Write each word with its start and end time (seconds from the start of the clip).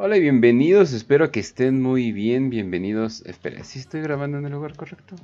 Hola 0.00 0.16
y 0.16 0.20
bienvenidos, 0.20 0.92
espero 0.92 1.30
que 1.30 1.40
estén 1.40 1.82
muy 1.82 2.12
bien, 2.12 2.50
bienvenidos. 2.50 3.20
Espera, 3.26 3.62
¿sí 3.64 3.78
estoy 3.78 4.00
grabando 4.00 4.38
en 4.38 4.46
el 4.46 4.52
lugar 4.52 4.74
correcto? 4.76 5.16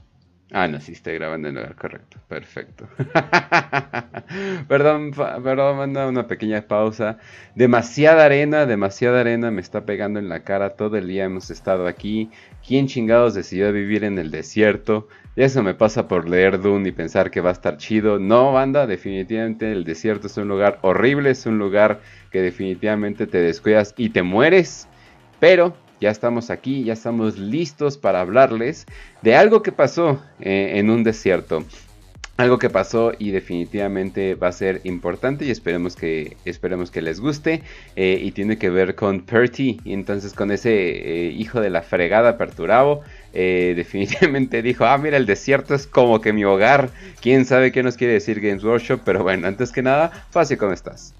Ah, 0.50 0.68
no, 0.68 0.78
sí 0.80 0.92
estoy 0.92 1.14
grabando 1.14 1.48
en 1.48 1.56
el 1.56 1.62
lugar 1.62 1.76
correcto, 1.76 2.18
perfecto. 2.28 2.86
perdón, 4.68 5.10
perdón, 5.12 5.78
manda 5.78 6.06
una 6.06 6.26
pequeña 6.28 6.62
pausa. 6.62 7.18
Demasiada 7.54 8.26
arena, 8.26 8.66
demasiada 8.66 9.20
arena 9.20 9.50
me 9.50 9.62
está 9.62 9.84
pegando 9.84 10.18
en 10.20 10.28
la 10.28 10.44
cara, 10.44 10.76
todo 10.76 10.96
el 10.96 11.08
día 11.08 11.24
hemos 11.24 11.50
estado 11.50 11.86
aquí. 11.86 12.30
¿Quién 12.64 12.86
chingados 12.86 13.34
decidió 13.34 13.72
vivir 13.72 14.04
en 14.04 14.18
el 14.18 14.30
desierto? 14.30 15.08
Eso 15.34 15.62
me 15.62 15.74
pasa 15.74 16.06
por 16.06 16.28
leer 16.28 16.60
Dune 16.60 16.90
y 16.90 16.92
pensar 16.92 17.30
que 17.30 17.40
va 17.40 17.48
a 17.48 17.54
estar 17.54 17.76
chido. 17.78 18.20
No, 18.20 18.52
banda, 18.52 18.86
definitivamente 18.86 19.72
el 19.72 19.84
desierto 19.84 20.28
es 20.28 20.36
un 20.36 20.46
lugar 20.46 20.78
horrible, 20.82 21.30
es 21.30 21.46
un 21.46 21.58
lugar 21.58 22.00
que 22.30 22.42
definitivamente 22.42 23.26
te 23.26 23.38
descuidas 23.38 23.94
y 23.96 24.10
te 24.10 24.22
mueres. 24.22 24.86
Pero 25.40 25.74
ya 26.04 26.10
estamos 26.10 26.50
aquí, 26.50 26.84
ya 26.84 26.92
estamos 26.92 27.38
listos 27.38 27.96
para 27.96 28.20
hablarles 28.20 28.84
de 29.22 29.36
algo 29.36 29.62
que 29.62 29.72
pasó 29.72 30.22
eh, 30.38 30.72
en 30.74 30.90
un 30.90 31.02
desierto. 31.02 31.64
Algo 32.36 32.58
que 32.58 32.68
pasó 32.68 33.12
y 33.18 33.30
definitivamente 33.30 34.34
va 34.34 34.48
a 34.48 34.52
ser 34.52 34.82
importante 34.84 35.46
y 35.46 35.50
esperemos 35.50 35.96
que, 35.96 36.36
esperemos 36.44 36.90
que 36.90 37.00
les 37.00 37.20
guste. 37.20 37.62
Eh, 37.96 38.18
y 38.20 38.32
tiene 38.32 38.58
que 38.58 38.68
ver 38.68 38.96
con 38.96 39.20
Perty. 39.20 39.80
Y 39.82 39.94
entonces 39.94 40.34
con 40.34 40.50
ese 40.50 40.72
eh, 40.72 41.30
hijo 41.30 41.62
de 41.62 41.70
la 41.70 41.80
fregada 41.80 42.36
Perturabo. 42.36 43.00
definitivamente 43.32 44.60
dijo, 44.60 44.84
ah, 44.84 44.98
mira, 44.98 45.16
el 45.16 45.24
desierto 45.24 45.74
es 45.74 45.86
como 45.86 46.20
que 46.20 46.34
mi 46.34 46.44
hogar. 46.44 46.90
Quién 47.22 47.46
sabe 47.46 47.72
qué 47.72 47.82
nos 47.82 47.96
quiere 47.96 48.12
decir 48.12 48.42
Games 48.42 48.62
Workshop. 48.62 49.00
Pero 49.06 49.22
bueno, 49.22 49.46
antes 49.46 49.72
que 49.72 49.80
nada, 49.80 50.10
Fácil, 50.30 50.58
¿cómo 50.58 50.72
estás? 50.72 51.14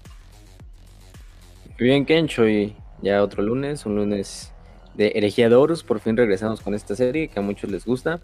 Bien, 1.79 2.05
Kencho, 2.05 2.47
y 2.47 2.75
ya 3.01 3.23
otro 3.23 3.41
lunes, 3.41 3.87
un 3.87 3.95
lunes 3.95 4.51
de 4.97 5.13
Herejía 5.15 5.49
de 5.49 5.55
Horus. 5.55 5.83
Por 5.83 5.99
fin 5.99 6.17
regresamos 6.17 6.61
con 6.61 6.73
esta 6.73 6.95
serie 6.95 7.27
que 7.27 7.39
a 7.39 7.41
muchos 7.41 7.69
les 7.71 7.85
gusta. 7.85 8.19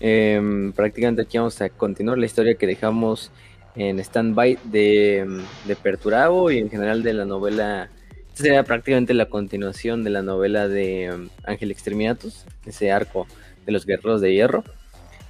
Em, 0.00 0.72
prácticamente 0.72 1.22
aquí 1.22 1.38
vamos 1.38 1.60
a 1.60 1.68
continuar 1.68 2.18
la 2.18 2.26
historia 2.26 2.54
que 2.54 2.66
dejamos 2.66 3.30
en 3.76 3.98
stand-by 3.98 4.58
de, 4.64 5.42
de 5.66 5.76
Perturabo 5.76 6.50
y 6.50 6.58
en 6.58 6.70
general 6.70 7.02
de 7.02 7.12
la 7.12 7.24
novela. 7.24 7.90
Esta 8.28 8.44
sería 8.44 8.64
prácticamente 8.64 9.14
la 9.14 9.26
continuación 9.26 10.04
de 10.04 10.10
la 10.10 10.22
novela 10.22 10.68
de 10.68 11.04
em, 11.04 11.28
Ángel 11.44 11.70
Exterminatus, 11.70 12.44
ese 12.66 12.90
arco 12.90 13.26
de 13.66 13.72
los 13.72 13.86
guerreros 13.86 14.20
de 14.20 14.32
hierro. 14.32 14.64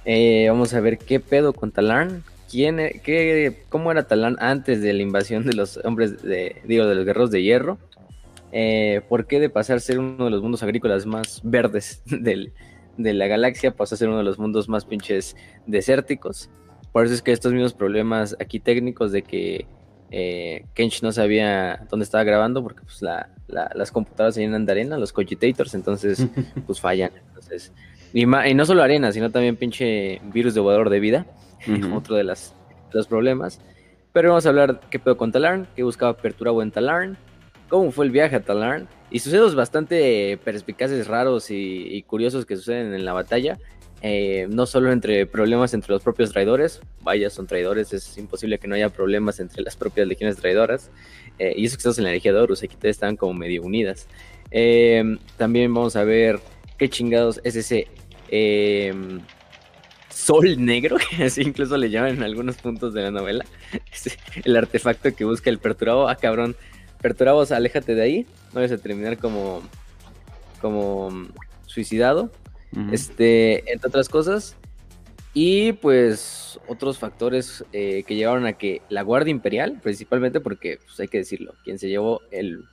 Eh, 0.05 0.47
vamos 0.49 0.73
a 0.73 0.79
ver 0.79 0.97
qué 0.97 1.19
pedo 1.19 1.53
con 1.53 1.71
Talarn, 1.71 2.23
quién, 2.49 2.79
e, 2.79 3.01
qué, 3.03 3.63
cómo 3.69 3.91
era 3.91 4.07
Talán 4.07 4.37
antes 4.39 4.81
de 4.81 4.93
la 4.93 5.01
invasión 5.01 5.45
de 5.45 5.53
los 5.53 5.77
hombres 5.83 6.21
de, 6.21 6.61
digo, 6.65 6.85
de 6.85 6.95
los 6.95 7.05
guerreros 7.05 7.31
de 7.31 7.43
hierro. 7.43 7.77
Eh, 8.51 9.01
¿Por 9.07 9.27
qué 9.27 9.39
de 9.39 9.49
pasar 9.49 9.77
a 9.77 9.79
ser 9.79 9.99
uno 9.99 10.25
de 10.25 10.31
los 10.31 10.41
mundos 10.41 10.63
agrícolas 10.63 11.05
más 11.05 11.41
verdes 11.43 12.03
de 12.07 13.13
la 13.13 13.27
galaxia 13.27 13.71
pasó 13.71 13.95
a 13.95 13.97
ser 13.97 14.09
uno 14.09 14.17
de 14.17 14.23
los 14.23 14.39
mundos 14.39 14.67
más 14.69 14.85
pinches 14.85 15.35
desérticos? 15.65 16.49
Por 16.91 17.05
eso 17.05 17.13
es 17.13 17.21
que 17.21 17.31
estos 17.31 17.53
mismos 17.53 17.73
problemas 17.73 18.35
aquí 18.39 18.59
técnicos 18.59 19.11
de 19.11 19.21
que 19.21 19.65
eh, 20.11 20.65
Kench 20.73 21.01
no 21.03 21.13
sabía 21.13 21.87
dónde 21.89 22.03
estaba 22.03 22.25
grabando 22.25 22.61
porque 22.61 22.81
pues 22.81 23.01
las 23.01 23.91
computadoras 23.91 24.35
se 24.35 24.41
llenan 24.41 24.65
de 24.65 24.73
arena, 24.73 24.97
los 24.97 25.13
cogitators, 25.13 25.73
entonces 25.73 26.27
pues 26.67 26.81
fallan. 26.81 27.11
Entonces, 27.27 27.71
y, 28.13 28.23
y, 28.23 28.53
no 28.53 28.65
solo 28.65 28.83
arena, 28.83 29.13
sino 29.13 29.31
también 29.31 29.55
pinche 29.55 30.21
virus 30.33 30.53
devorador 30.53 30.89
de 30.89 30.99
vida 30.99 31.25
otro 31.93 32.15
de, 32.15 32.25
las, 32.25 32.53
los 32.91 33.07
problemas. 33.07 33.61
Pero 34.11 34.29
vamos 34.29 34.45
a 34.45 34.49
hablar 34.49 34.81
qué 34.89 34.99
pedo 34.99 35.15
con 35.15 35.31
Talarn, 35.31 35.67
qué 35.75 35.83
buscaba 35.83 36.17
Perturabo 36.17 36.61
en 36.61 36.71
Talarn, 36.71 37.17
cómo 37.71 37.89
fue 37.93 38.03
el 38.03 38.11
viaje 38.11 38.35
a 38.35 38.41
Talarn 38.41 38.89
y 39.09 39.19
sucedos 39.19 39.55
bastante 39.55 40.37
perspicaces, 40.43 41.07
raros 41.07 41.49
y, 41.49 42.03
curiosos 42.05 42.45
que 42.45 42.57
suceden 42.57 42.93
en 42.93 43.05
la 43.05 43.13
batalla. 43.13 43.57
Eh, 44.01 44.47
no 44.49 44.65
solo 44.65 44.91
entre 44.91 45.25
problemas 45.25 45.73
entre 45.73 45.93
los 45.93 46.03
propios 46.03 46.33
traidores, 46.33 46.81
vaya, 47.01 47.29
son 47.29 47.47
traidores, 47.47 47.93
es 47.93 48.17
imposible 48.17 48.59
que 48.59 48.67
no 48.67 48.75
haya 48.75 48.89
problemas 48.89 49.39
entre 49.39 49.63
las 49.63 49.77
propias 49.77 50.05
legiones 50.05 50.35
traidoras. 50.35 50.91
Eh, 51.39 51.53
y 51.55 51.65
eso 51.65 51.77
que 51.77 51.79
estamos 51.79 51.97
en 51.97 52.03
la 52.03 52.09
energía 52.09 52.33
de 52.33 52.41
Horus, 52.41 52.61
aquí 52.61 52.75
están 52.83 53.15
como 53.15 53.33
medio 53.33 53.63
unidas. 53.63 54.05
Eh, 54.51 55.17
también 55.37 55.73
vamos 55.73 55.95
a 55.95 56.03
ver 56.03 56.41
qué 56.77 56.89
chingados 56.89 57.39
es 57.45 57.55
ese 57.55 57.87
sol 60.09 60.57
negro, 60.57 60.97
que 61.09 61.23
así 61.23 61.41
incluso 61.41 61.77
le 61.77 61.89
llaman 61.89 62.15
en 62.15 62.23
algunos 62.23 62.57
puntos 62.57 62.93
de 62.93 63.03
la 63.03 63.11
novela. 63.11 63.45
el 64.43 64.57
artefacto 64.57 65.15
que 65.15 65.23
busca 65.23 65.49
el 65.49 65.59
perturbado. 65.59 66.09
Ah, 66.09 66.15
cabrón, 66.17 66.57
perturbados, 67.01 67.51
aléjate 67.51 67.95
de 67.95 68.01
ahí. 68.01 68.25
No 68.53 68.61
vas 68.61 68.71
a 68.71 68.77
terminar 68.77 69.17
como, 69.17 69.61
como 70.61 71.27
suicidado. 71.65 72.31
Este, 72.91 73.69
entre 73.71 73.89
otras 73.89 74.07
cosas. 74.07 74.55
Y 75.33 75.73
pues 75.73 76.59
otros 76.67 76.97
factores 76.97 77.63
eh, 77.71 78.03
que 78.05 78.15
llevaron 78.15 78.45
a 78.45 78.53
que 78.53 78.81
la 78.89 79.01
Guardia 79.01 79.31
Imperial, 79.31 79.79
principalmente 79.81 80.41
porque, 80.41 80.79
pues 80.85 80.99
hay 80.99 81.07
que 81.07 81.19
decirlo, 81.19 81.53
quien 81.63 81.79
se 81.79 81.87
llevó 81.87 82.21
el, 82.31 82.65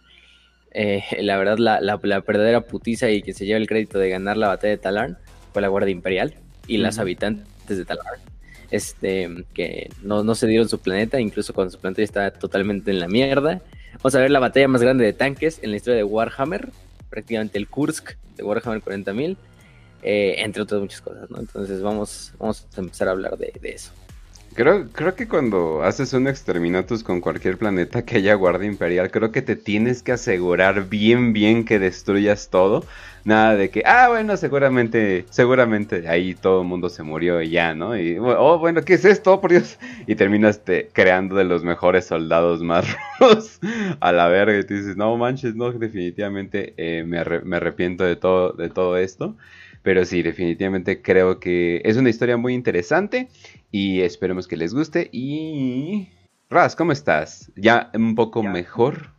eh, 0.73 1.05
la 1.21 1.37
verdad, 1.37 1.59
la, 1.59 1.81
la, 1.81 1.97
verdadera 1.97 2.63
putiza 2.63 3.11
y 3.11 3.23
quien 3.23 3.37
se 3.37 3.47
lleva 3.47 3.59
el 3.59 3.69
crédito 3.69 3.99
de 3.99 4.11
ganar 4.11 4.37
la 4.37 4.49
batalla 4.49 4.73
de 4.73 4.79
Talarn 4.79 5.19
fue 5.53 5.63
la 5.63 5.69
Guardia 5.69 5.93
Imperial 5.93 6.35
y 6.67 6.79
las 6.79 6.99
habitantes 6.99 7.79
de 7.79 7.85
Talar, 7.85 8.19
este, 8.71 9.45
que 9.55 9.89
no, 10.03 10.25
no, 10.25 10.35
se 10.35 10.49
dieron 10.49 10.69
su 10.69 10.81
planeta, 10.81 11.21
incluso 11.21 11.55
cuando 11.55 11.71
su 11.71 11.79
planeta 11.79 12.03
está 12.03 12.31
totalmente 12.33 12.91
en 12.91 13.01
la 13.01 13.09
mierda. 13.09 13.63
Vamos 13.95 14.15
a 14.15 14.21
ver 14.21 14.31
la 14.31 14.41
batalla 14.41 14.69
más 14.69 14.83
grande 14.83 15.05
de 15.05 15.13
tanques 15.13 15.61
en 15.63 15.71
la 15.71 15.77
historia 15.77 15.97
de 15.97 16.05
Warhammer, 16.05 16.71
prácticamente 17.11 17.59
el 17.59 17.69
Kursk 17.69 18.17
de 18.37 18.43
Warhammer 18.45 18.81
40.000, 18.83 19.37
eh, 20.03 20.37
entre 20.39 20.63
otras 20.63 20.81
muchas 20.81 21.01
cosas, 21.01 21.31
¿no? 21.31 21.41
Entonces 21.41 21.83
vamos, 21.83 22.33
vamos 22.39 22.67
a 22.77 22.81
empezar 22.81 23.09
a 23.09 23.13
hablar 23.13 23.37
de, 23.37 23.53
de 23.61 23.71
eso. 23.71 23.93
Creo, 24.59 24.89
creo 24.91 25.15
que 25.15 25.29
cuando 25.29 25.85
haces 25.85 26.13
un 26.15 26.27
exterminatus 26.27 27.05
con 27.05 27.21
cualquier 27.21 27.59
planeta 27.59 28.05
que 28.05 28.17
haya 28.17 28.35
guardia 28.35 28.67
imperial, 28.67 29.09
creo 29.13 29.31
que 29.31 29.41
te 29.41 29.55
tienes 29.55 30.03
que 30.03 30.11
asegurar 30.11 30.89
bien, 30.89 31.33
bien 31.33 31.65
que 31.65 31.79
destruyas 31.79 32.51
todo. 32.51 32.85
Nada 33.25 33.55
de 33.55 33.71
que, 33.71 33.85
ah, 33.87 34.09
bueno, 34.09 34.37
seguramente, 34.37 35.27
seguramente 35.31 36.09
ahí 36.09 36.35
todo 36.35 36.63
el 36.63 36.67
mundo 36.67 36.89
se 36.89 37.05
murió 37.05 37.41
y 37.41 37.51
ya, 37.51 37.73
¿no? 37.73 37.97
Y, 37.97 38.19
oh, 38.19 38.59
bueno, 38.59 38.83
¿qué 38.83 38.95
es 38.95 39.05
esto? 39.05 39.41
Por 39.41 39.53
Dios. 39.53 39.79
Y 40.09 40.17
terminas 40.17 40.61
creando 40.93 41.37
de 41.37 41.45
los 41.45 41.63
mejores 41.63 42.07
soldados 42.07 42.61
más 42.61 42.85
rudos 43.21 43.61
a 44.01 44.11
la 44.11 44.27
verga. 44.27 44.59
Y 44.59 44.65
tú 44.65 44.75
dices, 44.75 44.97
no 44.97 45.17
manches, 45.17 45.55
no, 45.55 45.71
definitivamente 45.71 46.75
eh, 46.77 47.05
me, 47.07 47.23
me 47.45 47.57
arrepiento 47.59 48.03
de 48.03 48.17
todo, 48.17 48.55
de 48.55 48.71
todo 48.71 48.97
esto. 48.97 49.37
Pero 49.83 50.05
sí, 50.05 50.23
definitivamente 50.23 51.01
creo 51.01 51.39
que 51.39 51.81
es 51.85 51.97
una 51.97 52.11
historia 52.11 52.37
muy 52.37 52.55
interesante 52.55 53.29
y 53.71 54.01
esperemos 54.01 54.47
que 54.47 54.57
les 54.57 54.75
guste. 54.75 55.09
Y... 55.13 56.11
Raz, 56.51 56.75
¿cómo 56.75 56.93
estás? 56.93 57.53
¿Ya 57.57 57.91
un 57.95 58.15
poco 58.15 58.43
mejor? 58.43 59.13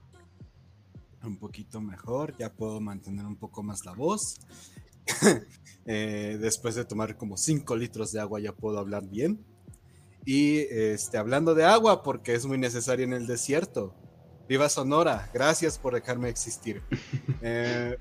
Un 1.24 1.38
poquito 1.38 1.80
mejor, 1.80 2.36
ya 2.38 2.52
puedo 2.52 2.82
mantener 2.82 3.26
un 3.26 3.36
poco 3.36 3.64
más 3.64 3.86
la 3.86 3.94
voz. 3.94 4.40
Eh, 5.92 6.38
después 6.40 6.76
de 6.76 6.86
tomar 6.86 7.18
como 7.18 7.36
5 7.36 7.76
litros 7.76 8.12
de 8.12 8.20
agua 8.20 8.40
ya 8.40 8.52
puedo 8.52 8.78
hablar 8.78 9.08
bien. 9.10 9.44
Y 10.24 10.60
este, 10.70 11.18
hablando 11.18 11.56
de 11.56 11.66
agua, 11.66 12.04
porque 12.04 12.36
es 12.36 12.46
muy 12.46 12.60
necesario 12.60 13.06
en 13.06 13.14
el 13.14 13.26
desierto. 13.26 13.96
Viva 14.48 14.70
Sonora, 14.70 15.30
gracias 15.34 15.80
por 15.80 15.96
dejarme 15.96 16.30
existir. 16.30 16.84
Eh, 17.42 17.98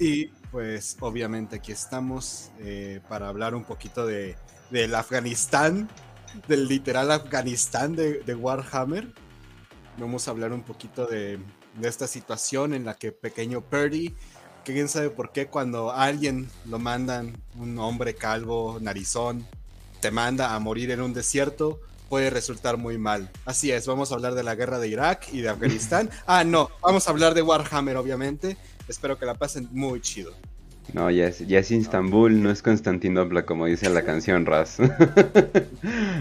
y 0.00 0.26
pues 0.50 0.96
obviamente 1.00 1.56
aquí 1.56 1.72
estamos 1.72 2.50
eh, 2.58 3.00
para 3.08 3.28
hablar 3.28 3.54
un 3.54 3.64
poquito 3.64 4.06
de, 4.06 4.36
del 4.70 4.94
Afganistán, 4.94 5.88
del 6.46 6.68
literal 6.68 7.10
Afganistán 7.10 7.96
de, 7.96 8.34
Warhammer. 8.34 9.12
Vamos 9.98 10.28
a 10.28 10.30
hablar 10.30 10.52
un 10.52 10.62
poquito 10.62 11.06
de, 11.06 11.38
esta 11.82 12.06
situación 12.06 12.74
en 12.74 12.84
la 12.84 12.94
que 12.94 13.12
pequeño 13.12 13.60
Purdy, 13.60 14.14
que 14.64 14.72
quién 14.72 14.88
sabe 14.88 15.10
por 15.10 15.32
qué 15.32 15.46
cuando 15.46 15.92
alguien 15.92 16.48
lo 16.66 16.78
mandan, 16.78 17.40
un 17.56 17.78
hombre 17.78 18.14
calvo, 18.14 18.78
narizón, 18.80 19.46
te 20.00 20.10
manda 20.10 20.54
a 20.54 20.58
morir 20.58 20.90
en 20.90 21.00
un 21.00 21.12
desierto, 21.12 21.80
puede 22.08 22.30
resultar 22.30 22.76
muy 22.76 22.98
mal. 22.98 23.30
Así 23.44 23.70
es, 23.70 23.86
vamos 23.86 24.12
a 24.12 24.14
hablar 24.14 24.34
de 24.34 24.42
la 24.42 24.54
guerra 24.54 24.78
de 24.78 24.88
Irak 24.88 25.28
y 25.32 25.40
de 25.40 25.48
Afganistán. 25.48 26.10
ah, 26.26 26.44
no, 26.44 26.70
vamos 26.82 27.06
a 27.06 27.10
hablar 27.10 27.34
de 27.34 27.42
Warhammer, 27.42 27.96
obviamente. 27.96 28.56
Espero 28.88 29.18
que 29.18 29.26
la 29.26 29.34
pasen 29.34 29.68
muy 29.72 30.00
chido. 30.00 30.34
No, 30.94 31.10
ya 31.10 31.28
es, 31.28 31.46
ya 31.46 31.58
es 31.58 31.70
Istambul, 31.70 32.42
no 32.42 32.50
es 32.50 32.62
Constantinopla, 32.62 33.44
como 33.44 33.66
dice 33.66 33.90
la 33.90 34.02
canción 34.02 34.46
Raz. 34.46 34.78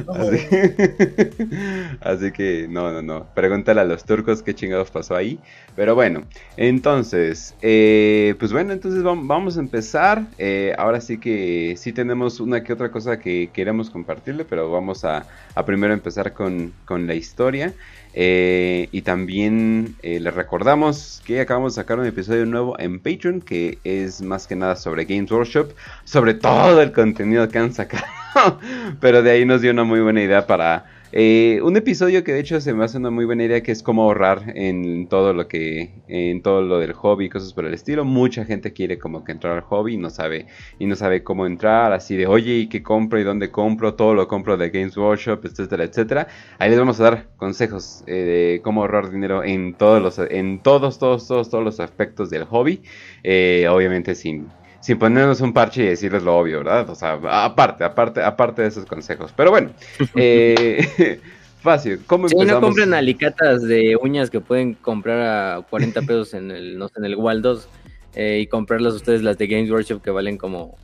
así, 2.01 2.31
que, 2.33 2.67
no, 2.69 2.91
no, 2.91 3.01
no. 3.01 3.25
Pregúntale 3.33 3.79
a 3.79 3.85
los 3.85 4.03
turcos 4.03 4.43
qué 4.43 4.53
chingados 4.53 4.91
pasó 4.91 5.15
ahí. 5.15 5.39
Pero 5.75 5.95
bueno, 5.95 6.23
entonces, 6.57 7.55
eh, 7.61 8.35
pues 8.39 8.51
bueno, 8.51 8.73
entonces 8.73 9.03
vamos 9.03 9.55
a 9.57 9.61
empezar. 9.61 10.23
Eh, 10.37 10.73
ahora 10.77 10.99
sí 10.99 11.17
que 11.17 11.75
sí 11.77 11.93
tenemos 11.93 12.41
una 12.41 12.61
que 12.63 12.73
otra 12.73 12.91
cosa 12.91 13.19
que 13.19 13.49
queremos 13.53 13.89
compartirle, 13.89 14.43
pero 14.43 14.69
vamos 14.69 15.05
a, 15.05 15.25
a 15.55 15.65
primero 15.65 15.93
empezar 15.93 16.33
con, 16.33 16.73
con 16.83 17.07
la 17.07 17.15
historia. 17.15 17.73
Eh, 18.19 18.89
y 18.91 19.03
también 19.03 19.95
eh, 20.01 20.19
les 20.19 20.33
recordamos 20.33 21.21
que 21.23 21.39
acabamos 21.39 21.75
de 21.75 21.83
sacar 21.83 21.99
un 21.99 22.07
episodio 22.07 22.47
nuevo 22.47 22.75
en 22.79 22.99
Patreon 22.99 23.41
que 23.41 23.77
es 23.83 24.23
más 24.23 24.47
que 24.47 24.55
nada 24.55 24.75
sobre 24.75 25.05
Games 25.05 25.29
Workshop, 25.31 25.73
sobre 26.03 26.33
todo 26.33 26.81
el 26.81 26.91
contenido 26.93 27.47
que 27.47 27.59
han 27.59 27.75
sacado. 27.75 28.07
Pero 28.99 29.21
de 29.21 29.29
ahí 29.29 29.45
nos 29.45 29.61
dio 29.61 29.69
una 29.69 29.83
muy 29.83 29.99
buena 30.01 30.23
idea 30.23 30.47
para 30.47 30.85
eh, 31.11 31.59
un 31.63 31.77
episodio 31.77 32.23
que 32.23 32.33
de 32.33 32.39
hecho 32.39 32.59
se 32.59 32.73
me 32.73 32.83
hace 32.83 32.97
una 32.97 33.09
muy 33.09 33.25
buena 33.25 33.43
idea 33.43 33.63
que 33.63 33.71
es 33.71 33.81
cómo 33.81 34.03
ahorrar 34.03 34.53
en 34.55 35.07
todo 35.07 35.33
lo 35.33 35.47
que, 35.47 35.91
en 36.07 36.41
todo 36.41 36.61
lo 36.61 36.79
del 36.79 36.93
hobby 36.93 37.25
y 37.25 37.29
cosas 37.29 37.53
por 37.53 37.65
el 37.65 37.73
estilo. 37.73 38.03
Mucha 38.03 38.45
gente 38.45 38.73
quiere 38.73 38.99
como 38.99 39.23
que 39.23 39.31
entrar 39.31 39.53
al 39.53 39.61
hobby 39.61 39.93
y 39.93 39.97
no 39.97 40.09
sabe, 40.09 40.47
y 40.79 40.85
no 40.85 40.95
sabe 40.95 41.23
cómo 41.23 41.45
entrar, 41.45 41.93
así 41.93 42.17
de 42.17 42.27
oye, 42.27 42.55
¿y 42.55 42.67
qué 42.67 42.83
compro 42.83 43.19
y 43.19 43.23
dónde 43.23 43.51
compro? 43.51 43.93
Todo 43.93 44.13
lo 44.13 44.27
compro 44.27 44.57
de 44.57 44.69
Games 44.69 44.97
Workshop, 44.97 45.45
etcétera, 45.45 45.85
etcétera. 45.85 46.27
Ahí 46.59 46.69
les 46.69 46.79
vamos 46.79 46.99
a 46.99 47.03
dar 47.03 47.27
consejos 47.37 48.03
eh, 48.07 48.13
de 48.13 48.61
cómo 48.61 48.81
ahorrar 48.81 49.09
dinero 49.11 49.43
en 49.43 49.73
todos 49.75 50.01
los, 50.01 50.19
en 50.29 50.59
todos, 50.59 50.99
todos, 50.99 51.27
todos, 51.27 51.49
todos 51.49 51.63
los 51.63 51.79
aspectos 51.79 52.29
del 52.29 52.43
hobby. 52.45 52.81
Eh, 53.23 53.67
obviamente 53.69 54.15
sin 54.15 54.47
sin 54.87 54.97
ponernos 54.97 55.41
un 55.41 55.51
parche 55.51 55.83
y 55.83 55.87
decirles 55.87 56.23
lo 56.23 56.37
obvio, 56.37 56.59
¿verdad? 56.59 56.89
O 56.89 56.95
sea, 56.95 57.19
aparte, 57.43 57.83
aparte, 57.83 58.23
aparte 58.23 58.61
de 58.61 58.69
esos 58.69 58.85
consejos. 58.85 59.33
Pero 59.35 59.51
bueno, 59.51 59.71
eh, 60.15 61.19
fácil. 61.61 61.99
¿Cómo 62.07 62.29
sí, 62.29 62.35
no 62.37 62.61
compren 62.61 62.93
alicatas 62.93 63.63
de 63.63 63.97
uñas 64.01 64.29
que 64.29 64.39
pueden 64.39 64.75
comprar 64.75 65.57
a 65.57 65.61
40 65.63 66.03
pesos 66.03 66.33
en 66.35 66.51
el, 66.51 66.77
no 66.77 66.87
sé, 66.87 66.99
en 66.99 67.03
el 67.03 67.17
Waldos 67.17 67.67
eh, 68.15 68.39
y 68.41 68.47
comprarlas 68.47 68.93
ustedes 68.93 69.23
las 69.23 69.37
de 69.37 69.47
Games 69.47 69.69
Workshop 69.69 70.01
que 70.01 70.09
valen 70.09 70.37
como 70.37 70.77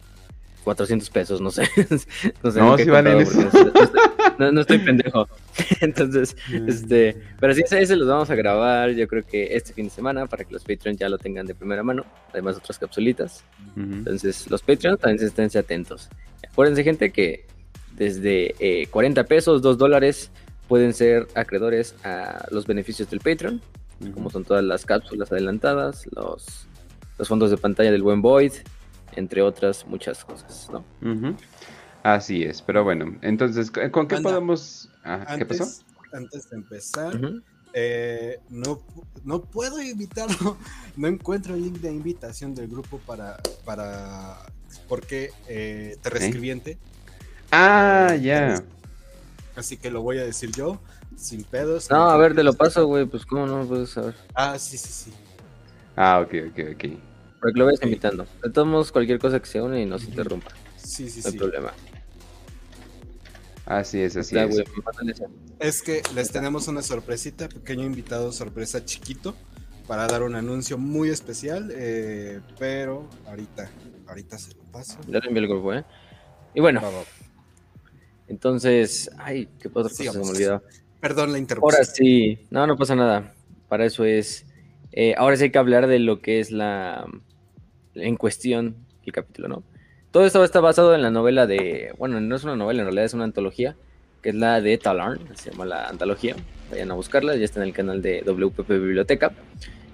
400 0.63 1.09
pesos, 1.09 1.41
no 1.41 1.51
sé. 1.51 1.63
no, 2.43 2.51
sé 2.51 2.59
no 2.59 2.77
si 2.77 2.89
valen 2.89 3.19
eso. 3.19 3.49
No, 4.39 4.61
estoy 4.61 4.79
pendejo. 4.79 5.27
Entonces, 5.81 6.35
este, 6.67 7.15
pero 7.39 7.53
sí, 7.53 7.63
ese 7.69 7.95
los 7.95 8.07
vamos 8.07 8.29
a 8.29 8.35
grabar, 8.35 8.91
yo 8.91 9.07
creo 9.07 9.23
que 9.25 9.55
este 9.55 9.73
fin 9.73 9.85
de 9.85 9.91
semana, 9.91 10.25
para 10.25 10.43
que 10.43 10.53
los 10.53 10.63
Patreons 10.63 10.99
ya 10.99 11.09
lo 11.09 11.17
tengan 11.17 11.45
de 11.45 11.55
primera 11.55 11.83
mano. 11.83 12.05
Además, 12.31 12.57
otras 12.57 12.79
capsulitas. 12.79 13.43
Entonces, 13.75 14.49
los 14.49 14.61
Patreons 14.61 14.99
también 14.99 15.25
estén 15.25 15.49
atentos. 15.57 16.09
Acuérdense, 16.49 16.83
gente, 16.83 17.11
que 17.11 17.45
desde 17.95 18.87
40 18.89 19.21
eh, 19.21 19.23
pesos, 19.23 19.61
2 19.61 19.77
dólares, 19.77 20.31
pueden 20.67 20.93
ser 20.93 21.27
acreedores 21.35 21.95
a 22.03 22.47
los 22.51 22.65
beneficios 22.65 23.09
del 23.09 23.19
Patreon, 23.19 23.61
como 24.13 24.29
son 24.29 24.43
todas 24.43 24.63
las 24.63 24.85
cápsulas 24.85 25.31
adelantadas, 25.31 26.07
los, 26.15 26.67
los 27.17 27.27
fondos 27.27 27.51
de 27.51 27.57
pantalla 27.57 27.91
del 27.91 28.01
buen 28.01 28.21
Void, 28.21 28.53
entre 29.15 29.41
otras 29.41 29.85
muchas 29.87 30.23
cosas, 30.25 30.69
¿no? 30.71 30.83
Así 32.03 32.43
es, 32.43 32.61
pero 32.61 32.83
bueno, 32.83 33.17
entonces, 33.21 33.71
¿con 33.91 34.07
qué 34.07 34.17
podemos...? 34.17 34.89
¿Qué 35.37 35.45
pasó? 35.45 35.67
Antes 36.11 36.49
de 36.49 36.57
empezar, 36.57 37.19
eh, 37.73 38.39
no, 38.49 38.81
no 39.23 39.41
puedo 39.41 39.81
invitarlo, 39.81 40.57
no 40.95 41.07
encuentro 41.07 41.55
el 41.55 41.63
link 41.63 41.77
de 41.79 41.91
invitación 41.91 42.53
del 42.53 42.67
grupo 42.67 42.99
para, 42.99 43.39
para 43.65 44.45
porque 44.87 45.31
eh, 45.47 45.97
te 46.01 46.09
reescribiente. 46.09 46.77
Ah, 47.51 48.15
ya. 48.15 48.63
Así 49.55 49.77
que 49.77 49.89
lo 49.89 50.01
voy 50.01 50.19
a 50.19 50.23
decir 50.23 50.51
yo, 50.51 50.79
sin 51.15 51.43
pedos. 51.43 51.89
No, 51.89 52.09
a 52.09 52.17
ver, 52.17 52.35
te 52.35 52.43
lo 52.43 52.53
paso, 52.53 52.85
güey, 52.85 53.05
pues 53.05 53.25
cómo 53.25 53.45
no 53.45 53.65
puedes 53.67 53.91
saber. 53.91 54.15
Ah, 54.33 54.57
sí, 54.57 54.77
sí, 54.77 54.89
sí. 54.89 55.13
Ah, 55.95 56.19
ok, 56.19 56.33
ok, 56.49 56.59
ok. 56.73 57.12
Porque 57.43 57.59
lo 57.59 57.65
ves 57.65 57.83
invitando. 57.83 58.25
De 58.41 58.49
todos 58.49 58.65
modos, 58.65 58.93
cualquier 58.93 59.19
cosa 59.19 59.37
que 59.37 59.47
se 59.47 59.61
une 59.61 59.81
y 59.81 59.85
no 59.85 59.99
se 59.99 60.05
interrumpa. 60.05 60.51
Sí, 60.77 61.09
sí, 61.09 61.19
no 61.21 61.29
hay 61.29 61.37
problema. 61.37 61.73
Así 63.65 63.99
es, 63.99 64.15
así 64.15 64.37
es. 64.37 64.63
Es 65.59 65.81
que 65.81 66.01
les 66.15 66.31
tenemos 66.31 66.69
una 66.69 66.81
sorpresita, 66.81 67.49
pequeño 67.49 67.83
invitado 67.83 68.31
sorpresa 68.31 68.85
chiquito, 68.85 69.35
para 69.87 70.07
dar 70.07 70.23
un 70.23 70.35
anuncio 70.35 70.77
muy 70.77 71.09
especial, 71.09 71.69
eh, 71.75 72.39
pero 72.57 73.09
ahorita, 73.27 73.69
ahorita 74.07 74.37
se 74.37 74.53
lo 74.53 74.63
paso. 74.63 74.97
Ya 75.09 75.19
te 75.19 75.27
envié 75.27 75.43
el 75.43 75.49
grupo, 75.49 75.73
¿eh? 75.73 75.83
Y 76.53 76.61
bueno, 76.61 76.81
entonces, 78.29 79.11
ay, 79.17 79.49
qué 79.59 79.67
otra 79.67 79.83
cosa 79.83 79.95
se 80.13 80.17
me 80.17 80.29
olvidó. 80.29 80.63
Perdón 81.01 81.33
la 81.33 81.39
interrupción. 81.39 81.73
Ahora 81.73 81.83
sí, 81.83 82.39
no, 82.51 82.65
no 82.67 82.77
pasa 82.77 82.95
nada. 82.95 83.33
Para 83.67 83.83
eso 83.83 84.05
es. 84.05 84.45
Eh, 84.93 85.13
ahora 85.17 85.35
sí 85.35 85.43
hay 85.43 85.51
que 85.51 85.57
hablar 85.57 85.87
de 85.87 85.99
lo 85.99 86.21
que 86.21 86.39
es 86.39 86.51
la 86.51 87.05
en 87.95 88.15
cuestión 88.15 88.75
el 89.05 89.13
capítulo, 89.13 89.47
¿no? 89.47 89.63
Todo 90.11 90.25
esto 90.25 90.43
está 90.43 90.59
basado 90.59 90.93
en 90.93 91.01
la 91.01 91.09
novela 91.09 91.47
de, 91.47 91.93
bueno, 91.97 92.21
no 92.21 92.35
es 92.35 92.43
una 92.43 92.55
novela, 92.55 92.81
en 92.81 92.85
realidad 92.85 93.05
es 93.05 93.13
una 93.13 93.23
antología, 93.23 93.75
que 94.21 94.29
es 94.29 94.35
la 94.35 94.61
de 94.61 94.77
Talarn, 94.77 95.19
se 95.35 95.51
llama 95.51 95.65
la 95.65 95.87
antología. 95.87 96.35
Vayan 96.69 96.91
a 96.91 96.93
buscarla, 96.93 97.35
ya 97.35 97.45
está 97.45 97.61
en 97.61 97.67
el 97.67 97.73
canal 97.73 98.01
de 98.01 98.21
WPP 98.21 98.69
Biblioteca, 98.69 99.33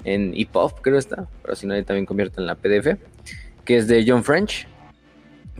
en 0.04 0.34
EPUB 0.36 0.82
creo 0.82 0.98
está, 0.98 1.28
pero 1.42 1.56
si 1.56 1.68
no, 1.68 1.84
también 1.84 2.06
convierto 2.06 2.42
en 2.42 2.48
la 2.48 2.56
PDF, 2.56 2.98
que 3.66 3.78
es 3.78 3.88
de 3.88 4.06
John 4.08 4.24
French. 4.24 4.68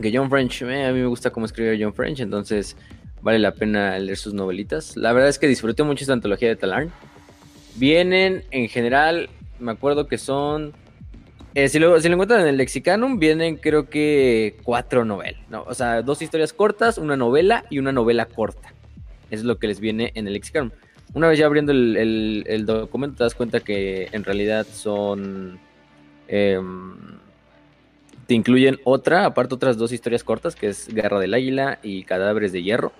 Que 0.00 0.10
John 0.14 0.30
French, 0.30 0.62
eh, 0.62 0.86
a 0.86 0.92
mí 0.92 1.00
me 1.00 1.06
gusta 1.06 1.30
cómo 1.30 1.46
escribe 1.46 1.78
John 1.80 1.94
French, 1.94 2.20
entonces 2.20 2.76
vale 3.22 3.38
la 3.38 3.52
pena 3.52 3.98
leer 3.98 4.16
sus 4.16 4.32
novelitas. 4.32 4.96
La 4.96 5.12
verdad 5.12 5.28
es 5.28 5.38
que 5.38 5.46
disfruté 5.46 5.82
mucho 5.82 6.04
esta 6.04 6.14
antología 6.14 6.48
de 6.48 6.56
Talarn. 6.56 6.90
Vienen 7.76 8.44
en 8.50 8.68
general, 8.68 9.28
me 9.58 9.72
acuerdo 9.72 10.06
que 10.06 10.16
son 10.16 10.72
eh, 11.54 11.68
si, 11.68 11.78
lo, 11.80 11.96
encuentran 11.96 12.42
en 12.42 12.46
el 12.46 12.56
Lexicanum, 12.56 13.18
vienen 13.18 13.56
creo 13.56 13.88
que 13.88 14.56
cuatro 14.62 15.04
novelas. 15.04 15.40
¿no? 15.48 15.64
O 15.64 15.74
sea, 15.74 16.02
dos 16.02 16.22
historias 16.22 16.52
cortas, 16.52 16.98
una 16.98 17.16
novela 17.16 17.64
y 17.70 17.78
una 17.78 17.92
novela 17.92 18.26
corta. 18.26 18.72
Es 19.30 19.44
lo 19.44 19.58
que 19.58 19.66
les 19.66 19.80
viene 19.80 20.12
en 20.14 20.26
el 20.26 20.34
Lexicanum. 20.34 20.70
Una 21.12 21.28
vez 21.28 21.38
ya 21.38 21.46
abriendo 21.46 21.72
el, 21.72 22.64
documento, 22.66 23.18
te 23.18 23.24
das 23.24 23.34
cuenta 23.34 23.60
que 23.60 24.08
en 24.12 24.22
realidad 24.22 24.64
son. 24.72 25.58
Em, 26.28 26.94
te 28.28 28.34
incluyen 28.34 28.78
otra, 28.84 29.24
aparte 29.24 29.56
otras 29.56 29.76
dos 29.76 29.90
historias 29.90 30.22
cortas, 30.22 30.54
que 30.54 30.68
es 30.68 30.86
Guerra 30.94 31.18
del 31.18 31.34
Águila 31.34 31.80
y 31.82 32.04
Cadáveres 32.04 32.52
de 32.52 32.62
Hierro. 32.62 32.92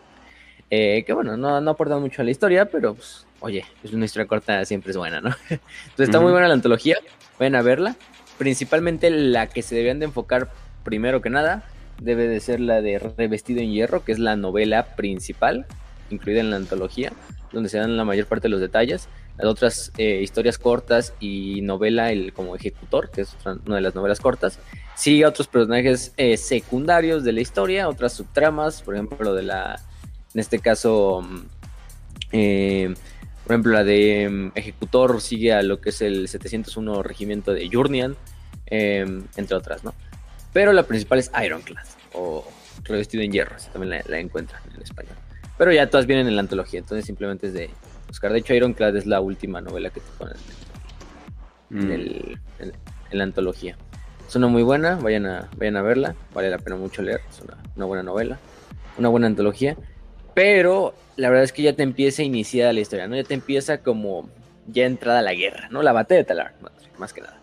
Eh, 0.70 1.04
que 1.04 1.12
bueno, 1.12 1.36
no, 1.36 1.60
no 1.60 1.70
aportan 1.70 2.00
mucho 2.00 2.22
a 2.22 2.24
la 2.24 2.32
historia, 2.32 2.64
pero 2.66 2.94
pues, 2.94 3.26
oye, 3.38 3.64
es 3.84 3.92
una 3.92 4.06
historia 4.06 4.26
corta 4.26 4.64
siempre 4.64 4.90
es 4.90 4.96
buena, 4.96 5.20
¿no? 5.20 5.30
Entonces 5.50 6.08
está 6.08 6.18
muy 6.20 6.32
buena 6.32 6.48
la 6.48 6.54
antología, 6.54 6.96
vayan 7.38 7.54
a 7.54 7.62
verla 7.62 7.96
principalmente 8.40 9.10
la 9.10 9.48
que 9.48 9.60
se 9.60 9.74
deberían 9.74 9.98
de 9.98 10.06
enfocar 10.06 10.48
primero 10.82 11.20
que 11.20 11.28
nada 11.28 11.62
debe 12.00 12.26
de 12.26 12.40
ser 12.40 12.58
la 12.58 12.80
de 12.80 12.98
Revestido 12.98 13.60
en 13.60 13.70
Hierro, 13.70 14.02
que 14.02 14.12
es 14.12 14.18
la 14.18 14.34
novela 14.34 14.96
principal, 14.96 15.66
incluida 16.08 16.40
en 16.40 16.48
la 16.48 16.56
antología, 16.56 17.12
donde 17.52 17.68
se 17.68 17.76
dan 17.76 17.98
la 17.98 18.06
mayor 18.06 18.24
parte 18.24 18.44
de 18.44 18.48
los 18.48 18.62
detalles. 18.62 19.10
Las 19.36 19.46
otras 19.46 19.92
eh, 19.98 20.20
historias 20.22 20.56
cortas 20.56 21.12
y 21.20 21.60
novela 21.60 22.12
el 22.12 22.32
como 22.32 22.56
ejecutor, 22.56 23.10
que 23.10 23.20
es 23.20 23.36
una 23.44 23.76
de 23.76 23.82
las 23.82 23.94
novelas 23.94 24.20
cortas. 24.20 24.58
Sigue 24.96 25.26
otros 25.26 25.46
personajes 25.46 26.14
eh, 26.16 26.38
secundarios 26.38 27.24
de 27.24 27.32
la 27.34 27.42
historia, 27.42 27.90
otras 27.90 28.14
subtramas, 28.14 28.80
por 28.80 28.94
ejemplo, 28.94 29.18
lo 29.20 29.34
de 29.34 29.42
la, 29.42 29.78
en 30.32 30.40
este 30.40 30.60
caso, 30.60 31.20
mm, 31.20 31.42
eh, 32.32 32.94
por 33.44 33.52
ejemplo, 33.52 33.72
la 33.74 33.84
de 33.84 34.30
mm, 34.30 34.52
Ejecutor 34.54 35.20
sigue 35.20 35.52
a 35.52 35.62
lo 35.62 35.82
que 35.82 35.90
es 35.90 36.00
el 36.00 36.26
701 36.26 37.02
regimiento 37.02 37.52
de 37.52 37.68
Jurnian, 37.70 38.16
em, 38.70 39.24
entre 39.36 39.56
otras, 39.56 39.84
¿no? 39.84 39.94
Pero 40.52 40.72
la 40.72 40.82
principal 40.82 41.18
es 41.18 41.30
Ironclad, 41.42 41.84
o 42.14 42.44
Revestido 42.84 43.22
en 43.22 43.32
Hierro, 43.32 43.56
también 43.72 44.02
la, 44.06 44.18
encuentran 44.18 44.60
en 44.74 44.82
español. 44.82 45.14
Pero 45.58 45.72
ya 45.72 45.88
todas 45.88 46.06
vienen 46.06 46.26
en 46.26 46.36
la 46.36 46.40
antología, 46.40 46.80
entonces 46.80 47.04
simplemente 47.04 47.48
es 47.48 47.52
de 47.52 47.70
buscar. 48.08 48.32
De 48.32 48.38
hecho, 48.38 48.54
Ironclad 48.54 48.96
es 48.96 49.06
la 49.06 49.20
última 49.20 49.60
novela 49.60 49.90
que 49.90 50.00
te 50.00 50.10
ponen 50.18 50.36
en, 51.70 52.38
mm. 52.38 52.72
la 53.12 53.24
antología. 53.24 53.76
Es 54.26 54.36
una 54.36 54.46
muy 54.46 54.62
buena, 54.62 54.96
vayan 54.96 55.26
a, 55.26 55.48
vayan 55.56 55.76
a 55.76 55.82
verla, 55.82 56.14
vale 56.32 56.50
la 56.50 56.58
pena 56.58 56.76
mucho 56.76 57.02
leer, 57.02 57.20
es 57.28 57.42
una 57.76 57.84
buena 57.84 58.02
novela, 58.02 58.38
una 58.96 59.08
buena 59.08 59.26
antología. 59.26 59.76
Pero 60.34 60.94
la 61.16 61.28
verdad 61.28 61.44
es 61.44 61.52
que 61.52 61.62
ya 61.62 61.74
te 61.74 61.82
empieza 61.82 62.22
a 62.22 62.24
iniciar 62.24 62.72
la 62.72 62.80
historia, 62.80 63.06
¿no? 63.06 63.16
Ya 63.16 63.24
te 63.24 63.34
empieza 63.34 63.78
como 63.78 64.30
ya 64.66 64.86
entrada 64.86 65.22
la 65.22 65.34
guerra, 65.34 65.68
¿no? 65.70 65.82
La 65.82 65.92
batalla 65.92 66.20
de 66.20 66.24
Talar, 66.24 66.54
más 66.98 67.12
que 67.12 67.20
nada. 67.20 67.39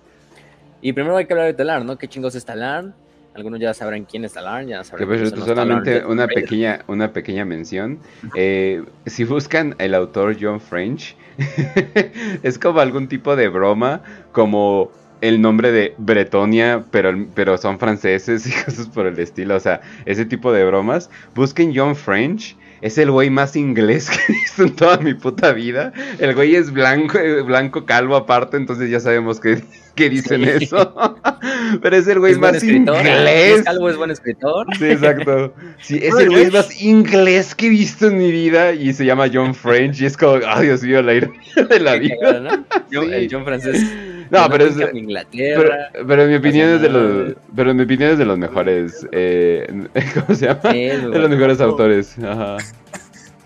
Y 0.82 0.94
primero 0.94 1.18
hay 1.18 1.26
que 1.26 1.34
hablar 1.34 1.48
de 1.48 1.54
Talar, 1.54 1.84
¿no? 1.86 1.98
¿Qué 1.98 2.08
chingos 2.08 2.36
es 2.36 2.46
Talar? 2.46 2.94
Algunos 3.34 3.60
ya 3.60 3.74
sabrán 3.74 4.06
quién 4.06 4.26
es 4.26 4.34
Talar, 4.34 4.66
ya 4.66 4.84
sabrán. 4.84 5.08
Pues, 5.08 5.30
solamente 5.30 6.04
una 6.06 6.28
pequeña, 6.28 6.82
una 6.88 7.14
pequeña 7.14 7.46
mención. 7.46 8.00
Eh, 8.36 8.84
si 9.06 9.24
buscan 9.24 9.76
el 9.78 9.94
autor 9.94 10.36
John 10.40 10.60
French, 10.60 11.16
es 12.44 12.58
como 12.58 12.80
algún 12.80 13.08
tipo 13.08 13.36
de 13.36 13.48
broma, 13.48 14.02
como 14.32 14.92
el 15.22 15.42
nombre 15.42 15.72
de 15.72 15.96
Bretonia, 15.98 16.84
pero, 16.92 17.28
pero 17.34 17.58
son 17.58 17.80
franceses 17.80 18.48
y 18.48 18.64
cosas 18.64 18.88
por 18.88 19.06
el 19.08 19.18
estilo. 19.20 19.56
O 19.56 19.60
sea, 19.60 19.82
ese 20.06 20.26
tipo 20.26 20.52
de 20.52 20.66
bromas. 20.66 21.10
Busquen 21.36 21.74
John 21.76 21.96
French. 21.96 22.56
Es 22.82 22.98
el 22.98 23.10
güey 23.12 23.30
más 23.30 23.56
inglés 23.56 24.10
que 24.10 24.20
he 24.32 24.36
visto 24.36 24.64
en 24.64 24.76
toda 24.76 24.98
mi 24.98 25.14
puta 25.14 25.52
vida. 25.54 25.94
El 26.20 26.36
güey 26.36 26.56
es 26.56 26.72
blanco, 26.72 27.18
eh, 27.18 27.42
blanco 27.42 27.86
calvo 27.86 28.16
aparte, 28.16 28.58
entonces 28.58 28.90
ya 28.90 29.00
sabemos 29.00 29.40
que, 29.40 29.62
que 29.96 30.10
dicen 30.10 30.44
eso. 30.44 31.16
Pero 31.82 31.96
es 31.96 32.08
el 32.08 32.20
güey 32.20 32.34
Es 32.34 32.38
buen 32.40 32.54
más 32.54 32.64
escritor. 32.64 32.98
inglés. 32.98 33.60
Es 33.60 33.64
calvo, 33.64 33.90
es 33.90 33.98
buen 33.98 34.12
escritor. 34.12 34.68
Sí, 34.78 34.86
exacto. 34.86 35.54
Sí, 35.82 36.00
es 36.02 36.16
el 36.16 36.30
güey 36.30 36.52
más 36.52 36.82
inglés 36.82 37.56
que 37.56 37.66
he 37.68 37.70
visto 37.70 38.08
en 38.08 38.18
mi 38.18 38.32
vida 38.32 38.74
y 38.74 38.94
se 38.94 39.06
llama 39.06 39.26
John 39.34 39.56
French 39.56 40.02
y 40.02 40.06
es 40.06 40.16
como, 40.16 40.40
ay 40.48 40.66
Dios 40.68 40.84
mío, 40.84 41.02
la 41.02 41.14
ironía 41.16 41.42
de 41.70 41.80
la 41.80 41.96
vida. 41.96 42.16
cagado, 42.22 42.42
¿no? 42.42 42.66
John- 42.92 43.06
Sí. 43.10 43.14
El 43.14 43.28
John 43.32 43.44
francés. 43.46 43.84
No, 44.32 44.50
pero 44.50 44.66
es, 44.66 44.76
pero, 44.76 44.98
Inglaterra. 44.98 45.90
pero 46.08 46.24
en 46.24 46.30
mi 46.30 46.36
opinión 46.36 46.70
es 46.70 46.82
de 46.82 46.90
los, 46.90 47.34
pero 47.56 47.72
en 47.72 47.78
mi 47.78 47.84
opinión 47.84 48.12
es 48.12 48.18
de 48.18 48.26
los 48.26 48.38
mejores, 48.38 49.08
eh, 49.12 49.68
¿cómo 50.14 50.36
se 50.38 50.46
llama? 50.48 50.72
Sí, 50.72 50.80
De 50.88 51.20
los 51.20 51.30
mejores 51.30 51.62
autores, 51.62 52.16
ajá. 52.20 52.58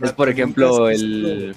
Es 0.02 0.12
por 0.14 0.30
ejemplo 0.30 0.90
el. 0.90 1.56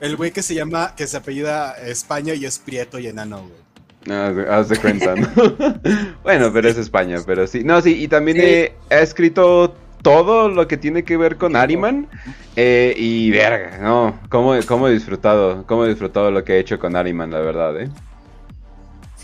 El 0.00 0.16
güey 0.16 0.30
que 0.30 0.42
se 0.42 0.54
llama, 0.54 0.94
que 0.94 1.06
se 1.06 1.16
apellida 1.16 1.72
España 1.86 2.34
y 2.34 2.44
es 2.44 2.58
prieto 2.58 2.98
y 2.98 3.06
enano, 3.06 3.42
güey. 3.48 4.16
Haz 4.18 4.36
de- 4.36 4.48
haz 4.48 4.68
de 4.68 4.76
cuenta, 4.76 5.14
¿no? 5.16 5.26
bueno, 6.22 6.50
pero 6.52 6.68
es 6.68 6.76
España, 6.76 7.16
pero 7.26 7.46
sí. 7.46 7.64
No, 7.64 7.80
sí, 7.80 8.02
y 8.02 8.06
también 8.08 8.36
Sí. 8.36 8.42
eh, 8.44 8.72
ha 8.90 8.98
escrito 8.98 9.74
todo 10.02 10.48
lo 10.50 10.68
que 10.68 10.76
tiene 10.76 11.02
que 11.02 11.16
ver 11.16 11.36
con 11.36 11.56
Ariman. 11.56 12.08
eh, 12.56 12.94
y 12.96 13.30
verga, 13.30 13.78
no, 13.80 14.18
cómo, 14.28 14.54
cómo 14.66 14.86
he 14.88 14.92
disfrutado, 14.92 15.64
cómo 15.66 15.84
he 15.86 15.88
disfrutado 15.88 16.30
lo 16.30 16.44
que 16.44 16.54
he 16.54 16.58
hecho 16.58 16.78
con 16.78 16.94
Ariman, 16.94 17.30
la 17.30 17.40
verdad, 17.40 17.80
¿eh? 17.80 17.88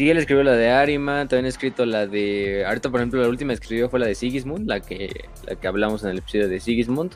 Sí, 0.03 0.11
él 0.11 0.19
escribió 0.19 0.43
la 0.43 0.57
de 0.57 0.69
Ariman, 0.69 1.29
también 1.29 1.45
ha 1.45 1.49
escrito 1.49 1.87
la 1.87 2.09
de. 2.09 2.65
Ahorita, 2.67 2.91
por 2.91 2.99
ejemplo, 2.99 3.23
la 3.23 3.29
última 3.29 3.51
que 3.51 3.61
escribió 3.61 3.89
fue 3.89 4.01
la 4.01 4.07
de 4.07 4.17
Sigismund, 4.17 4.67
la 4.67 4.81
que, 4.81 5.29
la 5.47 5.55
que 5.55 5.69
hablamos 5.69 6.03
en 6.03 6.11
el 6.11 6.19
episodio 6.19 6.49
de 6.49 6.59
Sigismund. 6.59 7.13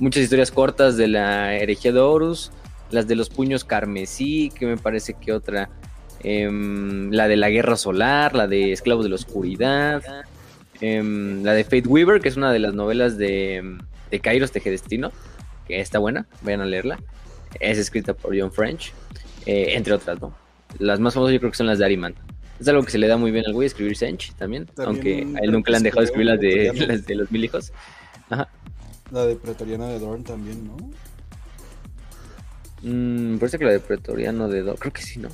Muchas 0.00 0.24
historias 0.24 0.50
cortas 0.50 0.96
de 0.96 1.06
la 1.06 1.54
herejía 1.54 1.92
de 1.92 2.00
Horus, 2.00 2.50
las 2.90 3.06
de 3.06 3.14
los 3.14 3.30
puños 3.30 3.62
carmesí, 3.64 4.50
que 4.58 4.66
me 4.66 4.76
parece 4.76 5.14
que 5.14 5.32
otra. 5.32 5.70
em, 6.24 7.12
la 7.12 7.28
de 7.28 7.36
la 7.36 7.48
guerra 7.48 7.76
solar, 7.76 8.34
la 8.34 8.48
de 8.48 8.72
esclavos 8.72 9.04
de 9.04 9.10
la 9.10 9.14
oscuridad, 9.14 10.02
em, 10.80 11.44
la 11.44 11.52
de 11.52 11.62
Fate 11.62 11.86
Weaver, 11.86 12.20
que 12.20 12.28
es 12.28 12.36
una 12.36 12.50
de 12.50 12.58
las 12.58 12.74
novelas 12.74 13.16
de, 13.16 13.78
de 14.10 14.18
Kairos 14.18 14.50
Tejedestino, 14.50 15.12
que 15.68 15.78
está 15.78 16.00
buena, 16.00 16.26
vayan 16.42 16.62
a 16.62 16.64
leerla. 16.64 16.98
Es 17.60 17.78
escrita 17.78 18.14
por 18.14 18.36
John 18.36 18.50
French, 18.50 18.92
eh, 19.46 19.74
entre 19.76 19.94
otras, 19.94 20.20
¿no? 20.20 20.45
Las 20.78 21.00
más 21.00 21.14
famosas 21.14 21.34
yo 21.34 21.40
creo 21.40 21.50
que 21.50 21.56
son 21.56 21.66
las 21.66 21.78
de 21.78 21.84
Ariman. 21.84 22.14
Es 22.58 22.68
algo 22.68 22.82
que 22.82 22.90
se 22.90 22.98
le 22.98 23.06
da 23.06 23.16
muy 23.16 23.30
bien 23.30 23.44
al 23.46 23.52
güey, 23.52 23.66
escribir 23.66 23.96
Sench 23.96 24.32
también, 24.34 24.66
También 24.66 24.88
aunque 24.88 25.38
a 25.38 25.44
él 25.44 25.52
nunca 25.52 25.70
le 25.70 25.76
han 25.76 25.82
dejado 25.82 26.02
escribir 26.02 26.26
las 26.26 26.40
de, 26.40 26.48
Pretoriano. 26.72 26.92
las 26.92 27.06
de 27.06 27.14
los 27.14 27.30
mil 27.30 27.44
hijos. 27.44 27.72
La 29.10 29.26
de 29.26 29.36
Pretoriana 29.36 29.88
de 29.88 29.98
Dorn 29.98 30.24
también, 30.24 30.66
¿no? 30.66 30.76
Mm, 32.82 33.38
parece 33.38 33.58
que 33.58 33.64
la 33.64 33.72
de 33.72 33.80
Pretoriano 33.80 34.48
de 34.48 34.62
Do, 34.62 34.74
creo 34.76 34.92
que 34.92 35.02
sí, 35.02 35.18
¿no? 35.18 35.28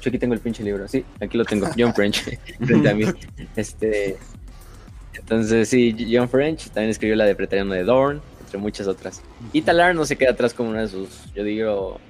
Yo 0.00 0.08
aquí 0.08 0.18
tengo 0.18 0.34
el 0.34 0.40
pinche 0.40 0.62
libro, 0.62 0.86
sí, 0.88 1.04
aquí 1.20 1.36
lo 1.36 1.44
tengo, 1.44 1.68
John 1.76 1.94
French, 1.94 2.38
frente 2.64 2.88
a 2.88 2.94
mí. 2.94 3.04
Este, 3.56 4.16
entonces 5.14 5.68
sí, 5.68 6.08
John 6.10 6.28
French 6.28 6.66
también 6.66 6.90
escribió 6.90 7.16
la 7.16 7.24
de 7.24 7.34
Pretoriano 7.34 7.74
de 7.74 7.84
Dorn, 7.84 8.20
entre 8.40 8.58
muchas 8.58 8.86
otras. 8.86 9.22
Y 9.52 9.62
Talar 9.62 9.94
no 9.94 10.04
se 10.04 10.16
queda 10.16 10.32
atrás 10.32 10.54
como 10.54 10.70
una 10.70 10.82
de 10.82 10.88
sus, 10.88 11.32
yo 11.34 11.42
digo, 11.42 12.00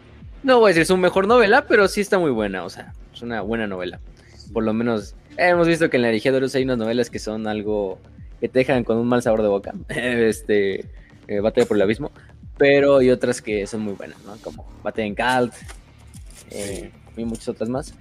no 0.43 0.61
voy 0.61 0.71
a 0.71 0.75
decir 0.75 0.87
su 0.87 0.97
mejor 0.97 1.27
novela, 1.27 1.67
pero 1.67 1.89
sí 1.89 2.01
está 2.01 2.19
muy 2.19 2.31
buena, 2.31 2.65
o 2.65 2.71
sea, 2.71 2.93
es 3.15 3.23
una 3.23 3.41
buena 3.41 3.67
novela. 3.67 4.01
Por 4.53 4.65
lo 4.65 4.73
menos 4.73 5.15
eh, 5.37 5.49
hemos 5.49 5.67
visto 5.67 5.91
que 5.91 5.97
en 5.97 6.03
la 6.03 6.09
herejía 6.09 6.33
de 6.33 6.39
Horus 6.39 6.55
hay 6.55 6.65
unas 6.65 6.79
novelas 6.79 7.11
que 7.11 7.19
son 7.19 7.47
algo 7.47 7.99
que 8.41 8.49
te 8.49 8.61
dejan 8.61 8.85
con 8.85 8.99
un 8.99 9.07
mal 9.09 9.23
sabor 9.23 9.43
de 9.43 9.49
boca. 9.49 9.75
este, 9.89 10.87
eh, 11.29 11.41
Batalla 11.41 11.67
por 11.67 11.77
el 11.77 11.83
Abismo. 11.83 12.11
Pero 12.59 12.99
hay 12.99 13.11
otras 13.11 13.43
que 13.43 13.67
son 13.67 13.83
muy 13.83 13.95
buenas, 13.95 14.19
¿no? 14.25 14.37
Como 14.43 14.67
Batalla 14.83 15.07
en 15.07 15.15
Kalt. 15.15 15.53
eh, 16.51 16.91
y 17.17 17.25
muchas 17.25 17.49
otras 17.49 17.69
más. 17.69 17.95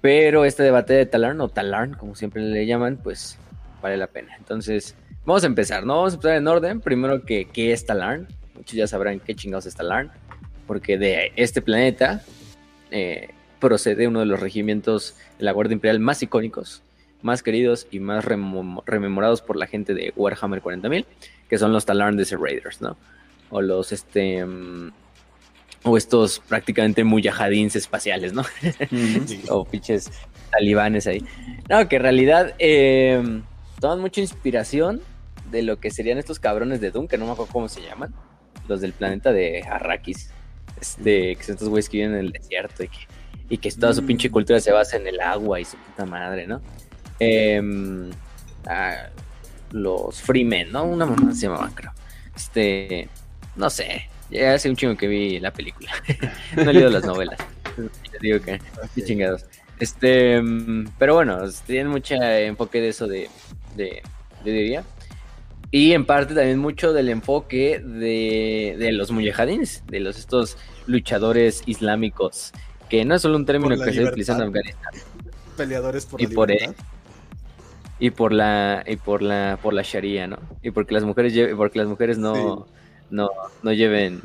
Pero 0.00 0.44
este 0.44 0.62
de 0.62 0.70
Batalla 0.70 0.98
de 0.98 1.06
Talarn, 1.06 1.40
o 1.40 1.48
Talarn, 1.48 1.94
como 1.94 2.14
siempre 2.14 2.42
le 2.42 2.66
llaman, 2.66 2.98
pues 3.02 3.38
vale 3.82 3.96
la 3.96 4.06
pena. 4.06 4.36
Entonces, 4.36 4.94
vamos 5.24 5.42
a 5.44 5.46
empezar, 5.46 5.84
¿no? 5.84 5.96
Vamos 5.96 6.12
a 6.12 6.16
empezar 6.16 6.36
en 6.36 6.48
orden. 6.48 6.80
Primero, 6.80 7.24
que, 7.24 7.46
¿qué 7.46 7.72
es 7.72 7.86
Talarn? 7.86 8.28
Muchos 8.54 8.74
ya 8.74 8.86
sabrán 8.86 9.20
qué 9.20 9.34
chingados 9.34 9.66
es 9.66 9.74
Talarn. 9.74 10.10
Porque 10.66 10.98
de 10.98 11.32
este 11.36 11.62
planeta 11.62 12.22
eh, 12.90 13.30
procede 13.60 14.08
uno 14.08 14.20
de 14.20 14.26
los 14.26 14.40
regimientos 14.40 15.16
de 15.38 15.44
la 15.44 15.52
Guardia 15.52 15.74
Imperial 15.74 16.00
más 16.00 16.22
icónicos, 16.22 16.82
más 17.22 17.42
queridos 17.42 17.86
y 17.90 18.00
más 18.00 18.24
rememorados 18.24 19.42
por 19.42 19.56
la 19.56 19.66
gente 19.66 19.94
de 19.94 20.12
Warhammer 20.16 20.62
40.000, 20.62 21.06
que 21.48 21.58
son 21.58 21.72
los 21.72 21.86
Talarn 21.86 22.16
Desert 22.16 22.42
Raiders, 22.42 22.80
¿no? 22.80 22.96
O 23.50 23.62
los, 23.62 23.92
este... 23.92 24.44
mm, 24.44 24.92
o 25.84 25.96
estos 25.96 26.40
prácticamente 26.40 27.04
muyahadins 27.04 27.76
espaciales, 27.76 28.32
¿no? 28.32 28.44
Sí. 29.26 29.42
o 29.48 29.64
pinches 29.64 30.10
talibanes 30.50 31.06
ahí. 31.06 31.24
No, 31.68 31.88
que 31.88 31.96
en 31.96 32.02
realidad 32.02 32.54
eh, 32.58 33.22
toman 33.80 34.00
mucha 34.00 34.20
inspiración 34.20 35.00
de 35.50 35.62
lo 35.62 35.78
que 35.78 35.90
serían 35.90 36.18
estos 36.18 36.40
cabrones 36.40 36.80
de 36.80 36.90
Doom, 36.90 37.06
que 37.06 37.18
no 37.18 37.26
me 37.26 37.32
acuerdo 37.32 37.52
cómo 37.52 37.68
se 37.68 37.82
llaman, 37.82 38.12
los 38.68 38.80
del 38.80 38.92
planeta 38.92 39.32
de 39.32 39.62
Arrakis, 39.62 40.30
este, 40.80 41.36
que 41.36 41.42
son 41.42 41.54
estos 41.54 41.68
güeyes 41.68 41.88
que 41.88 41.98
viven 41.98 42.12
en 42.14 42.20
el 42.20 42.32
desierto 42.32 42.84
y 42.84 42.88
que, 42.88 42.98
y 43.48 43.58
que 43.58 43.70
toda 43.72 43.92
su 43.94 44.02
Mm. 44.02 44.06
pinche 44.06 44.30
cultura 44.30 44.60
se 44.60 44.72
basa 44.72 44.96
en 44.96 45.06
el 45.06 45.20
agua 45.20 45.60
y 45.60 45.64
su 45.64 45.76
puta 45.76 46.04
madre, 46.06 46.46
¿no? 46.46 46.60
Em, 47.18 48.10
ah, 48.66 49.08
los 49.72 50.20
Freemen, 50.22 50.72
¿no? 50.72 50.84
Una 50.84 51.06
mamá 51.06 51.34
se 51.34 51.42
llamaba, 51.46 51.70
creo. 51.74 51.92
Este, 52.34 53.08
no 53.56 53.70
sé, 53.70 54.08
ya 54.30 54.54
hace 54.54 54.68
un 54.68 54.76
chingo 54.76 54.96
que 54.96 55.06
vi 55.08 55.38
la 55.40 55.52
película. 55.52 55.90
no 56.56 56.70
he 56.70 56.74
leído 56.74 56.90
las 56.90 57.04
novelas. 57.04 57.38
Ya 57.76 58.18
digo 58.20 58.40
que, 58.40 58.60
chingados. 59.04 59.44
Este, 59.78 60.40
mm, 60.40 60.88
pero 60.98 61.14
bueno, 61.14 61.38
tienen 61.66 61.88
mucho 61.88 62.14
enfoque 62.14 62.80
de 62.80 62.88
eso 62.88 63.06
de, 63.06 63.28
de, 63.76 64.02
yo 64.44 64.52
diría. 64.52 64.84
Y 65.70 65.92
en 65.92 66.06
parte 66.06 66.34
también 66.34 66.58
mucho 66.58 66.92
del 66.92 67.08
enfoque 67.08 67.80
de, 67.80 68.76
de 68.78 68.92
los 68.92 69.10
mujahidins, 69.10 69.82
de 69.86 70.00
los 70.00 70.18
estos 70.18 70.56
luchadores 70.86 71.62
islámicos, 71.66 72.52
que 72.88 73.04
no 73.04 73.14
es 73.16 73.22
solo 73.22 73.36
un 73.36 73.44
término 73.46 73.74
que 73.76 73.92
se 73.92 74.04
utiliza 74.04 74.32
en 74.34 74.46
libertad. 74.46 74.72
Afganistán, 74.86 75.24
Peleadores 75.56 76.06
por 76.06 76.20
Y 76.20 76.26
la 76.26 76.34
por 76.34 76.48
libertad. 76.50 76.74
y 77.98 78.10
por 78.10 78.32
la 78.32 78.84
y 78.86 78.96
por 78.96 79.22
la 79.22 79.58
por 79.62 79.72
la 79.74 79.82
sharia, 79.82 80.26
¿no? 80.26 80.38
Y 80.62 80.70
porque 80.70 80.94
las 80.94 81.02
mujeres 81.04 81.34
lle- 81.34 81.56
porque 81.56 81.78
las 81.78 81.88
mujeres 81.88 82.18
no 82.18 82.66
no 83.10 83.30
no 83.62 83.72
lleven 83.72 84.20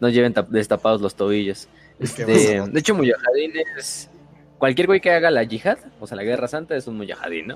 no 0.00 0.08
lleven 0.10 0.34
tap- 0.34 0.48
destapados 0.48 1.00
los 1.00 1.14
tobillos. 1.14 1.68
¿Qué 1.98 2.04
Este, 2.04 2.24
de 2.26 2.78
hecho, 2.80 2.94
mujahidin 2.94 3.52
es 3.78 4.10
cualquier 4.58 4.86
güey 4.88 5.00
que 5.00 5.12
haga 5.12 5.30
la 5.30 5.44
yihad, 5.44 5.78
o 6.00 6.06
sea, 6.06 6.16
la 6.16 6.24
guerra 6.24 6.48
santa 6.48 6.76
es 6.76 6.86
un 6.88 6.96
mujahidin, 6.98 7.46
¿no? 7.46 7.54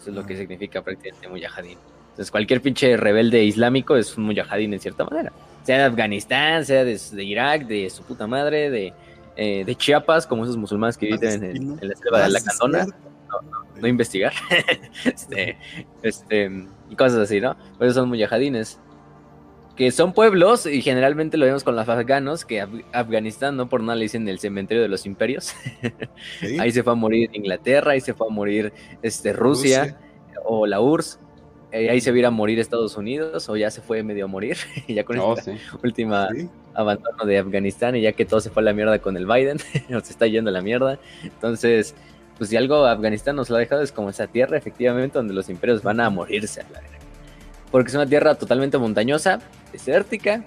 Eso 0.00 0.10
es 0.10 0.14
lo 0.16 0.24
que 0.26 0.36
significa 0.36 0.82
prácticamente 0.82 1.28
mujahidin. 1.28 1.78
Entonces, 2.10 2.30
cualquier 2.30 2.60
pinche 2.60 2.96
rebelde 2.96 3.44
islámico 3.44 3.96
es 3.96 4.16
un 4.16 4.24
mujahidin 4.24 4.74
en 4.74 4.80
cierta 4.80 5.04
manera. 5.04 5.32
Sea 5.64 5.78
de 5.78 5.84
Afganistán, 5.84 6.64
sea 6.64 6.84
de, 6.84 6.98
de 7.12 7.24
Irak, 7.24 7.66
de 7.66 7.88
su 7.90 8.02
puta 8.02 8.26
madre, 8.26 8.70
de, 8.70 8.92
eh, 9.36 9.64
de 9.64 9.74
Chiapas, 9.74 10.26
como 10.26 10.44
esos 10.44 10.56
musulmanes 10.56 10.96
que 10.96 11.06
viven 11.06 11.44
en, 11.44 11.76
la 11.88 11.96
selva 11.96 12.22
de 12.22 12.28
la 12.30 12.38
Ah, 12.38 12.42
Candona 12.58 12.86
no 13.80 13.88
investigar. 13.88 14.32
este, 15.04 15.56
este, 16.02 16.66
y 16.90 16.96
cosas 16.96 17.18
así, 17.20 17.40
¿no? 17.40 17.56
Por 17.78 17.86
eso 17.86 18.00
son 18.00 18.08
mujahidines. 18.08 18.78
Que 19.76 19.90
son 19.92 20.12
pueblos, 20.12 20.66
y 20.66 20.82
generalmente 20.82 21.38
lo 21.38 21.46
vemos 21.46 21.64
con 21.64 21.74
los 21.74 21.88
afganos, 21.88 22.44
que 22.44 22.62
Af- 22.62 22.84
Afganistán, 22.92 23.56
no 23.56 23.68
por 23.68 23.80
nada 23.82 23.96
le 23.96 24.02
dicen 24.02 24.28
el 24.28 24.38
cementerio 24.38 24.82
de 24.82 24.88
los 24.88 25.06
imperios. 25.06 25.54
Sí. 26.40 26.58
ahí 26.60 26.70
se 26.70 26.82
fue 26.82 26.92
a 26.92 26.96
morir 26.96 27.30
Inglaterra, 27.32 27.92
ahí 27.92 28.00
se 28.00 28.12
fue 28.12 28.26
a 28.26 28.30
morir 28.30 28.72
este, 29.00 29.32
Rusia, 29.32 29.96
o 30.44 30.66
la 30.66 30.80
URSS. 30.80 31.18
Eh, 31.72 31.90
ahí 31.90 32.00
se 32.00 32.12
viera 32.12 32.30
morir 32.30 32.58
Estados 32.58 32.96
Unidos, 32.96 33.48
o 33.48 33.56
ya 33.56 33.70
se 33.70 33.80
fue 33.80 34.02
medio 34.02 34.24
a 34.24 34.28
morir, 34.28 34.56
y 34.86 34.94
ya 34.94 35.04
con 35.04 35.16
No, 35.16 35.34
esta 35.36 35.52
sí. 35.52 35.58
última 35.82 36.28
Sí. 36.34 36.48
abandono 36.74 37.24
de 37.24 37.38
Afganistán 37.38 37.96
y 37.96 38.02
ya 38.02 38.12
que 38.12 38.24
todo 38.24 38.40
se 38.40 38.50
fue 38.50 38.62
a 38.62 38.64
la 38.64 38.72
mierda 38.72 38.98
con 39.00 39.16
el 39.16 39.26
Biden, 39.26 39.58
se 39.88 39.96
está 39.96 40.26
yendo 40.26 40.50
a 40.50 40.52
la 40.52 40.62
mierda. 40.62 40.98
Entonces, 41.22 41.94
pues 42.38 42.50
si 42.50 42.56
algo 42.56 42.86
Afganistán 42.86 43.36
nos 43.36 43.50
lo 43.50 43.56
ha 43.56 43.58
dejado 43.58 43.82
es 43.82 43.92
como 43.92 44.10
esa 44.10 44.26
tierra 44.26 44.56
efectivamente 44.56 45.18
donde 45.18 45.34
los 45.34 45.48
imperios 45.50 45.82
van 45.82 46.00
a 46.00 46.08
morirse 46.10 46.60
a 46.60 46.64
la 46.70 46.80
verga. 46.80 46.98
Porque 47.70 47.88
es 47.90 47.94
una 47.94 48.06
tierra 48.06 48.34
totalmente 48.34 48.78
montañosa, 48.78 49.40
desértica, 49.72 50.42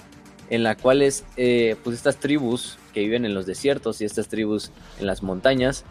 en 0.49 0.63
la 0.63 0.75
cual 0.75 1.01
es, 1.01 1.23
eh, 1.37 1.75
pues 1.83 1.95
estas 1.95 2.17
tribus 2.17 2.77
que 2.93 2.99
viven 2.99 3.23
en 3.25 3.33
los 3.33 3.45
desiertos 3.45 4.01
y 4.01 4.05
estas 4.05 4.27
tribus 4.27 4.71
en 4.99 5.05
las 5.07 5.23
montañas, 5.23 5.85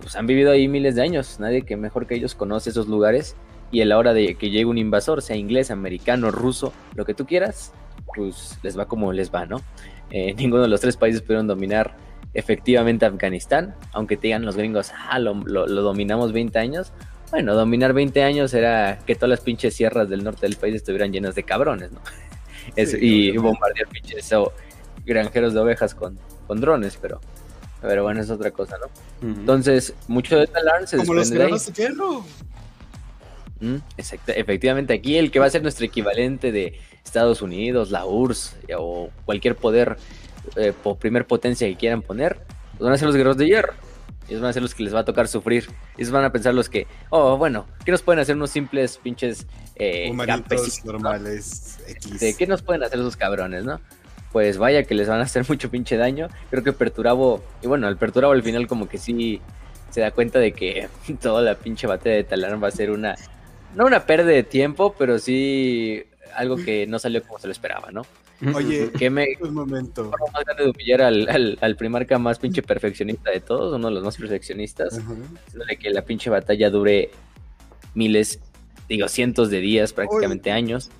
pues 0.00 0.14
han 0.16 0.26
vivido 0.26 0.50
ahí 0.52 0.68
miles 0.68 0.94
de 0.94 1.02
años. 1.02 1.40
Nadie 1.40 1.62
que 1.62 1.76
mejor 1.76 2.06
que 2.06 2.14
ellos 2.14 2.34
conoce 2.34 2.70
esos 2.70 2.86
lugares 2.88 3.34
y 3.72 3.80
a 3.80 3.86
la 3.86 3.98
hora 3.98 4.12
de 4.12 4.34
que 4.34 4.50
llegue 4.50 4.66
un 4.66 4.78
invasor, 4.78 5.22
sea 5.22 5.34
inglés, 5.34 5.70
americano, 5.70 6.30
ruso, 6.30 6.72
lo 6.94 7.04
que 7.04 7.14
tú 7.14 7.26
quieras, 7.26 7.72
pues 8.14 8.58
les 8.62 8.78
va 8.78 8.86
como 8.86 9.12
les 9.12 9.34
va, 9.34 9.46
¿no? 9.46 9.60
Eh, 10.10 10.34
ninguno 10.38 10.62
de 10.62 10.68
los 10.68 10.80
tres 10.80 10.96
países 10.96 11.22
pudieron 11.22 11.46
dominar 11.46 11.96
efectivamente 12.34 13.06
Afganistán, 13.06 13.74
aunque 13.92 14.16
te 14.16 14.28
digan 14.28 14.44
los 14.44 14.56
gringos, 14.56 14.92
ah, 15.08 15.18
lo, 15.18 15.34
lo, 15.34 15.66
dominamos 15.66 16.32
20 16.32 16.58
años. 16.58 16.92
Bueno, 17.30 17.54
dominar 17.54 17.94
20 17.94 18.22
años 18.22 18.52
era 18.52 18.98
que 19.06 19.14
todas 19.14 19.30
las 19.30 19.40
pinches 19.40 19.74
sierras 19.74 20.08
del 20.08 20.22
norte 20.22 20.42
del 20.42 20.56
país 20.56 20.74
estuvieran 20.74 21.12
llenas 21.12 21.34
de 21.34 21.42
cabrones, 21.42 21.90
¿no? 21.92 22.00
y 22.76 23.36
bombardear 23.36 23.88
pinches 23.88 24.30
granjeros 25.04 25.54
de 25.54 25.60
ovejas 25.60 25.94
con, 25.94 26.18
con 26.46 26.60
drones, 26.60 26.98
pero, 27.00 27.20
pero 27.80 28.02
bueno, 28.02 28.20
es 28.20 28.30
otra 28.30 28.50
cosa, 28.50 28.76
¿no? 28.78 29.26
Entonces, 29.26 29.94
mucho 30.08 30.36
de 30.38 30.46
Talarn 30.46 30.86
se 30.86 30.98
Como 30.98 31.14
los 31.14 31.30
de, 31.30 31.38
de 31.38 31.50
mm, 33.62 33.76
efectivamente, 33.96 34.92
aquí 34.92 35.16
el 35.16 35.30
que 35.30 35.38
va 35.38 35.46
a 35.46 35.50
ser 35.50 35.62
nuestro 35.62 35.86
equivalente 35.86 36.52
de 36.52 36.78
Estados 37.04 37.42
Unidos, 37.42 37.90
la 37.90 38.04
URSS 38.04 38.56
o 38.78 39.10
cualquier 39.24 39.56
poder 39.56 39.96
eh, 40.56 40.72
por 40.82 40.98
primer 40.98 41.26
potencia 41.26 41.68
que 41.68 41.76
quieran 41.76 42.02
poner, 42.02 42.38
pues 42.72 42.80
van 42.82 42.92
a 42.92 42.98
ser 42.98 43.06
los 43.06 43.16
guerreros 43.16 43.36
de 43.36 43.46
hierro. 43.46 43.74
Ellos 44.28 44.40
van 44.40 44.50
a 44.50 44.52
ser 44.52 44.62
los 44.62 44.74
que 44.74 44.82
les 44.82 44.94
va 44.94 45.00
a 45.00 45.04
tocar 45.04 45.28
sufrir. 45.28 45.68
Ellos 45.96 46.10
van 46.10 46.24
a 46.24 46.32
pensar 46.32 46.54
los 46.54 46.68
que, 46.68 46.86
oh, 47.10 47.36
bueno, 47.36 47.66
¿qué 47.84 47.90
nos 47.90 48.02
pueden 48.02 48.20
hacer 48.20 48.36
unos 48.36 48.50
simples 48.50 48.98
pinches 48.98 49.46
eh, 49.76 50.10
normales? 50.84 51.78
¿Qué 52.38 52.46
nos 52.46 52.62
pueden 52.62 52.82
hacer 52.82 52.98
esos 52.98 53.16
cabrones, 53.16 53.64
no? 53.64 53.80
Pues 54.32 54.56
vaya 54.56 54.84
que 54.84 54.94
les 54.94 55.08
van 55.08 55.20
a 55.20 55.24
hacer 55.24 55.44
mucho 55.48 55.70
pinche 55.70 55.96
daño. 55.96 56.28
Creo 56.50 56.62
que 56.62 56.72
Perturabo, 56.72 57.42
y 57.62 57.66
bueno, 57.66 57.88
el 57.88 57.96
Perturabo 57.96 58.32
al 58.32 58.42
final 58.42 58.66
como 58.66 58.88
que 58.88 58.98
sí 58.98 59.40
se 59.90 60.00
da 60.00 60.10
cuenta 60.10 60.38
de 60.38 60.52
que 60.52 60.88
toda 61.20 61.42
la 61.42 61.54
pinche 61.54 61.86
batalla 61.86 62.16
de 62.16 62.24
Talarn 62.24 62.62
va 62.62 62.68
a 62.68 62.72
ser 62.72 62.90
una, 62.90 63.16
no 63.74 63.86
una 63.86 64.06
pérdida 64.06 64.32
de 64.32 64.42
tiempo, 64.42 64.94
pero 64.98 65.18
sí 65.18 66.04
algo 66.34 66.56
que 66.56 66.86
no 66.86 66.98
salió 66.98 67.22
como 67.22 67.38
se 67.38 67.46
lo 67.46 67.52
esperaba, 67.52 67.90
¿no? 67.90 68.02
Oye, 68.54 68.90
que 68.98 69.08
me 69.08 69.26
un 69.40 69.54
momento. 69.54 70.10
más 70.32 70.44
grande 70.44 70.64
de 70.64 70.70
humillar 70.70 71.02
al, 71.02 71.58
al, 71.60 71.76
primarca 71.76 72.18
más 72.18 72.40
pinche 72.40 72.60
perfeccionista 72.60 73.30
de 73.30 73.40
todos, 73.40 73.72
uno 73.74 73.88
de 73.88 73.94
los 73.94 74.02
más 74.02 74.16
perfeccionistas, 74.16 74.98
de 74.98 75.76
que 75.76 75.90
la 75.90 76.02
pinche 76.02 76.28
batalla 76.28 76.68
dure 76.68 77.10
miles, 77.94 78.40
digo, 78.88 79.06
cientos 79.06 79.48
de 79.48 79.60
días, 79.60 79.92
prácticamente 79.92 80.50
años. 80.50 80.90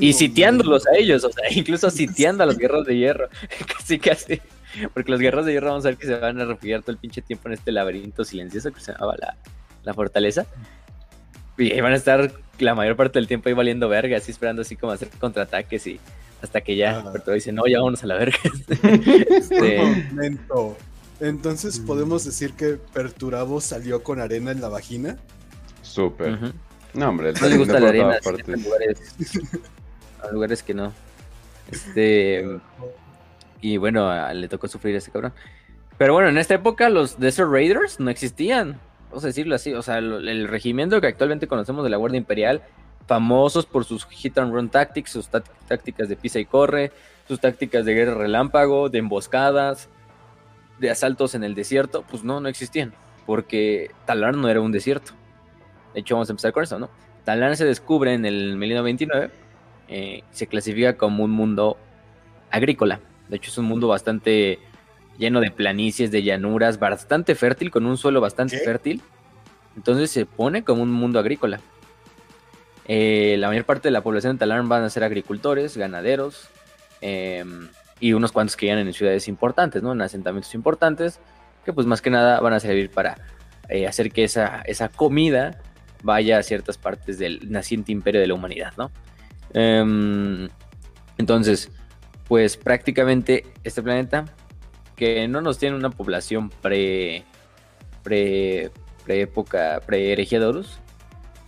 y 0.00 0.12
sitiándolos 0.12 0.86
a 0.88 0.96
ellos, 0.96 1.22
o 1.22 1.30
sea, 1.30 1.44
incluso 1.54 1.88
sitiando 1.88 2.42
a 2.42 2.46
los 2.46 2.58
guerreros 2.58 2.86
de 2.86 2.96
hierro, 2.96 3.28
casi 3.78 4.00
casi. 4.00 4.40
Porque 4.92 5.10
los 5.10 5.20
guerreros 5.20 5.46
de 5.46 5.52
hierro 5.52 5.68
vamos 5.68 5.84
a 5.84 5.90
ver 5.90 5.98
que 5.98 6.06
se 6.06 6.16
van 6.16 6.40
a 6.40 6.46
refugiar 6.46 6.80
todo 6.80 6.92
el 6.92 6.98
pinche 6.98 7.22
tiempo 7.22 7.48
en 7.48 7.54
este 7.54 7.70
laberinto 7.70 8.24
silencioso 8.24 8.72
que 8.72 8.80
se 8.80 8.92
llamaba 8.92 9.14
la, 9.18 9.36
la 9.84 9.94
fortaleza. 9.94 10.46
Y 11.58 11.80
van 11.80 11.92
a 11.92 11.96
estar 11.96 12.32
la 12.58 12.74
mayor 12.74 12.96
parte 12.96 13.18
del 13.18 13.28
tiempo 13.28 13.48
ahí 13.48 13.54
valiendo 13.54 13.88
verga, 13.88 14.16
así 14.16 14.30
esperando 14.30 14.62
así 14.62 14.76
como 14.76 14.92
hacer 14.92 15.08
contraataques 15.18 15.86
y 15.86 16.00
hasta 16.42 16.60
que 16.60 16.76
ya 16.76 17.04
pero 17.12 17.32
dice, 17.32 17.52
no, 17.52 17.66
ya 17.66 17.78
vámonos 17.78 18.02
a 18.02 18.06
la 18.06 18.16
verga. 18.16 18.38
este... 19.28 19.78
momento. 19.78 20.76
Entonces, 21.20 21.78
mm. 21.78 21.86
¿podemos 21.86 22.24
decir 22.24 22.54
que 22.54 22.78
Perturabo 22.92 23.60
salió 23.60 24.02
con 24.02 24.20
arena 24.20 24.50
en 24.50 24.60
la 24.60 24.68
vagina? 24.68 25.16
Súper. 25.82 26.52
No, 26.94 27.08
hombre, 27.08 27.32
no 27.40 27.46
le 27.48 27.56
gusta 27.56 27.78
la 27.78 27.88
arena 27.88 28.18
lugares, 28.46 29.16
a 30.20 30.32
lugares 30.32 30.62
que 30.62 30.74
no. 30.74 30.92
Este. 31.70 32.44
Y 33.60 33.76
bueno, 33.76 34.32
le 34.32 34.48
tocó 34.48 34.66
sufrir 34.66 34.96
a 34.96 34.98
ese 34.98 35.12
cabrón. 35.12 35.32
Pero 35.96 36.14
bueno, 36.14 36.28
en 36.28 36.38
esta 36.38 36.54
época 36.54 36.88
los 36.88 37.20
Desert 37.20 37.50
Raiders 37.50 38.00
no 38.00 38.10
existían. 38.10 38.80
Vamos 39.12 39.24
a 39.24 39.26
decirlo 39.26 39.54
así. 39.54 39.74
O 39.74 39.82
sea, 39.82 39.98
el, 39.98 40.48
regimiento 40.48 40.98
que 41.02 41.06
actualmente 41.06 41.46
conocemos 41.46 41.84
de 41.84 41.90
la 41.90 41.98
Guardia 41.98 42.16
Imperial 42.16 42.62
famosos 43.06 43.66
por 43.66 43.84
sus 43.84 44.06
hit 44.06 44.38
and 44.38 44.54
run 44.54 44.70
tactics, 44.70 45.10
sus 45.10 45.28
tácticas 45.28 46.08
de 46.08 46.16
pisa 46.16 46.38
y 46.38 46.46
corre, 46.46 46.92
sus 47.28 47.38
tácticas 47.38 47.84
de 47.84 47.92
guerra 47.92 48.14
relámpago, 48.14 48.88
de 48.88 49.00
emboscadas, 49.00 49.90
de 50.78 50.88
asaltos 50.88 51.34
en 51.34 51.44
el 51.44 51.54
desierto, 51.54 52.04
pues 52.08 52.24
no, 52.24 52.40
no 52.40 52.48
existían, 52.48 52.94
porque 53.26 53.90
Talar 54.06 54.34
no 54.34 54.48
era 54.48 54.62
un 54.62 54.72
desierto. 54.72 55.12
De 55.92 56.00
hecho, 56.00 56.14
vamos 56.14 56.30
a 56.30 56.32
empezar 56.32 56.52
con 56.52 56.62
eso, 56.62 56.78
¿no? 56.78 56.88
Talar 57.24 57.54
se 57.56 57.66
descubre 57.66 58.14
en 58.14 58.24
el 58.24 58.56
1929, 58.56 59.30
eh, 59.88 60.22
se 60.30 60.46
clasifica 60.46 60.96
como 60.96 61.24
un 61.24 61.32
mundo 61.32 61.76
agrícola. 62.50 63.00
De 63.28 63.36
hecho, 63.36 63.50
es 63.50 63.58
un 63.58 63.66
mundo 63.66 63.88
bastante 63.88 64.58
lleno 65.18 65.40
de 65.40 65.50
planicies, 65.50 66.10
de 66.10 66.22
llanuras, 66.22 66.78
bastante 66.78 67.34
fértil, 67.34 67.70
con 67.70 67.86
un 67.86 67.96
suelo 67.96 68.20
bastante 68.20 68.58
fértil. 68.58 69.02
Entonces 69.76 70.10
se 70.10 70.26
pone 70.26 70.64
como 70.64 70.82
un 70.82 70.92
mundo 70.92 71.18
agrícola. 71.18 71.60
Eh, 72.86 73.36
la 73.38 73.48
mayor 73.48 73.64
parte 73.64 73.88
de 73.88 73.92
la 73.92 74.02
población 74.02 74.34
de 74.34 74.40
Talarn 74.40 74.68
van 74.68 74.82
a 74.82 74.90
ser 74.90 75.04
agricultores, 75.04 75.76
ganaderos 75.76 76.48
em, 77.00 77.68
y 78.00 78.12
unos 78.12 78.32
cuantos 78.32 78.56
que 78.56 78.66
vienen 78.66 78.86
en 78.86 78.92
ciudades 78.92 79.28
importantes, 79.28 79.82
¿no? 79.82 79.92
En 79.92 80.02
asentamientos 80.02 80.54
importantes, 80.54 81.20
que 81.64 81.72
pues 81.72 81.86
más 81.86 82.02
que 82.02 82.10
nada 82.10 82.40
van 82.40 82.52
a 82.52 82.60
servir 82.60 82.90
para 82.90 83.16
eh, 83.68 83.86
hacer 83.86 84.10
que 84.10 84.24
esa, 84.24 84.62
esa 84.62 84.88
comida 84.88 85.60
vaya 86.02 86.38
a 86.38 86.42
ciertas 86.42 86.76
partes 86.76 87.18
del 87.18 87.50
naciente 87.50 87.92
imperio 87.92 88.20
de 88.20 88.26
la 88.26 88.34
humanidad, 88.34 88.72
¿no? 88.76 88.90
Em, 89.54 90.48
entonces, 91.18 91.70
pues 92.26 92.56
prácticamente 92.56 93.46
este 93.62 93.82
planeta, 93.82 94.24
que 95.02 95.26
no 95.26 95.40
nos 95.40 95.58
tiene 95.58 95.74
una 95.74 95.90
población 95.90 96.48
pre, 96.48 97.24
pre, 98.04 98.70
pre 99.04 99.22
época, 99.22 99.80
pre 99.84 100.12
Eregiadorus, 100.12 100.78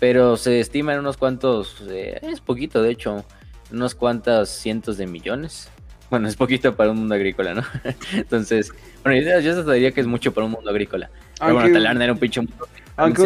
pero 0.00 0.36
se 0.36 0.58
estima 0.58 0.92
en 0.92 0.98
unos 0.98 1.16
cuantos, 1.16 1.80
eh, 1.88 2.18
es 2.22 2.40
poquito 2.40 2.82
de 2.82 2.90
hecho, 2.90 3.24
unos 3.70 3.94
cuantos 3.94 4.48
cientos 4.48 4.96
de 4.96 5.06
millones. 5.06 5.70
Bueno, 6.10 6.26
es 6.26 6.34
poquito 6.34 6.74
para 6.74 6.90
un 6.90 6.98
mundo 6.98 7.14
agrícola, 7.14 7.54
¿no? 7.54 7.62
Entonces, 8.12 8.72
bueno, 9.04 9.20
yo, 9.22 9.38
yo 9.38 9.62
diría 9.72 9.92
que 9.92 10.00
es 10.00 10.08
mucho 10.08 10.34
para 10.34 10.46
un 10.46 10.50
mundo 10.50 10.68
agrícola. 10.68 11.08
Pero 11.38 11.54
bueno, 11.54 11.72
Talarn 11.72 12.02
era 12.02 12.12
un 12.12 12.18
pinche 12.18 12.40
mundo 12.40 12.66
aunque 12.96 13.22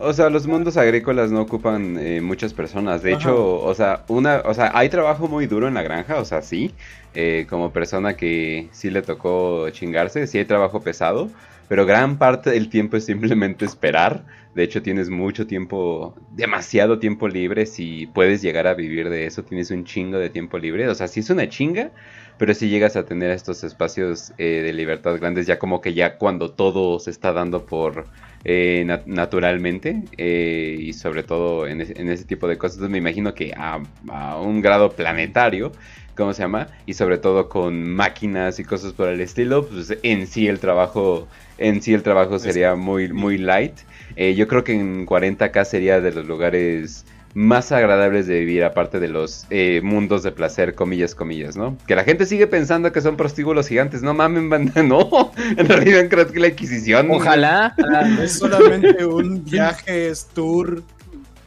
o 0.00 0.12
sea, 0.12 0.30
los 0.30 0.46
mundos 0.46 0.76
agrícolas 0.76 1.30
no 1.30 1.42
ocupan 1.42 1.98
eh, 1.98 2.20
muchas 2.20 2.54
personas. 2.54 3.02
De 3.02 3.12
hecho, 3.12 3.60
o 3.60 3.74
sea, 3.74 4.04
una, 4.08 4.42
o 4.44 4.54
sea, 4.54 4.70
hay 4.74 4.88
trabajo 4.88 5.28
muy 5.28 5.46
duro 5.46 5.68
en 5.68 5.74
la 5.74 5.82
granja, 5.82 6.18
o 6.18 6.24
sea, 6.24 6.42
sí. 6.42 6.74
Eh, 7.14 7.46
como 7.50 7.72
persona 7.72 8.16
que 8.16 8.68
sí 8.72 8.90
le 8.90 9.02
tocó 9.02 9.68
chingarse, 9.70 10.26
sí 10.26 10.38
hay 10.38 10.46
trabajo 10.46 10.80
pesado, 10.80 11.28
pero 11.68 11.84
gran 11.84 12.16
parte 12.16 12.50
del 12.50 12.70
tiempo 12.70 12.96
es 12.96 13.04
simplemente 13.04 13.66
esperar. 13.66 14.24
De 14.54 14.62
hecho, 14.62 14.82
tienes 14.82 15.10
mucho 15.10 15.46
tiempo, 15.46 16.14
demasiado 16.30 16.98
tiempo 16.98 17.28
libre. 17.28 17.66
Si 17.66 18.06
puedes 18.08 18.40
llegar 18.40 18.66
a 18.66 18.74
vivir 18.74 19.10
de 19.10 19.26
eso, 19.26 19.42
tienes 19.42 19.70
un 19.70 19.84
chingo 19.84 20.18
de 20.18 20.30
tiempo 20.30 20.58
libre. 20.58 20.88
O 20.88 20.94
sea, 20.94 21.08
sí 21.08 21.20
es 21.20 21.30
una 21.30 21.48
chinga, 21.48 21.90
pero 22.38 22.54
si 22.54 22.68
llegas 22.68 22.96
a 22.96 23.04
tener 23.04 23.30
estos 23.30 23.64
espacios 23.64 24.32
eh, 24.38 24.62
de 24.62 24.72
libertad 24.72 25.16
grandes, 25.18 25.46
ya 25.46 25.58
como 25.58 25.80
que 25.80 25.94
ya 25.94 26.16
cuando 26.16 26.50
todo 26.50 26.98
se 26.98 27.10
está 27.10 27.32
dando 27.32 27.64
por 27.64 28.06
eh, 28.44 28.84
naturalmente 29.06 30.02
eh, 30.16 30.76
y 30.78 30.92
sobre 30.92 31.22
todo 31.22 31.66
en, 31.66 31.80
ese 31.80 32.24
tipo 32.24 32.48
de 32.48 32.58
cosas. 32.58 32.76
Entonces 32.76 32.92
me 32.92 32.98
imagino 32.98 33.34
que 33.34 33.52
a, 33.56 33.80
a 34.08 34.40
un 34.40 34.60
grado 34.60 34.90
planetario 34.92 35.72
¿cómo 36.16 36.32
se 36.32 36.42
llama? 36.42 36.68
Y 36.86 36.94
sobre 36.94 37.18
todo 37.18 37.48
con 37.48 37.88
máquinas 37.88 38.58
y 38.58 38.64
cosas 38.64 38.92
por 38.92 39.08
el 39.08 39.20
estilo, 39.20 39.66
pues 39.66 39.96
en 40.02 40.26
sí 40.26 40.46
el 40.46 40.60
trabajo, 40.60 41.28
en 41.58 41.82
sí 41.82 41.94
el 41.94 42.02
trabajo 42.02 42.38
sería 42.38 42.74
muy, 42.74 43.12
muy 43.12 43.38
light. 43.38 43.74
Eh, 44.16 44.34
yo 44.34 44.46
creo 44.48 44.64
que 44.64 44.74
en 44.74 45.06
40k 45.06 45.64
sería 45.64 46.00
de 46.00 46.12
los 46.12 46.26
lugares 46.26 47.06
más 47.34 47.72
agradables 47.72 48.26
de 48.26 48.40
vivir, 48.40 48.64
aparte 48.64 49.00
de 49.00 49.08
los 49.08 49.46
eh, 49.50 49.80
mundos 49.82 50.22
de 50.22 50.32
placer, 50.32 50.74
comillas, 50.74 51.14
comillas, 51.14 51.56
¿no? 51.56 51.76
Que 51.86 51.94
la 51.94 52.04
gente 52.04 52.26
sigue 52.26 52.46
pensando 52.46 52.92
que 52.92 53.00
son 53.00 53.16
prostíbulos 53.16 53.68
gigantes. 53.68 54.02
No 54.02 54.14
mamen, 54.14 54.50
banda, 54.50 54.82
no. 54.82 55.32
En 55.56 55.68
realidad 55.68 56.06
creo 56.08 56.26
que 56.26 56.40
la 56.40 56.48
Inquisición. 56.48 57.10
Ojalá. 57.10 57.74
es 58.22 58.38
solamente 58.38 59.04
un 59.04 59.44
viaje, 59.44 60.08
es 60.08 60.26
tour 60.26 60.82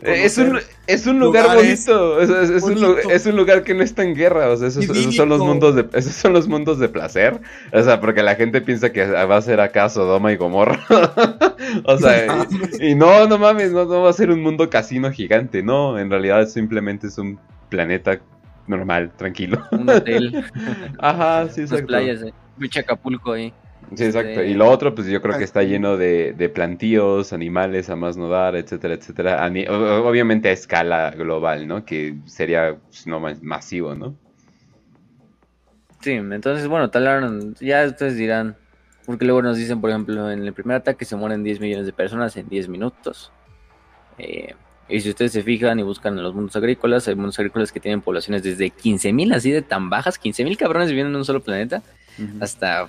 es 0.06 0.38
un, 0.38 0.60
es 0.88 1.08
un 1.08 1.20
lugar 1.20 1.56
bonito. 1.56 2.22
Es, 2.22 2.30
un, 2.64 2.98
es, 3.10 3.26
un, 3.26 3.36
lugar 3.36 3.64
que 3.64 3.74
no 3.74 3.84
está 3.84 4.04
en 4.04 4.16
guerra. 4.16 4.50
O 4.50 4.58
sea, 4.58 4.68
esos, 4.68 4.86
son 5.16 5.30
los 5.30 5.40
mundos 5.40 5.76
de, 5.76 5.88
esos 5.94 6.14
son 6.14 6.34
los 6.34 6.48
mundos 6.48 6.80
de 6.80 6.90
placer. 6.90 7.40
O 7.72 7.84
sea, 7.84 8.00
porque 8.00 8.24
la 8.24 8.36
gente 8.36 8.62
piensa 8.62 8.92
que 8.92 9.06
va 9.06 9.38
a 9.38 9.42
ser 9.42 9.60
acá 9.60 9.90
Sodoma 9.90 10.32
y 10.32 10.38
Gomorra. 10.38 10.80
o 11.86 11.98
sea, 11.98 12.46
y, 12.80 12.96
no, 12.96 13.28
no 13.28 13.38
mames, 13.38 13.72
no, 13.72 13.86
no 13.86 14.02
va 14.04 14.10
a 14.10 14.14
ser 14.14 14.32
un 14.32 14.42
mundo 14.42 14.70
casino 14.70 15.12
gigante. 15.12 15.64
No, 15.64 15.98
en 15.98 16.10
realidad 16.10 16.48
simplemente 16.48 17.08
es 17.08 17.18
un 17.18 17.40
planeta 17.70 18.20
normal, 18.68 19.12
tranquilo. 19.16 19.62
Un 19.72 19.90
hotel. 19.90 20.46
Ajá, 21.00 21.50
sí, 21.50 21.62
exacto. 21.62 21.88
playas, 21.88 22.22
eh. 22.22 22.34
Acapulco 22.80 23.34
ahí. 23.34 23.54
Sí, 23.94 24.06
exacto. 24.06 24.42
Y 24.42 24.48
este, 24.48 24.56
lo 24.56 24.70
otro, 24.70 24.96
pues 24.96 25.08
yo 25.08 25.22
creo 25.22 25.38
que 25.38 25.44
está 25.44 25.64
lleno 25.64 25.98
de, 25.98 26.34
de 26.34 26.50
plantíos, 26.50 27.34
animales 27.34 27.90
a 27.90 27.96
más 27.96 28.18
no 28.18 28.30
dar, 28.30 28.56
etcétera, 28.56 28.96
etcétera. 28.96 29.46
obviamente 30.04 30.50
a 30.50 30.52
escala 30.52 31.12
global, 31.12 31.68
¿no? 31.68 31.86
Que 31.86 32.16
sería 32.26 32.78
pues, 32.88 33.06
no 33.08 33.20
masivo, 33.42 33.96
¿no? 33.96 34.16
Sí, 36.02 36.12
entonces, 36.12 36.68
bueno, 36.68 36.90
tal 36.90 37.56
ya 37.60 37.86
ustedes 37.86 38.16
dirán, 38.16 38.56
porque 39.06 39.26
luego 39.26 39.42
nos 39.42 39.58
dicen, 39.58 39.82
por 39.82 39.90
ejemplo, 39.90 40.30
en 40.32 40.44
el 40.44 40.54
primer 40.54 40.78
ataque 40.78 41.06
se 41.06 41.16
mueren 41.16 41.44
10 41.44 41.60
millones 41.60 41.86
de 41.86 41.94
personas 41.94 42.36
en 42.38 42.48
10 42.48 42.70
minutos. 42.70 43.32
Eh, 44.18 44.54
y 44.88 45.02
si 45.02 45.10
ustedes 45.10 45.32
se 45.32 45.42
fijan 45.42 45.80
y 45.80 45.84
buscan 45.84 46.16
en 46.18 46.24
los 46.24 46.36
mundos 46.36 46.56
agrícolas, 46.56 47.08
hay 47.08 47.16
mundos 47.16 47.40
agrícolas 47.40 47.72
que 47.72 47.80
tienen 47.80 48.02
poblaciones 48.02 48.44
desde 48.44 48.68
15.000 48.68 49.34
así 49.34 49.52
de 49.52 49.64
tan 49.64 49.90
bajas, 49.90 50.22
15.000 50.22 50.58
cabrones 50.58 50.90
viviendo 50.90 51.10
en 51.10 51.16
un 51.16 51.26
solo 51.26 51.42
planeta, 51.42 51.82
hasta 52.40 52.88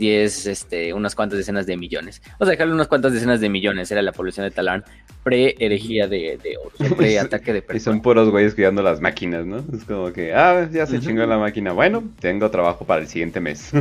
10, 0.00 0.46
este, 0.46 0.92
unas 0.94 1.14
cuantas 1.14 1.38
decenas 1.38 1.66
de 1.66 1.76
millones. 1.76 2.20
Vamos 2.32 2.48
a 2.48 2.50
dejarle 2.50 2.74
unas 2.74 2.88
cuantas 2.88 3.12
decenas 3.12 3.40
de 3.40 3.48
millones, 3.48 3.90
era 3.92 4.02
la 4.02 4.12
población 4.12 4.44
de 4.44 4.50
Talarn 4.50 4.82
pre-herejía 5.22 6.08
de, 6.08 6.38
de 6.42 6.88
pre-ataque 6.96 7.52
de 7.52 7.64
Y 7.74 7.78
son 7.78 8.00
puros 8.00 8.30
güeyes 8.30 8.54
cuidando 8.54 8.82
las 8.82 9.00
máquinas, 9.00 9.44
¿no? 9.44 9.58
Es 9.72 9.84
como 9.84 10.10
que, 10.12 10.34
ah, 10.34 10.68
ya 10.72 10.86
se 10.86 10.98
chingó 10.98 11.26
la 11.26 11.36
máquina. 11.36 11.72
Bueno, 11.72 12.02
tengo 12.18 12.50
trabajo 12.50 12.84
para 12.84 13.02
el 13.02 13.06
siguiente 13.06 13.40
mes. 13.40 13.70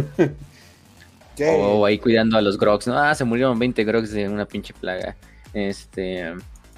O 1.42 1.86
ahí 1.86 1.98
cuidando 1.98 2.38
a 2.38 2.42
los 2.42 2.58
grogs, 2.58 2.86
¿no? 2.86 3.00
Ah, 3.00 3.16
se 3.16 3.24
murieron 3.24 3.58
20 3.58 3.86
grogs 3.86 4.12
de 4.12 4.28
una 4.28 4.46
pinche 4.46 4.74
plaga. 4.74 5.16
Este, 5.54 6.34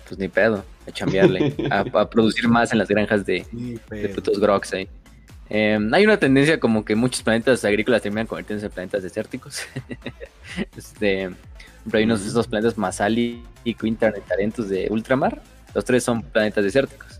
pues 0.08 0.20
ni 0.20 0.28
pedo, 0.28 0.64
a 0.88 0.92
chambearle, 0.92 1.56
a, 1.72 2.08
producir 2.08 2.48
más 2.48 2.72
en 2.72 2.78
las 2.78 2.88
granjas 2.88 3.26
de, 3.26 3.44
de 3.90 4.10
putos 4.10 4.40
grogs 4.40 4.72
ahí. 4.74 4.88
Em, 5.54 5.94
hay 5.94 6.06
una 6.06 6.16
tendencia 6.16 6.62
como 6.62 6.86
que 6.86 6.96
muchos 6.96 7.24
planetas 7.24 7.66
agrícolas 7.66 8.02
terminan 8.02 8.26
convirtiéndose 8.26 8.68
en 8.68 8.72
planetas 8.72 9.04
desérticos. 9.04 9.64
este, 10.78 11.30
pero 11.84 11.98
hay 11.98 12.06
unos 12.06 12.22
de 12.24 12.30
esos 12.30 12.48
planetas 12.48 12.78
Masali 12.78 13.44
y 13.66 13.74
Quintan 13.74 14.14
Tarentus 14.26 14.70
de 14.70 14.88
ultramar. 14.90 15.42
Los 15.76 15.84
tres 15.84 16.06
son 16.06 16.24
planetas 16.24 16.64
desérticos. 16.64 17.20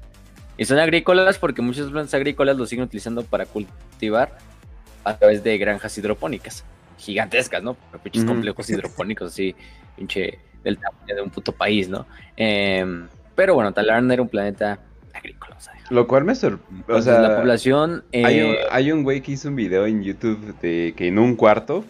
Y 0.58 0.64
son 0.64 0.80
agrícolas 0.80 1.40
porque 1.40 1.62
muchos 1.62 1.92
planetas 1.92 2.14
agrícolas 2.14 2.56
los 2.56 2.70
siguen 2.70 2.86
utilizando 2.86 3.24
para 3.26 3.46
cultivar 3.46 4.38
a 5.04 5.18
través 5.18 5.44
de 5.44 5.58
granjas 5.58 5.98
hidropónicas. 5.98 6.64
Gigantescas, 7.00 7.62
¿no? 7.62 7.74
Pinches 8.02 8.24
complejos 8.24 8.70
hidropónicos 8.70 9.34
así, 9.34 9.54
pinche 9.98 10.40
del 10.64 10.78
tamaño 10.78 11.16
de 11.16 11.22
un 11.22 11.32
puto 11.32 11.52
país, 11.52 11.90
¿no? 11.90 12.06
Em, 12.38 13.10
pero 13.36 13.56
bueno, 13.56 13.74
Talarn 13.74 14.10
era 14.10 14.22
un 14.22 14.30
planeta 14.30 14.80
agrícola, 15.14 15.58
Lo 15.90 16.08
cual 16.08 16.24
me 16.24 16.36
sorprende. 16.36 16.84
O 16.88 17.02
sea, 17.02 17.20
la 17.20 17.38
población. 17.38 18.04
hay, 18.14 18.42
un, 18.42 18.48
eh, 18.52 18.60
hay 18.72 18.92
un 18.92 19.04
güey 19.04 19.22
que 19.22 19.34
hizo 19.34 19.50
un 19.50 19.56
video 19.56 19.86
en 19.86 20.04
YouTube 20.04 20.56
de 20.62 20.94
que 20.96 21.08
en 21.08 21.20
un 21.20 21.36
cuarto 21.36 21.84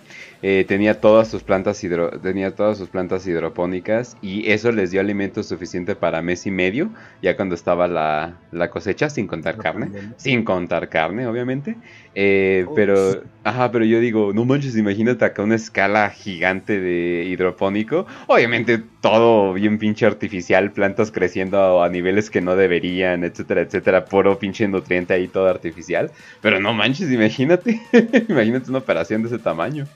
eh, 0.44 0.66
tenía 0.68 1.00
todas 1.00 1.28
sus 1.28 1.44
plantas 1.44 1.84
hidro, 1.84 2.10
tenía 2.20 2.56
todas 2.56 2.80
sus 2.80 2.90
plantas 2.90 3.28
hidropónicas 3.28 4.18
y 4.24 4.50
eso 4.50 4.72
les 4.72 4.90
dio 4.90 5.00
alimento 5.00 5.44
suficiente 5.44 5.96
para 5.96 6.24
mes 6.24 6.48
y 6.48 6.52
medio, 6.52 6.90
ya 7.22 7.36
cuando 7.36 7.54
estaba 7.54 7.88
la, 7.88 8.70
cosecha, 8.72 9.12
sin 9.12 9.28
contar 9.28 9.58
carne, 9.58 9.92
sin 10.18 10.44
contar 10.44 10.90
carne, 10.90 11.28
obviamente. 11.28 11.76
Eh, 12.16 12.66
pero, 12.76 13.22
ajá, 13.44 13.72
pero 13.72 13.86
yo 13.86 14.00
digo, 14.00 14.34
no 14.34 14.44
manches, 14.44 14.76
imagínate 14.76 15.24
acá 15.24 15.44
una 15.44 15.56
escala 15.56 16.10
gigante 16.10 16.80
de 16.80 17.26
hidropónico. 17.26 18.08
Obviamente 18.26 18.82
todo 19.02 19.54
bien 19.54 19.78
pinche 19.78 20.06
artificial, 20.06 20.72
plantas 20.72 21.12
creciendo 21.12 21.84
a, 21.84 21.90
niveles 21.90 22.30
que 22.30 22.42
no 22.42 22.56
deberían, 22.56 23.24
etcétera, 23.24 23.62
etcétera, 23.62 23.91
puro 24.06 24.38
pinche 24.40 24.68
nutriente 24.68 25.14
ahí 25.14 25.28
todo 25.28 25.48
artificial. 25.48 26.12
Pero 26.42 26.60
no 26.60 26.74
manches, 26.74 27.12
imagínate, 27.12 27.82
imagínate 28.30 28.70
una 28.70 28.80
operación 28.80 29.22
de 29.22 29.28
ese 29.30 29.40
tamaño. 29.40 29.88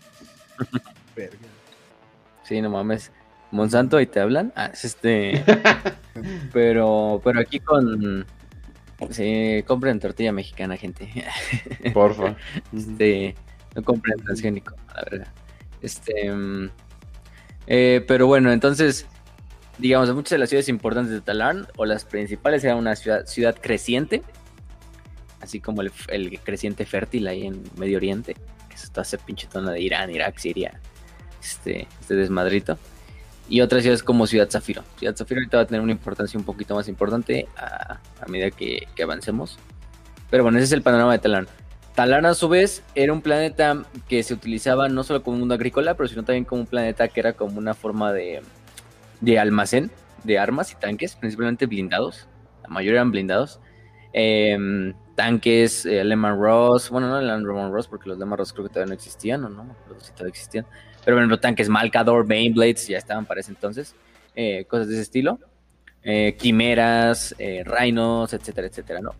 Sí, 2.44 2.62
no 2.62 2.70
mames. 2.70 3.12
Monsanto, 3.52 3.98
ahí 3.98 4.06
te 4.06 4.20
hablan. 4.20 4.52
Ah, 4.56 4.72
este. 4.84 5.44
pero, 6.54 7.22
pero 7.24 7.40
aquí 7.40 7.60
con. 7.60 8.26
Sí, 9.10 9.64
compren 9.66 10.00
tortilla 10.00 10.32
mexicana, 10.32 10.78
gente. 10.78 11.10
Porfa. 11.94 12.36
Este, 12.74 13.36
no 13.76 13.84
compren 13.84 14.18
transgénico, 14.20 14.76
la 14.96 15.04
verdad. 15.10 15.28
Este. 15.82 16.32
Mm, 16.32 16.70
eh, 17.68 18.04
pero 18.08 18.28
bueno, 18.28 18.52
entonces, 18.52 19.08
digamos, 19.78 20.14
muchas 20.14 20.32
de 20.32 20.38
las 20.40 20.50
ciudades 20.50 20.70
importantes 20.70 21.12
de 21.12 21.22
Talán, 21.22 21.68
o 21.78 21.86
las 21.86 22.06
principales, 22.06 22.64
eran 22.64 22.78
una 22.78 22.96
ciudad, 22.96 23.26
ciudad 23.26 23.56
creciente, 23.60 24.22
así 25.42 25.60
como 25.60 25.82
el, 25.82 25.92
creciente 26.44 26.86
fértil 26.86 27.28
ahí 27.28 27.46
en 27.46 27.64
Medio 27.78 27.98
Oriente 27.98 28.36
está 28.84 29.02
ese 29.02 29.18
pinche 29.18 29.48
tono 29.48 29.72
de 29.72 29.82
Irán, 29.82 30.10
Irak, 30.12 30.38
Siria, 30.38 30.80
este, 31.42 31.88
este 32.00 32.16
desmadrito. 32.16 32.78
Y 33.48 33.62
otras 33.62 33.84
ciudades 33.84 34.02
como 34.02 34.26
Ciudad 34.26 34.50
Zafiro. 34.50 34.84
Ciudad 34.98 35.16
Zafiro 35.16 35.40
ahorita 35.40 35.58
va 35.58 35.64
a 35.64 35.68
tener 35.68 35.82
una 35.82 35.92
importancia 35.92 36.40
un 36.40 36.46
poquito 36.46 36.74
más 36.74 36.88
importante 36.88 37.48
a, 37.58 38.00
medida 38.28 38.50
que, 38.50 38.88
avancemos. 39.04 39.60
Pero 40.32 40.44
bueno, 40.44 40.58
ese 40.58 40.66
es 40.66 40.72
el 40.72 40.82
panorama 40.82 41.12
de 41.12 41.20
Talán. 41.20 41.48
Talán 41.94 42.26
a 42.26 42.34
su 42.34 42.50
vez 42.50 42.84
era 42.96 43.14
un 43.14 43.22
planeta 43.22 43.84
que 44.10 44.24
se 44.24 44.34
utilizaba 44.34 44.90
no 44.90 45.04
solo 45.04 45.22
como 45.22 45.36
un 45.36 45.42
mundo 45.42 45.56
agrícola, 45.56 45.94
pero 45.94 46.10
sino 46.10 46.24
también 46.24 46.44
como 46.44 46.62
un 46.62 46.68
planeta 46.68 47.08
que 47.08 47.20
era 47.20 47.34
como 47.34 47.58
una 47.58 47.74
forma 47.74 48.12
de, 48.12 48.42
de 49.22 49.40
almacén 49.40 49.92
de 50.24 50.40
armas 50.40 50.72
y 50.72 50.76
tanques, 50.76 51.16
principalmente 51.16 51.66
blindados. 51.66 52.28
La 52.64 52.70
mayoría 52.70 53.00
eran 53.00 53.12
blindados. 53.12 53.60
Eh, 54.14 54.94
tanques, 55.16 55.86
eh, 55.86 56.04
Ross, 56.04 56.90
bueno, 56.90 57.10
no 57.10 57.22
Lehman 57.22 57.72
Ross, 57.72 57.88
porque 57.88 58.10
los 58.10 58.20
Lehman 58.20 58.38
Ross 58.38 58.54
creo 58.54 58.66
que 58.66 58.74
todavía 58.74 58.90
no 58.90 58.94
existían, 58.94 59.44
o 59.46 59.50
no, 59.50 59.76
pero 59.88 60.00
si 60.00 60.12
todavía 60.12 60.32
existían. 60.32 60.66
Pero 61.04 61.18
bueno, 61.18 61.30
los 61.30 61.40
tanques 61.40 61.70
Malcador, 61.70 62.28
Baneblades 62.28 62.88
ya 62.88 62.98
estaban 62.98 63.26
para 63.26 63.40
ese 63.40 63.52
entonces, 63.52 63.96
eh, 64.36 64.66
cosas 64.66 64.88
de 64.88 64.96
ese 64.96 65.04
estilo. 65.04 65.40
Eh, 66.04 66.36
quimeras, 66.38 67.34
eh, 67.40 67.64
Rhinos, 67.66 68.34
etcétera, 68.34 68.68
etcétera, 68.68 69.02
¿no? 69.02 69.12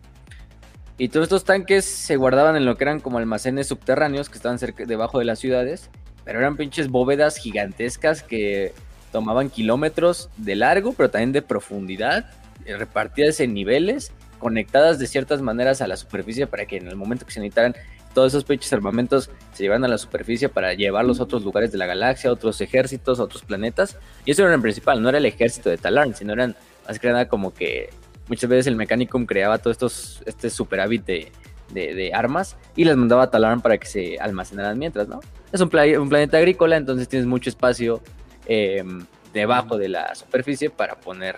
Y 0.98 1.08
todos 1.08 1.24
estos 1.24 1.44
tanques 1.44 1.84
se 1.84 2.16
guardaban 2.16 2.56
en 2.56 2.64
lo 2.64 2.76
que 2.76 2.84
eran 2.84 3.00
como 3.00 3.18
almacenes 3.18 3.66
subterráneos 3.66 4.28
que 4.28 4.36
estaban 4.36 4.58
cerca, 4.58 4.84
debajo 4.84 5.18
de 5.18 5.24
las 5.24 5.38
ciudades, 5.38 5.90
pero 6.24 6.38
eran 6.38 6.56
pinches 6.56 6.88
bóvedas 6.88 7.36
gigantescas 7.38 8.22
que 8.22 8.72
tomaban 9.16 9.48
kilómetros 9.48 10.28
de 10.36 10.56
largo, 10.56 10.92
pero 10.92 11.08
también 11.08 11.32
de 11.32 11.40
profundidad, 11.40 12.26
repartidas 12.66 13.40
en 13.40 13.54
niveles 13.54 14.12
conectadas 14.38 14.98
de 14.98 15.06
ciertas 15.06 15.40
maneras 15.40 15.80
a 15.80 15.86
la 15.86 15.96
superficie 15.96 16.46
para 16.46 16.66
que 16.66 16.76
en 16.76 16.86
el 16.86 16.96
momento 16.96 17.24
que 17.24 17.32
se 17.32 17.40
necesitaran 17.40 17.74
todos 18.12 18.32
esos 18.32 18.44
pinches 18.44 18.70
armamentos 18.74 19.30
se 19.54 19.62
llevaran 19.62 19.86
a 19.86 19.88
la 19.88 19.96
superficie 19.96 20.50
para 20.50 20.74
llevarlos 20.74 21.18
a 21.18 21.22
otros 21.22 21.44
lugares 21.44 21.72
de 21.72 21.78
la 21.78 21.86
galaxia, 21.86 22.28
a 22.28 22.34
otros 22.34 22.60
ejércitos, 22.60 23.18
a 23.18 23.22
otros 23.22 23.42
planetas. 23.42 23.96
Y 24.26 24.32
eso 24.32 24.44
era 24.44 24.54
el 24.54 24.60
principal, 24.60 25.00
no 25.00 25.08
era 25.08 25.16
el 25.16 25.24
ejército 25.24 25.70
de 25.70 25.78
Talarn, 25.78 26.14
sino 26.14 26.34
eran 26.34 26.54
más 26.86 26.98
que 26.98 27.08
nada 27.08 27.26
como 27.26 27.54
que 27.54 27.88
muchas 28.28 28.50
veces 28.50 28.66
el 28.66 28.76
Mechanicum 28.76 29.24
creaba 29.24 29.56
todo 29.56 29.70
estos, 29.70 30.22
este 30.26 30.50
superávit 30.50 31.06
de, 31.06 31.32
de, 31.72 32.10
armas 32.12 32.58
y 32.76 32.84
las 32.84 32.98
mandaba 32.98 33.22
a 33.22 33.30
Talarn 33.30 33.62
para 33.62 33.78
que 33.78 33.86
se 33.86 34.18
almacenaran 34.18 34.78
mientras, 34.78 35.08
¿no? 35.08 35.20
Es 35.52 35.62
un, 35.62 35.70
un 35.98 36.08
planeta 36.10 36.36
agrícola, 36.36 36.76
entonces 36.76 37.08
tienes 37.08 37.26
mucho 37.26 37.48
espacio 37.48 38.02
em, 38.46 39.04
debajo 39.32 39.76
de 39.76 39.88
la 39.88 40.14
superficie 40.14 40.70
para 40.70 40.96
poner 40.96 41.36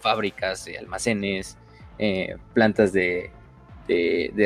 fábricas, 0.00 0.68
almacenes, 0.78 1.56
eh, 1.98 2.36
plantas 2.54 2.92
de, 2.92 3.30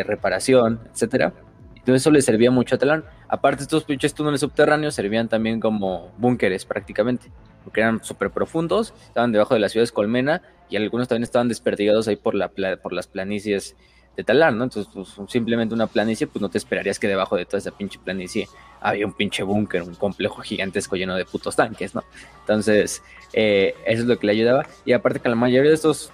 reparación, 0.07 0.81
etcétera. 0.93 1.33
Entonces 1.77 2.03
eso 2.03 2.11
le 2.11 2.21
servía 2.21 2.51
mucho 2.51 2.75
a 2.75 2.79
Talán. 2.79 3.05
Aparte 3.29 3.63
estos 3.63 3.85
pinches 3.85 4.15
túneles 4.15 4.41
subterráneos 4.41 4.95
servían 4.95 5.29
también 5.29 5.61
como 5.61 6.13
búnkeres 6.19 6.65
prácticamente, 6.65 7.31
porque 7.65 7.81
eran 7.81 8.03
súper 8.03 8.31
profundos, 8.31 8.93
estaban 9.07 9.31
debajo 9.31 9.55
de 9.55 9.61
las 9.61 9.73
ciudades 9.73 9.93
colmena 9.93 10.43
y 10.69 10.77
algunos 10.77 11.07
también 11.07 11.23
estaban 11.23 11.49
desperdigados 11.49 12.09
ahí 12.09 12.17
por, 12.17 12.35
la, 12.35 12.49
por 12.49 12.93
las 12.93 13.07
planicies 13.07 13.77
de 14.17 14.25
Talán, 14.25 14.57
¿no? 14.57 14.65
Entonces, 14.65 14.91
pues, 14.93 15.15
simplemente 15.31 15.75
una 15.75 15.87
planicie, 15.87 16.27
pues 16.27 16.41
no 16.41 16.49
te 16.49 16.59
esperarías 16.59 16.99
que 16.99 17.07
debajo 17.07 17.37
de 17.37 17.45
toda 17.45 17.59
esa 17.59 17.71
pinche 17.71 17.99
planicie 18.03 18.49
había 18.81 19.07
un 19.07 19.13
pinche 19.13 19.43
búnker, 19.43 19.83
un 19.83 19.95
complejo 19.95 20.41
gigantesco 20.43 20.97
lleno 20.97 21.15
de 21.15 21.25
putos 21.25 21.57
tanques, 21.57 21.95
¿no? 21.95 22.03
Entonces, 22.41 23.03
eh, 23.33 23.75
eso 23.85 24.03
es 24.03 24.09
lo 24.09 24.19
que 24.19 24.27
le 24.27 24.33
ayudaba. 24.33 24.67
Y 24.85 24.93
aparte 24.93 25.21
que 25.21 25.29
la 25.29 25.35
mayoría 25.35 25.71
de 25.71 25.75
estos 25.75 26.11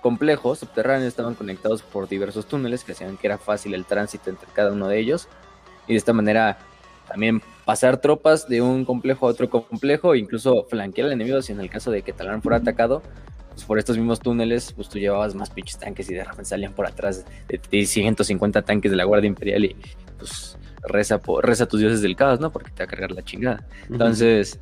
complejos 0.00 0.60
subterráneos 0.60 1.08
estaban 1.08 1.34
conectados 1.34 1.82
por 1.82 2.08
diversos 2.08 2.46
túneles 2.46 2.84
que 2.84 2.92
hacían 2.92 3.16
que 3.16 3.26
era 3.26 3.36
fácil 3.36 3.74
el 3.74 3.84
tránsito 3.84 4.30
entre 4.30 4.48
cada 4.52 4.72
uno 4.72 4.88
de 4.88 4.98
ellos 4.98 5.28
y 5.86 5.92
de 5.92 5.98
esta 5.98 6.12
manera 6.12 6.58
también 7.08 7.42
pasar 7.64 8.00
tropas 8.00 8.48
de 8.48 8.62
un 8.62 8.84
complejo 8.84 9.26
a 9.26 9.30
otro 9.30 9.50
complejo 9.50 10.14
incluso 10.14 10.64
flanquear 10.70 11.06
al 11.06 11.14
enemigo 11.14 11.42
si 11.42 11.52
en 11.52 11.60
el 11.60 11.68
caso 11.68 11.90
de 11.90 12.02
que 12.02 12.12
Talán 12.12 12.42
fuera 12.42 12.58
atacado 12.58 13.02
pues 13.58 13.66
por 13.66 13.78
estos 13.80 13.96
mismos 13.96 14.20
túneles 14.20 14.72
pues 14.72 14.88
tú 14.88 15.00
llevabas 15.00 15.34
más 15.34 15.50
pinches 15.50 15.78
tanques 15.78 16.08
y 16.08 16.14
de 16.14 16.22
repente 16.22 16.44
salían 16.44 16.72
por 16.74 16.86
atrás 16.86 17.24
de, 17.48 17.86
150 17.86 18.62
tanques 18.62 18.88
de 18.88 18.96
la 18.96 19.02
Guardia 19.02 19.26
Imperial 19.26 19.64
y 19.64 19.76
pues 20.16 20.56
reza, 20.84 21.18
por, 21.18 21.44
reza 21.44 21.64
a 21.64 21.66
tus 21.66 21.80
dioses 21.80 22.00
del 22.00 22.14
caos, 22.14 22.38
¿no? 22.38 22.52
Porque 22.52 22.70
te 22.70 22.78
va 22.78 22.84
a 22.84 22.86
cargar 22.86 23.10
la 23.10 23.24
chingada. 23.24 23.66
Entonces, 23.90 24.60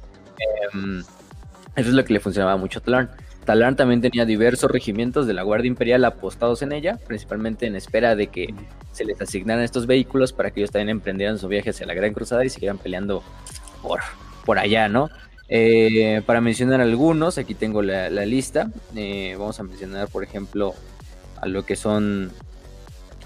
em, 0.73 1.01
eso 1.01 1.89
es 1.91 1.95
lo 1.95 2.07
que 2.07 2.15
le 2.15 2.21
funcionaba 2.21 2.57
mucho 2.57 2.79
a 2.79 2.83
Talán. 2.83 3.11
Talán 3.45 3.77
también 3.77 4.01
tenía 4.01 4.25
diversos 4.25 4.71
regimientos 4.71 5.27
de 5.27 5.35
la 5.35 5.43
Guardia 5.43 5.69
Imperial 5.69 6.03
apostados 6.07 6.63
en 6.63 6.73
ella, 6.73 6.99
principalmente 7.07 7.67
en 7.67 7.77
espera 7.77 8.17
de 8.17 8.29
que 8.29 8.55
se 8.93 9.05
les 9.05 9.21
asignaran 9.21 9.63
estos 9.63 9.87
vehículos 9.87 10.33
para 10.33 10.51
que 10.53 10.61
ellos 10.61 10.71
también 10.71 10.89
emprendieran 10.89 11.39
su 11.39 11.49
viaje 11.49 11.69
hacia 11.69 11.85
la 11.85 11.93
Gran 11.93 12.15
Cruzada 12.15 12.47
y 12.47 12.49
siguieran 12.49 12.79
peleando 12.79 13.23
por, 13.83 14.01
por 14.47 14.59
allá, 14.59 14.89
¿no? 14.89 15.11
Eh, 15.49 16.23
para 16.27 16.41
mencionar 16.41 16.81
algunos, 16.81 17.39
aquí 17.39 17.55
tengo 17.55 17.83
la, 17.83 18.09
lista. 18.27 18.71
Eh, 18.95 19.37
vamos 19.39 19.59
a 19.61 19.63
mencionar, 19.63 20.09
por 20.09 20.25
ejemplo, 20.25 20.75
a 21.41 21.47
lo 21.47 21.65
que 21.65 21.77
son 21.77 22.33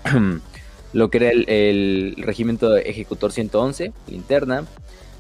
lo 0.93 1.11
que 1.11 1.19
era 1.19 1.31
el, 1.31 2.15
regimiento 2.19 2.77
ejecutor 2.77 3.33
111, 3.33 3.93
linterna. 4.09 4.65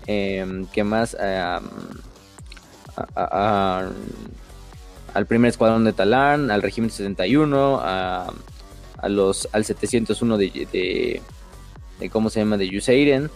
Eh, 0.07 0.65
¿Qué 0.73 0.85
más? 0.85 1.17
al 5.15 5.27
primer 5.27 5.49
escuadrón 5.51 5.85
de 5.85 5.93
Talán, 5.93 6.51
al 6.51 6.63
regimiento 6.63 6.97
71, 6.97 7.81
a, 7.83 8.33
los, 9.09 9.49
al 9.53 9.65
701 9.65 10.39
de, 10.39 11.21
de, 11.99 12.11
¿cómo 12.11 12.31
se 12.31 12.41
llama? 12.41 12.57
De 12.57 12.69
Yuseiren, 12.69 13.31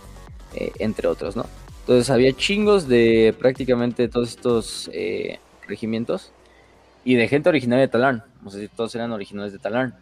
eh, 0.54 0.72
entre 0.78 1.08
otros, 1.08 1.36
¿no? 1.36 1.46
Entonces 1.84 2.08
había 2.08 2.32
chingos 2.32 2.88
de 2.88 3.34
prácticamente 3.38 4.08
todos 4.08 4.30
estos 4.30 4.90
eh, 4.94 5.38
regimientos 5.68 6.32
y 7.04 7.14
de 7.14 7.28
gente 7.28 7.50
originaria 7.50 7.82
de 7.82 7.88
Talarn. 7.88 8.22
No 8.42 8.48
sé 8.48 8.60
si 8.60 8.68
todos 8.68 8.94
eran 8.94 9.12
originales 9.12 9.52
de 9.52 9.58
Talarn. 9.58 9.94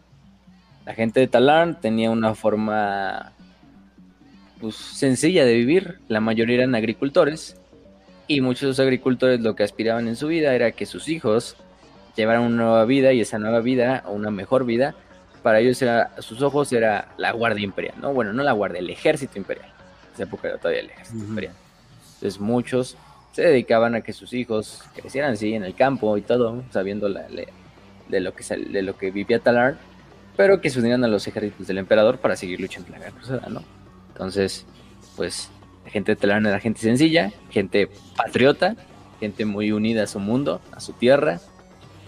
La 0.85 0.93
gente 0.93 1.19
de 1.19 1.27
Talarn 1.27 1.81
tenía 1.81 2.09
una 2.09 2.35
forma 2.35 3.33
pues, 4.61 4.77
sencilla 4.77 5.43
de 5.43 5.55
vivir. 5.55 5.99
La 6.07 6.21
mayoría 6.21 6.55
eran 6.55 6.73
agricultores 6.73 7.57
y 8.27 8.39
muchos 8.39 8.61
de 8.61 8.67
los 8.67 8.79
agricultores 8.79 9.41
lo 9.41 9.53
que 9.53 9.63
aspiraban 9.63 10.07
en 10.07 10.15
su 10.15 10.27
vida 10.27 10.55
era 10.55 10.71
que 10.71 10.85
sus 10.85 11.09
hijos 11.09 11.57
llevaran 12.15 12.43
una 12.43 12.63
nueva 12.63 12.85
vida 12.85 13.11
y 13.11 13.19
esa 13.19 13.39
nueva 13.39 13.59
vida 13.59 14.03
o 14.07 14.13
una 14.13 14.31
mejor 14.31 14.65
vida 14.65 14.95
para 15.41 15.59
ellos 15.59 15.81
era, 15.81 16.11
sus 16.19 16.41
ojos 16.41 16.71
era 16.71 17.09
la 17.17 17.33
guardia 17.33 17.65
imperial, 17.65 17.95
¿no? 18.01 18.13
Bueno, 18.13 18.31
no 18.31 18.41
la 18.41 18.53
guardia, 18.53 18.79
el 18.79 18.89
ejército 18.89 19.37
imperial. 19.37 19.67
En 20.07 20.13
esa 20.13 20.23
época 20.23 20.47
era 20.47 20.57
todavía 20.57 20.79
el 20.79 20.89
ejército 20.91 21.25
imperial. 21.25 21.53
Entonces 22.23 22.39
muchos 22.39 22.95
se 23.33 23.41
dedicaban 23.41 23.95
a 23.95 24.01
que 24.01 24.13
sus 24.13 24.31
hijos 24.31 24.81
crecieran 24.95 25.33
así 25.33 25.55
en 25.55 25.65
el 25.65 25.75
campo 25.75 26.17
y 26.17 26.21
todo, 26.21 26.63
sabiendo 26.71 27.09
de, 27.09 28.21
lo 28.21 28.33
que, 28.33 28.55
de 28.55 28.81
lo 28.81 28.95
que 28.95 29.11
vivía 29.11 29.39
Talar, 29.39 29.75
pero 30.37 30.61
que 30.61 30.69
se 30.69 30.79
unieran 30.79 31.03
a 31.03 31.09
los 31.09 31.27
ejércitos 31.27 31.67
del 31.67 31.79
emperador 31.79 32.19
para 32.19 32.37
seguir 32.37 32.61
luchando 32.61 32.87
en 32.87 32.93
la 32.93 32.99
guerra 32.99 33.11
cruzada, 33.11 33.49
¿no? 33.49 33.61
Entonces, 34.07 34.65
pues 35.17 35.49
la 35.83 35.91
gente 35.91 36.13
de 36.13 36.15
Talar 36.15 36.41
era 36.45 36.61
gente 36.61 36.79
sencilla, 36.79 37.33
gente 37.49 37.89
patriota, 38.15 38.77
gente 39.19 39.43
muy 39.43 39.73
unida 39.73 40.03
a 40.03 40.07
su 40.07 40.19
mundo, 40.19 40.61
a 40.71 40.79
su 40.79 40.93
tierra, 40.93 41.41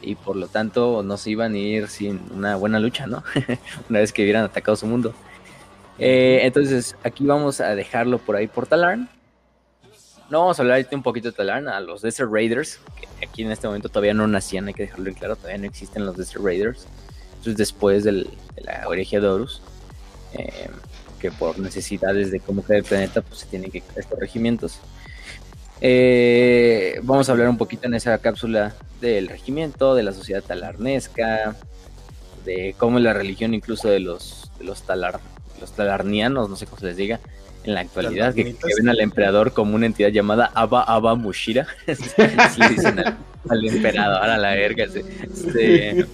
y 0.01 0.15
por 0.15 0.38
lo 0.38 0.47
tanto 0.47 1.04
no 1.04 1.17
se 1.17 1.32
iban 1.32 1.56
a 1.56 1.58
ir 1.58 1.89
sin 1.89 2.21
una 2.34 2.56
buena 2.56 2.80
lucha, 2.80 3.06
¿no? 3.06 3.21
una 3.89 3.99
vez 3.99 4.13
que 4.13 4.23
hubieran 4.23 4.45
atacado 4.45 4.78
su 4.78 4.88
mundo. 4.88 5.13
Eh, 5.99 6.39
entonces, 6.43 6.95
aquí 7.04 7.25
vamos 7.25 7.60
a 7.60 7.75
dejarlo 7.75 8.17
por 8.17 8.38
ahí 8.38 8.47
por 8.47 8.65
Talarn. 8.65 9.10
No 10.29 10.39
vamos 10.39 10.57
a 10.57 10.63
hablar 10.63 10.85
un 10.91 11.03
poquito 11.03 11.29
de 11.29 11.38
Talarn, 11.38 11.67
a 11.67 11.79
los 11.79 12.01
Desert 12.01 12.31
Raiders, 12.31 12.79
que 12.99 13.25
aquí 13.25 13.43
en 13.43 13.51
este 13.51 13.67
momento 13.67 13.89
todavía 13.89 14.15
no 14.15 14.27
nacían, 14.27 14.67
hay 14.67 14.73
que 14.73 14.83
dejarlo 14.83 15.09
en 15.09 15.13
claro, 15.13 15.35
todavía 15.35 15.59
no 15.59 15.65
existen 15.65 16.05
los 16.05 16.17
Desert 16.17 16.43
Raiders. 16.43 16.88
Entonces, 17.29 17.57
después 17.57 18.03
de 18.03 18.27
la 18.57 18.88
orejía 18.88 19.21
de 19.21 19.27
Horus, 19.27 19.61
eh, 20.33 20.69
que 21.19 21.31
por 21.31 21.59
necesidades 21.59 22.31
de 22.31 22.39
cómo 22.39 22.65
queda 22.65 22.77
el 22.77 22.83
planeta, 22.83 23.21
pues 23.21 23.41
se 23.41 23.45
tienen 23.45 23.69
que 23.69 23.83
estos 23.95 24.19
regimientos. 24.19 24.79
Eh, 25.79 26.99
vamos 27.03 27.29
a 27.29 27.33
hablar 27.33 27.49
un 27.49 27.57
poquito 27.57 27.85
en 27.85 27.93
esa 27.93 28.17
cápsula 28.17 28.73
del 29.01 29.27
regimiento, 29.27 29.93
de 29.93 30.03
la 30.03 30.13
sociedad 30.13 30.41
talarnesca, 30.41 31.55
de 32.45 32.75
cómo 32.79 32.97
la 32.99 33.13
religión 33.13 33.53
incluso 33.53 33.89
de 33.89 33.99
los, 33.99 34.49
los, 34.59 34.81
talar, 34.83 35.19
los 35.61 35.71
talarnianos, 35.73 36.49
no 36.49 36.55
sé 36.55 36.65
cómo 36.65 36.79
se 36.79 36.88
les 36.88 36.97
diga, 36.97 37.19
en 37.65 37.73
la 37.73 37.82
actualidad, 37.82 38.34
que, 38.34 38.56
ven 38.78 38.89
al 38.89 38.99
emperador 38.99 39.51
como 39.51 39.75
una 39.75 39.88
entidad 39.88 40.10
llamada 40.10 40.51
Abba 40.54 40.84
Abba 40.84 41.15
Mushira. 41.15 41.67
le 41.88 42.69
dicen 42.69 42.99
al, 42.99 43.65
emperador, 43.65 44.21
a 44.23 44.38
la 44.38 44.49
verga. 44.51 44.86
Este, 44.86 45.99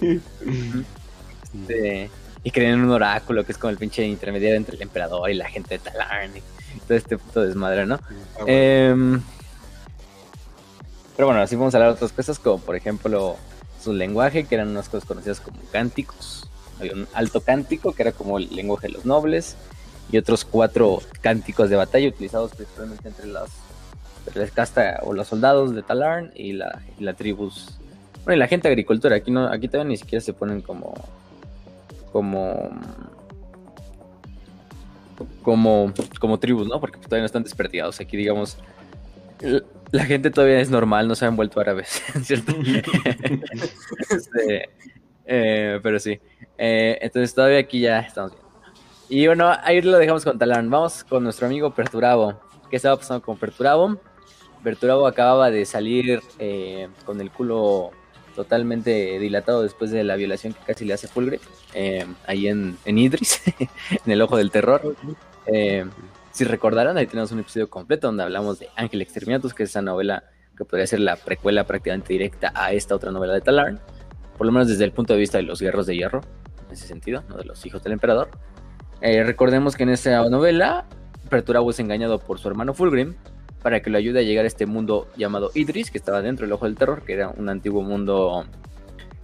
este, 1.54 2.10
y 2.42 2.50
creen 2.50 2.72
en 2.72 2.80
un 2.80 2.90
oráculo 2.90 3.44
que 3.44 3.52
es 3.52 3.58
como 3.58 3.70
el 3.70 3.76
pinche 3.76 4.04
intermediario 4.04 4.56
entre 4.56 4.76
el 4.76 4.82
emperador 4.82 5.30
y 5.30 5.34
la 5.34 5.48
gente 5.48 5.74
de 5.74 5.78
Talarn. 5.78 6.36
Y 6.36 6.80
todo 6.80 6.96
este 6.96 7.18
puto 7.18 7.42
desmadre, 7.42 7.84
¿no? 7.84 8.00
Ah, 8.40 8.44
em, 8.46 9.20
pero 11.14 11.26
bueno, 11.26 11.42
así 11.42 11.54
vamos 11.54 11.74
a 11.74 11.76
hablar 11.76 11.90
de 11.90 11.96
otras 11.96 12.12
cosas, 12.12 12.38
como 12.38 12.58
por 12.58 12.76
ejemplo 12.76 13.36
su 13.82 13.92
lenguaje, 13.92 14.44
que 14.44 14.54
eran 14.54 14.68
unas 14.68 14.88
cosas 14.88 15.06
conocidas 15.06 15.40
como 15.40 15.58
cánticos. 15.70 16.48
Había 16.80 16.94
un 16.94 17.06
alto 17.12 17.42
cántico, 17.42 17.92
que 17.92 18.02
era 18.02 18.12
como 18.12 18.38
el 18.38 18.54
lenguaje 18.56 18.86
de 18.86 18.94
los 18.94 19.04
nobles, 19.04 19.56
y 20.10 20.18
otros 20.18 20.44
cuatro 20.44 21.00
cánticos 21.20 21.70
de 21.70 21.76
batalla 21.76 22.08
utilizados 22.08 22.54
principalmente 22.54 23.08
entre 23.08 23.26
las, 23.26 23.50
la 24.34 24.46
casta 24.48 25.00
o 25.02 25.12
los 25.12 25.28
soldados 25.28 25.74
de 25.74 25.82
Talarn 25.82 26.32
y 26.34 26.52
la, 26.52 26.82
y 26.98 27.04
la 27.04 27.14
tribus. 27.14 27.78
Bueno, 28.24 28.36
y 28.36 28.38
la 28.38 28.48
gente 28.48 28.68
agricultura. 28.68 29.16
Aquí 29.16 29.30
no, 29.30 29.46
aquí 29.46 29.68
todavía 29.68 29.90
ni 29.90 29.96
siquiera 29.96 30.22
se 30.22 30.32
ponen 30.32 30.60
como. 30.60 30.94
como. 32.12 32.70
como. 35.42 35.92
como 36.20 36.38
tribus, 36.38 36.68
¿no? 36.68 36.80
Porque 36.80 36.98
todavía 36.98 37.20
no 37.20 37.26
están 37.26 37.42
desperdigados. 37.42 38.00
Aquí 38.00 38.16
digamos 38.16 38.58
la 39.92 40.04
gente 40.04 40.30
todavía 40.30 40.60
es 40.60 40.70
normal, 40.70 41.06
no 41.06 41.14
se 41.14 41.26
han 41.26 41.36
vuelto 41.36 41.60
árabes, 41.60 42.02
¿cierto? 42.22 42.54
Este, 44.10 44.70
eh, 45.24 45.80
pero 45.82 45.98
sí. 45.98 46.18
Eh, 46.58 46.98
entonces 47.00 47.34
todavía 47.34 47.58
aquí 47.58 47.80
ya 47.80 48.00
estamos 48.00 48.32
bien. 48.32 48.41
Y 49.14 49.26
bueno, 49.26 49.52
ahí 49.62 49.82
lo 49.82 49.98
dejamos 49.98 50.24
con 50.24 50.38
Talán. 50.38 50.70
Vamos 50.70 51.04
con 51.04 51.22
nuestro 51.22 51.46
amigo 51.46 51.74
Perturabo. 51.74 52.40
¿Qué 52.70 52.76
estaba 52.76 52.96
pasando 52.96 53.22
con 53.22 53.36
Perturabo? 53.36 54.00
Perturabo 54.64 55.06
acababa 55.06 55.50
de 55.50 55.66
salir 55.66 56.22
eh, 56.38 56.88
con 57.04 57.20
el 57.20 57.30
culo 57.30 57.90
totalmente 58.34 59.18
dilatado 59.18 59.62
después 59.62 59.90
de 59.90 60.02
la 60.02 60.16
violación 60.16 60.54
que 60.54 60.60
casi 60.60 60.86
le 60.86 60.94
hace 60.94 61.08
Fulgrim 61.08 61.40
ahí 62.26 62.46
en, 62.46 62.78
en 62.86 62.96
Idris, 62.96 63.42
en 64.06 64.12
el 64.12 64.22
ojo 64.22 64.38
del 64.38 64.50
terror. 64.50 64.96
Si 66.30 66.44
recordarán, 66.44 66.96
ahí 66.96 67.06
tenemos 67.06 67.32
un 67.32 67.40
episodio 67.40 67.68
completo 67.68 68.06
donde 68.06 68.22
hablamos 68.22 68.60
de 68.60 68.70
Ángel 68.76 69.02
Exterminatus, 69.02 69.52
que 69.52 69.64
es 69.64 69.68
esa 69.68 69.82
novela 69.82 70.24
que 70.56 70.64
podría 70.64 70.86
ser 70.86 71.00
la 71.00 71.16
precuela 71.16 71.66
prácticamente 71.66 72.14
directa 72.14 72.50
a 72.54 72.72
esta 72.72 72.94
otra 72.94 73.12
novela 73.12 73.34
de 73.34 73.42
Talarn, 73.42 73.78
por 74.38 74.46
lo 74.46 74.54
menos 74.54 74.68
desde 74.68 74.84
el 74.84 74.92
punto 74.92 75.12
de 75.12 75.18
vista 75.18 75.36
de 75.36 75.42
los 75.42 75.60
guerros 75.60 75.84
de 75.84 75.96
hierro, 75.96 76.22
en 76.66 76.72
ese 76.72 76.86
sentido, 76.86 77.22
no 77.28 77.36
de 77.36 77.44
los 77.44 77.66
hijos 77.66 77.82
del 77.82 77.92
emperador. 77.92 78.30
Eh, 79.02 79.24
recordemos 79.24 79.76
que 79.76 79.82
en 79.82 79.90
esa 79.90 80.28
novela, 80.28 80.86
Perturabo 81.28 81.70
es 81.70 81.80
engañado 81.80 82.18
por 82.18 82.38
su 82.38 82.48
hermano 82.48 82.72
Fulgrim 82.72 83.14
para 83.62 83.80
que 83.80 83.90
lo 83.90 83.98
ayude 83.98 84.20
a 84.20 84.22
llegar 84.22 84.44
a 84.44 84.48
este 84.48 84.66
mundo 84.66 85.08
llamado 85.16 85.50
Idris, 85.54 85.90
que 85.90 85.98
estaba 85.98 86.22
dentro 86.22 86.46
del 86.46 86.52
Ojo 86.52 86.66
del 86.66 86.76
Terror, 86.76 87.02
que 87.04 87.14
era 87.14 87.28
un 87.28 87.48
antiguo 87.48 87.82
mundo 87.82 88.44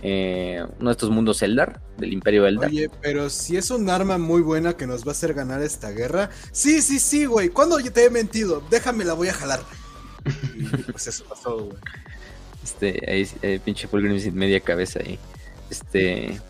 eh, 0.00 0.64
uno 0.78 0.90
de 0.90 0.92
estos 0.92 1.10
mundos 1.10 1.42
Eldar, 1.42 1.80
del 1.96 2.12
Imperio 2.12 2.46
Eldar. 2.46 2.70
Oye, 2.70 2.88
pero 3.02 3.30
si 3.30 3.56
es 3.56 3.70
un 3.70 3.90
arma 3.90 4.18
muy 4.18 4.42
buena 4.42 4.76
que 4.76 4.86
nos 4.86 5.04
va 5.04 5.08
a 5.08 5.12
hacer 5.12 5.34
ganar 5.34 5.60
esta 5.62 5.90
guerra. 5.90 6.30
Sí, 6.52 6.82
sí, 6.82 6.98
sí, 6.98 7.24
güey. 7.24 7.48
¿Cuándo 7.48 7.78
te 7.78 8.04
he 8.04 8.10
mentido? 8.10 8.62
Déjame, 8.70 9.04
la 9.04 9.14
voy 9.14 9.28
a 9.28 9.34
jalar. 9.34 9.60
Y 10.56 10.64
pues 10.92 11.06
eso 11.06 11.24
pasó, 11.24 11.56
güey. 11.56 11.78
Este, 12.62 13.02
ahí, 13.10 13.28
eh, 13.42 13.60
pinche 13.64 13.88
Fulgrim 13.88 14.18
sin 14.20 14.34
media 14.34 14.60
cabeza 14.60 15.00
ahí. 15.00 15.18
Este, 15.70 16.40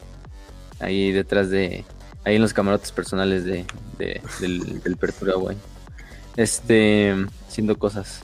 ahí 0.80 1.12
detrás 1.12 1.48
de, 1.48 1.84
ahí 2.28 2.36
en 2.36 2.42
los 2.42 2.52
camarotes 2.52 2.92
personales 2.92 3.44
de, 3.44 3.64
del, 3.98 4.80
del 4.82 4.96
Pertura. 4.96 5.34
Este, 6.36 7.14
haciendo 7.48 7.78
cosas. 7.78 8.20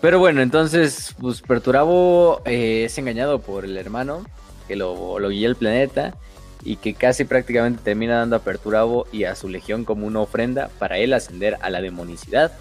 Pero 0.00 0.18
bueno, 0.18 0.42
entonces, 0.42 1.14
pues 1.18 1.40
Perturabo 1.40 2.42
eh, 2.44 2.84
es 2.84 2.96
engañado 2.98 3.40
por 3.40 3.64
el 3.64 3.76
hermano 3.76 4.24
que 4.68 4.76
lo, 4.76 5.18
lo 5.18 5.28
guía 5.30 5.48
el 5.48 5.56
planeta 5.56 6.14
y 6.62 6.76
que 6.76 6.94
casi 6.94 7.24
prácticamente 7.24 7.82
termina 7.82 8.18
dando 8.18 8.36
a 8.36 8.40
Perturabo 8.40 9.06
y 9.12 9.24
a 9.24 9.34
su 9.34 9.48
legión 9.48 9.84
como 9.84 10.06
una 10.06 10.20
ofrenda 10.20 10.70
para 10.78 10.98
él 10.98 11.12
ascender 11.12 11.58
a 11.60 11.70
la 11.70 11.80
demonicidad 11.80 12.52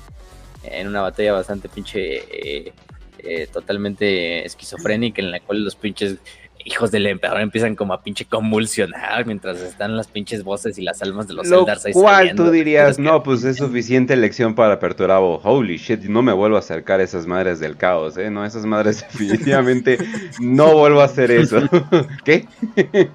en 0.64 0.88
una 0.88 1.02
batalla 1.02 1.34
bastante 1.34 1.70
pinche 1.70 2.16
eh, 2.16 2.74
eh, 3.20 3.48
totalmente 3.52 4.46
esquizofrénica 4.46 5.22
en 5.22 5.32
la 5.32 5.40
cual 5.40 5.64
los 5.64 5.76
pinches 5.76 6.18
hijos 6.66 6.90
del 6.92 7.06
emperador 7.06 7.42
empiezan 7.42 7.76
como 7.76 7.94
a 7.94 8.02
pinche 8.02 8.26
convulsionar 8.26 9.26
mientras 9.26 9.62
están 9.62 9.96
las 9.96 10.08
pinches 10.08 10.44
voces 10.44 10.78
y 10.80 10.82
las 10.82 11.02
almas 11.02 11.28
de 11.28 11.36
los 11.36 11.48
Lo 11.48 11.66
cual 11.94 12.34
tú 12.36 12.50
dirías, 12.50 12.98
no, 12.98 13.22
pues 13.22 13.44
es 13.44 13.58
suficiente 13.58 14.16
lección 14.16 14.56
para 14.56 14.80
Perturabo. 14.80 15.40
Holy 15.44 15.78
shit, 15.78 16.02
no 16.06 16.24
me 16.24 16.34
vuelvo 16.34 16.56
a 16.56 16.60
acercar 16.60 17.00
a 17.00 17.04
esas 17.04 17.28
madres 17.28 17.60
del 17.60 17.78
caos, 17.78 18.18
¿eh? 18.18 18.32
No, 18.32 18.44
esas 18.44 18.66
madres 18.66 19.06
definitivamente 19.14 20.00
no 20.40 20.74
vuelvo 20.74 21.02
a 21.02 21.06
hacer 21.06 21.30
eso. 21.30 21.62
¿Qué? 22.26 22.48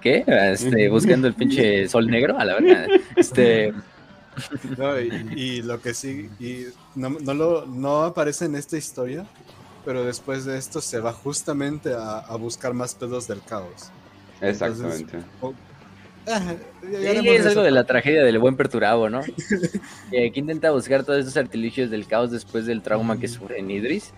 ¿Qué? 0.00 0.24
Este, 0.26 0.88
buscando 0.88 1.26
el 1.26 1.34
pinche 1.34 1.88
sol 1.88 2.06
negro, 2.06 2.38
a 2.38 2.44
la 2.44 2.54
verdad. 2.54 2.86
Este... 3.16 3.74
No, 4.78 4.98
y, 4.98 5.60
lo 5.62 5.82
que 5.82 5.92
sí, 5.92 6.30
y 6.38 6.66
no, 6.94 7.10
no, 7.10 7.34
lo, 7.34 7.66
no 7.66 8.04
aparece 8.04 8.46
en 8.46 8.54
esta 8.54 8.78
historia, 8.78 9.26
pero 9.90 10.04
después 10.04 10.44
de 10.44 10.56
esto 10.56 10.80
se 10.80 11.00
va 11.00 11.12
justamente 11.12 11.92
a, 11.92 12.36
buscar 12.36 12.72
más 12.72 12.94
pedos 12.94 13.26
del 13.26 13.42
caos. 13.42 13.90
Exactamente. 14.40 15.18
Ah, 16.28 16.54
es 16.92 17.44
algo 17.44 17.62
de 17.62 17.72
la 17.72 17.82
tragedia 17.82 18.22
del 18.22 18.38
buen 18.38 18.56
perturabo, 18.56 19.10
¿no? 19.10 19.20
y 20.12 20.24
aquí 20.24 20.38
intenta 20.38 20.70
buscar 20.70 21.02
todos 21.02 21.18
esos 21.18 21.36
artilugios 21.36 21.90
del 21.90 22.06
caos 22.06 22.30
después 22.30 22.66
del 22.66 22.82
trauma 22.82 23.18
que 23.18 23.26
sufre 23.26 23.58
en 23.58 23.68
Idris. 23.68 24.12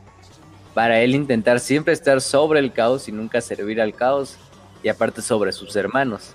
Para 0.74 1.00
él 1.00 1.14
intentar 1.14 1.58
siempre 1.58 1.94
estar 1.94 2.20
sobre 2.20 2.60
el 2.60 2.74
caos 2.74 3.08
y 3.08 3.12
nunca 3.12 3.40
servir 3.40 3.80
al 3.80 3.94
caos. 3.94 4.36
Y 4.82 4.90
aparte 4.90 5.22
sobre 5.22 5.52
sus 5.52 5.74
hermanos. 5.74 6.34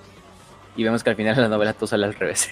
Y 0.76 0.84
vemos 0.84 1.04
que 1.04 1.12
al 1.12 1.15
final 1.15 1.36
de 1.36 1.43
la 1.43 1.47
novela 1.47 1.73
todo 1.73 1.86
sale 1.86 2.08
al 2.08 2.15
revés. 2.15 2.50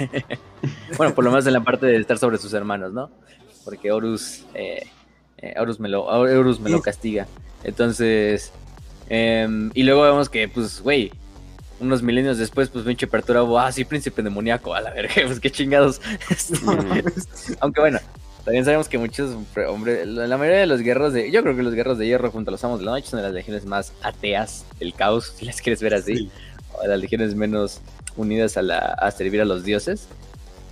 bueno, 0.97 1.15
por 1.15 1.23
lo 1.23 1.31
menos 1.31 1.47
en 1.47 1.53
la 1.53 1.63
parte 1.63 1.87
de 1.87 1.97
estar 1.97 2.19
sobre 2.19 2.37
sus 2.37 2.53
hermanos, 2.53 2.93
¿no? 2.93 3.09
Porque 3.63 3.91
Horus 3.91 4.45
eh, 4.53 4.85
eh, 5.45 5.53
Eurus, 5.55 5.79
me 5.79 5.89
lo, 5.89 6.07
me 6.59 6.69
lo 6.69 6.81
castiga. 6.81 7.27
Entonces, 7.63 8.51
em, 9.09 9.71
y 9.73 9.83
luego 9.83 10.03
vemos 10.03 10.29
que, 10.29 10.47
pues, 10.47 10.81
güey, 10.81 11.11
unos 11.79 12.01
milenios 12.01 12.37
después, 12.37 12.69
pues 12.69 12.85
pinche 12.85 13.07
Perturabo, 13.07 13.59
ah, 13.59 13.71
sí, 13.71 13.85
príncipe 13.85 14.23
demoníaco, 14.23 14.73
a 14.73 14.81
la 14.81 14.91
verga, 14.91 15.13
pues 15.25 15.39
qué 15.39 15.51
chingados. 15.51 16.01
Aunque 17.59 17.81
bueno, 17.81 17.99
también 18.43 18.63
sabemos 18.63 18.87
que 18.87 18.97
muchos 18.97 19.35
hombres, 19.67 20.07
la 20.07 20.37
mayoría 20.37 20.59
de 20.59 20.67
los 20.67 20.81
guerros 20.81 21.13
de, 21.13 21.31
yo 21.31 21.41
creo 21.41 21.55
que 21.55 21.63
los 21.63 21.73
guerros 21.73 21.97
de 21.97 22.07
hierro 22.07 22.31
junto 22.31 22.51
a 22.51 22.53
los 22.53 22.63
amos 22.63 22.79
de 22.79 22.85
la 22.85 22.91
noche 22.91 23.07
son 23.07 23.17
de 23.17 23.23
las 23.23 23.33
legiones 23.33 23.65
más 23.65 23.93
ateas 24.03 24.65
del 24.79 24.93
caos, 24.93 25.33
si 25.35 25.45
las 25.45 25.61
quieres 25.61 25.81
ver 25.81 25.95
así, 25.95 26.29
o 26.77 26.81
de 26.81 26.87
las 26.87 26.99
legiones 26.99 27.35
menos 27.35 27.81
unidas 28.15 28.57
a, 28.57 28.61
la, 28.61 28.77
a 28.77 29.11
servir 29.11 29.41
a 29.41 29.45
los 29.45 29.63
dioses. 29.63 30.07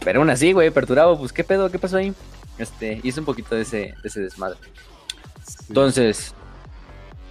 Pero 0.04 0.20
aún 0.20 0.30
así, 0.30 0.52
güey, 0.52 0.70
Perturabo, 0.70 1.18
pues 1.18 1.34
qué 1.34 1.44
pedo, 1.44 1.72
qué 1.72 1.80
pasó 1.80 1.98
ahí. 1.98 2.14
Este, 2.58 3.00
hizo 3.04 3.22
un 3.22 3.26
poquito 3.26 3.56
de 3.56 3.62
ese, 3.64 3.78
de 3.78 4.08
ese 4.08 4.22
desmadre. 4.22 4.58
Entonces, 5.68 6.34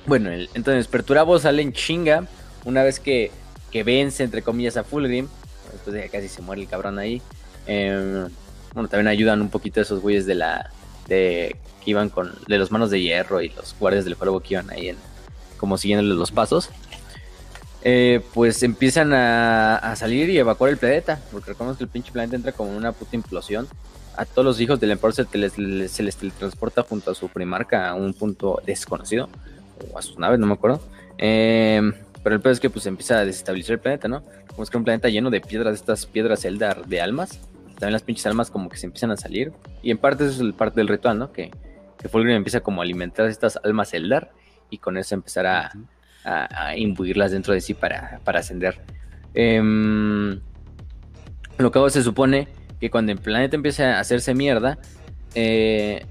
bueno, 0.06 0.30
el, 0.30 0.50
entonces 0.54 0.88
Perturabo 0.88 1.38
sale 1.38 1.62
en 1.62 1.72
chinga 1.72 2.26
una 2.64 2.82
vez 2.82 2.98
que, 3.00 3.30
que 3.70 3.85
vence, 3.85 4.24
entre 4.24 4.42
comillas, 4.42 4.76
a 4.76 4.85
Fulgrim. 4.85 5.28
Después 5.72 5.94
de 5.94 6.02
que 6.02 6.08
casi 6.08 6.28
se 6.28 6.42
muere 6.42 6.62
el 6.62 6.68
cabrón 6.68 6.98
ahí. 6.98 7.22
Em, 7.66 8.28
bueno, 8.74 8.88
también 8.88 9.08
ayudan 9.08 9.40
un 9.40 9.48
poquito 9.48 9.80
esos 9.80 10.00
güeyes 10.00 10.26
de 10.26 10.35
la. 10.35 10.70
de 11.08 11.56
que 11.85 11.90
iban 11.90 12.08
con. 12.11 12.35
de 12.46 12.58
los 12.58 12.70
manos 12.70 12.90
de 12.90 13.00
hierro 13.00 13.40
y 13.40 13.48
los 13.50 13.74
guardias 13.78 14.04
del 14.04 14.16
fuego 14.16 14.40
que 14.40 14.54
iban 14.54 14.70
ahí 14.70 14.88
en. 14.88 14.96
como 15.56 15.78
siguiéndoles 15.78 16.16
los 16.16 16.32
pasos. 16.32 16.70
Eh, 17.85 18.22
pues 18.32 18.62
empiezan 18.62 19.12
a, 19.12 19.76
a, 19.76 19.96
salir 19.96 20.30
y 20.30 20.38
evacuar 20.38 20.70
el 20.70 20.78
planeta. 20.78 21.20
Porque 21.30 21.50
recordemos 21.50 21.78
que 21.78 21.85
el 21.85 21.90
pinche 21.90 22.12
planeta 22.12 22.37
entra 22.37 22.52
como 22.52 22.70
en 22.70 22.76
una 22.76 22.92
puta 22.92 23.16
implosión. 23.16 23.68
A 24.16 24.25
todos 24.25 24.44
los 24.44 24.61
hijos 24.61 24.79
del 24.79 24.90
emperador 24.90 25.14
se, 25.14 25.38
les, 25.38 25.53
se 25.90 26.03
les 26.03 26.16
teletransporta 26.16 26.83
junto 26.83 27.11
a 27.11 27.14
su 27.14 27.29
primarca 27.29 27.88
a 27.88 27.94
un 27.94 28.12
punto 28.12 28.61
desconocido. 28.66 29.29
O 29.92 29.98
a 29.98 30.03
sus 30.03 30.18
naves, 30.18 30.38
no 30.38 30.46
me 30.46 30.53
acuerdo. 30.55 30.81
Eh, 31.18 31.81
pero 32.22 32.37
el 32.37 32.40
peor 32.40 32.53
es 32.53 32.61
que 32.61 32.70
pues 32.70 32.87
empieza 32.87 33.18
a 33.18 33.25
desestabilizar 33.25 33.75
el 33.75 33.81
planeta, 33.81 34.09
¿no? 34.09 34.22
Como 34.48 34.62
es 34.62 34.70
que 34.70 34.77
un 34.77 34.85
planeta 34.85 35.09
lleno 35.09 35.31
de 35.31 35.40
piedras, 35.40 35.75
estas 35.75 36.07
piedras 36.07 36.44
Eldar 36.44 36.87
de 36.87 37.01
almas. 37.01 37.40
También 37.79 37.92
las 37.92 38.03
pinches 38.03 38.27
almas 38.27 38.51
como 38.51 38.68
que 38.68 38.77
se 38.77 38.87
empiezan 38.87 39.11
a 39.11 39.16
salir. 39.16 39.53
Y 39.83 39.90
en 39.90 39.98
parte 39.98 40.27
eso 40.27 40.46
es 40.46 40.55
parte 40.55 40.81
del 40.81 40.88
ritual, 40.88 41.18
¿no? 41.18 41.33
Que, 41.33 41.51
que 41.98 42.09
Fulgrim 42.09 42.37
empieza 42.37 42.61
como 42.61 42.81
a 42.81 42.85
alimentar 42.85 43.27
estas 43.27 43.59
almas 43.64 43.92
Eldar. 43.94 44.31
Y 44.70 44.79
con 44.79 44.96
eso 44.96 45.14
empezar 45.14 45.46
a, 45.46 45.72
a, 46.25 46.66
a 46.68 46.77
imbuirlas 46.77 47.33
dentro 47.33 47.55
de 47.55 47.61
sí 47.61 47.75
para, 47.75 48.20
para 48.25 48.40
ascender. 48.40 48.81
Eh, 49.35 49.61
lo 51.59 51.70
que 51.70 51.79
hago 51.79 51.90
se 51.90 52.03
supone 52.03 52.48
que 52.83 52.90
cuando 52.90 53.12
el 53.12 53.18
planeta 53.18 53.55
empiece 53.55 53.85
a 53.85 54.01
hacerse 54.01 54.35
mierda, 54.35 54.77
eh, 55.37 56.05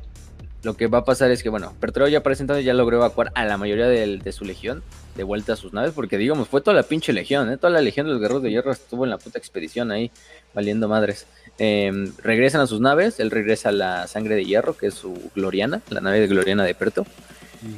lo 0.63 0.77
que 0.77 0.87
va 0.87 0.99
a 0.99 1.03
pasar 1.03 1.29
es 1.29 1.43
que, 1.43 1.49
bueno, 1.49 1.73
Pertreo 1.81 2.07
ya 2.07 2.23
para 2.23 2.31
ese 2.31 2.43
entonces 2.43 2.63
ya 2.63 2.73
logró 2.73 2.95
evacuar 2.95 3.29
a 3.35 3.43
la 3.43 3.57
mayoría 3.57 3.87
de, 3.87 4.19
de, 4.19 4.31
su 4.31 4.45
legión 4.45 4.81
de 5.17 5.23
vuelta 5.23 5.51
a 5.51 5.55
sus 5.57 5.73
naves, 5.73 5.91
porque 5.93 6.17
digamos, 6.17 6.47
fue 6.47 6.61
toda 6.61 6.73
la 6.73 6.83
pinche 6.83 7.11
legión, 7.11 7.51
¿eh? 7.51 7.57
toda 7.57 7.73
la 7.73 7.81
legión 7.81 8.05
de 8.05 8.13
los 8.13 8.21
guerreros 8.21 8.41
de 8.41 8.51
hierro 8.51 8.71
estuvo 8.71 9.03
en 9.03 9.09
la 9.09 9.17
puta 9.17 9.37
expedición 9.37 9.91
ahí, 9.91 10.11
valiendo 10.53 10.87
madres. 10.87 11.27
Eh, 11.59 11.91
regresan 12.23 12.61
a 12.61 12.67
sus 12.67 12.79
naves, 12.79 13.19
él 13.19 13.31
regresa 13.31 13.67
a 13.67 13.73
la 13.73 14.07
sangre 14.07 14.35
de 14.35 14.45
hierro, 14.45 14.77
que 14.77 14.87
es 14.87 14.93
su 14.93 15.29
Gloriana, 15.35 15.81
la 15.89 15.99
nave 15.99 16.21
de 16.21 16.27
Gloriana 16.27 16.63
de 16.63 16.73
Perto, 16.73 17.05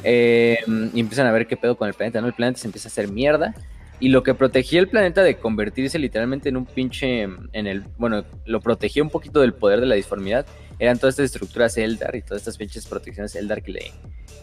eh, 0.04 0.60
y 0.94 1.00
empiezan 1.00 1.26
a 1.26 1.32
ver 1.32 1.48
qué 1.48 1.58
pedo 1.58 1.78
con 1.78 1.88
el 1.88 1.96
planeta, 1.96 2.22
¿no? 2.22 2.28
El 2.28 2.34
planeta 2.34 2.60
se 2.60 2.68
empieza 2.68 2.90
a 2.90 2.92
hacer 2.92 3.08
mierda, 3.08 3.56
y 4.04 4.10
lo 4.10 4.22
que 4.22 4.34
protegía 4.34 4.82
el 4.82 4.90
planeta 4.90 5.24
de 5.24 5.38
convertirse 5.38 5.98
literalmente 5.98 6.50
en 6.50 6.58
un 6.58 6.66
pinche, 6.66 7.22
en 7.22 7.68
el, 7.68 7.86
bueno, 7.98 8.26
lo 8.46 8.60
protegía 8.60 9.02
un 9.02 9.10
poquito 9.10 9.40
del 9.40 9.54
poder 9.54 9.80
de 9.80 9.86
la 9.86 9.96
disformidad, 9.96 10.46
eran 10.78 11.00
todas 11.00 11.14
estas 11.14 11.28
estructuras 11.28 11.78
Eldar 11.78 12.14
y 12.14 12.22
todas 12.22 12.42
estas 12.42 12.58
pinches 12.58 12.86
protecciones 12.86 13.34
Eldar 13.34 13.64
que 13.64 13.72
le, 13.72 13.92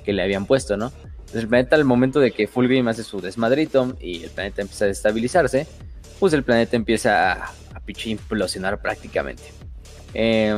que 0.03 0.15
le 0.15 0.23
habían 0.23 0.47
puesto, 0.47 0.79
¿no? 0.79 0.91
Entonces 1.11 1.43
el 1.43 1.49
planeta 1.49 1.77
al 1.77 1.85
momento 1.85 2.21
de 2.21 2.31
que 2.31 2.47
Fulgrim 2.47 2.89
hace 2.89 3.05
su 3.05 3.21
desmadrito 3.21 3.99
y 4.01 4.23
el 4.23 4.31
planeta 4.31 4.63
empieza 4.63 4.87
a 4.87 4.89
destabilizarse, 4.89 5.67
pues 6.19 6.33
el 6.33 6.43
planeta 6.43 6.77
empieza 6.77 7.33
a, 7.35 7.81
pinche 7.85 8.09
implosionar 8.09 8.81
prácticamente. 8.81 9.43
Eh, 10.15 10.57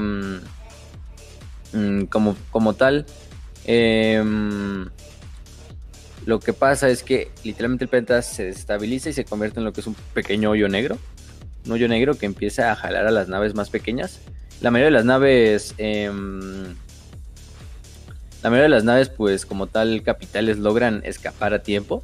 como, 2.09 2.37
como 2.53 2.75
tal, 2.75 3.05
eh, 3.65 4.23
lo 6.25 6.39
que 6.39 6.53
pasa 6.53 6.89
es 6.89 7.03
que 7.03 7.31
literalmente 7.43 7.85
el 7.85 7.91
planeta 7.91 8.23
se 8.23 8.45
desestabiliza 8.45 9.11
y 9.11 9.13
se 9.13 9.25
convierte 9.25 9.59
en 9.59 9.65
lo 9.65 9.73
que 9.73 9.81
es 9.81 9.87
un 9.87 9.97
pequeño 10.15 10.51
hoyo 10.51 10.69
negro. 10.69 10.99
Un 11.67 11.73
hoyo 11.73 11.89
negro 11.89 12.15
que 12.15 12.27
empieza 12.27 12.71
a 12.71 12.77
jalar 12.77 13.07
a 13.07 13.11
las 13.11 13.29
naves 13.29 13.55
más 13.55 13.71
pequeñas. 13.71 14.21
La 14.61 14.71
mayoría 14.71 14.87
de 14.87 14.93
las 14.93 15.05
naves... 15.05 15.75
Eh, 15.79 16.11
la 18.43 18.51
mayoría 18.51 18.65
de 18.65 18.69
las 18.71 18.85
naves, 18.85 19.09
pues 19.09 19.47
como 19.47 19.69
tal, 19.69 20.03
capitales 20.03 20.59
logran 20.59 21.03
escapar 21.05 21.55
a 21.55 21.63
tiempo. 21.63 22.03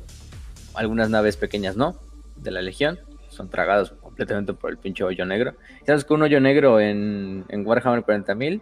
Algunas 0.74 1.10
naves 1.10 1.36
pequeñas 1.36 1.76
no, 1.76 1.96
de 2.36 2.50
la 2.52 2.62
Legión. 2.62 2.98
Son 3.28 3.48
tragadas 3.50 3.90
completamente 3.90 4.52
por 4.52 4.70
el 4.70 4.78
pinche 4.78 5.02
hoyo 5.04 5.26
negro. 5.26 5.54
¿Sabes 5.86 6.04
que 6.04 6.14
un 6.14 6.22
hoyo 6.22 6.40
negro 6.40 6.80
en, 6.80 7.44
en 7.48 7.66
Warhammer 7.66 8.04
40.000 8.04 8.60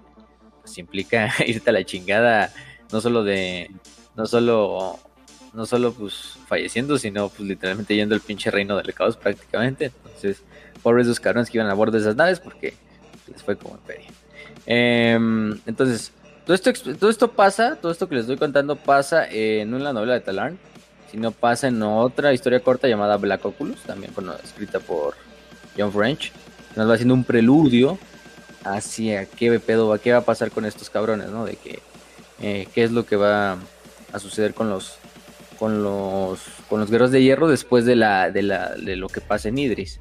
pues 0.62 0.78
implica 0.78 1.32
irte 1.46 1.70
a 1.70 1.72
la 1.72 1.84
chingada 1.84 2.52
no 2.92 3.00
solo 3.00 3.24
de... 3.24 3.70
No 4.16 4.24
solo 4.24 4.98
no 5.56 5.64
solo 5.64 5.92
pues 5.92 6.38
falleciendo, 6.46 6.98
sino 6.98 7.30
pues 7.30 7.40
literalmente 7.40 7.96
yendo 7.96 8.14
al 8.14 8.20
pinche 8.20 8.50
reino 8.50 8.76
del 8.76 8.92
caos 8.92 9.16
prácticamente. 9.16 9.86
Entonces, 10.04 10.42
pobres 10.82 11.06
dos 11.06 11.18
cabrones 11.18 11.50
que 11.50 11.58
iban 11.58 11.70
a 11.70 11.74
bordo 11.74 11.92
de 11.92 12.00
esas 12.00 12.14
naves 12.14 12.38
porque 12.38 12.74
les 13.26 13.42
fue 13.42 13.56
como 13.56 13.78
feria. 13.78 14.08
Eh, 14.66 15.18
entonces, 15.66 16.12
todo 16.44 16.54
esto, 16.54 16.72
todo 16.94 17.10
esto 17.10 17.32
pasa, 17.32 17.76
todo 17.76 17.90
esto 17.90 18.08
que 18.08 18.16
les 18.16 18.22
estoy 18.22 18.36
contando 18.36 18.76
pasa 18.76 19.26
eh, 19.30 19.64
no 19.66 19.78
en 19.78 19.84
la 19.84 19.94
novela 19.94 20.12
de 20.12 20.20
Talarn, 20.20 20.58
sino 21.10 21.32
pasa 21.32 21.68
en 21.68 21.82
otra 21.82 22.34
historia 22.34 22.60
corta 22.60 22.86
llamada 22.86 23.16
Black 23.16 23.44
Oculus, 23.44 23.80
también 23.82 24.12
bueno, 24.14 24.34
escrita 24.44 24.78
por 24.78 25.14
John 25.76 25.90
French. 25.90 26.32
Nos 26.76 26.88
va 26.88 26.94
haciendo 26.94 27.14
un 27.14 27.24
preludio 27.24 27.98
hacia 28.62 29.24
qué 29.24 29.58
pedo, 29.58 29.98
qué 30.00 30.12
va 30.12 30.18
a 30.18 30.24
pasar 30.24 30.50
con 30.50 30.66
estos 30.66 30.90
cabrones, 30.90 31.30
¿no? 31.30 31.46
De 31.46 31.56
que 31.56 31.80
eh, 32.42 32.68
qué 32.74 32.84
es 32.84 32.92
lo 32.92 33.06
que 33.06 33.16
va 33.16 33.56
a 34.12 34.18
suceder 34.18 34.52
con 34.52 34.68
los 34.68 34.98
con 35.58 35.82
los 35.82 36.40
con 36.68 36.80
los 36.80 36.90
guerreros 36.90 37.10
de 37.10 37.22
hierro 37.22 37.48
después 37.48 37.84
de 37.84 37.96
la 37.96 38.30
de, 38.30 38.42
la, 38.42 38.74
de 38.74 38.96
lo 38.96 39.08
que 39.08 39.20
pasa 39.20 39.48
en 39.48 39.58
Idris. 39.58 40.00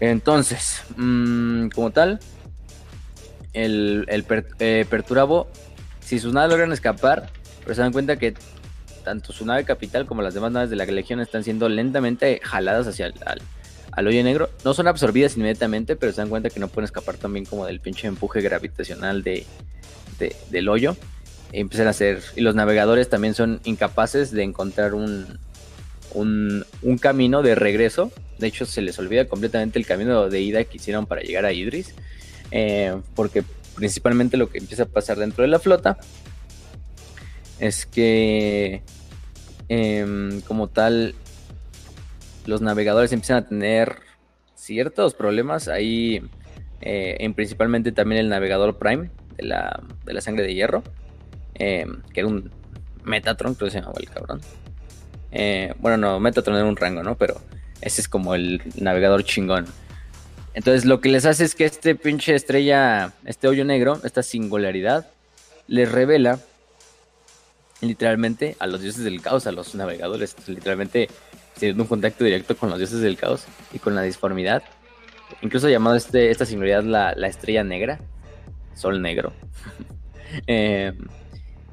Entonces, 0.00 0.82
mmm, 0.96 1.68
como 1.68 1.90
tal, 1.90 2.20
el, 3.52 4.06
el 4.08 4.24
eh, 4.58 4.86
Perturabo, 4.88 5.48
si 6.00 6.18
sus 6.18 6.32
naves 6.32 6.50
logran 6.50 6.72
escapar, 6.72 7.30
pero 7.62 7.74
se 7.74 7.82
dan 7.82 7.92
cuenta 7.92 8.16
que 8.16 8.34
tanto 9.04 9.32
su 9.32 9.44
nave 9.44 9.64
capital 9.64 10.06
como 10.06 10.22
las 10.22 10.34
demás 10.34 10.52
naves 10.52 10.70
de 10.70 10.76
la 10.76 10.84
Legión 10.84 11.20
están 11.20 11.44
siendo 11.44 11.68
lentamente 11.68 12.40
jaladas 12.42 12.86
hacia 12.86 13.06
el 13.06 13.14
al, 13.26 13.40
al, 13.92 14.06
hoyo 14.06 14.22
negro. 14.24 14.50
No 14.64 14.74
son 14.74 14.88
absorbidas 14.88 15.36
inmediatamente, 15.36 15.96
pero 15.96 16.12
se 16.12 16.20
dan 16.20 16.30
cuenta 16.30 16.50
que 16.50 16.60
no 16.60 16.68
pueden 16.68 16.86
escapar 16.86 17.16
también 17.16 17.44
como 17.44 17.66
del 17.66 17.80
pinche 17.80 18.06
empuje 18.06 18.40
gravitacional 18.40 19.22
de, 19.22 19.46
de, 20.18 20.34
del 20.50 20.68
hoyo. 20.68 20.96
Empiezan 21.52 21.86
a 21.86 21.90
hacer. 21.90 22.22
Y 22.36 22.40
los 22.42 22.54
navegadores 22.54 23.08
también 23.08 23.34
son 23.34 23.60
incapaces 23.64 24.30
de 24.30 24.42
encontrar 24.42 24.94
un, 24.94 25.38
un, 26.14 26.98
camino 27.00 27.42
de 27.42 27.54
regreso. 27.54 28.12
De 28.38 28.46
hecho, 28.46 28.66
se 28.66 28.82
les 28.82 28.98
olvida 28.98 29.26
completamente 29.26 29.78
el 29.78 29.86
camino 29.86 30.28
de 30.28 30.40
ida 30.40 30.64
que 30.64 30.76
hicieron 30.76 31.06
para 31.06 31.22
llegar 31.22 31.44
a 31.44 31.52
Idris. 31.52 31.94
Eh, 32.50 33.00
porque 33.14 33.44
principalmente 33.74 34.36
lo 34.36 34.50
que 34.50 34.58
empieza 34.58 34.84
a 34.84 34.86
pasar 34.86 35.18
dentro 35.18 35.42
de 35.42 35.48
la 35.48 35.58
flota 35.58 35.98
es 37.60 37.86
que 37.86 38.82
eh, 39.68 40.40
como 40.46 40.68
tal 40.68 41.14
los 42.46 42.60
navegadores 42.60 43.12
empiezan 43.12 43.36
a 43.36 43.48
tener 43.48 43.96
ciertos 44.54 45.14
problemas 45.14 45.68
ahí 45.68 46.22
eh, 46.80 47.16
en 47.20 47.34
principalmente 47.34 47.92
también 47.92 48.20
el 48.20 48.28
navegador 48.28 48.78
Prime 48.78 49.10
de 49.36 49.44
la, 49.44 49.82
de 50.04 50.12
la 50.12 50.20
sangre 50.20 50.44
de 50.44 50.54
hierro 50.54 50.82
eh, 51.60 51.86
que 52.12 52.20
era 52.20 52.28
un 52.28 52.50
Metatron 53.04 53.54
creo 53.54 53.68
que 53.68 53.72
se 53.72 53.80
llamaba 53.80 53.98
el 54.00 54.10
cabrón 54.10 54.40
eh, 55.30 55.74
bueno 55.78 55.96
no 55.96 56.20
Metatron 56.20 56.56
era 56.56 56.66
un 56.66 56.76
rango 56.76 57.02
no 57.02 57.16
pero 57.16 57.40
ese 57.80 58.00
es 58.00 58.08
como 58.08 58.34
el 58.34 58.62
navegador 58.76 59.24
chingón 59.24 59.66
entonces 60.54 60.84
lo 60.84 61.00
que 61.00 61.08
les 61.08 61.26
hace 61.26 61.44
es 61.44 61.54
que 61.54 61.64
este 61.64 61.94
pinche 61.94 62.34
estrella, 62.34 63.12
este 63.24 63.46
hoyo 63.46 63.64
negro, 63.64 64.00
esta 64.02 64.22
singularidad, 64.22 65.08
les 65.68 65.90
revela 65.90 66.40
literalmente 67.80 68.56
a 68.58 68.66
los 68.66 68.82
dioses 68.82 69.04
del 69.04 69.22
caos, 69.22 69.46
a 69.46 69.52
los 69.52 69.74
navegadores, 69.74 70.36
literalmente 70.48 71.08
teniendo 71.58 71.84
un 71.84 71.88
contacto 71.88 72.24
directo 72.24 72.56
con 72.56 72.68
los 72.70 72.78
dioses 72.78 73.00
del 73.00 73.16
caos 73.16 73.44
y 73.72 73.78
con 73.78 73.94
la 73.94 74.02
disformidad. 74.02 74.62
Incluso 75.40 75.68
llamado 75.68 75.96
este, 75.96 76.30
esta 76.30 76.44
singularidad 76.44 76.82
la, 76.82 77.14
la 77.14 77.28
estrella 77.28 77.62
negra, 77.62 78.00
sol 78.74 79.00
negro. 79.00 79.32
eh, 80.48 80.92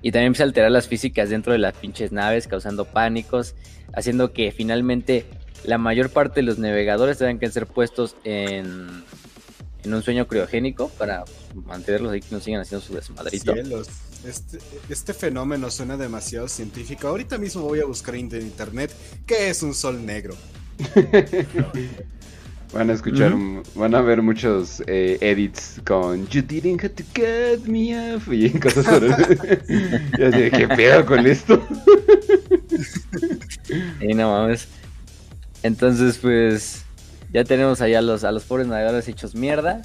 y 0.02 0.12
también 0.12 0.28
empieza 0.28 0.44
a 0.44 0.48
alterar 0.48 0.72
las 0.72 0.88
físicas 0.88 1.30
dentro 1.30 1.54
de 1.54 1.60
las 1.60 1.74
pinches 1.76 2.12
naves, 2.12 2.48
causando 2.48 2.86
pánicos, 2.86 3.56
haciendo 3.94 4.32
que 4.32 4.52
finalmente 4.52 5.26
la 5.64 5.78
mayor 5.78 6.10
parte 6.10 6.36
de 6.42 6.44
los 6.44 6.60
navegadores 6.60 7.18
tengan 7.18 7.40
que 7.40 7.50
ser 7.50 7.68
puestos 7.68 8.16
en, 8.24 9.04
en 9.84 9.94
un 9.94 10.04
sueño 10.04 10.28
criogénico 10.28 10.90
para 10.90 11.26
mantenerlos 11.66 12.12
ahí 12.12 12.22
que 12.22 12.28
no 12.32 12.40
sigan 12.40 12.62
haciendo 12.62 12.86
su 12.86 12.94
desmadrito. 12.94 13.54
Cielos. 13.54 13.88
Este, 14.26 14.58
este, 14.90 15.14
fenómeno 15.14 15.70
suena 15.70 15.96
demasiado 15.96 16.48
científico. 16.48 17.08
Ahorita 17.08 17.38
mismo 17.38 17.62
voy 17.62 17.80
a 17.80 17.86
buscar 17.86 18.16
en 18.16 18.32
internet 18.32 18.92
qué 19.26 19.50
es 19.50 19.64
un 19.64 19.74
sol 19.74 20.06
negro. 20.06 20.36
Van 22.74 22.90
a 22.90 22.94
escuchar, 22.94 23.34
van 23.76 23.96
a 23.96 24.02
ver 24.02 24.22
muchos 24.22 24.84
eh, 24.88 25.18
edits 25.22 25.80
con 25.86 26.28
You 26.28 26.42
didn't 26.42 26.84
have 26.84 26.96
to 26.96 27.04
cut 27.14 27.66
me 27.66 28.16
off 28.16 28.28
y 28.28 28.50
cosas 28.60 28.86
por 28.86 29.04
y 30.20 30.24
así, 30.24 30.52
¿qué 30.52 30.68
pedo 30.76 31.06
con 31.06 31.26
esto? 31.26 31.66
y 34.02 34.14
no 34.14 34.32
mames. 34.32 34.68
Entonces, 35.64 36.18
pues, 36.18 36.84
ya 37.34 37.44
tenemos 37.44 37.82
allá 37.82 38.00
a 38.00 38.02
los, 38.02 38.24
a 38.24 38.32
los 38.32 38.44
pobres 38.44 38.68
navegadores 38.68 39.08
hechos 39.08 39.34
mierda. 39.34 39.82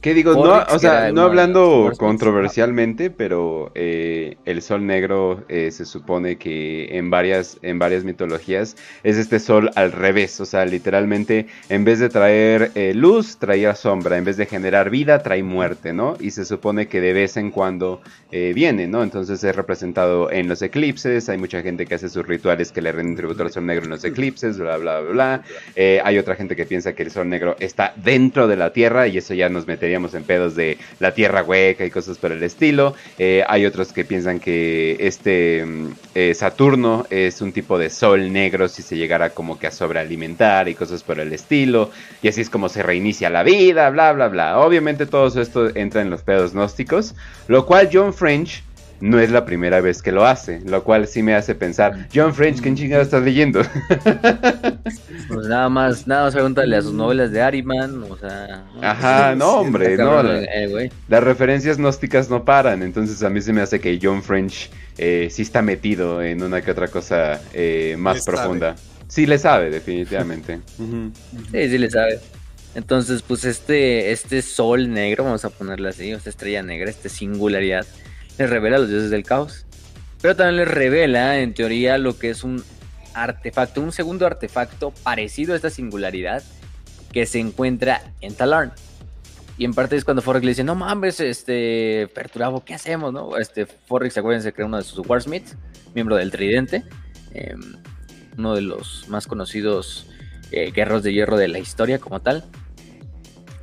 ¿Qué 0.00 0.14
digo? 0.14 0.32
no, 0.32 0.64
o 0.72 0.78
sea, 0.78 1.10
no 1.10 1.22
hablando 1.22 1.90
controversialmente, 1.98 3.10
pero 3.10 3.72
eh, 3.74 4.36
el 4.44 4.62
sol 4.62 4.86
negro 4.86 5.42
eh, 5.48 5.72
se 5.72 5.84
supone 5.84 6.36
que 6.36 6.96
en 6.96 7.10
varias, 7.10 7.58
en 7.62 7.80
varias 7.80 8.04
mitologías 8.04 8.76
es 9.02 9.16
este 9.16 9.40
sol 9.40 9.70
al 9.74 9.90
revés. 9.90 10.40
O 10.40 10.46
sea, 10.46 10.64
literalmente, 10.66 11.48
en 11.68 11.82
vez 11.82 11.98
de 11.98 12.10
traer 12.10 12.70
eh, 12.76 12.94
luz, 12.94 13.38
traía 13.38 13.74
sombra. 13.74 14.18
En 14.18 14.24
vez 14.24 14.36
de 14.36 14.46
generar 14.46 14.88
vida, 14.88 15.20
trae 15.24 15.42
muerte, 15.42 15.92
¿no? 15.92 16.16
Y 16.20 16.30
se 16.30 16.44
supone 16.44 16.86
que 16.86 17.00
de 17.00 17.12
vez 17.12 17.36
en 17.36 17.50
cuando 17.50 18.00
viene, 18.30 18.86
¿no? 18.86 19.02
Entonces 19.02 19.42
es 19.42 19.56
representado 19.56 20.30
en 20.30 20.48
los 20.48 20.62
eclipses. 20.62 21.28
Hay 21.28 21.38
mucha 21.38 21.62
gente 21.62 21.86
que 21.86 21.94
hace 21.94 22.08
sus 22.08 22.26
rituales 22.26 22.70
que 22.70 22.82
le 22.82 22.92
rinden 22.92 23.16
tributo 23.16 23.42
al 23.42 23.50
sol 23.50 23.66
negro 23.66 23.84
en 23.84 23.90
los 23.90 24.04
eclipses, 24.04 24.58
bla, 24.58 24.76
bla, 24.76 25.00
bla, 25.00 25.10
bla. 25.10 25.44
hay 26.04 26.18
otra 26.18 26.36
gente 26.36 26.54
que 26.54 26.66
piensa 26.66 26.92
que 26.92 27.02
el 27.02 27.10
sol 27.10 27.28
negro 27.28 27.56
está 27.58 27.94
dentro 27.96 28.46
de 28.46 28.56
la 28.56 28.72
tierra 28.72 29.08
y 29.08 29.18
eso 29.18 29.34
ya 29.34 29.48
nos 29.48 29.66
mete 29.66 29.87
en 29.88 30.24
pedos 30.24 30.54
de 30.54 30.78
la 31.00 31.12
tierra 31.12 31.42
hueca 31.42 31.84
y 31.84 31.90
cosas 31.90 32.18
por 32.18 32.32
el 32.32 32.42
estilo. 32.42 32.94
Eh, 33.18 33.44
hay 33.48 33.66
otros 33.66 33.92
que 33.92 34.04
piensan 34.04 34.38
que 34.38 34.96
este 35.00 35.64
mm, 35.64 35.92
eh, 36.14 36.34
Saturno 36.34 37.06
es 37.10 37.40
un 37.40 37.52
tipo 37.52 37.78
de 37.78 37.90
sol 37.90 38.32
negro 38.32 38.68
si 38.68 38.82
se 38.82 38.96
llegara 38.96 39.30
como 39.30 39.58
que 39.58 39.66
a 39.66 39.70
sobrealimentar 39.70 40.68
y 40.68 40.74
cosas 40.74 41.02
por 41.02 41.20
el 41.20 41.32
estilo. 41.32 41.90
Y 42.22 42.28
así 42.28 42.40
es 42.40 42.50
como 42.50 42.68
se 42.68 42.82
reinicia 42.82 43.30
la 43.30 43.42
vida, 43.42 43.90
bla, 43.90 44.12
bla, 44.12 44.28
bla. 44.28 44.58
Obviamente 44.58 45.06
todo 45.06 45.40
esto 45.40 45.74
entra 45.74 46.02
en 46.02 46.10
los 46.10 46.22
pedos 46.22 46.52
gnósticos, 46.52 47.14
lo 47.48 47.66
cual 47.66 47.88
John 47.92 48.12
French 48.12 48.62
no 49.00 49.18
es 49.20 49.30
la 49.30 49.44
primera 49.44 49.80
vez 49.80 50.02
que 50.02 50.12
lo 50.12 50.26
hace, 50.26 50.60
lo 50.64 50.84
cual 50.84 51.06
sí 51.06 51.22
me 51.22 51.34
hace 51.34 51.54
pensar, 51.54 52.08
John 52.14 52.34
French, 52.34 52.60
¿qué 52.60 52.74
chingada 52.74 53.02
estás 53.02 53.22
leyendo? 53.22 53.62
Pues 55.28 55.46
nada 55.46 55.68
más, 55.68 56.06
nada 56.06 56.24
más 56.24 56.32
pregúntale 56.32 56.74
a 56.74 56.80
sus 56.80 56.94
novelas 56.94 57.30
de 57.30 57.42
Ariman, 57.42 58.02
o 58.04 58.16
sea... 58.16 58.64
Ajá, 58.80 59.34
no 59.34 59.58
hombre, 59.58 59.94
no, 59.98 60.22
eh, 60.26 60.90
las 61.06 61.22
referencias 61.22 61.76
gnósticas 61.76 62.30
no 62.30 62.46
paran, 62.46 62.82
entonces 62.82 63.22
a 63.22 63.28
mí 63.28 63.42
se 63.42 63.52
me 63.52 63.60
hace 63.60 63.78
que 63.78 63.98
John 64.02 64.22
French 64.22 64.70
eh, 64.96 65.28
sí 65.30 65.42
está 65.42 65.60
metido 65.60 66.22
en 66.22 66.42
una 66.42 66.62
que 66.62 66.70
otra 66.70 66.88
cosa 66.88 67.42
eh, 67.52 67.96
más 67.98 68.24
profunda. 68.24 68.74
Sí 69.06 69.26
le 69.26 69.38
sabe, 69.38 69.70
definitivamente. 69.70 70.60
Sí, 71.52 71.68
sí 71.68 71.78
le 71.78 71.90
sabe. 71.90 72.20
Entonces, 72.74 73.22
pues 73.22 73.44
este, 73.44 74.12
este 74.12 74.42
sol 74.42 74.92
negro, 74.92 75.24
vamos 75.24 75.44
a 75.44 75.50
ponerle 75.50 75.88
así, 75.88 76.10
esta 76.10 76.30
estrella 76.30 76.62
negra, 76.62 76.90
esta 76.90 77.08
singularidad, 77.08 77.86
les 78.38 78.48
revela 78.48 78.78
los 78.78 78.88
dioses 78.88 79.10
del 79.10 79.24
caos. 79.24 79.66
Pero 80.20 80.34
también 80.34 80.56
les 80.56 80.68
revela, 80.68 81.38
en 81.38 81.54
teoría, 81.54 81.98
lo 81.98 82.18
que 82.18 82.30
es 82.30 82.44
un 82.44 82.62
artefacto, 83.14 83.80
un 83.80 83.92
segundo 83.92 84.26
artefacto 84.26 84.92
parecido 85.02 85.52
a 85.52 85.56
esta 85.56 85.70
singularidad 85.70 86.42
que 87.12 87.26
se 87.26 87.38
encuentra 87.38 88.12
en 88.20 88.34
Talarn. 88.34 88.72
Y 89.56 89.64
en 89.64 89.74
parte 89.74 89.96
es 89.96 90.04
cuando 90.04 90.22
Forrix 90.22 90.44
le 90.44 90.50
dice, 90.52 90.64
no 90.64 90.76
mames, 90.76 91.18
este, 91.18 92.08
Perturabo, 92.14 92.64
¿qué 92.64 92.74
hacemos? 92.74 93.12
No? 93.12 93.36
Este, 93.36 93.66
Forrix, 93.66 94.16
acuérdense 94.16 94.52
que 94.52 94.60
era 94.60 94.66
uno 94.66 94.76
de 94.76 94.84
sus 94.84 95.04
Warsmiths, 95.06 95.56
miembro 95.94 96.14
del 96.14 96.30
Tridente, 96.30 96.84
em, 97.34 97.76
uno 98.36 98.54
de 98.54 98.62
los 98.62 99.08
más 99.08 99.26
conocidos 99.26 100.06
eh, 100.52 100.70
guerreros 100.70 101.02
de 101.02 101.12
hierro 101.12 101.36
de 101.36 101.48
la 101.48 101.58
historia 101.58 101.98
como 101.98 102.20
tal, 102.20 102.44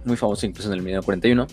muy 0.04 0.18
famoso 0.18 0.46
incluso 0.46 0.68
en 0.70 0.76
el 0.76 0.82
1941 0.82 1.48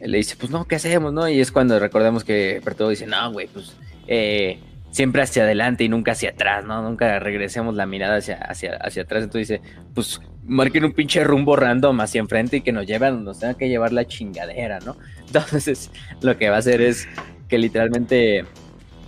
le 0.00 0.18
dice, 0.18 0.36
pues 0.36 0.50
no, 0.50 0.64
¿qué 0.66 0.76
hacemos? 0.76 1.12
¿no? 1.12 1.28
Y 1.28 1.40
es 1.40 1.52
cuando 1.52 1.78
recordemos 1.78 2.24
que 2.24 2.60
Perturbo 2.64 2.90
dice, 2.90 3.06
no, 3.06 3.32
güey, 3.32 3.48
pues 3.48 3.76
eh, 4.06 4.58
siempre 4.90 5.22
hacia 5.22 5.42
adelante 5.42 5.84
y 5.84 5.88
nunca 5.88 6.12
hacia 6.12 6.30
atrás, 6.30 6.64
¿no? 6.64 6.82
Nunca 6.82 7.18
regresemos 7.18 7.74
la 7.74 7.86
mirada 7.86 8.16
hacia, 8.16 8.36
hacia, 8.36 8.76
hacia 8.76 9.02
atrás. 9.02 9.24
Entonces 9.24 9.48
dice, 9.48 9.62
pues 9.94 10.20
marquen 10.44 10.84
un 10.84 10.92
pinche 10.92 11.22
rumbo 11.22 11.54
random 11.54 12.00
hacia 12.00 12.18
enfrente 12.18 12.58
y 12.58 12.60
que 12.62 12.72
nos 12.72 12.86
lleven 12.86 13.24
nos 13.24 13.38
tenga 13.38 13.54
que 13.54 13.68
llevar 13.68 13.92
la 13.92 14.06
chingadera, 14.06 14.80
¿no? 14.80 14.96
Entonces 15.26 15.90
lo 16.22 16.36
que 16.36 16.48
va 16.48 16.56
a 16.56 16.60
hacer 16.60 16.80
es 16.80 17.08
que 17.48 17.58
literalmente 17.58 18.44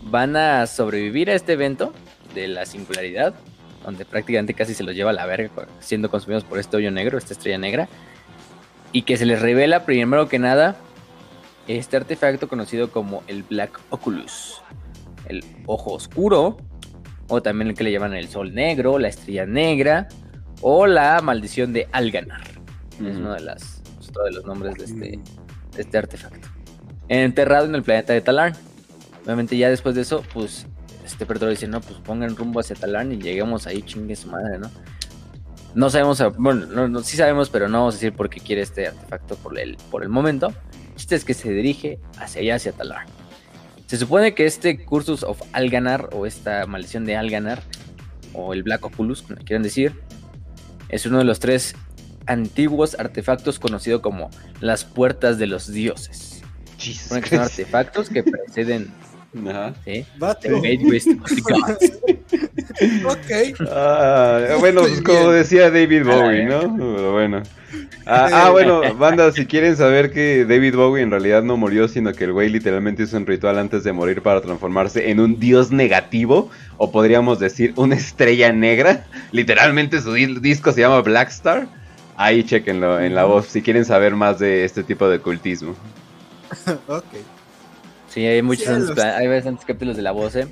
van 0.04 0.36
a 0.36 0.66
sobrevivir 0.66 1.30
a 1.30 1.34
este 1.34 1.52
evento 1.52 1.92
de 2.34 2.48
la 2.48 2.66
singularidad, 2.66 3.34
donde 3.84 4.04
prácticamente 4.04 4.54
casi 4.54 4.74
se 4.74 4.84
los 4.84 4.94
lleva 4.94 5.10
a 5.10 5.14
la 5.14 5.26
verga 5.26 5.50
siendo 5.80 6.10
consumidos 6.10 6.44
por 6.44 6.58
este 6.58 6.76
hoyo 6.76 6.90
negro, 6.90 7.18
esta 7.18 7.32
estrella 7.32 7.58
negra 7.58 7.88
y 8.92 9.02
que 9.02 9.16
se 9.16 9.26
les 9.26 9.40
revela 9.40 9.84
primero 9.84 10.28
que 10.28 10.38
nada 10.38 10.76
este 11.68 11.96
artefacto 11.96 12.48
conocido 12.48 12.90
como 12.90 13.22
el 13.26 13.42
Black 13.44 13.80
Oculus, 13.90 14.60
el 15.28 15.44
ojo 15.66 15.92
oscuro, 15.92 16.56
o 17.28 17.42
también 17.42 17.68
el 17.68 17.74
que 17.74 17.84
le 17.84 17.92
llaman 17.92 18.14
el 18.14 18.28
sol 18.28 18.54
negro, 18.54 18.98
la 18.98 19.08
estrella 19.08 19.46
negra, 19.46 20.08
o 20.60 20.86
la 20.86 21.20
maldición 21.22 21.72
de 21.72 21.88
Alganar. 21.92 22.42
Es 22.94 23.16
uno 23.16 23.32
de, 23.32 23.40
las, 23.40 23.82
de 23.82 24.32
los 24.32 24.44
nombres 24.44 24.74
de 24.74 24.84
este, 24.84 25.18
de 25.76 25.82
este 25.82 25.98
artefacto. 25.98 26.48
Enterrado 27.08 27.66
en 27.66 27.74
el 27.74 27.82
planeta 27.82 28.12
de 28.12 28.20
Talarn. 28.20 28.54
Obviamente 29.24 29.56
ya 29.56 29.70
después 29.70 29.94
de 29.94 30.02
eso, 30.02 30.22
pues 30.32 30.66
este 31.04 31.26
perdón 31.26 31.50
dice, 31.50 31.66
no, 31.66 31.80
pues 31.80 31.98
pongan 32.00 32.36
rumbo 32.36 32.60
hacia 32.60 32.76
Talarn 32.76 33.12
y 33.12 33.18
lleguemos 33.18 33.66
ahí, 33.66 33.82
chingue 33.82 34.14
su 34.14 34.28
madre, 34.28 34.58
¿no? 34.58 34.70
No 35.74 35.90
sabemos, 35.90 36.22
bueno, 36.36 36.88
no, 36.88 37.02
sí 37.02 37.16
sabemos, 37.16 37.48
pero 37.48 37.68
no 37.68 37.78
vamos 37.78 37.94
a 37.94 37.96
decir 37.96 38.12
por 38.12 38.28
qué 38.28 38.40
quiere 38.40 38.62
este 38.62 38.88
artefacto 38.88 39.36
por 39.36 39.58
el, 39.58 39.76
por 39.90 40.02
el 40.02 40.08
momento. 40.08 40.52
Este 40.96 41.16
es 41.16 41.24
que 41.24 41.34
se 41.34 41.50
dirige 41.50 41.98
hacia 42.18 42.42
allá, 42.42 42.56
hacia 42.56 42.72
Talar. 42.72 43.06
Se 43.86 43.96
supone 43.96 44.34
que 44.34 44.46
este 44.46 44.84
Cursus 44.84 45.22
of 45.22 45.40
Alganar, 45.52 46.10
o 46.12 46.26
esta 46.26 46.66
maldición 46.66 47.04
de 47.04 47.16
Alganar, 47.16 47.62
o 48.34 48.52
el 48.52 48.62
Black 48.62 48.84
Oculus, 48.84 49.22
como 49.22 49.36
quieran 49.36 49.62
decir, 49.62 50.00
es 50.88 51.06
uno 51.06 51.18
de 51.18 51.24
los 51.24 51.40
tres 51.40 51.74
antiguos 52.26 52.94
artefactos 52.98 53.58
conocido 53.58 54.02
como 54.02 54.30
las 54.60 54.84
puertas 54.84 55.38
de 55.38 55.46
los 55.46 55.72
dioses. 55.72 56.42
son 56.78 57.40
artefactos 57.40 58.10
que 58.10 58.22
preceden 58.22 58.92
Ajá. 59.48 59.74
¿Sí? 59.84 60.04
ok. 63.04 63.58
Ah, 63.70 64.56
bueno, 64.58 64.82
pues 64.82 65.02
como 65.02 65.30
decía 65.30 65.70
David 65.70 66.04
Bowie, 66.04 66.44
¿no? 66.44 66.76
Pero 66.76 67.12
bueno. 67.12 67.42
Ah, 68.04 68.28
ah, 68.32 68.50
bueno, 68.50 68.82
banda, 68.96 69.30
si 69.32 69.46
quieren 69.46 69.76
saber 69.76 70.10
que 70.10 70.44
David 70.44 70.74
Bowie 70.74 71.02
en 71.02 71.10
realidad 71.10 71.42
no 71.42 71.56
murió, 71.56 71.86
sino 71.86 72.12
que 72.12 72.24
el 72.24 72.32
güey 72.32 72.48
literalmente 72.48 73.04
hizo 73.04 73.16
un 73.16 73.26
ritual 73.26 73.58
antes 73.58 73.84
de 73.84 73.92
morir 73.92 74.22
para 74.22 74.40
transformarse 74.40 75.10
en 75.10 75.20
un 75.20 75.38
dios 75.38 75.70
negativo, 75.70 76.50
o 76.78 76.90
podríamos 76.90 77.38
decir 77.38 77.72
una 77.76 77.94
estrella 77.94 78.52
negra. 78.52 79.06
Literalmente 79.30 80.00
su 80.00 80.12
disco 80.14 80.72
se 80.72 80.80
llama 80.80 81.00
Black 81.00 81.28
Star. 81.28 81.68
Ahí 82.16 82.44
chequenlo 82.44 83.00
en 83.00 83.14
la 83.14 83.24
voz 83.24 83.46
si 83.46 83.62
quieren 83.62 83.84
saber 83.84 84.16
más 84.16 84.38
de 84.38 84.64
este 84.64 84.82
tipo 84.82 85.08
de 85.08 85.20
cultismo. 85.20 85.74
ok. 86.88 87.04
Sí, 88.08 88.26
hay 88.26 88.42
muchos 88.42 88.98
hay 88.98 89.28
bastantes 89.28 89.64
capítulos 89.64 89.96
de 89.96 90.02
la 90.02 90.12
voz, 90.12 90.36
¿eh? 90.36 90.46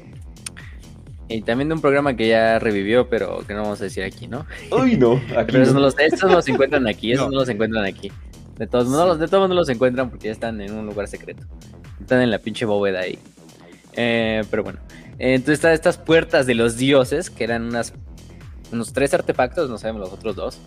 Y 1.30 1.42
también 1.42 1.68
de 1.68 1.76
un 1.76 1.80
programa 1.80 2.16
que 2.16 2.26
ya 2.26 2.58
revivió, 2.58 3.08
pero 3.08 3.44
que 3.46 3.54
no 3.54 3.62
vamos 3.62 3.80
a 3.80 3.84
decir 3.84 4.02
aquí, 4.02 4.26
¿no? 4.26 4.46
Uy, 4.72 4.96
no. 4.96 5.20
pero 5.46 5.64
no. 5.64 5.78
los, 5.78 5.96
estos 5.96 6.28
los 6.28 6.48
encuentran 6.48 6.88
aquí, 6.88 7.12
esos 7.12 7.30
no. 7.30 7.38
los 7.38 7.48
encuentran 7.48 7.84
aquí. 7.84 8.10
De 8.58 8.66
todos 8.66 8.88
modos, 8.88 9.20
de 9.20 9.28
todos 9.28 9.48
modos 9.48 9.54
los 9.54 9.68
encuentran 9.68 10.10
porque 10.10 10.26
ya 10.26 10.32
están 10.32 10.60
en 10.60 10.72
un 10.72 10.86
lugar 10.86 11.06
secreto. 11.06 11.44
Están 12.00 12.20
en 12.22 12.32
la 12.32 12.40
pinche 12.40 12.64
bóveda 12.64 13.00
ahí. 13.00 13.16
Eh, 13.92 14.42
pero 14.50 14.64
bueno. 14.64 14.80
entonces 15.18 15.54
están 15.54 15.72
estas 15.72 15.98
puertas 15.98 16.46
de 16.46 16.54
los 16.54 16.76
dioses, 16.76 17.30
que 17.30 17.44
eran 17.44 17.62
unas, 17.62 17.92
unos 18.72 18.92
tres 18.92 19.14
artefactos, 19.14 19.70
no 19.70 19.78
sabemos 19.78 20.00
los 20.00 20.12
otros 20.12 20.34
dos. 20.34 20.58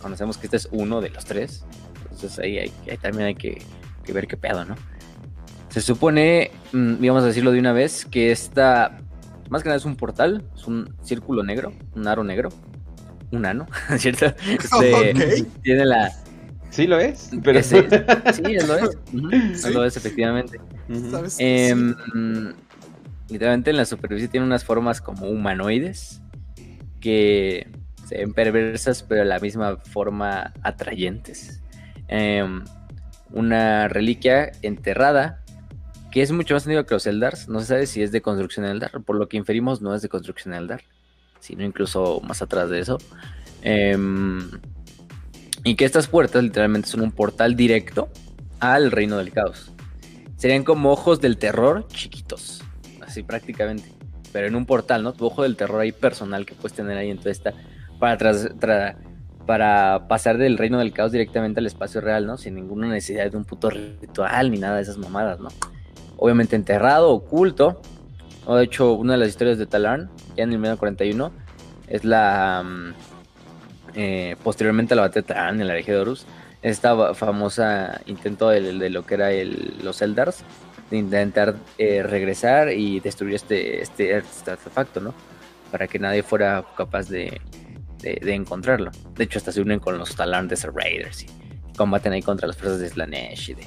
Conocemos 0.00 0.38
que 0.38 0.46
este 0.46 0.56
es 0.56 0.68
uno 0.72 1.02
de 1.02 1.10
los 1.10 1.26
tres. 1.26 1.66
Entonces 2.10 2.38
ahí, 2.38 2.58
ahí 2.58 2.96
también 3.02 3.26
hay 3.26 3.34
que, 3.34 3.60
que 4.02 4.14
ver 4.14 4.26
qué 4.26 4.38
pedo, 4.38 4.64
¿no? 4.64 4.76
Se 5.68 5.82
supone, 5.82 6.52
mm, 6.72 7.06
vamos 7.06 7.22
a 7.22 7.26
decirlo 7.26 7.52
de 7.52 7.58
una 7.58 7.74
vez, 7.74 8.06
que 8.06 8.32
esta, 8.32 8.96
más 9.50 9.62
que 9.62 9.68
nada 9.68 9.76
es 9.76 9.84
un 9.84 9.96
portal, 9.96 10.44
es 10.54 10.66
un 10.66 10.94
círculo 11.02 11.42
negro, 11.42 11.72
un 11.94 12.06
aro 12.08 12.24
negro, 12.24 12.48
un 13.30 13.46
ano, 13.46 13.66
¿cierto? 13.98 14.26
Este, 14.26 15.46
tiene 15.62 15.84
la... 15.84 16.12
Sí 16.70 16.86
lo 16.86 16.98
es, 16.98 17.30
pero... 17.42 17.62
sí, 17.62 17.76
lo 18.66 18.76
es, 18.76 19.70
lo 19.72 19.84
es 19.84 19.96
efectivamente. 19.96 20.60
Em, 21.38 21.94
literalmente 23.28 23.70
en 23.70 23.76
la 23.76 23.84
superficie 23.84 24.28
tiene 24.28 24.46
unas 24.46 24.64
formas 24.64 25.00
como 25.00 25.28
humanoides 25.28 26.20
que 27.00 27.68
se 28.06 28.18
ven 28.18 28.32
perversas 28.34 29.02
pero 29.02 29.22
de 29.22 29.26
la 29.26 29.38
misma 29.38 29.78
forma 29.78 30.52
atrayentes. 30.62 31.62
Em, 32.08 32.64
una 33.32 33.88
reliquia 33.88 34.52
enterrada 34.62 35.42
que 36.16 36.22
es 36.22 36.32
mucho 36.32 36.54
más 36.54 36.62
antiguo 36.62 36.86
que 36.86 36.94
los 36.94 37.06
Eldars. 37.06 37.46
No 37.46 37.60
se 37.60 37.66
sabe 37.66 37.86
si 37.86 38.02
es 38.02 38.10
de 38.10 38.22
construcción 38.22 38.64
Eldar, 38.64 39.02
por 39.02 39.16
lo 39.16 39.28
que 39.28 39.36
inferimos 39.36 39.82
no 39.82 39.94
es 39.94 40.00
de 40.00 40.08
construcción 40.08 40.54
Eldar, 40.54 40.80
sino 41.40 41.62
incluso 41.62 42.22
más 42.22 42.40
atrás 42.40 42.70
de 42.70 42.80
eso. 42.80 42.96
Em, 43.60 44.50
y 45.62 45.74
que 45.74 45.84
estas 45.84 46.06
puertas 46.06 46.42
literalmente 46.42 46.88
son 46.88 47.02
un 47.02 47.12
portal 47.12 47.54
directo 47.54 48.08
al 48.60 48.92
reino 48.92 49.18
del 49.18 49.30
caos. 49.30 49.70
Serían 50.38 50.64
como 50.64 50.90
ojos 50.90 51.20
del 51.20 51.36
terror 51.36 51.86
chiquitos, 51.88 52.64
así 53.06 53.22
prácticamente. 53.22 53.92
Pero 54.32 54.46
en 54.46 54.56
un 54.56 54.64
portal, 54.64 55.02
¿no? 55.02 55.12
Tu 55.12 55.26
ojo 55.26 55.42
del 55.42 55.54
terror 55.54 55.82
ahí 55.82 55.92
personal 55.92 56.46
que 56.46 56.54
puedes 56.54 56.74
tener 56.74 56.96
ahí 56.96 57.10
en 57.10 57.18
tu 57.18 57.28
esta. 57.28 57.52
Para, 57.98 58.96
para 59.44 60.08
pasar 60.08 60.38
del 60.38 60.56
reino 60.56 60.78
del 60.78 60.94
caos 60.94 61.12
directamente 61.12 61.60
al 61.60 61.66
espacio 61.66 62.00
real, 62.00 62.24
¿no? 62.24 62.38
Sin 62.38 62.54
ninguna 62.54 62.88
necesidad 62.88 63.30
de 63.30 63.36
un 63.36 63.44
puto 63.44 63.68
ritual 63.68 64.50
ni 64.50 64.56
nada 64.56 64.76
de 64.76 64.82
esas 64.82 64.96
mamadas, 64.96 65.40
¿no? 65.40 65.48
Obviamente 66.16 66.56
enterrado, 66.56 67.10
oculto. 67.10 67.80
De 68.46 68.62
hecho, 68.62 68.92
una 68.92 69.14
de 69.14 69.18
las 69.18 69.28
historias 69.28 69.58
de 69.58 69.66
Talarn, 69.66 70.08
ya 70.36 70.44
en 70.44 70.52
el 70.52 70.58
1941, 70.58 71.32
es 71.88 72.04
la. 72.04 72.62
Mm, 72.64 72.94
eh, 73.98 74.36
posteriormente 74.42 74.94
a 74.94 74.96
la 74.96 75.02
batalla 75.02 75.22
de 75.22 75.34
Talarn 75.34 75.60
en 75.60 75.68
la 75.68 75.74
región 75.74 75.96
de 75.96 76.02
Horus, 76.02 76.26
esta 76.62 77.14
famosa 77.14 78.00
intento 78.06 78.48
de, 78.50 78.90
lo 78.90 79.06
que 79.06 79.14
era 79.14 79.30
los 79.82 80.02
Eldars, 80.02 80.42
de 80.90 80.98
intentar 80.98 81.56
eh, 81.78 82.02
regresar 82.02 82.72
y 82.72 83.00
destruir 83.00 83.34
este, 83.34 83.82
este, 83.82 84.14
artefacto, 84.14 85.00
¿no? 85.00 85.14
Para 85.70 85.88
que 85.88 85.98
nadie 85.98 86.22
fuera 86.22 86.64
capaz 86.76 87.08
de, 87.08 87.40
encontrarlo. 88.02 88.90
De 89.14 89.24
hecho, 89.24 89.38
hasta 89.38 89.50
se 89.50 89.60
unen 89.60 89.80
con 89.80 89.98
los 89.98 90.14
Talarn 90.14 90.46
de 90.48 90.56
Raiders 90.56 91.24
y 91.24 91.26
combaten 91.76 92.12
ahí 92.12 92.22
contra 92.22 92.46
las 92.46 92.56
fuerzas 92.56 92.80
de 92.80 92.88
Slanesh 92.88 93.50
y 93.50 93.54
de, 93.54 93.64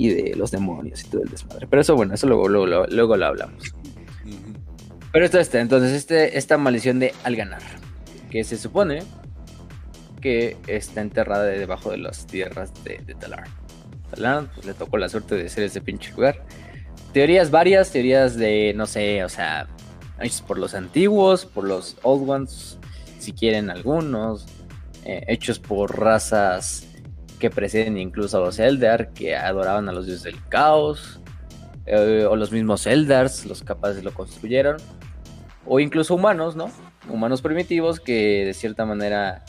y 0.00 0.08
de 0.08 0.34
los 0.34 0.50
demonios 0.50 1.04
y 1.04 1.08
todo 1.08 1.22
el 1.22 1.28
desmadre. 1.28 1.66
Pero 1.66 1.82
eso, 1.82 1.94
bueno, 1.94 2.14
eso 2.14 2.26
luego, 2.26 2.48
luego, 2.48 2.86
luego 2.86 3.16
lo 3.18 3.26
hablamos. 3.26 3.74
Pero 5.12 5.24
esto 5.26 5.38
está, 5.38 5.60
entonces, 5.60 5.92
este, 5.92 6.38
esta 6.38 6.56
maldición 6.56 6.98
de 6.98 7.12
al 7.22 7.36
ganar, 7.36 7.60
que 8.30 8.42
se 8.42 8.56
supone 8.56 9.02
que 10.22 10.56
está 10.66 11.02
enterrada 11.02 11.44
debajo 11.44 11.90
de 11.90 11.98
las 11.98 12.26
tierras 12.26 12.72
de, 12.82 13.14
Talar. 13.20 13.48
Talar 14.10 14.50
pues, 14.54 14.64
le 14.64 14.72
tocó 14.72 14.96
la 14.96 15.10
suerte 15.10 15.34
de 15.34 15.50
ser 15.50 15.64
ese 15.64 15.82
pinche 15.82 16.12
lugar. 16.12 16.46
Teorías 17.12 17.50
varias, 17.50 17.90
teorías 17.90 18.36
de, 18.36 18.72
no 18.74 18.86
sé, 18.86 19.22
o 19.22 19.28
sea, 19.28 19.66
hechos 20.18 20.40
por 20.40 20.58
los 20.58 20.74
antiguos, 20.74 21.44
por 21.44 21.64
los 21.64 21.98
old 22.02 22.26
ones, 22.26 22.78
si 23.18 23.32
quieren 23.32 23.68
algunos, 23.68 24.46
eh, 25.04 25.24
hechos 25.28 25.58
por 25.58 25.98
razas 25.98 26.86
que 27.40 27.50
preceden 27.50 27.98
incluso 27.98 28.38
a 28.38 28.40
los 28.40 28.60
Eldar, 28.60 29.10
que 29.10 29.34
adoraban 29.34 29.88
a 29.88 29.92
los 29.92 30.06
dioses 30.06 30.22
del 30.22 30.36
caos, 30.48 31.18
eh, 31.86 32.24
o 32.28 32.36
los 32.36 32.52
mismos 32.52 32.86
Eldars, 32.86 33.46
los 33.46 33.64
capaces 33.64 34.04
lo 34.04 34.14
construyeron, 34.14 34.76
o 35.66 35.80
incluso 35.80 36.14
humanos, 36.14 36.54
¿no? 36.54 36.70
Humanos 37.08 37.42
primitivos 37.42 37.98
que 37.98 38.44
de 38.44 38.54
cierta 38.54 38.84
manera 38.84 39.44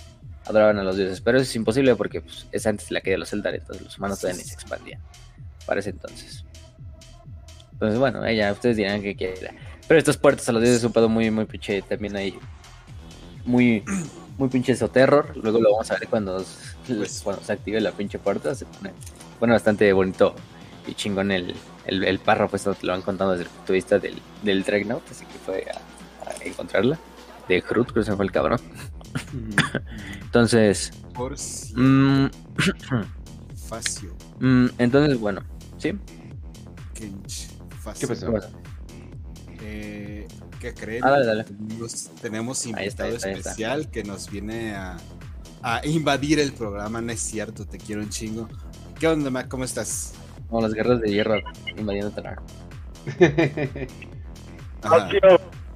adoraban 0.46 0.80
a 0.80 0.84
los 0.84 0.98
dioses, 0.98 1.22
pero 1.22 1.38
eso 1.38 1.44
es 1.44 1.56
imposible 1.56 1.96
porque 1.96 2.22
pues, 2.22 2.48
es 2.52 2.66
antes 2.66 2.90
de 2.90 2.96
la 2.96 3.02
caída 3.02 3.14
de 3.14 3.20
los 3.20 3.34
Eldar, 3.34 3.54
entonces 3.54 3.84
los 3.84 3.98
humanos 4.00 4.20
todavía 4.20 4.42
ni 4.42 4.48
se 4.48 4.56
expandían 4.56 5.02
para 5.68 5.82
ese 5.82 5.92
entonces. 5.92 6.44
Entonces, 7.74 8.00
bueno, 8.00 8.26
ella, 8.26 8.52
ustedes 8.52 8.78
dirán 8.78 9.02
que 9.02 9.16
quiera. 9.16 9.54
Pero 9.88 10.00
estas 10.00 10.18
puertas 10.18 10.48
a 10.50 10.52
los 10.52 10.62
dioses 10.62 10.80
es 10.80 10.84
un 10.84 10.94
pedo 10.94 11.10
muy, 11.10 11.30
muy 11.30 11.46
pinche, 11.46 11.82
también 11.82 12.16
hay 12.16 12.40
muy, 13.46 13.84
muy 14.38 14.50
pinche 14.50 14.76
terror 14.76 15.36
Luego 15.36 15.60
lo 15.60 15.72
vamos 15.72 15.92
a 15.92 15.96
ver 15.96 16.08
cuando 16.08 16.44
pues, 16.88 17.22
cuando 17.24 17.44
se 17.44 17.54
active 17.54 17.82
la 17.82 17.92
pinche 17.92 18.20
puerta, 18.20 18.54
se 18.56 18.66
pone, 18.66 18.92
bueno, 19.40 19.54
bastante 19.54 19.92
bonito 19.94 20.36
y 20.88 20.94
chingón 20.94 21.32
el, 21.32 21.54
el, 21.86 22.04
el 22.04 22.20
párrafo, 22.20 22.56
esto 22.56 22.74
te 22.74 22.86
lo 22.86 22.94
van 22.94 23.02
contando 23.02 23.34
desde 23.34 23.46
el 23.46 23.50
punto 23.50 23.74
de 23.74 23.78
vista 23.78 24.00
del, 24.00 24.22
del 24.44 24.64
Dreadnought, 24.64 25.10
así 25.10 25.26
que 25.26 25.40
fue 25.40 25.66
a, 25.70 26.44
encontrarla. 26.44 26.98
De 27.48 27.62
Hrut, 27.62 27.92
creo 27.92 28.04
que 28.04 28.10
se 28.10 28.16
fue 28.16 28.26
el 28.26 28.32
cabrón. 28.32 28.60
entonces. 30.22 30.92
Por 31.14 31.34
mm, 31.34 32.28
Facio. 33.68 34.16
Mm, 34.40 34.68
entonces, 34.78 35.20
bueno, 35.20 35.44
¿sí? 35.78 35.94
¿Qué 36.94 38.08
pasó? 38.08 38.34
Eh, 39.62 40.28
¿Qué 40.60 40.74
creen? 40.74 41.04
Ah, 41.04 41.12
dale, 41.12 41.26
dale. 41.26 41.46
Tenemos 42.22 42.66
invitado 42.66 43.16
especial 43.16 43.90
que 43.90 44.04
nos 44.04 44.30
viene 44.30 44.76
a 44.76 44.98
a 45.64 45.82
invadir 45.86 46.40
el 46.40 46.54
programa. 46.54 47.02
No 47.02 47.12
es 47.12 47.20
cierto, 47.20 47.66
te 47.66 47.78
quiero 47.78 48.02
un 48.02 48.10
chingo. 48.10 48.48
¿Qué 49.00 49.08
onda, 49.08 49.30
Mac? 49.30 49.48
¿Cómo 49.48 49.64
estás? 49.64 50.14
Como 50.50 50.62
las 50.62 50.74
guerras 50.74 51.02
de 51.02 51.12
hierro 51.12 51.40
invadiendo 51.78 52.12
Talar. 52.12 52.38
¿Qué 53.18 54.00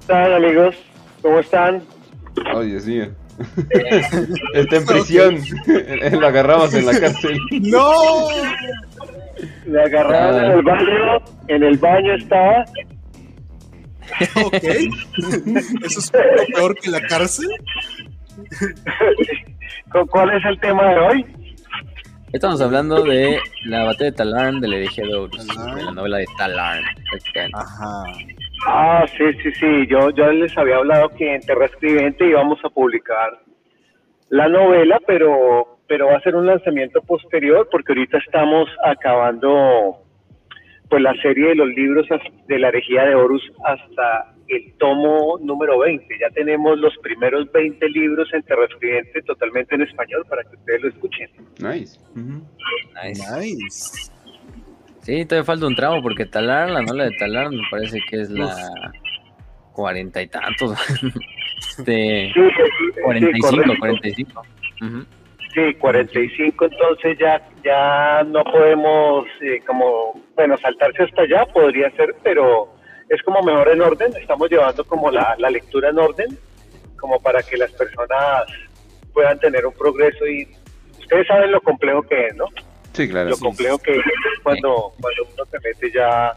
tal, 0.06 0.34
amigos? 0.34 0.76
¿Cómo 1.22 1.40
están? 1.40 1.82
Oh, 2.54 2.60
Dios 2.60 2.86
mío. 2.86 3.08
está 4.54 4.76
en 4.76 4.86
prisión. 4.86 5.38
Lo 6.20 6.26
agarramos 6.26 6.74
en 6.74 6.86
la 6.86 6.98
cárcel. 6.98 7.38
¡No! 7.62 8.28
Le 9.66 9.82
agarraron 9.82 10.44
en 10.44 10.50
el 10.52 10.62
baño. 10.62 11.24
En 11.48 11.62
el 11.62 11.78
baño 11.78 12.14
estaba. 12.14 12.64
Ok. 14.36 14.54
¿Eso 15.84 15.98
es 15.98 16.12
peor 16.54 16.74
que 16.76 16.90
la 16.90 17.00
cárcel? 17.00 17.48
¿Cuál 20.10 20.36
es 20.36 20.44
el 20.44 20.60
tema 20.60 20.88
de 20.88 21.00
hoy? 21.00 21.26
Estamos 22.32 22.60
hablando 22.60 23.02
de 23.02 23.38
la 23.64 23.84
batalla 23.84 24.10
de 24.10 24.16
Talarn 24.16 24.60
de 24.60 24.68
la 24.68 24.76
herejía 24.76 25.06
de 25.06 25.14
Horus, 25.14 25.46
de 25.46 25.82
la 25.84 25.90
novela 25.92 26.18
de 26.18 26.26
Talarn. 26.36 26.84
Ajá. 27.54 28.04
Ah, 28.66 29.04
sí, 29.16 29.24
sí, 29.42 29.52
sí. 29.52 29.86
Yo, 29.88 30.10
yo 30.10 30.30
les 30.32 30.56
había 30.58 30.76
hablado 30.76 31.08
que 31.10 31.34
en 31.34 31.40
Terra 31.40 31.66
Escribiente 31.66 32.26
íbamos 32.26 32.58
a 32.64 32.68
publicar 32.68 33.38
la 34.28 34.48
novela, 34.48 35.00
pero, 35.06 35.78
pero 35.86 36.06
va 36.06 36.16
a 36.16 36.20
ser 36.20 36.34
un 36.34 36.46
lanzamiento 36.46 37.00
posterior 37.02 37.68
porque 37.70 37.92
ahorita 37.92 38.18
estamos 38.18 38.68
acabando 38.84 40.02
pues 40.88 41.02
la 41.02 41.14
serie 41.22 41.48
de 41.48 41.54
los 41.54 41.68
libros 41.68 42.06
de 42.48 42.58
la 42.58 42.68
herejía 42.68 43.04
de 43.04 43.14
Horus 43.14 43.42
hasta 43.64 44.35
el 44.48 44.72
tomo 44.78 45.38
número 45.40 45.78
20. 45.78 46.06
Ya 46.20 46.30
tenemos 46.30 46.78
los 46.78 46.96
primeros 46.98 47.50
20 47.52 47.88
libros 47.90 48.28
en 48.32 48.44
Escribiente 48.68 49.22
totalmente 49.22 49.74
en 49.74 49.82
español 49.82 50.24
para 50.28 50.42
que 50.44 50.56
ustedes 50.56 50.82
lo 50.82 50.88
escuchen. 50.88 51.30
Nice. 51.58 51.98
nice. 52.94 54.10
Sí, 55.02 55.24
todavía 55.24 55.44
falta 55.44 55.66
un 55.66 55.76
tramo 55.76 56.02
porque 56.02 56.26
Talar, 56.26 56.70
la 56.70 56.82
novela 56.82 57.04
de 57.04 57.16
Talar, 57.16 57.50
me 57.50 57.62
parece 57.70 58.00
que 58.10 58.22
es 58.22 58.30
la 58.30 58.52
cuarenta 59.72 60.20
y 60.20 60.26
tantos. 60.26 60.76
de 61.84 62.32
sí, 62.34 63.00
45, 63.02 63.48
sí, 63.48 63.78
45. 63.78 64.42
Sí, 65.54 65.74
45, 65.74 66.64
entonces 66.66 67.18
ya, 67.18 67.40
ya 67.64 68.22
no 68.24 68.44
podemos, 68.44 69.26
eh, 69.40 69.62
como, 69.66 70.20
bueno, 70.34 70.56
saltarse 70.58 71.04
hasta 71.04 71.22
allá 71.22 71.46
podría 71.46 71.90
ser, 71.92 72.14
pero 72.22 72.75
es 73.08 73.22
como 73.22 73.42
mejor 73.42 73.68
en 73.68 73.82
orden, 73.82 74.12
estamos 74.20 74.50
llevando 74.50 74.84
como 74.84 75.10
la, 75.10 75.34
la 75.38 75.50
lectura 75.50 75.90
en 75.90 75.98
orden, 75.98 76.38
como 76.98 77.20
para 77.20 77.42
que 77.42 77.56
las 77.56 77.70
personas 77.72 78.44
puedan 79.12 79.38
tener 79.38 79.66
un 79.66 79.72
progreso 79.72 80.26
y 80.26 80.48
ustedes 80.98 81.26
saben 81.26 81.52
lo 81.52 81.60
complejo 81.60 82.02
que 82.02 82.26
es, 82.26 82.36
¿no? 82.36 82.46
Sí, 82.92 83.08
claro. 83.08 83.30
Lo 83.30 83.38
complejo 83.38 83.78
que 83.78 83.96
es 83.96 84.02
cuando, 84.42 84.92
cuando 85.00 85.22
uno 85.34 85.44
se 85.50 85.58
mete 85.60 85.92
ya 85.92 86.36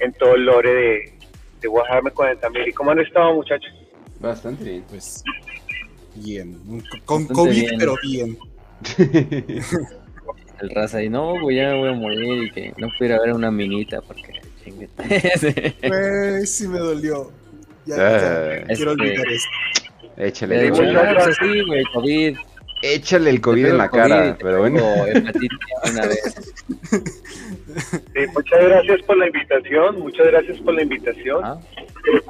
en 0.00 0.12
todo 0.14 0.34
el 0.34 0.44
lore 0.44 0.72
de, 0.72 1.12
de 1.60 1.68
Warhammer 1.68 2.12
40.000. 2.12 2.68
¿Y 2.68 2.72
cómo 2.72 2.90
han 2.90 3.00
estado, 3.00 3.34
muchachos? 3.34 3.70
Bastante 4.18 4.64
bien. 4.64 4.84
Pues 4.88 5.22
bien. 6.14 6.82
Con 7.04 7.26
COVID, 7.26 7.70
pero 7.78 7.94
bien. 8.02 8.38
el 10.60 10.70
raza 10.70 10.98
ahí, 10.98 11.08
no, 11.08 11.38
voy 11.40 11.60
a, 11.60 11.74
voy 11.74 11.88
a 11.88 11.92
morir 11.92 12.44
y 12.44 12.50
que 12.50 12.74
no 12.76 12.88
pudiera 12.98 13.20
ver 13.20 13.32
una 13.32 13.50
minita 13.50 14.00
porque 14.02 14.39
Pues 14.96 16.50
sí 16.56 16.68
me 16.68 16.78
dolió. 16.78 17.30
Ya, 17.86 17.96
ah, 17.98 18.64
quiero 18.74 18.92
olvidar 18.92 19.26
esto. 19.28 19.48
Échale, 20.16 20.68
échale. 20.68 21.64
güey, 21.64 21.84
COVID. 21.94 22.36
Échale 22.82 23.30
el 23.30 23.40
COVID 23.40 23.66
en 23.66 23.78
la 23.78 23.90
cara, 23.90 24.36
pero 24.40 24.60
bueno. 24.60 24.80
muchas 28.34 28.64
gracias 28.64 29.02
por 29.02 29.18
la 29.18 29.26
invitación, 29.26 30.00
muchas 30.00 30.26
gracias 30.28 30.58
por 30.58 30.74
la 30.74 30.82
invitación. 30.82 31.44
Ah. 31.44 31.58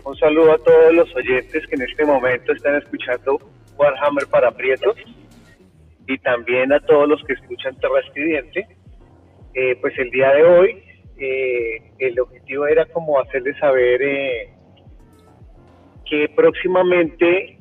Un 0.05 0.17
saludo 0.17 0.53
a 0.53 0.59
todos 0.59 0.93
los 0.93 1.15
oyentes 1.15 1.65
que 1.69 1.77
en 1.77 1.83
este 1.83 2.05
momento 2.05 2.53
están 2.53 2.75
escuchando 2.77 3.39
Warhammer 3.77 4.27
para 4.27 4.51
Prietos 4.51 4.97
y 6.09 6.19
también 6.19 6.73
a 6.73 6.81
todos 6.81 7.09
los 7.09 7.23
que 7.25 7.35
escuchan 7.35 7.77
Terra 7.77 8.01
Eh, 9.55 9.77
pues 9.81 9.99
el 9.99 10.11
día 10.11 10.33
de 10.33 10.43
hoy 10.43 10.83
eh, 11.21 11.93
el 11.99 12.19
objetivo 12.19 12.67
era 12.67 12.87
como 12.87 13.21
hacerles 13.21 13.57
saber 13.59 14.03
eh, 14.03 14.53
que 16.07 16.29
próximamente 16.35 17.59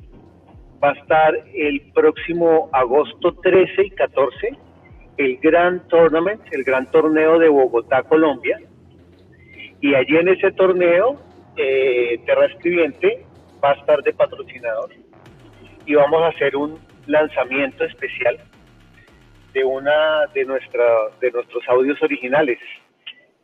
va 0.82 0.90
a 0.90 0.94
estar 0.94 1.34
el 1.54 1.92
próximo 1.92 2.70
agosto 2.72 3.34
13 3.42 3.84
y 3.84 3.90
14 3.90 4.58
el 5.20 5.36
Gran 5.36 5.86
Tournament, 5.88 6.40
el 6.50 6.64
Gran 6.64 6.90
Torneo 6.90 7.38
de 7.38 7.50
Bogotá, 7.50 8.02
Colombia. 8.04 8.58
Y 9.82 9.94
allí 9.94 10.16
en 10.16 10.28
ese 10.28 10.50
torneo, 10.52 11.20
eh, 11.56 12.18
Terra 12.24 12.46
Escribiente 12.46 13.26
va 13.62 13.72
a 13.72 13.74
estar 13.74 14.02
de 14.02 14.14
patrocinador. 14.14 14.88
Y 15.84 15.94
vamos 15.94 16.22
a 16.22 16.28
hacer 16.28 16.56
un 16.56 16.78
lanzamiento 17.06 17.84
especial 17.84 18.38
de 19.52 19.62
una 19.62 20.26
de 20.32 20.46
nuestra 20.46 20.86
de 21.20 21.30
nuestros 21.32 21.68
audios 21.68 22.00
originales. 22.02 22.58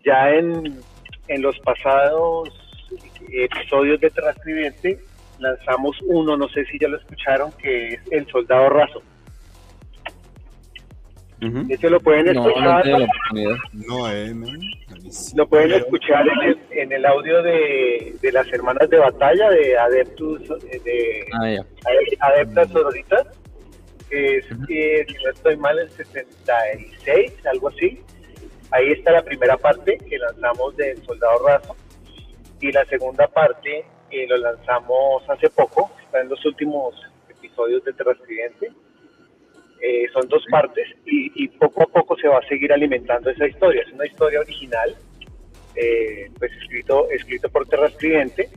Ya 0.06 0.30
en, 0.30 0.80
en 1.28 1.42
los 1.42 1.58
pasados 1.60 2.48
episodios 3.28 4.00
de 4.00 4.10
Transcribiente 4.10 4.98
lanzamos 5.38 5.96
uno, 6.06 6.36
no 6.36 6.48
sé 6.48 6.64
si 6.66 6.78
ya 6.78 6.88
lo 6.88 6.96
escucharon, 6.96 7.52
que 7.52 7.94
es 7.94 8.00
El 8.10 8.26
Soldado 8.28 8.68
Raso. 8.70 9.02
Ese 11.68 11.90
lo 11.90 12.00
pueden 12.00 12.28
escuchar. 12.28 12.86
No, 13.72 14.10
eh, 14.10 14.32
Lo 15.34 15.46
pueden 15.46 15.72
escuchar 15.72 16.24
en 16.70 16.92
el, 16.92 17.04
audio 17.04 17.42
de, 17.42 18.14
de, 18.22 18.32
las 18.32 18.50
hermanas 18.52 18.88
de 18.88 18.98
batalla 18.98 19.50
de 19.50 19.76
Adeptus, 19.76 20.48
de 20.48 21.26
ah, 21.34 21.62
Adeptas 22.20 22.70
Sororitas, 22.70 23.26
que 24.08 24.38
es, 24.38 24.46
si 24.46 25.24
no 25.24 25.30
estoy 25.30 25.56
mal, 25.58 25.78
el 25.78 25.90
66, 25.90 27.32
algo 27.52 27.68
así. 27.68 28.00
Ahí 28.76 28.92
está 28.92 29.10
la 29.10 29.22
primera 29.22 29.56
parte 29.56 29.96
que 29.96 30.18
lanzamos 30.18 30.76
del 30.76 31.02
Soldado 31.06 31.46
Raso 31.46 31.74
y 32.60 32.70
la 32.70 32.84
segunda 32.84 33.26
parte 33.26 33.86
eh, 34.10 34.26
lo 34.28 34.36
lanzamos 34.36 35.22
hace 35.30 35.48
poco, 35.48 35.90
está 36.04 36.20
en 36.20 36.28
los 36.28 36.44
últimos 36.44 36.94
episodios 37.26 37.82
de 37.84 37.94
Transcribente. 37.94 38.70
Eh, 39.80 40.04
son 40.12 40.28
dos 40.28 40.44
partes 40.50 40.88
y, 41.06 41.48
poco 41.48 41.84
a 41.84 41.86
poco 41.86 42.18
se 42.18 42.28
va 42.28 42.36
a 42.36 42.48
seguir 42.48 42.70
alimentando 42.70 43.30
esa 43.30 43.46
historia. 43.46 43.80
Es 43.80 43.92
una 43.94 44.06
historia 44.06 44.40
original, 44.40 44.94
eh, 45.74 46.30
pues 46.38 46.52
escrito, 46.60 47.08
escrito 47.08 47.48
por 47.48 47.66
Terrascriente, 47.66 48.50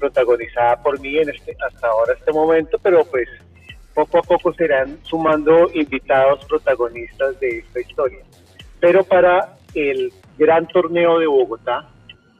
protagonizada 0.00 0.82
por 0.82 0.98
mí 0.98 1.16
en 1.18 1.28
este, 1.30 1.56
hasta 1.64 1.86
ahora, 1.86 2.14
este 2.14 2.32
momento, 2.32 2.76
pero 2.82 3.04
pues 3.04 3.28
poco 3.94 4.18
a 4.18 4.22
poco 4.22 4.52
serán 4.54 4.98
sumando 5.04 5.70
invitados 5.72 6.44
protagonistas 6.46 7.38
de 7.38 7.58
esta 7.58 7.80
historia. 7.80 8.24
Pero 8.84 9.02
para 9.02 9.56
el 9.74 10.12
gran 10.36 10.66
torneo 10.66 11.18
de 11.18 11.26
Bogotá, 11.26 11.88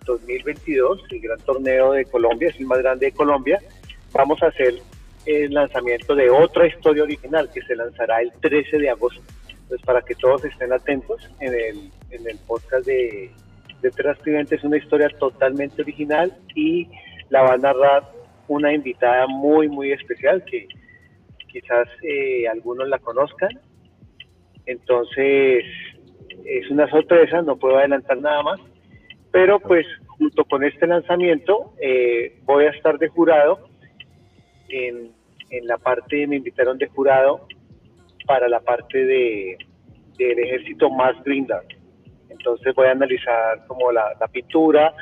2022, 0.05 1.01
el 1.11 1.20
gran 1.20 1.38
torneo 1.38 1.92
de 1.92 2.05
Colombia, 2.05 2.51
es 2.51 2.61
el 2.61 2.66
más 2.66 2.80
grande 2.80 3.07
de 3.07 3.12
Colombia, 3.12 3.59
vamos 4.12 4.42
a 4.42 4.49
hacer 4.49 4.74
el 5.24 5.55
lanzamiento 5.55 6.14
de 6.14 6.28
otra 6.28 6.66
historia 6.66 7.05
original 7.05 7.49
que 7.51 7.62
se 7.62 7.74
lanzará 7.74 8.20
el 8.20 8.30
13 8.42 8.76
de 8.76 8.90
agosto. 8.90 9.22
Entonces, 9.49 9.80
para 9.86 10.03
que 10.03 10.14
todos 10.16 10.45
estén 10.45 10.70
atentos, 10.70 11.30
en 11.40 11.55
el, 11.55 11.90
en 12.11 12.28
el 12.28 12.38
podcast 12.47 12.84
de, 12.84 13.30
de 13.80 13.90
Transcribente 13.92 14.57
es 14.57 14.64
una 14.64 14.76
historia 14.76 15.09
totalmente 15.18 15.80
original 15.80 16.30
y 16.55 16.90
la 17.30 17.40
va 17.40 17.55
a 17.55 17.57
narrar 17.57 18.03
una 18.49 18.70
invitada 18.74 19.26
muy, 19.28 19.70
muy 19.70 19.92
especial 19.92 20.45
que 20.45 20.68
quizás 21.51 21.88
eh, 22.03 22.47
algunos 22.49 22.86
la 22.86 22.99
conozcan. 22.99 23.59
Entonces, 24.66 25.64
es 26.45 26.70
una 26.70 26.88
sorpresa, 26.88 27.42
no 27.42 27.57
puedo 27.57 27.78
adelantar 27.78 28.18
nada 28.18 28.42
más, 28.42 28.61
pero 29.32 29.59
pues 29.61 29.86
junto 30.07 30.45
con 30.45 30.62
este 30.64 30.86
lanzamiento 30.86 31.72
eh, 31.80 32.38
voy 32.45 32.66
a 32.66 32.70
estar 32.70 32.99
de 32.99 33.09
jurado 33.09 33.68
en, 34.68 35.12
la 35.62 35.78
parte, 35.78 36.26
me 36.26 36.36
invitaron 36.36 36.78
de 36.78 36.88
jurado 36.88 37.47
para 38.26 38.49
la 38.49 38.61
parte 38.61 39.05
de 39.05 39.59
del 40.18 40.38
ejército 40.38 40.90
más 40.90 41.14
Grindar. 41.24 41.64
Entonces 42.28 42.74
voy 42.74 42.86
a 42.86 42.92
analizar 42.92 43.66
como 43.66 43.92
la, 43.92 44.16
pintura 44.32 44.92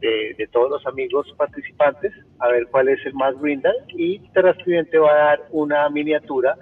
de, 0.00 0.48
todos 0.52 0.70
los 0.70 0.86
amigos 0.86 1.26
participantes, 1.36 2.12
a 2.38 2.48
ver 2.48 2.66
cuál 2.70 2.88
es 2.88 3.04
el 3.06 3.14
más 3.14 3.38
Grindar 3.40 3.74
y 3.88 4.18
Terrascribiente 4.30 4.98
va 4.98 5.10
a 5.10 5.24
dar 5.26 5.42
una 5.50 5.88
miniatura 5.88 6.56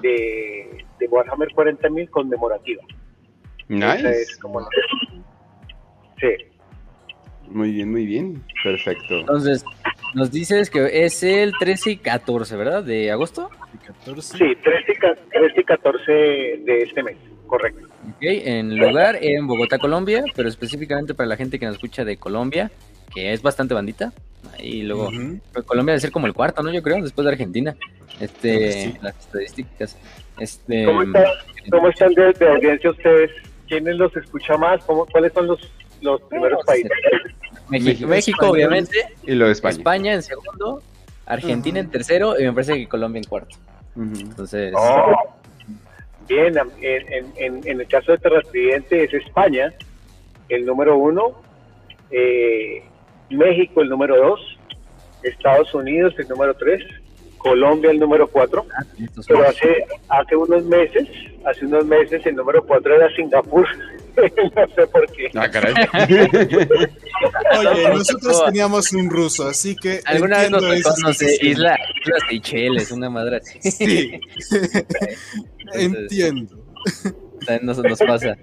de, 0.00 0.84
de 0.98 1.06
Warhammer 1.06 1.48
40.000 1.50 2.10
conmemorativa. 2.10 2.82
Nice. 3.68 4.26
Sí. 6.20 6.28
Muy 7.48 7.72
bien, 7.72 7.90
muy 7.90 8.06
bien. 8.06 8.42
Perfecto. 8.62 9.20
Entonces, 9.20 9.64
nos 10.14 10.30
dices 10.30 10.70
que 10.70 11.04
es 11.04 11.22
el 11.22 11.52
13 11.58 11.90
y 11.92 11.96
14, 11.98 12.56
¿verdad? 12.56 12.82
¿De 12.82 13.10
agosto? 13.10 13.50
Sí, 14.20 14.56
13 14.62 14.92
y 15.56 15.64
14 15.64 16.12
de 16.12 16.82
este 16.82 17.02
mes, 17.02 17.16
correcto. 17.46 17.86
Ok, 18.08 18.20
en 18.20 18.76
lugar 18.78 19.18
en 19.20 19.46
Bogotá, 19.46 19.78
Colombia, 19.78 20.24
pero 20.34 20.48
específicamente 20.48 21.14
para 21.14 21.28
la 21.28 21.36
gente 21.36 21.58
que 21.58 21.66
nos 21.66 21.76
escucha 21.76 22.04
de 22.04 22.16
Colombia, 22.16 22.70
que 23.14 23.32
es 23.32 23.42
bastante 23.42 23.74
bandita. 23.74 24.12
Y 24.58 24.82
luego, 24.82 25.10
Colombia 25.66 25.92
debe 25.92 26.00
ser 26.00 26.12
como 26.12 26.26
el 26.26 26.34
cuarto, 26.34 26.62
¿no? 26.62 26.72
Yo 26.72 26.82
creo, 26.82 27.02
después 27.02 27.24
de 27.24 27.32
Argentina. 27.32 27.74
Este, 28.20 28.94
las 29.02 29.18
estadísticas. 29.18 29.98
Este, 30.38 30.84
¿Cómo, 30.84 31.88
están 31.88 32.12
de, 32.14 32.48
audiencia 32.48 32.90
ustedes? 32.90 33.30
¿Quiénes 33.68 33.96
los 33.96 34.16
escucha 34.16 34.56
más? 34.56 34.84
¿Cómo, 34.84 35.06
¿Cuáles 35.06 35.32
son 35.32 35.46
los, 35.46 35.60
los 36.00 36.20
primeros 36.22 36.64
países? 36.64 36.90
México, 37.68 38.50
obviamente. 38.50 38.98
Y 39.24 39.32
luego 39.32 39.52
España. 39.52 39.76
España 39.76 40.14
en 40.14 40.22
segundo, 40.22 40.82
Argentina 41.26 41.80
en 41.80 41.90
tercero 41.90 42.38
y 42.38 42.44
me 42.44 42.52
parece 42.52 42.74
que 42.74 42.88
Colombia 42.88 43.20
en 43.20 43.28
cuarto. 43.28 43.56
Entonces. 43.96 44.72
Oh. 44.76 45.14
Bien, 46.28 46.56
en, 46.80 47.32
en, 47.36 47.68
en, 47.68 47.80
el 47.80 47.86
caso 47.86 48.12
de 48.12 48.18
Terrastriente 48.18 49.04
es 49.04 49.12
España 49.12 49.74
el 50.48 50.64
número 50.64 50.96
uno, 50.96 51.34
eh, 52.10 52.82
México 53.30 53.80
el 53.82 53.88
número 53.88 54.16
dos, 54.16 54.58
Estados 55.22 55.74
Unidos 55.74 56.14
el 56.18 56.28
número 56.28 56.54
tres, 56.54 56.82
Colombia 57.44 57.90
el 57.90 58.00
número 58.00 58.26
4, 58.26 58.66
ah, 58.72 58.84
pero 59.28 59.46
hace, 59.46 59.84
hace 60.08 60.34
unos 60.34 60.64
meses, 60.64 61.06
hace 61.44 61.66
unos 61.66 61.84
meses 61.84 62.24
el 62.24 62.36
número 62.36 62.64
4 62.64 62.94
era 62.96 63.14
Singapur, 63.14 63.66
no 64.16 64.74
sé 64.74 64.86
por 64.86 65.12
qué. 65.12 65.30
Ah, 65.34 65.50
caray. 65.50 65.74
Oye, 67.58 67.88
nosotros 67.90 68.46
teníamos 68.46 68.90
un 68.94 69.10
ruso, 69.10 69.46
así 69.46 69.76
que. 69.76 70.00
Alguna 70.06 70.38
vez 70.38 70.50
nos 70.52 70.62
tocó, 70.62 70.96
no 71.02 71.12
sé, 71.12 71.36
Isla, 71.42 71.78
Isla 72.02 72.16
Seychelles, 72.30 72.90
una 72.90 73.10
madre 73.10 73.36
así. 73.36 73.60
Sí. 73.70 74.20
entiendo. 75.74 76.64
También 77.44 77.66
nos, 77.66 77.76
nos 77.76 77.98
pasa. 77.98 78.38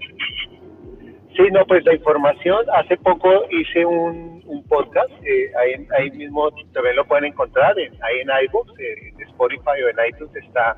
Sí, 1.42 1.50
no, 1.50 1.66
pues 1.66 1.84
la 1.86 1.96
información, 1.96 2.64
hace 2.72 2.98
poco 2.98 3.46
hice 3.50 3.84
un, 3.84 4.44
un 4.46 4.64
podcast, 4.66 5.10
eh, 5.26 5.50
ahí, 5.60 5.88
ahí 5.98 6.12
mismo 6.12 6.52
también 6.72 6.96
lo 6.96 7.06
pueden 7.06 7.26
encontrar, 7.26 7.80
en, 7.80 7.92
ahí 8.04 8.20
en 8.20 8.30
iVoox, 8.46 8.80
eh, 8.80 9.12
en 9.12 9.22
Spotify 9.28 9.82
o 9.84 9.90
en 9.90 10.08
iTunes 10.08 10.36
está 10.36 10.78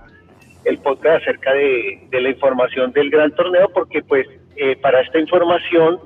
el 0.63 0.77
podcast 0.77 1.21
acerca 1.21 1.51
de, 1.53 2.07
la 2.11 2.29
información 2.29 2.93
del 2.93 3.09
gran 3.09 3.35
torneo, 3.35 3.67
porque 3.73 4.03
pues 4.03 4.25
eh, 4.55 4.77
para 4.77 5.01
esta 5.01 5.19
información 5.19 5.99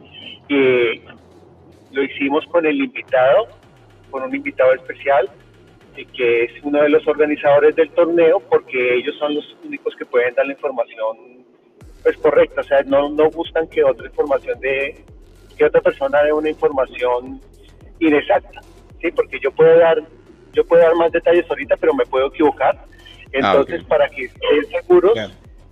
lo 1.92 2.04
hicimos 2.04 2.44
con 2.48 2.66
el 2.66 2.82
invitado, 2.82 3.50
con 4.10 4.24
un 4.24 4.34
invitado 4.34 4.74
especial, 4.74 5.30
que 6.16 6.46
es 6.46 6.52
uno 6.64 6.82
de 6.82 6.90
los 6.90 7.08
organizadores 7.08 7.76
del 7.76 7.92
torneo, 7.92 8.40
porque 8.40 8.96
ellos 8.96 9.16
son 9.20 9.36
los 9.36 9.58
únicos 9.64 9.96
que 9.96 10.06
pueden 10.06 10.34
dar 10.34 10.48
la 10.48 10.54
información 10.54 11.46
pues 12.04 12.18
correcta, 12.18 12.62
o 12.62 12.64
sea, 12.64 12.82
no, 12.84 13.10
no 13.10 13.30
gustan 13.30 13.68
que 13.68 13.84
otra 13.84 14.08
información 14.08 14.60
de, 14.60 15.04
que 15.58 15.66
otra 15.66 15.82
persona 15.82 16.24
dé 16.24 16.34
una 16.34 16.50
información 16.50 17.42
inexacta, 18.00 18.62
¿sí? 19.02 19.12
Porque 19.12 19.40
yo 19.42 19.52
puedo 19.52 19.78
dar, 19.78 20.02
yo 20.54 20.66
puedo 20.66 20.82
dar 20.82 20.96
más 20.96 21.12
detalles 21.12 21.46
ahorita, 21.50 21.76
pero 21.78 21.94
me 21.94 22.06
puedo 22.06 22.28
equivocar. 22.28 22.78
Ah, 22.78 23.30
Entonces, 23.34 23.84
para 23.86 24.10
que 24.10 24.26
estén 24.26 24.66
seguros, 24.72 25.18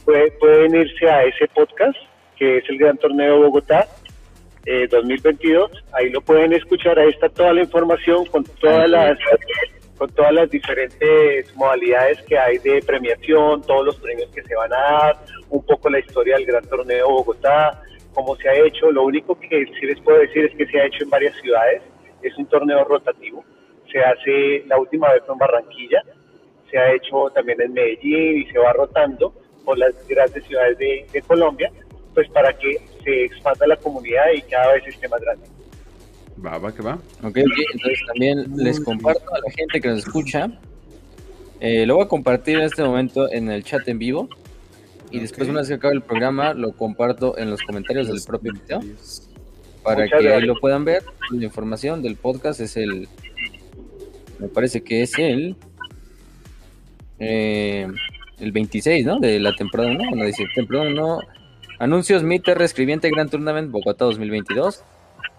pueden 0.03 0.75
irse 0.75 1.09
a 1.09 1.23
ese 1.23 1.47
podcast, 1.47 1.97
que 2.35 2.57
es 2.57 2.69
el 2.69 2.77
Gran 2.77 2.97
Torneo 2.97 3.41
Bogotá, 3.41 3.87
2022. 4.89 5.71
Eh, 5.71 5.75
Ahí 5.93 6.09
lo 6.09 6.21
pueden 6.21 6.53
escuchar. 6.53 6.97
Ahí 6.99 7.09
está 7.09 7.29
toda 7.29 7.53
la 7.53 7.61
información 7.61 8.25
con 8.25 8.43
todas 8.43 8.89
las 8.89 9.17
con 9.97 10.09
todas 10.11 10.33
las 10.33 10.49
diferentes 10.49 11.55
modalidades 11.55 12.21
que 12.23 12.37
hay 12.37 12.57
de 12.57 12.81
premiación, 12.81 13.61
todos 13.61 13.85
los 13.85 13.95
premios 13.97 14.29
que 14.33 14.43
se 14.43 14.55
van 14.55 14.73
a 14.73 14.77
dar, 14.77 15.19
un 15.49 15.65
poco 15.65 15.89
la 15.89 15.99
historia 15.99 16.35
del 16.35 16.45
Gran 16.45 16.65
Torneo 16.67 17.09
Bogotá, 17.09 17.81
cómo 18.13 18.35
se 18.37 18.49
ha 18.49 18.53
hecho. 18.55 18.91
Lo 18.91 19.03
único 19.03 19.39
que 19.39 19.65
sí 19.79 19.85
les 19.85 19.99
puedo 20.01 20.19
decir 20.19 20.45
es 20.45 20.55
que 20.55 20.65
se 20.65 20.79
ha 20.79 20.85
hecho 20.85 21.03
en 21.03 21.09
varias 21.09 21.35
ciudades. 21.41 21.81
Es 22.21 22.35
un 22.37 22.45
torneo 22.47 22.83
rotativo. 22.83 23.43
Se 23.91 23.99
hace 23.99 24.63
la 24.67 24.77
última 24.79 25.13
vez 25.13 25.23
en 25.29 25.37
Barranquilla, 25.37 26.03
se 26.69 26.77
ha 26.77 26.93
hecho 26.93 27.29
también 27.33 27.61
en 27.61 27.73
Medellín 27.73 28.41
y 28.41 28.45
se 28.51 28.57
va 28.57 28.73
rotando 28.73 29.33
por 29.63 29.77
las 29.77 29.93
grandes 30.07 30.43
ciudades 30.45 30.77
de, 30.77 31.23
Colombia, 31.27 31.71
pues 32.13 32.29
para 32.29 32.53
que 32.53 32.77
se 33.03 33.25
expanda 33.25 33.67
la 33.67 33.77
comunidad 33.77 34.25
y 34.35 34.41
cada 34.43 34.73
vez 34.73 34.87
esté 34.87 35.07
más 35.07 35.21
grande. 35.21 35.45
Va, 36.43 36.57
va, 36.57 36.73
que 36.73 36.81
va. 36.81 36.99
Ok, 37.23 37.37
entonces 37.37 37.99
también 38.07 38.57
les 38.57 38.79
comparto 38.79 39.33
a 39.33 39.39
la 39.39 39.51
gente 39.51 39.79
que 39.79 39.87
nos 39.87 39.99
escucha. 39.99 40.51
Eh, 41.59 41.85
lo 41.85 41.95
voy 41.95 42.05
a 42.05 42.07
compartir 42.07 42.57
en 42.57 42.63
este 42.63 42.83
momento 42.83 43.31
en 43.31 43.49
el 43.49 43.63
chat 43.63 43.87
en 43.87 43.99
vivo. 43.99 44.29
Y 45.11 45.19
después, 45.19 45.47
una 45.47 45.59
vez 45.59 45.69
que 45.69 45.75
acabe 45.75 45.93
el 45.93 46.01
programa, 46.01 46.53
lo 46.53 46.73
comparto 46.73 47.37
en 47.37 47.49
los 47.49 47.61
comentarios 47.61 48.07
del 48.07 48.21
propio 48.25 48.51
video. 48.53 48.81
Para 49.83 50.07
que 50.07 50.27
ahí 50.29 50.41
lo 50.41 50.55
puedan 50.55 50.83
ver. 50.83 51.03
La 51.31 51.45
información 51.45 52.01
del 52.01 52.15
podcast 52.15 52.59
es 52.59 52.75
el. 52.75 53.07
Me 54.39 54.47
parece 54.47 54.83
que 54.83 55.03
es 55.03 55.17
el. 55.17 55.55
Eh, 57.19 57.87
el 58.39 58.51
26, 58.51 59.05
¿no? 59.05 59.19
De 59.19 59.39
la 59.39 59.53
temporada 59.55 59.91
1. 59.91 60.09
Bueno, 60.09 60.25
dice 60.25 60.43
temporada 60.53 60.89
1. 60.89 61.19
Anuncios, 61.79 62.23
Mitter, 62.23 62.61
Escribiente, 62.61 63.09
Gran 63.09 63.29
Tournament, 63.29 63.71
Bogotá 63.71 64.05
2022. 64.05 64.83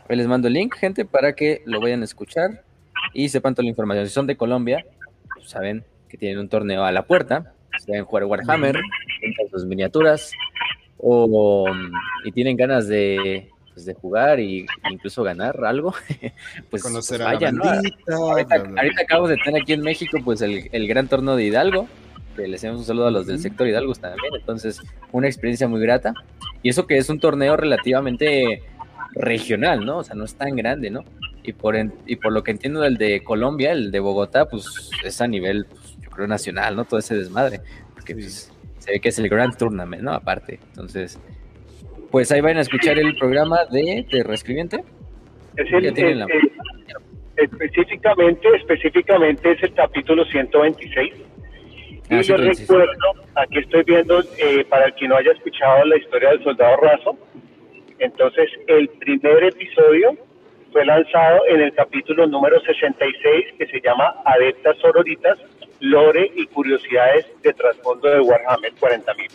Ahí 0.08 0.16
les 0.16 0.26
mando 0.26 0.48
el 0.48 0.54
link, 0.54 0.74
gente, 0.74 1.04
para 1.04 1.34
que 1.34 1.62
lo 1.64 1.80
vayan 1.80 2.02
a 2.02 2.04
escuchar 2.04 2.62
y 3.12 3.28
sepan 3.28 3.54
toda 3.54 3.64
la 3.64 3.70
información. 3.70 4.06
Si 4.06 4.12
son 4.12 4.26
de 4.26 4.36
Colombia, 4.36 4.84
pues 5.34 5.48
saben 5.48 5.84
que 6.08 6.16
tienen 6.16 6.38
un 6.38 6.48
torneo 6.48 6.84
a 6.84 6.92
la 6.92 7.02
puerta. 7.06 7.52
Si 7.78 7.86
saben 7.86 8.04
jugar 8.04 8.24
Warhammer, 8.24 8.78
sus 9.50 9.64
miniaturas, 9.66 10.32
o, 10.98 11.66
y 12.24 12.32
tienen 12.32 12.56
ganas 12.56 12.88
de, 12.88 13.50
pues, 13.74 13.84
de 13.84 13.94
jugar 13.94 14.40
e 14.40 14.66
incluso 14.90 15.22
ganar 15.22 15.62
algo, 15.64 15.94
pues, 16.70 16.82
Conocer 16.82 17.18
pues 17.18 17.32
vayan, 17.32 17.60
a 17.60 17.64
la 17.64 17.64
¿no? 17.64 17.70
bandita, 17.70 18.14
Ahorita, 18.14 18.58
bla, 18.58 18.68
bla. 18.70 18.82
ahorita 18.82 19.02
acabamos 19.02 19.30
de 19.30 19.36
tener 19.36 19.62
aquí 19.62 19.72
en 19.72 19.82
México 19.82 20.18
pues 20.24 20.40
el, 20.40 20.68
el 20.72 20.88
gran 20.88 21.08
torneo 21.08 21.36
de 21.36 21.44
Hidalgo, 21.44 21.88
que 22.36 22.48
les 22.48 22.60
hacemos 22.60 22.80
un 22.80 22.86
saludo 22.86 23.08
a 23.08 23.10
los 23.10 23.26
del 23.26 23.38
sector 23.38 23.66
Hidalgo 23.66 23.94
también, 23.94 24.34
entonces 24.34 24.80
una 25.12 25.26
experiencia 25.26 25.68
muy 25.68 25.80
grata. 25.80 26.14
Y 26.62 26.70
eso 26.70 26.86
que 26.86 26.96
es 26.96 27.08
un 27.08 27.20
torneo 27.20 27.56
relativamente 27.56 28.62
regional, 29.16 29.84
¿no? 29.84 29.98
O 29.98 30.04
sea, 30.04 30.14
no 30.14 30.24
es 30.24 30.34
tan 30.34 30.54
grande, 30.56 30.90
¿no? 30.90 31.04
Y 31.42 31.52
por, 31.52 31.76
en- 31.76 31.92
y 32.06 32.16
por 32.16 32.32
lo 32.32 32.42
que 32.42 32.50
entiendo 32.50 32.80
del 32.80 32.96
de 32.96 33.22
Colombia, 33.22 33.72
el 33.72 33.90
de 33.90 34.00
Bogotá, 34.00 34.46
pues 34.46 34.90
es 35.04 35.20
a 35.20 35.26
nivel, 35.26 35.66
pues, 35.66 35.96
yo 36.00 36.10
creo, 36.10 36.26
nacional, 36.26 36.76
¿no? 36.76 36.84
Todo 36.84 36.98
ese 37.00 37.16
desmadre, 37.16 37.60
porque 37.94 38.14
pues, 38.14 38.52
se 38.78 38.90
ve 38.92 39.00
que 39.00 39.08
es 39.08 39.18
el 39.18 39.28
Grand 39.28 39.56
Tournament, 39.56 40.02
¿no? 40.02 40.12
Aparte, 40.12 40.58
entonces, 40.68 41.18
pues 42.10 42.30
ahí 42.32 42.40
van 42.40 42.56
a 42.58 42.60
escuchar 42.60 42.98
el 42.98 43.16
programa 43.16 43.64
de, 43.70 44.06
de 44.10 44.22
Reescribiente. 44.22 44.84
Es 45.56 45.72
el, 45.72 45.82
Ya 45.84 45.92
tienen 45.92 46.18
la- 46.20 46.26
el- 46.26 46.32
el- 47.36 47.44
específicamente, 47.44 48.48
específicamente 48.56 49.52
es 49.52 49.62
el 49.62 49.72
capítulo 49.74 50.24
126. 50.24 51.12
Y 51.14 52.14
Ah, 52.14 52.16
les 52.18 52.26
126. 52.26 52.68
recuerdo, 52.68 53.24
aquí 53.34 53.58
estoy 53.58 53.82
viendo, 53.84 54.20
eh, 54.20 54.64
para 54.68 54.86
el 54.86 54.94
que 54.94 55.08
no 55.08 55.16
haya 55.16 55.32
escuchado 55.32 55.84
la 55.86 55.96
historia 55.98 56.30
del 56.30 56.44
soldado 56.44 56.76
raso, 56.76 57.18
entonces 57.98 58.50
el 58.66 58.88
primer 58.88 59.44
episodio 59.44 60.16
fue 60.72 60.84
lanzado 60.84 61.40
en 61.48 61.60
el 61.62 61.72
capítulo 61.74 62.26
número 62.26 62.60
66 62.60 63.54
que 63.58 63.66
se 63.66 63.80
llama 63.80 64.14
Adeptas 64.24 64.76
Sororitas, 64.78 65.38
Lore 65.80 66.30
y 66.34 66.46
Curiosidades 66.46 67.26
de 67.42 67.52
Trasfondo 67.52 68.08
de 68.08 68.20
Warhammer 68.20 68.74
40.000. 68.74 69.30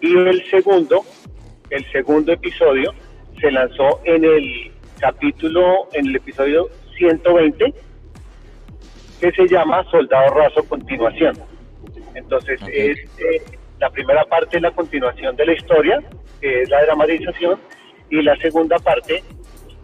Y 0.00 0.16
el 0.16 0.44
segundo, 0.50 1.04
el 1.70 1.84
segundo 1.90 2.32
episodio 2.32 2.92
se 3.40 3.50
lanzó 3.50 4.00
en 4.04 4.24
el 4.24 4.72
capítulo, 4.98 5.88
en 5.92 6.06
el 6.08 6.16
episodio 6.16 6.68
120, 6.96 7.74
que 9.20 9.32
se 9.32 9.48
llama 9.48 9.84
Soldado 9.90 10.34
Raso 10.34 10.64
Continuación. 10.68 11.38
Entonces, 12.14 12.62
Ok. 12.62 12.68
es 12.72 12.98
eh, 13.18 13.42
la 13.78 13.90
primera 13.90 14.24
parte 14.24 14.56
es 14.56 14.62
la 14.62 14.70
continuación 14.70 15.36
de 15.36 15.46
la 15.46 15.52
historia, 15.52 16.02
que 16.40 16.62
es 16.62 16.68
la 16.70 16.82
dramatización, 16.84 17.60
y 18.10 18.22
la 18.22 18.36
segunda 18.36 18.78
parte 18.78 19.22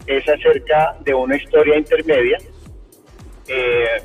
es 0.07 0.27
acerca 0.27 0.95
de 1.01 1.13
una 1.13 1.35
historia 1.35 1.77
intermedia 1.77 2.37
eh, 3.47 4.01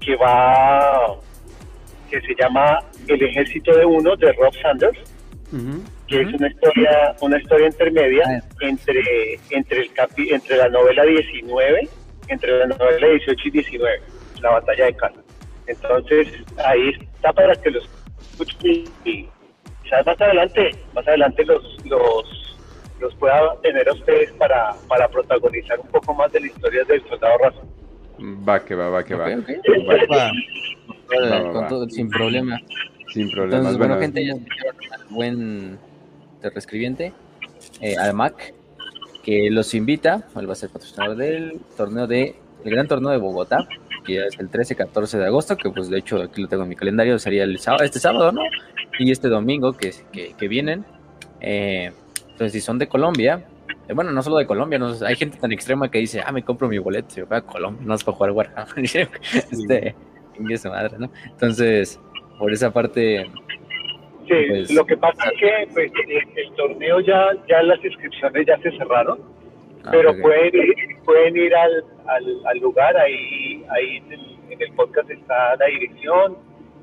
que 0.00 0.16
va, 0.16 1.16
que 2.10 2.20
se 2.20 2.34
llama 2.38 2.78
El 3.08 3.22
Ejército 3.22 3.76
de 3.76 3.84
Uno 3.84 4.16
de 4.16 4.32
Rob 4.32 4.54
Sanders 4.60 4.98
Ujú. 5.52 5.80
que 6.08 6.22
es 6.22 6.34
una 6.34 6.48
historia 6.48 7.14
una 7.20 7.38
historia 7.38 7.66
intermedia 7.68 8.42
entre 8.60 9.00
entre 9.50 9.82
el 9.82 9.94
capi- 9.94 10.32
entre 10.32 10.56
la 10.56 10.68
novela 10.68 11.04
19 11.04 11.88
entre 12.28 12.58
la 12.58 12.66
novela 12.66 13.06
18 13.06 13.42
y 13.44 13.50
19 13.52 14.00
la 14.42 14.50
batalla 14.50 14.86
de 14.86 14.94
Cana 14.96 15.22
entonces 15.68 16.26
ahí 16.64 16.90
está 17.14 17.32
para 17.32 17.54
que 17.54 17.70
los 17.70 17.88
y, 18.62 19.28
quizás 19.82 20.04
más 20.06 20.20
adelante 20.20 20.70
más 20.94 21.06
adelante 21.06 21.44
los 21.44 21.62
los 21.86 22.56
los 23.00 23.14
pueda 23.16 23.54
tener 23.62 23.86
a 23.88 23.92
ustedes 23.92 24.32
para, 24.32 24.74
para 24.88 25.06
protagonizar 25.08 25.78
un 25.78 25.88
poco 25.88 26.14
más 26.14 26.32
de 26.32 26.40
la 26.40 26.46
historia 26.46 26.82
del 26.84 27.06
soldado 27.08 27.36
raso. 27.38 27.62
Va 28.48 28.64
que 28.64 28.74
va, 28.74 28.88
va 28.88 29.04
que 29.04 29.14
va. 29.14 29.26
Ok, 29.26 29.32
ok. 29.40 29.86
Vale, 29.86 30.06
Va. 30.06 30.30
Vale, 31.08 31.30
Va, 31.30 31.42
va, 31.42 31.52
con 31.52 31.64
va. 31.64 31.68
todo- 31.68 31.88
sin 31.90 32.08
problema. 32.08 32.58
sin 33.12 33.30
problemas. 33.30 33.58
Entonces, 33.74 33.78
bueno, 33.78 33.94
Bueno, 33.96 34.00
gente, 34.00 34.24
ya 34.24 34.32
escucharon 34.32 35.06
buen 35.10 35.78
reescribiente, 36.42 37.12
eh, 37.82 37.96
al 37.98 38.14
Mac, 38.14 38.54
que 39.22 39.50
los 39.50 39.74
invita, 39.74 40.26
él 40.36 40.48
va 40.48 40.52
a 40.54 40.56
ser 40.56 40.70
patrocinador 40.70 41.16
del 41.16 41.60
torneo 41.76 42.06
de, 42.06 42.34
el 42.64 42.70
gran 42.70 42.88
torneo 42.88 43.10
de 43.10 43.18
Bogotá, 43.18 43.58
que 44.06 44.14
ya 44.14 44.22
es 44.24 44.38
el 44.38 44.50
13-14 44.50 45.18
de 45.18 45.26
agosto, 45.26 45.56
que 45.56 45.70
pues 45.70 45.90
de 45.90 45.98
hecho 45.98 46.22
aquí 46.22 46.42
lo 46.42 46.48
tengo 46.48 46.62
en 46.62 46.68
mi 46.68 46.76
calendario, 46.76 47.18
sería 47.18 47.44
el 47.44 47.58
sábado, 47.58 47.84
este 47.84 47.98
sábado, 47.98 48.32
¿no? 48.32 48.42
Y 48.98 49.10
este 49.10 49.28
domingo 49.28 49.72
que, 49.72 49.90
que, 50.12 50.34
que 50.34 50.48
vienen. 50.48 50.84
Eh, 51.40 51.92
entonces, 52.30 52.52
si 52.52 52.60
son 52.60 52.78
de 52.78 52.86
Colombia, 52.88 53.44
eh, 53.88 53.92
bueno, 53.94 54.12
no 54.12 54.22
solo 54.22 54.36
de 54.36 54.46
Colombia, 54.46 54.78
no, 54.78 54.92
hay 55.04 55.16
gente 55.16 55.38
tan 55.38 55.52
extrema 55.52 55.90
que 55.90 55.98
dice, 55.98 56.22
ah, 56.24 56.32
me 56.32 56.42
compro 56.42 56.68
mi 56.68 56.78
boleto, 56.78 57.14
yo 57.16 57.26
voy 57.26 57.38
a 57.38 57.40
Colombia, 57.42 57.82
no 57.86 57.94
es 57.94 58.04
para 58.04 58.16
jugar 58.16 58.32
Warhammer. 58.32 58.76
este, 59.32 59.94
su 60.58 60.68
madre, 60.68 60.96
¿no? 60.98 61.10
Entonces, 61.24 62.00
por 62.38 62.52
esa 62.52 62.72
parte, 62.72 63.26
Sí, 64.28 64.34
Pues- 64.48 64.74
lo 64.74 64.84
que 64.84 64.96
pasa 64.96 65.28
es 65.30 65.40
que 65.40 65.72
pues, 65.72 65.92
el, 66.08 66.38
el 66.46 66.52
torneo 66.56 67.00
ya, 67.00 67.28
ya 67.48 67.62
las 67.62 67.82
inscripciones 67.84 68.44
ya 68.46 68.58
se 68.58 68.76
cerraron, 68.76 69.20
ah, 69.86 69.90
pero 69.90 70.16
pueden 70.20 70.54
ir, 70.54 70.98
pueden 71.04 71.36
ir 71.36 71.54
al, 71.54 71.84
al, 72.06 72.46
al 72.46 72.58
lugar, 72.58 72.96
ahí, 72.96 73.64
ahí 73.70 73.96
en, 73.96 74.12
el, 74.12 74.36
en 74.50 74.62
el 74.62 74.72
podcast 74.72 75.10
está 75.10 75.56
la 75.56 75.66
dirección 75.66 76.36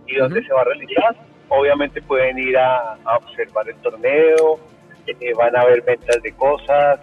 y 0.08 0.16
dónde 0.16 0.40
Ujú. 0.40 0.48
se 0.48 0.54
va 0.54 0.62
a 0.62 0.66
realizar. 0.66 1.16
Obviamente 1.50 2.02
pueden 2.02 2.40
ir 2.40 2.58
a, 2.58 2.94
a 3.04 3.18
observar 3.18 3.70
el 3.70 3.76
torneo, 3.78 4.60
eh, 5.06 5.34
van 5.36 5.56
a 5.56 5.66
ver 5.66 5.82
ventas 5.82 6.22
de 6.22 6.32
cosas, 6.32 7.00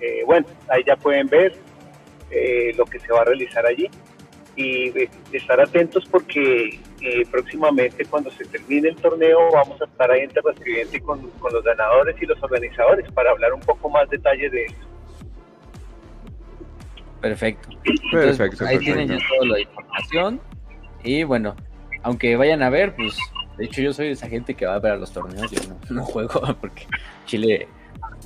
eh, 0.00 0.22
bueno, 0.26 0.46
ahí 0.68 0.82
ya 0.86 0.96
pueden 0.96 1.28
ver 1.28 1.54
eh, 2.30 2.72
lo 2.76 2.84
que 2.84 2.98
se 3.00 3.12
va 3.12 3.22
a 3.22 3.24
realizar 3.24 3.64
allí 3.66 3.88
y 4.56 4.96
eh, 4.98 5.08
estar 5.32 5.60
atentos 5.60 6.04
porque 6.10 6.78
eh, 7.00 7.22
próximamente 7.30 8.04
cuando 8.04 8.30
se 8.30 8.44
termine 8.44 8.88
el 8.90 8.96
torneo 8.96 9.50
vamos 9.52 9.80
a 9.80 9.84
estar 9.84 10.10
ahí 10.10 10.20
en 10.20 10.30
Terra 10.30 10.52
con, 11.04 11.28
con 11.30 11.52
los 11.52 11.64
ganadores 11.64 12.16
y 12.20 12.26
los 12.26 12.40
organizadores 12.42 13.10
para 13.12 13.30
hablar 13.30 13.52
un 13.52 13.60
poco 13.60 13.88
más 13.88 14.08
detalle 14.10 14.48
de 14.50 14.64
eso. 14.66 14.93
Perfecto. 17.24 17.70
Entonces, 17.84 18.36
perfecto, 18.36 18.58
pues, 18.58 18.70
ahí 18.70 18.78
tienen 18.78 19.08
ya 19.08 19.16
toda 19.16 19.46
la 19.46 19.58
información. 19.58 20.40
Y 21.02 21.24
bueno, 21.24 21.56
aunque 22.02 22.36
vayan 22.36 22.62
a 22.62 22.68
ver, 22.68 22.94
pues, 22.94 23.16
de 23.56 23.64
hecho 23.64 23.80
yo 23.80 23.94
soy 23.94 24.08
esa 24.08 24.28
gente 24.28 24.54
que 24.54 24.66
va 24.66 24.74
a 24.74 24.78
ver 24.78 24.92
a 24.92 24.96
los 24.96 25.10
torneos. 25.10 25.50
Yo 25.50 25.58
no, 25.66 25.78
no 25.88 26.04
juego 26.04 26.42
porque 26.60 26.86
Chile 27.24 27.66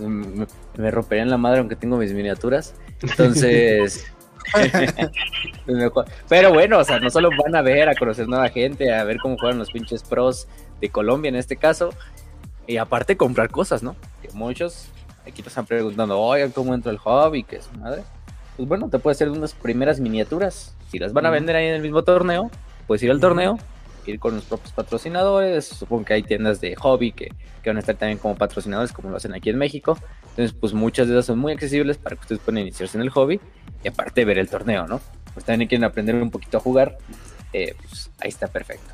mm, 0.01 0.40
me, 0.40 0.46
me 0.78 0.90
romperían 0.90 1.30
la 1.30 1.36
madre 1.36 1.61
aunque 1.61 1.76
tengo 1.76 1.96
mis 1.96 2.12
miniaturas. 2.12 2.74
Entonces... 3.01 4.12
Pero 6.28 6.53
bueno, 6.53 6.78
o 6.78 6.84
sea, 6.84 6.99
no 6.99 7.09
solo 7.09 7.30
van 7.44 7.55
a 7.55 7.62
ver, 7.62 7.88
a 7.88 7.94
conocer 7.94 8.26
nueva 8.26 8.49
gente, 8.49 8.92
a 8.92 9.05
ver 9.05 9.18
cómo 9.18 9.38
juegan 9.38 9.59
los 9.59 9.70
pinches 9.70 10.03
pros 10.03 10.49
de 10.80 10.88
Colombia 10.88 11.28
en 11.28 11.36
este 11.36 11.57
caso, 11.57 11.90
y 12.66 12.78
aparte 12.78 13.16
comprar 13.16 13.51
cosas, 13.51 13.82
¿no? 13.82 13.94
Que 14.22 14.30
muchos 14.32 14.88
aquí 15.26 15.42
te 15.42 15.51
están 15.51 15.66
preguntando, 15.66 16.18
oye, 16.18 16.51
¿cómo 16.51 16.74
entro 16.74 16.90
al 16.90 16.96
hobby? 16.96 17.44
¿Qué 17.44 17.57
es 17.57 17.70
madre? 17.76 18.03
Pues 18.59 18.68
bueno, 18.68 18.90
te 18.90 18.98
puede 18.98 19.12
hacer 19.12 19.30
unas 19.30 19.54
primeras 19.54 20.00
miniaturas. 20.00 20.74
Si 20.90 20.98
las 20.98 21.12
van 21.12 21.26
a 21.26 21.30
vender 21.30 21.54
ahí 21.54 21.68
en 21.68 21.74
el 21.74 21.80
mismo 21.80 22.02
torneo, 22.02 22.50
puedes 22.88 23.00
ir 23.04 23.11
al 23.12 23.20
torneo, 23.20 23.56
ir 24.04 24.18
con 24.18 24.34
los 24.34 24.46
propios 24.46 24.72
patrocinadores. 24.72 25.64
Supongo 25.64 26.06
que 26.06 26.14
hay 26.14 26.24
tiendas 26.24 26.61
de 26.61 26.74
hobby 26.74 27.12
que, 27.12 27.32
que 27.62 27.70
van 27.70 27.76
a 27.76 27.80
estar 27.80 27.94
también 27.94 28.18
como 28.18 28.34
patrocinadores, 28.34 28.92
como 28.92 29.11
lo 29.11 29.16
hacen 29.16 29.32
aquí 29.32 29.48
en 29.50 29.59
México. 29.59 29.96
Entonces, 30.30 30.56
pues 30.61 30.74
muchas 30.74 31.06
de 31.06 31.14
esas 31.14 31.26
son 31.26 31.38
muy 31.38 31.52
accesibles 31.52 31.98
para 31.98 32.16
que 32.16 32.22
ustedes 32.22 32.40
puedan 32.40 32.59
iniciarse 32.62 32.98
en 32.98 33.02
el 33.02 33.11
hobby 33.11 33.40
y 33.84 33.86
aparte 33.86 34.24
ver 34.24 34.38
el 34.38 34.48
torneo, 34.48 34.88
¿no? 34.88 35.00
Pues 35.34 35.46
también 35.46 35.68
quieren 35.68 35.84
aprender 35.84 36.16
un 36.16 36.32
poquito 36.32 36.56
a 36.56 36.61
jugar, 36.61 36.98
eh, 37.52 37.76
pues 37.88 38.11
ahí 38.18 38.30
está 38.30 38.48
perfecto. 38.48 38.92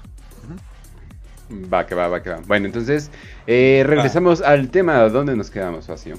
Va 1.73 1.87
que 1.87 1.95
va, 1.95 2.09
va 2.09 2.23
que 2.23 2.29
va. 2.29 2.43
Bueno, 2.47 2.67
entonces, 2.67 3.11
eh, 3.47 3.83
regresamos 3.87 4.43
al 4.43 4.69
tema. 4.69 5.09
¿Dónde 5.09 5.35
nos 5.35 5.51
quedamos, 5.51 5.87
Facio? 5.87 6.19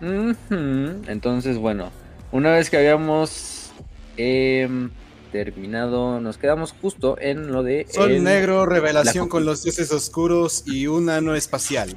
Entonces, 0.00 1.58
bueno, 1.58 1.90
una 2.32 2.52
vez 2.52 2.70
que 2.70 2.76
habíamos 2.78 3.70
em, 4.16 4.90
terminado, 5.32 6.20
nos 6.20 6.38
quedamos 6.38 6.72
justo 6.72 7.16
en 7.20 7.52
lo 7.52 7.62
de... 7.62 7.86
Sol 7.88 8.10
el- 8.12 8.24
negro, 8.24 8.66
revelación 8.66 9.26
la- 9.26 9.30
con 9.30 9.44
los 9.44 9.62
dioses 9.62 9.90
oscuros 9.92 10.64
y 10.66 10.86
un 10.86 11.08
ano 11.10 11.34
espacial. 11.34 11.94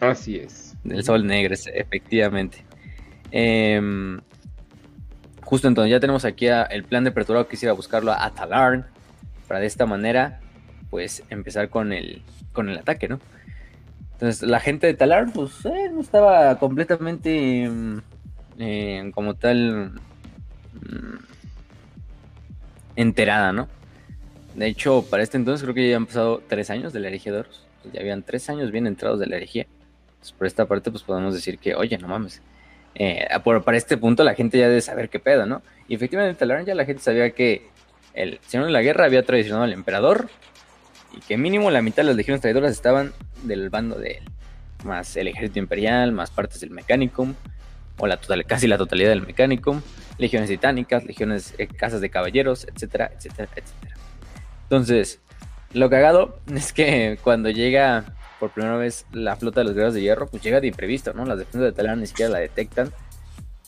Así 0.00 0.36
es. 0.36 0.74
El 0.88 1.04
sol 1.04 1.26
negro, 1.26 1.54
es- 1.54 1.66
efectivamente. 1.72 2.64
Em, 3.30 4.20
justo 5.42 5.68
entonces 5.68 5.90
ya 5.90 6.00
tenemos 6.00 6.24
aquí 6.24 6.48
a- 6.48 6.62
el 6.64 6.84
plan 6.84 7.04
de 7.04 7.10
apertura, 7.10 7.46
quisiera 7.48 7.72
buscarlo 7.72 8.12
a 8.12 8.30
Talarn, 8.34 8.86
para 9.46 9.60
de 9.60 9.66
esta 9.66 9.86
manera, 9.86 10.40
pues 10.90 11.22
empezar 11.30 11.68
con 11.70 11.92
el, 11.92 12.22
con 12.52 12.68
el 12.68 12.78
ataque, 12.78 13.08
¿no? 13.08 13.18
Entonces 14.18 14.42
la 14.42 14.58
gente 14.58 14.88
de 14.88 14.94
Talarn, 14.94 15.30
pues 15.30 15.64
eh, 15.64 15.90
no 15.92 16.00
estaba 16.00 16.58
completamente 16.58 17.62
em, 17.62 18.00
eh, 18.58 19.12
como 19.14 19.34
tal 19.34 19.92
mm, 20.72 21.18
enterada, 22.96 23.52
¿no? 23.52 23.68
De 24.56 24.66
hecho, 24.66 25.04
para 25.08 25.22
este 25.22 25.36
entonces 25.36 25.62
creo 25.62 25.72
que 25.72 25.88
ya 25.88 25.96
han 25.96 26.06
pasado 26.06 26.42
tres 26.48 26.68
años 26.70 26.92
de 26.92 26.98
la 26.98 27.06
herejía 27.06 27.32
de 27.32 27.38
Horus. 27.38 27.64
ya 27.92 28.00
habían 28.00 28.24
tres 28.24 28.50
años 28.50 28.72
bien 28.72 28.88
entrados 28.88 29.20
de 29.20 29.26
la 29.28 29.36
herejía. 29.36 29.68
por 30.36 30.48
esta 30.48 30.66
parte, 30.66 30.90
pues 30.90 31.04
podemos 31.04 31.32
decir 31.32 31.58
que, 31.58 31.76
oye, 31.76 31.96
no 31.96 32.08
mames. 32.08 32.42
Eh, 32.96 33.28
para 33.64 33.76
este 33.76 33.96
punto 33.96 34.24
la 34.24 34.34
gente 34.34 34.58
ya 34.58 34.66
debe 34.68 34.80
saber 34.80 35.10
qué 35.10 35.20
pedo, 35.20 35.46
¿no? 35.46 35.62
Y 35.86 35.94
efectivamente, 35.94 36.44
ya 36.66 36.74
la 36.74 36.84
gente 36.84 37.02
sabía 37.04 37.30
que 37.30 37.68
el 38.14 38.40
señor 38.48 38.66
de 38.66 38.72
la 38.72 38.82
guerra 38.82 39.04
había 39.04 39.22
traicionado 39.22 39.62
al 39.62 39.72
emperador 39.72 40.28
y 41.18 41.20
que 41.20 41.36
mínimo 41.36 41.70
la 41.70 41.82
mitad 41.82 41.98
de 42.02 42.04
las 42.04 42.16
legiones 42.16 42.40
traidoras 42.40 42.70
estaban 42.70 43.12
del 43.42 43.70
bando 43.70 43.98
de 43.98 44.18
él. 44.18 44.24
Más 44.84 45.16
el 45.16 45.26
ejército 45.26 45.58
imperial, 45.58 46.12
más 46.12 46.30
partes 46.30 46.60
del 46.60 46.70
Mechanicum, 46.70 47.34
o 47.98 48.06
la 48.06 48.18
total, 48.18 48.44
casi 48.46 48.68
la 48.68 48.78
totalidad 48.78 49.08
del 49.08 49.26
Mechanicum, 49.26 49.82
legiones 50.18 50.48
titánicas, 50.48 51.04
legiones, 51.04 51.54
eh, 51.58 51.66
casas 51.66 52.00
de 52.00 52.10
caballeros, 52.10 52.68
etcétera, 52.72 53.10
etcétera, 53.16 53.48
etcétera. 53.52 53.96
Entonces, 54.62 55.20
lo 55.72 55.90
cagado 55.90 56.38
es 56.54 56.72
que 56.72 57.18
cuando 57.24 57.50
llega 57.50 58.04
por 58.38 58.50
primera 58.50 58.76
vez 58.76 59.04
la 59.12 59.34
flota 59.34 59.60
de 59.60 59.64
los 59.64 59.74
guerreros 59.74 59.94
de 59.94 60.02
hierro, 60.02 60.28
pues 60.28 60.40
llega 60.42 60.60
de 60.60 60.68
imprevisto, 60.68 61.12
¿no? 61.12 61.24
Las 61.24 61.38
defensas 61.38 61.62
de 61.62 61.72
Talán 61.72 62.00
ni 62.00 62.06
siquiera 62.06 62.30
la 62.30 62.38
detectan. 62.38 62.92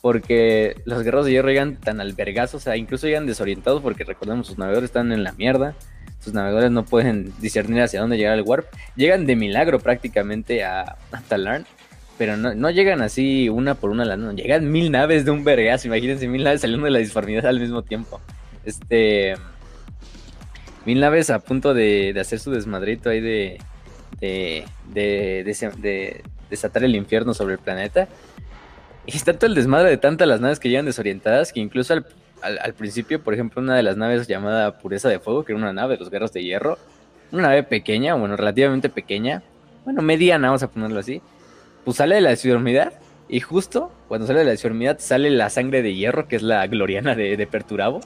Porque 0.00 0.80
los 0.86 1.02
guerreros 1.02 1.26
de 1.26 1.32
hierro 1.32 1.48
llegan 1.48 1.76
tan 1.76 2.00
albergados, 2.00 2.54
o 2.54 2.60
sea, 2.60 2.76
incluso 2.76 3.06
llegan 3.06 3.26
desorientados 3.26 3.82
porque 3.82 4.04
recordemos, 4.04 4.46
sus 4.46 4.56
navegadores 4.56 4.88
están 4.88 5.12
en 5.12 5.24
la 5.24 5.32
mierda. 5.32 5.74
Sus 6.20 6.34
navegadores 6.34 6.70
no 6.70 6.84
pueden 6.84 7.32
discernir 7.40 7.82
hacia 7.82 8.00
dónde 8.00 8.18
llegar 8.18 8.38
el 8.38 8.44
warp. 8.44 8.66
Llegan 8.94 9.26
de 9.26 9.36
milagro 9.36 9.80
prácticamente 9.80 10.64
a, 10.64 10.96
a 11.12 11.20
pero 12.20 12.36
no, 12.36 12.68
llegan 12.68 13.00
así 13.00 13.48
una 13.48 13.76
por 13.76 13.88
una, 13.88 14.04
no, 14.14 14.32
llegan 14.34 14.70
mil 14.70 14.90
naves 14.90 15.24
de 15.24 15.30
un 15.30 15.42
vergazo, 15.42 15.86
imagínense 15.86 16.28
mil 16.28 16.44
naves 16.44 16.60
saliendo 16.60 16.84
de 16.84 16.90
la 16.90 16.98
disformidad 16.98 17.46
al 17.46 17.58
mismo 17.58 17.80
tiempo. 17.80 18.20
Este, 18.66 19.36
mil 20.84 21.00
naves 21.00 21.30
a 21.30 21.38
punto 21.38 21.72
de, 21.72 22.14
hacer 22.20 22.38
su 22.38 22.50
desmadrito 22.50 23.08
ahí 23.08 23.22
de, 23.22 23.58
de, 24.20 24.66
de, 24.92 26.22
desatar 26.50 26.84
el 26.84 26.94
infierno 26.94 27.32
sobre 27.32 27.54
el 27.54 27.58
planeta. 27.58 28.06
Y 29.06 29.16
está 29.16 29.32
todo 29.32 29.46
el 29.46 29.54
desmadre 29.54 29.88
de 29.88 29.96
tantas 29.96 30.28
las 30.28 30.42
naves 30.42 30.60
que 30.60 30.68
llegan 30.68 30.84
desorientadas 30.84 31.54
que 31.54 31.60
incluso 31.60 31.94
al, 31.94 32.06
al, 32.42 32.74
principio, 32.74 33.22
por 33.22 33.34
ejemplo, 33.34 33.60
una 33.60 33.76
de 33.76 33.82
las 33.82 33.96
naves 33.96 34.26
llamada 34.26 34.78
Pureza 34.78 35.08
de 35.08 35.18
Fuego, 35.18 35.44
que 35.44 35.52
era 35.52 35.60
una 35.60 35.72
nave 35.72 35.94
de 35.94 36.00
los 36.00 36.10
guerros 36.10 36.32
de 36.32 36.42
hierro, 36.42 36.78
una 37.32 37.42
nave 37.42 37.62
pequeña, 37.62 38.14
bueno, 38.14 38.36
relativamente 38.36 38.88
pequeña, 38.88 39.42
bueno, 39.84 40.02
mediana, 40.02 40.48
vamos 40.48 40.62
a 40.62 40.70
ponerlo 40.70 41.00
así, 41.00 41.22
pues 41.84 41.96
sale 41.96 42.16
de 42.16 42.20
la 42.20 42.36
ciudad 42.36 42.92
y 43.28 43.40
justo 43.40 43.92
cuando 44.08 44.26
sale 44.26 44.40
de 44.40 44.44
la 44.44 44.50
deformidad 44.50 44.98
sale 44.98 45.30
la 45.30 45.50
sangre 45.50 45.82
de 45.82 45.94
hierro, 45.94 46.26
que 46.26 46.34
es 46.34 46.42
la 46.42 46.66
gloriana 46.66 47.14
de, 47.14 47.36
de 47.36 47.46
Perturabo, 47.46 48.00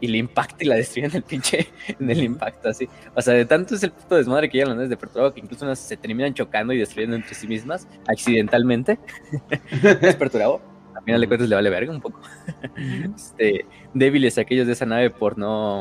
y 0.00 0.08
le 0.08 0.18
impacta 0.18 0.64
y 0.64 0.66
la 0.66 0.74
destruye 0.74 1.06
en 1.06 1.14
el 1.14 1.22
pinche, 1.22 1.68
en 2.00 2.10
el 2.10 2.22
impacto 2.22 2.68
así. 2.68 2.88
O 3.14 3.22
sea, 3.22 3.34
de 3.34 3.44
tanto 3.44 3.76
es 3.76 3.82
el 3.84 3.92
puto 3.92 4.16
desmadre 4.16 4.48
que 4.48 4.58
llegan 4.58 4.70
las 4.70 4.76
naves 4.76 4.90
de 4.90 4.96
Perturabo 4.96 5.32
que 5.32 5.40
incluso 5.40 5.64
unas 5.64 5.78
se 5.78 5.96
terminan 5.96 6.34
chocando 6.34 6.72
y 6.72 6.78
destruyendo 6.78 7.14
entre 7.14 7.34
sí 7.34 7.46
mismas, 7.46 7.86
accidentalmente. 8.08 8.98
es 10.02 10.16
Perturabo. 10.16 10.75
Final 11.06 11.20
de 11.22 11.26
cuentas 11.28 11.48
le 11.48 11.54
vale 11.54 11.70
verga 11.70 11.90
un 11.90 12.00
poco. 12.02 12.20
este, 13.16 13.64
débiles 13.94 14.36
aquellos 14.36 14.66
de 14.66 14.74
esa 14.74 14.84
nave 14.84 15.08
por 15.08 15.38
no. 15.38 15.80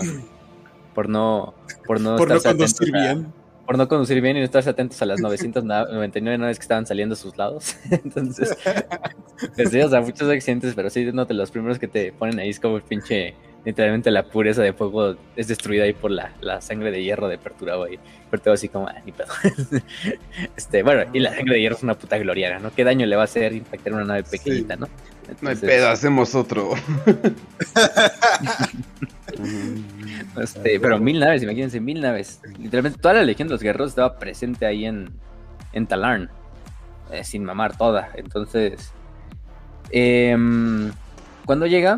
Por 0.93 1.09
no. 1.09 1.53
Por 1.85 1.99
no, 1.99 2.15
por 2.15 2.29
no 2.29 2.41
conducir 2.41 2.93
bien 2.93 3.33
por 3.65 3.77
no 3.77 3.87
conducir 3.87 4.21
bien 4.21 4.37
y 4.37 4.39
no 4.39 4.45
estarse 4.45 4.69
atentos 4.69 5.01
a 5.01 5.05
las 5.05 5.19
999 5.19 6.37
naves 6.37 6.59
que 6.59 6.63
estaban 6.63 6.85
saliendo 6.85 7.13
a 7.13 7.15
sus 7.17 7.35
lados. 7.37 7.75
Entonces, 7.91 8.55
sí, 9.69 9.81
o 9.81 9.89
sea, 9.89 10.01
muchos 10.01 10.29
accidentes, 10.29 10.75
pero 10.75 10.89
sí, 10.89 11.05
no 11.11 11.25
te 11.25 11.33
los 11.33 11.51
primeros 11.51 11.79
que 11.79 11.87
te 11.87 12.11
ponen 12.11 12.39
ahí 12.39 12.49
es 12.49 12.59
como 12.59 12.77
el 12.77 12.83
pinche, 12.83 13.33
literalmente 13.65 14.11
la 14.11 14.23
pureza 14.23 14.61
de 14.61 14.73
fuego 14.73 15.15
es 15.35 15.47
destruida 15.47 15.85
ahí 15.85 15.93
por 15.93 16.11
la, 16.11 16.31
la 16.41 16.61
sangre 16.61 16.91
de 16.91 17.03
hierro 17.03 17.27
de 17.27 17.37
Perturabo 17.37 17.85
ahí. 17.85 17.97
Perturabo 18.29 18.53
así 18.53 18.69
como, 18.69 18.87
ah, 18.87 18.95
ni 19.03 19.11
pedo. 19.11 19.27
este, 20.55 20.83
bueno, 20.83 21.09
y 21.13 21.19
la 21.19 21.33
sangre 21.33 21.55
de 21.55 21.61
hierro 21.61 21.75
es 21.75 21.83
una 21.83 21.95
puta 21.95 22.17
gloriana, 22.19 22.59
¿no? 22.59 22.71
¿Qué 22.73 22.83
daño 22.83 23.05
le 23.07 23.15
va 23.15 23.23
a 23.23 23.25
hacer 23.25 23.53
impactar 23.53 23.93
una 23.93 24.05
nave 24.05 24.23
pequeñita, 24.23 24.75
no? 24.75 24.87
No 25.41 25.49
hay 25.49 25.55
pedo, 25.55 25.89
hacemos 25.89 26.35
otro. 26.35 26.71
Este, 30.41 30.79
pero 30.79 30.99
mil 30.99 31.19
naves, 31.19 31.43
imagínense, 31.43 31.79
mil 31.79 32.01
naves. 32.01 32.41
Literalmente 32.59 32.99
toda 32.99 33.15
la 33.15 33.23
Legión 33.23 33.47
de 33.47 33.53
los 33.53 33.61
Guerreros 33.61 33.89
estaba 33.89 34.17
presente 34.17 34.65
ahí 34.65 34.85
en, 34.85 35.09
en 35.73 35.87
Talarn. 35.87 36.29
Eh, 37.11 37.23
sin 37.23 37.43
mamar 37.43 37.77
toda. 37.77 38.09
Entonces, 38.15 38.91
em, 39.91 40.91
cuando 41.45 41.67
llega, 41.67 41.97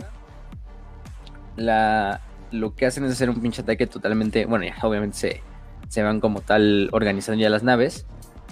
la, 1.55 2.21
lo 2.51 2.75
que 2.75 2.85
hacen 2.85 3.05
es 3.05 3.13
hacer 3.13 3.29
un 3.29 3.41
pinche 3.41 3.61
ataque 3.61 3.87
totalmente. 3.87 4.45
Bueno, 4.45 4.65
ya 4.65 4.75
obviamente 4.83 5.17
se, 5.17 5.41
se 5.87 6.03
van 6.03 6.19
como 6.19 6.41
tal 6.41 6.89
organizando 6.91 7.41
ya 7.41 7.49
las 7.49 7.63
naves. 7.63 8.05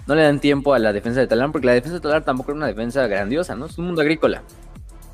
No 0.06 0.14
le 0.14 0.22
dan 0.22 0.40
tiempo 0.40 0.72
a 0.72 0.78
la 0.78 0.92
defensa 0.92 1.20
de 1.20 1.26
Talarn, 1.26 1.52
porque 1.52 1.66
la 1.66 1.74
defensa 1.74 1.96
de 1.96 2.00
Talarn 2.00 2.24
tampoco 2.24 2.52
es 2.52 2.56
una 2.56 2.66
defensa 2.66 3.06
grandiosa, 3.06 3.56
¿no? 3.56 3.66
Es 3.66 3.76
un 3.76 3.86
mundo 3.86 4.02
agrícola. 4.02 4.42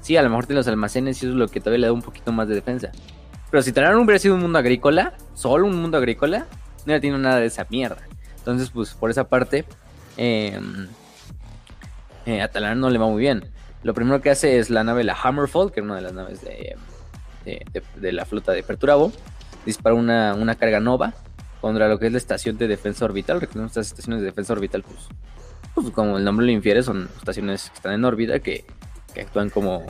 Sí, 0.02 0.16
a 0.16 0.22
lo 0.22 0.28
mejor 0.28 0.46
tiene 0.46 0.58
los 0.58 0.68
almacenes 0.68 1.22
y 1.22 1.26
eso 1.26 1.32
es 1.32 1.38
lo 1.38 1.48
que 1.48 1.60
todavía 1.60 1.78
le 1.78 1.86
da 1.86 1.92
un 1.92 2.02
poquito 2.02 2.32
más 2.32 2.48
de 2.48 2.56
defensa. 2.56 2.90
Pero 3.50 3.62
si 3.62 3.72
Talarn 3.72 3.98
hubiera 3.98 4.18
sido 4.18 4.34
un 4.34 4.40
mundo 4.40 4.58
agrícola, 4.58 5.14
solo 5.34 5.66
un 5.66 5.80
mundo 5.80 5.96
agrícola, 5.96 6.40
no 6.40 6.84
hubiera 6.84 7.00
tenido 7.00 7.18
nada 7.18 7.36
de 7.36 7.46
esa 7.46 7.66
mierda. 7.70 8.02
Entonces, 8.38 8.70
pues 8.70 8.94
por 8.94 9.10
esa 9.10 9.28
parte, 9.28 9.64
em, 10.16 10.88
eh, 12.26 12.42
a 12.42 12.48
Talarn 12.48 12.80
no 12.80 12.90
le 12.90 12.98
va 12.98 13.06
muy 13.06 13.20
bien. 13.20 13.44
Lo 13.84 13.94
primero 13.94 14.20
que 14.20 14.30
hace 14.30 14.58
es 14.58 14.70
la 14.70 14.82
nave, 14.82 15.04
la 15.04 15.14
Hammerfall, 15.14 15.70
que 15.70 15.80
es 15.80 15.84
una 15.84 15.96
de 15.96 16.02
las 16.02 16.12
naves 16.12 16.40
de, 16.42 16.76
de, 17.44 18.12
la 18.12 18.24
flota 18.24 18.52
de 18.52 18.64
Perturabo. 18.64 19.12
Dispara 19.64 19.94
una, 19.94 20.34
una, 20.34 20.56
carga 20.56 20.80
nova 20.80 21.14
contra 21.60 21.88
lo 21.88 22.00
que 22.00 22.06
es 22.06 22.12
la 22.12 22.18
estación 22.18 22.58
de 22.58 22.66
defensa 22.66 23.04
orbital. 23.04 23.40
Recordemos 23.40 23.70
estas 23.70 23.88
estaciones 23.88 24.20
de 24.20 24.26
defensa 24.26 24.52
orbital, 24.52 24.82
pues, 24.82 25.08
pues 25.74 25.90
como 25.90 26.18
el 26.18 26.24
nombre 26.24 26.46
lo 26.46 26.52
infiere, 26.52 26.82
son 26.82 27.08
estaciones 27.16 27.70
que 27.70 27.76
están 27.76 27.92
en 27.92 28.04
órbita 28.04 28.40
que, 28.40 28.64
que 29.12 29.22
actúan 29.22 29.50
como 29.50 29.86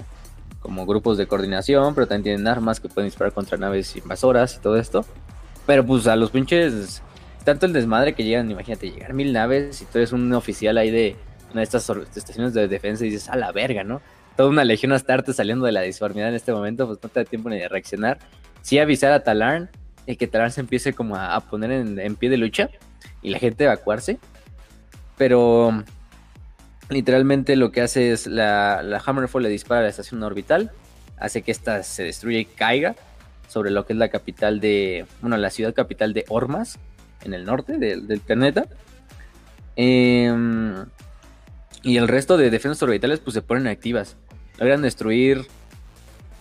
como 0.62 0.86
grupos 0.86 1.18
de 1.18 1.26
coordinación, 1.26 1.94
pero 1.94 2.06
también 2.06 2.22
tienen 2.22 2.46
armas 2.46 2.80
que 2.80 2.88
pueden 2.88 3.08
disparar 3.08 3.32
contra 3.32 3.58
naves 3.58 3.96
invasoras 3.96 4.56
y 4.56 4.60
todo 4.60 4.76
esto. 4.76 5.04
Pero 5.66 5.84
pues 5.84 6.06
a 6.06 6.16
los 6.16 6.30
pinches, 6.30 7.02
tanto 7.44 7.66
el 7.66 7.72
desmadre 7.72 8.14
que 8.14 8.24
llegan, 8.24 8.50
imagínate, 8.50 8.90
llegar 8.90 9.12
mil 9.12 9.32
naves 9.32 9.82
y 9.82 9.84
tú 9.84 9.98
eres 9.98 10.12
un 10.12 10.32
oficial 10.32 10.78
ahí 10.78 10.90
de 10.90 11.16
una 11.50 11.60
de 11.60 11.64
estas 11.64 11.90
estaciones 12.16 12.54
de 12.54 12.68
defensa 12.68 13.04
y 13.04 13.10
dices, 13.10 13.28
a 13.28 13.36
la 13.36 13.52
verga, 13.52 13.84
¿no? 13.84 14.00
Toda 14.36 14.48
una 14.48 14.64
legión 14.64 14.92
Astarte 14.92 15.34
saliendo 15.34 15.66
de 15.66 15.72
la 15.72 15.82
disformidad 15.82 16.28
en 16.28 16.34
este 16.34 16.52
momento, 16.52 16.86
pues 16.86 16.98
no 17.02 17.08
te 17.08 17.20
da 17.20 17.24
tiempo 17.24 17.50
ni 17.50 17.58
de 17.58 17.68
reaccionar. 17.68 18.18
Sí 18.62 18.78
avisar 18.78 19.12
a 19.12 19.22
Talarn 19.24 19.68
y 20.06 20.16
que 20.16 20.28
Talarn 20.28 20.52
se 20.52 20.60
empiece 20.60 20.92
como 20.94 21.16
a, 21.16 21.38
poner 21.40 21.72
en, 21.72 21.98
en 21.98 22.16
pie 22.16 22.30
de 22.30 22.36
lucha 22.36 22.70
y 23.20 23.30
la 23.30 23.38
gente 23.38 23.64
evacuarse. 23.64 24.18
Pero 25.18 25.84
Literalmente 26.92 27.56
lo 27.56 27.72
que 27.72 27.80
hace 27.80 28.12
es 28.12 28.26
la, 28.26 28.82
la 28.82 29.02
Hammerfall 29.04 29.42
le 29.42 29.48
dispara 29.48 29.80
a 29.80 29.84
la 29.84 29.88
estación 29.88 30.22
orbital, 30.22 30.70
hace 31.16 31.40
que 31.40 31.50
ésta 31.50 31.82
se 31.82 32.04
destruya 32.04 32.38
y 32.38 32.44
caiga 32.44 32.94
sobre 33.48 33.70
lo 33.70 33.86
que 33.86 33.94
es 33.94 33.98
la 33.98 34.08
capital 34.08 34.60
de, 34.60 35.06
bueno, 35.22 35.38
la 35.38 35.48
ciudad 35.48 35.72
capital 35.72 36.12
de 36.12 36.26
Ormas, 36.28 36.78
en 37.24 37.32
el 37.32 37.46
norte 37.46 37.78
del 37.78 38.20
planeta. 38.20 38.66
Em, 39.74 40.84
y 41.82 41.96
el 41.96 42.08
resto 42.08 42.36
de 42.36 42.50
defensas 42.50 42.82
orbitales 42.82 43.20
pues 43.20 43.32
se 43.32 43.42
ponen 43.42 43.68
activas. 43.68 44.16
Logran 44.58 44.82
destruir 44.82 45.46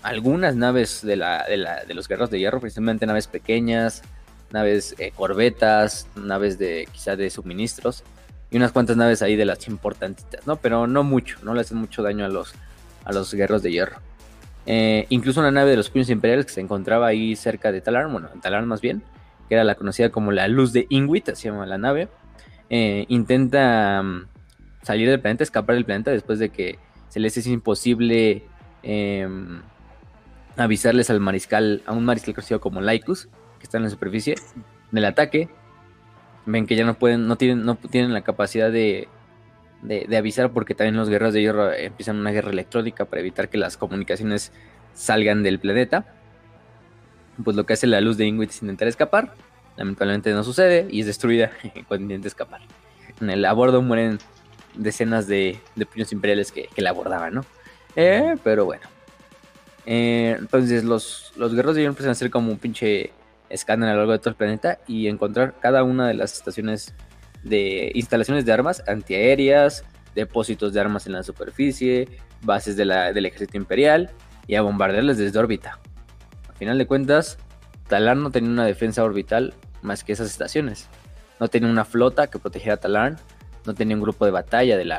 algunas 0.03 0.55
naves 0.57 1.01
de, 1.01 1.15
la, 1.15 1.45
de, 1.45 1.93
los 1.93 2.09
guerreros 2.09 2.29
de 2.29 2.39
hierro, 2.39 2.59
principalmente 2.59 3.05
naves 3.05 3.27
pequeñas, 3.27 4.01
naves 4.51 4.95
eh, 4.97 5.13
corbetas, 5.15 6.07
naves 6.15 6.59
de 6.59 6.89
quizá 6.91 7.15
de 7.15 7.29
suministros 7.29 8.03
y 8.51 8.57
unas 8.57 8.73
cuantas 8.73 8.97
naves 8.97 9.21
ahí 9.21 9.37
de 9.37 9.45
las 9.45 9.67
importantitas, 9.67 10.45
¿no? 10.45 10.57
Pero 10.57 10.85
no 10.85 11.03
mucho, 11.03 11.37
no 11.41 11.53
le 11.53 11.61
hacen 11.61 11.77
mucho 11.77 12.03
daño 12.03 12.25
a 12.25 12.27
los, 12.27 12.53
a 13.05 13.13
los 13.13 13.33
guerreros 13.33 13.63
de 13.63 13.71
hierro. 13.71 13.97
Eh, 14.65 15.05
incluso 15.09 15.39
una 15.39 15.51
nave 15.51 15.71
de 15.71 15.77
los 15.77 15.89
puños 15.89 16.09
imperiales 16.09 16.45
que 16.45 16.51
se 16.51 16.61
encontraba 16.61 17.07
ahí 17.07 17.35
cerca 17.35 17.71
de 17.71 17.81
Talarn, 17.81 18.11
bueno, 18.11 18.29
en 18.33 18.41
Talarn 18.41 18.67
más 18.67 18.81
bien, 18.81 19.01
que 19.47 19.55
era 19.55 19.63
la 19.63 19.75
conocida 19.75 20.09
como 20.09 20.31
la 20.31 20.47
luz 20.49 20.73
de 20.73 20.85
Ingwit, 20.89 21.29
así 21.29 21.43
se 21.43 21.49
llama 21.49 21.65
la 21.65 21.77
nave, 21.77 22.09
eh, 22.69 23.05
intenta 23.07 24.03
mm, 24.03 24.27
salir 24.83 25.09
del 25.09 25.21
planeta, 25.21 25.43
escapar 25.43 25.75
del 25.75 25.85
planeta 25.85 26.11
después 26.11 26.37
de 26.37 26.49
que 26.49 26.77
se 27.09 27.19
les 27.19 27.35
es 27.37 27.47
imposible 27.47 28.43
em, 28.83 29.61
avisarles 30.57 31.09
al 31.09 31.19
mariscal, 31.19 31.81
a 31.85 31.93
un 31.93 32.05
mariscal 32.05 32.33
conocido 32.33 32.59
como 32.59 32.81
Lycus, 32.81 33.27
que 33.59 33.63
está 33.63 33.77
en 33.77 33.83
la 33.83 33.89
superficie, 33.89 34.35
del 34.91 35.05
ataque, 35.05 35.49
ven 36.45 36.65
que 36.65 36.75
ya 36.75 36.85
no 36.85 36.95
pueden, 36.95 37.27
no 37.27 37.35
tienen, 37.37 37.65
no 37.65 37.75
tienen 37.75 38.13
la 38.13 38.21
capacidad 38.21 38.71
de, 38.71 39.07
de, 39.81 40.17
avisar 40.17 40.51
porque 40.51 40.75
también 40.75 40.95
los 40.95 41.09
guerreros 41.09 41.33
de 41.33 41.41
hierro 41.41 41.71
empiezan 41.73 42.17
una 42.17 42.31
guerra 42.31 42.51
electrónica 42.51 43.05
para 43.05 43.21
evitar 43.21 43.49
que 43.49 43.57
las 43.57 43.77
comunicaciones 43.77 44.51
salgan 44.93 45.43
del 45.43 45.59
planeta. 45.59 46.05
Pues 47.43 47.55
lo 47.55 47.65
que 47.65 47.73
hace 47.73 47.87
la 47.87 48.01
luz 48.01 48.17
de 48.17 48.25
Ingrid 48.25 48.49
es 48.49 48.61
intentar 48.61 48.87
escapar. 48.87 49.33
Lamentablemente 49.77 50.31
no 50.33 50.43
sucede 50.43 50.87
y 50.89 51.01
es 51.01 51.05
destruida 51.07 51.51
cuando 51.87 52.03
intenta 52.03 52.27
escapar. 52.27 52.61
En 53.19 53.29
el 53.29 53.45
abordo 53.45 53.81
mueren 53.81 54.19
decenas 54.75 55.27
de, 55.27 55.59
de 55.75 55.85
puños 55.85 56.11
imperiales 56.11 56.51
que, 56.51 56.69
la 56.77 56.91
abordaban, 56.91 57.33
¿no? 57.35 57.45
Eh, 57.95 58.35
pero 58.43 58.65
bueno. 58.65 58.83
Eh, 59.85 60.35
entonces 60.37 60.83
los, 60.83 61.33
los 61.35 61.53
guerreros 61.53 61.75
de 61.75 61.81
hierro 61.81 61.91
empiezan 61.91 62.11
a 62.11 62.15
ser 62.15 62.29
como 62.29 62.51
un 62.51 62.59
pinche 62.59 63.11
escáner 63.51 63.89
a 63.89 63.93
lo 63.93 63.99
largo 63.99 64.13
de 64.13 64.19
todo 64.19 64.29
el 64.31 64.35
planeta 64.35 64.79
y 64.87 65.07
encontrar 65.07 65.55
cada 65.59 65.83
una 65.83 66.07
de 66.07 66.13
las 66.13 66.33
estaciones 66.33 66.93
de 67.43 67.91
instalaciones 67.95 68.45
de 68.45 68.51
armas 68.51 68.83
antiaéreas, 68.87 69.83
depósitos 70.15 70.73
de 70.73 70.79
armas 70.79 71.07
en 71.07 71.13
la 71.13 71.23
superficie, 71.23 72.07
bases 72.41 72.75
del 72.75 73.25
ejército 73.25 73.57
imperial 73.57 74.11
y 74.47 74.55
a 74.55 74.61
bombardearles 74.61 75.17
desde 75.17 75.37
órbita. 75.39 75.79
Al 76.49 76.55
final 76.55 76.77
de 76.77 76.87
cuentas, 76.87 77.37
Talarn 77.87 78.21
no 78.21 78.31
tenía 78.31 78.49
una 78.49 78.65
defensa 78.65 79.03
orbital 79.03 79.53
más 79.81 80.03
que 80.03 80.13
esas 80.13 80.27
estaciones. 80.29 80.87
No 81.39 81.47
tenía 81.47 81.69
una 81.69 81.85
flota 81.85 82.27
que 82.27 82.39
protegiera 82.39 82.75
a 82.75 82.77
Talarn, 82.77 83.17
no 83.65 83.73
tenía 83.73 83.95
un 83.95 84.01
grupo 84.01 84.25
de 84.25 84.31
batalla 84.31 84.77
del, 84.77 84.91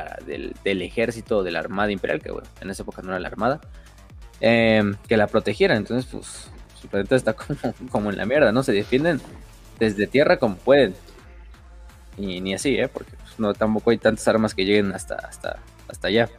ejército 0.63 1.43
de 1.43 1.51
la 1.51 1.59
Armada 1.59 1.91
Imperial, 1.91 2.21
que 2.21 2.31
bueno, 2.31 2.47
en 2.61 2.69
esa 2.69 2.83
época 2.83 3.01
no 3.01 3.09
era 3.09 3.19
la 3.19 3.27
Armada, 3.27 3.61
em, 4.39 4.95
que 5.07 5.17
la 5.17 5.27
protegiera. 5.27 5.75
Entonces, 5.75 6.09
pues, 6.11 6.51
su 6.83 6.89
planeta 6.89 7.15
está 7.15 7.33
como, 7.91 8.09
en 8.09 8.17
la 8.17 8.25
mierda, 8.25 8.51
¿no? 8.51 8.61
Se 8.61 8.73
defienden 8.73 9.21
desde 9.79 10.05
tierra 10.05 10.35
como 10.35 10.57
pueden. 10.57 10.93
Y 12.17 12.41
ni 12.41 12.53
así, 12.53 12.75
¿eh? 12.77 12.89
Porque 12.89 13.13
pues, 13.15 13.39
no, 13.39 13.53
tampoco 13.53 13.91
hay 13.91 13.97
tantas 13.97 14.27
armas 14.27 14.53
que 14.53 14.65
lleguen 14.65 14.91
hasta, 14.91 15.15
hasta, 15.15 15.59
hasta 15.87 16.09
allá. 16.09 16.29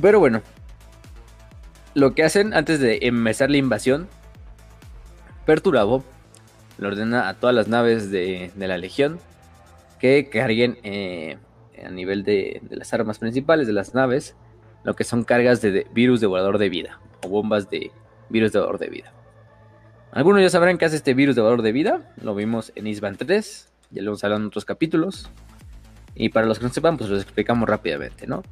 Pero 0.00 0.18
bueno, 0.18 0.40
lo 1.92 2.14
que 2.14 2.24
hacen 2.24 2.54
antes 2.54 2.80
de 2.80 3.00
empezar 3.02 3.50
la 3.50 3.58
invasión, 3.58 4.08
Perturabo 5.44 6.04
le 6.78 6.86
ordena 6.86 7.28
a 7.28 7.34
todas 7.34 7.54
las 7.54 7.68
naves 7.68 8.10
de, 8.10 8.50
la 8.56 8.78
Legión 8.78 9.18
que 9.98 10.30
carguen 10.30 10.78
eh, 10.84 11.36
a 11.84 11.90
nivel 11.90 12.24
de, 12.24 12.62
las 12.70 12.94
armas 12.94 13.18
principales 13.18 13.66
de 13.66 13.74
las 13.74 13.92
naves 13.92 14.34
lo 14.84 14.96
que 14.96 15.04
son 15.04 15.24
cargas 15.24 15.60
de, 15.60 15.86
virus 15.92 16.22
devorador 16.22 16.56
de 16.56 16.70
vida 16.70 16.98
o 17.22 17.28
bombas 17.28 17.68
de 17.68 17.90
virus 18.30 18.52
devorador 18.52 18.78
de 18.78 18.88
vida. 18.88 19.12
Algunos 20.12 20.42
ya 20.42 20.50
sabrán 20.50 20.76
qué 20.76 20.84
hace 20.84 20.96
este 20.96 21.14
virus 21.14 21.36
devorador 21.36 21.62
de 21.62 21.72
vida, 21.72 22.12
lo 22.20 22.34
vimos 22.34 22.72
en 22.74 22.86
Isban 22.86 23.16
3, 23.16 23.68
ya 23.90 24.02
lo 24.02 24.10
hemos 24.10 24.24
hablado 24.24 24.42
en 24.42 24.48
otros 24.48 24.64
capítulos. 24.64 25.30
Y 26.14 26.30
para 26.30 26.46
los 26.46 26.58
que 26.58 26.64
no 26.64 26.72
sepan, 26.72 26.96
pues 26.96 27.10
lo 27.10 27.16
explicamos 27.16 27.68
rápidamente, 27.68 28.26
¿no? 28.26 28.42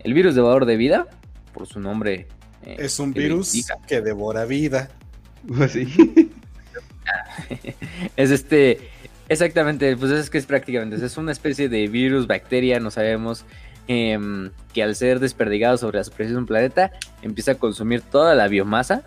El 0.00 0.12
virus 0.12 0.34
devorador 0.34 0.66
de 0.66 0.76
vida, 0.76 1.06
por 1.54 1.66
su 1.66 1.80
nombre. 1.80 2.28
Eh, 2.64 2.76
es 2.78 2.98
un 2.98 3.12
virus 3.12 3.66
que 3.86 4.00
devora 4.00 4.44
vida. 4.44 4.90
Pues 5.48 5.74
es 8.16 8.30
este. 8.30 8.90
Exactamente, 9.30 9.96
pues 9.96 10.12
es 10.12 10.28
que 10.28 10.36
es 10.36 10.44
prácticamente. 10.44 11.02
Es 11.02 11.16
una 11.16 11.32
especie 11.32 11.70
de 11.70 11.88
virus, 11.88 12.26
bacteria, 12.26 12.78
no 12.78 12.90
sabemos. 12.90 13.46
Em, 13.88 14.50
que 14.74 14.82
al 14.82 14.94
ser 14.94 15.18
desperdigado 15.18 15.78
sobre 15.78 15.96
la 15.96 16.04
superficie 16.04 16.34
de 16.34 16.38
un 16.38 16.46
planeta, 16.46 16.92
empieza 17.22 17.52
a 17.52 17.54
consumir 17.54 18.02
toda 18.02 18.34
la 18.34 18.48
biomasa, 18.48 19.02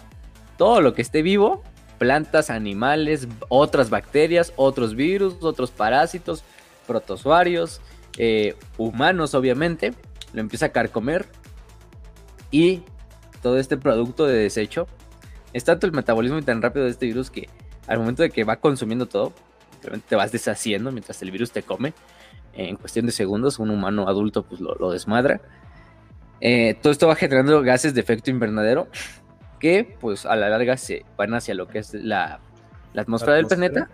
todo 0.57 0.81
lo 0.81 0.95
que 0.95 1.03
esté 1.03 1.21
vivo, 1.21 1.63
plantas, 2.03 2.49
animales, 2.49 3.29
otras 3.47 3.89
bacterias, 3.89 4.51
otros 4.57 4.93
virus, 4.93 5.35
otros 5.39 5.71
parásitos, 5.71 6.43
protozoarios, 6.85 7.79
eh, 8.17 8.57
humanos, 8.77 9.33
obviamente. 9.35 9.93
Lo 10.33 10.41
empieza 10.41 10.65
a 10.65 10.69
carcomer 10.69 11.25
y 12.51 12.81
todo 13.41 13.57
este 13.57 13.77
producto 13.77 14.25
de 14.25 14.35
desecho 14.35 14.85
es 15.53 15.63
tanto 15.63 15.87
el 15.87 15.93
metabolismo 15.93 16.41
tan 16.41 16.61
rápido 16.61 16.83
de 16.83 16.91
este 16.91 17.05
virus 17.05 17.31
que 17.31 17.47
al 17.87 17.99
momento 17.99 18.21
de 18.21 18.31
que 18.31 18.43
va 18.43 18.57
consumiendo 18.57 19.05
todo, 19.05 19.31
te 20.09 20.17
vas 20.17 20.33
deshaciendo 20.33 20.91
mientras 20.91 21.21
el 21.21 21.31
virus 21.31 21.51
te 21.51 21.63
come. 21.63 21.93
En 22.51 22.75
cuestión 22.75 23.05
de 23.05 23.13
segundos, 23.13 23.59
un 23.59 23.69
humano 23.69 24.09
adulto 24.09 24.43
pues 24.43 24.59
lo, 24.59 24.91
desmadra. 24.91 25.39
Eh, 26.41 26.77
todo 26.81 26.91
esto 26.91 27.07
va 27.07 27.15
generando 27.15 27.61
gases 27.61 27.93
de 27.93 28.01
efecto 28.01 28.29
invernadero 28.29 28.89
que 29.63 29.95
pues 30.01 30.25
a 30.25 30.35
la 30.35 30.49
larga 30.49 30.75
se 30.75 31.05
van 31.15 31.33
hacia 31.33 31.55
lo 31.55 31.69
que 31.69 31.79
es 31.79 31.93
la, 31.93 32.41
atmósfera, 32.97 33.37
del 33.37 33.47
planeta, 33.47 33.89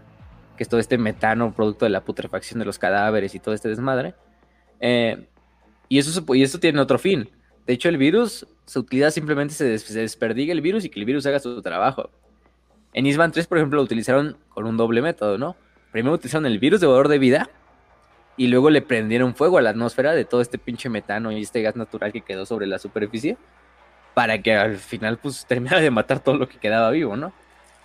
que 0.58 0.64
es 0.64 0.68
todo 0.68 0.80
este 0.80 0.98
metano 0.98 1.54
producto 1.54 1.86
de 1.86 1.92
la 1.92 2.04
putrefacción 2.04 2.58
de 2.58 2.66
los 2.66 2.80
cadáveres 2.80 3.36
y 3.36 3.40
todo 3.40 3.54
este 3.54 3.70
desmadre. 3.70 4.16
Eh, 4.80 5.28
y, 5.88 6.00
eso, 6.00 6.26
y 6.34 6.42
eso 6.42 6.60
tiene 6.60 6.82
otro 6.82 6.98
fin. 6.98 7.30
De 7.68 7.74
hecho, 7.74 7.88
el 7.88 7.98
virus, 7.98 8.48
su 8.66 8.80
utilidad 8.80 9.12
simplemente 9.12 9.54
se, 9.54 9.78
se 9.78 10.00
desperdiga 10.00 10.54
el 10.54 10.62
virus 10.62 10.86
y 10.86 10.90
que 10.90 11.00
el 11.00 11.06
virus 11.06 11.28
haga 11.28 11.38
su 11.38 11.62
trabajo. 11.62 12.10
En 12.94 13.06
Isban 13.06 13.32
3, 13.32 13.46
por 13.46 13.60
ejemplo, 13.60 13.78
lo 13.78 13.84
utilizaron 13.84 14.38
con 14.50 14.66
un 14.66 14.76
doble 14.76 15.04
método, 15.04 15.38
¿no? 15.38 15.56
Primero 15.92 16.16
utilizaron 16.16 16.48
el 16.48 16.58
virus 16.58 16.82
devorador 16.82 17.10
de 17.10 17.20
vida 17.20 17.48
y 18.38 18.48
luego 18.48 18.72
le 18.72 18.82
prendieron 18.82 19.36
fuego 19.36 19.60
a 19.60 19.62
la 19.62 19.70
atmósfera 19.70 20.14
de 20.14 20.26
todo 20.26 20.42
este 20.42 20.58
pinche 20.58 20.90
metano 20.90 21.32
y 21.32 21.44
este 21.44 21.62
gas 21.62 21.76
natural 21.76 22.12
que 22.12 22.22
quedó 22.22 22.48
sobre 22.48 22.66
la 22.66 22.80
superficie 22.80 23.38
para 24.20 24.42
que 24.42 24.54
al 24.54 24.76
final 24.76 25.18
pues 25.18 25.46
terminara 25.48 25.80
de 25.80 25.92
matar 25.92 26.20
todo 26.20 26.36
lo 26.36 26.50
que 26.50 26.58
quedaba 26.58 26.92
vivo, 26.92 27.16
¿no? 27.16 27.32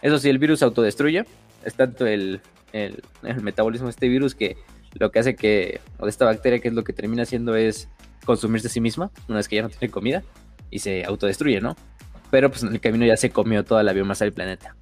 Eso 0.02 0.18
sí, 0.18 0.28
el 0.28 0.38
virus 0.38 0.58
se 0.58 0.64
autodestruye, 0.64 1.24
es 1.64 1.74
tanto 1.74 2.08
el, 2.08 2.40
el, 2.72 3.04
el 3.22 3.40
metabolismo 3.40 3.86
de 3.86 3.92
este 3.92 4.08
virus 4.08 4.34
que 4.34 4.56
lo 4.94 5.12
que 5.12 5.20
hace 5.20 5.36
que, 5.36 5.80
o 5.96 6.06
de 6.06 6.10
esta 6.10 6.24
bacteria 6.24 6.58
que 6.58 6.66
es 6.66 6.74
lo 6.74 6.82
que 6.82 6.92
termina 6.92 7.22
haciendo 7.22 7.54
es 7.54 7.88
consumirse 8.24 8.66
a 8.66 8.70
sí 8.70 8.80
misma 8.80 9.12
una 9.28 9.36
vez 9.36 9.46
que 9.46 9.54
ya 9.54 9.62
no 9.62 9.68
tiene 9.68 9.92
comida 9.92 10.24
y 10.72 10.80
se 10.80 11.04
autodestruye, 11.04 11.60
¿no? 11.60 11.76
Pero 12.32 12.50
pues 12.50 12.64
en 12.64 12.70
el 12.70 12.80
camino 12.80 13.06
ya 13.06 13.16
se 13.16 13.30
comió 13.30 13.64
toda 13.64 13.84
la 13.84 13.92
biomasa 13.92 14.24
del 14.24 14.34
planeta. 14.34 14.74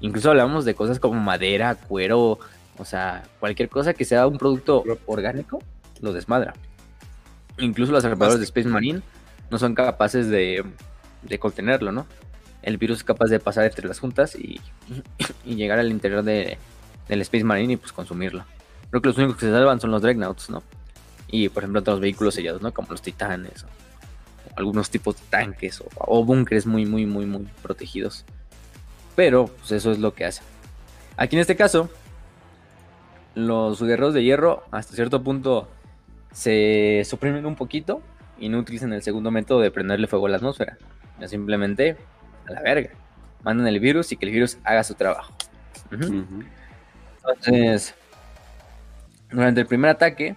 Incluso 0.00 0.30
hablamos 0.30 0.64
de 0.64 0.74
cosas 0.74 0.98
como 0.98 1.20
madera, 1.20 1.74
cuero, 1.74 2.38
o 2.78 2.84
sea, 2.86 3.22
cualquier 3.38 3.68
cosa 3.68 3.92
que 3.92 4.06
sea 4.06 4.26
un 4.26 4.38
producto 4.38 4.82
orgánico, 5.04 5.58
lo 6.00 6.14
desmadra. 6.14 6.54
Incluso 7.58 7.92
los 7.92 8.02
reparadores 8.02 8.40
de 8.40 8.46
Space 8.46 8.68
Marine 8.68 9.02
no 9.50 9.58
son 9.58 9.74
capaces 9.74 10.28
de, 10.28 10.64
de 11.22 11.38
contenerlo, 11.38 11.92
¿no? 11.92 12.06
El 12.62 12.78
virus 12.78 12.98
es 12.98 13.04
capaz 13.04 13.26
de 13.26 13.38
pasar 13.38 13.64
entre 13.64 13.86
las 13.86 14.00
juntas 14.00 14.34
y, 14.34 14.60
y 15.44 15.54
llegar 15.54 15.78
al 15.78 15.90
interior 15.90 16.22
de, 16.22 16.58
del 17.08 17.20
Space 17.22 17.44
Marine 17.44 17.74
y 17.74 17.76
pues 17.76 17.92
consumirlo. 17.92 18.44
Creo 18.90 19.02
que 19.02 19.08
los 19.08 19.18
únicos 19.18 19.36
que 19.36 19.46
se 19.46 19.52
salvan 19.52 19.80
son 19.80 19.90
los 19.90 20.02
Dreadnoughts, 20.02 20.50
¿no? 20.50 20.62
Y 21.28 21.48
por 21.48 21.62
ejemplo 21.62 21.80
otros 21.80 22.00
vehículos 22.00 22.34
sellados, 22.34 22.62
¿no? 22.62 22.72
Como 22.72 22.88
los 22.90 23.02
titanes, 23.02 23.64
o, 23.64 23.68
algunos 24.56 24.90
tipos 24.90 25.16
de 25.16 25.22
tanques, 25.28 25.80
o, 25.80 25.86
o 25.96 26.24
búnkeres 26.24 26.66
muy, 26.66 26.86
muy, 26.86 27.06
muy, 27.06 27.26
muy 27.26 27.48
protegidos. 27.62 28.24
Pero, 29.14 29.46
pues 29.46 29.72
eso 29.72 29.92
es 29.92 29.98
lo 29.98 30.14
que 30.14 30.24
hace. 30.24 30.42
Aquí 31.16 31.36
en 31.36 31.40
este 31.40 31.56
caso, 31.56 31.88
los 33.34 33.82
guerreros 33.82 34.14
de 34.14 34.22
hierro 34.22 34.64
hasta 34.70 34.94
cierto 34.94 35.22
punto 35.22 35.68
se 36.32 37.02
suprimen 37.08 37.46
un 37.46 37.54
poquito 37.54 38.02
y 38.38 38.48
no 38.48 38.58
utilizan 38.58 38.92
el 38.92 39.02
segundo 39.02 39.30
método 39.30 39.60
de 39.60 39.70
prenderle 39.70 40.06
fuego 40.06 40.26
a 40.26 40.30
la 40.30 40.36
atmósfera. 40.36 40.78
Ya 41.20 41.28
simplemente 41.28 41.96
a 42.48 42.52
la 42.52 42.62
verga. 42.62 42.90
Mandan 43.42 43.66
el 43.66 43.80
virus 43.80 44.12
y 44.12 44.16
que 44.16 44.26
el 44.26 44.32
virus 44.32 44.58
haga 44.64 44.84
su 44.84 44.94
trabajo. 44.94 45.34
Entonces, 45.90 47.94
durante 49.30 49.60
el 49.60 49.66
primer 49.66 49.90
ataque, 49.90 50.36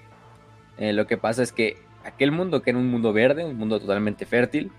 eh, 0.78 0.94
lo 0.94 1.08
que 1.08 1.18
pasa 1.18 1.44
es 1.44 1.52
que 1.52 1.78
aquel 2.06 2.32
mundo, 2.32 2.62
que 2.62 2.72
era 2.72 2.80
un 2.80 2.90
mundo 2.90 3.14
verde, 3.14 3.46
un 3.46 3.58
mundo 3.58 3.80
totalmente 3.80 4.26
fértil, 4.26 4.72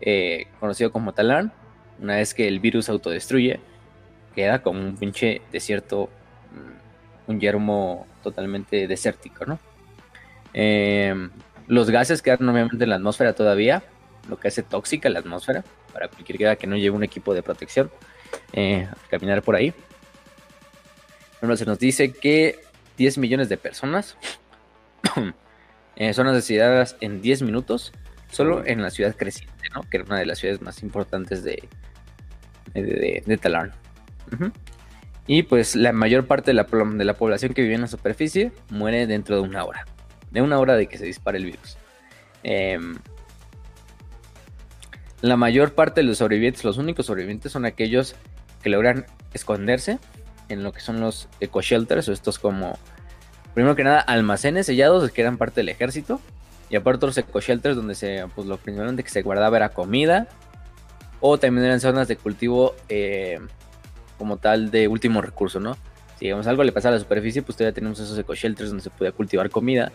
eh, 0.00 0.46
conocido 0.60 0.92
como 0.92 1.12
Talarn, 1.12 1.52
una 2.00 2.16
vez 2.16 2.34
que 2.34 2.48
el 2.48 2.60
virus 2.60 2.88
autodestruye, 2.88 3.60
queda 4.34 4.62
como 4.62 4.80
un 4.80 4.96
pinche 4.96 5.42
desierto, 5.52 6.10
mm, 6.52 7.30
un 7.30 7.40
yermo 7.40 8.06
totalmente 8.22 8.88
desértico, 8.88 9.46
¿no? 9.46 9.58
Em, 10.52 11.30
los 11.66 11.90
gases 11.90 12.22
quedan 12.22 12.48
obviamente 12.48 12.84
en 12.84 12.90
la 12.90 12.96
atmósfera 12.96 13.34
todavía, 13.34 13.82
lo 14.28 14.38
que 14.38 14.48
hace 14.48 14.62
tóxica 14.62 15.08
la 15.08 15.20
atmósfera, 15.20 15.64
para 15.92 16.08
cualquier 16.08 16.56
que 16.56 16.66
no 16.66 16.76
lleve 16.76 16.96
un 16.96 17.04
equipo 17.04 17.34
de 17.34 17.42
protección, 17.42 17.90
eh, 18.52 18.88
caminar 19.10 19.42
por 19.42 19.54
ahí. 19.54 19.72
Bueno, 21.40 21.56
se 21.56 21.64
nos 21.64 21.78
dice 21.78 22.12
que 22.12 22.60
10 22.96 23.18
millones 23.18 23.48
de 23.48 23.56
personas 23.56 24.16
eh, 25.96 26.14
son 26.14 26.26
asesinadas 26.26 26.96
en 27.00 27.20
10 27.22 27.42
minutos, 27.42 27.92
solo 28.30 28.64
en 28.66 28.82
la 28.82 28.90
ciudad 28.90 29.14
creciente, 29.14 29.68
¿no? 29.74 29.82
Que 29.82 29.98
era 29.98 30.06
una 30.06 30.18
de 30.18 30.26
las 30.26 30.38
ciudades 30.38 30.62
más 30.62 30.82
importantes 30.82 31.44
de, 31.44 31.68
de, 32.72 33.22
de, 33.24 33.70
Y 35.26 35.42
pues 35.44 35.76
la 35.76 35.92
mayor 35.92 36.26
parte 36.26 36.50
de 36.50 36.54
la, 36.54 36.64
de 36.64 37.04
la 37.04 37.14
población 37.14 37.54
que 37.54 37.62
vive 37.62 37.74
en 37.74 37.82
la 37.82 37.86
superficie 37.86 38.52
muere 38.70 39.06
dentro 39.06 39.36
de 39.36 39.42
una 39.42 39.64
hora. 39.64 39.84
De 40.34 40.42
una 40.42 40.58
hora 40.58 40.76
de 40.76 40.86
que 40.86 40.98
se 40.98 41.06
dispare 41.06 41.38
el 41.38 41.46
virus. 41.46 41.78
Em, 42.42 42.96
la 45.22 45.38
mayor 45.38 45.72
parte 45.72 46.02
de 46.02 46.06
los 46.06 46.18
sobrevivientes, 46.18 46.64
los 46.64 46.76
únicos 46.76 47.06
sobrevivientes 47.06 47.50
son 47.50 47.64
aquellos 47.64 48.14
que 48.62 48.68
logran 48.68 49.06
esconderse 49.32 49.98
en 50.50 50.62
lo 50.62 50.72
que 50.72 50.80
son 50.80 51.00
los 51.00 51.28
eco-shelters 51.40 52.08
o 52.08 52.12
estos 52.12 52.38
como, 52.38 52.78
primero 53.54 53.74
que 53.74 53.84
nada, 53.84 54.00
almacenes 54.00 54.66
sellados 54.66 55.10
que 55.10 55.22
eran 55.22 55.38
parte 55.38 55.62
del 55.62 55.70
ejército. 55.70 56.20
Y 56.68 56.76
aparte 56.76 57.06
los 57.06 57.16
eco-shelters 57.16 57.76
donde 57.76 57.94
se, 57.94 58.26
pues 58.34 58.46
lo 58.46 58.58
principalmente 58.58 59.02
que 59.02 59.10
se 59.10 59.22
guardaba 59.22 59.56
era 59.56 59.70
comida, 59.70 60.28
o 61.20 61.38
también 61.38 61.64
eran 61.64 61.80
zonas 61.80 62.06
de 62.06 62.16
cultivo 62.16 62.74
eh, 62.90 63.40
como 64.18 64.36
tal 64.36 64.70
de 64.70 64.88
último 64.88 65.22
recurso, 65.22 65.60
¿no? 65.60 65.74
Si 66.18 66.26
digamos 66.26 66.46
algo 66.46 66.64
le 66.64 66.72
pasa 66.72 66.88
a 66.88 66.92
la 66.92 66.98
superficie, 66.98 67.40
pues 67.40 67.56
todavía 67.56 67.74
tenemos 67.74 67.98
esos 67.98 68.18
eco-shelters 68.18 68.68
donde 68.68 68.82
se 68.82 68.90
puede 68.90 69.10
cultivar 69.12 69.48
comida. 69.48 69.90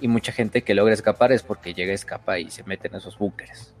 Y 0.00 0.08
mucha 0.08 0.32
gente 0.32 0.62
que 0.62 0.74
logra 0.74 0.94
escapar 0.94 1.32
es 1.32 1.42
porque 1.42 1.74
llega, 1.74 1.92
escapa 1.92 2.38
y 2.38 2.50
se 2.50 2.64
mete 2.64 2.88
en 2.88 2.96
esos 2.96 3.18
búnkeres. 3.18 3.74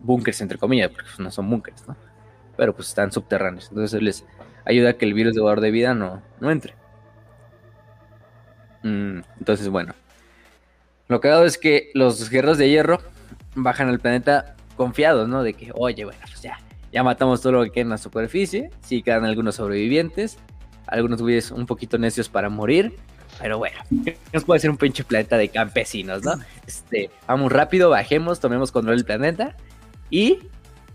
Búnkeres 0.00 0.40
entre 0.40 0.58
comillas, 0.58 0.90
porque 0.90 1.10
no 1.18 1.30
son 1.30 1.50
búnkeres, 1.50 1.86
¿no? 1.86 1.96
pero 2.56 2.74
pues 2.74 2.88
están 2.88 3.12
subterráneos. 3.12 3.68
Entonces 3.68 4.02
les 4.02 4.24
ayuda 4.64 4.90
a 4.90 4.92
que 4.94 5.04
el 5.04 5.14
virus 5.14 5.34
devorador 5.34 5.60
de 5.60 5.70
vida 5.70 5.94
no, 5.94 6.22
no 6.40 6.50
entre. 6.50 6.74
Mm, 8.82 9.20
entonces, 9.38 9.68
bueno. 9.68 9.94
Lo 11.08 11.20
que 11.20 11.28
hago 11.28 11.44
es 11.44 11.56
que 11.56 11.90
los 11.94 12.30
guerreros 12.30 12.58
de 12.58 12.68
hierro 12.68 12.98
bajan 13.54 13.88
al 13.88 14.00
planeta 14.00 14.56
confiados, 14.76 15.28
¿no? 15.28 15.42
De 15.42 15.54
que, 15.54 15.70
oye, 15.74 16.04
bueno, 16.04 16.20
pues 16.22 16.42
ya, 16.42 16.58
ya 16.92 17.04
matamos 17.04 17.42
todo 17.42 17.52
lo 17.52 17.64
que 17.64 17.70
queda 17.70 17.82
en 17.82 17.90
la 17.90 17.98
superficie. 17.98 18.70
Sí 18.80 19.02
quedan 19.02 19.24
algunos 19.24 19.56
sobrevivientes. 19.56 20.38
Algunos 20.86 21.22
güeyes 21.22 21.50
un 21.50 21.66
poquito 21.66 21.98
necios 21.98 22.28
para 22.28 22.48
morir. 22.48 22.96
Pero 23.40 23.58
bueno, 23.58 23.76
nos 24.32 24.44
puede 24.44 24.60
ser 24.60 24.70
un 24.70 24.76
pinche 24.76 25.04
planeta 25.04 25.36
de 25.36 25.48
campesinos, 25.48 26.22
¿no? 26.22 26.34
Este, 26.66 27.10
vamos 27.26 27.52
rápido, 27.52 27.90
bajemos, 27.90 28.40
tomemos 28.40 28.72
control 28.72 28.96
del 28.96 29.04
planeta 29.04 29.56
y 30.10 30.38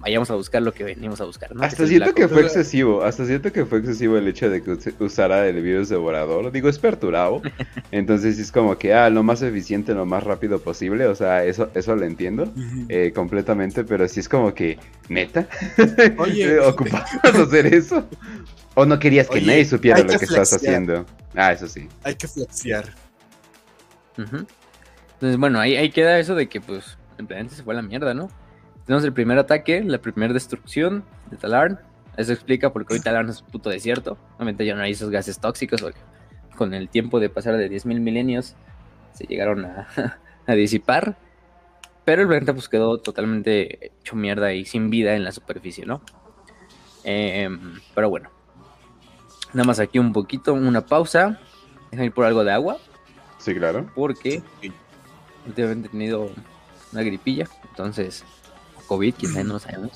vayamos 0.01 0.31
a 0.31 0.35
buscar 0.35 0.61
lo 0.61 0.73
que 0.73 0.83
venimos 0.83 1.21
a 1.21 1.25
buscar. 1.25 1.55
¿no? 1.55 1.63
Hasta 1.63 1.85
siento 1.87 2.13
que 2.13 2.27
fue 2.27 2.41
excesivo, 2.41 3.03
hasta 3.03 3.25
siento 3.25 3.51
que 3.51 3.65
fue 3.65 3.79
excesivo 3.79 4.17
el 4.17 4.27
hecho 4.27 4.49
de 4.49 4.61
que 4.61 4.77
usara 4.99 5.47
el 5.47 5.61
virus 5.61 5.89
devorador. 5.89 6.51
Digo, 6.51 6.69
es 6.69 6.79
perturbado. 6.79 7.41
Entonces 7.91 8.39
es 8.39 8.51
como 8.51 8.77
que, 8.77 8.93
ah, 8.93 9.09
lo 9.09 9.23
más 9.23 9.41
eficiente, 9.41 9.93
lo 9.93 10.05
más 10.05 10.23
rápido 10.23 10.59
posible. 10.59 11.05
O 11.07 11.15
sea, 11.15 11.45
eso, 11.45 11.69
eso 11.75 11.95
lo 11.95 12.05
entiendo 12.05 12.51
eh, 12.89 13.11
completamente, 13.13 13.83
pero 13.83 14.07
sí 14.07 14.19
es 14.19 14.29
como 14.29 14.53
que, 14.53 14.77
neta, 15.07 15.47
Oye, 16.17 16.59
ocupado 16.61 17.05
hacer 17.23 17.67
eso. 17.73 18.07
¿O 18.75 18.85
no 18.85 18.99
querías 18.99 19.27
que 19.27 19.41
nadie 19.41 19.65
supiera 19.65 19.99
lo 19.99 20.17
que 20.17 20.25
estás 20.25 20.53
haciendo? 20.53 21.05
Ah, 21.35 21.51
eso 21.51 21.67
sí. 21.67 21.87
Hay 22.03 22.15
que 22.15 22.27
flexear. 22.27 22.85
Entonces, 24.17 25.37
bueno, 25.37 25.59
ahí, 25.59 25.75
ahí 25.75 25.89
queda 25.89 26.19
eso 26.19 26.35
de 26.35 26.47
que, 26.47 26.61
pues, 26.61 26.97
el 27.17 27.27
planeta 27.27 27.55
se 27.55 27.63
fue 27.63 27.73
a 27.73 27.77
la 27.77 27.81
mierda, 27.81 28.13
¿no? 28.13 28.29
Tenemos 28.85 29.03
el 29.03 29.13
primer 29.13 29.37
ataque, 29.37 29.83
la 29.83 29.99
primera 29.99 30.33
destrucción 30.33 31.03
de 31.29 31.37
Talarn. 31.37 31.79
Eso 32.17 32.33
explica 32.33 32.73
por 32.73 32.85
qué 32.85 32.95
hoy 32.95 32.99
Talarn 32.99 33.29
es 33.29 33.41
un 33.41 33.47
puto 33.47 33.69
desierto. 33.69 34.17
Obviamente 34.35 34.65
ya 34.65 34.75
no 34.75 34.81
hay 34.81 34.91
esos 34.91 35.09
gases 35.09 35.39
tóxicos, 35.39 35.81
porque 35.81 35.99
con 36.55 36.73
el 36.73 36.89
tiempo 36.89 37.19
de 37.19 37.29
pasar 37.29 37.57
de 37.57 37.69
10.000 37.69 37.99
milenios 37.99 38.55
se 39.13 39.25
llegaron 39.25 39.65
a, 40.47 40.53
disipar. 40.53 41.17
Pero 42.03 42.23
el 42.23 42.27
planeta 42.27 42.53
pues 42.53 42.67
quedó 42.67 42.97
totalmente 42.97 43.91
hecho 43.99 44.15
mierda 44.15 44.53
y 44.53 44.65
sin 44.65 44.89
vida 44.89 45.15
en 45.15 45.23
la 45.23 45.31
superficie, 45.31 45.85
¿no? 45.85 46.01
Em, 47.03 47.79
pero 47.93 48.09
bueno. 48.09 48.40
Nada 49.53 49.65
más 49.65 49.79
aquí 49.79 49.99
un 49.99 50.13
poquito, 50.13 50.53
una 50.53 50.85
pausa. 50.85 51.39
Déjame 51.91 52.07
ir 52.07 52.13
por 52.13 52.25
algo 52.25 52.43
de 52.43 52.51
agua. 52.51 52.77
Sí, 53.37 53.53
claro. 53.53 53.85
Porque 53.95 54.41
últimamente 55.45 55.87
he 55.87 55.91
tenido 55.91 56.29
una 56.91 57.01
gripilla. 57.01 57.47
Entonces 57.69 58.23
COVID, 58.91 59.13
quizá 59.13 59.41
no 59.43 59.53
lo 59.53 59.59
sabemos. 59.59 59.91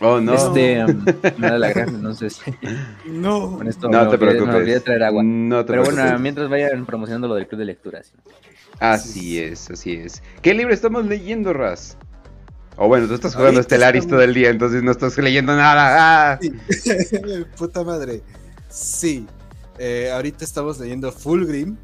Oh, 0.00 0.20
no. 0.20 0.34
Este, 0.34 0.84
um, 0.84 1.04
nada 1.38 1.58
la 1.58 1.68
gran, 1.72 1.90
entonces. 1.90 2.40
no. 3.06 3.56
Con 3.56 3.68
esto 3.68 3.88
no 3.88 4.08
te 4.08 4.18
preocupes. 4.18 4.66
Me 4.66 4.80
traer 4.80 5.04
agua. 5.04 5.22
No 5.22 5.64
te 5.64 5.72
Pero 5.72 5.84
bueno, 5.84 6.18
mientras 6.18 6.48
vayan 6.48 6.84
promocionando 6.84 7.28
lo 7.28 7.36
del 7.36 7.46
club 7.46 7.60
de 7.60 7.66
lectura. 7.66 8.02
Así 8.80 9.38
es, 9.38 9.70
así 9.70 9.92
es. 9.92 10.24
¿Qué 10.42 10.54
libro 10.54 10.74
estamos 10.74 11.06
leyendo, 11.06 11.52
Raz? 11.52 11.96
O 12.76 12.88
bueno, 12.88 13.06
tú 13.06 13.14
estás 13.14 13.36
jugando 13.36 13.62
Stellaris 13.62 14.08
todo 14.08 14.22
el 14.22 14.34
día, 14.34 14.50
entonces 14.50 14.82
no 14.82 14.90
estás 14.90 15.16
leyendo 15.18 15.54
nada. 15.54 16.32
¡Ah! 16.32 16.40
Puta 17.56 17.84
madre. 17.84 18.22
Sí. 18.72 19.26
Eh, 19.78 20.10
ahorita 20.12 20.44
estamos 20.44 20.78
leyendo 20.78 21.12
Fulgrim. 21.12 21.76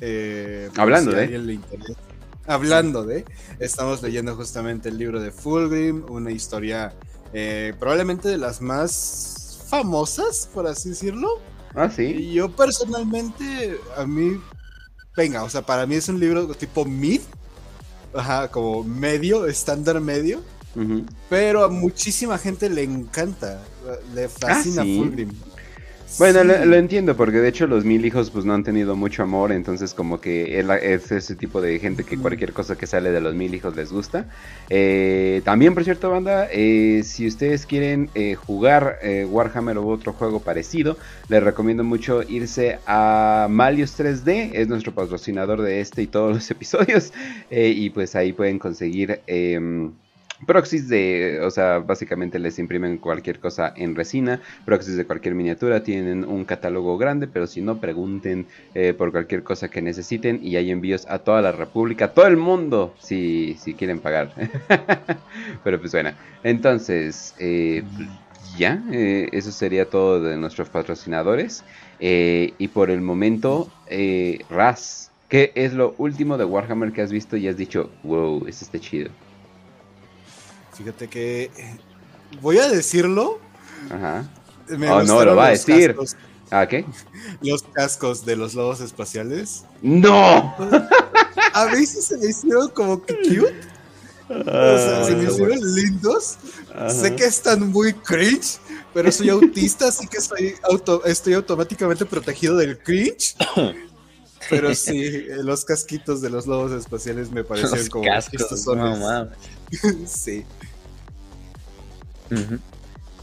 Eh, 0.00 0.70
Hablando 0.76 1.10
de 1.10 1.58
hablando 2.48 3.04
de, 3.04 3.24
estamos 3.60 4.02
leyendo 4.02 4.34
justamente 4.34 4.88
el 4.88 4.96
libro 4.96 5.20
de 5.20 5.30
Fulgrim, 5.30 6.04
una 6.08 6.30
historia 6.30 6.94
eh, 7.34 7.74
probablemente 7.78 8.28
de 8.28 8.38
las 8.38 8.62
más 8.62 9.60
famosas, 9.68 10.48
por 10.52 10.66
así 10.66 10.88
decirlo. 10.88 11.28
Ah, 11.74 11.90
sí. 11.94 12.04
Y 12.04 12.32
yo 12.34 12.50
personalmente, 12.50 13.78
a 13.96 14.06
mí, 14.06 14.40
venga, 15.14 15.44
o 15.44 15.50
sea, 15.50 15.62
para 15.62 15.86
mí 15.86 15.96
es 15.96 16.08
un 16.08 16.18
libro 16.18 16.46
tipo 16.54 16.86
mid, 16.86 17.20
ajá, 18.14 18.48
como 18.48 18.82
medio, 18.82 19.46
estándar 19.46 20.00
medio. 20.00 20.42
Pero 21.28 21.64
a 21.64 21.68
muchísima 21.68 22.38
gente 22.38 22.70
le 22.70 22.84
encanta, 22.84 23.60
le 24.14 24.28
fascina 24.28 24.82
ah, 24.82 24.84
Fulgrim. 24.84 25.30
Bueno, 26.16 26.42
lo, 26.42 26.74
entiendo, 26.74 27.16
porque 27.16 27.38
de 27.38 27.48
hecho 27.48 27.66
los 27.66 27.84
mil 27.84 28.04
hijos 28.04 28.30
pues 28.30 28.44
no 28.44 28.54
han 28.54 28.64
tenido 28.64 28.96
mucho 28.96 29.22
amor, 29.22 29.52
entonces 29.52 29.94
como 29.94 30.20
que 30.20 30.58
es, 30.58 31.12
ese 31.12 31.36
tipo 31.36 31.60
de 31.60 31.78
gente 31.78 32.02
que 32.02 32.16
cualquier 32.16 32.52
cosa 32.52 32.76
que 32.76 32.86
sale 32.86 33.12
de 33.12 33.20
los 33.20 33.34
mil 33.34 33.54
hijos 33.54 33.76
les 33.76 33.92
gusta. 33.92 34.26
Eh, 34.68 35.42
también, 35.44 35.74
por 35.74 35.84
cierto, 35.84 36.10
banda, 36.10 36.48
eh, 36.50 37.02
si 37.04 37.26
ustedes 37.26 37.66
quieren 37.66 38.10
eh, 38.14 38.34
jugar 38.34 38.98
Warhammer 39.28 39.78
o 39.78 39.86
otro 39.86 40.12
juego 40.12 40.40
parecido, 40.40 40.96
les 41.28 41.42
recomiendo 41.42 41.84
mucho 41.84 42.22
irse 42.22 42.78
a 42.86 43.46
Malius 43.48 43.96
3D, 43.98 44.50
es 44.54 44.66
nuestro 44.66 44.92
patrocinador 44.92 45.62
de 45.62 45.80
este 45.80 46.02
y 46.02 46.06
todos 46.08 46.34
los 46.34 46.50
episodios, 46.50 47.12
y 47.50 47.90
pues 47.90 48.16
ahí 48.16 48.32
pueden 48.32 48.58
conseguir... 48.58 49.20
Proxies 50.46 50.88
de, 50.88 51.40
o 51.42 51.50
sea, 51.50 51.80
básicamente 51.80 52.38
les 52.38 52.58
imprimen 52.58 52.98
cualquier 52.98 53.40
cosa 53.40 53.72
en 53.76 53.96
resina, 53.96 54.40
proxies 54.64 54.96
de 54.96 55.04
cualquier 55.04 55.34
miniatura, 55.34 55.82
tienen 55.82 56.24
un 56.24 56.44
catálogo 56.44 56.96
grande, 56.96 57.26
pero 57.26 57.46
si 57.46 57.60
no, 57.60 57.80
pregunten 57.80 58.46
eh, 58.74 58.94
por 58.94 59.10
cualquier 59.10 59.42
cosa 59.42 59.68
que 59.68 59.82
necesiten 59.82 60.38
y 60.42 60.56
hay 60.56 60.70
envíos 60.70 61.06
a 61.08 61.18
toda 61.18 61.42
la 61.42 61.50
República, 61.50 62.06
a 62.06 62.14
todo 62.14 62.26
el 62.28 62.36
mundo, 62.36 62.94
si, 63.00 63.56
si 63.58 63.74
quieren 63.74 63.98
pagar. 63.98 64.32
pero 65.64 65.80
pues 65.80 65.92
bueno, 65.92 66.12
entonces, 66.44 67.34
eh, 67.40 67.82
ya, 68.56 68.80
eh, 68.92 69.28
eso 69.32 69.50
sería 69.50 69.90
todo 69.90 70.22
de 70.22 70.36
nuestros 70.36 70.70
patrocinadores. 70.70 71.64
y 71.98 72.68
por 72.68 72.90
el 72.90 73.00
momento, 73.00 73.68
Raz, 74.48 75.10
¿qué 75.28 75.52
es 75.56 75.74
lo 75.74 75.94
último 75.98 76.38
de 76.38 76.44
Warhammer 76.44 76.92
que 76.92 77.02
has 77.02 77.10
visto 77.10 77.36
y 77.36 77.48
has 77.48 77.56
dicho, 77.56 77.90
wow, 78.04 78.46
eso 78.46 78.64
está 78.64 78.78
chido? 78.78 79.10
Fíjate 80.78 81.08
que 81.08 81.50
eh, 81.56 81.78
voy 82.40 82.58
a 82.58 82.68
decirlo. 82.68 83.40
Ajá. 83.90 84.24
oh, 84.70 85.02
no, 85.02 85.24
lo 85.24 85.34
va 85.34 85.46
a 85.46 85.50
decir. 85.50 85.96
¿Ah, 86.52 86.66
qué? 86.68 86.86
Los 87.42 87.64
cascos 87.64 88.24
de 88.24 88.36
los 88.36 88.54
lobos 88.54 88.80
espaciales. 88.80 89.64
¡No! 89.82 90.54
A 91.52 91.64
veces 91.66 92.04
se 92.06 92.16
me 92.16 92.26
hicieron 92.26 92.68
como 92.68 93.04
que 93.04 93.16
cute. 93.16 93.60
o 94.30 94.44
sea, 94.44 95.04
se 95.04 95.16
me 95.16 95.24
hicieron 95.24 95.58
lindos. 95.74 96.38
Sé 96.88 97.16
que 97.16 97.24
están 97.24 97.70
muy 97.72 97.92
cringe, 97.92 98.60
pero 98.94 99.10
soy 99.10 99.30
autista, 99.30 99.88
así 99.88 100.06
que 100.06 100.20
soy 100.20 100.54
auto, 100.70 101.04
estoy 101.04 101.34
automáticamente 101.34 102.06
protegido 102.06 102.56
del 102.56 102.78
cringe. 102.78 103.34
Pero 104.48 104.74
sí, 104.74 105.04
eh, 105.04 105.42
los 105.42 105.64
casquitos 105.64 106.22
de 106.22 106.30
los 106.30 106.46
lobos 106.46 106.72
espaciales 106.72 107.30
me 107.30 107.42
parecen 107.44 107.88
como 107.88 108.04
estos 108.10 108.62
son 108.62 108.78
no, 108.78 109.28
sí. 110.06 110.44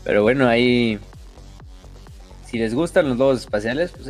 Pero 0.03 0.24
bueno, 0.24 0.47
ahí. 0.47 0.99
Si 2.48 2.57
les 2.57 2.73
gustan 2.73 3.10
los 3.10 3.18
lobos 3.18 3.41
espaciales, 3.41 3.91
pues 3.91 4.07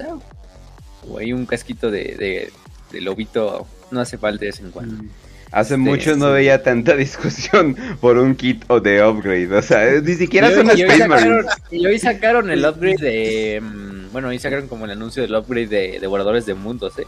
o 1.09 1.17
hay 1.17 1.33
un 1.33 1.45
casquito 1.45 1.91
de, 1.91 2.51
de, 2.91 3.01
lobito, 3.01 3.67
no 3.91 4.01
hace 4.01 4.17
falta 4.17 4.41
de 4.41 4.45
vez 4.47 4.59
en 4.59 4.71
cuando. 4.71 5.03
Mm. 5.03 5.09
Hace 5.51 5.75
este, 5.75 5.77
mucho 5.77 6.15
no 6.17 6.31
veía 6.31 6.63
tanta 6.63 6.95
discusión 6.97 7.75
por 8.01 8.17
un 8.17 8.35
kit 8.35 8.63
o 8.67 8.79
de 8.79 9.05
upgrade. 9.05 9.55
O 9.55 9.61
sea, 9.61 10.01
ni 10.01 10.13
siquiera 10.15 10.51
son 10.51 10.69
Space 10.69 11.07
Marines. 11.07 11.45
Y 11.71 11.85
hoy 11.85 11.99
sacaron 11.99 12.49
el 12.49 12.65
upgrade 12.65 12.97
de. 12.97 13.61
Mm, 13.61 14.11
bueno, 14.11 14.29
hoy 14.29 14.39
sacaron 14.39 14.67
como 14.67 14.85
el 14.85 14.91
anuncio 14.91 15.21
del 15.21 15.35
upgrade 15.35 15.67
de 15.67 15.99
devoradores 15.99 16.45
de 16.45 16.55
mundos, 16.55 16.97
¿eh? 16.99 17.07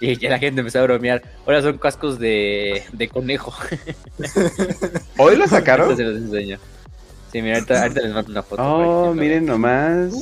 Y 0.00 0.16
ya 0.16 0.30
la 0.30 0.38
gente 0.40 0.60
empezó 0.60 0.80
a 0.80 0.82
bromear. 0.82 1.22
Ahora 1.46 1.62
son 1.62 1.78
cascos 1.78 2.18
de, 2.18 2.82
de 2.92 3.08
conejo. 3.08 3.54
¿Hoy 5.16 5.36
lo 5.36 5.46
sacaron? 5.46 5.96
se 5.96 6.02
los 6.02 6.16
enseño. 6.16 6.58
Sí, 7.32 7.40
mira, 7.40 7.56
ahorita, 7.56 7.88
les 7.88 8.12
mando 8.12 8.30
una 8.30 8.42
foto. 8.42 8.62
Oh, 8.62 9.14
miren 9.14 9.46
nomás. 9.46 10.12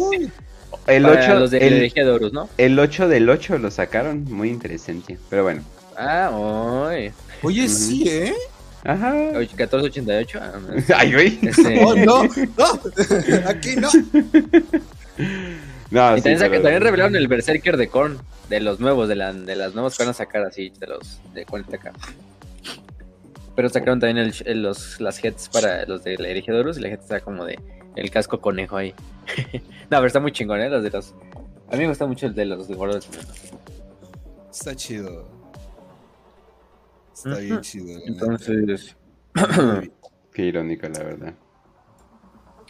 El 0.86 1.06
8, 1.06 1.34
los 1.40 1.50
de 1.50 1.58
el, 1.58 1.92
de 1.92 2.10
Horus, 2.10 2.32
¿no? 2.32 2.48
El 2.56 2.78
8 2.78 3.08
del 3.08 3.28
8 3.28 3.58
lo 3.58 3.70
sacaron, 3.72 4.24
muy 4.24 4.48
interesante. 4.48 5.18
Pero 5.28 5.42
bueno. 5.42 5.62
Ah, 5.96 6.30
oye. 6.32 7.12
Oye, 7.42 7.68
sí, 7.68 8.08
¿eh? 8.08 8.34
Ajá. 8.84 9.12
1488. 9.12 10.38
Ah, 10.40 10.52
Ay, 10.96 11.12
güey. 11.12 11.38
Este... 11.42 11.84
Oh, 11.84 11.94
no, 11.96 12.22
no. 12.22 12.80
Aquí 13.48 13.74
no. 13.76 13.88
No, 15.90 16.16
y 16.16 16.22
también, 16.22 16.38
también, 16.38 16.80
revelaron 16.80 17.16
el 17.16 17.26
Berserker 17.26 17.76
de 17.76 17.88
Korn, 17.88 18.18
de 18.48 18.60
los 18.60 18.78
nuevos, 18.78 19.08
de, 19.08 19.16
la, 19.16 19.32
de 19.32 19.56
las 19.56 19.74
nuevas 19.74 19.96
que 19.96 20.04
van 20.04 20.10
a 20.10 20.14
sacar 20.14 20.42
así, 20.42 20.72
de 20.78 20.86
los 20.86 21.20
de 21.34 21.44
40k. 21.44 21.90
Pero 23.60 23.68
sacaron 23.68 24.00
también 24.00 24.32
el, 24.46 24.62
los, 24.62 24.98
las 25.02 25.22
heads 25.22 25.50
para 25.50 25.84
los 25.84 26.02
de 26.02 26.16
la 26.16 26.28
herejía 26.28 26.54
y 26.54 26.80
la 26.80 26.88
gente 26.88 27.02
está 27.02 27.20
como 27.20 27.44
de 27.44 27.60
el 27.94 28.10
casco 28.10 28.40
conejo 28.40 28.78
ahí. 28.78 28.94
no, 29.52 29.60
pero 29.90 30.06
está 30.06 30.18
muy 30.18 30.32
chingón, 30.32 30.62
¿eh? 30.62 30.70
Los 30.70 30.82
de 30.82 30.88
los... 30.88 31.14
A 31.70 31.72
mí 31.72 31.80
me 31.80 31.88
gusta 31.88 32.06
mucho 32.06 32.24
el 32.24 32.34
de 32.34 32.46
los 32.46 32.68
de 32.68 32.74
gordos. 32.74 33.06
Está 34.50 34.74
chido. 34.74 35.28
Está 37.12 37.36
bien 37.36 37.60
chido. 37.60 38.00
Entonces... 38.06 38.96
Qué 40.32 40.42
irónica, 40.42 40.88
la 40.88 41.02
verdad. 41.02 41.34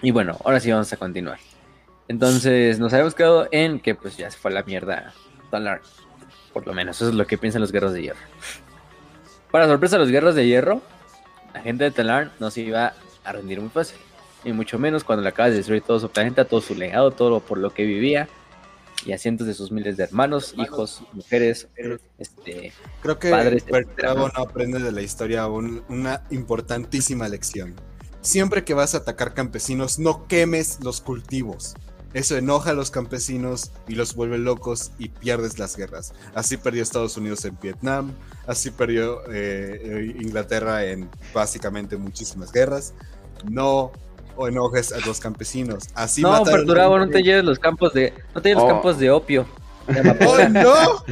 Y 0.02 0.10
bueno, 0.10 0.38
ahora 0.44 0.58
sí 0.58 0.72
vamos 0.72 0.92
a 0.92 0.96
continuar. 0.96 1.38
Entonces, 2.08 2.80
nos 2.80 2.92
habíamos 2.92 3.14
quedado 3.14 3.46
en 3.52 3.78
que 3.78 3.94
pues 3.94 4.16
ya 4.16 4.28
se 4.28 4.36
fue 4.36 4.50
a 4.50 4.54
la 4.54 4.64
mierda 4.64 5.14
Talar. 5.52 5.82
Por 6.52 6.66
lo 6.66 6.74
menos, 6.74 6.96
eso 6.96 7.10
es 7.10 7.14
lo 7.14 7.28
que 7.28 7.38
piensan 7.38 7.60
los 7.60 7.70
guerreros 7.70 7.94
de 7.94 8.02
hierro. 8.02 8.18
Para 9.50 9.66
sorpresa 9.66 9.96
de 9.96 10.00
los 10.00 10.10
guerreros 10.10 10.34
de 10.34 10.46
hierro, 10.46 10.80
la 11.54 11.60
gente 11.60 11.84
de 11.84 11.90
Talar 11.90 12.32
no 12.38 12.50
se 12.50 12.60
iba 12.62 12.94
a 13.24 13.32
rendir 13.32 13.60
muy 13.60 13.70
fácil. 13.70 13.98
Y 14.44 14.52
mucho 14.52 14.78
menos 14.78 15.04
cuando 15.04 15.22
le 15.22 15.28
acabas 15.28 15.50
de 15.50 15.58
destruir 15.58 15.82
todo 15.82 16.00
su 16.00 16.08
planeta, 16.08 16.44
todo 16.44 16.60
su 16.60 16.74
legado, 16.74 17.10
todo 17.10 17.40
por 17.40 17.58
lo 17.58 17.70
que 17.74 17.84
vivía. 17.84 18.28
Y 19.04 19.12
a 19.12 19.18
cientos 19.18 19.46
de 19.46 19.54
sus 19.54 19.72
miles 19.72 19.96
de 19.96 20.04
hermanos, 20.04 20.54
hijos, 20.58 21.02
mujeres, 21.12 21.68
este, 22.18 22.72
Creo 23.02 23.18
que 23.18 23.30
padres, 23.30 23.64
no 24.02 24.26
aprende 24.34 24.78
de 24.78 24.92
la 24.92 25.00
historia 25.02 25.46
un- 25.46 25.82
una 25.88 26.22
importantísima 26.30 27.26
lección. 27.28 27.74
Siempre 28.20 28.62
que 28.64 28.74
vas 28.74 28.94
a 28.94 28.98
atacar 28.98 29.32
campesinos, 29.32 29.98
no 29.98 30.26
quemes 30.26 30.78
los 30.82 31.00
cultivos. 31.00 31.74
Eso 32.12 32.36
enoja 32.36 32.70
a 32.70 32.74
los 32.74 32.90
campesinos 32.90 33.70
y 33.86 33.94
los 33.94 34.14
vuelve 34.14 34.38
locos 34.38 34.90
y 34.98 35.10
pierdes 35.10 35.58
las 35.58 35.76
guerras. 35.76 36.12
Así 36.34 36.56
perdió 36.56 36.82
Estados 36.82 37.16
Unidos 37.16 37.44
en 37.44 37.56
Vietnam, 37.62 38.12
así 38.46 38.70
perdió 38.70 39.20
eh, 39.32 39.80
eh, 39.84 40.16
Inglaterra 40.20 40.84
en 40.84 41.08
básicamente 41.32 41.96
muchísimas 41.96 42.50
guerras. 42.50 42.94
No 43.48 43.92
enojes 44.48 44.92
a 44.92 44.98
los 45.06 45.20
campesinos. 45.20 45.84
Así 45.94 46.22
No, 46.22 46.30
mataron 46.30 46.48
a 46.48 46.56
Perturabo, 46.56 46.98
no 46.98 47.08
te 47.08 47.22
lleves 47.22 47.44
los 47.44 47.58
campos 47.58 47.92
de. 47.92 48.12
No 48.34 48.42
te 48.42 48.48
lleves 48.48 48.62
Oh. 48.62 48.66
los 48.66 48.74
campos 48.74 48.98
de 48.98 49.10
opio. 49.10 49.46
¡Oh, 50.26 50.48
no! 50.48 51.04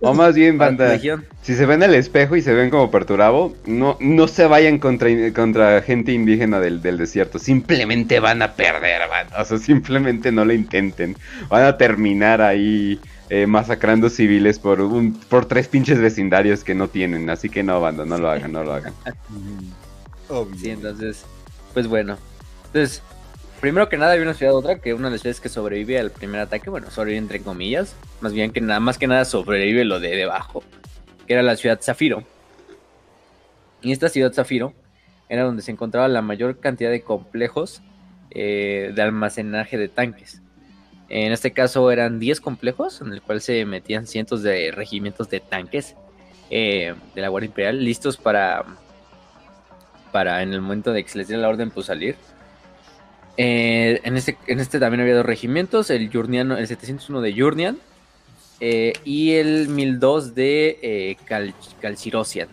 O 0.00 0.14
más 0.14 0.34
bien, 0.34 0.58
banda, 0.58 0.98
si 1.42 1.54
se 1.54 1.66
ven 1.66 1.82
al 1.82 1.94
espejo 1.94 2.36
y 2.36 2.42
se 2.42 2.52
ven 2.52 2.70
como 2.70 2.90
perturabo, 2.90 3.56
no, 3.66 3.96
no 4.00 4.28
se 4.28 4.46
vayan 4.46 4.78
contra, 4.78 5.08
contra 5.32 5.80
gente 5.82 6.12
indígena 6.12 6.60
del, 6.60 6.82
del 6.82 6.98
desierto. 6.98 7.38
Simplemente 7.38 8.20
van 8.20 8.42
a 8.42 8.52
perder, 8.52 9.08
banda. 9.08 9.40
O 9.40 9.44
sea, 9.44 9.58
simplemente 9.58 10.32
no 10.32 10.44
lo 10.44 10.52
intenten. 10.52 11.16
Van 11.48 11.64
a 11.64 11.76
terminar 11.76 12.42
ahí 12.42 13.00
eh, 13.28 13.46
masacrando 13.46 14.08
civiles 14.10 14.58
por, 14.58 14.80
un, 14.80 15.14
por 15.14 15.46
tres 15.46 15.66
pinches 15.68 15.98
vecindarios 15.98 16.62
que 16.62 16.74
no 16.74 16.88
tienen. 16.88 17.28
Así 17.30 17.48
que 17.48 17.62
no, 17.62 17.80
banda, 17.80 18.04
no 18.04 18.18
lo 18.18 18.30
hagan, 18.30 18.52
no 18.52 18.62
lo 18.62 18.74
hagan. 18.74 18.92
Obvio. 20.28 20.58
Sí, 20.58 20.70
entonces, 20.70 21.24
pues 21.72 21.86
bueno. 21.86 22.18
Entonces, 22.66 23.02
primero 23.66 23.88
que 23.88 23.96
nada 23.96 24.12
había 24.12 24.22
una 24.22 24.34
ciudad 24.34 24.54
otra, 24.54 24.78
que 24.78 24.94
una 24.94 25.08
de 25.08 25.14
las 25.14 25.22
ciudades 25.22 25.40
que 25.40 25.48
sobrevive 25.48 25.98
al 25.98 26.12
primer 26.12 26.40
ataque, 26.40 26.70
bueno, 26.70 26.88
sobrevive 26.88 27.18
entre 27.18 27.40
comillas, 27.42 27.96
más 28.20 28.32
bien 28.32 28.52
que 28.52 28.60
nada, 28.60 28.78
más 28.78 28.96
que 28.96 29.08
nada 29.08 29.24
sobrevive 29.24 29.84
lo 29.84 29.98
de 29.98 30.10
debajo, 30.10 30.62
que 31.26 31.32
era 31.32 31.42
la 31.42 31.56
ciudad 31.56 31.80
Zafiro. 31.82 32.22
Y 33.82 33.90
esta 33.90 34.08
ciudad 34.08 34.32
Zafiro 34.32 34.72
era 35.28 35.42
donde 35.42 35.62
se 35.62 35.72
encontraba 35.72 36.06
la 36.06 36.22
mayor 36.22 36.60
cantidad 36.60 36.92
de 36.92 37.02
complejos 37.02 37.82
eh, 38.30 38.92
de 38.94 39.02
almacenaje 39.02 39.76
de 39.78 39.88
tanques. 39.88 40.42
En 41.08 41.32
este 41.32 41.50
caso 41.50 41.90
eran 41.90 42.20
10 42.20 42.40
complejos 42.40 43.00
en 43.00 43.12
el 43.12 43.20
cual 43.20 43.40
se 43.40 43.64
metían 43.64 44.06
cientos 44.06 44.44
de 44.44 44.70
regimientos 44.70 45.28
de 45.28 45.40
tanques 45.40 45.96
eh, 46.50 46.94
de 47.16 47.20
la 47.20 47.26
Guardia 47.30 47.48
Imperial 47.48 47.84
listos 47.84 48.16
para 48.16 48.64
para 50.12 50.44
en 50.44 50.52
el 50.52 50.60
momento 50.60 50.92
de 50.92 51.02
que 51.02 51.10
se 51.10 51.18
les 51.18 51.26
diera 51.26 51.42
la 51.42 51.48
orden 51.48 51.72
pues 51.72 51.86
salir. 51.86 52.14
Eh, 53.36 54.00
en, 54.04 54.16
este, 54.16 54.38
en 54.46 54.60
este 54.60 54.78
también 54.78 55.02
había 55.02 55.14
dos 55.16 55.26
regimientos, 55.26 55.90
el 55.90 56.08
Yurniano, 56.10 56.56
el 56.56 56.66
701 56.66 57.20
de 57.20 57.34
Yurnian 57.34 57.78
eh, 58.60 58.94
y 59.04 59.32
el 59.34 59.68
1002 59.68 60.34
de 60.34 60.78
eh, 60.82 61.16
Cal- 61.26 61.54
Calcirosian, 61.80 62.48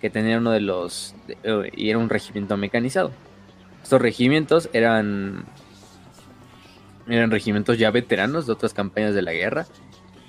que 0.00 0.10
tenía 0.10 0.38
uno 0.38 0.52
de 0.52 0.60
los, 0.60 1.14
eh, 1.42 1.70
y 1.74 1.90
era 1.90 1.98
un 1.98 2.08
regimiento 2.08 2.56
mecanizado. 2.56 3.10
Estos 3.82 4.00
regimientos 4.00 4.68
eran, 4.72 5.44
eran 7.08 7.30
regimientos 7.30 7.76
ya 7.78 7.90
veteranos 7.90 8.46
de 8.46 8.52
otras 8.52 8.72
campañas 8.72 9.14
de 9.14 9.22
la 9.22 9.32
guerra. 9.32 9.66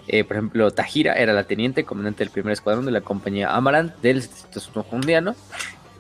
Por 0.07 0.35
ejemplo, 0.37 0.69
Tajira 0.71 1.13
era 1.13 1.33
la 1.33 1.45
teniente, 1.45 1.83
comandante 1.83 2.23
del 2.23 2.31
primer 2.31 2.53
escuadrón 2.53 2.85
de 2.85 2.91
la 2.91 3.01
compañía 3.01 3.55
Amaranth 3.55 3.95
del 4.01 4.21
701 4.21 4.83
Jundiano. 4.83 5.35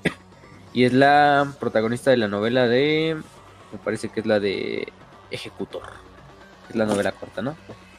Y 0.73 0.83
es 0.83 0.91
la 0.93 1.53
protagonista 1.59 2.11
de 2.11 2.17
la 2.17 2.27
novela 2.27 2.67
de. 2.67 3.15
Me 3.75 3.83
parece 3.83 4.07
que 4.07 4.21
es 4.21 4.25
la 4.25 4.39
de 4.39 4.87
Ejecutor. 5.31 5.83
Es 6.69 6.75
la 6.75 6.85
novela 6.85 7.11
corta, 7.11 7.41
¿no? 7.41 7.57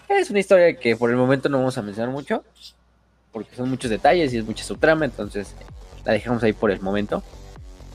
Es 0.08 0.30
una 0.30 0.40
historia 0.40 0.74
que 0.78 0.96
por 0.96 1.10
el 1.10 1.16
momento 1.16 1.50
no 1.50 1.58
vamos 1.58 1.76
a 1.76 1.82
mencionar 1.82 2.10
mucho. 2.10 2.42
Porque 3.30 3.54
son 3.54 3.68
muchos 3.68 3.90
detalles 3.90 4.32
y 4.32 4.38
es 4.38 4.46
mucha 4.46 4.64
su 4.64 4.76
trama. 4.76 5.04
Entonces 5.04 5.54
la 6.04 6.12
dejamos 6.12 6.42
ahí 6.42 6.52
por 6.54 6.70
el 6.70 6.80
momento. 6.80 7.22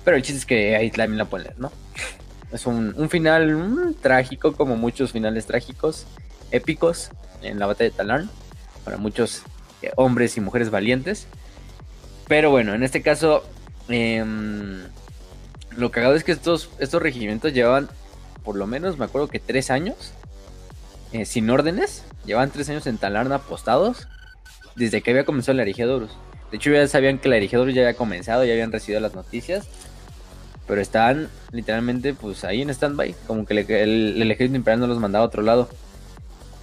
Pero 0.05 0.15
el 0.15 0.23
chiste 0.23 0.39
es 0.39 0.45
que 0.45 0.75
ahí 0.75 0.91
también 0.91 1.17
la 1.17 1.25
pueden 1.25 1.47
leer, 1.47 1.59
¿no? 1.59 1.71
Es 2.51 2.65
un, 2.65 2.93
un 2.97 3.09
final 3.09 3.95
trágico, 4.01 4.53
como 4.53 4.75
muchos 4.75 5.13
finales 5.13 5.45
trágicos, 5.45 6.05
épicos 6.51 7.09
en 7.41 7.59
la 7.59 7.65
batalla 7.65 7.89
de 7.89 7.95
Talarn. 7.95 8.29
Para 8.83 8.97
muchos 8.97 9.43
eh, 9.81 9.91
hombres 9.95 10.35
y 10.35 10.41
mujeres 10.41 10.69
valientes. 10.69 11.27
Pero 12.27 12.51
bueno, 12.51 12.73
en 12.73 12.83
este 12.83 13.01
caso 13.01 13.45
Em, 13.91 14.83
lo 15.77 15.91
cagado 15.91 16.15
es 16.15 16.23
que 16.23 16.31
estos, 16.31 16.69
estos 16.79 17.01
regimientos 17.01 17.53
llevaban, 17.53 17.89
por 18.43 18.55
lo 18.55 18.67
menos 18.67 18.97
me 18.97 19.05
acuerdo 19.05 19.27
que 19.27 19.39
tres 19.39 19.69
años 19.69 20.13
eh, 21.13 21.25
sin 21.25 21.49
órdenes. 21.49 22.03
Llevaban 22.25 22.51
tres 22.51 22.69
años 22.69 22.85
en 22.87 22.97
Talarna 22.97 23.35
apostados 23.35 24.07
desde 24.75 25.01
que 25.01 25.11
había 25.11 25.25
comenzado 25.25 25.53
el 25.53 25.61
Erigiadorus. 25.61 26.11
De 26.51 26.57
hecho, 26.57 26.71
ya 26.71 26.87
sabían 26.87 27.17
que 27.17 27.27
el 27.27 27.33
Erigiadorus 27.35 27.73
ya 27.73 27.81
había 27.81 27.95
comenzado, 27.95 28.43
ya 28.43 28.53
habían 28.53 28.71
recibido 28.71 28.99
las 28.99 29.15
noticias. 29.15 29.67
Pero 30.67 30.79
estaban 30.79 31.29
literalmente 31.51 32.13
pues 32.13 32.43
ahí 32.43 32.61
en 32.61 32.69
stand-by. 32.69 33.15
Como 33.27 33.45
que 33.45 33.53
el 33.53 34.31
ejército 34.31 34.55
imperial 34.55 34.81
no 34.81 34.87
los 34.87 34.99
mandaba 34.99 35.25
a 35.25 35.27
otro 35.27 35.41
lado. 35.41 35.69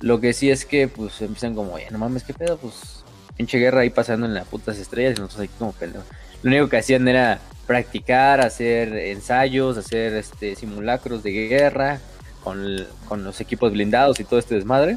Lo 0.01 0.20
que 0.20 0.32
sí 0.32 0.51
es 0.51 0.64
que 0.64 0.89
pues 0.89 1.20
empiezan 1.20 1.55
como, 1.55 1.74
oye, 1.74 1.89
no 1.90 1.98
mames, 1.98 2.22
qué 2.22 2.32
pedo, 2.32 2.56
pues 2.56 3.05
pinche 3.36 3.59
guerra 3.59 3.80
ahí 3.80 3.90
pasando 3.90 4.26
en 4.26 4.35
las 4.35 4.47
putas 4.47 4.78
estrellas 4.78 5.18
y 5.18 5.20
nosotros 5.20 5.48
aquí 5.48 5.55
como 5.59 5.72
pendejos. 5.72 6.06
Lo 6.43 6.51
único 6.51 6.68
que 6.68 6.76
hacían 6.76 7.06
era 7.09 7.40
practicar, 7.68 8.40
hacer 8.40 8.96
ensayos, 8.96 9.76
hacer 9.76 10.14
este 10.14 10.56
simulacros 10.56 11.22
de 11.22 11.32
guerra 11.32 12.00
con, 12.42 12.58
con 13.06 13.22
los 13.24 13.42
equipos 13.42 13.70
blindados 13.72 14.18
y 14.18 14.24
todo 14.24 14.38
este 14.38 14.54
desmadre. 14.54 14.96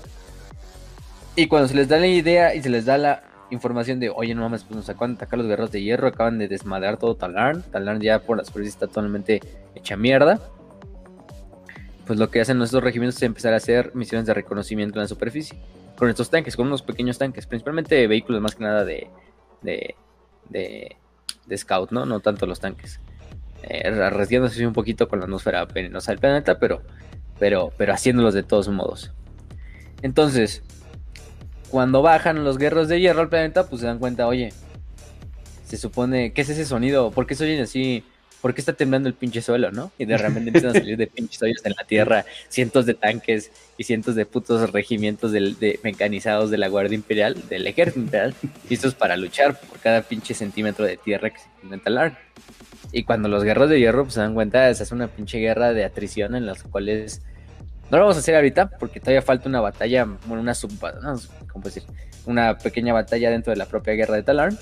Y 1.36 1.48
cuando 1.48 1.68
se 1.68 1.76
les 1.76 1.90
da 1.90 1.98
la 1.98 2.08
idea 2.08 2.56
y 2.56 2.64
se 2.64 2.70
les 2.70 2.86
da 2.86 2.98
la 2.98 3.24
información 3.50 4.00
de, 4.00 4.10
oye, 4.10 4.34
no 4.34 4.44
mames, 4.44 4.64
pues 4.64 4.78
nos 4.78 4.90
acaban 4.90 5.12
de 5.12 5.16
atacar 5.18 5.38
los 5.38 5.48
guerreros 5.50 5.72
de 5.72 5.84
hierro, 5.84 6.08
acaban 6.08 6.38
de 6.38 6.48
desmadrar 6.48 6.98
todo 6.98 7.16
Talarn, 7.16 7.62
Talarn 7.64 8.00
ya 8.00 8.20
por 8.20 8.38
las 8.38 8.48
superficie 8.48 8.74
está 8.74 8.88
totalmente 8.88 9.42
hecha 9.76 9.98
mierda. 9.98 10.40
Pues 12.08 12.18
lo 12.18 12.32
que 12.32 12.40
hacen 12.40 12.58
nuestros 12.58 12.82
regimientos 12.82 13.18
es 13.18 13.24
empezar 13.24 13.54
a 13.54 13.58
hacer 13.58 13.92
misiones 13.94 14.26
de 14.28 14.34
reconocimiento 14.34 14.98
en 14.98 15.04
la 15.04 15.08
superficie. 15.10 15.58
Con 15.98 16.10
estos 16.10 16.30
tanques, 16.30 16.56
con 16.56 16.68
unos 16.68 16.82
pequeños 16.82 17.18
tanques, 17.18 17.46
principalmente 17.46 18.08
vehículos 18.08 18.42
más 18.42 18.56
que 18.56 18.64
nada 18.64 18.86
de, 18.86 19.10
de, 19.62 19.96
de, 20.50 20.96
scout, 21.58 21.92
¿no? 21.92 22.06
No 22.06 22.20
tanto 22.20 22.46
los 22.46 22.60
tanques. 22.60 23.00
Eh, 23.64 23.88
arriesgándose 23.88 24.66
un 24.66 24.74
poquito 24.74 25.08
con 25.08 25.20
la 25.20 25.26
atmósfera 25.26 25.66
venenosa 25.66 26.12
del 26.12 26.20
planeta, 26.20 26.60
pero, 26.60 26.82
pero, 27.40 27.72
pero 27.78 27.94
haciéndolos 27.94 28.34
de 28.34 28.44
todos 28.44 28.68
modos. 28.70 29.12
Entonces, 30.02 30.64
cuando 31.70 32.02
bajan 32.02 32.44
los 32.44 32.58
guerreros 32.58 32.88
de 32.88 33.00
hierro 33.00 33.22
al 33.22 33.30
planeta, 33.30 33.68
pues 33.68 33.82
se 33.82 33.88
dan 33.88 34.00
cuenta, 34.00 34.28
oye, 34.28 34.52
se 35.66 35.78
supone, 35.78 36.34
¿qué 36.34 36.42
es 36.42 36.50
ese 36.50 36.66
sonido? 36.66 37.12
¿Por 37.12 37.28
qué 37.28 37.36
se 37.36 37.46
oyen 37.46 37.62
así? 37.62 38.04
¿Por 38.42 38.56
qué 38.56 38.62
está 38.62 38.74
temblando 38.74 39.08
el 39.08 39.14
pinche 39.14 39.42
suelo, 39.42 39.72
no? 39.72 39.92
Y 40.00 40.06
de 40.06 40.18
repente 40.18 40.50
empiezan 40.50 40.72
a 40.72 40.74
salir 40.74 40.98
de 40.98 41.08
pinches 41.08 41.42
hoyos 41.44 41.62
en 41.64 41.74
la 41.78 41.84
tierra 41.84 42.26
cientos 42.50 42.88
de 42.88 42.96
tanques 42.96 43.52
y 43.78 43.84
cientos 43.84 44.16
de 44.16 44.26
putos 44.26 44.72
regimientos 44.72 45.32
de, 45.32 45.80
mecanizados 45.84 46.50
de 46.50 46.58
la 46.58 46.68
Guardia 46.68 46.96
Imperial, 46.96 47.38
del 47.50 47.68
Ejército 47.68 48.00
Imperial, 48.00 48.34
listos 48.70 48.96
para 48.96 49.16
luchar 49.16 49.60
por 49.60 49.80
cada 49.80 50.02
pinche 50.02 50.34
centímetro 50.34 50.86
de 50.86 50.98
tierra 50.98 51.30
que 51.30 51.38
se 51.38 51.46
intenta 51.64 51.86
talar. 51.86 52.18
Y 52.92 53.04
cuando 53.04 53.30
los 53.30 53.44
guerreros 53.44 53.70
de 53.70 53.80
hierro 53.80 54.04
pues, 54.04 54.16
se 54.16 54.22
dan 54.22 54.34
cuenta, 54.34 54.74
se 54.74 54.84
hace 54.84 54.94
una 54.94 55.08
pinche 55.08 55.38
guerra 55.38 55.74
de 55.74 55.86
atrición 55.86 56.36
en 56.36 56.46
las 56.48 56.64
cuales 56.64 57.22
no 57.92 57.98
lo 57.98 58.04
vamos 58.06 58.18
a 58.18 58.20
hacer 58.20 58.36
ahorita 58.36 58.70
porque 58.80 59.00
todavía 59.00 59.22
falta 59.22 59.50
una 59.50 59.62
batalla, 59.62 60.06
bueno, 60.26 60.42
una 60.42 60.56
sub, 60.56 60.72
¿cómo 61.52 61.66
decir? 61.66 61.84
Una 62.26 62.58
pequeña 62.58 62.94
batalla 62.94 63.30
dentro 63.30 63.52
de 63.52 63.58
la 63.58 63.66
propia 63.66 63.94
guerra 63.94 64.16
de 64.16 64.24
Talarn, 64.24 64.58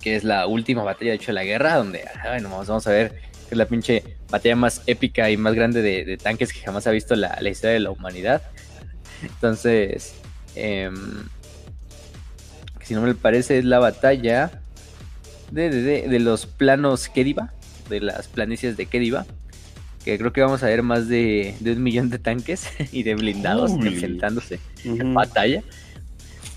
que 0.00 0.16
es 0.16 0.24
la 0.24 0.46
última 0.46 0.82
batalla 0.82 1.10
de 1.10 1.16
hecho 1.16 1.28
de 1.28 1.34
la 1.34 1.44
guerra, 1.44 1.76
donde, 1.76 2.04
bueno, 2.24 2.50
vamos, 2.50 2.68
vamos 2.68 2.86
a 2.86 2.90
ver, 2.90 3.10
que 3.48 3.52
es 3.52 3.56
la 3.58 3.66
pinche 3.66 4.02
batalla 4.30 4.56
más 4.56 4.82
épica 4.86 5.30
y 5.30 5.36
más 5.36 5.54
grande 5.54 5.80
de, 5.82 6.04
de 6.04 6.16
tanques 6.18 6.52
que 6.52 6.60
jamás 6.60 6.86
ha 6.86 6.90
visto 6.90 7.16
la, 7.16 7.38
la 7.40 7.48
historia 7.48 7.74
de 7.74 7.80
la 7.80 7.90
humanidad. 7.90 8.42
Entonces, 9.22 10.14
em, 10.54 10.94
si 12.82 12.94
no 12.94 13.02
me 13.02 13.14
parece, 13.14 13.58
es 13.58 13.64
la 13.64 13.78
batalla 13.78 14.50
de, 15.50 15.70
de, 15.70 16.08
de- 16.08 16.18
los 16.20 16.46
planos 16.46 17.08
Kediva, 17.08 17.52
de 17.88 18.00
las 18.00 18.28
planicies 18.28 18.76
de 18.76 18.86
Kediva, 18.86 19.26
que 20.04 20.18
creo 20.18 20.32
que 20.32 20.40
vamos 20.42 20.62
a 20.62 20.66
ver 20.66 20.82
más 20.82 21.08
de, 21.08 21.54
de 21.60 21.72
un 21.72 21.82
millón 21.82 22.10
de 22.10 22.18
tanques 22.18 22.68
y 22.92 23.02
de 23.02 23.14
blindados 23.14 23.72
Uy. 23.72 23.88
enfrentándose 23.88 24.60
en 24.84 25.14
batalla. 25.14 25.62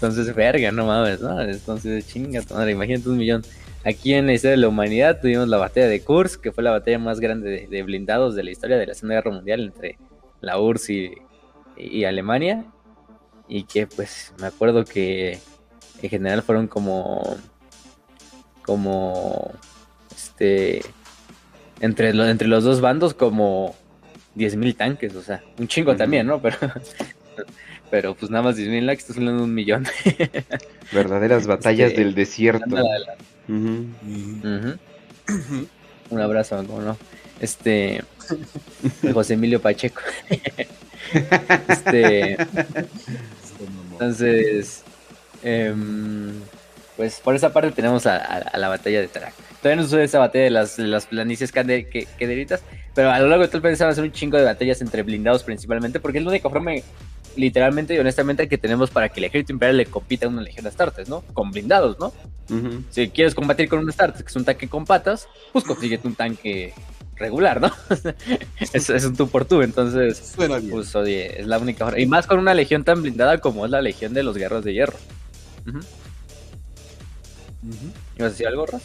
Entonces, 0.02 0.34
verga, 0.36 0.72
no 0.72 0.88
mames, 0.88 1.22
¿no? 1.22 1.40
Entonces, 1.42 2.08
chinga 2.08 2.42
madre, 2.50 2.72
imagínate 2.72 3.08
un 3.08 3.18
millón 3.18 3.44
aquí 3.84 4.14
en 4.14 4.28
la 4.28 4.34
historia 4.34 4.52
de 4.52 4.62
la 4.62 4.68
humanidad 4.68 5.20
tuvimos 5.22 5.48
la 5.48 5.58
batalla 5.58 5.88
de 5.88 6.04
Kursk, 6.04 6.42
que 6.42 6.52
fue 6.52 6.64
la 6.64 6.72
batalla 6.72 7.00
más 7.00 7.20
grande 7.20 7.68
de, 7.70 7.84
blindados 7.84 8.36
de 8.36 8.44
la 8.44 8.52
historia 8.52 8.78
de 8.78 8.88
la 8.88 8.94
Segunda 8.94 9.16
Guerra 9.16 9.32
Mundial 9.32 9.62
entre 9.62 9.98
la 10.40 10.60
URSS 10.60 10.90
y, 11.78 12.04
Alemania. 12.04 12.66
Y 13.48 13.64
que 13.64 13.86
pues 13.86 14.34
me 14.40 14.48
acuerdo 14.48 14.86
que 14.86 15.40
en 16.02 16.10
general 16.10 16.42
fueron 16.42 16.68
como 16.68 17.38
como 18.62 19.52
este 20.16 20.82
entre, 21.82 22.10
entre 22.10 22.48
los 22.48 22.64
dos 22.64 22.80
bandos 22.80 23.14
como 23.14 23.76
10.000 24.38 24.78
tanques, 24.78 25.16
o 25.16 25.22
sea, 25.22 25.44
un 25.60 25.68
chingo 25.68 25.96
también, 25.98 26.28
¿no? 26.28 26.42
Pero 26.42 26.58
pero 27.92 28.16
pues 28.16 28.32
nada 28.32 28.46
más 28.46 28.58
10.000 28.58 28.82
likes, 28.84 29.02
estás 29.02 29.18
hablando 29.18 29.40
de 29.40 29.44
un 29.44 29.54
millón. 29.54 29.86
Verdaderas 30.94 31.46
batallas 31.46 31.90
este, 31.90 32.04
del 32.04 32.16
desierto. 32.16 32.78
Un 33.48 34.80
abrazo, 36.20 36.64
¿cómo 36.66 36.82
no? 36.82 36.98
Este. 37.42 38.04
José 39.14 39.34
Emilio 39.34 39.62
Pacheco. 39.62 40.02
este. 41.68 42.38
Entonces. 43.92 44.84
Em, 45.44 46.34
pues 46.96 47.20
por 47.20 47.36
esa 47.36 47.52
parte 47.52 47.72
tenemos 47.72 48.06
a, 48.06 48.58
la 48.58 48.70
batalla 48.70 49.02
de 49.02 49.08
Tarak. 49.08 49.34
Todavía 49.62 49.82
no 49.82 49.84
sucede 49.88 50.04
esa 50.04 50.20
batalla 50.20 50.46
de 50.46 50.50
las, 50.52 50.78
las 50.78 51.08
planicies 51.08 51.52
que, 51.52 52.08
pero 52.94 53.10
a 53.10 53.20
lo 53.20 53.28
largo 53.28 53.44
de 53.44 53.48
todo 53.48 53.58
el 53.58 53.64
país 53.64 53.80
van 53.80 53.90
a 53.90 53.96
ser 53.96 54.04
un 54.04 54.12
chingo 54.12 54.38
de 54.38 54.44
batallas 54.44 54.82
entre 54.82 55.02
blindados 55.02 55.44
principalmente, 55.44 56.00
porque 56.00 56.20
es 56.20 56.24
la 56.24 56.30
única 56.30 56.50
forma 56.50 56.74
literalmente 57.36 57.96
y 57.96 58.00
honestamente 58.00 58.48
que 58.48 58.58
tenemos 58.58 58.90
para 58.90 59.10
que 59.10 59.20
el 59.20 59.26
ejército 59.26 59.54
imperial 59.54 59.78
le 59.78 59.86
compita 59.86 60.26
a 60.26 60.30
una 60.30 60.42
legión 60.42 60.64
de 60.64 60.70
Astartes, 60.70 61.10
¿no? 61.10 61.22
Con 61.34 61.52
blindados, 61.52 62.00
¿no? 62.00 62.14
Si 62.90 63.10
quieres 63.10 63.34
combatir 63.34 63.70
con 63.70 63.80
un 63.80 63.90
Astartes, 63.90 64.24
que 64.24 64.30
es 64.30 64.36
un 64.36 64.44
tanque 64.44 64.68
con 64.68 64.86
patas, 64.86 65.28
pues 65.54 65.64
consíguete 65.64 66.08
un 66.08 66.16
tanque 66.16 66.74
regular, 67.16 67.62
¿no? 67.62 67.72
es, 68.60 68.90
es, 68.90 69.06
un 69.06 69.16
tú 69.16 69.30
por 69.30 69.46
tú, 69.46 69.62
entonces, 69.62 70.34
pues 70.36 70.96
oye, 70.96 71.42
es 71.42 71.48
la 71.48 71.60
única 71.60 71.86
forma. 71.86 72.00
Y 72.00 72.06
más 72.06 72.28
con 72.28 72.40
una 72.40 72.54
legión 72.54 72.84
tan 72.84 73.02
blindada 73.02 73.38
como 73.38 73.66
es 73.66 73.72
la 73.72 73.82
legión 73.82 74.14
de 74.14 74.24
los 74.24 74.36
guerreros 74.36 74.66
de 74.66 74.74
hierro. 74.74 74.98
¿Ibas 78.18 78.28
a 78.28 78.30
decir 78.30 78.48
algo, 78.48 78.66
Raz? 78.66 78.84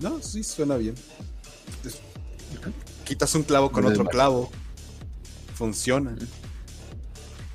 No, 0.00 0.20
sí, 0.20 0.42
suena 0.42 0.76
bien. 0.76 0.94
Quitas 3.04 3.34
un 3.34 3.42
clavo 3.42 3.70
con 3.70 3.84
otro 3.84 4.04
clavo. 4.04 4.50
Funciona. 5.54 6.16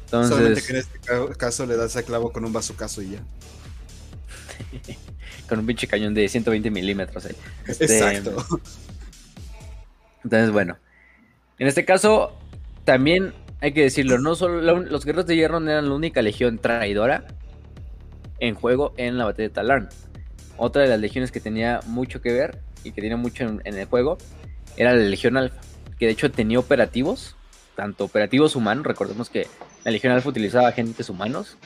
Solamente 0.10 0.62
que 0.62 0.74
en 0.74 0.80
este 0.80 1.00
caso 1.38 1.66
le 1.66 1.76
das 1.76 1.96
a 1.98 2.04
clavo 2.04 2.32
con 2.32 2.46
un 2.46 2.54
caso 2.54 3.02
y 3.02 3.12
ya. 3.12 3.20
con 5.50 5.60
un 5.60 5.66
pinche 5.66 5.88
cañón 5.88 6.14
de 6.14 6.28
120 6.28 6.72
milímetros. 6.72 7.26
Eh. 7.26 7.36
Este, 7.68 7.86
Exacto. 7.86 8.46
Entonces, 10.24 10.52
bueno. 10.52 10.78
En 11.60 11.68
este 11.68 11.86
caso, 11.86 12.38
también 12.86 13.34
hay 13.62 13.74
que 13.74 13.82
decirlo, 13.82 14.20
no 14.20 14.36
solo 14.36 14.62
los 14.62 15.06
guerreros 15.06 15.26
de 15.26 15.36
hierro 15.36 15.60
no 15.60 15.72
eran 15.72 15.90
la 15.90 15.96
única 15.96 16.22
legión 16.22 16.60
traidora 16.60 17.26
en 18.40 18.54
juego 18.54 18.94
en 18.98 19.18
la 19.18 19.26
batalla 19.26 19.50
de 19.50 19.54
Talarn. 19.54 19.90
Otra 20.58 20.84
de 20.84 20.88
las 20.88 21.00
legiones 21.00 21.32
que 21.32 21.40
tenía 21.40 21.80
mucho 21.88 22.22
que 22.22 22.32
ver 22.32 22.60
y 22.84 22.92
que 22.92 23.02
tenía 23.02 23.18
mucho 23.18 23.46
en, 23.46 23.62
el 23.66 23.86
juego 23.86 24.18
era 24.76 24.94
la 24.94 25.02
Legión 25.02 25.38
Alfa, 25.38 25.60
que 26.00 26.06
de 26.06 26.12
hecho 26.12 26.32
tenía 26.32 26.60
operativos, 26.60 27.36
tanto 27.76 28.06
operativos 28.06 28.56
humanos, 28.56 28.86
recordemos 28.86 29.30
que 29.30 29.48
la 29.88 29.92
Legión 29.92 30.12
Alfa 30.12 30.28
utilizaba 30.28 30.68
agentes 30.68 31.10
humanos 31.10 31.58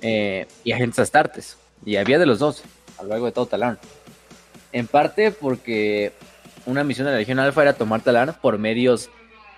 eh, 0.00 0.46
y 0.64 0.72
agentes 0.72 0.98
astartes, 0.98 1.58
y 1.84 1.96
había 1.96 2.18
de 2.18 2.24
los 2.24 2.38
dos 2.38 2.62
a 2.96 3.02
lo 3.02 3.10
largo 3.10 3.26
de 3.26 3.32
todo 3.32 3.44
Talarn. 3.44 3.78
En 4.72 4.86
parte 4.86 5.30
porque 5.30 6.14
una 6.64 6.84
misión 6.84 7.04
de 7.04 7.12
la 7.12 7.18
Legión 7.18 7.38
Alfa 7.38 7.60
era 7.60 7.74
tomar 7.74 8.00
Talarn 8.00 8.34
por 8.40 8.56
medios 8.56 9.10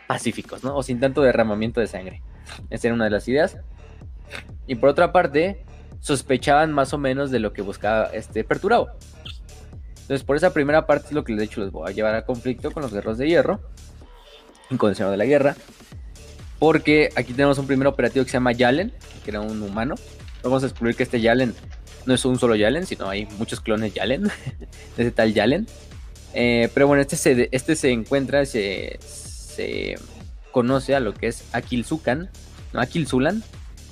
pacíficos, 0.08 0.64
¿no? 0.64 0.74
O 0.74 0.82
sin 0.82 0.98
tanto 0.98 1.22
derramamiento 1.22 1.78
de 1.78 1.86
sangre. 1.86 2.22
Esa 2.70 2.88
era 2.88 2.94
una 2.96 3.04
de 3.04 3.10
las 3.10 3.28
ideas. 3.28 3.58
Y 4.66 4.74
por 4.74 4.88
otra 4.88 5.12
parte, 5.12 5.64
sospechaban 6.00 6.72
más 6.72 6.92
o 6.92 6.98
menos 6.98 7.30
de 7.30 7.38
lo 7.38 7.52
que 7.52 7.62
buscaba 7.62 8.06
este 8.06 8.42
Perturabo. 8.42 8.88
Entonces, 10.00 10.24
por 10.24 10.34
esa 10.34 10.52
primera 10.52 10.88
parte 10.88 11.06
es 11.06 11.12
lo 11.12 11.22
que 11.22 11.36
de 11.36 11.44
hecho 11.44 11.60
les 11.60 11.70
voy 11.70 11.88
a 11.88 11.94
llevar 11.94 12.16
a 12.16 12.26
conflicto 12.26 12.72
con 12.72 12.82
los 12.82 12.92
guerreros 12.92 13.18
de 13.18 13.28
hierro, 13.28 13.60
con 14.76 14.90
el 14.90 14.96
Señor 14.96 15.12
de 15.12 15.18
la 15.18 15.24
Guerra, 15.24 15.54
porque 16.62 17.08
aquí 17.16 17.32
tenemos 17.32 17.58
un 17.58 17.66
primer 17.66 17.88
operativo 17.88 18.24
que 18.24 18.30
se 18.30 18.36
llama 18.36 18.52
Yalen, 18.52 18.92
que 19.24 19.30
era 19.32 19.40
un 19.40 19.60
humano. 19.62 19.96
Vamos 20.44 20.62
a 20.62 20.66
descubrir 20.66 20.94
que 20.94 21.02
este 21.02 21.20
Yalen 21.20 21.56
no 22.06 22.14
es 22.14 22.24
un 22.24 22.38
solo 22.38 22.54
Yalen, 22.54 22.86
sino 22.86 23.08
hay 23.08 23.26
muchos 23.36 23.60
clones 23.60 23.94
Yalen, 23.94 24.22
de 24.96 25.02
ese 25.02 25.10
tal 25.10 25.34
Yalen. 25.34 25.66
Eh, 26.34 26.70
pero 26.72 26.86
bueno, 26.86 27.02
este 27.02 27.16
se, 27.16 27.48
este 27.50 27.74
se 27.74 27.90
encuentra, 27.90 28.46
se, 28.46 29.00
se 29.00 29.98
conoce 30.52 30.94
a 30.94 31.00
lo 31.00 31.14
que 31.14 31.26
es 31.26 31.42
Akil 31.50 31.84
Zukan, 31.84 32.30
no 32.72 32.80
Akil 32.80 33.08
Zulan, 33.08 33.42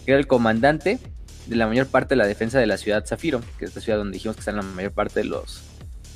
que 0.05 0.13
era 0.13 0.21
el 0.21 0.29
comandante 0.29 1.01
de 1.47 1.57
la 1.57 1.67
mayor 1.67 1.89
parte 1.89 2.11
de 2.11 2.19
la 2.19 2.27
defensa 2.29 2.61
de 2.61 2.69
la 2.69 2.77
ciudad 2.77 3.05
Zafiro, 3.05 3.41
que 3.59 3.65
es 3.65 3.75
la 3.75 3.83
ciudad 3.83 3.99
donde 3.99 4.13
dijimos 4.13 4.37
que 4.37 4.43
están 4.43 4.55
la 4.55 4.63
mayor 4.63 4.93
parte 4.93 5.19
de 5.19 5.27
los 5.27 5.63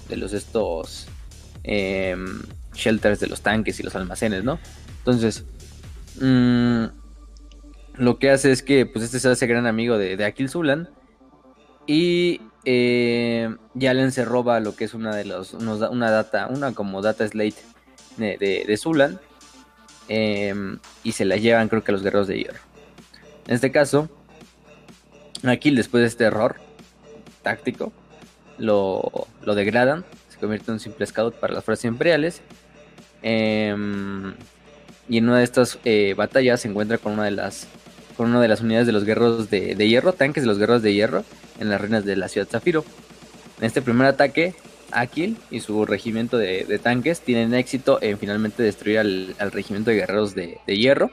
de 0.09 0.17
los 0.17 0.33
estos 0.33 1.09
em, 1.65 2.43
shelters 2.75 3.19
de 3.19 3.27
los 3.27 3.41
tanques 3.41 3.81
y 3.81 3.83
los 3.83 3.97
almacenes, 3.97 4.45
¿no? 4.45 4.61
Entonces, 4.99 5.45
mm, 6.21 6.85
lo 7.97 8.19
que 8.19 8.31
hace 8.31 8.53
es 8.53 8.63
que 8.63 8.87
pues 8.87 9.05
este 9.05 9.21
se 9.21 9.29
hace 9.29 9.47
gran 9.47 9.67
amigo 9.67 9.99
de, 9.99 10.17
de 10.17 10.25
Akil 10.25 10.49
Zulan 10.49 10.89
y 11.87 12.41
eh, 12.65 13.55
Yalen 13.75 14.11
se 14.13 14.25
roba 14.25 14.59
lo 14.61 14.75
que 14.75 14.85
es 14.85 14.95
una 14.95 15.15
de 15.15 15.25
los 15.25 15.55
una 15.55 16.11
data, 16.11 16.49
una 16.49 16.73
como 16.73 17.03
data 17.03 17.27
slate 17.27 17.63
de, 18.17 18.65
de, 18.67 18.77
Zulan 18.77 19.21
em, 20.09 20.79
y 21.03 21.13
se 21.13 21.25
la 21.25 21.37
llevan 21.37 21.69
creo 21.69 21.85
que 21.85 21.91
a 21.91 21.95
los 21.95 22.03
guerreros 22.03 22.29
de 22.29 22.39
hierro. 22.39 22.61
En 23.47 23.55
este 23.55 23.71
caso, 23.71 24.09
Akil 25.45 25.77
después 25.77 26.01
de 26.03 26.09
este 26.09 26.25
error 26.25 26.57
táctico 27.43 27.93
lo, 28.57 29.27
degradan, 29.45 30.05
se 30.31 30.39
convierte 30.39 30.71
en 30.71 30.75
un 30.75 30.81
simple 30.81 31.07
scout 31.07 31.35
para 31.35 31.55
las 31.55 31.65
fuerzas 31.65 31.85
imperiales. 31.85 32.41
Em, 33.23 34.35
y 35.09 35.19
en 35.19 35.29
una 35.29 35.39
de 35.39 35.45
estas 35.45 35.79
eh, 35.85 36.15
batallas 36.17 36.63
se 36.63 36.69
encuentra 36.69 36.99
con 36.99 37.13
una 37.13 37.25
de 37.25 37.33
las 37.33 37.67
con 38.17 38.31
una 38.31 38.41
de 38.41 38.49
las 38.49 38.61
unidades 38.61 38.87
de 38.87 38.93
los 38.93 39.05
guerreros 39.05 39.51
de, 39.51 39.75
hierro, 39.89 40.13
tanques 40.13 40.45
de 40.45 40.47
los 40.47 40.59
guerreros 40.59 40.83
de 40.83 40.95
hierro, 40.95 41.25
en 41.59 41.69
las 41.69 41.81
ruinas 41.81 42.05
de 42.05 42.17
la 42.17 42.29
ciudad 42.29 42.47
Zafiro. 42.49 42.85
En 43.59 43.67
este 43.67 43.83
primer 43.83 44.07
ataque, 44.07 44.55
Akil 44.93 45.37
y 45.51 45.61
su 45.61 45.85
regimiento 45.85 46.39
de, 46.39 46.79
tanques 46.83 47.21
tienen 47.21 47.55
éxito 47.55 47.99
en 48.01 48.19
finalmente 48.19 48.63
destruir 48.63 48.99
al, 48.99 49.35
regimiento 49.51 49.91
de 49.91 49.97
guerreros 49.97 50.35
de, 50.35 50.59
hierro. 50.67 51.11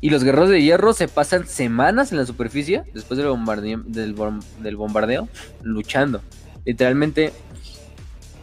Y 0.00 0.08
los 0.08 0.24
guerreros 0.24 0.48
de 0.48 0.62
hierro 0.62 0.94
se 0.94 1.08
pasan 1.08 1.46
semanas 1.46 2.12
en 2.12 2.18
la 2.18 2.24
superficie 2.24 2.84
después 2.94 3.18
del 3.18 3.28
bombardeo, 3.28 3.82
del, 3.84 4.14
bombardeo 4.76 5.28
luchando. 5.62 6.22
Literalmente, 6.64 7.32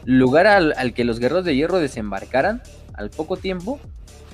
lugar 0.06 0.46
al, 0.46 0.94
que 0.94 1.04
los 1.04 1.18
guerreros 1.20 1.46
de 1.46 1.56
hierro 1.56 1.80
desembarcaran 1.80 2.62
al 2.94 3.10
poco 3.10 3.38
tiempo, 3.38 3.80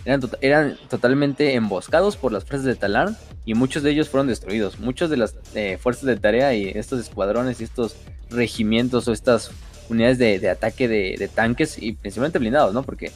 eran, 0.06 0.22
tota-, 0.22 0.38
eran 0.42 0.78
totalmente 0.90 1.56
emboscados 1.56 2.18
por 2.18 2.32
las 2.32 2.44
fuerzas 2.44 2.66
de 2.66 2.76
Talarn 2.76 3.18
y 3.46 3.54
muchos 3.54 3.84
de 3.84 3.92
ellos 3.92 4.10
fueron 4.10 4.28
destruidos. 4.28 4.80
Muchos 4.80 5.10
de 5.10 5.18
las 5.18 5.36
eh, 5.56 5.78
fuerzas 5.82 6.06
de 6.06 6.18
tarea 6.18 6.54
y 6.54 6.70
estos 6.70 7.00
escuadrones 7.00 7.62
y 7.62 7.64
estos 7.64 7.96
regimientos 8.30 9.08
o 9.08 9.14
estas 9.14 9.52
unidades 9.90 10.18
de, 10.18 10.50
ataque 10.50 10.88
de, 10.88 11.16
de, 11.18 11.28
tanques 11.28 11.78
y 11.78 11.94
principalmente 11.94 12.40
blindados, 12.40 12.74
¿no? 12.74 12.84
Porque 12.84 13.12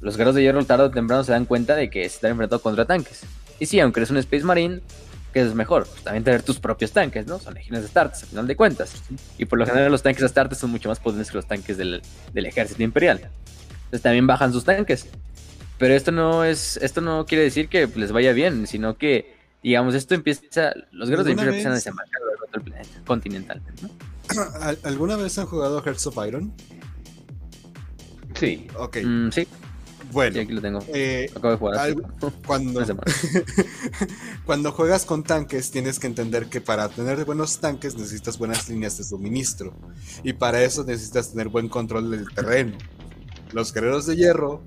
los 0.00 0.16
guerreros 0.16 0.34
de 0.34 0.42
hierro 0.42 0.64
tarde 0.64 0.84
o 0.84 0.90
temprano 0.90 1.24
se 1.24 1.32
dan 1.32 1.46
cuenta 1.46 1.74
de 1.76 1.88
que 1.88 2.00
se 2.00 2.16
están 2.16 2.32
enfrentando 2.32 2.62
contra 2.62 2.84
tanques. 2.84 3.22
Y 3.58 3.66
sí, 3.66 3.80
aunque 3.80 4.00
eres 4.00 4.10
un 4.10 4.18
Space 4.18 4.44
Marine, 4.44 4.80
¿qué 5.32 5.40
es 5.40 5.54
mejor? 5.54 5.86
Pues 5.86 6.04
también 6.04 6.24
tener 6.24 6.42
tus 6.42 6.58
propios 6.58 6.92
tanques, 6.92 7.26
¿no? 7.26 7.38
Son 7.38 7.54
legiones 7.54 7.82
de 7.82 7.86
Astartes, 7.88 8.22
al 8.22 8.28
final 8.28 8.46
de 8.46 8.56
cuentas. 8.56 8.92
Y 9.38 9.46
por 9.46 9.58
lo 9.58 9.66
general 9.66 9.90
los 9.90 10.02
tanques 10.02 10.22
Astartes 10.22 10.58
son 10.58 10.70
mucho 10.70 10.88
más 10.88 11.00
potentes 11.00 11.30
que 11.30 11.36
los 11.36 11.46
tanques 11.46 11.76
del, 11.76 12.02
ejército 12.34 12.82
imperial. 12.82 13.20
Entonces 13.84 14.02
también 14.02 14.26
bajan 14.26 14.52
sus 14.52 14.64
tanques. 14.64 15.06
Pero 15.84 15.96
esto 15.96 16.12
no 16.12 16.44
es, 16.44 16.78
esto 16.78 17.02
no 17.02 17.26
quiere 17.26 17.44
decir 17.44 17.68
que 17.68 17.86
les 17.86 18.10
vaya 18.10 18.32
bien, 18.32 18.66
sino 18.66 18.96
que, 18.96 19.36
digamos, 19.62 19.94
esto 19.94 20.14
empieza, 20.14 20.72
los 20.92 21.10
guerreros 21.10 21.26
de 21.26 21.32
Imperio 21.32 21.50
empiezan 21.50 21.72
a 21.72 21.74
desembarcar 21.74 22.22
el 22.54 22.62
planeta 22.62 23.02
continental. 23.06 23.62
¿Alguna 24.82 25.16
vez 25.16 25.36
han 25.36 25.44
jugado 25.44 25.82
Hearts 25.82 26.06
of 26.06 26.16
Iron? 26.26 26.54
Sí. 28.34 28.66
Ok. 28.78 28.96
Mm, 29.04 29.28
sí. 29.28 29.46
Bueno, 30.10 30.40
aquí 30.40 30.52
lo 30.54 30.62
tengo. 30.62 30.78
Eh, 30.88 31.30
Acabo 31.36 31.50
de 31.50 31.58
jugar. 31.58 31.94
cuando, 32.46 32.82
cuando 34.46 34.72
juegas 34.72 35.04
con 35.04 35.22
tanques, 35.22 35.70
tienes 35.70 35.98
que 35.98 36.06
entender 36.06 36.46
que 36.46 36.62
para 36.62 36.88
tener 36.88 37.26
buenos 37.26 37.58
tanques 37.58 37.94
necesitas 37.94 38.38
buenas 38.38 38.70
líneas 38.70 38.96
de 38.96 39.04
suministro. 39.04 39.74
Y 40.22 40.32
para 40.32 40.62
eso 40.62 40.82
necesitas 40.82 41.32
tener 41.32 41.50
buen 41.50 41.68
control 41.68 42.10
del 42.10 42.26
terreno. 42.30 42.78
Los 43.52 43.74
guerreros 43.74 44.06
de 44.06 44.16
hierro, 44.16 44.62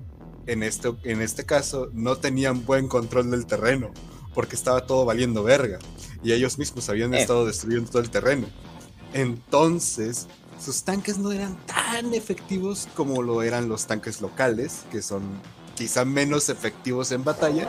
en 0.48 0.62
este, 0.62 0.92
en 1.04 1.22
este 1.22 1.44
caso, 1.44 1.90
no 1.92 2.16
tenían 2.16 2.64
buen 2.64 2.88
control 2.88 3.30
del 3.30 3.46
terreno. 3.46 3.92
Porque 4.34 4.56
estaba 4.56 4.86
todo 4.86 5.04
valiendo 5.04 5.42
verga. 5.42 5.78
Y 6.22 6.32
ellos 6.32 6.58
mismos 6.58 6.88
habían 6.88 7.14
eh. 7.14 7.20
estado 7.20 7.46
destruyendo 7.46 7.90
todo 7.90 8.02
el 8.02 8.10
terreno. 8.10 8.46
Entonces, 9.12 10.26
sus 10.60 10.82
tanques 10.82 11.18
no 11.18 11.32
eran 11.32 11.56
tan 11.66 12.14
efectivos 12.14 12.88
como 12.94 13.22
lo 13.22 13.42
eran 13.42 13.68
los 13.68 13.86
tanques 13.86 14.20
locales, 14.20 14.84
que 14.90 15.02
son 15.02 15.22
quizá 15.74 16.04
menos 16.04 16.48
efectivos 16.48 17.12
en 17.12 17.24
batalla, 17.24 17.68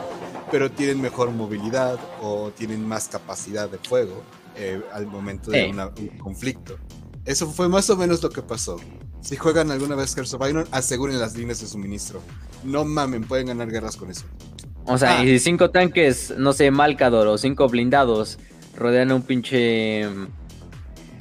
pero 0.50 0.70
tienen 0.70 1.00
mejor 1.00 1.30
movilidad 1.30 1.98
o 2.20 2.50
tienen 2.50 2.86
más 2.86 3.08
capacidad 3.08 3.68
de 3.68 3.78
fuego 3.78 4.22
eh, 4.56 4.82
al 4.92 5.06
momento 5.06 5.50
de 5.50 5.68
un 5.68 6.18
conflicto. 6.18 6.76
Eso 7.24 7.50
fue 7.50 7.68
más 7.68 7.88
o 7.90 7.96
menos 7.96 8.22
lo 8.22 8.30
que 8.30 8.42
pasó. 8.42 8.78
Si 9.20 9.36
juegan 9.36 9.70
alguna 9.70 9.94
vez 9.94 10.14
Hearts 10.14 10.34
of 10.34 10.48
Iron, 10.48 10.66
aseguren 10.70 11.18
las 11.18 11.36
líneas 11.36 11.60
de 11.60 11.66
suministro. 11.66 12.20
No 12.64 12.84
mamen, 12.84 13.24
pueden 13.24 13.48
ganar 13.48 13.70
guerras 13.70 13.96
con 13.96 14.10
eso. 14.10 14.24
O 14.86 14.98
sea, 14.98 15.20
ah. 15.20 15.24
y 15.24 15.38
cinco 15.38 15.70
tanques, 15.70 16.34
no 16.36 16.52
sé, 16.52 16.70
Malcador 16.70 17.26
o 17.28 17.38
cinco 17.38 17.68
blindados 17.68 18.38
rodean 18.76 19.12
un 19.12 19.22
pinche. 19.22 20.06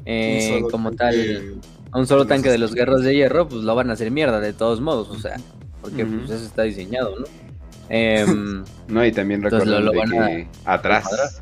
Eh, 0.05 0.63
como 0.71 0.91
tal. 0.91 1.59
A 1.91 1.99
un 1.99 2.07
solo 2.07 2.25
tanque 2.25 2.49
de 2.49 2.59
los 2.59 2.73
guerros 2.73 3.03
de 3.03 3.15
hierro, 3.15 3.47
pues 3.47 3.63
lo 3.63 3.75
van 3.75 3.89
a 3.89 3.93
hacer 3.93 4.11
mierda 4.11 4.39
de 4.39 4.53
todos 4.53 4.79
modos. 4.79 5.09
O 5.09 5.19
sea, 5.19 5.37
porque 5.81 6.05
pues 6.05 6.29
eso 6.29 6.45
está 6.45 6.63
diseñado, 6.63 7.19
¿no? 7.19 7.25
Em, 7.91 8.63
no, 8.87 9.03
y 9.03 9.11
también 9.11 9.41
recuerden 9.41 9.91
que 9.91 10.47
atrás. 10.63 11.41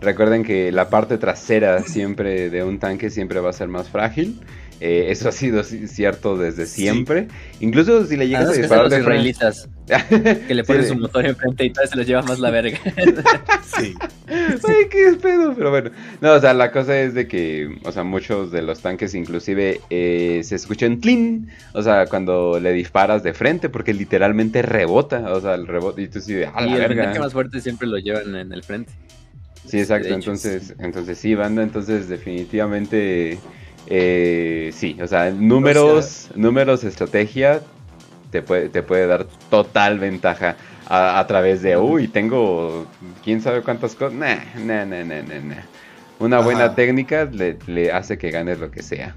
Recuerden 0.00 0.44
que 0.44 0.70
la 0.70 0.90
parte 0.90 1.18
trasera 1.18 1.82
siempre 1.82 2.50
de 2.50 2.62
un 2.62 2.78
tanque 2.78 3.10
siempre 3.10 3.40
va 3.40 3.50
a 3.50 3.52
ser 3.52 3.66
más 3.66 3.88
frágil 3.88 4.40
eh, 4.80 5.06
eso 5.08 5.28
ha 5.28 5.32
sido 5.32 5.62
cierto 5.64 6.36
desde 6.36 6.66
siempre. 6.66 7.28
Incluso 7.60 8.06
si 8.06 8.16
le 8.16 8.28
llegas 8.28 8.50
a 8.50 8.52
disparar 8.52 8.88
de 8.88 9.00
israelitas 9.00 9.68
que 10.46 10.54
le 10.54 10.62
ponen 10.64 10.86
su 10.86 10.96
motor 10.96 11.26
enfrente 11.26 11.64
y 11.64 11.70
tal 11.70 11.88
se 11.88 11.96
les 11.96 12.06
lleva 12.06 12.22
más 12.22 12.38
la 12.38 12.50
verga. 12.50 12.78
sí. 13.64 13.94
Ay, 14.28 14.88
qué 14.90 15.16
pedo, 15.20 15.54
pero 15.54 15.70
bueno. 15.70 15.90
No, 16.20 16.34
o 16.34 16.40
sea, 16.40 16.54
la 16.54 16.70
cosa 16.70 16.98
es 17.00 17.14
de 17.14 17.26
que, 17.26 17.78
o 17.84 17.90
sea, 17.90 18.04
muchos 18.04 18.52
de 18.52 18.62
los 18.62 18.80
tanques 18.80 19.14
inclusive 19.14 19.80
eh, 19.90 20.42
se 20.44 20.54
escuchan 20.54 20.98
clean, 20.98 21.48
o 21.72 21.82
sea, 21.82 22.06
cuando 22.06 22.60
le 22.60 22.72
disparas 22.72 23.22
de 23.22 23.34
frente 23.34 23.68
porque 23.68 23.92
literalmente 23.92 24.62
rebota, 24.62 25.32
o 25.32 25.40
sea, 25.40 25.54
el 25.54 25.66
rebote 25.66 26.02
y 26.02 26.08
tú 26.08 26.20
sí 26.20 26.34
de, 26.34 26.46
ah, 26.46 26.66
y 26.66 26.74
el 26.74 26.96
tanque 26.96 27.18
más 27.18 27.32
fuerte 27.32 27.60
siempre 27.60 27.88
lo 27.88 27.98
llevan 27.98 28.36
en 28.36 28.52
el 28.52 28.62
frente. 28.62 28.92
Sí, 29.66 29.78
exacto, 29.80 30.14
entonces, 30.14 30.74
entonces 30.78 31.18
sí, 31.18 31.34
banda, 31.34 31.62
entonces 31.62 32.08
definitivamente 32.08 33.38
eh, 33.90 34.70
sí, 34.74 34.98
o 35.00 35.06
sea, 35.06 35.30
números, 35.30 36.28
números, 36.34 36.84
estrategia, 36.84 37.62
te 38.30 38.42
puede, 38.42 38.68
te 38.68 38.82
puede 38.82 39.06
dar 39.06 39.26
total 39.48 39.98
ventaja 39.98 40.56
a, 40.86 41.24
través 41.26 41.62
de, 41.62 41.76
uy, 41.76 42.08
tengo 42.08 42.86
quién 43.24 43.40
sabe 43.40 43.62
cuántas 43.62 43.94
cosas. 43.94 44.12
Nah, 44.12 44.36
nah, 44.56 44.84
nah, 44.84 45.04
nah, 45.04 45.22
nah, 45.22 45.62
Una 46.18 46.40
buena 46.40 46.74
técnica 46.74 47.24
le, 47.24 47.58
le 47.66 47.90
hace 47.90 48.18
que 48.18 48.30
ganes 48.30 48.58
lo 48.58 48.70
que 48.70 48.82
sea. 48.82 49.14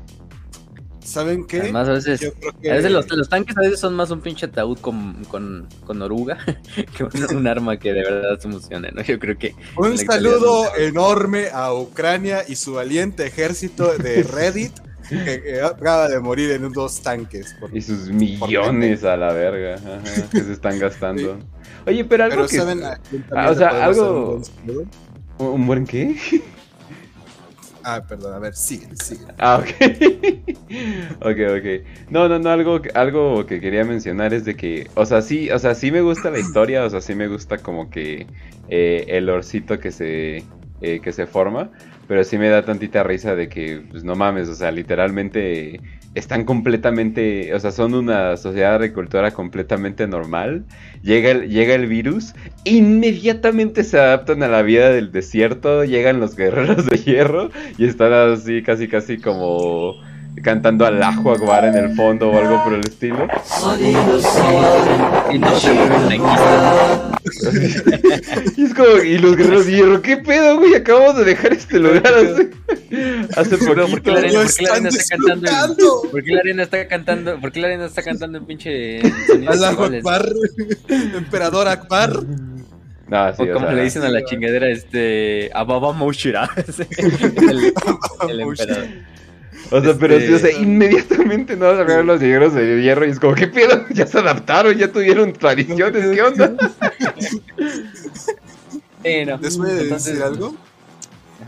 ¿Saben 1.04 1.46
qué? 1.46 1.62
Además, 1.62 1.88
a 1.88 1.94
veces, 1.94 2.22
a 2.24 2.74
veces 2.74 2.92
los, 2.92 3.30
tanques 3.30 3.58
a 3.58 3.62
veces 3.62 3.80
son 3.80 3.96
más 3.96 4.12
un 4.12 4.22
pinche 4.22 4.46
ataúd 4.46 4.78
con, 4.80 5.24
con, 5.26 5.68
con 5.86 6.02
oruga 6.02 6.38
que 6.98 7.36
un, 7.36 7.48
arma 7.48 7.78
que 7.78 7.94
de 7.94 8.04
verdad 8.04 8.40
funcione, 8.40 8.92
¿no? 8.92 9.02
Yo 9.02 9.18
creo 9.20 9.38
que... 9.38 9.56
Un 9.78 9.98
saludo 9.98 10.76
enorme 10.78 11.48
a 11.52 11.74
Ucrania 11.74 12.44
y 12.48 12.56
su 12.56 12.74
valiente 12.74 13.26
ejército 13.26 13.98
de 13.98 14.24
Reddit 14.32 14.74
que, 15.10 15.62
acaba 15.62 16.08
de 16.08 16.20
morir 16.20 16.52
en 16.52 16.72
dos 16.72 17.02
tanques. 17.02 17.56
y 17.74 17.82
sus 17.82 18.10
millones 18.10 19.04
a 19.04 19.18
la 19.18 19.34
verga 19.34 19.78
que 20.32 20.44
se 20.44 20.54
están 20.54 20.80
gastando. 20.80 21.40
Oye, 21.88 22.06
pero 22.06 22.26
algo 22.26 22.48
que... 22.48 22.58
Saben, 22.58 22.84
ah, 22.84 23.50
o 23.50 23.56
sea, 23.56 23.86
algo... 23.86 24.42
¿Un, 25.40 25.48
¿Un 25.48 25.68
buen 25.68 25.86
qué? 25.86 26.16
Ah, 27.84 28.04
perdón, 28.08 28.34
a 28.34 28.40
ver, 28.40 28.54
sigue, 28.54 28.88
sigue. 28.96 29.26
Ah, 29.38 29.60
ok. 29.60 29.70
ok, 31.22 31.38
ok. 31.58 32.10
No, 32.10 32.30
no, 32.30 32.40
no, 32.40 32.50
algo, 32.50 32.82
algo 32.94 33.46
que 33.46 33.60
quería 33.60 33.84
mencionar 33.84 34.34
es 34.34 34.46
de 34.46 34.56
que, 34.56 34.90
o 34.96 35.06
sea, 35.06 35.22
sí, 35.22 35.50
o 35.50 35.60
sea, 35.60 35.74
sí 35.76 35.92
me 35.92 36.02
gusta 36.02 36.30
la 36.30 36.40
historia, 36.40 36.84
o 36.86 36.90
sea, 36.90 37.02
sí 37.02 37.16
me 37.16 37.28
gusta 37.28 37.58
como 37.58 37.90
que 37.90 38.28
eh, 38.68 39.06
el 39.08 39.30
orcito 39.30 39.80
que 39.80 39.92
se, 39.92 40.44
eh, 40.82 41.02
que 41.02 41.12
se 41.12 41.26
forma, 41.28 41.72
pero 42.12 42.26
sí 42.26 42.38
me 42.38 42.50
da 42.50 42.66
tantita 42.66 43.04
risa 43.04 43.38
de 43.38 43.48
que, 43.48 43.86
pues 43.90 44.04
no 44.04 44.18
mames, 44.18 44.50
o 44.50 44.54
sea, 44.54 44.70
literalmente 44.70 45.80
están 46.14 46.44
completamente, 46.44 47.56
o 47.56 47.60
sea, 47.62 47.72
son 47.72 47.94
una 47.94 48.36
sociedad 48.36 48.76
agricultora 48.76 49.32
completamente 49.32 50.06
normal. 50.08 50.66
Llega 51.04 51.32
el, 51.32 51.50
llega 51.50 51.74
el 51.74 51.88
virus, 51.88 52.34
inmediatamente 52.66 53.86
se 53.86 53.98
adaptan 53.98 54.44
a 54.44 54.50
la 54.50 54.62
vida 54.62 54.90
del 54.90 55.14
desierto, 55.14 55.86
llegan 55.86 56.20
los 56.20 56.36
guerreros 56.36 56.86
de 56.86 56.98
hierro 56.98 57.50
y 57.78 57.86
están 57.86 58.12
así 58.12 58.62
casi 58.62 58.90
casi 58.90 59.18
como 59.18 59.94
cantando 60.44 60.86
al 60.86 61.02
ajo 61.04 61.32
Akbar 61.32 61.66
en 61.66 61.76
el 61.76 61.96
fondo 61.96 62.30
o 62.30 62.38
algo 62.38 62.64
por 62.64 62.74
el 62.74 62.82
estilo. 62.82 63.28
y 63.80 63.96
es 68.62 68.74
como, 68.74 68.98
y 69.04 69.18
los 69.18 69.36
guerreros 69.36 69.66
de 69.66 69.72
hierro, 69.72 70.02
¿qué 70.02 70.18
pedo, 70.18 70.58
güey? 70.58 70.76
Acabamos 70.76 71.18
de 71.18 71.26
dejar 71.26 71.54
este 71.54 71.80
lugar 71.80 72.08
hace, 72.08 72.52
hace 73.40 73.58
poquito. 73.58 73.88
¿Por 73.88 74.02
qué 74.02 74.12
la 74.12 74.20
arena, 74.20 74.42
¿por 74.42 74.54
qué 74.54 74.64
la 74.64 74.74
arena 74.74 74.90
está 74.90 75.18
cantando? 75.18 76.02
¿Por 76.12 76.24
qué 76.24 76.32
la 76.32 76.40
arena 76.40 76.64
está 76.64 76.88
cantando? 76.88 77.40
¿Por 77.40 77.52
qué 77.52 77.60
la 77.60 77.68
arena 77.68 77.86
está 77.86 78.04
cantando 78.04 78.38
en 78.38 78.46
pinche 78.46 79.02
Allahu 79.48 79.84
Akbar, 79.84 80.30
emperador 80.90 81.68
Akbar. 81.68 82.24
No, 83.08 83.36
sí, 83.36 83.44
o, 83.44 83.54
como 83.54 83.72
le 83.72 83.84
dicen 83.84 84.04
a 84.04 84.10
la 84.10 84.24
chingadera, 84.24 84.70
este, 84.70 85.52
Ababa 85.54 85.92
Moushira, 85.92 86.50
el, 86.98 87.74
el 88.30 88.40
emperador. 88.40 88.88
O 89.72 89.82
sea, 89.82 89.96
pero 89.98 90.20
sí, 90.20 90.34
o 90.34 90.38
sea, 90.38 90.50
este, 90.50 90.62
inmediatamente 90.62 91.56
no 91.56 91.68
vas 91.68 91.80
a 91.80 92.04
los 92.04 92.20
guerreros 92.20 92.54
de 92.54 92.82
hierro 92.82 93.06
y 93.06 93.12
es 93.12 93.20
como, 93.20 93.36
¿qué 93.36 93.48
pedo? 93.48 93.86
Ya 93.94 94.06
se 94.06 94.20
adaptaron, 94.20 94.78
ya 94.78 94.92
tuvieron 94.92 95.32
tradiciones, 95.32 96.10
¿qué 96.14 96.22
onda? 96.22 96.54
Después 99.42 99.74
de 99.74 99.86
decir 99.86 100.22
algo, 100.22 100.56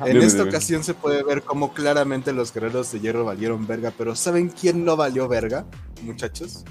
en 0.05 0.17
esta 0.17 0.43
ocasión 0.43 0.83
se 0.83 0.93
puede 0.93 1.21
ver 1.23 1.43
cómo 1.43 1.73
claramente 1.73 2.31
los 2.33 2.53
guerreros 2.53 2.91
de 2.91 3.01
hierro 3.01 3.25
valieron 3.25 3.67
verga, 3.67 3.91
pero 3.95 4.15
¿saben 4.15 4.49
quién 4.49 4.85
no 4.85 4.95
valió 4.95 5.27
verga, 5.27 5.65
muchachos? 6.01 6.63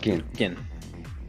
¿Quién? 0.00 0.24
¿Quién? 0.36 0.56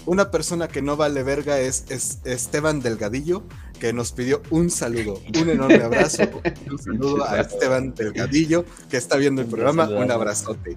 Una 0.06 0.30
persona 0.30 0.68
que 0.68 0.82
no 0.82 0.98
vale 0.98 1.24
verga 1.24 1.60
es 1.60 1.86
Esteban 2.26 2.82
Delgadillo, 2.82 3.44
que 3.82 3.92
nos 3.94 4.12
pidió 4.12 4.44
un 4.52 4.70
saludo, 4.70 5.20
un 5.42 5.50
enorme 5.50 5.82
abrazo, 5.82 6.22
un 6.70 6.78
saludo 6.78 7.28
a 7.28 7.42
Esteban 7.42 7.96
Delgadillo, 7.96 8.64
que 8.88 8.98
está 8.98 9.18
viendo 9.18 9.42
el 9.42 9.48
programa, 9.48 9.90
un 9.90 10.12
abrazote. 10.12 10.76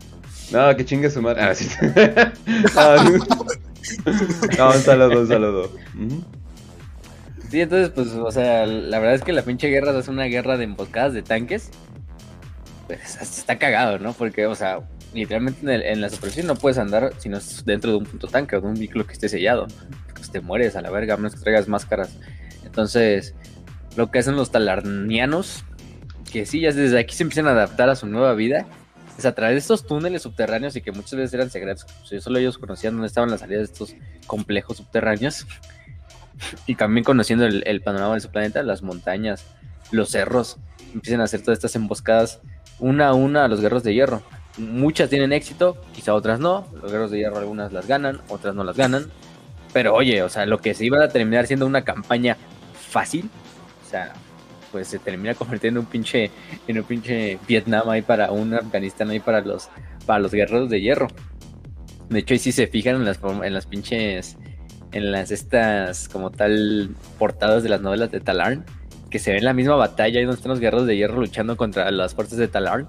No, 0.50 0.74
que 0.74 0.86
chingue 0.86 1.10
su 1.10 1.20
madre. 1.20 1.42
Ah, 1.42 1.54
sí. 1.54 1.68
Ah, 2.76 3.04
no, 4.56 4.70
un 4.70 4.80
saludo, 4.80 5.20
un 5.20 5.28
saludo. 5.28 5.70
Sí, 7.50 7.60
entonces, 7.60 7.90
pues, 7.90 8.08
o 8.12 8.30
sea, 8.32 8.64
la 8.64 8.98
verdad 8.98 9.16
es 9.16 9.22
que 9.22 9.34
la 9.34 9.42
pinche 9.42 9.68
guerra 9.68 9.98
es 9.98 10.08
una 10.08 10.24
guerra 10.24 10.56
de 10.56 10.64
emboscadas 10.64 11.12
de 11.12 11.20
tanques. 11.20 11.68
Pues 12.86 13.20
está 13.20 13.58
cagado, 13.58 13.98
¿no? 13.98 14.14
Porque, 14.14 14.46
o 14.46 14.54
sea, 14.54 14.80
literalmente 15.12 15.92
en, 15.92 16.00
la 16.00 16.08
superficie 16.08 16.42
no 16.42 16.54
puedes 16.54 16.78
andar 16.78 17.12
si 17.18 17.28
no 17.28 17.36
es 17.36 17.66
dentro 17.66 17.90
de 17.90 17.98
un 17.98 18.04
punto 18.04 18.28
tanque 18.28 18.56
o 18.56 18.62
de 18.62 18.66
un 18.66 18.74
vehículo 18.74 19.06
que 19.06 19.12
esté 19.12 19.28
sellado. 19.28 19.66
Pues 20.14 20.30
te 20.30 20.40
mueres 20.40 20.74
a 20.74 20.80
la 20.80 20.90
verga, 20.90 21.14
a 21.14 21.16
menos 21.18 21.34
que 21.34 21.42
traigas 21.42 21.68
máscaras 21.68 22.16
entonces, 22.74 23.36
lo 23.94 24.10
que 24.10 24.18
hacen 24.18 24.34
los 24.34 24.50
talarnianos, 24.50 25.64
que 26.32 26.44
sí, 26.44 26.58
ya 26.58 26.72
desde 26.72 26.98
aquí 26.98 27.14
se 27.14 27.22
empiezan 27.22 27.46
a 27.46 27.52
adaptar 27.52 27.88
a 27.88 27.94
su 27.94 28.08
nueva 28.08 28.34
vida, 28.34 28.66
es 29.16 29.24
a 29.26 29.32
través 29.32 29.54
de 29.54 29.58
estos 29.60 29.86
túneles 29.86 30.22
subterráneos 30.22 30.74
y 30.74 30.80
que 30.80 30.90
muchas 30.90 31.14
veces 31.14 31.34
eran 31.34 31.50
secretos. 31.50 31.86
solo 32.18 32.40
ellos 32.40 32.58
conocían 32.58 32.94
dónde 32.94 33.06
estaban 33.06 33.30
las 33.30 33.38
salidas 33.38 33.68
de 33.68 33.72
estos 33.72 33.94
complejos 34.26 34.78
subterráneos. 34.78 35.46
y 36.66 36.74
también 36.74 37.04
conociendo 37.04 37.46
el, 37.46 37.80
panorama 37.80 38.14
de 38.14 38.20
su 38.20 38.30
planeta, 38.32 38.64
las 38.64 38.82
montañas, 38.82 39.44
los 39.92 40.10
cerros, 40.10 40.56
empiezan 40.92 41.20
a 41.20 41.24
hacer 41.24 41.42
todas 41.42 41.58
estas 41.58 41.76
emboscadas 41.76 42.40
una 42.80 43.10
a 43.10 43.14
una 43.14 43.44
a 43.44 43.48
los 43.48 43.60
guerreros 43.60 43.84
de 43.84 43.94
hierro. 43.94 44.20
Muchas 44.58 45.08
tienen 45.10 45.32
éxito, 45.32 45.80
quizá 45.92 46.12
otras 46.12 46.40
no. 46.40 46.66
Los 46.72 46.90
guerreros 46.90 47.12
de 47.12 47.18
hierro 47.18 47.38
algunas 47.38 47.72
las 47.72 47.86
ganan, 47.86 48.20
otras 48.28 48.56
no 48.56 48.64
las 48.64 48.76
ganan. 48.76 49.06
Pero 49.72 49.94
oye, 49.94 50.22
o 50.24 50.28
sea, 50.28 50.44
lo 50.46 50.58
que 50.58 50.72
se 50.74 50.84
iba 50.84 51.02
a 51.04 51.08
terminar 51.08 51.46
siendo 51.46 51.66
una 51.66 51.82
campaña 51.82 52.36
fácil, 52.94 53.28
o 53.84 53.90
sea, 53.90 54.12
pues 54.70 54.86
se 54.86 55.00
termina 55.00 55.34
convirtiendo 55.34 55.80
en 55.80 55.86
un 55.86 55.90
pinche, 55.90 56.30
en 56.68 56.78
un 56.78 56.84
pinche 56.84 57.40
Vietnam 57.48 57.88
ahí 57.88 58.02
para 58.02 58.30
un 58.30 58.54
Afganistán 58.54 59.10
ahí 59.10 59.18
para 59.18 59.40
los, 59.40 59.68
para 60.06 60.20
los 60.20 60.30
guerreros 60.30 60.70
de 60.70 60.80
hierro. 60.80 61.08
De 62.08 62.20
hecho, 62.20 62.34
ahí 62.34 62.38
sí 62.38 62.52
se 62.52 62.68
fijan 62.68 62.94
en 62.94 63.04
las, 63.04 63.18
en 63.42 63.52
las 63.52 63.66
pinches, 63.66 64.36
en 64.92 65.10
las 65.10 65.32
estas 65.32 66.08
como 66.08 66.30
tal 66.30 66.94
portadas 67.18 67.64
de 67.64 67.68
las 67.68 67.80
novelas 67.80 68.12
de 68.12 68.20
Talarn, 68.20 68.64
que 69.10 69.18
se 69.18 69.32
ve 69.32 69.40
la 69.40 69.54
misma 69.54 69.74
batalla 69.74 70.20
ahí 70.20 70.24
donde 70.24 70.36
están 70.36 70.50
los 70.50 70.60
guerreros 70.60 70.86
de 70.86 70.96
hierro 70.96 71.20
luchando 71.20 71.56
contra 71.56 71.90
las 71.90 72.14
fuerzas 72.14 72.38
de 72.38 72.46
Talarn. 72.46 72.86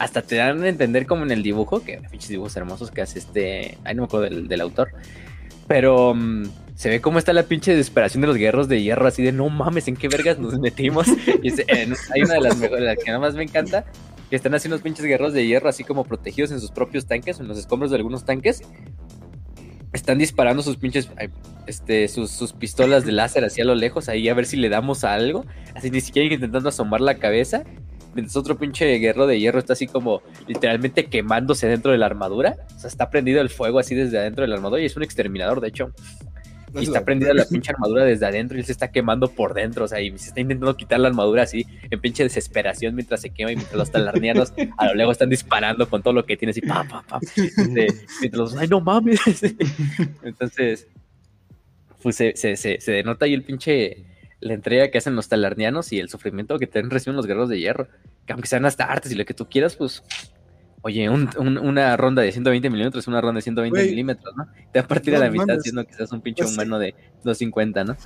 Hasta 0.00 0.22
te 0.22 0.34
dan 0.34 0.64
a 0.64 0.68
entender 0.68 1.06
como 1.06 1.22
en 1.22 1.30
el 1.30 1.44
dibujo, 1.44 1.84
que 1.84 2.00
pinches 2.10 2.30
dibujos 2.30 2.56
hermosos 2.56 2.90
que 2.90 3.02
hace 3.02 3.20
este, 3.20 3.78
ahí 3.84 3.94
no 3.94 4.02
me 4.02 4.06
acuerdo 4.06 4.24
del, 4.24 4.48
del 4.48 4.60
autor, 4.60 4.90
pero 5.68 6.12
mm, 6.12 6.42
se 6.74 6.88
ve 6.88 7.00
cómo 7.00 7.18
está 7.18 7.32
la 7.32 7.44
pinche 7.44 7.72
desesperación 7.72 8.22
de 8.22 8.28
los 8.28 8.36
guerreros 8.36 8.68
de 8.68 8.82
hierro, 8.82 9.06
así 9.06 9.22
de 9.22 9.32
no 9.32 9.48
mames, 9.48 9.88
¿en 9.88 9.96
qué 9.96 10.08
vergas 10.08 10.38
nos 10.38 10.58
metimos? 10.58 11.06
Y 11.42 11.50
hay 11.50 12.22
una 12.22 12.34
de 12.34 12.40
las 12.40 12.56
mejores, 12.56 12.98
que 12.98 13.10
nada 13.10 13.18
más 13.18 13.34
me 13.34 13.42
encanta, 13.42 13.84
que 14.30 14.36
están 14.36 14.54
haciendo 14.54 14.76
unos 14.76 14.82
pinches 14.82 15.04
guerreros 15.04 15.34
de 15.34 15.46
hierro 15.46 15.68
así 15.68 15.84
como 15.84 16.04
protegidos 16.04 16.50
en 16.52 16.60
sus 16.60 16.70
propios 16.70 17.06
tanques, 17.06 17.38
en 17.40 17.48
los 17.48 17.58
escombros 17.58 17.90
de 17.90 17.98
algunos 17.98 18.24
tanques. 18.24 18.62
Están 19.92 20.16
disparando 20.16 20.62
sus 20.62 20.78
pinches, 20.78 21.10
este, 21.66 22.08
sus, 22.08 22.54
pistolas 22.54 23.04
de 23.04 23.12
láser 23.12 23.44
así 23.44 23.60
a 23.60 23.64
lo 23.66 23.74
lejos, 23.74 24.08
ahí 24.08 24.28
a 24.30 24.34
ver 24.34 24.46
si 24.46 24.56
le 24.56 24.70
damos 24.70 25.04
a 25.04 25.12
algo. 25.12 25.44
Así 25.74 25.90
ni 25.90 26.00
siquiera 26.00 26.32
intentando 26.32 26.70
asomar 26.70 27.02
la 27.02 27.16
cabeza. 27.16 27.64
Mientras 28.14 28.34
otro 28.36 28.56
pinche 28.56 28.86
guerrero 28.98 29.26
de 29.26 29.38
hierro 29.38 29.58
está 29.58 29.74
así 29.74 29.86
como 29.86 30.22
literalmente 30.46 31.06
quemándose 31.06 31.66
dentro 31.66 31.92
de 31.92 31.98
la 31.98 32.06
armadura. 32.06 32.56
O 32.74 32.78
sea, 32.78 32.88
está 32.88 33.10
prendido 33.10 33.42
el 33.42 33.50
fuego 33.50 33.78
así 33.78 33.94
desde 33.94 34.18
adentro 34.18 34.42
de 34.42 34.48
la 34.48 34.56
armadura 34.56 34.80
y 34.80 34.86
es 34.86 34.96
un 34.96 35.02
exterminador, 35.02 35.60
de 35.60 35.68
hecho. 35.68 35.92
Y 36.74 36.84
está 36.84 37.04
prendida 37.04 37.34
la 37.34 37.44
pinche 37.44 37.70
armadura 37.72 38.04
desde 38.04 38.26
adentro 38.26 38.56
y 38.56 38.60
él 38.60 38.66
se 38.66 38.72
está 38.72 38.90
quemando 38.90 39.28
por 39.28 39.54
dentro. 39.54 39.84
O 39.84 39.88
sea, 39.88 40.00
y 40.00 40.16
se 40.18 40.28
está 40.28 40.40
intentando 40.40 40.76
quitar 40.76 41.00
la 41.00 41.08
armadura 41.08 41.42
así, 41.42 41.66
en 41.90 42.00
pinche 42.00 42.22
desesperación 42.22 42.94
mientras 42.94 43.20
se 43.20 43.30
quema 43.30 43.52
y 43.52 43.56
mientras 43.56 43.76
los 43.76 43.90
talarnianos 43.90 44.52
a 44.78 44.86
lo 44.86 44.94
lejos 44.94 45.12
están 45.12 45.30
disparando 45.30 45.88
con 45.88 46.02
todo 46.02 46.14
lo 46.14 46.24
que 46.24 46.36
tiene 46.36 46.50
así, 46.50 46.60
pa, 46.60 46.84
pa, 46.84 47.02
pa. 47.02 47.20
mientras 47.66 48.32
los, 48.32 48.56
ay, 48.56 48.68
no 48.68 48.80
mames. 48.80 49.20
Entonces, 50.22 50.88
pues 52.02 52.16
se, 52.16 52.34
se, 52.36 52.56
se, 52.56 52.80
se, 52.80 52.92
denota 52.92 53.26
ahí 53.26 53.34
el 53.34 53.44
pinche, 53.44 54.04
la 54.40 54.54
entrega 54.54 54.90
que 54.90 54.98
hacen 54.98 55.14
los 55.14 55.28
talarnianos 55.28 55.92
y 55.92 56.00
el 56.00 56.08
sufrimiento 56.08 56.58
que 56.58 56.66
tienen 56.66 56.90
reciben 56.90 57.16
los 57.16 57.26
guerreros 57.26 57.48
de 57.48 57.60
hierro. 57.60 57.88
Que 58.26 58.32
aunque 58.32 58.48
sean 58.48 58.64
hasta 58.64 58.84
artes 58.84 59.12
y 59.12 59.14
lo 59.14 59.24
que 59.24 59.34
tú 59.34 59.48
quieras, 59.48 59.76
pues 59.76 60.02
Oye, 60.82 61.08
un, 61.08 61.30
una 61.38 61.96
ronda 61.96 62.22
de 62.22 62.32
120 62.32 62.68
milímetros, 62.68 63.06
una 63.06 63.20
ronda 63.20 63.38
de 63.38 63.42
120 63.42 63.84
milímetros, 63.84 64.34
¿no? 64.36 64.46
Te 64.72 64.80
va 64.80 64.84
a 64.84 64.88
partir 64.88 65.14
a 65.14 65.20
la 65.20 65.30
mitad 65.30 65.58
siendo 65.60 65.86
que 65.86 65.94
seas 65.94 66.10
un 66.10 66.20
pinche 66.20 66.42
pues 66.42 66.54
humano 66.54 66.78
de 66.78 66.92
250, 67.22 67.84
¿no? 67.84 67.96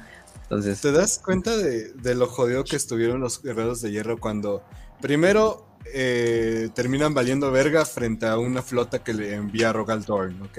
Entonces. 0.43 0.81
¿Te 0.81 0.93
das 0.93 1.19
cuenta 1.19 1.57
de, 1.57 1.93
de, 1.95 2.15
lo 2.15 2.27
jodido 2.27 2.65
que 2.65 2.77
estuvieron 2.77 3.21
los 3.21 3.43
guerreros 3.43 3.81
de 3.81 3.91
hierro 3.91 4.19
cuando 4.19 4.63
primero 5.01 5.67
eh, 5.93 6.69
terminan 6.75 7.15
valiendo 7.15 7.51
verga 7.51 7.85
frente 7.85 8.27
a 8.27 8.39
una 8.39 8.63
flota 8.63 9.03
que 9.03 9.15
le 9.15 9.35
envía 9.35 9.73
Rogal 9.73 10.05
Dorn, 10.05 10.43
¿ok? 10.43 10.59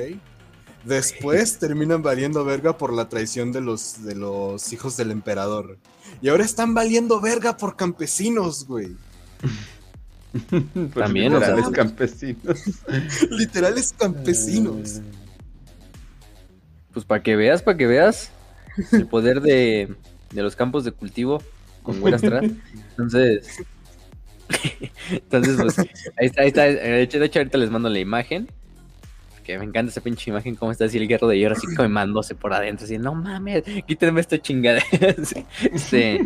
Después 0.83 1.59
terminan 1.59 2.01
valiendo 2.01 2.45
verga 2.45 2.77
por 2.77 2.93
la 2.93 3.09
traición 3.09 3.51
de 3.51 3.61
los, 3.61 4.03
de 4.03 4.15
los 4.15 4.71
hijos 4.71 4.95
del 4.95 5.11
emperador. 5.11 5.77
Y 6.21 6.29
ahora 6.29 6.45
están 6.45 6.73
valiendo 6.73 7.19
verga 7.19 7.57
por 7.57 7.75
campesinos, 7.75 8.65
güey. 8.65 8.95
También, 10.93 11.33
literales 11.33 11.69
campesinos. 11.69 12.63
literales 13.31 13.93
campesinos. 13.97 15.01
Pues 16.93 17.05
para 17.05 17.21
que 17.21 17.35
veas, 17.35 17.61
para 17.61 17.77
que 17.77 17.87
veas 17.87 18.31
el 18.91 19.07
poder 19.07 19.41
de, 19.41 19.95
de 20.31 20.41
los 20.41 20.55
campos 20.55 20.83
de 20.83 20.91
cultivo 20.91 21.41
con 21.83 21.99
buenas 22.01 22.23
atrás. 22.23 22.45
Entonces, 22.89 23.63
entonces, 25.11 25.55
pues, 25.57 25.79
ahí 25.79 26.27
está, 26.27 26.41
ahí 26.41 26.47
está. 26.47 26.63
De 26.63 27.01
hecho, 27.01 27.19
de 27.19 27.25
hecho, 27.25 27.39
ahorita 27.39 27.57
les 27.57 27.69
mando 27.69 27.89
la 27.89 27.99
imagen. 27.99 28.47
Que 29.43 29.57
me 29.57 29.63
encanta 29.63 29.91
esa 29.91 30.01
pinche 30.01 30.29
imagen, 30.29 30.55
cómo 30.55 30.73
está 30.73 30.85
así 30.85 30.97
el 30.97 31.07
guerrero 31.07 31.29
de 31.29 31.39
hierro, 31.39 31.55
así 31.55 31.67
quemándose 31.73 32.35
por 32.35 32.51
adentro, 32.51 32.83
así, 32.83 32.97
no 32.97 33.15
mames, 33.15 33.63
quítenme 33.87 34.19
esta 34.19 34.37
chingada. 34.41 34.81
sí, 35.75 36.19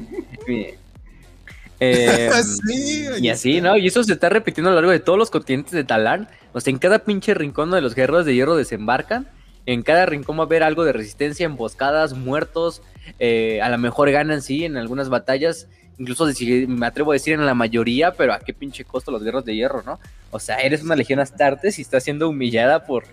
eh, 1.82 2.30
y 3.20 3.30
así, 3.30 3.60
¿no? 3.60 3.76
Y 3.76 3.88
eso 3.88 4.04
se 4.04 4.14
está 4.14 4.30
repitiendo 4.30 4.70
a 4.70 4.74
lo 4.74 4.78
largo 4.78 4.92
de 4.92 5.00
todos 5.00 5.18
los 5.18 5.32
continentes 5.32 5.74
de 5.74 5.84
Talán. 5.84 6.30
O 6.54 6.62
sea, 6.62 6.72
en 6.72 6.78
cada 6.78 7.00
pinche 7.00 7.34
rincón 7.34 7.72
donde 7.72 7.82
los 7.82 7.96
guerreros 7.96 8.26
de 8.26 8.36
hierro 8.36 8.56
desembarcan, 8.56 9.28
en 9.66 9.82
cada 9.82 10.06
rincón 10.06 10.38
va 10.38 10.44
a 10.44 10.46
haber 10.46 10.64
algo 10.64 10.84
de 10.84 10.94
resistencia, 10.94 11.46
emboscadas, 11.46 12.14
muertos. 12.14 12.84
Eh, 13.18 13.62
a 13.62 13.70
lo 13.70 13.80
mejor 13.80 14.12
ganan, 14.12 14.44
sí, 14.44 14.64
en 14.64 14.78
algunas 14.78 15.10
batallas. 15.10 15.68
Incluso 15.98 16.28
me 16.68 16.86
atrevo 16.86 17.12
a 17.12 17.14
decir 17.14 17.34
en 17.34 17.46
la 17.46 17.54
mayoría, 17.56 18.14
pero 18.14 18.34
a 18.34 18.40
qué 18.40 18.54
pinche 18.54 18.86
costo 18.86 19.12
los 19.12 19.24
guerreros 19.24 19.46
de 19.46 19.56
hierro, 19.56 19.84
¿no? 19.84 20.00
O 20.30 20.40
sea, 20.40 20.58
eres 20.58 20.84
una 20.84 20.96
legión 20.96 21.20
astartes 21.20 21.80
y 21.80 21.82
estás 21.82 22.04
siendo 22.04 22.30
humillada 22.30 22.86
por 22.86 23.06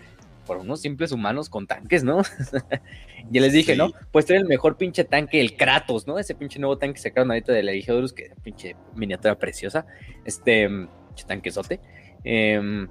por 0.48 0.56
unos 0.56 0.80
simples 0.80 1.12
humanos 1.12 1.50
con 1.50 1.66
tanques, 1.66 2.02
¿no? 2.02 2.22
ya 3.30 3.40
les 3.40 3.52
dije, 3.52 3.76
¿no? 3.76 3.92
Pues 4.10 4.24
tener 4.24 4.42
el 4.42 4.48
mejor 4.48 4.78
pinche 4.78 5.04
tanque, 5.04 5.40
el 5.40 5.56
Kratos, 5.56 6.06
¿no? 6.06 6.18
Ese 6.18 6.34
pinche 6.34 6.58
nuevo 6.58 6.78
tanque 6.78 6.94
que 6.94 7.02
sacaron 7.02 7.30
ahorita 7.30 7.52
de 7.52 7.62
la 7.62 7.72
Legión 7.72 8.08
que 8.16 8.24
es 8.24 8.32
pinche 8.42 8.74
miniatura 8.96 9.38
preciosa. 9.38 9.86
Este, 10.24 10.66
pinche 10.68 11.24
tanquesote. 11.26 11.80
Em, 12.24 12.88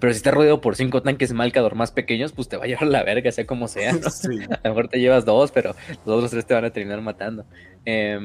pero 0.00 0.12
si 0.12 0.16
estás 0.16 0.32
rodeado 0.32 0.60
por 0.62 0.74
cinco 0.74 1.02
tanques 1.02 1.34
Malcador 1.34 1.74
más 1.74 1.92
pequeños, 1.92 2.32
pues 2.32 2.48
te 2.48 2.56
va 2.56 2.64
a 2.64 2.66
llevar 2.66 2.86
la 2.86 3.02
verga, 3.04 3.30
sea 3.30 3.46
como 3.46 3.68
sea. 3.68 3.92
¿no? 3.92 3.98
A 4.62 4.68
lo 4.68 4.70
mejor 4.70 4.88
te 4.88 5.00
llevas 5.00 5.26
dos, 5.26 5.52
pero 5.52 5.74
los 6.06 6.16
otros 6.16 6.30
tres 6.30 6.46
te 6.46 6.54
van 6.54 6.64
a 6.64 6.70
terminar 6.70 7.02
matando. 7.02 7.44
Eh, 7.84 8.18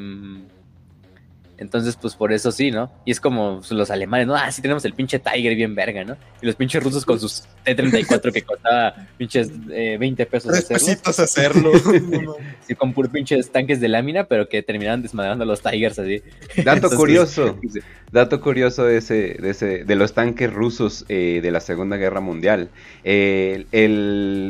entonces, 1.58 1.96
pues 1.96 2.16
por 2.16 2.34
eso 2.34 2.52
sí, 2.52 2.70
¿no? 2.70 2.92
Y 3.06 3.12
es 3.12 3.22
como 3.22 3.62
los 3.70 3.90
alemanes, 3.90 4.28
¿no? 4.28 4.36
Ah, 4.36 4.52
sí 4.52 4.62
tenemos 4.62 4.84
el 4.86 4.94
pinche 4.94 5.20
Tiger 5.20 5.56
bien 5.56 5.74
verga, 5.74 6.04
¿no? 6.04 6.18
Y 6.42 6.46
los 6.46 6.56
pinches 6.56 6.84
rusos 6.84 7.06
con 7.06 7.20
sus 7.20 7.44
T-34 7.64 8.32
que 8.34 8.42
costaba 8.42 8.94
pinches 9.18 9.50
20 9.66 10.24
eh, 10.24 10.26
pesos 10.26 10.52
hacerlo. 10.54 11.72
hacerlo. 11.74 12.38
sí, 12.68 12.76
con 12.76 12.94
puros 12.94 13.12
pinches 13.12 13.52
tanques 13.52 13.80
de 13.80 13.88
lámina, 13.88 14.26
pero 14.26 14.50
que 14.50 14.62
terminaban 14.64 15.02
desmadrando 15.02 15.44
a 15.44 15.48
los 15.48 15.62
Tigers 15.62 15.98
así. 15.98 16.22
Dato 16.64 16.90
curioso, 16.96 17.58
dato 18.12 18.42
curioso 18.42 18.84
de 18.84 18.98
ese, 18.98 19.38
de 19.40 19.50
ese, 19.52 19.86
de 19.86 19.96
los 19.96 20.14
tanques 20.14 20.52
rusos 20.52 21.06
eh, 21.08 21.40
de 21.42 21.52
la 21.52 21.62
Segunda 21.62 21.96
Guerra 21.96 22.20
Mundial. 22.20 22.70
el, 23.04 23.66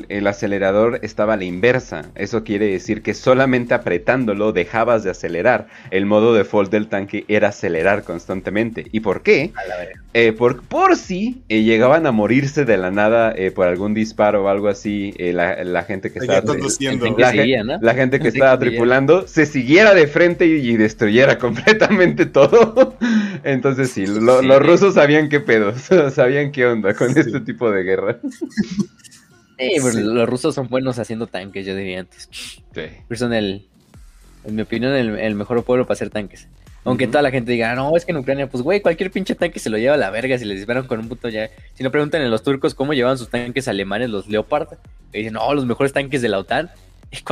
el 0.10 0.28
acelerador 0.28 1.00
estaba 1.04 1.36
a 1.36 1.38
la 1.38 1.44
inversa. 1.44 2.12
Eso 2.16 2.44
quiere 2.44 2.68
decir 2.68 3.04
que 3.04 3.14
solamente 3.14 3.76
apretándolo 3.76 4.54
dejabas 4.54 5.04
de 5.04 5.12
acelerar. 5.12 5.68
El 5.92 6.08
modo 6.08 6.34
default 6.34 6.72
del 6.72 6.88
tanque 6.88 6.95
era 7.28 7.50
acelerar 7.50 8.04
constantemente. 8.04 8.86
¿Y 8.92 9.00
por 9.00 9.22
qué? 9.22 9.52
Eh, 10.18 10.32
por, 10.32 10.64
por 10.64 10.96
si 10.96 11.44
eh, 11.50 11.64
llegaban 11.64 12.08
a 12.08 12.14
morirse 12.14 12.64
de 12.64 12.78
la 12.78 12.90
nada 12.90 13.34
eh, 13.36 13.52
por 13.52 13.68
algún 13.68 13.94
disparo 13.94 14.46
o 14.46 14.48
algo 14.48 14.70
así, 14.70 15.14
la, 15.20 15.84
gente 15.84 16.10
que 16.10 16.20
estaba, 16.20 16.42
la, 17.82 17.94
gente 17.94 18.22
que 18.22 18.30
estaba 18.30 18.58
tripulando 18.58 19.28
se 19.28 19.46
siguiera 19.46 19.94
de 19.94 20.08
frente 20.08 20.46
y, 20.46 20.78
destruyera 20.78 21.38
completamente 21.40 22.26
todo. 22.26 22.96
Entonces 23.44 23.92
sí, 23.92 24.06
los 24.08 24.62
rusos 24.66 24.94
sabían 24.94 25.28
qué 25.28 25.42
pedos, 25.42 25.82
sabían 26.14 26.54
qué 26.54 26.66
onda 26.66 26.94
con 26.94 27.10
este 27.10 27.42
tipo 27.42 27.70
de 27.70 27.84
guerra. 27.84 28.18
los 29.58 30.30
rusos 30.30 30.56
son 30.56 30.70
buenos 30.70 30.98
haciendo 30.98 31.28
tanques, 31.28 31.66
yo 31.66 31.76
diría 31.76 32.00
antes. 32.00 32.30
Sí. 32.32 33.16
son 33.16 33.34
el, 33.34 33.66
en 34.46 34.56
mi 34.56 34.62
opinión, 34.62 34.94
el 34.94 35.36
mejor 35.36 35.62
pueblo 35.66 35.86
para 35.86 35.96
hacer 35.96 36.10
tanques. 36.10 36.48
Aunque 36.86 37.08
toda 37.08 37.24
la 37.24 37.32
gente 37.32 37.52
diga, 37.52 37.74
no, 37.74 37.98
es 37.98 38.06
que 38.06 38.12
en 38.12 38.18
Ucrania, 38.18 38.48
pues 38.48 38.64
güey, 38.64 38.80
cualquier 38.80 39.10
pinche 39.10 39.34
tanque 39.34 39.60
se 39.60 39.72
lo 39.72 39.78
lleva 39.80 39.96
a 39.96 39.98
la 39.98 40.12
verga 40.12 40.38
si 40.38 40.46
le 40.46 40.54
disparan 40.54 40.86
con 40.86 41.00
un 41.00 41.10
puto 41.10 41.30
ya. 41.30 41.50
Si 41.74 41.84
no 41.84 41.90
preguntan 41.90 42.22
a 42.22 42.28
los 42.28 42.44
turcos 42.44 42.76
cómo 42.76 42.94
llevan 42.94 43.18
sus 43.18 43.30
tanques 43.30 43.68
alemanes, 43.68 44.12
los 44.12 44.28
Leopard, 44.28 44.68
y 45.12 45.18
dicen, 45.18 45.34
no, 45.34 45.52
los 45.56 45.66
mejores 45.66 45.94
tanques 45.94 46.22
de 46.22 46.30
la 46.30 46.40
OTAN. 46.40 46.70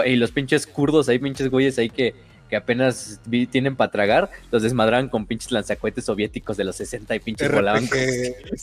Y, 0.05 0.15
los 0.15 0.31
pinches 0.31 0.65
kurdos, 0.65 1.09
hay 1.09 1.19
pinches 1.19 1.49
güeyes 1.49 1.77
ahí 1.77 1.89
que, 1.89 2.15
que 2.53 2.57
apenas 2.57 3.19
tienen 3.49 3.75
para 3.75 3.89
tragar, 3.89 4.29
los 4.51 4.61
desmadraban 4.61 5.09
con 5.09 5.25
pinches 5.25 5.51
lanzacohetes 5.51 6.05
soviéticos 6.05 6.55
de 6.55 6.63
los 6.63 6.75
60 6.75 7.15
y 7.15 7.19
pinches 7.19 7.51
volaban. 7.51 7.89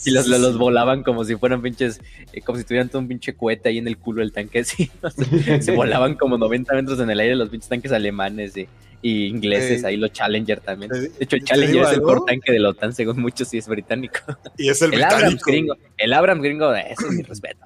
y 0.05 0.11
los, 0.11 0.27
los, 0.27 0.57
volaban 0.57 1.03
como 1.03 1.25
si 1.25 1.35
fueran 1.35 1.61
pinches, 1.61 1.99
eh, 2.31 2.39
como 2.39 2.57
si 2.57 2.63
tuvieran 2.63 2.87
todo 2.87 3.01
un 3.01 3.09
pinche 3.09 3.33
cohete 3.33 3.67
ahí 3.67 3.79
en 3.79 3.89
el 3.89 3.97
culo 3.97 4.21
del 4.21 4.31
tanque. 4.31 4.63
se 4.63 5.71
volaban 5.75 6.15
como 6.15 6.37
90 6.37 6.73
metros 6.73 7.01
en 7.01 7.09
el 7.09 7.19
aire 7.19 7.35
los 7.35 7.49
pinches 7.49 7.67
tanques 7.67 7.91
alemanes. 7.91 8.55
Y, 8.55 8.69
y 9.01 9.25
ingleses, 9.25 9.83
ahí 9.83 9.97
los 9.97 10.13
Challenger 10.13 10.61
también. 10.61 10.89
De 10.89 11.11
hecho, 11.19 11.35
el 11.35 11.43
Challenger 11.43 11.83
es 11.83 11.91
el 11.91 12.01
core 12.01 12.21
tanque 12.25 12.53
de 12.53 12.59
la 12.59 12.69
OTAN, 12.69 12.93
según 12.93 13.19
muchos, 13.19 13.53
y 13.53 13.57
es 13.57 13.67
británico. 13.67 14.19
Y 14.57 14.69
es 14.69 14.81
el, 14.81 14.93
el 14.93 15.03
Abrams 15.03 15.43
gringo. 15.43 15.75
El 15.97 16.13
Abrams 16.13 16.41
gringo, 16.41 16.73
eso 16.73 17.07
es 17.09 17.11
mi 17.11 17.23
respeto. 17.23 17.65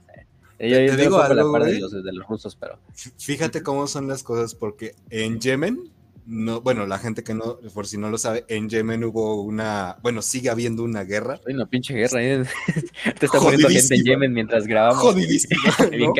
Eh. 0.57 0.69
Yo, 0.69 0.95
te, 0.95 1.03
digo 1.03 1.21
algo, 1.21 1.59
la 1.59 1.65
de, 1.65 1.79
los, 1.79 1.91
de 1.91 2.13
los 2.13 2.27
rusos, 2.27 2.55
pero. 2.55 2.79
Fíjate 3.19 3.61
cómo 3.61 3.85
son 3.85 4.07
las 4.07 4.23
cosas, 4.23 4.55
porque 4.55 4.95
en 5.11 5.39
Yemen, 5.39 5.91
no, 6.25 6.61
bueno, 6.61 6.87
la 6.87 6.97
gente 6.97 7.23
que 7.23 7.33
no, 7.33 7.57
por 7.73 7.87
si 7.87 7.97
no 7.97 8.09
lo 8.09 8.17
sabe, 8.17 8.45
en 8.47 8.69
Yemen 8.69 9.03
hubo 9.03 9.41
una, 9.43 9.97
bueno, 10.01 10.21
sigue 10.21 10.49
habiendo 10.49 10.83
una 10.83 11.03
guerra. 11.03 11.39
Hay 11.47 11.53
una 11.53 11.67
pinche 11.67 11.93
guerra. 11.93 12.23
¿eh? 12.23 12.43
Te 13.19 13.25
está 13.27 13.39
poniendo 13.39 13.69
gente 13.69 13.95
en 13.95 14.03
Yemen 14.03 14.33
mientras 14.33 14.65
grabamos. 14.65 15.01
Jodidísima. 15.01 15.61
Bien 15.91 16.11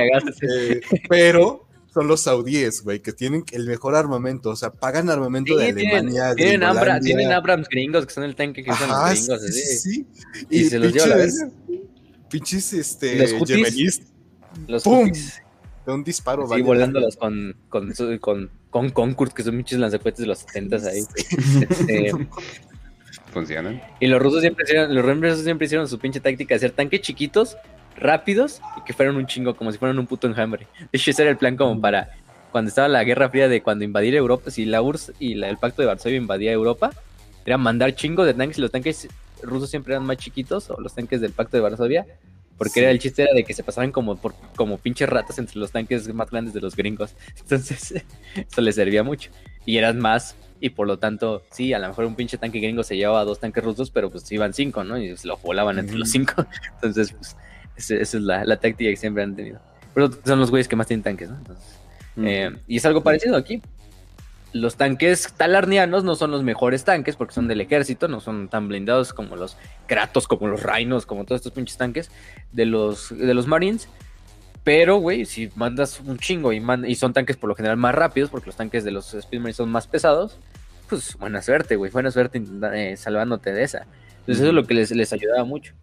eh, 0.42 0.82
pero 1.10 1.68
son 1.92 2.08
los 2.08 2.22
saudíes, 2.22 2.84
güey, 2.84 3.00
que 3.00 3.14
tienen 3.14 3.44
el 3.52 3.66
mejor 3.66 3.96
armamento, 3.96 4.50
o 4.50 4.56
sea, 4.56 4.72
pagan 4.72 5.10
armamento 5.10 5.56
de 5.56 5.70
Alemania. 5.70 6.36
Tienen, 6.36 6.60
tienen, 7.02 7.32
Abrams 7.32 7.70
gringos, 7.70 8.06
que 8.06 8.14
son 8.14 8.26
el 8.26 8.36
tanque 8.36 8.64
que 8.64 8.72
usan 8.72 8.90
los 8.90 9.10
gringos, 9.10 9.42
sí, 9.42 9.78
sí, 9.78 10.08
Y, 10.50 10.60
y, 10.62 10.66
se 10.66 10.78
los 10.78 10.94
lleva 10.94 11.08
la 11.08 11.16
verga. 11.16 11.50
Pinches, 12.30 12.74
este, 12.74 13.28
los. 13.30 14.02
Los 14.68 14.84
¡Pum! 14.84 15.12
De 15.86 15.94
un 15.94 16.04
disparo, 16.04 16.48
Sí, 16.54 16.62
volándolos 16.62 17.16
con, 17.16 17.56
con, 17.70 17.94
con, 18.20 18.50
con 18.76 18.90
Concord, 18.90 19.32
que 19.32 19.42
son 19.42 19.56
pinches 19.56 19.80
lanzacohetes 19.80 20.20
de 20.20 20.28
los 20.28 20.40
70 20.40 20.76
ahí. 20.90 21.00
Este, 21.62 22.12
Funcionan. 23.32 23.82
Y 24.02 24.08
los 24.08 24.22
rusos 24.22 24.42
siempre 24.42 24.66
hicieron, 24.66 24.94
los 24.94 25.06
rusos 25.06 25.46
siempre 25.46 25.64
hicieron 25.64 25.88
su 25.88 25.98
pinche 25.98 26.20
táctica 26.20 26.50
de 26.50 26.56
hacer 26.58 26.72
tanques 26.72 27.00
chiquitos 27.00 27.56
rápidos 27.96 28.60
y 28.76 28.84
que 28.84 28.92
fueran 28.92 29.16
un 29.16 29.28
chingo, 29.28 29.56
como 29.56 29.72
si 29.72 29.78
fueran 29.78 29.98
un 29.98 30.06
puto 30.06 30.28
enjambre. 30.28 30.68
De 30.78 30.90
hecho, 30.92 31.10
ese 31.10 31.22
era 31.22 31.32
el 31.32 31.38
plan 31.38 31.56
como 31.56 31.80
para 31.80 32.10
cuando 32.52 32.68
estaba 32.68 32.90
la 32.90 33.06
Guerra 33.06 33.30
Fría 33.30 33.48
de 33.48 33.64
cuando 33.64 33.86
invadir 33.86 34.14
Europa, 34.14 34.52
si 34.52 34.66
la 34.66 34.82
URSS 34.82 35.14
y 35.20 35.42
el 35.42 35.58
Pacto 35.58 35.82
de 35.82 35.88
Varsovia 35.88 36.18
invadía 36.18 36.52
Europa, 36.52 36.92
era 37.46 37.58
mandar 37.58 37.96
chingos 37.96 38.26
de 38.26 38.34
tanques 38.34 38.58
y 38.58 38.62
los 38.62 38.72
tanques 38.72 39.08
rusos 39.42 39.70
siempre 39.70 39.94
eran 39.94 40.06
más 40.06 40.18
chiquitos, 40.18 40.70
o 40.70 40.82
los 40.82 40.94
tanques 40.94 41.22
del 41.22 41.32
Pacto 41.32 41.56
de 41.56 41.62
Varsovia, 41.62 42.06
porque 42.58 42.82
era 42.82 42.92
el 42.92 43.00
chiste 43.00 43.24
era 43.24 43.34
de 43.34 43.44
que 43.44 43.54
se 43.54 43.64
pasaban 43.64 43.92
como 43.92 44.16
por 44.18 44.34
como 44.56 44.78
pinches 44.78 45.10
ratas 45.10 45.38
entre 45.40 45.60
los 45.60 45.72
tanques 45.72 46.14
más 46.14 46.30
grandes 46.30 46.54
de 46.54 46.62
los 46.62 46.76
gringos. 46.76 47.16
Entonces, 47.40 48.04
eso 48.36 48.62
les 48.62 48.76
servía 48.76 49.04
mucho. 49.04 49.32
Y 49.66 49.78
eran 49.78 50.00
más, 50.00 50.36
y 50.60 50.70
por 50.70 50.88
lo 50.88 50.98
tanto, 51.00 51.44
sí, 51.52 51.74
a 51.74 51.80
lo 51.80 51.88
mejor 51.88 52.06
un 52.06 52.16
pinche 52.16 52.38
tanque 52.38 52.60
gringo 52.60 52.84
se 52.84 52.98
llevaba 52.98 53.24
dos 53.26 53.40
tanques 53.40 53.64
rusos, 53.64 53.92
pero 53.92 54.10
pues 54.10 54.32
iban 54.32 54.54
cinco, 54.54 54.84
¿no? 54.84 54.98
Y 54.98 55.16
se 55.18 55.28
lo 55.28 55.38
volaban 55.38 55.80
entre 55.80 55.98
los 55.98 56.10
cinco. 56.10 56.46
Entonces, 56.76 57.12
pues, 57.12 57.36
esa, 57.76 57.96
es 57.96 58.14
la, 58.14 58.46
la, 58.46 58.58
táctica 58.58 58.90
que 58.90 58.96
siempre 58.96 59.24
han 59.24 59.36
tenido. 59.36 59.60
Pero 59.94 60.10
son 60.26 60.40
los 60.40 60.50
güeyes 60.50 60.68
que 60.68 60.76
más 60.76 60.88
tienen 60.88 61.04
tanques, 61.04 61.30
¿no? 61.30 61.40
Eh, 62.18 62.56
y 62.68 62.78
es 62.78 62.86
algo 62.86 63.04
parecido 63.04 63.36
aquí. 63.36 63.62
Los 64.56 64.78
tanques 64.78 65.34
talarnianos 65.36 66.06
no 66.06 66.16
son 66.16 66.32
los 66.32 66.42
mejores 66.42 66.86
tanques 66.86 67.18
porque 67.18 67.34
son 67.34 67.50
del 67.50 67.60
ejército, 67.60 68.08
no 68.08 68.22
son 68.22 68.48
tan 68.48 68.70
blindados 68.70 69.12
como 69.12 69.36
los 69.36 69.58
Kratos, 69.86 70.30
como 70.30 70.48
los 70.48 70.64
Rhinos, 70.64 71.06
como 71.06 71.26
todos 71.26 71.40
estos 71.40 71.52
pinches 71.52 71.78
tanques 71.78 72.10
de 72.54 72.66
los, 72.66 73.10
de 73.10 73.34
los 73.34 73.48
Marines. 73.48 73.90
Pero, 74.64 74.96
güey, 74.96 75.26
si 75.26 75.50
mandas 75.56 76.00
un 76.00 76.18
chingo 76.20 76.54
y, 76.54 76.64
y 76.88 76.96
son 76.96 77.12
tanques 77.12 77.36
por 77.36 77.50
lo 77.50 77.56
general 77.56 77.76
más 77.76 77.96
rápidos, 77.96 78.30
porque 78.30 78.46
los 78.46 78.56
tanques 78.56 78.86
de 78.86 78.92
los 78.92 79.14
Speed 79.14 79.40
Marines 79.40 79.58
son 79.58 79.70
más 79.70 79.88
pesados, 79.88 80.40
pues 80.88 81.18
buena 81.18 81.42
suerte, 81.42 81.76
güey, 81.76 81.92
buena 81.92 82.10
suerte 82.10 82.42
eh, 82.74 82.96
salvándote 82.96 83.52
de 83.52 83.62
esa. 83.62 83.80
Entonces 84.20 84.38
eso 84.38 84.48
es 84.48 84.54
lo 84.54 84.64
que 84.64 84.74
les, 84.74 84.90
les 84.92 85.12
ayudaba 85.12 85.44
mucho. 85.44 85.74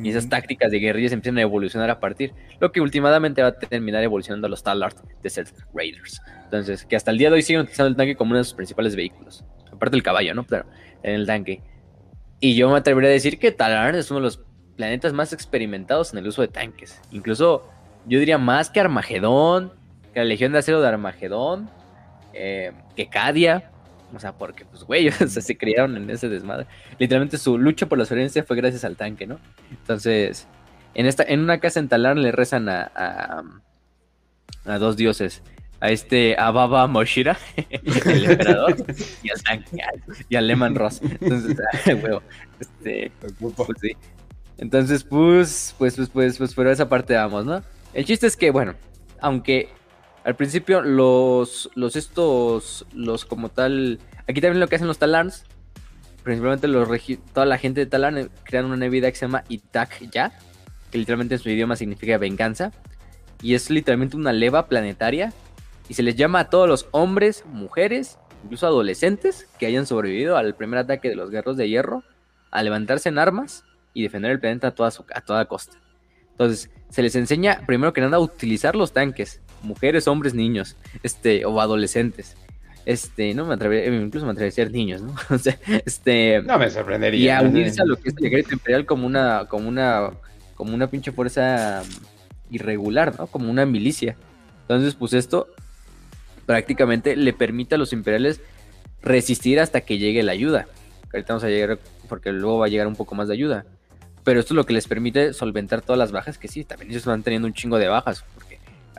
Y 0.00 0.10
esas 0.10 0.28
tácticas 0.28 0.70
de 0.70 0.78
guerrillas 0.78 1.12
empiezan 1.12 1.38
a 1.38 1.42
evolucionar 1.42 1.90
a 1.90 1.98
partir, 1.98 2.32
lo 2.60 2.70
que 2.70 2.80
últimamente 2.80 3.42
va 3.42 3.48
a 3.48 3.58
terminar 3.58 4.02
evolucionando 4.04 4.46
a 4.46 4.50
los 4.50 4.62
Talart 4.62 4.96
Desert 5.22 5.56
Raiders. 5.74 6.20
Entonces, 6.44 6.84
que 6.84 6.94
hasta 6.94 7.10
el 7.10 7.18
día 7.18 7.30
de 7.30 7.34
hoy 7.34 7.42
siguen 7.42 7.62
utilizando 7.62 7.88
el 7.88 7.96
tanque 7.96 8.14
como 8.14 8.30
uno 8.30 8.38
de 8.38 8.44
sus 8.44 8.54
principales 8.54 8.94
vehículos. 8.94 9.44
Aparte 9.72 9.96
del 9.96 10.02
caballo, 10.02 10.34
¿no? 10.34 10.44
Pero 10.44 10.66
en 11.02 11.14
el 11.14 11.26
tanque. 11.26 11.62
Y 12.40 12.54
yo 12.54 12.70
me 12.70 12.78
atrevería 12.78 13.10
a 13.10 13.12
decir 13.12 13.38
que 13.38 13.50
Talart 13.50 13.96
es 13.96 14.10
uno 14.10 14.20
de 14.20 14.24
los 14.24 14.40
planetas 14.76 15.12
más 15.12 15.32
experimentados 15.32 16.12
en 16.12 16.20
el 16.20 16.28
uso 16.28 16.42
de 16.42 16.48
tanques. 16.48 17.00
Incluso, 17.10 17.68
yo 18.06 18.20
diría 18.20 18.38
más 18.38 18.70
que 18.70 18.78
Armagedón, 18.78 19.72
que 20.14 20.20
la 20.20 20.24
Legión 20.24 20.52
de 20.52 20.58
Acero 20.58 20.80
de 20.80 20.88
Armagedón, 20.88 21.68
eh, 22.32 22.72
que 22.94 23.08
Cadia. 23.08 23.72
O 24.14 24.18
sea, 24.18 24.32
porque, 24.32 24.64
pues, 24.64 24.84
güey, 24.84 25.10
se 25.28 25.56
criaron 25.56 25.96
en 25.96 26.08
ese 26.10 26.28
desmadre. 26.28 26.66
Literalmente 26.98 27.38
su 27.38 27.58
lucha 27.58 27.86
por 27.86 27.98
la 27.98 28.04
sobrevivencia 28.04 28.44
fue 28.44 28.56
gracias 28.56 28.84
al 28.84 28.96
tanque, 28.96 29.26
¿no? 29.26 29.38
Entonces, 29.70 30.46
en, 30.94 31.06
esta, 31.06 31.22
en 31.22 31.40
una 31.40 31.60
casa 31.60 31.80
en 31.80 31.88
Talar 31.88 32.16
le 32.16 32.32
rezan 32.32 32.68
a, 32.68 32.90
a, 34.64 34.78
dos 34.78 34.96
dioses. 34.96 35.42
A 35.80 35.90
este 35.90 36.34
Ababa 36.36 36.88
Moshira, 36.88 37.38
el 37.56 38.24
emperador, 38.24 38.76
y 39.22 39.30
al 39.30 39.42
tanque, 39.44 39.80
y 40.28 40.34
al 40.34 40.48
Lehman 40.48 40.74
Ross. 40.74 41.00
Entonces, 41.02 41.56
huevo. 41.86 42.20
Este, 42.58 43.12
pues 43.20 43.78
sí. 43.80 43.92
Entonces, 44.56 45.04
pues, 45.04 45.76
pues, 45.78 45.94
pues, 45.94 46.08
pues, 46.08 46.36
pues, 46.36 46.54
pero 46.54 46.72
esa 46.72 46.88
parte 46.88 47.14
vamos, 47.14 47.46
¿no? 47.46 47.62
El 47.94 48.04
chiste 48.04 48.26
es 48.26 48.36
que, 48.36 48.50
bueno, 48.50 48.74
aunque 49.20 49.68
al 50.28 50.36
principio 50.36 50.82
los, 50.82 51.70
los 51.74 51.96
estos, 51.96 52.84
los 52.92 53.24
como 53.24 53.48
tal, 53.48 53.98
aquí 54.28 54.42
también 54.42 54.60
lo 54.60 54.68
que 54.68 54.76
hacen 54.76 54.86
los 54.86 54.98
talans, 54.98 55.46
principalmente 56.22 56.68
toda 57.32 57.46
la 57.46 57.56
gente 57.56 57.80
de 57.80 57.86
Talan 57.86 58.18
eh, 58.18 58.28
crean 58.44 58.66
una 58.66 58.76
nevida 58.76 59.10
que 59.10 59.16
se 59.16 59.24
llama 59.24 59.44
Itak 59.48 60.10
Ya, 60.10 60.38
que 60.90 60.98
literalmente 60.98 61.36
en 61.36 61.40
su 61.40 61.48
idioma 61.48 61.76
significa 61.76 62.18
venganza, 62.18 62.72
y 63.40 63.54
es 63.54 63.70
literalmente 63.70 64.18
una 64.18 64.34
leva 64.34 64.66
planetaria, 64.66 65.32
y 65.88 65.94
se 65.94 66.02
les 66.02 66.14
llama 66.14 66.40
a 66.40 66.50
todos 66.50 66.68
los 66.68 66.88
hombres, 66.90 67.46
mujeres, 67.46 68.18
incluso 68.44 68.66
adolescentes 68.66 69.48
que 69.58 69.64
hayan 69.64 69.86
sobrevivido 69.86 70.36
al 70.36 70.54
primer 70.54 70.80
ataque 70.80 71.08
de 71.08 71.16
los 71.16 71.30
guerreros 71.30 71.56
de 71.56 71.70
hierro, 71.70 72.04
a 72.50 72.62
levantarse 72.62 73.08
en 73.08 73.18
armas 73.18 73.64
y 73.94 74.02
defender 74.02 74.30
el 74.32 74.40
planeta 74.40 74.68
a 74.68 74.70
toda, 74.72 74.92
a 75.14 75.22
toda 75.22 75.46
costa. 75.46 75.78
Entonces, 76.32 76.70
se 76.90 77.00
les 77.00 77.16
enseña 77.16 77.62
primero 77.66 77.94
que 77.94 78.02
nada 78.02 78.18
a 78.18 78.20
utilizar 78.20 78.76
los 78.76 78.92
tanques, 78.92 79.40
mujeres, 79.62 80.08
hombres, 80.08 80.34
niños, 80.34 80.76
este, 81.02 81.44
o 81.44 81.60
adolescentes. 81.60 82.36
Este, 82.86 83.34
no 83.34 83.44
me 83.44 83.54
atrevería, 83.54 83.94
incluso 83.94 84.24
me 84.24 84.32
atrevería 84.32 84.52
a 84.52 84.54
ser 84.54 84.72
niños, 84.72 85.02
¿no? 85.02 85.14
o 85.34 85.38
sea, 85.38 85.58
este. 85.84 86.42
No 86.42 86.58
me 86.58 86.70
sorprendería. 86.70 87.20
Y 87.20 87.28
a 87.28 87.42
unirse 87.42 87.82
a 87.82 87.84
lo 87.84 87.96
que 87.96 88.08
es 88.08 88.14
el 88.16 88.26
ejército 88.26 88.54
imperial 88.54 88.86
como 88.86 89.06
una, 89.06 89.44
como 89.46 89.68
una, 89.68 90.10
como 90.54 90.74
una 90.74 90.88
pinche 90.88 91.12
fuerza 91.12 91.82
irregular, 92.50 93.14
¿no? 93.18 93.26
Como 93.26 93.50
una 93.50 93.66
milicia. 93.66 94.16
Entonces, 94.62 94.94
pues 94.94 95.12
esto 95.12 95.48
prácticamente 96.46 97.14
le 97.14 97.34
permite 97.34 97.74
a 97.74 97.78
los 97.78 97.92
imperiales 97.92 98.40
resistir 99.02 99.60
hasta 99.60 99.82
que 99.82 99.98
llegue 99.98 100.22
la 100.22 100.32
ayuda. 100.32 100.66
Ahorita 101.12 101.34
vamos 101.34 101.44
a 101.44 101.48
llegar, 101.48 101.78
porque 102.08 102.32
luego 102.32 102.58
va 102.58 102.66
a 102.66 102.68
llegar 102.70 102.86
un 102.86 102.96
poco 102.96 103.14
más 103.14 103.28
de 103.28 103.34
ayuda. 103.34 103.66
Pero 104.24 104.40
esto 104.40 104.54
es 104.54 104.56
lo 104.56 104.64
que 104.64 104.72
les 104.72 104.88
permite 104.88 105.32
solventar 105.32 105.82
todas 105.82 105.98
las 105.98 106.12
bajas, 106.12 106.38
que 106.38 106.48
sí, 106.48 106.64
también 106.64 106.90
ellos 106.90 107.04
van 107.04 107.22
teniendo 107.22 107.46
un 107.46 107.54
chingo 107.54 107.78
de 107.78 107.88
bajas, 107.88 108.24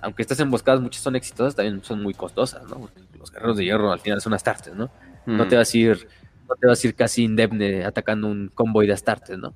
aunque 0.01 0.21
estas 0.21 0.39
emboscadas 0.39 0.81
muchas 0.81 1.01
son 1.01 1.15
exitosas, 1.15 1.55
también 1.55 1.83
son 1.83 2.01
muy 2.01 2.13
costosas, 2.13 2.63
¿no? 2.67 2.89
los 3.17 3.31
guerreros 3.31 3.57
de 3.57 3.65
hierro 3.65 3.91
al 3.91 3.99
final 3.99 4.21
son 4.21 4.33
astartes, 4.33 4.73
¿no? 4.73 4.89
No 5.25 5.47
te 5.47 5.55
vas 5.55 5.73
a 5.73 5.77
ir, 5.77 6.07
no 6.47 6.55
te 6.55 6.65
vas 6.65 6.83
a 6.83 6.87
ir 6.87 6.95
casi 6.95 7.23
indemne 7.23 7.85
atacando 7.85 8.27
un 8.27 8.49
convoy 8.53 8.87
de 8.87 8.93
astartes, 8.93 9.37
¿no? 9.37 9.53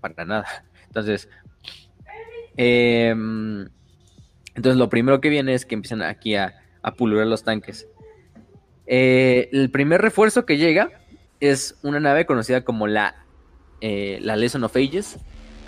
Para 0.00 0.24
nada. 0.24 0.46
Entonces, 0.86 1.28
em, 2.56 3.68
entonces 4.54 4.78
lo 4.78 4.88
primero 4.88 5.20
que 5.20 5.28
viene 5.28 5.54
es 5.54 5.64
que 5.64 5.74
empiezan 5.74 6.02
aquí 6.02 6.34
a, 6.34 6.54
a 6.82 6.94
pulular 6.94 7.26
los 7.26 7.44
tanques. 7.44 7.86
Eh, 8.86 9.48
el 9.52 9.70
primer 9.70 10.00
refuerzo 10.00 10.46
que 10.46 10.56
llega 10.56 10.90
es 11.38 11.78
una 11.82 12.00
nave 12.00 12.24
conocida 12.26 12.64
como 12.64 12.86
la 12.86 13.26
eh, 13.80 14.18
la 14.22 14.36
Lesson 14.36 14.64
of 14.64 14.74
Ages, 14.76 15.18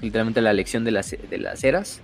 literalmente 0.00 0.40
la 0.40 0.52
lección 0.52 0.84
de 0.84 0.92
las, 0.92 1.10
de 1.10 1.38
las 1.38 1.62
eras. 1.64 2.00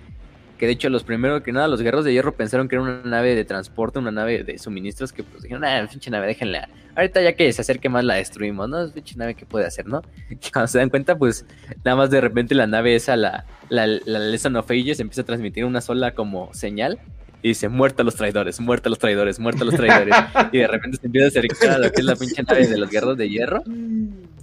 Que 0.59 0.67
de 0.67 0.73
hecho, 0.73 0.89
los 0.89 1.03
primeros 1.03 1.43
que 1.43 1.53
nada, 1.53 1.67
los 1.67 1.83
guerreros 1.83 2.05
de 2.05 2.13
hierro 2.13 2.33
pensaron 2.33 2.69
que 2.69 2.77
era 2.77 2.83
una 2.83 3.03
nave 3.03 3.35
de 3.35 3.45
transporte, 3.45 3.99
una 3.99 4.13
nave 4.13 4.45
de 4.45 4.59
suministros, 4.59 5.13
que 5.13 5.23
pues 5.23 5.43
dijeron, 5.43 5.65
ah, 5.65 5.87
pinche 5.91 6.11
nave, 6.11 6.27
déjenla. 6.27 6.69
Ahorita 6.95 7.21
ya 7.21 7.33
que 7.33 7.53
se 7.53 7.63
acerque 7.63 7.89
más 7.89 8.05
la 8.05 8.15
destruimos, 8.15 8.69
¿no? 8.69 8.89
Pinche 8.91 9.17
nave 9.17 9.35
que 9.35 9.47
puede 9.47 9.67
hacer, 9.67 9.87
¿no? 9.87 10.03
Y 10.31 10.37
cuando 10.53 10.69
se 10.69 10.79
dan 10.79 10.91
cuenta, 10.91 11.19
pues 11.19 11.45
nada 11.85 11.97
más 11.97 12.11
de 12.11 12.21
repente 12.21 12.55
la 12.55 12.67
nave 12.67 12.95
esa, 12.95 13.17
la, 13.17 13.47
la, 13.69 13.87
la 13.87 14.19
Lesson 14.19 14.55
of 14.57 14.71
Ages, 14.71 15.01
empieza 15.01 15.23
a 15.23 15.25
transmitir 15.25 15.65
una 15.65 15.81
sola 15.81 16.15
como 16.15 16.55
señal 16.55 17.01
y 17.45 17.49
dice, 17.49 17.69
muerta 17.69 18.03
los 18.05 18.15
traidores, 18.15 18.59
muerta 18.59 18.89
los 18.89 18.99
traidores, 18.99 19.39
muerta 19.39 19.67
los 19.67 19.75
traidores. 19.75 20.15
y 20.53 20.59
de 20.59 20.67
repente 20.67 20.97
se 20.97 21.07
empieza 21.07 21.27
a 21.27 21.29
acercar 21.29 21.71
a 21.73 21.79
lo 21.79 21.93
que 21.93 22.01
es 22.01 22.05
la 22.07 22.17
pinche 22.17 22.43
nave 22.43 22.67
de 22.67 22.79
los 22.79 22.89
guerreros 22.89 23.19
de 23.19 23.29
hierro. 23.29 23.63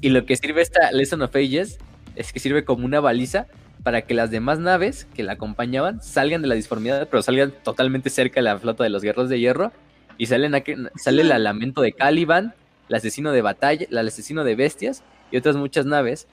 Y 0.02 0.10
lo 0.10 0.24
que 0.28 0.36
sirve 0.36 0.62
esta 0.62 0.92
Lesson 0.92 1.24
of 1.24 1.36
Ages 1.36 1.80
es 2.16 2.32
que 2.32 2.40
sirve 2.40 2.64
como 2.64 2.86
una 2.86 3.00
baliza 3.00 3.48
para 3.84 4.04
que 4.04 4.14
las 4.14 4.32
demás 4.32 4.60
naves 4.60 5.08
que 5.14 5.24
la 5.24 5.34
acompañaban 5.34 6.02
salgan 6.04 6.42
de 6.42 6.48
la 6.48 6.56
disformidad, 6.56 7.08
pero 7.10 7.24
salgan 7.24 7.52
totalmente 7.64 8.10
cerca 8.10 8.36
de 8.36 8.44
la 8.44 8.60
flota 8.60 8.84
de 8.84 8.90
los 8.90 9.02
guerreros 9.02 9.30
de 9.30 9.40
hierro. 9.40 9.72
Y 10.18 10.28
salen 10.28 10.54
sale 10.98 11.22
el 11.24 11.44
lamento 11.44 11.82
de 11.82 11.94
Caliban, 11.94 12.54
el 12.90 12.96
asesino 12.96 13.32
de 13.32 13.42
batalla, 13.42 13.88
el 13.90 13.98
asesino 13.98 14.44
de 14.44 14.56
bestias 14.56 15.04
y 15.32 15.38
otras 15.38 15.56
muchas 15.56 15.86
naves. 15.86 16.28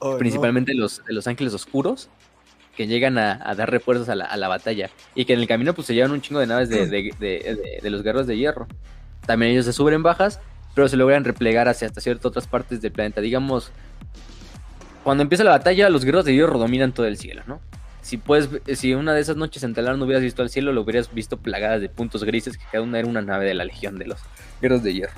Oh, 0.00 0.18
principalmente 0.18 0.74
los, 0.74 1.04
de 1.04 1.12
los 1.12 1.28
ángeles 1.28 1.54
oscuros, 1.54 2.08
que 2.76 2.88
llegan 2.88 3.18
a, 3.18 3.54
dar 3.54 3.70
refuerzos 3.70 4.08
a 4.08 4.16
la, 4.16 4.48
batalla. 4.48 4.90
Y 5.14 5.26
que 5.26 5.34
en 5.34 5.40
el 5.40 5.46
camino 5.46 5.74
pues 5.74 5.86
se 5.86 5.94
llevan 5.94 6.10
un 6.10 6.20
chingo 6.20 6.40
de 6.40 6.46
naves 6.46 6.68
de, 6.68 7.80
los 7.82 8.02
guerreros 8.02 8.26
de 8.26 8.36
hierro. 8.36 8.66
También 9.26 9.52
ellos 9.52 9.66
se 9.66 9.72
suben 9.72 10.02
bajas, 10.02 10.40
pero 10.74 10.88
se 10.88 10.96
logran 10.96 11.22
replegar 11.22 11.68
hacia 11.68 11.86
hasta 11.86 12.00
ciertas 12.00 12.26
otras 12.26 12.48
partes 12.48 12.80
del 12.80 12.90
planeta. 12.90 13.20
Digamos, 13.20 13.70
cuando 15.02 15.22
empieza 15.22 15.44
la 15.44 15.50
batalla, 15.50 15.88
los 15.88 16.04
guerreros 16.04 16.24
de 16.24 16.34
hierro 16.34 16.58
dominan 16.58 16.92
todo 16.92 17.06
el 17.06 17.16
cielo, 17.16 17.42
¿no? 17.46 17.60
Si 18.02 18.16
puedes, 18.16 18.48
si 18.76 18.94
una 18.94 19.14
de 19.14 19.20
esas 19.20 19.36
noches 19.36 19.62
en 19.62 19.74
Talar 19.74 19.96
no 19.96 20.04
hubieras 20.04 20.22
visto 20.22 20.42
el 20.42 20.50
cielo, 20.50 20.72
lo 20.72 20.82
hubieras 20.82 21.14
visto 21.14 21.36
plagadas 21.36 21.80
de 21.80 21.88
puntos 21.88 22.24
grises, 22.24 22.58
que 22.58 22.64
cada 22.70 22.82
una 22.82 22.98
era 22.98 23.06
una 23.06 23.22
nave 23.22 23.46
de 23.46 23.54
la 23.54 23.64
Legión 23.64 23.98
de 23.98 24.06
los 24.06 24.18
Guerreros 24.60 24.82
de 24.82 24.94
Hierro. 24.94 25.14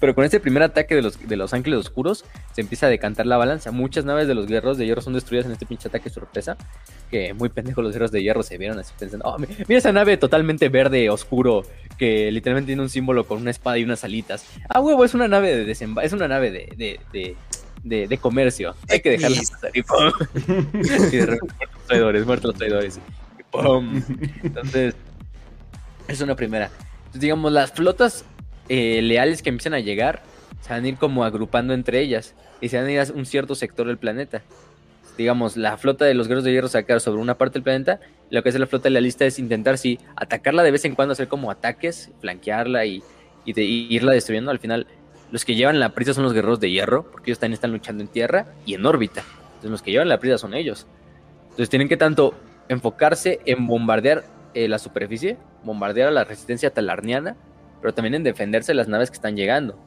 Pero 0.00 0.16
con 0.16 0.24
este 0.24 0.40
primer 0.40 0.64
ataque 0.64 0.96
de 0.96 1.02
los, 1.02 1.28
de 1.28 1.36
los 1.36 1.54
ángeles 1.54 1.78
oscuros, 1.78 2.24
se 2.54 2.60
empieza 2.60 2.86
a 2.86 2.88
decantar 2.88 3.24
la 3.24 3.36
balanza. 3.36 3.70
Muchas 3.70 4.04
naves 4.04 4.26
de 4.26 4.34
los 4.34 4.48
guerreros 4.48 4.76
de 4.76 4.84
hierro 4.84 5.00
son 5.00 5.12
destruidas 5.12 5.46
en 5.46 5.52
este 5.52 5.64
pinche 5.64 5.86
ataque 5.86 6.10
sorpresa. 6.10 6.56
Que 7.08 7.32
muy 7.34 7.50
pendejos 7.50 7.84
los 7.84 7.92
guerreros 7.92 8.10
de 8.10 8.20
hierro 8.20 8.42
se 8.42 8.58
vieron 8.58 8.80
así 8.80 8.92
pensando, 8.98 9.24
oh, 9.28 9.38
mira 9.38 9.78
esa 9.78 9.92
nave 9.92 10.16
totalmente 10.16 10.68
verde, 10.70 11.08
oscuro, 11.08 11.62
que 11.98 12.32
literalmente 12.32 12.70
tiene 12.70 12.82
un 12.82 12.88
símbolo 12.88 13.28
con 13.28 13.40
una 13.40 13.52
espada 13.52 13.78
y 13.78 13.84
unas 13.84 14.02
alitas. 14.02 14.44
Ah, 14.68 14.80
huevo, 14.80 15.04
es 15.04 15.14
una 15.14 15.28
nave 15.28 15.54
de 15.54 15.64
desemba 15.64 16.02
es 16.02 16.12
una 16.12 16.26
nave 16.26 16.50
de 16.50 17.36
comercio. 18.20 18.74
Hay 18.88 19.00
que 19.00 19.10
dejarla 19.10 19.38
pasar. 19.38 19.70
Y, 19.74 19.80
y 19.80 21.18
de 21.18 21.26
repente, 21.26 21.54
los 21.74 21.86
traidores, 21.86 22.26
muertos 22.26 22.48
los 22.48 22.58
traidores. 22.58 23.00
Entonces, 24.42 24.94
es 26.08 26.20
una 26.20 26.36
primera. 26.36 26.70
Entonces, 26.98 27.20
digamos, 27.20 27.52
las 27.52 27.72
flotas 27.72 28.24
eh, 28.68 29.02
leales 29.02 29.42
que 29.42 29.50
empiezan 29.50 29.74
a 29.74 29.80
llegar 29.80 30.22
se 30.60 30.70
van 30.70 30.84
a 30.84 30.88
ir 30.88 30.96
como 30.96 31.24
agrupando 31.24 31.74
entre 31.74 32.00
ellas 32.00 32.34
y 32.60 32.68
se 32.68 32.78
van 32.78 32.86
a 32.86 32.92
ir 32.92 33.00
a 33.00 33.04
un 33.14 33.26
cierto 33.26 33.54
sector 33.54 33.86
del 33.86 33.98
planeta. 33.98 34.42
Digamos, 35.18 35.56
la 35.56 35.76
flota 35.76 36.04
de 36.04 36.14
los 36.14 36.26
guerreros 36.26 36.44
de 36.44 36.52
hierro 36.52 36.70
quedar 36.70 37.00
sobre 37.00 37.20
una 37.20 37.36
parte 37.36 37.54
del 37.54 37.64
planeta. 37.64 38.00
Y 38.30 38.34
lo 38.34 38.42
que 38.42 38.48
hace 38.48 38.58
la 38.58 38.66
flota 38.66 38.88
lealista 38.88 39.26
es 39.26 39.38
intentar, 39.38 39.76
sí, 39.76 39.98
atacarla 40.16 40.62
de 40.62 40.70
vez 40.70 40.84
en 40.84 40.94
cuando, 40.94 41.12
hacer 41.12 41.28
como 41.28 41.50
ataques, 41.50 42.10
flanquearla 42.20 42.86
y, 42.86 43.02
irla 43.44 44.12
destruyendo. 44.12 44.50
Al 44.50 44.58
final, 44.58 44.86
los 45.32 45.46
que 45.46 45.54
llevan 45.54 45.80
la 45.80 45.88
prisa 45.88 46.12
son 46.12 46.24
los 46.24 46.34
guerreros 46.34 46.60
de 46.60 46.70
hierro, 46.70 47.10
porque 47.10 47.30
ellos 47.30 47.38
también 47.38 47.54
están 47.54 47.72
luchando 47.72 48.02
en 48.02 48.08
tierra 48.08 48.46
y 48.66 48.74
en 48.74 48.84
órbita. 48.84 49.22
Entonces 49.46 49.70
los 49.70 49.82
que 49.82 49.90
llevan 49.90 50.10
la 50.10 50.18
prisa 50.18 50.36
son 50.36 50.52
ellos. 50.52 50.86
Entonces 51.44 51.70
tienen 51.70 51.88
que 51.88 51.96
tanto 51.96 52.34
enfocarse 52.68 53.40
en 53.46 53.66
bombardear 53.66 54.24
eh, 54.52 54.68
la 54.68 54.78
superficie, 54.78 55.38
bombardear 55.64 56.08
a 56.08 56.10
la 56.10 56.24
resistencia 56.24 56.70
talarniana, 56.70 57.36
pero 57.80 57.94
también 57.94 58.14
en 58.14 58.24
defenderse 58.24 58.72
de 58.72 58.76
las 58.76 58.88
naves 58.88 59.10
que 59.10 59.14
están 59.14 59.34
llegando. 59.34 59.78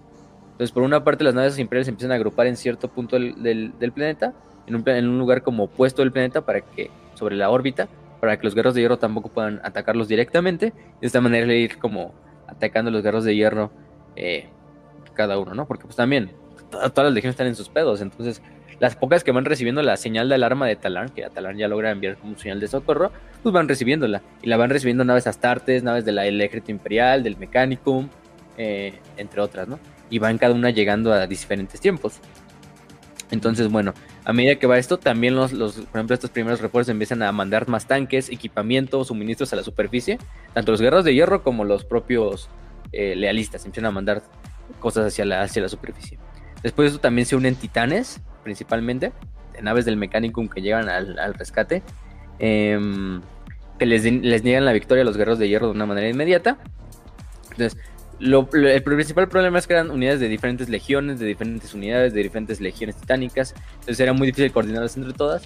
Entonces, 0.54 0.72
por 0.72 0.82
una 0.82 1.04
parte, 1.04 1.24
las 1.24 1.36
naves 1.36 1.60
imperiales 1.60 1.86
se 1.86 1.92
empiezan 1.92 2.12
a 2.12 2.16
agrupar 2.16 2.48
en 2.48 2.58
cierto 2.58 2.88
punto 2.88 3.18
del, 3.18 3.74
planeta, 3.94 4.34
en 4.66 4.76
un, 4.76 4.90
en 4.90 5.08
un, 5.08 5.20
lugar 5.20 5.44
como 5.44 5.66
opuesto 5.66 6.02
del 6.02 6.12
planeta, 6.12 6.42
para 6.42 6.62
que, 6.62 6.90
sobre 7.14 7.36
la 7.36 7.52
órbita, 7.52 7.88
para 8.20 8.38
que 8.38 8.46
los 8.46 8.56
guerreros 8.56 8.74
de 8.74 8.82
hierro 8.82 8.98
tampoco 8.98 9.30
puedan 9.30 9.60
atacarlos 9.64 10.08
directamente. 10.08 10.74
De 11.02 11.08
esta 11.08 11.22
manera, 11.22 11.54
ir 11.54 11.78
como 11.78 12.14
atacando 12.48 12.90
a 12.90 12.92
los 12.94 13.04
guerreros 13.04 13.26
de 13.26 13.36
hierro 13.36 13.72
eh, 14.16 14.48
cada 15.16 15.40
uno, 15.40 15.56
¿no? 15.56 15.66
Porque, 15.66 15.86
pues 15.86 15.96
también, 15.96 16.32
todas 16.70 16.98
las 16.98 17.14
legiones 17.14 17.34
están 17.34 17.48
en 17.48 17.56
sus 17.56 17.70
pedos. 17.70 18.02
Entonces, 18.02 18.42
las 18.80 18.96
pocas 18.96 19.24
que 19.24 19.32
van 19.32 19.46
recibiendo 19.46 19.82
la 19.82 19.98
señal 19.98 20.30
de 20.30 20.36
alarma 20.36 20.68
de 20.68 20.76
Talarn, 20.76 21.10
que 21.10 21.24
Talarn 21.30 21.58
ya 21.58 21.68
logra 21.68 21.92
enviar 21.92 22.18
como 22.18 22.38
señal 22.38 22.60
de 22.60 22.68
socorro, 22.68 23.12
pues 23.42 23.54
van 23.54 23.68
recibiéndola. 23.68 24.22
Y 24.42 24.50
la 24.50 24.58
van 24.58 24.70
recibiendo 24.70 25.04
naves 25.06 25.28
astartes, 25.28 25.84
naves 25.84 26.06
del 26.06 26.20
ejército 26.42 26.72
imperial, 26.72 27.24
del 27.24 27.38
Mechanicum, 27.38 28.10
eh, 28.58 29.00
entre 29.18 29.42
otras, 29.42 29.68
¿no? 29.68 29.80
Y 30.10 30.20
van 30.20 30.38
cada 30.38 30.54
una 30.54 30.70
llegando 30.70 31.14
a 31.14 31.26
diferentes 31.26 31.80
tiempos. 31.80 32.20
Entonces, 33.32 33.70
bueno, 33.70 33.94
a 34.24 34.34
medida 34.34 34.56
que 34.56 34.68
va 34.68 34.78
esto, 34.78 34.98
también 34.98 35.36
los, 35.36 35.52
los, 35.52 35.76
por 35.76 35.98
ejemplo, 35.98 36.14
estos 36.14 36.30
primeros 36.30 36.62
refuerzos 36.62 36.92
empiezan 36.92 37.24
a 37.24 37.32
mandar 37.32 37.68
más 37.68 37.88
tanques, 37.88 38.30
equipamiento, 38.30 39.04
suministros 39.04 39.52
a 39.54 39.56
la 39.56 39.64
superficie. 39.64 40.20
Tanto 40.54 40.72
los 40.72 40.82
guerreros 40.82 41.06
de 41.06 41.14
hierro 41.14 41.44
como 41.44 41.64
los 41.64 41.86
propios 41.86 42.50
eh, 42.92 43.16
lealistas 43.16 43.66
empiezan 43.66 43.88
a 43.88 43.92
mandar 43.92 44.24
cosas 44.80 45.08
hacia 45.08 45.26
la, 45.26 45.42
hacia 45.42 45.62
la 45.62 45.70
superficie. 45.70 46.18
Después 46.64 46.86
de 46.86 46.90
eso 46.92 47.00
también 47.00 47.26
se 47.26 47.36
unen 47.36 47.56
titanes, 47.56 48.22
principalmente, 48.44 49.12
naves 49.62 49.86
del 49.86 49.98
Mechanicum 49.98 50.48
que 50.48 50.62
llegan 50.62 50.90
al, 50.90 51.34
rescate, 51.34 51.84
em, 52.40 53.22
que 53.80 53.86
les, 53.86 54.04
les, 54.04 54.44
niegan 54.44 54.66
la 54.66 54.74
victoria 54.74 55.04
a 55.04 55.06
los 55.06 55.18
guerreros 55.18 55.40
de 55.40 55.48
hierro 55.48 55.68
de 55.68 55.74
una 55.74 55.86
manera 55.86 56.10
inmediata. 56.10 56.58
Entonces, 57.52 57.78
el 58.20 58.84
principal 58.84 59.28
problema 59.28 59.60
es 59.60 59.68
que 59.68 59.74
eran 59.74 59.92
unidades 59.92 60.20
de 60.20 60.30
diferentes 60.30 60.70
legiones, 60.70 61.20
de 61.20 61.26
diferentes 61.26 61.74
unidades, 61.74 62.14
de 62.14 62.24
diferentes 62.24 62.62
legiones 62.62 62.96
titánicas. 62.96 63.54
Entonces 63.74 64.00
era 64.00 64.14
muy 64.14 64.28
difícil 64.28 64.52
coordinarlas 64.52 64.96
entre 64.98 65.14
todas. 65.14 65.44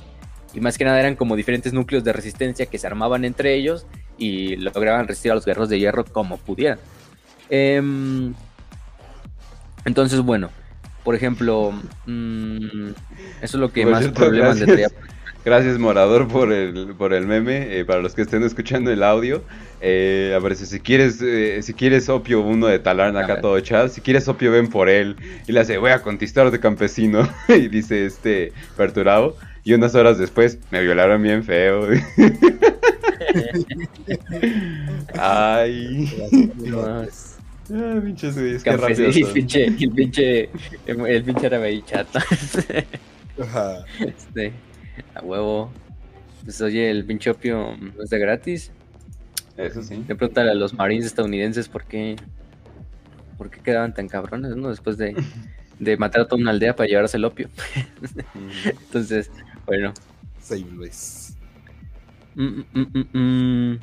Y 0.53 0.61
más 0.61 0.77
que 0.77 0.85
nada 0.85 0.99
eran 0.99 1.15
como 1.15 1.35
diferentes 1.35 1.73
núcleos 1.73 2.03
de 2.03 2.13
resistencia 2.13 2.65
que 2.65 2.77
se 2.77 2.87
armaban 2.87 3.25
entre 3.25 3.55
ellos 3.55 3.85
y 4.17 4.55
lograban 4.57 5.07
resistir 5.07 5.31
a 5.31 5.35
los 5.35 5.45
guerreros 5.45 5.69
de 5.69 5.79
hierro 5.79 6.05
como 6.05 6.37
pudieran. 6.37 6.79
Em, 7.49 8.33
entonces, 9.89 10.21
bueno, 10.21 10.51
por 11.03 11.15
ejemplo, 11.15 11.73
mm, 12.05 12.89
eso 13.41 13.41
es 13.41 13.53
lo 13.55 13.73
que 13.73 13.85
más 13.87 14.07
problemas 14.09 14.59
gracias, 14.59 14.93
Gracias, 15.43 15.79
Morador, 15.79 16.27
por 16.27 16.53
el, 16.53 16.93
por 16.95 17.11
el 17.11 17.25
meme. 17.25 17.79
Eh, 17.79 17.85
para 17.85 18.01
los 18.01 18.13
que 18.13 18.21
estén 18.21 18.43
escuchando 18.43 18.91
el 18.91 19.01
audio, 19.01 19.41
eh, 19.81 20.35
aparece: 20.37 20.67
si 20.67 20.79
quieres 20.79 21.19
eh, 21.23 21.61
si 21.63 21.73
quieres 21.73 22.07
opio, 22.07 22.41
uno 22.41 22.67
de 22.67 22.77
Talarn 22.77 23.17
acá 23.17 23.41
todo 23.41 23.59
chat. 23.61 23.89
Si 23.89 24.01
quieres 24.01 24.27
opio, 24.27 24.51
ven 24.51 24.67
por 24.67 24.89
él. 24.89 25.15
Y 25.47 25.53
le 25.53 25.61
hace: 25.61 25.79
Voy 25.79 25.89
a 25.89 26.03
conquistar 26.03 26.51
de 26.51 26.59
campesino. 26.59 27.27
y 27.47 27.67
dice 27.67 28.05
este 28.05 28.53
Perturado. 28.77 29.37
Y 29.63 29.73
unas 29.73 29.95
horas 29.95 30.19
después, 30.19 30.59
me 30.69 30.81
violaron 30.83 31.23
bien 31.23 31.43
feo. 31.43 31.87
Ay. 35.17 36.13
Ah, 37.73 37.99
pinches 38.03 38.35
güeyes, 38.35 38.63
qué 38.63 38.75
rápido. 38.75 39.09
el 39.09 39.25
pinche, 39.33 39.65
el 39.65 39.75
pinche, 39.91 40.49
el 40.87 41.23
pinche 41.23 41.45
era 41.45 41.85
chato. 41.85 42.19
Ajá. 43.41 43.85
Este, 43.99 44.53
a 45.15 45.21
huevo. 45.21 45.71
Pues 46.43 46.61
oye, 46.61 46.89
el 46.89 47.05
pinche 47.05 47.29
opio 47.29 47.75
no 47.77 48.03
es 48.03 48.09
de 48.09 48.19
gratis. 48.19 48.71
Eso 49.57 49.83
sí. 49.83 50.03
Le 50.07 50.15
preguntan 50.15 50.47
a 50.47 50.53
los 50.53 50.73
marines 50.73 51.05
estadounidenses 51.05 51.67
por 51.67 51.83
qué, 51.83 52.15
por 53.37 53.49
qué 53.49 53.59
quedaban 53.59 53.93
tan 53.93 54.07
cabrones, 54.07 54.55
¿no? 54.55 54.69
Después 54.69 54.97
de, 54.97 55.15
de 55.79 55.97
matar 55.97 56.21
a 56.21 56.27
toda 56.27 56.41
una 56.41 56.51
aldea 56.51 56.75
para 56.75 56.87
llevarse 56.87 57.17
el 57.17 57.25
opio. 57.25 57.49
Entonces, 58.65 59.29
bueno. 59.65 59.93
Save 60.39 60.65
Luis. 60.71 61.35
Mm, 62.35 62.61
mm, 62.73 63.05
mm, 63.13 63.79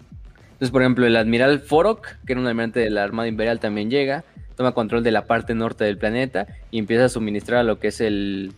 entonces, 0.56 0.70
por 0.70 0.80
ejemplo, 0.80 1.06
el 1.06 1.16
admiral 1.16 1.60
Forok, 1.60 2.06
que 2.24 2.32
era 2.32 2.40
un 2.40 2.46
almirante 2.46 2.80
de 2.80 2.88
la 2.88 3.04
Armada 3.04 3.28
Imperial, 3.28 3.60
también 3.60 3.90
llega, 3.90 4.24
toma 4.56 4.72
control 4.72 5.02
de 5.02 5.10
la 5.10 5.26
parte 5.26 5.54
norte 5.54 5.84
del 5.84 5.98
planeta 5.98 6.46
y 6.70 6.78
empieza 6.78 7.04
a 7.04 7.08
suministrar 7.10 7.60
a 7.60 7.62
lo 7.62 7.78
que 7.78 7.88
es 7.88 8.00
el, 8.00 8.54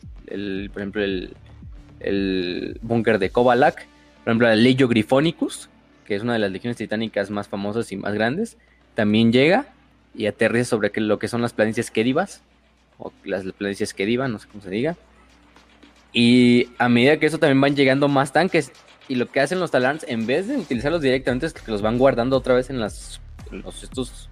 por 0.73 0.81
ejemplo, 0.81 1.03
el, 1.03 1.35
el 1.99 2.79
búnker 2.83 3.19
de 3.19 3.31
Kovalak, 3.31 3.89
por 4.23 4.31
ejemplo, 4.31 4.49
el 4.49 4.63
Legio 4.63 4.87
Grifonicus, 4.87 5.71
que 6.05 6.15
es 6.15 6.23
una 6.23 6.35
de 6.35 6.39
las 6.39 6.53
legiones 6.53 6.77
titánicas 6.77 7.31
más 7.31 7.49
famosas 7.49 7.91
y 7.91 7.97
más 7.97 8.15
grandes, 8.15 8.57
también 8.95 9.33
llega 9.33 9.67
y 10.15 10.27
aterriza 10.27 10.71
sobre 10.71 10.93
lo 11.01 11.19
que 11.19 11.27
son 11.27 11.43
las 11.43 11.53
planicies 11.53 11.91
Kedivas, 11.91 12.43
o 12.99 13.13
las 13.25 13.43
planicies 13.55 13.93
Kediva, 13.93 14.29
no 14.29 14.39
sé 14.39 14.47
cómo 14.47 14.63
se 14.63 14.71
diga. 14.71 14.97
Y 16.13 16.69
a 16.79 16.89
medida 16.89 17.19
que 17.19 17.27
eso 17.27 17.39
también 17.39 17.61
van 17.61 17.75
llegando 17.75 18.07
más 18.07 18.33
tanques, 18.33 18.73
y 19.09 19.15
lo 19.15 19.31
que 19.31 19.41
hacen 19.41 19.59
los 19.59 19.71
Talans, 19.71 20.05
en 20.07 20.27
vez 20.27 20.49
de 20.49 20.57
utilizarlos 20.57 21.01
directamente, 21.01 21.47
es 21.47 21.55
que 21.55 21.71
los 21.71 21.81
van 21.81 21.99
guardando 21.99 22.37
otra 22.37 22.55
vez 22.55 22.69
en, 22.69 22.79
los, 22.79 23.21
estos 23.83 24.29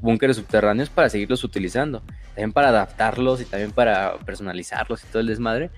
búnkeres 0.00 0.36
subterráneos 0.36 0.88
para 0.88 1.08
seguirlos 1.08 1.42
utilizando. 1.42 2.02
También 2.28 2.52
para 2.52 2.68
adaptarlos 2.68 3.40
y 3.40 3.44
también 3.44 3.72
para 3.72 4.16
personalizarlos 4.18 5.02
y 5.02 5.06
todo 5.08 5.20
el 5.20 5.26
desmadre. 5.26 5.70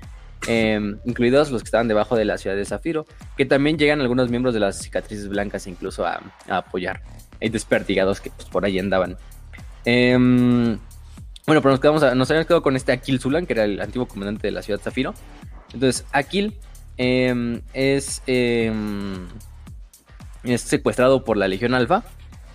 Em, 0.46 0.98
incluidos 1.04 1.50
los 1.50 1.62
que 1.62 1.66
estaban 1.66 1.88
debajo 1.88 2.16
de 2.16 2.24
la 2.24 2.38
ciudad 2.38 2.54
de 2.54 2.64
Zafiro, 2.64 3.06
que 3.36 3.44
también 3.44 3.76
llegan 3.76 4.00
algunos 4.00 4.30
miembros 4.30 4.54
de 4.54 4.60
las 4.60 4.78
cicatrices 4.78 5.28
blancas 5.28 5.66
incluso 5.66 6.06
a, 6.06 6.20
apoyar. 6.48 7.02
Hay 7.40 7.48
despertigados 7.48 8.20
que 8.20 8.30
pues, 8.30 8.46
por 8.46 8.64
ahí 8.64 8.78
andaban. 8.78 9.16
Em, 9.84 10.78
bueno, 11.46 11.62
pero 11.62 11.70
nos, 11.70 11.80
quedamos 11.80 12.02
nos 12.02 12.30
habíamos 12.30 12.46
quedado 12.46 12.62
con 12.62 12.76
este 12.76 12.92
Akil 12.92 13.20
Zulan, 13.20 13.46
que 13.46 13.54
era 13.54 13.64
el 13.64 13.80
antiguo 13.80 14.06
comandante 14.06 14.46
de 14.46 14.52
la 14.52 14.62
ciudad 14.62 14.78
de 14.78 14.84
Zafiro. 14.84 15.14
Entonces, 15.72 16.06
Akil 16.12 16.58
Em, 16.98 17.62
es, 17.74 18.22
em, 18.26 19.28
es 20.42 20.60
secuestrado 20.62 21.24
por 21.24 21.36
la 21.36 21.46
Legión 21.46 21.74
Alfa. 21.74 22.02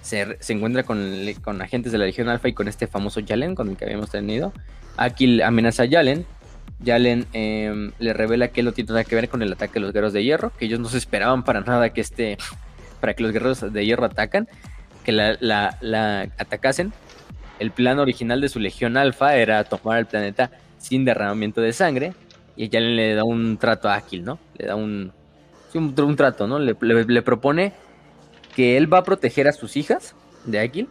Se, 0.01 0.37
encuentra 0.49 0.83
con, 0.83 1.61
agentes 1.61 1.93
de 1.93 1.97
la 1.97 2.05
Legión 2.05 2.27
Alfa 2.27 2.49
y 2.49 2.53
con 2.53 2.67
este 2.67 2.87
famoso 2.87 3.21
Yalen 3.21 3.55
con 3.55 3.69
el 3.69 3.77
que 3.77 3.85
habíamos 3.85 4.11
tenido. 4.11 4.51
Aquí 4.97 5.41
amenaza 5.41 5.83
a 5.83 5.85
Yalen. 5.85 6.25
Yalen 6.81 7.25
em, 7.31 7.93
le 7.99 8.11
revela 8.11 8.49
que 8.49 8.59
él 8.59 8.65
no 8.65 8.73
tiene 8.73 8.89
nada 8.89 9.05
que 9.05 9.15
ver 9.15 9.29
con 9.29 9.41
el 9.41 9.53
ataque 9.53 9.75
de 9.75 9.79
los 9.79 9.93
guerreros 9.93 10.11
de 10.11 10.23
hierro, 10.25 10.51
que 10.57 10.65
ellos 10.65 10.81
no 10.81 10.89
se 10.89 10.97
esperaban 10.97 11.43
para 11.43 11.61
nada 11.61 11.93
que 11.93 12.01
este, 12.01 12.37
para 12.99 13.13
que 13.13 13.23
los 13.23 13.31
guerreros 13.31 13.71
de 13.71 13.85
hierro 13.85 14.05
atacan, 14.05 14.49
que 15.05 15.13
la, 15.13 15.37
la 15.39 16.21
atacasen. 16.37 16.91
El 17.59 17.71
plan 17.71 17.99
original 17.99 18.41
de 18.41 18.49
su 18.49 18.59
Legión 18.59 18.97
Alfa 18.97 19.37
era 19.37 19.63
tomar 19.63 19.99
el 19.99 20.05
planeta 20.05 20.51
sin 20.79 21.05
derramamiento 21.05 21.61
de 21.61 21.71
sangre, 21.71 22.13
y 22.55 22.69
ya 22.69 22.79
le 22.79 23.15
da 23.15 23.23
un 23.23 23.57
trato 23.57 23.89
a 23.89 23.95
Akil, 23.95 24.23
¿no? 24.23 24.39
Le 24.57 24.67
da 24.67 24.75
un, 24.75 25.11
un, 25.73 26.15
trato, 26.15 26.47
¿no? 26.47 26.59
Le, 26.59 26.75
propone 27.21 27.73
que 28.55 28.77
él 28.77 28.91
va 28.91 28.99
a 28.99 29.03
proteger 29.03 29.47
a 29.47 29.53
sus 29.53 29.75
hijas 29.77 30.15
de 30.45 30.59
Akil. 30.59 30.87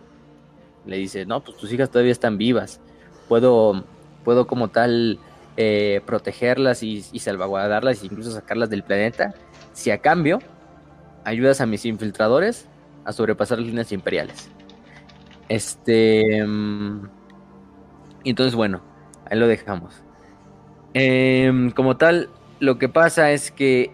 Le 0.86 0.96
dice, 0.96 1.24
no, 1.24 1.42
pues 1.42 1.56
tus 1.56 1.72
hijas 1.72 1.90
todavía 1.90 2.12
están 2.12 2.38
vivas. 2.38 2.80
Puedo, 3.28 3.84
puedo 4.24 4.46
como 4.46 4.68
tal 4.68 5.18
eh, 5.56 6.00
protegerlas 6.04 6.82
y, 6.82 7.04
y 7.12 7.18
salvaguardarlas 7.20 8.02
e 8.02 8.06
incluso 8.06 8.32
sacarlas 8.32 8.70
del 8.70 8.82
planeta. 8.82 9.34
Si 9.72 9.90
a 9.90 9.98
cambio 9.98 10.40
ayudas 11.24 11.60
a 11.60 11.66
mis 11.66 11.84
infiltradores 11.84 12.66
a 13.04 13.12
sobrepasar 13.12 13.58
líneas 13.58 13.92
imperiales. 13.92 14.50
Este... 15.48 16.44
Mm, 16.44 17.08
entonces, 18.24 18.54
bueno, 18.54 18.82
ahí 19.28 19.38
lo 19.38 19.46
dejamos. 19.46 20.02
Em, 20.94 21.70
como 21.70 21.96
tal, 21.96 22.28
lo 22.60 22.78
que 22.78 22.88
pasa 22.88 23.32
es 23.32 23.50
que 23.50 23.90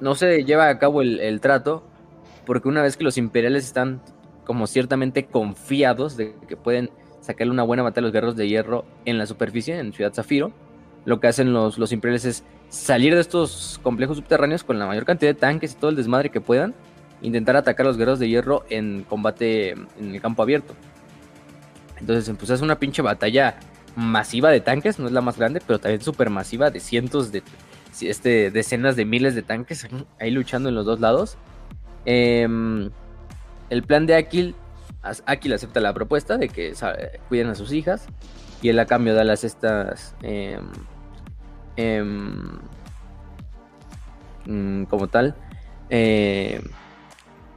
no 0.00 0.14
se 0.14 0.44
lleva 0.44 0.68
a 0.68 0.78
cabo 0.78 1.02
el, 1.02 1.40
trato 1.40 1.84
porque 2.46 2.68
una 2.68 2.82
vez 2.82 2.96
que 2.96 3.04
los 3.04 3.18
imperiales 3.18 3.64
están 3.64 4.00
como 4.44 4.66
ciertamente 4.66 5.26
confiados 5.26 6.16
de 6.16 6.34
que 6.48 6.56
pueden 6.56 6.90
sacarle 7.20 7.52
una 7.52 7.64
buena 7.64 7.82
batalla 7.82 8.02
a 8.02 8.06
los 8.06 8.12
guerreros 8.12 8.36
de 8.36 8.48
hierro 8.48 8.84
en 9.04 9.18
la 9.18 9.26
superficie, 9.26 9.78
en 9.78 9.92
Ciudad 9.92 10.14
Zafiro, 10.14 10.52
lo 11.04 11.18
que 11.20 11.26
hacen 11.26 11.52
los, 11.52 11.78
los 11.78 11.92
imperiales 11.92 12.24
es 12.24 12.44
salir 12.68 13.14
de 13.14 13.20
estos 13.20 13.80
complejos 13.82 14.16
subterráneos 14.16 14.64
con 14.64 14.78
la 14.78 14.86
mayor 14.86 15.04
cantidad 15.04 15.30
de 15.30 15.38
tanques 15.38 15.72
y 15.72 15.76
todo 15.76 15.90
el 15.90 15.96
desmadre 15.96 16.30
que 16.30 16.40
puedan, 16.40 16.74
intentar 17.22 17.56
atacar 17.56 17.86
a 17.86 17.88
los 17.88 17.96
guerreros 17.96 18.20
de 18.20 18.28
hierro 18.28 18.64
en 18.70 19.04
combate 19.08 19.70
en 19.70 20.14
el 20.14 20.20
campo 20.20 20.42
abierto. 20.42 20.74
Entonces, 21.98 22.32
pues 22.38 22.50
es 22.50 22.60
una 22.60 22.78
pinche 22.78 23.02
batalla 23.02 23.56
masiva 23.96 24.50
de 24.50 24.60
tanques, 24.60 24.98
no 24.98 25.06
es 25.06 25.12
la 25.12 25.22
más 25.22 25.38
grande, 25.38 25.60
pero 25.66 25.78
también 25.78 26.02
súper 26.02 26.30
masiva 26.30 26.70
de 26.70 26.80
cientos 26.80 27.32
de 27.32 27.42
este, 28.02 28.50
decenas 28.50 28.94
de 28.94 29.06
miles 29.06 29.34
de 29.34 29.42
tanques 29.42 29.88
ahí 30.20 30.30
luchando 30.30 30.68
en 30.68 30.74
los 30.74 30.84
dos 30.84 31.00
lados. 31.00 31.36
Em, 32.04 32.90
el 33.70 33.82
plan 33.82 34.06
de 34.06 34.14
Aquil 34.14 34.54
le 35.42 35.54
acepta 35.54 35.80
la 35.80 35.94
propuesta 35.94 36.36
de 36.36 36.48
que 36.48 36.74
cuiden 37.28 37.48
a 37.48 37.54
sus 37.54 37.72
hijas 37.72 38.06
y 38.62 38.68
él 38.68 38.78
a 38.78 38.86
cambio 38.86 39.14
da 39.14 39.24
las 39.24 39.44
estas 39.44 40.14
em, 40.22 40.66
em, 41.76 42.58
mm, 44.46 44.84
como 44.84 45.08
tal 45.08 45.34
eh, 45.90 46.60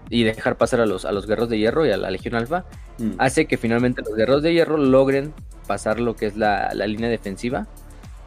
y 0.10 0.24
dejar 0.24 0.57
pasar 0.57 0.82
a 0.82 0.86
los, 0.86 1.06
a 1.06 1.11
los 1.11 1.26
guerreros 1.26 1.49
de 1.49 1.57
hierro 1.57 1.86
y 1.86 1.91
a 1.91 1.98
la 1.98 2.11
Legión 2.11 2.36
Alfa 2.36 2.66
mm. 2.98 3.14
hace 3.18 3.45
que 3.45 3.57
finalmente 3.57 4.02
los 4.02 4.16
guerreros 4.16 4.44
de 4.44 4.53
hierro 4.53 4.78
logren 4.78 5.34
pasar 5.69 5.99
lo 5.99 6.15
que 6.15 6.25
es 6.25 6.35
la, 6.35 6.73
línea 6.73 7.09
defensiva 7.09 7.67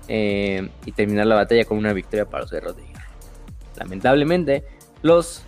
eh, 0.06 0.70
y 0.86 0.92
terminar 0.92 1.26
la 1.26 1.34
batalla 1.34 1.64
con 1.64 1.76
una 1.76 1.92
victoria 1.92 2.24
para 2.24 2.44
los 2.44 2.52
guerreros 2.52 2.76
de 2.76 2.86
hierro. 2.86 3.02
Lamentablemente, 3.76 4.64
los 5.02 5.42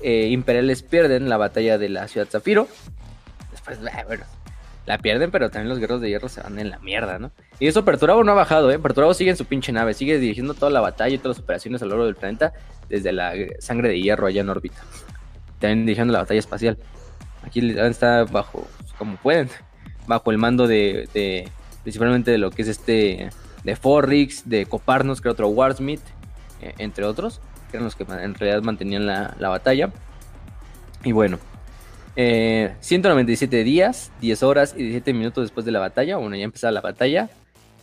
eh, 0.00 0.28
imperiales 0.28 0.84
pierden 0.84 1.28
la 1.28 1.38
batalla 1.38 1.76
de 1.76 1.88
la 1.88 2.06
ciudad 2.06 2.28
Zafiro. 2.28 2.68
Después, 3.50 3.80
bueno, 4.06 4.24
la 4.86 4.98
pierden, 4.98 5.32
pero 5.32 5.50
también 5.50 5.70
los 5.70 5.80
guerreros 5.80 6.00
de 6.00 6.08
hierro 6.08 6.28
se 6.28 6.40
van 6.40 6.60
en 6.60 6.70
la 6.70 6.78
mierda, 6.78 7.18
¿no? 7.18 7.32
Y 7.58 7.66
eso 7.66 7.84
Perturabo 7.84 8.22
no 8.22 8.30
ha 8.30 8.36
bajado, 8.36 8.70
¿eh? 8.70 8.78
Perturabo 8.78 9.12
sigue 9.12 9.30
en 9.30 9.36
su 9.36 9.44
pinche 9.46 9.72
nave, 9.72 9.92
sigue 9.92 10.20
dirigiendo 10.20 10.54
toda 10.54 10.70
la 10.70 10.80
batalla 10.80 11.16
y 11.16 11.18
todas 11.18 11.38
las 11.38 11.42
operaciones 11.42 11.82
a 11.82 11.86
lo 11.86 11.90
largo 11.90 12.06
del 12.06 12.14
planeta 12.14 12.52
desde 12.88 13.10
la 13.10 13.32
sangre 13.58 13.88
de 13.88 14.00
hierro 14.00 14.28
allá 14.28 14.42
en 14.42 14.50
órbita. 14.50 14.80
También 15.58 15.84
dirigiendo 15.84 16.12
la 16.12 16.20
batalla 16.20 16.38
espacial. 16.38 16.78
Aquí 17.42 17.76
está 17.76 18.22
bajo, 18.22 18.68
como 18.98 19.16
pueden, 19.16 19.50
bajo 20.10 20.30
el 20.30 20.38
mando 20.38 20.66
de, 20.66 21.48
principalmente 21.82 22.30
de 22.30 22.38
lo 22.38 22.50
que 22.50 22.62
es 22.62 22.68
este, 22.68 23.30
de 23.64 23.76
Forrix, 23.76 24.48
de 24.48 24.66
Coparnos, 24.66 25.20
que 25.20 25.28
era 25.28 25.32
otro 25.32 25.48
Warsmith, 25.48 26.02
eh, 26.60 26.74
entre 26.78 27.04
otros, 27.04 27.40
que 27.70 27.76
eran 27.76 27.84
los 27.84 27.96
que 27.96 28.02
en 28.02 28.34
realidad 28.34 28.62
mantenían 28.62 29.06
la, 29.06 29.34
la 29.38 29.48
batalla. 29.48 29.90
Y 31.04 31.12
bueno, 31.12 31.38
197 32.16 33.60
eh, 33.60 33.64
días, 33.64 34.10
10 34.20 34.42
horas 34.42 34.74
y 34.76 34.82
17 34.82 35.14
minutos 35.14 35.44
después 35.44 35.64
de 35.64 35.72
la 35.72 35.78
batalla, 35.78 36.16
bueno, 36.16 36.36
ya 36.36 36.44
empezaba 36.44 36.72
la 36.72 36.80
batalla, 36.80 37.30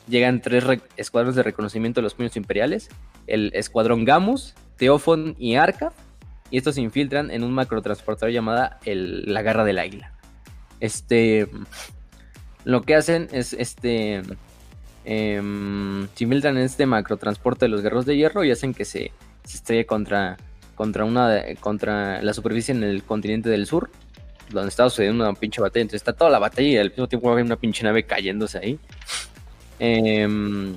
llegan 0.08 0.42
tres 0.42 0.66
escuadrones 0.98 1.36
de 1.36 1.44
reconocimiento 1.44 2.02
de 2.02 2.04
los 2.04 2.14
puños 2.14 2.36
imperiales, 2.36 2.90
el 3.26 3.52
escuadrón 3.56 4.06
Gamus, 4.06 4.54
Teofon 4.76 5.36
y 5.40 5.56
Arca, 5.56 5.94
y 6.52 6.58
estos 6.58 6.76
se 6.76 6.82
infiltran 6.82 7.32
en 7.32 7.44
un 7.44 7.54
macrotransportador 7.54 8.32
llamada 8.32 8.80
la 8.86 9.42
Garra 9.42 9.64
del 9.64 9.80
Águila. 9.80 10.14
Este, 10.80 11.48
lo 12.68 12.82
que 12.82 12.96
hacen 12.96 13.30
es, 13.32 13.54
este, 13.54 14.22
em, 15.06 16.08
se 16.14 16.24
infiltran 16.26 16.58
en 16.58 16.64
este 16.64 16.86
macrotransporte 16.86 17.64
de 17.66 17.70
los 17.70 17.82
guerreros 17.82 18.06
de 18.06 18.18
hierro 18.18 18.44
y 18.44 18.52
hacen 18.52 18.74
que 18.74 18.84
se, 18.84 19.14
se 19.46 19.58
estrelle 19.58 19.86
contra, 19.86 20.36
contra, 20.76 21.06
una, 21.06 21.42
contra 21.62 22.22
la 22.22 22.34
superficie 22.34 22.74
en 22.74 22.84
el 22.84 23.04
continente 23.04 23.50
del 23.50 23.68
sur 23.68 23.90
donde 24.50 24.68
estaba 24.68 24.90
sucediendo 24.90 25.24
una 25.24 25.34
pinche 25.34 25.62
batalla. 25.62 25.84
Entonces 25.84 26.02
está 26.02 26.12
toda 26.12 26.30
la 26.30 26.40
batalla 26.40 26.68
y 26.68 26.78
al 26.78 26.90
mismo 26.90 27.08
tiempo 27.08 27.34
hay 27.34 27.42
una 27.42 27.56
pinche 27.56 27.84
nave 27.84 28.04
cayéndose 28.04 28.58
ahí. 28.58 28.80
Em, 29.80 30.76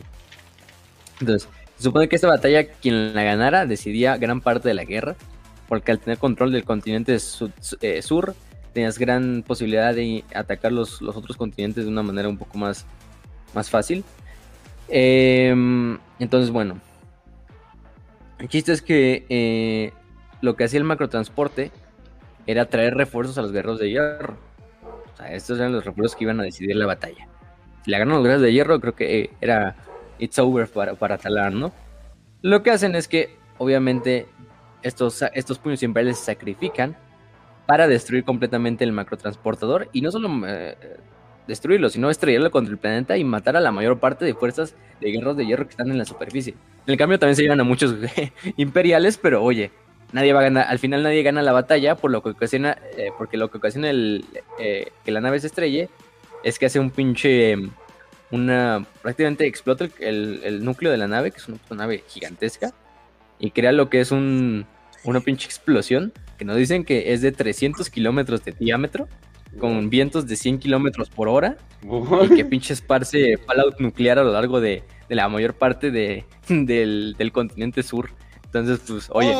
entonces, 1.20 1.48
se 1.76 1.82
supone 1.82 2.08
que 2.08 2.14
esta 2.14 2.28
batalla, 2.28 2.68
quien 2.68 3.14
la 3.14 3.24
ganara, 3.24 3.66
decidía 3.66 4.16
gran 4.16 4.40
parte 4.40 4.68
de 4.68 4.74
la 4.74 4.84
guerra. 4.84 5.16
Porque 5.68 5.90
al 5.90 5.98
tener 5.98 6.18
control 6.18 6.52
del 6.52 6.64
continente 6.64 7.16
eh, 7.16 8.02
sur, 8.02 8.34
tenías 8.72 8.98
gran 8.98 9.44
posibilidad 9.46 9.94
de 9.94 10.24
atacar 10.34 10.72
los, 10.72 11.02
los, 11.02 11.16
otros 11.16 11.36
continentes 11.36 11.84
de 11.84 11.90
una 11.90 12.02
manera 12.02 12.28
un 12.28 12.38
poco 12.38 12.58
más, 12.58 12.86
más 13.54 13.70
fácil. 13.70 14.04
Em, 14.88 15.98
entonces, 16.18 16.50
bueno. 16.50 16.80
El 18.38 18.48
chiste 18.48 18.72
es 18.72 18.80
que 18.80 19.26
eh, 19.28 19.92
lo 20.40 20.56
que 20.56 20.64
hacía 20.64 20.78
el 20.78 20.84
macrotransporte 20.84 21.70
era 22.46 22.66
traer 22.66 22.94
refuerzos 22.94 23.36
a 23.38 23.42
los 23.42 23.52
guerreros 23.52 23.78
de 23.78 23.90
hierro. 23.90 24.36
O 25.12 25.16
sea, 25.16 25.32
estos 25.32 25.58
eran 25.58 25.72
los 25.72 25.84
refuerzos 25.84 26.16
que 26.16 26.24
iban 26.24 26.40
a 26.40 26.44
decidir 26.44 26.74
la 26.76 26.86
batalla. 26.86 27.28
Si 27.84 27.90
la 27.90 27.98
ganan 27.98 28.14
los 28.14 28.22
guerreros 28.22 28.42
de 28.42 28.52
hierro, 28.52 28.80
creo 28.80 28.94
que 28.94 29.20
eh, 29.20 29.30
era 29.40 29.76
it's 30.18 30.38
over 30.38 30.68
para, 30.68 30.94
para 30.94 31.18
Talar, 31.18 31.52
¿no? 31.52 31.72
Lo 32.42 32.62
que 32.62 32.70
hacen 32.70 32.94
es 32.94 33.08
que, 33.08 33.36
obviamente, 33.58 34.26
estos, 34.82 35.22
estos 35.34 35.58
puños 35.58 35.82
imperiales 35.82 36.18
se 36.18 36.26
sacrifican 36.26 36.96
para 37.70 37.86
destruir 37.86 38.24
completamente 38.24 38.82
el 38.82 38.90
macrotransportador 38.90 39.88
y 39.92 40.00
no 40.00 40.10
solo 40.10 40.28
eh, 40.44 40.74
destruirlo, 41.46 41.88
sino 41.88 42.10
estrellarlo 42.10 42.50
contra 42.50 42.72
el 42.72 42.78
planeta 42.78 43.16
y 43.16 43.22
matar 43.22 43.56
a 43.56 43.60
la 43.60 43.70
mayor 43.70 44.00
parte 44.00 44.24
de 44.24 44.34
fuerzas 44.34 44.74
de 45.00 45.12
guerreros 45.12 45.36
de 45.36 45.46
hierro 45.46 45.66
que 45.66 45.70
están 45.70 45.88
en 45.88 45.96
la 45.96 46.04
superficie. 46.04 46.54
En 46.84 46.92
el 46.92 46.96
cambio 46.96 47.20
también 47.20 47.36
se 47.36 47.42
llevan 47.42 47.60
a 47.60 47.62
muchos 47.62 47.94
imperiales, 48.56 49.18
pero 49.18 49.44
oye, 49.44 49.70
nadie 50.10 50.32
va 50.32 50.40
a 50.40 50.42
ganar, 50.42 50.66
al 50.66 50.80
final 50.80 51.04
nadie 51.04 51.22
gana 51.22 51.42
la 51.42 51.52
batalla, 51.52 51.94
por 51.94 52.10
lo 52.10 52.24
que 52.24 52.30
ocasiona, 52.30 52.76
eh, 52.96 53.12
porque 53.16 53.36
lo 53.36 53.52
que 53.52 53.58
ocasiona 53.58 53.88
el, 53.88 54.24
eh, 54.58 54.90
que 55.04 55.12
la 55.12 55.20
nave 55.20 55.38
se 55.38 55.46
estrelle 55.46 55.88
es 56.42 56.58
que 56.58 56.66
hace 56.66 56.80
un 56.80 56.90
pinche, 56.90 57.54
una, 58.32 58.84
prácticamente 59.00 59.46
explota 59.46 59.88
el, 60.00 60.64
núcleo 60.64 60.90
de 60.90 60.98
la 60.98 61.06
nave, 61.06 61.30
que 61.30 61.36
es 61.36 61.46
una, 61.46 61.60
nave 61.70 62.02
gigantesca, 62.08 62.72
y 63.38 63.52
crea 63.52 63.70
lo 63.70 63.88
que 63.88 64.00
es 64.00 64.10
un, 64.10 64.66
una 65.04 65.20
pinche 65.20 65.46
explosión, 65.46 66.12
que 66.40 66.46
nos 66.46 66.56
dicen 66.56 66.84
que 66.84 67.12
es 67.12 67.20
de 67.20 67.32
300 67.32 67.90
kilómetros 67.90 68.42
de 68.42 68.52
diámetro, 68.52 69.08
con 69.58 69.90
vientos 69.90 70.26
de 70.26 70.36
100 70.36 70.58
kilómetros 70.58 71.10
por 71.10 71.28
hora, 71.28 71.58
y 71.82 72.34
que 72.34 72.44
pinche 72.46 72.72
esparce 72.72 73.36
fallout 73.36 73.78
nuclear 73.78 74.18
a 74.18 74.24
lo 74.24 74.32
largo 74.32 74.58
de, 74.58 74.82
la 75.10 75.28
mayor 75.28 75.52
parte 75.52 75.90
de, 75.90 76.24
del, 76.48 77.14
del 77.18 77.30
continente 77.30 77.82
sur. 77.82 78.08
Entonces, 78.46 78.80
pues, 78.88 79.08
oye, 79.10 79.34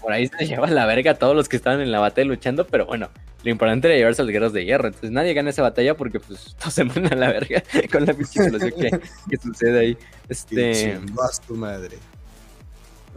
por 0.00 0.12
ahí 0.12 0.28
se 0.28 0.46
lleva 0.46 0.66
la 0.68 0.86
verga 0.86 1.10
a 1.10 1.14
todos 1.16 1.36
los 1.36 1.46
que 1.46 1.56
estaban 1.56 1.82
en 1.82 1.92
la 1.92 2.00
batalla 2.00 2.26
luchando, 2.26 2.66
pero 2.66 2.86
bueno, 2.86 3.10
lo 3.44 3.50
importante 3.50 3.88
era 3.88 3.98
llevarse 3.98 4.22
a 4.22 4.24
los 4.24 4.32
guerreros 4.32 4.54
de 4.54 4.64
hierro. 4.64 4.86
Entonces 4.86 5.10
nadie 5.10 5.34
gana 5.34 5.50
esa 5.50 5.60
batalla 5.60 5.94
porque 5.94 6.20
pues 6.20 6.56
todos 6.58 6.72
se 6.72 6.84
mueren 6.84 7.12
a 7.12 7.16
la 7.16 7.30
verga 7.30 7.62
con 7.92 8.06
la 8.06 8.14
pinche 8.14 8.40
que, 8.50 8.98
que, 9.28 9.36
sucede 9.36 9.78
ahí. 9.78 9.98
Este. 10.30 10.98
Vas 11.12 11.38
tu 11.42 11.54
madre. 11.54 11.98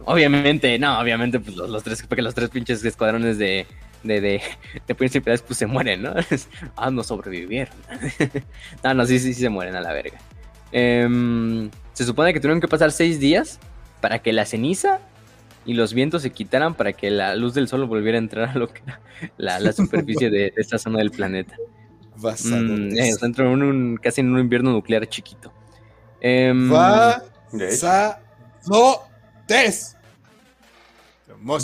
Obviamente, 0.06 0.78
no, 0.78 1.00
obviamente, 1.00 1.40
pues 1.40 1.56
los, 1.56 1.82
tres, 1.82 2.04
porque 2.06 2.22
los 2.22 2.32
tres 2.32 2.48
pinches 2.48 2.84
escuadrones 2.84 3.38
de, 3.38 3.66
de, 4.04 4.20
de, 4.20 4.40
de 4.86 4.94
principales 4.94 5.42
pues 5.42 5.58
se 5.58 5.66
mueren, 5.66 6.02
¿no? 6.02 6.14
ah, 6.76 6.90
no 6.90 7.02
sobrevivieron. 7.02 7.74
no, 8.84 8.94
no, 8.94 9.04
sí, 9.04 9.18
sí, 9.18 9.34
sí 9.34 9.40
se 9.40 9.48
mueren 9.48 9.74
a 9.74 9.80
la 9.80 9.92
verga. 9.92 10.18
Em, 10.70 11.70
se 11.92 12.04
supone 12.04 12.32
que 12.32 12.38
tuvieron 12.38 12.60
que 12.60 12.68
pasar 12.68 12.92
seis 12.92 13.18
días 13.18 13.58
para 14.00 14.20
que 14.20 14.32
la 14.32 14.46
ceniza 14.46 15.00
y 15.64 15.74
los 15.74 15.92
vientos 15.92 16.22
se 16.22 16.30
quitaran 16.30 16.74
para 16.74 16.92
que 16.92 17.10
la 17.10 17.34
luz 17.34 17.54
del 17.54 17.66
sol 17.66 17.84
volviera 17.86 18.16
a 18.16 18.20
entrar 18.20 18.50
a 18.50 18.54
lo 18.54 18.68
que 18.68 18.82
la, 19.38 19.58
la 19.58 19.72
superficie 19.72 20.30
de, 20.30 20.52
esta 20.56 20.78
zona 20.78 20.98
del 20.98 21.10
planeta. 21.10 21.56
Mm, 22.16 22.96
eh, 22.96 23.10
en 23.20 23.62
un, 23.62 23.96
casi 23.96 24.20
en 24.20 24.32
un 24.32 24.38
invierno 24.38 24.70
nuclear 24.70 25.06
chiquito. 25.08 25.52
Eh, 26.20 26.52
Va 31.48 31.58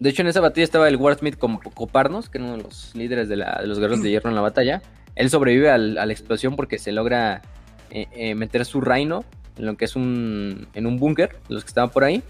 De 0.00 0.10
hecho, 0.10 0.22
en 0.22 0.28
esa 0.28 0.40
batalla 0.40 0.64
estaba 0.64 0.88
el 0.88 0.96
Warsmith 0.96 1.38
como 1.38 1.60
Coparnos, 1.60 2.28
que 2.28 2.38
era 2.38 2.46
uno 2.46 2.56
de 2.56 2.62
los 2.64 2.94
líderes 2.94 3.28
de, 3.28 3.36
los 3.36 3.78
guerreros 3.78 4.02
de 4.02 4.10
hierro 4.10 4.28
en 4.28 4.34
la 4.34 4.40
batalla. 4.40 4.82
Él 5.14 5.30
sobrevive 5.30 5.70
a 5.70 5.78
la 5.78 6.12
explosión 6.12 6.56
porque 6.56 6.78
se 6.78 6.90
logra 6.90 7.42
eh, 7.90 8.08
eh, 8.12 8.34
meter 8.34 8.64
su 8.64 8.80
reino 8.80 9.24
en 9.56 9.66
lo 9.66 9.76
que 9.76 9.84
es 9.84 9.94
un, 9.94 10.66
en 10.74 10.86
un 10.86 10.98
búnker, 10.98 11.36
los 11.48 11.62
que 11.62 11.68
estaban 11.68 11.90
por 11.90 12.02
ahí. 12.02 12.22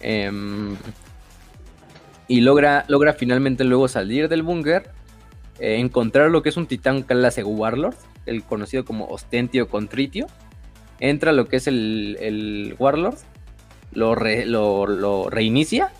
Em, 0.00 0.76
y 2.28 2.40
logra, 2.40 2.84
logra 2.88 3.12
finalmente 3.12 3.64
luego 3.64 3.88
salir 3.88 4.28
del 4.28 4.42
búnker, 4.42 4.90
eh, 5.58 5.76
encontrar 5.76 6.30
lo 6.30 6.42
que 6.42 6.48
es 6.48 6.56
un 6.56 6.66
titán 6.66 7.02
clase 7.02 7.44
Warlord, 7.44 7.96
el 8.24 8.42
conocido 8.42 8.86
como 8.86 9.06
Ostentio 9.08 9.68
Contritio. 9.68 10.28
Entra 11.00 11.32
lo 11.32 11.46
que 11.46 11.56
es 11.56 11.66
el 11.66 12.74
Warlord, 12.78 13.18
lo, 13.94 14.86
lo, 14.86 15.30
reinicia. 15.30 15.90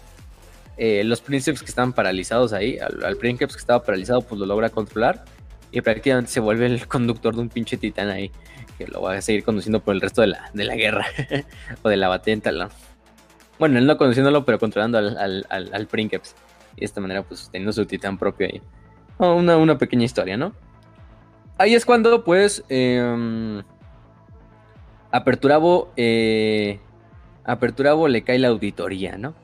Eh, 0.76 1.04
los 1.04 1.20
príncipes 1.20 1.62
que 1.62 1.68
estaban 1.68 1.92
paralizados 1.92 2.52
ahí, 2.52 2.78
al, 2.78 3.04
al 3.04 3.16
que 3.18 3.44
estaba 3.44 3.82
paralizado, 3.82 4.22
pues 4.22 4.40
lo 4.40 4.46
logra 4.46 4.70
controlar. 4.70 5.24
Y 5.70 5.80
prácticamente 5.80 6.30
se 6.30 6.40
vuelve 6.40 6.66
el 6.66 6.86
conductor 6.86 7.34
de 7.34 7.40
un 7.40 7.48
pinche 7.48 7.76
titán 7.76 8.08
ahí 8.08 8.30
que 8.78 8.86
lo 8.86 9.02
va 9.02 9.14
a 9.14 9.22
seguir 9.22 9.44
conduciendo 9.44 9.80
por 9.80 9.94
el 9.94 10.00
resto 10.00 10.20
de 10.20 10.28
la, 10.28 10.50
de 10.52 10.64
la 10.64 10.76
guerra 10.76 11.06
o 11.82 11.88
de 11.88 11.96
la 11.96 12.08
batalla. 12.08 12.68
Bueno, 13.58 13.78
él 13.78 13.86
no 13.86 13.96
conduciéndolo, 13.96 14.44
pero 14.44 14.58
controlando 14.58 14.98
al, 14.98 15.16
al, 15.16 15.46
al. 15.48 15.88
Y 15.92 16.08
de 16.08 16.20
esta 16.76 17.00
manera, 17.00 17.22
pues 17.22 17.48
teniendo 17.50 17.72
su 17.72 17.86
titán 17.86 18.18
propio 18.18 18.48
ahí. 18.48 18.60
una, 19.18 19.56
una, 19.56 19.78
pequeña 19.78 20.04
historia, 20.04 20.36
¿no? 20.36 20.52
Ahí 21.56 21.74
es 21.74 21.86
cuando, 21.86 22.24
pues, 22.24 22.64
eh, 22.68 23.62
Aperturabo, 25.14 25.92
Aperturabo 27.44 28.08
le 28.08 28.24
cae 28.24 28.38
la 28.38 28.48
auditoría, 28.48 29.18
¿no? 29.18 29.34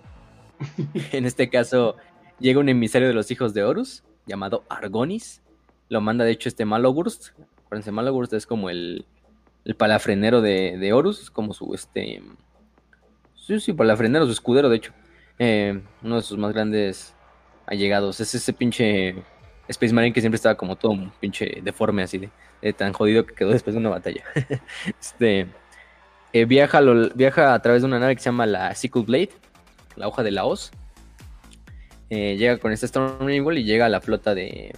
en 1.13 1.27
este 1.27 1.51
caso, 1.51 1.97
llega 2.39 2.61
un 2.61 2.69
emisario 2.69 3.09
de 3.09 3.15
los 3.15 3.31
hijos 3.31 3.55
de 3.55 3.63
Horus, 3.63 4.03
llamado 4.27 4.65
Argonis. 4.69 5.43
Lo 5.89 6.01
manda, 6.01 6.25
de 6.25 6.33
hecho, 6.33 6.49
este 6.49 6.65
Malogurst. 6.65 7.31
Acuérdense, 7.65 7.93
Malogurst 7.93 8.33
es 8.33 8.47
como 8.47 8.71
el, 8.71 9.05
el 9.65 9.75
palafrenero 9.75 10.41
de, 10.41 10.79
de 10.79 10.93
Horus, 10.93 11.31
como 11.31 11.53
su 11.53 11.75
este. 11.75 12.23
Sí, 13.37 13.61
sí, 13.61 13.73
palafrenero, 13.73 14.27
su 14.27 14.33
escudero, 14.33 14.69
de 14.69 14.77
hecho. 14.77 14.93
Eh, 15.39 15.81
uno 16.03 16.17
de 16.17 16.23
sus 16.23 16.39
más 16.39 16.53
grandes 16.53 17.15
allegados. 17.67 18.21
Es 18.21 18.35
ese 18.35 18.53
pinche. 18.53 19.23
Space 19.69 19.95
Marine 19.95 20.13
que 20.13 20.21
siempre 20.21 20.37
estaba 20.37 20.57
como 20.57 20.75
todo 20.75 20.91
un 20.91 21.13
pinche 21.21 21.61
deforme 21.63 22.03
así 22.03 22.19
de, 22.19 22.73
tan 22.73 22.93
jodido 22.93 23.25
que 23.25 23.35
quedó 23.35 23.51
después 23.51 23.75
de 23.75 23.81
una 23.81 23.91
batalla. 23.91 24.25
este 25.01 25.47
eh, 26.33 26.45
viaja, 26.45 26.79
a 27.55 27.63
través 27.63 27.83
de 27.83 27.87
una 27.87 27.99
nave 27.99 28.15
que 28.15 28.23
se 28.23 28.27
llama 28.27 28.47
la 28.47 28.75
Sickle 28.75 29.03
Blade, 29.03 29.31
la 29.97 30.09
hoja 30.09 30.23
de 30.23 30.31
la 30.31 30.45
hoz. 30.45 30.71
Eh, 32.09 32.37
llega 32.37 32.59
con 32.59 32.73
este 32.73 32.87
Storm 32.87 33.29
y 33.29 33.65
llega 33.65 33.87
a 33.87 33.89
la 33.89 34.01
flota 34.01 34.35
de, 34.35 34.73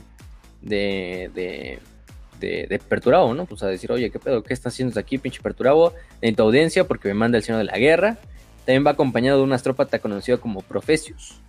de, 0.61 1.31
de, 1.35 2.66
de, 2.69 2.79
Perturabo, 2.79 3.35
¿no? 3.35 3.47
Pues 3.47 3.62
a 3.62 3.69
decir, 3.69 3.91
oye, 3.93 4.11
¿qué 4.11 4.19
pedo? 4.19 4.43
¿Qué 4.43 4.53
está 4.53 4.69
haciendo 4.69 4.99
aquí, 4.99 5.19
pinche 5.19 5.41
Perturabo? 5.41 5.95
En 6.20 6.35
tu 6.35 6.43
audiencia, 6.43 6.85
porque 6.85 7.09
me 7.09 7.15
manda 7.15 7.39
el 7.39 7.45
Señor 7.45 7.59
de 7.59 7.65
la 7.65 7.79
Guerra. 7.79 8.19
También 8.66 8.87
va 8.87 8.93
acompañado 8.93 9.39
de 9.39 9.45
un 9.45 9.53
astrópata 9.53 9.99
conocido 9.99 10.41
como 10.41 10.61
Profesius. 10.61 11.41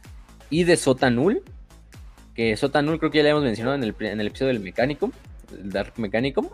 Y 0.49 0.63
de 0.63 0.77
Sotanul, 0.77 1.43
que 2.35 2.55
Sotanul 2.57 2.99
creo 2.99 3.11
que 3.11 3.17
ya 3.19 3.23
le 3.23 3.29
hemos 3.29 3.43
mencionado 3.43 3.75
en 3.75 3.83
el, 3.83 3.95
en 3.99 4.19
el 4.19 4.27
episodio 4.27 4.53
del 4.53 4.61
Mechanicum, 4.61 5.11
el 5.51 5.71
Dark 5.71 5.93
Mechanicum, 5.97 6.47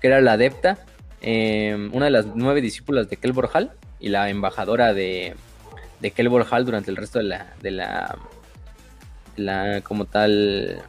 que 0.00 0.06
era 0.06 0.20
la 0.20 0.32
adepta, 0.32 0.78
em, 1.26 1.90
una 1.94 2.06
de 2.06 2.10
las 2.10 2.26
nueve 2.34 2.60
discípulas 2.60 3.08
de 3.08 3.16
Kelbor 3.16 3.48
Hall 3.52 3.72
y 3.98 4.10
la 4.10 4.28
embajadora 4.28 4.92
de, 4.92 5.34
de 6.00 6.10
Kelbor 6.10 6.46
Hall 6.50 6.66
durante 6.66 6.90
el 6.90 6.96
resto 6.96 7.18
de 7.18 7.24
la, 7.24 7.54
de 7.62 7.70
la, 7.70 8.18
la 9.36 9.80
como 9.80 10.04
tal, 10.04 10.82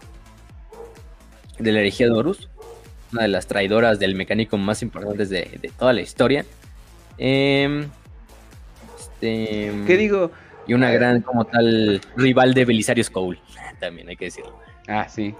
de 1.57 1.71
la 1.71 1.79
herejía 1.79 2.07
de 2.07 2.13
Horus, 2.13 2.49
una 3.13 3.21
de 3.21 3.29
las 3.29 3.47
traidoras 3.47 3.97
del 3.97 4.15
Mechanicum 4.15 4.61
más 4.61 4.81
importantes 4.81 5.29
de, 5.29 5.57
de 5.61 5.69
toda 5.69 5.93
la 5.93 6.01
historia. 6.01 6.45
Eh, 7.17 7.87
este, 8.99 9.71
¿Qué 9.87 9.97
digo? 9.97 10.31
Y 10.67 10.73
una 10.73 10.91
gran, 10.91 11.21
como 11.21 11.45
tal, 11.45 12.01
rival 12.17 12.53
de 12.53 12.65
Belisario 12.65 13.03
Cole, 13.11 13.39
también 13.79 14.09
hay 14.09 14.17
que 14.17 14.25
decirlo. 14.25 14.59
Ah, 14.87 15.07
sí. 15.07 15.33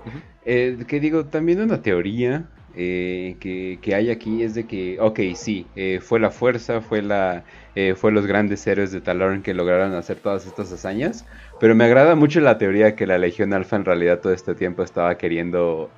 Eh, 0.46 0.78
¿Qué 0.88 1.00
digo? 1.00 1.26
También 1.26 1.62
una 1.62 1.82
teoría 1.82 2.46
eh, 2.76 3.36
que, 3.40 3.96
hay 3.96 4.10
aquí 4.10 4.44
es 4.44 4.56
de 4.56 4.66
que, 4.66 4.98
ok, 5.00 5.20
sí, 5.36 5.66
eh, 5.76 6.00
fue 6.02 6.20
la 6.20 6.30
fuerza, 6.32 6.82
fue 6.82 7.02
la, 7.02 7.44
fue 7.98 8.14
los 8.14 8.26
grandes 8.26 8.66
héroes 8.68 8.94
de 8.94 9.02
Talorn 9.02 9.42
que 9.42 9.54
lograron 9.54 9.94
hacer 9.96 10.18
todas 10.18 10.46
estas 10.46 10.72
hazañas, 10.72 11.26
pero 11.60 11.76
me 11.76 11.84
agrada 11.84 12.16
mucho 12.16 12.40
la 12.40 12.58
teoría 12.58 12.96
que 12.96 13.06
la 13.06 13.18
Legión 13.18 13.54
Alfa 13.54 13.76
en 13.76 13.84
realidad 13.84 14.22
todo 14.22 14.32
este 14.32 14.56
tiempo 14.56 14.82
estaba 14.82 15.18
queriendo 15.18 15.90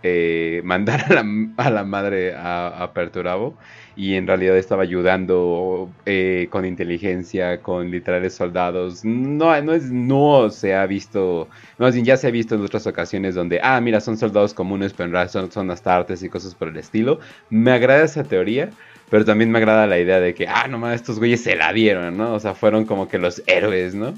mandar 0.64 1.06
a 1.06 1.14
la, 1.14 1.26
a 1.58 1.70
la 1.70 1.84
madre 1.84 2.34
a, 2.34 2.84
a 2.84 2.94
Perturabo 2.94 3.56
y 3.98 4.14
en 4.14 4.28
realidad 4.28 4.56
estaba 4.56 4.84
ayudando 4.84 5.90
eh, 6.06 6.48
con 6.52 6.65
inteligencia, 6.65 7.61
con 7.61 7.90
literales 7.90 8.36
soldados. 8.36 9.03
No, 9.03 9.60
no, 9.64 9.74
es, 9.74 9.91
no 9.91 10.52
se 10.52 10.76
ha 10.76 10.86
visto, 10.86 11.49
bien 11.80 12.06
ya 12.06 12.15
se 12.15 12.28
ha 12.28 12.32
visto 12.32 12.53
en 12.53 12.61
otras 12.61 12.86
ocasiones 12.86 13.34
donde, 13.34 13.60
ah, 13.64 13.82
mira, 13.82 13.99
son 13.99 14.15
soldados 14.15 14.53
comunes, 14.53 14.94
pero 14.94 15.07
en 15.07 15.14
realidad 15.14 15.32
son, 15.32 15.52
son 15.52 15.72
astartes 15.72 16.22
y 16.22 16.30
cosas 16.30 16.53
por 16.53 16.68
el 16.68 16.78
estilo. 16.78 17.19
Me 17.49 17.72
agrada 17.72 18.06
esa 18.06 18.24
teoría. 18.24 18.69
Pero 19.10 19.24
también 19.24 19.49
me 19.49 19.60
agrada 19.60 19.88
la 19.88 19.99
idea 19.99 20.19
de 20.19 20.34
que, 20.34 20.48
ah, 20.49 20.68
nomás 20.68 20.95
estos 20.95 21.18
güeyes 21.18 21.41
se 21.41 21.56
la 21.56 21.72
dieron, 21.72 22.18
¿no? 22.18 22.34
O 22.34 22.40
sea, 22.41 22.53
fueron 22.53 22.84
como 22.86 23.07
que 23.07 23.18
los 23.18 23.41
héroes, 23.48 23.95
¿no? 23.95 24.14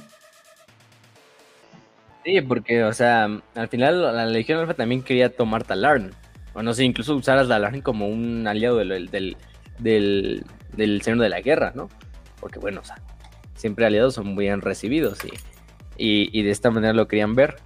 Sí, 2.25 2.41
porque, 2.41 2.83
o 2.83 2.93
sea, 2.93 3.29
al 3.53 3.67
final 3.69 4.15
la 4.15 4.25
Legión 4.25 4.59
Alfa 4.59 4.73
también 4.73 5.03
quería 5.03 5.29
tomar 5.29 5.63
Talarn. 5.63 6.11
O 6.53 6.63
no 6.63 6.73
sé, 6.73 6.85
incluso 6.85 7.15
usar 7.15 7.37
a 7.37 7.47
Talarn 7.47 7.81
como 7.81 8.07
un 8.07 8.47
aliado 8.47 8.77
del, 8.77 9.37
del, 9.79 10.43
del 10.75 11.01
Señor 11.01 11.19
de 11.19 11.29
la 11.29 11.41
Guerra, 11.41 11.71
¿no? 11.75 11.89
Porque 12.39 12.59
bueno, 12.59 12.81
o 12.81 12.83
sea, 12.83 12.97
siempre 13.55 13.85
aliados 13.85 14.15
son 14.15 14.27
muy 14.27 14.45
bien 14.45 14.61
recibidos 14.61 15.19
y, 15.97 16.29
y, 16.37 16.43
de 16.43 16.51
esta 16.51 16.71
manera 16.71 16.93
lo 16.93 17.07
querían 17.07 17.35
ver. 17.35 17.57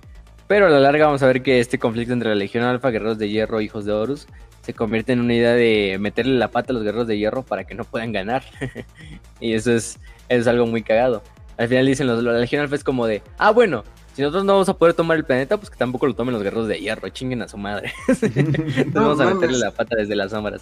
Pero 0.48 0.68
a 0.68 0.70
la 0.70 0.80
larga 0.80 1.06
vamos 1.06 1.24
a 1.24 1.28
ver 1.28 1.42
que 1.42 1.60
este 1.60 1.80
conflicto 1.80 2.14
entre 2.14 2.30
la 2.30 2.36
Legión 2.36 2.64
Alfa, 2.64 2.90
Guerreros 2.90 3.18
de 3.18 3.30
Hierro, 3.30 3.62
Hijos 3.62 3.86
de 3.86 3.94
Horus, 3.94 4.28
se 4.62 4.74
convierte 4.74 5.14
en 5.14 5.20
una 5.20 5.34
idea 5.34 5.54
de 5.54 5.98
meterle 6.00 6.38
la 6.38 6.52
pata 6.52 6.72
a 6.72 6.74
los 6.74 6.84
Guerreros 6.84 7.08
de 7.08 7.18
Hierro 7.18 7.44
para 7.44 7.66
que 7.66 7.76
no 7.76 7.84
puedan 7.84 8.12
ganar. 8.12 8.44
y 9.40 9.54
eso 9.54 9.72
es, 9.72 10.00
es 10.30 10.48
algo 10.48 10.66
muy 10.66 10.84
cagado. 10.84 11.24
Al 11.58 11.68
final 11.68 11.86
dicen 11.86 12.08
los, 12.08 12.24
la 12.24 12.34
Legión 12.34 12.62
Alfa 12.62 12.76
es 12.76 12.84
como 12.84 13.06
de, 13.06 13.22
ah, 13.38 13.52
bueno, 13.52 13.84
si 14.14 14.22
nosotros 14.22 14.46
no 14.46 14.54
vamos 14.54 14.70
a 14.70 14.78
poder 14.78 14.94
tomar 14.94 15.18
el 15.18 15.26
planeta, 15.26 15.58
pues 15.58 15.70
que 15.70 15.78
tampoco 15.78 16.08
lo 16.08 16.16
tomen 16.16 16.34
los 16.34 16.44
guerreros 16.44 16.68
de 16.68 16.80
hierro, 16.80 17.10
chinguen 17.10 17.42
a 17.42 17.48
su 17.48 17.58
madre. 17.58 17.94
Entonces 18.08 18.94
vamos 18.94 19.20
a 19.20 19.26
meterle 19.26 19.58
la 19.58 19.72
pata 19.72 19.96
desde 19.96 20.16
las 20.16 20.32
sombras. 20.32 20.62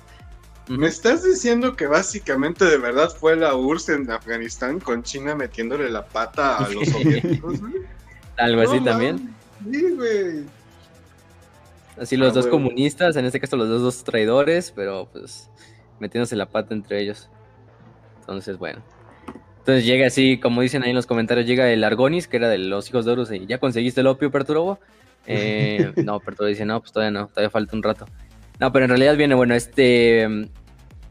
¿Me 0.77 0.87
estás 0.87 1.23
diciendo 1.23 1.75
que 1.75 1.85
básicamente 1.85 2.63
de 2.63 2.77
verdad 2.77 3.09
fue 3.09 3.35
la 3.35 3.55
URSS 3.55 3.89
en 3.89 4.09
Afganistán 4.09 4.79
con 4.79 5.03
China 5.03 5.35
metiéndole 5.35 5.89
la 5.89 6.05
pata 6.05 6.59
a 6.59 6.69
los 6.69 6.87
soviéticos, 6.89 7.59
Algo 8.37 8.61
así 8.61 8.79
también. 8.79 9.35
Sí, 9.69 9.91
güey. 9.91 10.45
Así 11.99 12.15
los 12.15 12.31
ah, 12.31 12.35
dos 12.35 12.47
comunistas, 12.47 13.17
en 13.17 13.25
este 13.25 13.41
caso 13.41 13.57
los 13.57 13.67
dos, 13.67 13.81
dos 13.81 14.03
traidores, 14.05 14.71
pero 14.71 15.09
pues 15.11 15.49
metiéndose 15.99 16.37
la 16.37 16.45
pata 16.45 16.73
entre 16.73 17.01
ellos. 17.01 17.29
Entonces, 18.21 18.57
bueno. 18.57 18.81
Entonces 19.59 19.85
llega 19.85 20.07
así, 20.07 20.39
como 20.39 20.61
dicen 20.61 20.83
ahí 20.83 20.91
en 20.91 20.95
los 20.95 21.05
comentarios, 21.05 21.45
llega 21.45 21.69
el 21.69 21.83
Argonis, 21.83 22.29
que 22.29 22.37
era 22.37 22.47
de 22.47 22.59
los 22.59 22.87
hijos 22.89 23.03
de 23.03 23.11
Horus, 23.11 23.31
y 23.31 23.45
ya 23.45 23.57
conseguiste 23.57 23.99
el 23.99 24.07
opio, 24.07 24.31
Perturbo. 24.31 24.79
Eh, 25.27 25.91
no, 25.97 26.21
Perturbo 26.21 26.47
dice, 26.47 26.63
no, 26.63 26.79
pues 26.79 26.93
todavía 26.93 27.11
no, 27.11 27.27
todavía 27.27 27.49
falta 27.49 27.75
un 27.75 27.83
rato. 27.83 28.05
No, 28.61 28.71
pero 28.71 28.85
en 28.85 28.89
realidad 28.89 29.17
viene, 29.17 29.35
bueno, 29.35 29.53
este, 29.53 30.49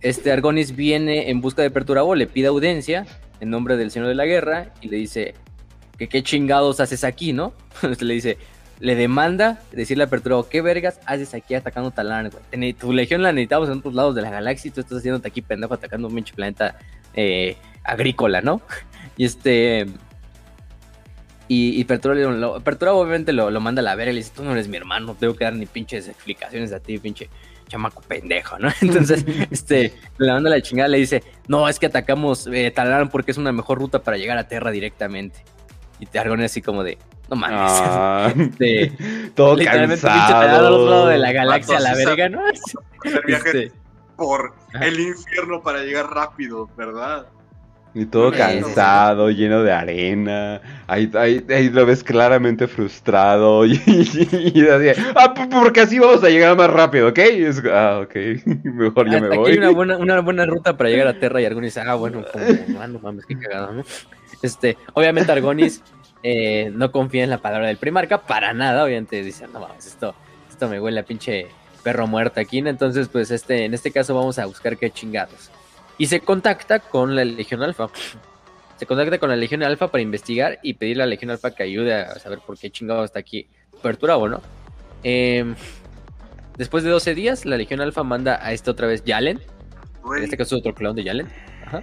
este 0.00 0.32
Argonis 0.32 0.74
viene 0.74 1.30
en 1.30 1.40
busca 1.40 1.62
de 1.62 1.70
Perturabo, 1.70 2.14
le 2.14 2.26
pide 2.26 2.46
audiencia 2.46 3.06
en 3.40 3.50
nombre 3.50 3.76
del 3.76 3.90
Señor 3.90 4.08
de 4.08 4.14
la 4.14 4.26
Guerra 4.26 4.72
y 4.80 4.88
le 4.88 4.96
dice 4.96 5.34
que 5.98 6.08
qué 6.08 6.22
chingados 6.22 6.80
haces 6.80 7.04
aquí, 7.04 7.32
¿no? 7.32 7.52
le 8.00 8.14
dice, 8.14 8.38
le 8.80 8.94
demanda 8.94 9.60
decirle 9.72 10.04
a 10.04 10.06
Perturabo, 10.06 10.48
¿qué 10.48 10.62
vergas 10.62 11.00
haces 11.04 11.34
aquí 11.34 11.54
atacando 11.54 11.90
Talán, 11.90 12.30
güey? 12.30 12.72
Tu 12.72 12.92
legión 12.92 13.22
la 13.22 13.32
necesitamos 13.32 13.68
en 13.68 13.78
otros 13.78 13.94
lados 13.94 14.14
de 14.14 14.22
la 14.22 14.30
galaxia 14.30 14.70
y 14.70 14.72
tú 14.72 14.80
estás 14.80 14.98
haciéndote 14.98 15.28
aquí 15.28 15.42
pendejo 15.42 15.74
atacando 15.74 16.08
un 16.08 16.14
pinche 16.14 16.34
planeta 16.34 16.78
eh, 17.14 17.56
agrícola, 17.84 18.40
¿no? 18.40 18.60
Y 19.16 19.24
este... 19.24 19.86
Y, 21.46 21.80
y 21.80 21.84
Perturabo, 21.84 23.00
obviamente 23.00 23.32
lo, 23.32 23.50
manda 23.60 23.80
a 23.80 23.82
la 23.82 23.96
verga 23.96 24.12
y 24.12 24.14
le 24.14 24.20
dice, 24.20 24.32
tú 24.34 24.44
no 24.44 24.52
eres 24.52 24.68
mi 24.68 24.76
hermano, 24.76 25.16
tengo 25.18 25.34
que 25.34 25.44
dar 25.44 25.52
ni 25.52 25.66
pinches 25.66 26.08
explicaciones 26.08 26.72
a 26.72 26.78
ti, 26.78 26.96
pinche 26.98 27.28
chamaco 27.70 28.02
pendejo, 28.02 28.58
¿no? 28.58 28.68
Entonces, 28.82 29.24
este, 29.50 29.94
le 30.18 30.32
manda 30.32 30.50
la 30.50 30.60
chingada, 30.60 30.88
le 30.88 30.98
dice, 30.98 31.22
no, 31.48 31.68
es 31.68 31.78
que 31.78 31.86
atacamos 31.86 32.46
eh, 32.52 32.74
porque 33.10 33.30
es 33.30 33.38
una 33.38 33.52
mejor 33.52 33.78
ruta 33.78 34.02
para 34.02 34.18
llegar 34.18 34.36
a 34.36 34.48
Tierra 34.48 34.70
directamente. 34.70 35.42
Y 35.98 36.06
te 36.06 36.18
argone 36.18 36.44
así 36.44 36.62
como 36.62 36.82
de, 36.82 36.98
no 37.28 37.36
mames. 37.36 37.58
Ah, 37.60 38.32
este, 38.38 38.92
todo 39.34 39.56
literalmente 39.56 40.06
cansado. 40.06 40.66
al 40.66 40.72
otro 40.72 40.90
lado 40.90 41.06
de 41.08 41.18
la 41.18 41.32
galaxia 41.32 41.76
a 41.76 41.80
la 41.80 41.94
verga, 41.94 42.28
¿no? 42.28 42.42
El 42.46 43.20
viaje 43.26 43.64
este, 43.64 43.72
por 44.16 44.54
el 44.80 45.00
infierno 45.00 45.62
para 45.62 45.82
llegar 45.82 46.10
rápido, 46.10 46.68
¿verdad? 46.76 47.26
Y 47.92 48.06
todo 48.06 48.30
cansado, 48.30 49.30
lleno 49.30 49.64
de 49.64 49.72
arena. 49.72 50.60
Ahí, 50.86 51.10
ahí, 51.14 51.44
ahí, 51.48 51.70
lo 51.70 51.84
ves 51.84 52.04
claramente 52.04 52.68
frustrado. 52.68 53.64
Y, 54.50 54.68
así, 54.68 55.02
ah, 55.14 55.34
porque 55.50 55.80
así 55.80 55.98
vamos 55.98 56.22
a 56.22 56.28
llegar 56.28 56.56
más 56.56 56.70
rápido, 56.70 57.08
¿ok? 57.08 57.18
ah, 57.72 58.00
ok, 58.04 58.14
mejor 58.64 59.10
ya 59.10 59.20
me 59.20 59.36
voy. 59.36 59.52
Hay 59.52 59.58
una 59.58 59.70
buena, 59.74 59.96
una 59.96 60.20
buena 60.20 60.46
ruta 60.46 60.76
para 60.76 60.90
llegar 60.90 61.08
a 61.08 61.18
Terra 61.18 61.40
y 61.40 61.44
Argonis, 61.44 61.76
ah, 61.78 61.94
bueno, 61.94 62.24
como, 62.32 62.80
ah, 62.80 62.86
no 62.86 62.98
mames, 63.00 63.26
qué 63.26 63.38
cagado, 63.38 63.72
¿no? 63.72 63.84
Este, 64.42 64.76
obviamente 64.94 65.32
Argonis 65.32 65.82
eh, 66.22 66.70
no 66.74 66.92
confía 66.92 67.24
en 67.24 67.30
la 67.30 67.38
palabra 67.38 67.66
del 67.66 67.76
primarca 67.76 68.18
para 68.18 68.52
nada, 68.52 68.84
obviamente 68.84 69.22
dice, 69.22 69.46
no 69.52 69.60
mames, 69.60 69.86
esto, 69.86 70.14
esto 70.48 70.68
me 70.68 70.80
huele 70.80 71.00
a 71.00 71.04
pinche 71.04 71.48
perro 71.82 72.06
muerto 72.06 72.40
aquí, 72.40 72.58
entonces 72.58 73.08
pues 73.08 73.30
este, 73.30 73.64
en 73.64 73.74
este 73.74 73.90
caso 73.90 74.14
vamos 74.14 74.38
a 74.38 74.46
buscar 74.46 74.76
qué 74.76 74.90
chingados 74.90 75.50
y 76.00 76.06
se 76.06 76.20
contacta 76.20 76.80
con 76.80 77.14
la 77.14 77.26
Legión 77.26 77.62
Alfa. 77.62 77.90
Se 78.78 78.86
contacta 78.86 79.18
con 79.18 79.28
la 79.28 79.36
Legión 79.36 79.62
Alfa 79.62 79.88
para 79.88 80.00
investigar 80.00 80.58
y 80.62 80.72
pedirle 80.72 81.02
a 81.02 81.06
la 81.06 81.10
Legión 81.10 81.30
Alfa 81.30 81.54
que 81.54 81.62
ayude 81.62 81.94
a 81.94 82.18
saber 82.18 82.38
por 82.38 82.56
qué 82.56 82.70
chingado 82.70 83.04
está 83.04 83.18
aquí 83.18 83.46
Perturabo, 83.82 84.26
¿no? 84.26 84.40
Em, 85.02 85.54
después 86.56 86.84
de 86.84 86.90
12 86.90 87.14
días, 87.14 87.44
la 87.44 87.58
Legión 87.58 87.82
Alfa 87.82 88.02
manda 88.02 88.40
a 88.42 88.54
este 88.54 88.70
otra 88.70 88.86
vez 88.86 89.04
Yalen. 89.04 89.42
En 90.16 90.22
este 90.22 90.38
caso, 90.38 90.56
otro 90.56 90.74
clon 90.74 90.96
de 90.96 91.04
Yalen. 91.04 91.28
Ajá. 91.66 91.82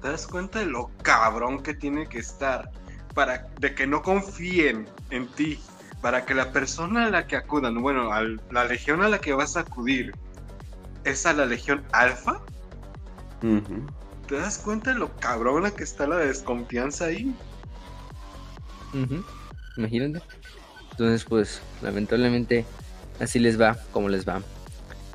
¿Te 0.00 0.08
das 0.08 0.28
cuenta 0.28 0.60
de 0.60 0.66
lo 0.66 0.92
cabrón 1.02 1.60
que 1.60 1.74
tiene 1.74 2.08
que 2.08 2.20
estar 2.20 2.70
para 3.16 3.48
de 3.58 3.74
que 3.74 3.88
no 3.88 4.00
confíen 4.02 4.88
en 5.10 5.26
ti? 5.26 5.58
Para 6.00 6.24
que 6.24 6.34
la 6.34 6.52
persona 6.52 7.06
a 7.06 7.10
la 7.10 7.26
que 7.26 7.34
acudan, 7.34 7.82
bueno, 7.82 8.12
a 8.12 8.22
la 8.52 8.64
legión 8.64 9.02
a 9.02 9.08
la 9.08 9.18
que 9.18 9.32
vas 9.32 9.56
a 9.56 9.60
acudir, 9.60 10.12
es 11.02 11.26
a 11.26 11.32
la 11.32 11.46
legión 11.46 11.84
alfa. 11.90 12.40
¿Te 13.40 14.36
das 14.36 14.58
cuenta 14.58 14.92
de 14.92 14.98
lo 14.98 15.14
cabrona 15.16 15.70
que 15.70 15.84
está 15.84 16.06
la 16.06 16.16
desconfianza 16.16 17.06
ahí? 17.06 17.34
Imagínate. 19.76 20.22
Entonces, 20.90 21.24
pues, 21.24 21.60
lamentablemente, 21.82 22.64
así 23.20 23.38
les 23.38 23.60
va 23.60 23.76
como 23.92 24.08
les 24.08 24.28
va. 24.28 24.42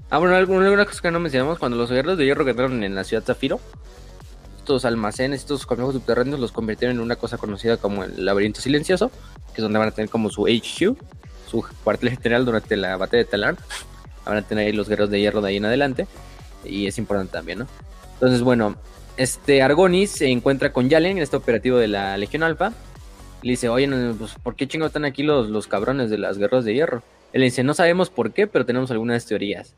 Ah, 0.10 0.20
bueno, 0.20 0.36
alguna 0.36 0.86
cosa 0.86 1.02
que 1.02 1.12
no 1.12 1.20
mencionamos, 1.20 1.60
cuando 1.60 1.78
los 1.78 1.90
guerreros 1.90 2.18
de 2.18 2.26
hierro 2.26 2.46
quedaron 2.46 2.84
en 2.84 2.96
la 2.96 3.04
ciudad 3.04 3.24
Zafiro, 3.24 3.60
estos 4.58 4.86
almacenes, 4.86 5.42
estos 5.42 5.66
complejos 5.66 5.96
subterráneos 5.96 6.40
los 6.40 6.52
convirtieron 6.52 6.98
en 6.98 7.04
una 7.04 7.18
cosa 7.18 7.38
conocida 7.38 7.78
como 7.78 8.04
el 8.04 8.24
laberinto 8.24 8.62
silencioso, 8.62 9.12
que 9.54 9.56
es 9.58 9.64
donde 9.64 9.80
van 9.80 9.90
a 9.90 9.92
tener 9.92 10.10
como 10.10 10.30
su 10.30 10.48
HQ. 10.48 10.96
su 11.50 11.66
cuartel 11.84 12.12
general 12.12 12.46
durante 12.46 12.78
la 12.78 12.96
batalla 12.98 13.24
de 13.24 13.30
Talar. 13.30 13.58
Van 14.26 14.38
a 14.38 14.42
tener 14.42 14.68
ahí 14.68 14.74
los 14.74 14.88
guerreros 14.88 15.10
de 15.12 15.20
hierro 15.20 15.42
de 15.42 15.50
ahí 15.50 15.58
en 15.58 15.66
adelante. 15.66 16.08
Y 16.64 16.88
es 16.88 16.98
importante 16.98 17.34
también, 17.34 17.60
¿no? 17.60 17.68
Entonces, 18.24 18.42
bueno, 18.42 18.78
este 19.18 19.62
Argonis 19.62 20.12
se 20.12 20.30
encuentra 20.30 20.72
con 20.72 20.88
Yalen 20.88 21.18
en 21.18 21.24
este 21.24 21.36
operativo 21.36 21.78
de 21.78 21.90
la 21.90 22.16
Legión 22.16 22.42
Alfa. 22.42 22.72
Le 23.42 23.52
dice, 23.52 23.68
oye, 23.68 23.86
pues, 24.18 24.36
¿por 24.42 24.56
qué 24.56 24.66
chingados 24.66 24.92
están 24.92 25.04
aquí 25.04 25.24
los, 25.24 25.50
los 25.50 25.68
cabrones 25.68 26.10
de 26.10 26.18
las 26.18 26.38
guerreros 26.38 26.64
de 26.64 26.74
hierro? 26.74 27.04
Él 27.34 27.42
dice, 27.42 27.66
no 27.66 27.74
sabemos 27.74 28.10
por 28.10 28.32
qué, 28.32 28.48
pero 28.48 28.66
tenemos 28.66 28.92
algunas 28.92 29.26
teorías. 29.26 29.76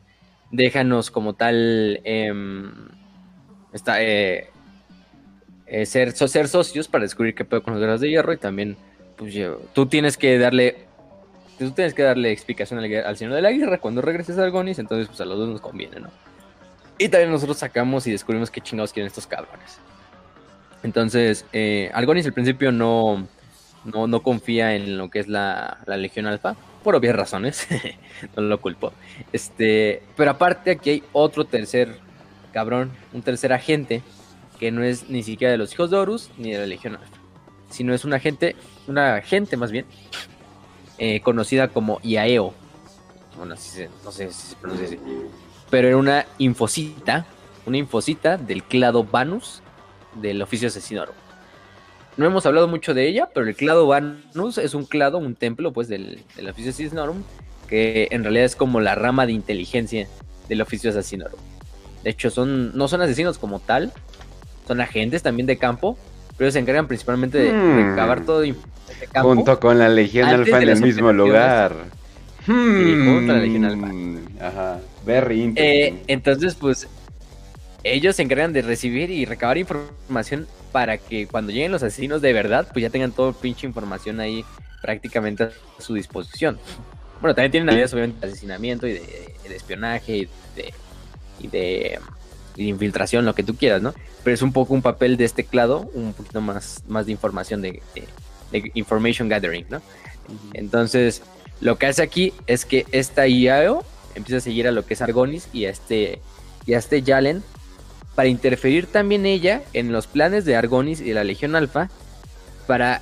Déjanos 0.51 1.09
como 1.09 1.33
tal 1.33 2.01
em, 2.03 2.71
está, 3.73 4.03
eh, 4.03 4.51
eh, 5.65 5.87
ser, 5.87 6.11
socios 6.11 6.87
para 6.87 7.01
descubrir 7.01 7.33
qué 7.33 7.45
pedo 7.45 7.63
con 7.63 7.73
los 7.73 7.81
guerreros 7.81 8.01
de 8.01 8.11
hierro 8.11 8.31
y 8.31 8.37
también 8.37 8.77
pues, 9.15 9.33
tú 9.73 9.87
tienes 9.87 10.17
que 10.17 10.37
darle 10.37 10.85
tú 11.57 11.71
tienes 11.71 11.95
que 11.95 12.03
darle 12.03 12.31
explicación 12.31 12.79
al, 12.79 13.17
Señor 13.17 13.33
de 13.33 13.41
la 13.41 13.51
Guerra 13.51 13.79
cuando 13.79 14.03
regreses 14.03 14.37
a 14.37 14.43
Argonis, 14.43 14.77
entonces 14.77 15.07
pues 15.07 15.19
a 15.19 15.25
los 15.25 15.39
dos 15.39 15.49
nos 15.49 15.61
conviene, 15.61 15.99
¿no? 15.99 16.11
Y 16.97 17.09
también 17.09 17.31
nosotros 17.31 17.57
sacamos 17.57 18.07
y 18.07 18.11
descubrimos 18.11 18.49
qué 18.49 18.61
chingados 18.61 18.93
quieren 18.93 19.07
estos 19.07 19.27
cabrones. 19.27 19.79
Entonces, 20.83 21.45
eh, 21.51 21.89
Argonis 21.93 22.25
al 22.25 22.33
principio 22.33 22.71
no, 22.71 23.27
no, 23.83 24.21
confía 24.21 24.75
en 24.75 24.97
lo 24.97 25.09
que 25.09 25.19
es 25.19 25.27
la, 25.27 25.79
la 25.87 25.97
Legión 25.97 26.27
Alfa, 26.27 26.55
por 26.83 26.95
obvias 26.95 27.15
razones, 27.15 27.67
no 28.35 28.43
lo 28.43 28.61
culpo. 28.61 28.93
Este, 29.33 30.03
pero 30.15 30.31
aparte 30.31 30.71
aquí 30.71 30.89
hay 30.91 31.03
otro 31.11 31.45
tercer 31.45 31.97
cabrón, 32.53 32.91
un 33.13 33.21
tercer 33.23 33.51
agente, 33.51 34.01
que 34.59 34.71
no 34.71 34.83
es 34.83 35.09
ni 35.09 35.23
siquiera 35.23 35.51
de 35.51 35.57
los 35.57 35.73
hijos 35.73 35.91
de 35.91 35.97
Horus 35.97 36.29
ni 36.37 36.51
de 36.51 36.59
la 36.59 36.65
Legión 36.65 36.95
Alfa, 36.95 37.17
sino 37.69 37.93
es 37.93 38.05
un 38.05 38.13
agente, 38.13 38.55
una 38.87 39.15
agente 39.15 39.57
más 39.57 39.71
bien, 39.71 39.85
eh, 40.97 41.19
conocida 41.21 41.67
como 41.67 41.99
Iaeo. 42.03 42.53
Bueno, 43.35 43.55
no 43.55 44.11
sé 44.11 44.31
si 44.31 44.49
se 44.49 44.55
pronuncia 44.55 44.87
así. 44.87 44.99
Pero 45.75 45.89
era 45.89 45.97
una 45.97 46.25
infosita, 46.37 47.25
una 47.65 47.75
infosita 47.75 48.37
del 48.37 48.63
clado 48.63 49.03
Vanus 49.03 49.61
del 50.13 50.41
oficio 50.41 50.69
asesino. 50.69 51.03
No 52.15 52.25
hemos 52.25 52.45
hablado 52.45 52.69
mucho 52.69 52.93
de 52.93 53.09
ella, 53.09 53.27
pero 53.33 53.45
el 53.45 53.57
clado 53.57 53.85
Vanus 53.85 54.57
es 54.57 54.73
un 54.73 54.85
clado, 54.85 55.17
un 55.17 55.35
templo, 55.35 55.73
pues, 55.73 55.89
del, 55.89 56.23
del 56.37 56.47
oficio 56.47 56.71
asesinorum, 56.71 57.23
que 57.67 58.07
en 58.11 58.23
realidad 58.23 58.45
es 58.45 58.55
como 58.55 58.79
la 58.79 58.95
rama 58.95 59.25
de 59.25 59.33
inteligencia 59.33 60.07
del 60.47 60.61
oficio 60.61 60.91
asesinorum. 60.91 61.41
De 62.05 62.11
hecho, 62.11 62.29
son, 62.29 62.71
no 62.77 62.87
son 62.87 63.01
asesinos 63.01 63.37
como 63.37 63.59
tal, 63.59 63.91
son 64.69 64.79
agentes 64.79 65.23
también 65.23 65.45
de 65.45 65.57
campo, 65.57 65.97
pero 66.37 66.51
se 66.51 66.59
encargan 66.59 66.87
principalmente 66.87 67.37
de 67.37 67.51
hmm. 67.51 67.89
recabar 67.89 68.23
todo 68.23 68.39
de 68.39 68.55
campo. 69.11 69.35
Junto 69.35 69.59
con 69.59 69.77
la 69.77 69.89
Legión 69.89 70.29
Alfa 70.29 70.61
en 70.61 70.69
el 70.69 70.79
mismo 70.79 71.11
lugar. 71.11 71.73
Junto 72.45 73.31
a 73.31 73.35
la 73.35 73.41
Legión 73.41 73.65
Alfa. 73.65 73.87
Hmm. 73.87 74.17
Ajá, 74.39 74.79
very 75.05 75.53
eh, 75.55 75.95
entonces, 76.07 76.55
pues, 76.55 76.87
ellos 77.83 78.15
se 78.15 78.23
encargan 78.23 78.53
de 78.53 78.61
recibir 78.61 79.11
y 79.11 79.25
recabar 79.25 79.57
información 79.57 80.47
para 80.71 80.97
que 80.97 81.27
cuando 81.27 81.51
lleguen 81.51 81.71
los 81.71 81.83
asesinos 81.83 82.21
de 82.21 82.33
verdad, 82.33 82.67
pues 82.73 82.83
ya 82.83 82.89
tengan 82.89 83.11
todo 83.11 83.33
pinche 83.33 83.65
información 83.65 84.19
ahí 84.19 84.43
prácticamente 84.81 85.43
a 85.43 85.51
su 85.79 85.93
disposición. 85.93 86.59
Bueno, 87.21 87.33
también 87.33 87.51
tienen 87.51 87.69
habilidades 87.69 87.93
obviamente 87.93 88.25
de 88.25 88.31
asesinamiento 88.31 88.87
y 88.87 88.93
de, 88.93 89.55
espionaje 89.55 90.17
y 90.17 90.29
de, 90.55 90.73
y 91.39 91.47
de, 91.47 91.99
infiltración, 92.57 93.25
lo 93.25 93.35
que 93.35 93.43
tú 93.43 93.55
quieras, 93.55 93.81
¿no? 93.81 93.93
Pero 94.23 94.33
es 94.33 94.41
un 94.41 94.51
poco 94.51 94.73
un 94.73 94.81
papel 94.81 95.17
de 95.17 95.25
este 95.25 95.43
clado, 95.43 95.89
un 95.93 96.13
poquito 96.13 96.41
más, 96.41 96.83
más 96.87 97.05
de 97.05 97.11
información 97.13 97.61
de 97.61 97.81
information 98.73 99.29
gathering, 99.29 99.65
¿no? 99.69 99.81
Entonces, 100.53 101.21
lo 101.61 101.77
que 101.77 101.85
hace 101.87 102.03
aquí 102.03 102.33
es 102.47 102.65
que 102.65 102.85
esta 102.91 103.27
IAO 103.27 103.83
empieza 104.15 104.37
a 104.37 104.41
seguir 104.41 104.67
a 104.67 104.71
lo 104.71 104.85
que 104.85 104.93
es 104.93 105.01
Argonis 105.01 105.49
y 105.53 105.65
a 105.65 105.69
este, 105.69 106.19
y 106.65 106.73
a 106.73 106.77
este 106.77 107.01
Yalen 107.01 107.43
para 108.15 108.29
interferir 108.29 108.87
también 108.87 109.25
ella 109.25 109.61
en 109.73 109.91
los 109.91 110.07
planes 110.07 110.45
de 110.45 110.55
Argonis 110.55 111.01
y 111.01 111.05
de 111.05 111.13
la 111.13 111.23
Legión 111.23 111.55
Alfa 111.55 111.89
para 112.65 113.01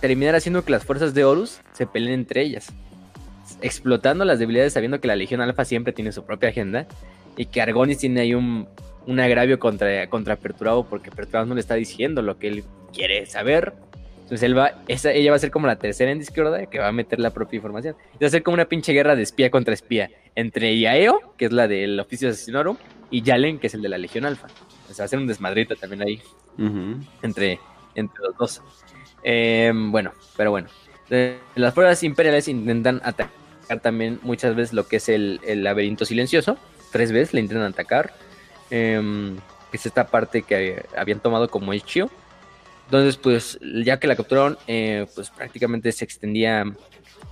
terminar 0.00 0.34
haciendo 0.36 0.64
que 0.64 0.70
las 0.70 0.84
fuerzas 0.84 1.12
de 1.12 1.24
Horus 1.24 1.60
se 1.72 1.86
peleen 1.86 2.14
entre 2.14 2.42
ellas, 2.42 2.72
explotando 3.62 4.24
las 4.24 4.38
debilidades 4.38 4.72
sabiendo 4.72 5.00
que 5.00 5.08
la 5.08 5.16
Legión 5.16 5.40
Alfa 5.40 5.64
siempre 5.64 5.92
tiene 5.92 6.12
su 6.12 6.24
propia 6.24 6.50
agenda 6.50 6.86
y 7.36 7.46
que 7.46 7.60
Argonis 7.60 7.98
tiene 7.98 8.20
ahí 8.20 8.34
un, 8.34 8.68
agravio 9.18 9.58
contra, 9.58 10.08
contra 10.08 10.36
Perturabo 10.36 10.84
porque 10.84 11.10
Perturabo 11.10 11.46
no 11.46 11.54
le 11.54 11.60
está 11.60 11.74
diciendo 11.74 12.22
lo 12.22 12.38
que 12.38 12.48
él 12.48 12.64
quiere 12.92 13.26
saber. 13.26 13.72
Entonces 14.28 14.42
él 14.42 14.58
va, 14.58 14.74
ella 14.86 15.30
va 15.30 15.36
a 15.36 15.38
ser 15.38 15.50
como 15.50 15.66
la 15.66 15.76
tercera 15.76 16.10
en 16.10 16.18
discordia 16.18 16.66
que 16.66 16.78
va 16.78 16.88
a 16.88 16.92
meter 16.92 17.18
la 17.18 17.30
propia 17.30 17.56
información. 17.56 17.96
va 18.22 18.26
a 18.26 18.30
ser 18.30 18.42
como 18.42 18.56
una 18.56 18.66
pinche 18.66 18.92
guerra 18.92 19.16
de 19.16 19.22
espía 19.22 19.50
contra 19.50 19.72
espía 19.72 20.10
entre 20.34 20.74
Iaeo, 20.74 21.32
que 21.38 21.46
es 21.46 21.52
la 21.52 21.66
del 21.66 21.98
oficio 21.98 22.28
asesinorum, 22.28 22.76
y 23.10 23.22
Yalen, 23.22 23.58
que 23.58 23.68
es 23.68 23.74
el 23.74 23.80
de 23.80 23.88
la 23.88 23.96
Legión 23.96 24.26
Alfa. 24.26 24.48
O 24.90 24.92
sea, 24.92 25.04
va 25.04 25.06
a 25.06 25.08
ser 25.08 25.18
un 25.18 25.26
desmadrito 25.26 25.76
también 25.76 26.02
ahí 26.02 26.20
entre, 27.22 27.58
entre 27.94 28.22
los 28.22 28.36
dos. 28.36 28.62
Em, 29.22 29.90
bueno, 29.90 30.12
pero 30.36 30.50
bueno. 30.50 30.68
las 31.54 31.72
fuerzas 31.72 32.02
imperiales 32.02 32.48
intentan 32.48 33.00
atacar 33.02 33.30
también 33.80 34.20
muchas 34.22 34.54
veces 34.54 34.74
lo 34.74 34.86
que 34.86 34.96
es 34.96 35.08
el, 35.08 35.40
laberinto 35.64 36.04
silencioso. 36.04 36.58
Tres 36.92 37.12
veces 37.12 37.32
le 37.32 37.40
intentan 37.40 37.72
atacar. 37.72 38.12
Em, 38.68 39.38
que 39.70 39.78
es 39.78 39.86
esta 39.86 40.06
parte 40.08 40.42
que 40.42 40.84
habían 40.94 41.20
tomado 41.20 41.48
como 41.48 41.72
hecho. 41.72 42.10
Entonces, 42.88 43.18
pues, 43.18 43.58
ya 43.84 44.00
que 44.00 44.06
la 44.06 44.16
capturaron, 44.16 44.56
eh, 44.66 45.04
pues 45.14 45.28
prácticamente 45.28 45.92
se 45.92 46.06
extendía. 46.06 46.64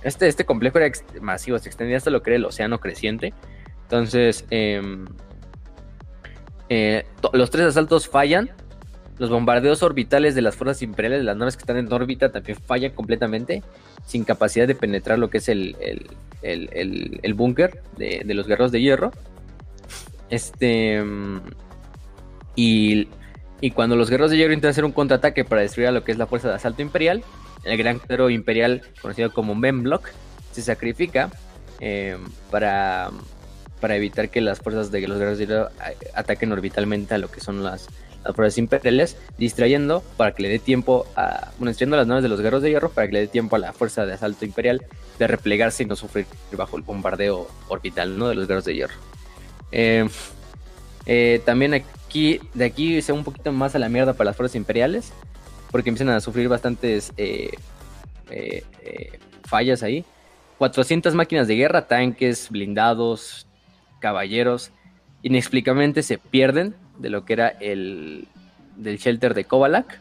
Este, 0.03 0.27
este 0.27 0.45
complejo 0.45 0.77
era 0.77 0.95
masivo, 1.19 1.57
se 1.57 1.67
extendía 1.67 1.97
hasta 1.97 2.11
lo 2.11 2.21
que 2.21 2.29
era 2.29 2.37
el 2.37 2.45
océano 2.45 2.79
creciente. 2.79 3.33
Entonces, 3.81 4.45
eh, 4.51 4.79
eh, 6.69 7.05
los 7.33 7.49
tres 7.49 7.65
asaltos 7.65 8.07
fallan. 8.07 8.51
Los 9.17 9.31
bombardeos 9.31 9.81
orbitales 9.81 10.35
de 10.35 10.43
las 10.43 10.55
fuerzas 10.55 10.83
imperiales 10.83 11.21
de 11.21 11.23
las 11.23 11.35
naves 11.35 11.57
que 11.57 11.61
están 11.61 11.77
en 11.77 11.91
órbita 11.91 12.31
también 12.31 12.55
fallan 12.59 12.91
completamente, 12.91 13.63
sin 14.05 14.25
capacidad 14.25 14.67
de 14.67 14.75
penetrar 14.75 15.17
lo 15.17 15.31
que 15.31 15.39
es 15.39 15.49
el, 15.49 15.75
el, 16.43 17.33
búnker 17.33 17.81
de, 17.97 18.21
los 18.35 18.45
guerreros 18.45 18.71
de 18.71 18.79
hierro. 18.79 19.11
Este. 20.29 21.03
Y, 22.55 23.07
cuando 23.71 23.95
los 23.95 24.09
guerreros 24.09 24.31
de 24.31 24.37
hierro 24.37 24.53
intentan 24.53 24.71
hacer 24.71 24.85
un 24.85 24.91
contraataque 24.91 25.45
para 25.45 25.61
destruir 25.61 25.87
a 25.87 25.91
lo 25.91 26.03
que 26.03 26.11
es 26.11 26.17
la 26.17 26.27
fuerza 26.27 26.49
de 26.49 26.55
asalto 26.55 26.81
imperial, 26.81 27.23
el 27.63 27.77
gran 27.77 27.99
guerrero 27.99 28.29
imperial, 28.29 28.81
conocido 29.01 29.33
como 29.33 29.55
Memblock, 29.55 30.09
se 30.51 30.61
sacrifica 30.61 31.29
eh, 31.79 32.17
para 32.51 33.11
para 33.79 33.95
evitar 33.95 34.29
que 34.29 34.41
las 34.41 34.59
fuerzas 34.59 34.91
de 34.91 35.07
los 35.07 35.17
guerreros 35.17 35.37
de 35.37 35.45
hierro 35.45 35.69
ataquen 36.15 36.51
orbitalmente 36.51 37.13
a 37.13 37.17
lo 37.17 37.29
que 37.29 37.39
son 37.39 37.63
las, 37.63 37.87
fuerzas 38.35 38.57
imperiales, 38.57 39.17
distrayendo 39.37 40.03
para 40.17 40.33
que 40.33 40.43
le 40.43 40.49
dé 40.49 40.59
tiempo 40.59 41.05
a, 41.15 41.51
bueno, 41.57 41.69
distrayendo 41.69 41.97
las 41.97 42.07
naves 42.07 42.23
de 42.23 42.29
los 42.29 42.39
guerreros 42.39 42.61
de 42.61 42.71
hierro 42.71 42.89
para 42.89 43.07
que 43.07 43.13
le 43.13 43.19
dé 43.21 43.27
tiempo 43.27 43.55
a 43.55 43.59
la 43.59 43.73
fuerza 43.73 44.05
de 44.05 44.13
asalto 44.13 44.45
imperial 44.45 44.85
de 45.17 45.27
replegarse 45.27 45.83
y 45.83 45.85
no 45.85 45.95
sufrir 45.95 46.25
bajo 46.51 46.77
el 46.77 46.83
bombardeo 46.83 47.47
orbital, 47.69 48.17
¿no? 48.17 48.27
De 48.27 48.35
los 48.35 48.47
guerreros 48.47 48.65
de 48.65 48.75
hierro. 48.75 48.95
Eh, 49.71 50.09
eh, 51.05 51.41
también 51.45 51.73
aquí, 51.73 51.85
de 52.53 52.65
aquí 52.65 53.01
se 53.01 53.11
un 53.13 53.23
poquito 53.23 53.51
más 53.51 53.75
a 53.75 53.79
la 53.79 53.89
mierda 53.89 54.13
para 54.13 54.29
las 54.29 54.35
fuerzas 54.35 54.55
imperiales, 54.55 55.13
porque 55.71 55.89
empiezan 55.89 56.13
a 56.13 56.19
sufrir 56.21 56.47
bastantes 56.47 57.11
eh, 57.17 57.51
fallas 59.43 59.83
ahí. 59.83 60.05
400 60.57 61.13
máquinas 61.13 61.47
de 61.47 61.55
guerra, 61.55 61.87
tanques, 61.87 62.49
blindados, 62.49 63.47
caballeros 63.99 64.71
inexplicablemente 65.23 66.03
se 66.03 66.17
pierden 66.17 66.75
de 66.97 67.09
lo 67.09 67.25
que 67.25 67.33
era 67.33 67.47
el 67.49 68.27
del 68.75 68.97
shelter 68.97 69.33
de 69.33 69.45
Kovalak. 69.45 69.99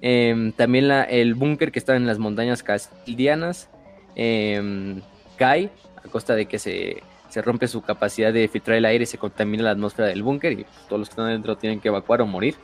Em, 0.00 0.52
también 0.52 0.88
la, 0.88 1.02
el 1.02 1.34
búnker 1.34 1.72
que 1.72 1.78
está 1.78 1.96
en 1.96 2.06
las 2.06 2.18
montañas 2.18 2.62
castildianas 2.62 3.68
em, 4.14 5.00
cae 5.36 5.70
a 5.96 6.08
costa 6.08 6.34
de 6.34 6.46
que 6.46 6.58
se, 6.58 7.02
se, 7.36 7.42
rompe 7.42 7.68
su 7.68 7.82
capacidad 7.82 8.32
de 8.32 8.48
filtrar 8.48 8.76
el 8.76 8.84
aire 8.84 9.04
y 9.04 9.06
se 9.06 9.18
contamina 9.18 9.64
la 9.64 9.70
atmósfera 9.70 10.08
del 10.08 10.22
búnker 10.22 10.52
y 10.52 10.66
todos 10.88 11.00
los 11.00 11.08
que 11.08 11.12
están 11.12 11.28
dentro 11.28 11.56
tienen 11.56 11.80
que 11.80 11.88
evacuar 11.88 12.22
o 12.22 12.26
morir. 12.26 12.56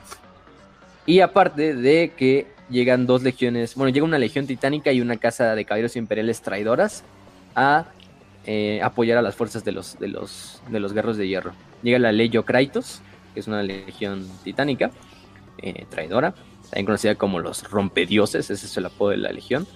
Y 1.04 1.20
aparte 1.20 1.74
de 1.74 2.12
que 2.16 2.46
llegan 2.70 3.06
dos 3.06 3.22
legiones, 3.22 3.74
bueno, 3.74 3.92
llega 3.92 4.04
una 4.04 4.18
legión 4.18 4.46
titánica 4.46 4.92
y 4.92 5.00
una 5.00 5.16
casa 5.16 5.54
de 5.54 5.64
caballeros 5.64 5.96
imperiales 5.96 6.40
traidoras 6.42 7.04
a 7.54 7.86
eh, 8.44 8.80
apoyar 8.82 9.18
a 9.18 9.22
las 9.22 9.34
fuerzas 9.34 9.64
de 9.64 9.72
los, 9.72 9.98
de 9.98 10.08
los, 10.08 10.62
de 10.68 10.80
los 10.80 10.92
guerreros 10.92 11.16
de 11.16 11.28
hierro. 11.28 11.52
Llega 11.82 11.98
la 11.98 12.42
Kraitos, 12.42 13.02
que 13.34 13.40
es 13.40 13.46
una 13.46 13.62
legión 13.62 14.28
titánica, 14.42 14.90
eh, 15.58 15.86
traidora, 15.90 16.34
también 16.64 16.86
conocida 16.86 17.14
como 17.14 17.40
los 17.40 17.68
rompedioses, 17.70 18.50
ese 18.50 18.66
es 18.66 18.76
el 18.76 18.86
apodo 18.86 19.10
de 19.10 19.18
la 19.18 19.32
legión. 19.32 19.66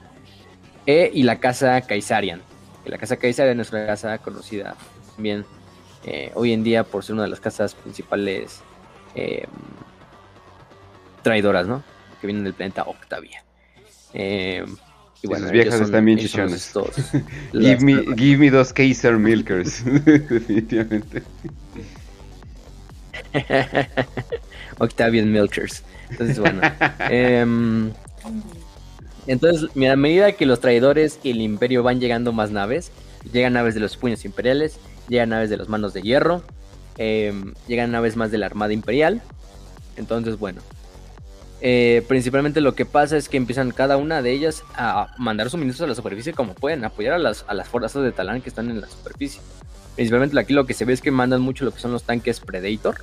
E, 0.86 1.10
y 1.12 1.24
la 1.24 1.38
casa 1.38 1.80
Kaisarian, 1.80 2.40
que 2.40 2.55
la 2.88 2.98
casa 2.98 3.16
Kaisarian 3.16 3.60
es 3.60 3.70
una 3.70 3.86
casa 3.86 4.18
conocida 4.18 4.76
bien 5.18 5.44
eh, 6.04 6.30
hoy 6.34 6.52
en 6.52 6.62
día 6.62 6.84
por 6.84 7.04
ser 7.04 7.14
una 7.14 7.24
de 7.24 7.30
las 7.30 7.40
casas 7.40 7.74
principales 7.74 8.60
traidoras, 11.22 11.66
¿no? 11.66 11.82
Que 12.20 12.26
vienen 12.26 12.44
del 12.44 12.52
planeta 12.52 12.82
Octavia. 12.82 13.42
y 14.12 14.18
Y 14.18 15.26
bueno, 15.26 15.44
sus 15.44 15.52
viejas 15.52 15.80
están 15.80 16.04
bien 16.04 16.18
chichones. 16.18 16.72
give, 17.52 17.80
me, 17.80 18.04
give 18.14 18.36
me 18.36 18.50
those 18.50 18.74
Kaiser 18.74 19.16
Milkers. 19.16 19.82
Definitivamente. 20.04 21.22
Octavian 24.78 25.32
Milkers. 25.32 25.82
Entonces, 26.10 26.38
bueno. 26.38 26.60
Entonces, 29.26 29.70
a 29.90 29.96
medida 29.96 30.32
que 30.32 30.46
los 30.46 30.60
traidores 30.60 31.18
y 31.22 31.30
el 31.30 31.40
imperio 31.40 31.82
van 31.82 32.00
llegando 32.00 32.32
más 32.32 32.50
naves, 32.50 32.92
llegan 33.32 33.54
naves 33.54 33.74
de 33.74 33.80
los 33.80 33.96
puños 33.96 34.24
imperiales, 34.24 34.78
llegan 35.08 35.30
naves 35.30 35.50
de 35.50 35.56
los 35.56 35.68
manos 35.68 35.92
de 35.92 36.02
hierro, 36.02 36.42
em, 36.96 37.54
llegan 37.66 37.90
naves 37.90 38.16
más 38.16 38.30
de 38.30 38.38
la 38.38 38.46
armada 38.46 38.72
imperial. 38.72 39.20
Entonces, 39.96 40.38
bueno, 40.38 40.60
eh, 41.60 42.04
principalmente 42.06 42.60
lo 42.60 42.74
que 42.74 42.84
pasa 42.84 43.16
es 43.16 43.28
que 43.28 43.36
empiezan 43.36 43.70
cada 43.70 43.96
una 43.96 44.22
de 44.22 44.30
ellas 44.30 44.62
a 44.74 45.14
mandar 45.18 45.50
suministros 45.50 45.86
a 45.86 45.88
la 45.88 45.94
superficie 45.94 46.32
como 46.32 46.54
pueden, 46.54 46.84
apoyar 46.84 47.14
a 47.14 47.18
las, 47.18 47.44
las 47.50 47.68
fuerzas 47.68 48.02
de 48.02 48.12
Talán 48.12 48.42
que 48.42 48.48
están 48.48 48.70
en 48.70 48.80
la 48.80 48.88
superficie. 48.88 49.40
Principalmente 49.96 50.38
aquí 50.38 50.52
lo 50.52 50.66
que 50.66 50.74
se 50.74 50.84
ve 50.84 50.92
es 50.92 51.00
que 51.00 51.10
mandan 51.10 51.40
mucho 51.40 51.64
lo 51.64 51.72
que 51.72 51.80
son 51.80 51.92
los 51.92 52.04
tanques 52.04 52.40
Predator. 52.40 52.96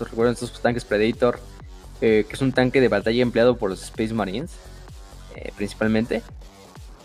recuerdan 0.00 0.32
estos 0.32 0.60
tanques 0.62 0.84
Predator, 0.84 1.38
eh, 2.00 2.24
que 2.26 2.34
es 2.34 2.40
un 2.40 2.52
tanque 2.52 2.80
de 2.80 2.88
batalla 2.88 3.22
empleado 3.22 3.56
por 3.56 3.68
los 3.68 3.82
Space 3.82 4.14
Marines, 4.14 4.50
eh, 5.36 5.52
principalmente. 5.56 6.22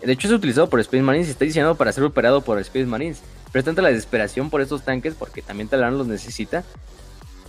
De 0.02 0.12
hecho 0.12 0.28
es 0.28 0.34
utilizado 0.34 0.68
por 0.68 0.80
Space 0.80 1.02
Marines 1.02 1.28
y 1.28 1.32
está 1.32 1.44
diseñado 1.44 1.74
para 1.74 1.92
ser 1.92 2.04
operado 2.04 2.40
por 2.42 2.58
Space 2.60 2.86
Marines. 2.86 3.20
Pero 3.52 3.60
es 3.60 3.64
tanta 3.64 3.82
la 3.82 3.88
desesperación 3.88 4.50
por 4.50 4.60
estos 4.60 4.84
tanques, 4.84 5.14
porque 5.14 5.42
también 5.42 5.68
Talán 5.68 5.98
los 5.98 6.06
necesita, 6.06 6.64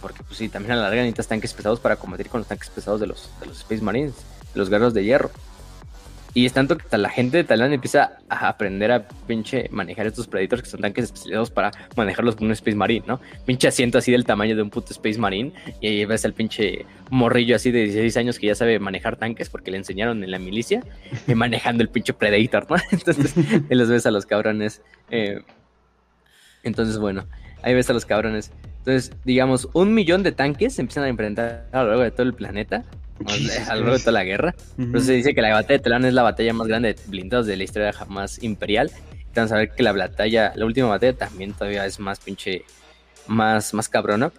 porque 0.01 0.23
pues 0.23 0.38
sí, 0.38 0.49
también 0.49 0.72
a 0.72 0.76
la 0.77 0.84
larga 0.84 1.01
necesitas 1.01 1.27
tanques 1.27 1.53
pesados 1.53 1.80
para 1.80 1.97
combatir 1.97 2.30
con 2.30 2.39
los 2.39 2.47
tanques 2.47 2.69
pesados 2.69 2.99
de 2.99 3.07
los, 3.07 3.30
de 3.39 3.47
los 3.47 3.57
Space 3.60 3.81
Marines, 3.81 4.14
de 4.53 4.60
los 4.60 4.69
guerreros 4.69 4.93
de 4.93 5.03
hierro. 5.03 5.30
Y 6.34 6.45
es 6.45 6.53
tanto 6.53 6.77
que 6.77 6.97
la 6.97 7.10
gente 7.10 7.38
de 7.38 7.43
Talán 7.43 7.73
empieza 7.73 8.18
a 8.30 8.49
aprender 8.49 8.91
a 8.91 9.07
pinche 9.27 9.68
manejar 9.72 10.06
estos 10.07 10.27
Predators 10.27 10.61
que 10.61 10.69
son 10.69 10.81
tanques 10.81 11.06
especializados 11.06 11.49
para 11.49 11.72
manejarlos 11.95 12.35
con 12.35 12.47
un 12.47 12.53
Space 12.53 12.76
Marine, 12.76 13.06
¿no? 13.07 13.19
Pinche 13.45 13.68
asiento 13.68 13.97
así 13.97 14.11
del 14.11 14.26
tamaño 14.26 14.56
de 14.56 14.61
un 14.61 14.69
puto 14.69 14.93
Space 14.93 15.18
Marine. 15.18 15.53
Y 15.81 15.88
ahí 15.88 16.06
ves 16.06 16.26
al 16.26 16.34
pinche 16.34 16.85
morrillo 17.10 17.56
así 17.56 17.72
de 17.72 17.84
16 17.84 18.18
años 18.18 18.39
que 18.39 18.47
ya 18.47 18.56
sabe 18.56 18.80
manejar 18.80 19.18
tanques 19.18 19.49
porque 19.49 19.72
le 19.72 19.77
enseñaron 19.77 20.23
en 20.23 20.31
la 20.31 20.39
milicia 20.39 20.84
y 21.27 21.34
manejando 21.34 21.81
el 21.81 21.89
pinche 21.89 22.14
Predator, 22.14 22.69
¿no? 22.69 22.77
Entonces, 22.91 23.34
ahí 23.38 23.76
los 23.76 23.89
ves 23.89 24.06
a 24.06 24.11
los 24.11 24.26
cabrones. 24.26 24.81
Eh, 25.10 25.41
entonces, 26.64 26.97
bueno, 26.97 27.26
ahí 27.64 27.73
ves 27.73 27.89
a 27.89 27.93
los 27.93 28.06
cabrones. 28.06 28.51
Entonces, 28.80 29.15
digamos, 29.26 29.69
un 29.73 29.93
millón 29.93 30.23
de 30.23 30.31
tanques 30.31 30.76
se 30.76 30.81
empiezan 30.81 31.06
a 31.06 31.10
enfrentar 31.10 31.68
a 31.72 31.84
lo 31.84 31.89
largo 31.89 32.03
de 32.03 32.11
todo 32.11 32.23
el 32.23 32.34
planeta 32.34 32.84
a 33.27 33.75
lo 33.75 33.81
largo 33.81 33.97
de 33.97 33.99
toda 33.99 34.11
la 34.11 34.23
guerra. 34.23 34.55
Entonces 34.77 35.07
se 35.07 35.13
dice 35.13 35.33
que 35.33 35.41
la 35.41 35.53
batalla 35.53 35.77
de 35.77 35.83
Talán 35.83 36.05
es 36.05 36.13
la 36.13 36.23
batalla 36.23 36.53
más 36.53 36.67
grande 36.67 36.93
de 36.93 37.01
blindados 37.07 37.45
de 37.45 37.57
la 37.57 37.63
historia 37.63 37.93
jamás 37.93 38.41
imperial. 38.43 38.91
Vamos 39.35 39.51
a 39.51 39.57
ver 39.57 39.71
que 39.71 39.83
la 39.83 39.93
batalla, 39.93 40.53
la 40.55 40.65
última 40.65 40.87
batalla 40.87 41.13
también 41.13 41.53
todavía 41.53 41.85
es 41.85 41.99
más 41.99 42.19
pinche, 42.19 42.65
más, 43.27 43.73
más 43.73 43.87
cabrona. 43.87 44.31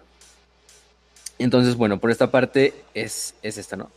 Entonces, 1.39 1.75
bueno, 1.75 1.99
por 1.99 2.11
esta 2.11 2.29
parte 2.29 2.73
es, 2.93 3.33
es 3.41 3.57
esta, 3.57 3.75
¿no? 3.75 3.89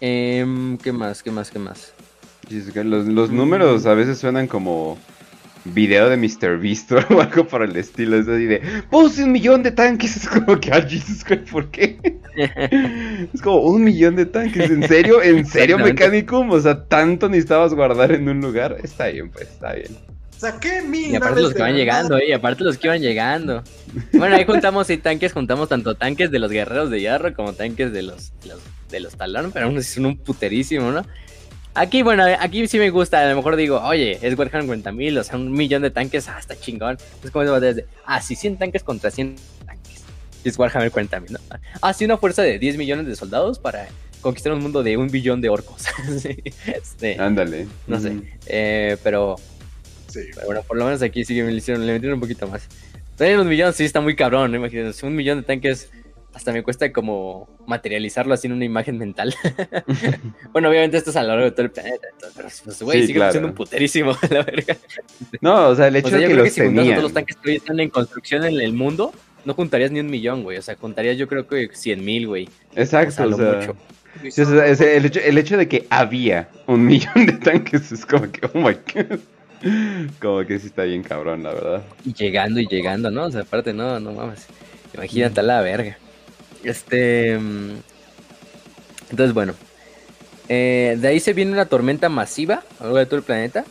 Em, 0.00 0.76
¿Qué 0.78 0.92
más? 0.92 1.22
¿Qué 1.22 1.30
más? 1.30 1.50
¿Qué 1.50 1.58
más? 1.58 1.92
Los, 2.50 3.06
los 3.06 3.30
números 3.30 3.86
a 3.86 3.94
veces 3.94 4.18
suenan 4.18 4.46
como 4.46 4.98
video 5.74 6.08
de 6.08 6.16
Mr. 6.16 6.58
Beast 6.58 6.92
o 7.10 7.20
algo 7.20 7.46
por 7.46 7.62
el 7.62 7.76
estilo. 7.76 8.16
Es 8.16 8.28
así 8.28 8.44
de, 8.44 8.60
puse 8.90 9.24
un 9.24 9.32
millón 9.32 9.62
de 9.62 9.70
tanques. 9.70 10.16
Es 10.26 10.28
como 10.28 10.58
que, 10.58 10.72
ah, 10.72 10.82
Jesus 10.82 11.24
¿por 11.50 11.70
qué? 11.70 11.98
es 13.34 13.42
como 13.42 13.60
un 13.62 13.84
millón 13.84 14.16
de 14.16 14.26
tanques. 14.26 14.70
¿En 14.70 14.86
serio? 14.86 15.22
¿En 15.22 15.46
serio, 15.46 15.78
mecánico? 15.78 16.40
O 16.40 16.60
sea, 16.60 16.84
tanto 16.84 17.28
necesitabas 17.28 17.74
guardar 17.74 18.12
en 18.12 18.28
un 18.28 18.40
lugar. 18.40 18.76
Está 18.82 19.08
bien, 19.08 19.30
pues, 19.30 19.48
está 19.48 19.74
bien. 19.74 19.96
Saqué 20.36 20.82
mil. 20.82 21.12
Y 21.12 21.16
aparte 21.16 21.40
los 21.40 21.54
que 21.54 21.62
van 21.62 21.74
llegando, 21.74 22.18
y 22.18 22.32
aparte 22.32 22.62
los 22.62 22.76
que 22.76 22.88
iban 22.88 23.00
llegando. 23.00 23.62
Bueno, 24.12 24.36
ahí 24.36 24.44
juntamos 24.44 24.90
y 24.90 24.98
tanques, 24.98 25.32
juntamos 25.32 25.68
tanto 25.68 25.94
tanques 25.94 26.30
de 26.30 26.38
los 26.38 26.50
guerreros 26.50 26.90
de 26.90 27.00
hierro 27.00 27.32
como 27.32 27.54
tanques 27.54 27.90
de 27.92 28.02
los, 28.02 28.38
de 28.40 28.48
los, 28.48 28.60
de 28.90 29.00
los 29.00 29.16
talón, 29.16 29.50
pero 29.52 29.66
aún 29.66 29.78
así 29.78 29.94
son 29.94 30.06
un 30.06 30.18
puterísimo, 30.18 30.90
¿no? 30.92 31.06
Aquí, 31.76 32.00
bueno, 32.00 32.24
aquí 32.40 32.66
sí 32.68 32.78
me 32.78 32.88
gusta. 32.88 33.20
A 33.20 33.28
lo 33.28 33.36
mejor 33.36 33.54
digo, 33.54 33.78
oye, 33.82 34.18
es 34.22 34.36
Warhammer 34.38 34.78
40.000, 34.78 35.18
o 35.18 35.24
sea, 35.24 35.36
un 35.36 35.52
millón 35.52 35.82
de 35.82 35.90
tanques, 35.90 36.26
ah, 36.26 36.38
está 36.38 36.58
chingón. 36.58 36.96
Es 37.22 37.30
como 37.30 37.44
desde, 37.60 37.84
ah, 38.06 38.22
sí, 38.22 38.34
100 38.34 38.56
tanques 38.56 38.82
contra 38.82 39.10
100 39.10 39.36
tanques. 39.66 40.02
Es 40.42 40.58
Warhammer 40.58 40.90
40.000, 40.90 41.30
¿no? 41.32 41.38
Ah, 41.82 41.92
sí, 41.92 42.06
una 42.06 42.16
fuerza 42.16 42.40
de 42.40 42.58
10 42.58 42.78
millones 42.78 43.06
de 43.06 43.14
soldados 43.14 43.58
para 43.58 43.88
conquistar 44.22 44.54
un 44.54 44.62
mundo 44.62 44.82
de 44.82 44.96
un 44.96 45.08
billón 45.08 45.42
de 45.42 45.50
orcos. 45.50 45.84
este, 46.66 47.20
Ándale. 47.20 47.66
No 47.86 48.00
sé, 48.00 48.22
eh, 48.46 48.96
pero, 49.02 49.36
sí. 50.08 50.20
pero, 50.34 50.46
bueno, 50.46 50.62
por 50.62 50.78
lo 50.78 50.86
menos 50.86 51.02
aquí 51.02 51.26
sí 51.26 51.34
que 51.34 51.42
me 51.42 51.50
le 51.50 51.58
hicieron, 51.58 51.86
le 51.86 51.92
metieron 51.92 52.14
un 52.14 52.20
poquito 52.22 52.48
más. 52.48 52.66
Pero 53.18 53.42
un 53.42 53.48
millón 53.48 53.74
sí 53.74 53.84
está 53.84 54.00
muy 54.00 54.16
cabrón, 54.16 54.50
¿no? 54.50 54.56
Imagínense, 54.56 55.04
un 55.04 55.14
millón 55.14 55.40
de 55.40 55.44
tanques 55.44 55.90
hasta 56.36 56.52
me 56.52 56.62
cuesta 56.62 56.92
como 56.92 57.48
materializarlo 57.66 58.34
así 58.34 58.46
en 58.46 58.52
una 58.52 58.66
imagen 58.66 58.98
mental. 58.98 59.34
bueno, 60.52 60.68
obviamente 60.68 60.98
esto 60.98 61.08
es 61.08 61.16
a 61.16 61.22
lo 61.22 61.28
largo 61.28 61.44
de 61.44 61.50
todo 61.52 61.62
el 61.62 61.70
planeta, 61.70 62.08
pero 62.36 62.48
pues, 62.62 62.82
güey, 62.82 63.06
sigue 63.06 63.30
siendo 63.30 63.48
un 63.48 63.54
puterísimo, 63.54 64.14
la 64.30 64.42
verga. 64.42 64.76
No, 65.40 65.68
o 65.68 65.74
sea, 65.74 65.88
el 65.88 65.96
hecho 65.96 66.10
de 66.10 66.28
que 66.28 66.34
los 66.34 66.44
que 66.44 66.50
si 66.50 66.74
todos 66.74 67.02
los 67.02 67.12
tanques 67.14 67.36
que 67.36 67.50
hoy 67.50 67.56
están 67.56 67.80
en 67.80 67.88
construcción 67.88 68.44
en 68.44 68.60
el 68.60 68.74
mundo, 68.74 69.14
no 69.46 69.54
juntarías 69.54 69.90
ni 69.90 70.00
un 70.00 70.10
millón, 70.10 70.42
güey. 70.42 70.58
O 70.58 70.62
sea, 70.62 70.76
juntarías 70.76 71.16
yo 71.16 71.26
creo 71.26 71.46
que 71.46 71.70
100 71.72 72.04
mil, 72.04 72.26
güey. 72.26 72.50
Exacto, 72.74 73.24
o 73.24 73.34
sea, 73.34 73.52
mucho. 73.54 73.76
el, 74.84 75.06
hecho, 75.06 75.20
el 75.20 75.38
hecho 75.38 75.56
de 75.56 75.68
que 75.68 75.86
había 75.88 76.50
un 76.66 76.84
millón 76.84 77.24
de 77.24 77.32
tanques 77.32 77.90
es 77.92 78.04
como 78.04 78.30
que, 78.30 78.46
oh 78.52 78.58
my 78.58 78.76
god. 78.94 79.20
Como 80.20 80.44
que 80.44 80.58
sí 80.58 80.66
está 80.66 80.82
bien 80.82 81.02
cabrón, 81.02 81.42
la 81.44 81.54
verdad. 81.54 81.82
Y 82.04 82.12
llegando 82.12 82.60
y 82.60 82.66
llegando, 82.66 83.10
¿no? 83.10 83.24
O 83.24 83.30
sea, 83.30 83.40
aparte, 83.40 83.72
no, 83.72 83.98
no 84.00 84.12
mames. 84.12 84.46
Imagínate 84.92 85.40
a 85.40 85.42
la 85.42 85.62
verga. 85.62 85.96
Este. 86.66 87.38
Mm, 87.38 87.76
entonces, 89.10 89.32
bueno. 89.32 89.54
Eh, 90.48 90.96
de 91.00 91.08
ahí 91.08 91.20
se 91.20 91.32
viene 91.32 91.52
una 91.52 91.66
tormenta 91.66 92.08
masiva 92.08 92.62
a 92.78 92.84
lo 92.84 92.88
largo 92.88 92.98
de 92.98 93.06
todo 93.06 93.16
el 93.16 93.22
planeta. 93.22 93.64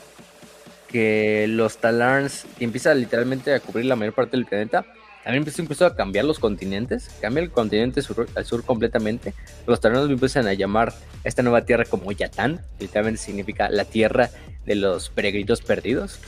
Que 0.87 1.45
los 1.49 1.77
Talarns 1.77 2.45
empieza 2.59 2.93
literalmente 2.93 3.53
a 3.53 3.59
cubrir 3.59 3.85
la 3.85 3.97
mayor 3.97 4.13
parte 4.13 4.37
del 4.37 4.45
planeta. 4.45 4.85
También 5.23 5.41
empieza 5.41 5.61
incluso 5.61 5.85
a 5.85 5.95
cambiar 5.95 6.23
los 6.23 6.39
continentes. 6.39 7.09
Cambia 7.19 7.43
el 7.43 7.51
continente 7.51 8.01
sur, 8.01 8.29
al 8.33 8.45
sur 8.45 8.63
completamente. 8.63 9.33
Los 9.67 9.81
Talarns 9.81 10.09
empiezan 10.09 10.47
a 10.47 10.53
llamar 10.53 10.93
esta 11.25 11.43
nueva 11.43 11.65
tierra 11.65 11.83
como 11.83 12.13
Yatán. 12.13 12.61
Literalmente 12.79 13.21
significa 13.21 13.69
la 13.69 13.83
tierra 13.83 14.29
de 14.65 14.75
los 14.75 15.09
peregrinos 15.09 15.61
perdidos. 15.61 16.19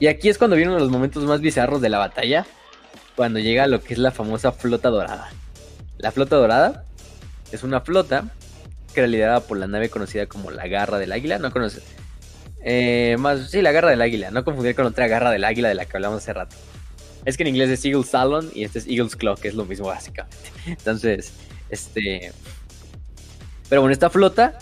Y 0.00 0.08
aquí 0.08 0.30
es 0.30 0.38
cuando 0.38 0.56
vienen 0.56 0.76
los 0.76 0.90
momentos 0.90 1.22
más 1.24 1.40
bizarros 1.40 1.80
de 1.80 1.90
la 1.90 1.98
batalla. 1.98 2.44
Cuando 3.14 3.38
llega 3.38 3.68
lo 3.68 3.82
que 3.82 3.92
es 3.92 3.98
la 4.00 4.10
famosa 4.10 4.50
flota 4.50 4.88
dorada. 4.88 5.30
La 6.00 6.12
flota 6.12 6.36
dorada 6.36 6.84
es 7.52 7.62
una 7.62 7.80
flota 7.82 8.24
que 8.94 9.00
era 9.00 9.06
liderada 9.06 9.40
por 9.40 9.58
la 9.58 9.66
nave 9.66 9.90
conocida 9.90 10.26
como 10.26 10.50
la 10.50 10.66
Garra 10.66 10.98
del 10.98 11.12
Águila. 11.12 11.38
No 11.38 11.52
conoces. 11.52 11.82
Eh, 12.62 13.16
más, 13.18 13.50
sí, 13.50 13.60
la 13.60 13.70
Garra 13.72 13.90
del 13.90 14.00
Águila. 14.00 14.30
No 14.30 14.44
confundir 14.44 14.74
con 14.74 14.86
otra 14.86 15.08
Garra 15.08 15.30
del 15.30 15.44
Águila 15.44 15.68
de 15.68 15.74
la 15.74 15.84
que 15.84 15.96
hablamos 15.96 16.22
hace 16.22 16.32
rato. 16.32 16.56
Es 17.26 17.36
que 17.36 17.42
en 17.42 17.48
inglés 17.48 17.68
es 17.68 17.84
Eagle's 17.84 18.08
Salon 18.08 18.50
y 18.54 18.64
este 18.64 18.78
es 18.78 18.86
Eagle's 18.86 19.14
Claw, 19.14 19.36
que 19.36 19.48
es 19.48 19.54
lo 19.54 19.66
mismo 19.66 19.88
básicamente. 19.88 20.50
Entonces, 20.66 21.34
este. 21.68 22.32
Pero 23.68 23.82
bueno, 23.82 23.92
esta 23.92 24.08
flota. 24.08 24.58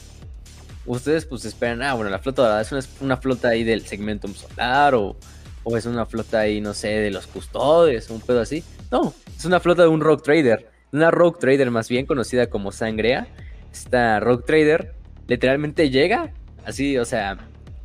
Ustedes 0.86 1.26
pues 1.26 1.44
esperan, 1.44 1.82
ah, 1.82 1.92
bueno, 1.92 2.10
la 2.10 2.18
flota 2.18 2.40
dorada 2.40 2.62
es 2.62 2.72
una, 3.02 3.18
flota 3.18 3.48
ahí 3.48 3.62
del 3.62 3.86
segmentum 3.86 4.32
solar 4.34 4.94
o, 4.94 5.18
o 5.62 5.76
es 5.76 5.84
una 5.84 6.06
flota 6.06 6.40
ahí, 6.40 6.62
no 6.62 6.72
sé, 6.72 6.88
de 6.88 7.10
los 7.10 7.26
custodes, 7.26 8.08
un 8.08 8.22
pedo 8.22 8.40
así. 8.40 8.64
No, 8.90 9.12
es 9.36 9.44
una 9.44 9.60
flota 9.60 9.82
de 9.82 9.88
un 9.88 10.00
rock 10.00 10.22
trader 10.22 10.77
una 10.92 11.10
Rogue 11.10 11.38
Trader 11.38 11.70
más 11.70 11.88
bien 11.88 12.06
conocida 12.06 12.48
como 12.48 12.72
Sangrea. 12.72 13.28
Esta 13.72 14.20
Rogue 14.20 14.44
Trader 14.46 14.94
literalmente 15.26 15.90
llega 15.90 16.32
así, 16.64 16.98
o 16.98 17.04
sea, 17.04 17.38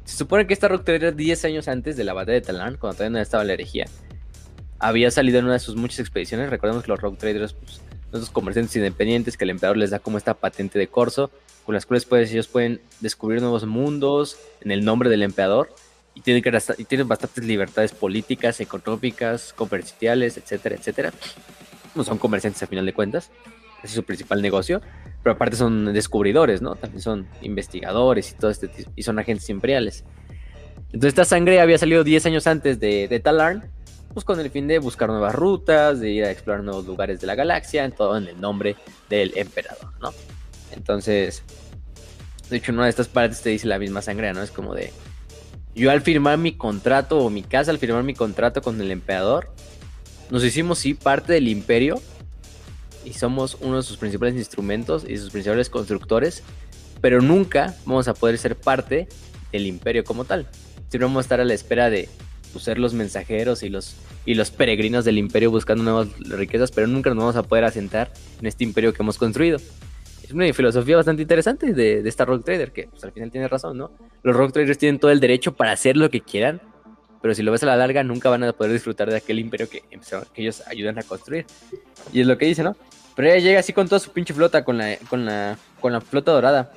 se 0.05 0.17
supone 0.17 0.47
que 0.47 0.53
esta 0.53 0.67
Rogue 0.67 0.83
Trader 0.83 1.15
10 1.15 1.45
años 1.45 1.67
antes 1.67 1.95
de 1.97 2.03
la 2.03 2.13
batalla 2.13 2.35
de 2.35 2.41
Talán, 2.41 2.77
cuando 2.77 2.97
todavía 2.97 3.17
no 3.17 3.21
estaba 3.21 3.43
la 3.43 3.53
herejía, 3.53 3.85
había 4.79 5.11
salido 5.11 5.39
en 5.39 5.45
una 5.45 5.53
de 5.53 5.59
sus 5.59 5.75
muchas 5.75 5.99
expediciones. 5.99 6.49
Recordemos 6.49 6.83
que 6.83 6.91
los 6.91 6.99
Rogue 6.99 7.17
Traders, 7.17 7.53
pues, 7.53 7.81
esos 8.13 8.29
comerciantes 8.29 8.75
independientes 8.75 9.37
que 9.37 9.43
el 9.43 9.49
emperador 9.49 9.77
les 9.77 9.89
da 9.89 9.99
como 9.99 10.17
esta 10.17 10.33
patente 10.35 10.77
de 10.77 10.87
corso, 10.87 11.31
con 11.65 11.73
las 11.73 11.85
cuales 11.85 12.05
pues, 12.05 12.31
ellos 12.31 12.47
pueden 12.47 12.81
descubrir 12.99 13.41
nuevos 13.41 13.65
mundos 13.65 14.37
en 14.61 14.71
el 14.71 14.83
nombre 14.85 15.09
del 15.09 15.23
emperador. 15.23 15.73
Y 16.15 16.21
tienen, 16.21 16.43
que, 16.43 16.55
y 16.77 16.83
tienen 16.83 17.07
bastantes 17.07 17.43
libertades 17.43 17.91
políticas, 17.91 18.59
económicas, 18.59 19.51
comerciales, 19.51 20.37
etcétera, 20.37 20.75
etcétera 20.75 21.11
no 21.95 22.03
son 22.03 22.17
comerciantes 22.17 22.63
a 22.63 22.67
final 22.67 22.85
de 22.85 22.93
cuentas, 22.93 23.31
es 23.83 23.91
su 23.91 24.03
principal 24.03 24.41
negocio, 24.41 24.81
pero 25.21 25.35
aparte 25.35 25.55
son 25.55 25.93
descubridores, 25.93 26.61
¿no? 26.61 26.75
También 26.75 27.01
son 27.01 27.27
investigadores 27.41 28.31
y 28.31 28.35
todo 28.35 28.51
este 28.51 28.69
y 28.95 29.03
son 29.03 29.19
agentes 29.19 29.49
imperiales. 29.49 30.05
Entonces 30.87 31.09
esta 31.09 31.25
sangre 31.25 31.59
había 31.59 31.77
salido 31.77 32.03
10 32.03 32.25
años 32.27 32.47
antes 32.47 32.79
de, 32.79 33.07
de 33.07 33.19
Talarn, 33.19 33.63
pues 34.13 34.25
con 34.25 34.39
el 34.39 34.49
fin 34.51 34.67
de 34.67 34.79
buscar 34.79 35.09
nuevas 35.09 35.33
rutas, 35.33 35.99
de 35.99 36.11
ir 36.11 36.23
a 36.23 36.31
explorar 36.31 36.63
nuevos 36.63 36.85
lugares 36.85 37.19
de 37.19 37.27
la 37.27 37.35
galaxia, 37.35 37.83
en 37.83 37.91
todo 37.91 38.15
en 38.15 38.27
el 38.27 38.39
nombre 38.39 38.75
del 39.09 39.33
emperador, 39.35 39.91
¿no? 40.01 40.13
Entonces, 40.71 41.43
De 42.49 42.57
hecho, 42.57 42.71
en 42.71 42.75
una 42.77 42.85
de 42.85 42.91
estas 42.91 43.07
partes 43.07 43.41
te 43.41 43.49
dice 43.49 43.67
la 43.67 43.79
misma 43.79 44.01
sangre, 44.01 44.31
¿no? 44.33 44.43
Es 44.43 44.51
como 44.51 44.75
de. 44.75 44.91
Yo 45.75 45.89
al 45.89 46.01
firmar 46.01 46.37
mi 46.37 46.55
contrato, 46.55 47.17
o 47.17 47.29
mi 47.31 47.41
casa 47.41 47.71
al 47.71 47.79
firmar 47.79 48.03
mi 48.03 48.13
contrato 48.13 48.61
con 48.61 48.79
el 48.79 48.91
emperador, 48.91 49.51
nos 50.33 50.43
hicimos 50.43 50.79
sí 50.79 50.95
parte 50.95 51.31
del 51.31 51.47
imperio 51.47 52.01
y 53.05 53.13
somos 53.13 53.55
uno 53.61 53.77
de 53.77 53.83
sus 53.83 53.97
principales 53.97 54.33
instrumentos 54.33 55.05
y 55.07 55.15
sus 55.17 55.29
principales 55.29 55.69
constructores, 55.69 56.41
pero 57.01 57.21
nunca 57.21 57.75
vamos 57.85 58.07
a 58.07 58.15
poder 58.15 58.39
ser 58.39 58.55
parte 58.55 59.07
del 59.51 59.67
imperio 59.67 60.03
como 60.03 60.25
tal. 60.25 60.47
Siempre 60.89 61.05
vamos 61.05 61.19
a 61.19 61.21
estar 61.21 61.39
a 61.39 61.45
la 61.45 61.53
espera 61.53 61.91
de 61.91 62.09
pues, 62.51 62.63
ser 62.65 62.79
los 62.79 62.95
mensajeros 62.95 63.61
y 63.61 63.69
los, 63.69 63.95
y 64.25 64.33
los 64.33 64.49
peregrinos 64.49 65.05
del 65.05 65.19
imperio 65.19 65.51
buscando 65.51 65.83
nuevas 65.83 66.07
riquezas, 66.17 66.71
pero 66.71 66.87
nunca 66.87 67.11
nos 67.11 67.19
vamos 67.19 67.35
a 67.35 67.43
poder 67.43 67.65
asentar 67.65 68.11
en 68.39 68.47
este 68.47 68.63
imperio 68.63 68.91
que 68.91 69.03
hemos 69.03 69.19
construido. 69.19 69.59
Es 70.23 70.31
una 70.31 70.51
filosofía 70.51 70.95
bastante 70.95 71.21
interesante 71.21 71.73
de, 71.73 71.99
esta 72.09 72.25
Rock 72.25 72.43
Trader, 72.43 72.71
que 72.71 72.87
pues, 72.87 73.03
al 73.03 73.11
final 73.11 73.29
tiene 73.29 73.47
razón, 73.47 73.77
¿no? 73.77 73.91
Los 74.23 74.35
Rock 74.35 74.53
Traders 74.53 74.79
tienen 74.79 74.97
todo 74.97 75.11
el 75.11 75.19
derecho 75.19 75.53
para 75.53 75.73
hacer 75.73 75.95
lo 75.95 76.09
que 76.09 76.21
quieran, 76.21 76.59
pero 77.23 77.33
si 77.33 77.41
lo 77.41 77.53
ves 77.53 77.63
a 77.63 77.67
la 77.67 77.77
larga 77.77 78.03
nunca 78.03 78.29
van 78.29 78.43
a 78.43 78.51
poder 78.51 78.73
disfrutar 78.73 79.09
de 79.09 79.15
aquel 79.15 79.39
imperio 79.39 79.69
que, 79.69 79.81
que 79.81 80.41
ellos 80.41 80.61
ayudan 80.67 80.99
a 80.99 81.03
construir. 81.03 81.45
Y 82.11 82.19
es 82.19 82.27
lo 82.27 82.37
que 82.37 82.45
dice, 82.47 82.63
¿no? 82.63 82.75
Pero 83.15 83.29
ella 83.29 83.37
llega 83.39 83.59
así 83.61 83.71
con 83.71 83.87
toda 83.87 83.99
su 83.99 84.11
pinche 84.11 84.33
flota, 84.33 84.65
con 84.65 84.77
la, 84.77 84.97
con 85.09 85.25
la, 85.25 85.57
con 85.79 85.93
la 85.93 86.01
flota 86.01 86.33
dorada. 86.33 86.73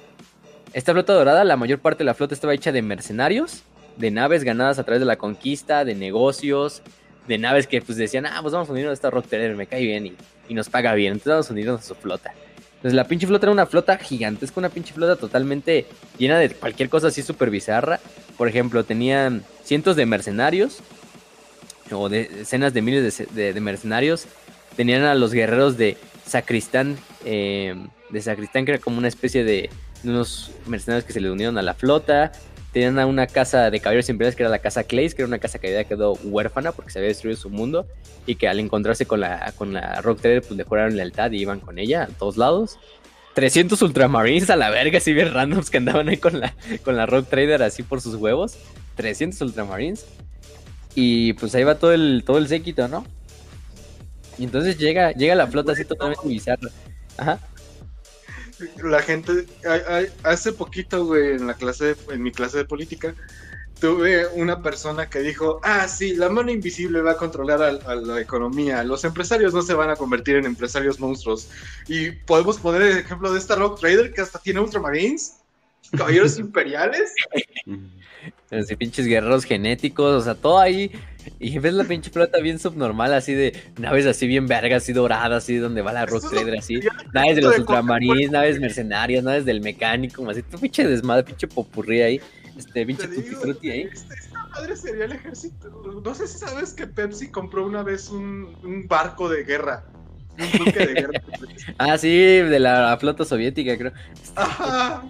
Esta 0.73 0.93
flota 0.93 1.15
dorada, 1.15 1.43
la 1.43 1.57
mayor 1.57 1.81
parte 1.81 1.99
de 1.99 2.05
la 2.05 2.15
flota 2.15 2.33
estaba 2.33 2.55
hecha 2.55 2.71
de 2.71 2.81
mercenarios, 2.81 3.65
de 3.97 4.13
naves 4.13 4.45
ganadas 4.45 4.79
a 4.79 4.85
través 4.85 5.01
de 5.01 5.07
la 5.07 5.17
conquista, 5.17 5.85
de 5.85 5.97
negocios, 5.97 6.81
de 7.27 7.39
naves 7.39 7.67
que 7.67 7.83
pues 7.83 7.99
decían, 7.99 8.27
ah, 8.27 8.39
pues 8.41 8.55
vamos 8.55 8.69
a 8.69 8.73
unirnos 8.73 8.93
a 8.93 8.95
esta 8.95 9.11
Rock 9.11 9.27
Trader, 9.27 9.57
me 9.57 9.67
cae 9.67 9.83
bien 9.83 10.07
y, 10.07 10.17
y, 10.49 10.55
nos 10.55 10.69
paga 10.69 10.95
bien, 10.95 11.15
entonces 11.15 11.33
vamos 11.33 11.51
a 11.51 11.53
unirnos 11.55 11.81
a 11.81 11.83
su 11.83 11.97
flota. 11.97 12.33
Entonces 12.87 12.99
la 12.99 13.09
pinche 13.09 13.27
flota 13.27 13.47
era 13.47 13.53
una 13.53 13.67
flota 13.67 13.99
gigantesca, 13.99 14.61
una 14.61 14.69
pinche 14.69 14.95
flota 14.95 15.17
totalmente 15.17 15.87
llena 16.19 16.39
de 16.39 16.51
cualquier 16.51 16.89
cosa 16.89 17.09
así 17.09 17.21
súper 17.21 17.51
bizarra. 17.51 17.99
Por 18.39 18.47
ejemplo, 18.47 18.85
tenían 18.85 19.43
cientos 19.65 19.97
de 19.97 20.07
mercenarios, 20.07 20.79
o 21.91 22.09
de 22.09 22.29
decenas 22.29 22.73
de 22.73 22.83
miles 22.83 23.25
de, 23.35 23.61
mercenarios. 23.61 24.27
Tenían 24.77 25.03
a 25.03 25.17
los 25.17 25.33
guerreros 25.33 25.77
de 25.77 25.97
sacristán, 26.29 26.97
eh, 27.25 27.75
de 28.11 28.23
sacristán 28.23 28.65
que 28.65 28.71
era 28.75 28.81
como 28.81 28.99
una 28.99 29.09
especie 29.09 29.43
de, 29.43 29.69
unos 30.05 30.53
mercenarios 30.67 31.05
que 31.05 31.13
se 31.13 31.21
le 31.21 31.29
unieron 31.29 31.59
a 31.59 31.63
la 31.63 31.75
flota. 31.75 32.31
Tenían 32.77 32.99
a 32.99 33.07
una 33.07 33.27
casa 33.27 33.71
de 33.71 33.81
caballeros 33.81 34.07
imperiales 34.11 34.37
que 34.37 34.43
era 34.43 34.51
la 34.51 34.59
casa 34.59 34.85
Clays, 34.85 35.15
que 35.15 35.23
era 35.23 35.29
una 35.29 35.39
casa 35.39 35.59
que 35.59 35.69
había 35.69 35.85
quedado 35.85 36.13
huérfana 36.25 36.73
porque 36.73 36.91
se 36.91 36.99
había 36.99 37.09
destruido 37.09 37.41
su 37.41 37.49
mundo 37.49 37.87
y 38.27 38.35
que 38.35 38.49
al 38.49 38.61
encontrarse 38.61 39.07
con 39.07 39.21
la, 39.21 39.55
con 39.57 39.73
la 39.73 40.03
Rock 40.03 40.21
Trader 40.21 40.43
pues 40.43 40.59
le 40.59 40.65
juraron 40.65 40.95
lealtad 40.95 41.31
y 41.31 41.39
iban 41.39 41.59
con 41.59 41.79
ella 41.79 42.03
a 42.03 42.09
todos 42.09 42.37
lados. 42.37 42.79
300 43.33 43.81
Ultramarines 43.81 44.51
a 44.51 44.57
la 44.57 44.69
verga, 44.69 44.99
así 44.99 45.15
bien 45.15 45.33
randoms 45.33 45.71
que 45.71 45.79
andaban 45.79 46.11
ahí 46.11 46.19
con 46.19 46.39
la, 46.39 46.55
con 46.85 46.99
la 46.99 47.07
Rock 47.07 47.31
Trader 47.31 47.63
así 47.63 47.83
por 47.83 48.03
sus 48.03 48.17
huevos. 48.17 48.59
300 48.97 49.41
Ultramarines. 49.41 50.05
Y 50.95 51.33
pues 51.33 51.55
ahí 51.55 51.65
va 51.65 51.77
todo 51.77 51.95
el, 51.95 52.25
todo 52.27 52.37
el 52.37 52.47
séquito, 52.47 52.89
¿no? 52.89 53.07
Y 54.37 54.45
entonces 54.45 54.77
llega, 54.77 55.13
llega 55.13 55.35
la 55.35 55.47
flota 55.47 55.73
así 55.73 55.87
totalmente 55.87 56.29
bizarra. 56.29 56.69
Ajá. 57.17 57.39
La 58.83 59.03
gente, 59.03 59.47
hace 60.23 60.53
poquito, 60.53 61.05
güey, 61.05 61.33
en 61.33 61.47
la 61.47 61.55
clase, 61.55 61.97
en 62.11 62.23
mi 62.23 62.33
clase 62.33 62.59
de 62.59 62.65
política, 62.65 63.15
tuve 63.81 64.27
una 64.29 64.63
persona 64.63 65.09
que 65.09 65.21
dijo, 65.21 65.61
ah, 65.63 65.87
sí, 65.89 66.15
la 66.15 66.29
mano 66.29 66.51
invisible 66.51 67.03
va 67.03 67.13
a 67.13 67.17
controlar 67.17 67.63
a, 67.63 67.95
la 67.95 68.21
economía, 68.21 68.83
los 68.85 69.05
empresarios 69.05 69.53
no 69.53 69.63
se 69.63 69.75
van 69.75 69.91
a 69.91 69.97
convertir 69.97 70.37
en 70.37 70.47
empresarios 70.47 70.99
monstruos. 70.99 71.49
Y 71.87 72.11
podemos 72.11 72.59
poner 72.59 72.83
el 72.83 72.99
ejemplo 72.99 73.33
de 73.33 73.39
esta 73.39 73.57
Rock 73.57 73.81
Trader 73.81 74.13
que 74.13 74.23
hasta 74.23 74.39
tiene 74.39 74.61
Ultramarines, 74.61 75.39
caballeros 75.97 76.39
imperiales. 76.39 77.13
Los 78.51 78.67
pinches 78.79 79.07
guerreros 79.07 79.45
genéticos, 79.45 80.23
o 80.23 80.25
sea, 80.25 80.35
todo 80.35 80.59
ahí 80.59 80.93
y 81.39 81.59
ves 81.59 81.75
la 81.75 81.85
pinche 81.85 82.11
flota 82.11 82.39
bien 82.41 82.59
subnormal, 82.59 83.13
así 83.13 83.35
de 83.35 83.55
naves 83.79 84.07
así 84.07 84.27
bien 84.27 84.47
vergas, 84.47 84.83
así 84.83 84.93
doradas, 84.93 85.45
así 85.45 85.57
donde 85.57 85.83
va 85.83 85.93
la 85.93 86.07
Rock 86.07 86.31
Trader, 86.31 86.59
así. 86.59 86.81
Naves 87.13 87.37
de 87.37 87.43
los 87.43 87.59
ultramarines, 87.59 88.31
naves 88.31 88.61
mercenarias, 88.61 89.23
naves 89.23 89.45
del 89.45 89.61
mecánico, 89.61 90.29
así. 90.31 90.43
Tu 90.43 90.59
pinche 90.59 90.87
desmadre, 90.87 91.25
pinche 91.25 91.47
popurrí 91.47 92.03
ahí. 92.03 92.21
Este 92.57 92.87
pinche 92.87 93.07
tutti 93.07 93.71
ahí. 93.71 93.83
Esta, 93.93 94.15
madre 94.51 94.77
sería 94.77 95.05
el 95.05 95.13
ejército. 95.13 96.01
No 96.03 96.15
sé 96.15 96.27
si 96.27 96.39
sabes 96.39 96.73
que 96.73 96.87
Pepsi 96.87 97.31
compró 97.31 97.67
una 97.67 97.83
vez 97.83 98.09
un, 98.09 98.57
un 98.65 98.89
barco 98.89 99.29
de 99.29 99.45
guerra. 99.45 99.85
Un 100.39 100.65
buque 100.65 100.87
de 100.87 100.95
guerra. 100.95 101.23
ah, 101.79 101.99
sí, 101.99 102.09
de 102.09 102.59
la 102.59 102.97
flota 102.99 103.25
soviética, 103.25 103.77
creo. 103.77 103.93
Ajá. 104.35 105.05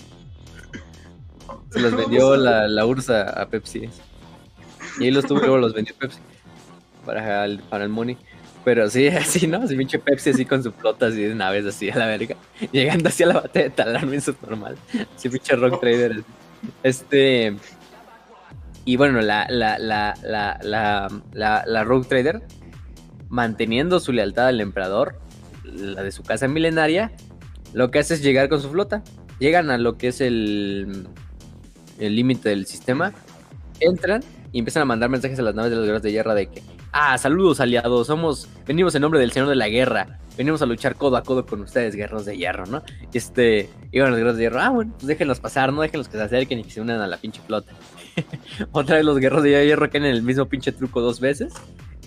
Se 1.70 1.80
los 1.80 1.94
vendió 1.96 2.36
la, 2.36 2.66
la 2.66 2.84
URSA 2.84 3.30
a 3.30 3.48
Pepsi. 3.48 3.88
Y 4.98 5.04
ahí 5.04 5.10
los 5.10 5.26
tuvo, 5.26 5.40
luego 5.40 5.58
los 5.58 5.74
vendió 5.74 5.94
Pepsi 5.98 6.18
para 7.04 7.44
el, 7.44 7.58
para 7.60 7.84
el 7.84 7.90
money. 7.90 8.16
Pero 8.64 8.90
sí, 8.90 9.06
así, 9.08 9.46
¿no? 9.46 9.58
Así 9.58 9.76
pinche 9.76 9.98
Pepsi 9.98 10.30
así 10.30 10.44
con 10.44 10.62
su 10.62 10.72
flota 10.72 11.06
así 11.06 11.22
de 11.22 11.34
naves 11.34 11.66
así 11.66 11.90
a 11.90 11.96
la 11.96 12.06
verga. 12.06 12.36
Llegando 12.72 13.08
así 13.08 13.22
a 13.22 13.26
la 13.26 13.34
batalla 13.34 13.64
de 13.66 13.70
Talarno 13.70 14.12
en 14.12 14.20
su 14.20 14.34
normal. 14.42 14.76
Así 15.14 15.28
pinche 15.28 15.54
Rock 15.56 15.80
Trader. 15.80 16.22
Este. 16.82 17.56
Y 18.84 18.96
bueno, 18.96 19.20
la, 19.20 19.46
la, 19.48 19.78
la, 19.78 20.14
la, 20.22 20.58
la, 20.62 21.08
la, 21.32 21.64
la 21.66 21.84
Rogue 21.84 22.08
Trader, 22.08 22.42
manteniendo 23.28 23.98
su 23.98 24.12
lealtad 24.12 24.46
al 24.46 24.60
emperador, 24.60 25.18
la 25.64 26.04
de 26.04 26.12
su 26.12 26.22
casa 26.22 26.46
milenaria, 26.46 27.10
lo 27.72 27.90
que 27.90 27.98
hace 27.98 28.14
es 28.14 28.22
llegar 28.22 28.48
con 28.48 28.62
su 28.62 28.70
flota. 28.70 29.02
Llegan 29.40 29.70
a 29.70 29.78
lo 29.78 29.98
que 29.98 30.08
es 30.08 30.20
el 30.20 31.08
el 31.98 32.16
límite 32.16 32.48
del 32.50 32.66
sistema, 32.66 33.12
entran 33.80 34.22
y 34.56 34.60
empiezan 34.60 34.84
a 34.84 34.86
mandar 34.86 35.10
mensajes 35.10 35.38
a 35.38 35.42
las 35.42 35.54
naves 35.54 35.70
de 35.70 35.76
los 35.76 35.84
guerreros 35.84 36.02
de 36.02 36.12
guerra 36.12 36.34
de 36.34 36.46
que, 36.46 36.62
ah, 36.90 37.18
saludos 37.18 37.60
aliados, 37.60 38.06
somos, 38.06 38.48
venimos 38.66 38.94
en 38.94 39.02
nombre 39.02 39.20
del 39.20 39.30
Señor 39.30 39.50
de 39.50 39.54
la 39.54 39.68
Guerra, 39.68 40.18
venimos 40.38 40.62
a 40.62 40.66
luchar 40.66 40.94
codo 40.94 41.18
a 41.18 41.22
codo 41.22 41.44
con 41.44 41.60
ustedes, 41.60 41.94
guerreros 41.94 42.24
de 42.24 42.38
hierro, 42.38 42.64
¿no? 42.64 42.82
Y 43.12 43.18
este, 43.18 43.68
iban 43.92 44.08
los 44.08 44.16
guerreros 44.16 44.38
de 44.38 44.44
hierro, 44.44 44.60
ah, 44.60 44.70
bueno, 44.70 44.94
pues 44.94 45.08
déjenlos 45.08 45.40
pasar, 45.40 45.74
no 45.74 45.82
déjenlos 45.82 46.08
que 46.08 46.16
se 46.16 46.22
acerquen 46.22 46.60
y 46.60 46.64
que 46.64 46.70
se 46.70 46.80
unan 46.80 47.02
a 47.02 47.06
la 47.06 47.18
pinche 47.18 47.42
flota. 47.46 47.70
Otra 48.72 48.96
vez 48.96 49.04
los 49.04 49.18
guerreros 49.18 49.42
de 49.44 49.66
hierro 49.66 49.90
caen 49.90 50.06
en 50.06 50.14
el 50.14 50.22
mismo 50.22 50.46
pinche 50.46 50.72
truco 50.72 51.02
dos 51.02 51.20
veces. 51.20 51.52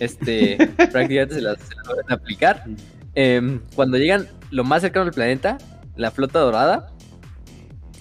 Este, 0.00 0.56
prácticamente 0.90 1.36
se 1.36 1.42
las, 1.42 1.58
van 1.86 1.98
a 2.08 2.14
aplicar. 2.14 2.64
Em, 3.14 3.60
cuando 3.76 3.96
llegan 3.96 4.26
lo 4.50 4.64
más 4.64 4.82
cercano 4.82 5.06
al 5.06 5.12
planeta, 5.12 5.56
la 5.94 6.10
flota 6.10 6.40
dorada 6.40 6.88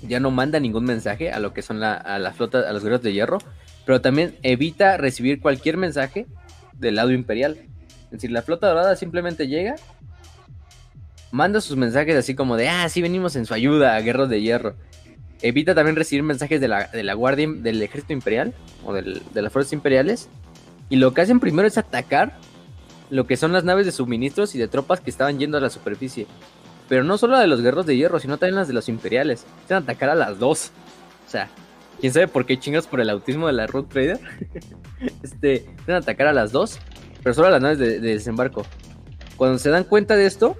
ya 0.02 0.20
no 0.20 0.32
manda 0.32 0.60
ningún 0.60 0.86
mensaje 0.86 1.32
a 1.32 1.40
lo 1.40 1.54
que 1.54 1.62
son 1.62 1.80
la, 1.80 1.94
a 1.94 2.18
la 2.18 2.32
flota, 2.32 2.68
a 2.68 2.74
los 2.74 2.82
guerreros 2.82 3.04
de 3.04 3.14
hierro, 3.14 3.38
pero 3.90 4.02
también 4.02 4.38
evita 4.44 4.98
recibir 4.98 5.42
cualquier 5.42 5.76
mensaje 5.76 6.28
del 6.74 6.94
lado 6.94 7.12
imperial. 7.12 7.58
Es 8.04 8.12
decir, 8.12 8.30
la 8.30 8.44
flota 8.44 8.68
dorada 8.68 8.96
simplemente 8.96 9.48
llega, 9.48 9.78
manda 11.32 11.60
sus 11.60 11.76
mensajes 11.76 12.16
así 12.16 12.36
como 12.36 12.56
de, 12.56 12.70
ah, 12.70 12.88
sí 12.88 13.02
venimos 13.02 13.36
en 13.36 13.48
su 13.48 13.56
ayuda, 13.56 13.96
a 13.96 14.02
guerreros 14.02 14.30
de 14.30 14.44
hierro. 14.44 14.76
Evita 15.42 15.74
también 15.74 15.96
recibir 15.96 16.22
mensajes 16.22 16.62
de 16.62 16.68
la, 16.68 16.86
de 16.86 17.02
la 17.02 17.16
guardia, 17.16 17.48
del 17.50 17.82
ejército 17.82 18.14
imperial 18.14 18.54
o 18.86 18.94
de 18.94 19.42
las 19.42 19.52
fuerzas 19.52 19.74
imperiales. 19.74 20.30
Y 20.90 20.98
lo 20.98 21.16
que 21.16 21.22
hacen 21.22 21.40
primero 21.40 21.68
es 21.68 21.80
atacar 21.80 22.38
lo 23.10 23.26
que 23.26 23.38
son 23.38 23.54
las 23.54 23.64
naves 23.64 23.88
de 23.88 23.92
suministros 23.92 24.54
y 24.54 24.60
de 24.60 24.68
tropas 24.68 25.00
que 25.00 25.10
estaban 25.10 25.40
yendo 25.40 25.58
a 25.58 25.62
la 25.62 25.72
superficie. 25.72 26.28
Pero 26.88 27.04
no 27.04 27.18
solo 27.18 27.40
de 27.40 27.48
los 27.48 27.62
guerreros 27.62 27.88
de 27.88 27.98
hierro, 27.98 28.20
sino 28.20 28.38
también 28.38 28.58
las 28.58 28.68
de 28.68 28.76
los 28.76 28.88
imperiales. 28.88 29.48
Quieren 29.66 29.82
atacar 29.82 30.12
a 30.12 30.16
las 30.16 30.38
dos. 30.38 30.70
O 31.26 31.32
sea, 31.32 31.50
quién 32.00 32.14
sabe 32.14 32.28
por 32.28 32.46
qué 32.46 32.58
chingas 32.60 32.88
por 32.88 33.02
el 33.02 33.10
autismo 33.10 33.48
de 33.48 33.54
la 33.54 33.68
Road 33.68 33.86
Trader. 33.86 34.20
este, 35.24 35.66
van 35.88 35.96
a 35.96 36.00
atacar 36.00 36.28
a 36.28 36.34
las 36.34 36.52
dos, 36.52 36.80
pero 37.24 37.34
solo 37.34 37.48
a 37.48 37.52
las 37.52 37.62
naves 37.62 37.78
de, 37.78 38.00
desembarco. 38.00 38.66
Cuando 39.38 39.58
se 39.60 39.70
dan 39.70 39.84
cuenta 39.84 40.16
de 40.16 40.26
esto, 40.26 40.58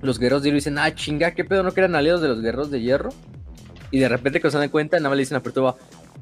los 0.00 0.18
guerreros 0.18 0.42
de 0.42 0.48
hierro 0.48 0.56
dicen, 0.56 0.78
ah, 0.78 0.94
chinga, 0.94 1.32
qué 1.32 1.44
pedo, 1.44 1.62
no 1.62 1.72
que 1.72 1.80
eran 1.80 1.94
aliados 1.94 2.20
de 2.20 2.28
los 2.28 2.40
guerreros 2.40 2.70
de 2.70 2.80
hierro. 2.80 3.10
Y 3.90 3.98
de 3.98 4.08
repente 4.08 4.40
cuando 4.40 4.52
se 4.52 4.58
dan 4.58 4.68
cuenta, 4.68 4.96
nada 4.98 5.08
más 5.08 5.16
le 5.16 5.22
dicen 5.22 5.36
a 5.36 5.42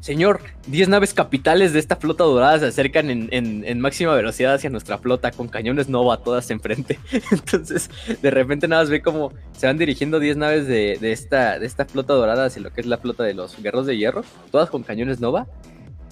Señor, 0.00 0.40
10 0.68 0.88
naves 0.88 1.12
capitales 1.12 1.72
de 1.72 1.80
esta 1.80 1.96
flota 1.96 2.24
dorada 2.24 2.58
se 2.58 2.66
acercan 2.66 3.10
en, 3.10 3.80
máxima 3.80 4.14
velocidad 4.14 4.54
hacia 4.54 4.70
nuestra 4.70 4.98
flota 4.98 5.32
con 5.32 5.48
cañones 5.48 5.88
Nova 5.88 6.18
todas 6.18 6.50
enfrente. 6.50 7.00
Entonces, 7.30 7.90
de 8.22 8.30
repente 8.30 8.68
nada 8.68 8.82
más 8.82 8.90
ve 8.90 9.02
como 9.02 9.32
se 9.52 9.66
van 9.66 9.76
dirigiendo 9.76 10.20
10 10.20 10.36
naves 10.36 10.66
de, 10.68 10.98
esta, 11.02 11.56
esta 11.56 11.84
flota 11.84 12.14
dorada 12.14 12.46
hacia 12.46 12.62
lo 12.62 12.72
que 12.72 12.80
es 12.80 12.86
la 12.86 12.98
flota 12.98 13.24
de 13.24 13.34
los 13.34 13.60
guerreros 13.60 13.86
de 13.86 13.96
hierro, 13.96 14.22
todas 14.52 14.70
con 14.70 14.84
cañones 14.84 15.20
Nova, 15.20 15.48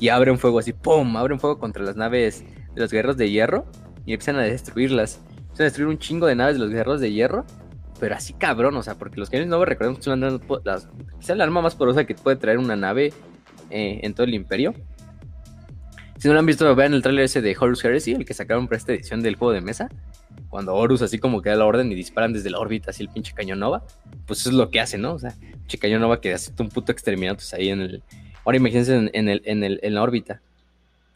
y 0.00 0.08
abren 0.08 0.38
fuego 0.38 0.58
así, 0.58 0.72
¡pum! 0.72 1.16
Abren 1.16 1.38
fuego 1.38 1.58
contra 1.58 1.82
las 1.82 1.96
naves 1.96 2.44
de 2.74 2.80
los 2.80 2.90
guerreros 2.90 3.16
de 3.16 3.30
hierro 3.30 3.66
y 4.04 4.12
empiezan 4.12 4.36
a 4.36 4.42
destruirlas. 4.42 5.20
Empiezan 5.38 5.60
a 5.60 5.64
destruir 5.64 5.88
un 5.88 5.98
chingo 5.98 6.26
de 6.26 6.34
naves 6.34 6.56
de 6.56 6.60
los 6.60 6.70
guerreros 6.70 7.00
de 7.00 7.12
hierro 7.12 7.46
pero 7.98 8.14
así 8.14 8.34
cabrón, 8.34 8.76
o 8.76 8.82
sea, 8.82 8.94
porque 8.94 9.18
los 9.18 9.30
cañones 9.30 9.48
Nova 9.48 9.64
recordemos 9.64 9.98
que 9.98 10.04
son 10.04 10.20
las, 10.20 10.88
la 11.28 11.44
arma 11.44 11.62
más 11.62 11.74
poderosa 11.74 12.04
que 12.04 12.14
puede 12.14 12.36
traer 12.36 12.58
una 12.58 12.76
nave 12.76 13.12
eh, 13.70 14.01
en 14.02 14.14
todo 14.14 14.24
el 14.24 14.34
imperio. 14.34 14.74
Si 16.18 16.28
no 16.28 16.34
lo 16.34 16.40
han 16.40 16.47
visto, 16.47 16.74
vean 16.74 16.94
el 16.94 17.02
trailer 17.02 17.24
ese 17.24 17.43
de 17.43 17.56
Horus 17.59 17.84
Heresy, 17.84 18.12
el 18.12 18.24
que 18.24 18.34
sacaron 18.34 18.66
para 18.66 18.78
esta 18.78 18.93
edición 18.93 19.22
del 19.22 19.36
juego 19.36 19.52
de 19.52 19.60
mesa. 19.60 19.88
cuando 20.48 20.74
Horus 20.74 21.02
así 21.02 21.18
como 21.18 21.43
que 21.43 21.51
da 21.51 21.56
la 21.56 21.66
orden 21.66 21.93
y 21.93 21.94
disparan 21.94 22.32
desde 22.32 22.51
la 22.51 22.59
órbita 22.59 22.90
así 22.90 23.02
el 23.02 23.10
pinche 23.10 23.34
cañón 23.34 23.59
Nova, 23.59 23.84
pues 24.26 24.40
eso 24.40 24.51
es 24.51 24.56
lo 24.56 24.70
que 24.70 24.80
hace, 24.80 24.97
¿no? 24.97 25.14
O 25.14 25.18
sea, 25.18 25.34
pinche 25.38 25.78
cañón 25.78 26.01
Nova 26.01 26.20
que 26.20 26.32
hace 26.32 26.52
un 26.59 26.68
puto 26.68 26.93
exterminatus 26.93 27.52
ahí 27.52 27.68
en 27.68 27.80
el... 27.80 28.02
Ahora 28.44 28.56
imagínense 28.56 28.94
en, 29.12 29.28
el, 29.28 29.43
en, 29.44 29.64
el, 29.64 29.80
en 29.82 29.94
la 29.94 30.02
órbita. 30.02 30.40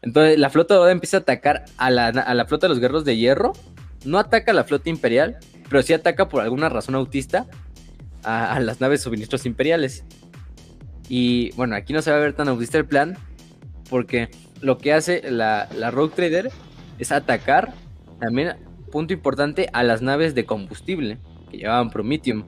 Entonces 0.01 0.37
la 0.37 0.49
flota 0.49 0.75
dorada 0.75 0.91
empieza 0.91 1.17
a 1.17 1.19
atacar 1.21 1.65
a 1.77 1.89
la, 1.89 2.07
a 2.07 2.33
la 2.33 2.45
flota 2.45 2.67
de 2.67 2.69
los 2.69 2.79
guerreros 2.79 3.05
de 3.05 3.17
hierro. 3.17 3.53
No 4.03 4.19
ataca 4.19 4.51
a 4.51 4.53
la 4.53 4.65
flota 4.65 4.89
imperial, 4.89 5.37
pero 5.69 5.81
sí 5.81 5.93
ataca 5.93 6.27
por 6.27 6.41
alguna 6.41 6.69
razón 6.69 6.95
autista 6.95 7.47
a, 8.23 8.59
las 8.59 8.81
naves 8.81 9.01
suministros 9.01 9.45
imperiales. 9.45 10.03
Y 11.13 11.51
bueno, 11.57 11.75
aquí 11.75 11.91
no 11.91 12.01
se 12.01 12.09
va 12.09 12.15
a 12.15 12.19
ver 12.21 12.31
tan 12.31 12.47
autista 12.47 12.77
el 12.77 12.85
plan, 12.85 13.17
porque 13.89 14.29
lo 14.61 14.77
que 14.77 14.93
hace 14.93 15.29
la, 15.29 15.67
la 15.77 15.91
Rogue 15.91 16.15
Trader 16.15 16.49
es 16.99 17.11
atacar 17.11 17.73
también, 18.21 18.55
punto 18.93 19.11
importante, 19.11 19.67
a 19.73 19.83
las 19.83 20.01
naves 20.01 20.35
de 20.35 20.45
combustible 20.45 21.17
que 21.49 21.57
llevaban 21.57 21.89
Prometheum. 21.89 22.45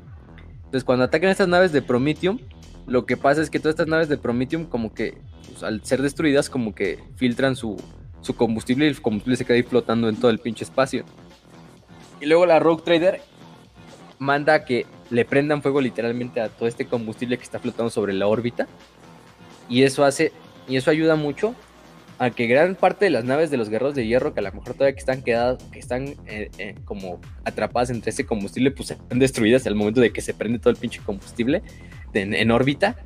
Entonces, 0.55 0.85
cuando 0.85 1.03
atacan 1.03 1.29
estas 1.29 1.49
naves 1.49 1.73
de 1.73 1.81
Prometheum, 1.81 2.39
lo 2.87 3.05
que 3.05 3.17
pasa 3.17 3.41
es 3.41 3.49
que 3.49 3.59
todas 3.59 3.73
estas 3.73 3.87
naves 3.87 4.07
de 4.07 4.15
Prometheum, 4.15 4.63
como 4.63 4.93
que 4.93 5.17
pues, 5.49 5.61
al 5.61 5.83
ser 5.83 6.01
destruidas, 6.01 6.49
como 6.49 6.73
que 6.73 7.03
filtran 7.17 7.57
su, 7.57 7.75
su 8.21 8.33
combustible 8.37 8.85
y 8.85 8.87
el 8.87 9.01
combustible 9.01 9.35
se 9.35 9.43
queda 9.43 9.57
ahí 9.57 9.63
flotando 9.63 10.07
en 10.07 10.15
todo 10.15 10.31
el 10.31 10.39
pinche 10.39 10.63
espacio. 10.63 11.03
Y 12.21 12.27
luego 12.27 12.45
la 12.45 12.59
Rogue 12.59 12.83
Trader 12.83 13.19
manda 14.19 14.63
que 14.63 14.85
le 15.13 15.25
prendan 15.25 15.61
fuego 15.61 15.79
literalmente 15.79 16.41
a 16.41 16.49
todo 16.49 16.67
este 16.67 16.85
combustible 16.85 17.37
que 17.37 17.43
está 17.43 17.59
flotando 17.59 17.91
sobre 17.91 18.13
la 18.13 18.27
órbita. 18.27 18.67
Y 19.69 19.83
eso 19.83 20.03
hace, 20.03 20.31
y 20.67 20.75
eso 20.75 20.89
ayuda 20.89 21.15
mucho 21.15 21.53
a 22.17 22.31
que 22.31 22.47
gran 22.47 22.75
parte 22.75 23.05
de 23.05 23.11
las 23.11 23.23
naves 23.23 23.51
de 23.51 23.57
los 23.57 23.69
guerreros 23.69 23.93
de 23.93 24.07
hierro, 24.07 24.33
que 24.33 24.39
a 24.39 24.43
lo 24.43 24.51
mejor 24.51 24.73
todavía 24.73 24.93
que 24.93 24.99
están 24.99 25.21
quedadas, 25.21 25.63
que 25.71 25.77
están 25.77 26.15
eh, 26.25 26.49
eh, 26.57 26.75
como 26.83 27.21
atrapadas 27.45 27.91
entre 27.91 28.09
ese 28.09 28.25
combustible, 28.25 28.71
pues 28.71 28.89
se 28.89 28.97
destruidas 29.11 29.67
al 29.67 29.75
momento 29.75 30.01
de 30.01 30.11
que 30.11 30.21
se 30.21 30.33
prende 30.33 30.57
todo 30.57 30.71
el 30.71 30.77
pinche 30.77 30.99
combustible 31.05 31.61
en, 32.13 32.51
órbita. 32.51 32.97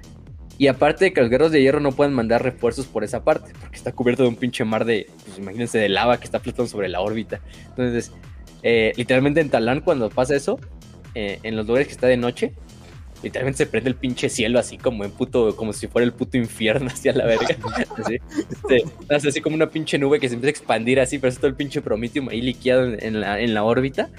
Y 0.58 0.68
aparte 0.68 1.06
de 1.06 1.14
que 1.14 1.22
los 1.22 1.30
guerreros 1.30 1.52
de 1.52 1.62
hierro 1.62 1.82
no 1.82 1.92
pueden 1.92 2.14
mandar 2.14 2.42
refuerzos 2.42 2.88
por 2.88 3.04
esa 3.04 3.24
parte, 3.24 3.52
porque 3.60 3.76
está 3.76 3.92
cubierto 3.92 4.24
de 4.24 4.30
un 4.30 4.38
pinche 4.38 4.64
mar 4.64 4.86
de, 4.86 5.08
pues 5.26 5.38
imagínense, 5.38 5.78
de 5.78 5.90
lava 5.90 6.18
que 6.18 6.26
está 6.26 6.40
flotando 6.40 6.70
sobre 6.70 6.88
la 6.88 7.02
órbita. 7.02 7.42
Entonces, 7.70 8.12
eh, 8.64 8.94
literalmente 8.96 9.42
en 9.42 9.50
Talán, 9.50 9.82
cuando 9.82 10.10
pasa 10.10 10.36
eso, 10.36 10.60
eh, 11.19 11.39
en 11.41 11.56
los 11.56 11.65
lugares 11.65 11.88
que 11.88 11.94
está 11.94 12.06
de 12.06 12.15
noche, 12.15 12.53
literalmente 13.23 13.57
se 13.57 13.65
prende 13.65 13.89
el 13.89 13.95
pinche 13.95 14.30
cielo 14.30 14.60
así 14.60 14.77
como 14.77 15.03
en 15.03 15.10
puto, 15.10 15.56
como 15.56 15.73
si 15.73 15.88
fuera 15.88 16.06
el 16.06 16.14
puto 16.14 16.38
infierno 16.38 16.89
hacia 16.94 17.11
la 17.11 17.26
verga. 17.26 17.57
así, 17.98 18.19
este, 19.10 19.27
así 19.30 19.41
como 19.41 19.56
una 19.56 19.68
pinche 19.68 19.98
nube 19.98 20.19
que 20.19 20.30
se 20.30 20.35
empieza 20.35 20.49
a 20.49 20.60
expandir 20.60 20.99
así, 20.99 21.18
pero 21.18 21.30
es 21.30 21.38
todo 21.38 21.48
el 21.48 21.56
pinche 21.56 21.81
Prometheum 21.81 22.30
ahí 22.30 22.39
liqueado 22.41 22.85
en, 22.85 23.19
la, 23.19 23.39
en 23.39 23.56
la 23.56 23.64
órbita. 23.64 24.11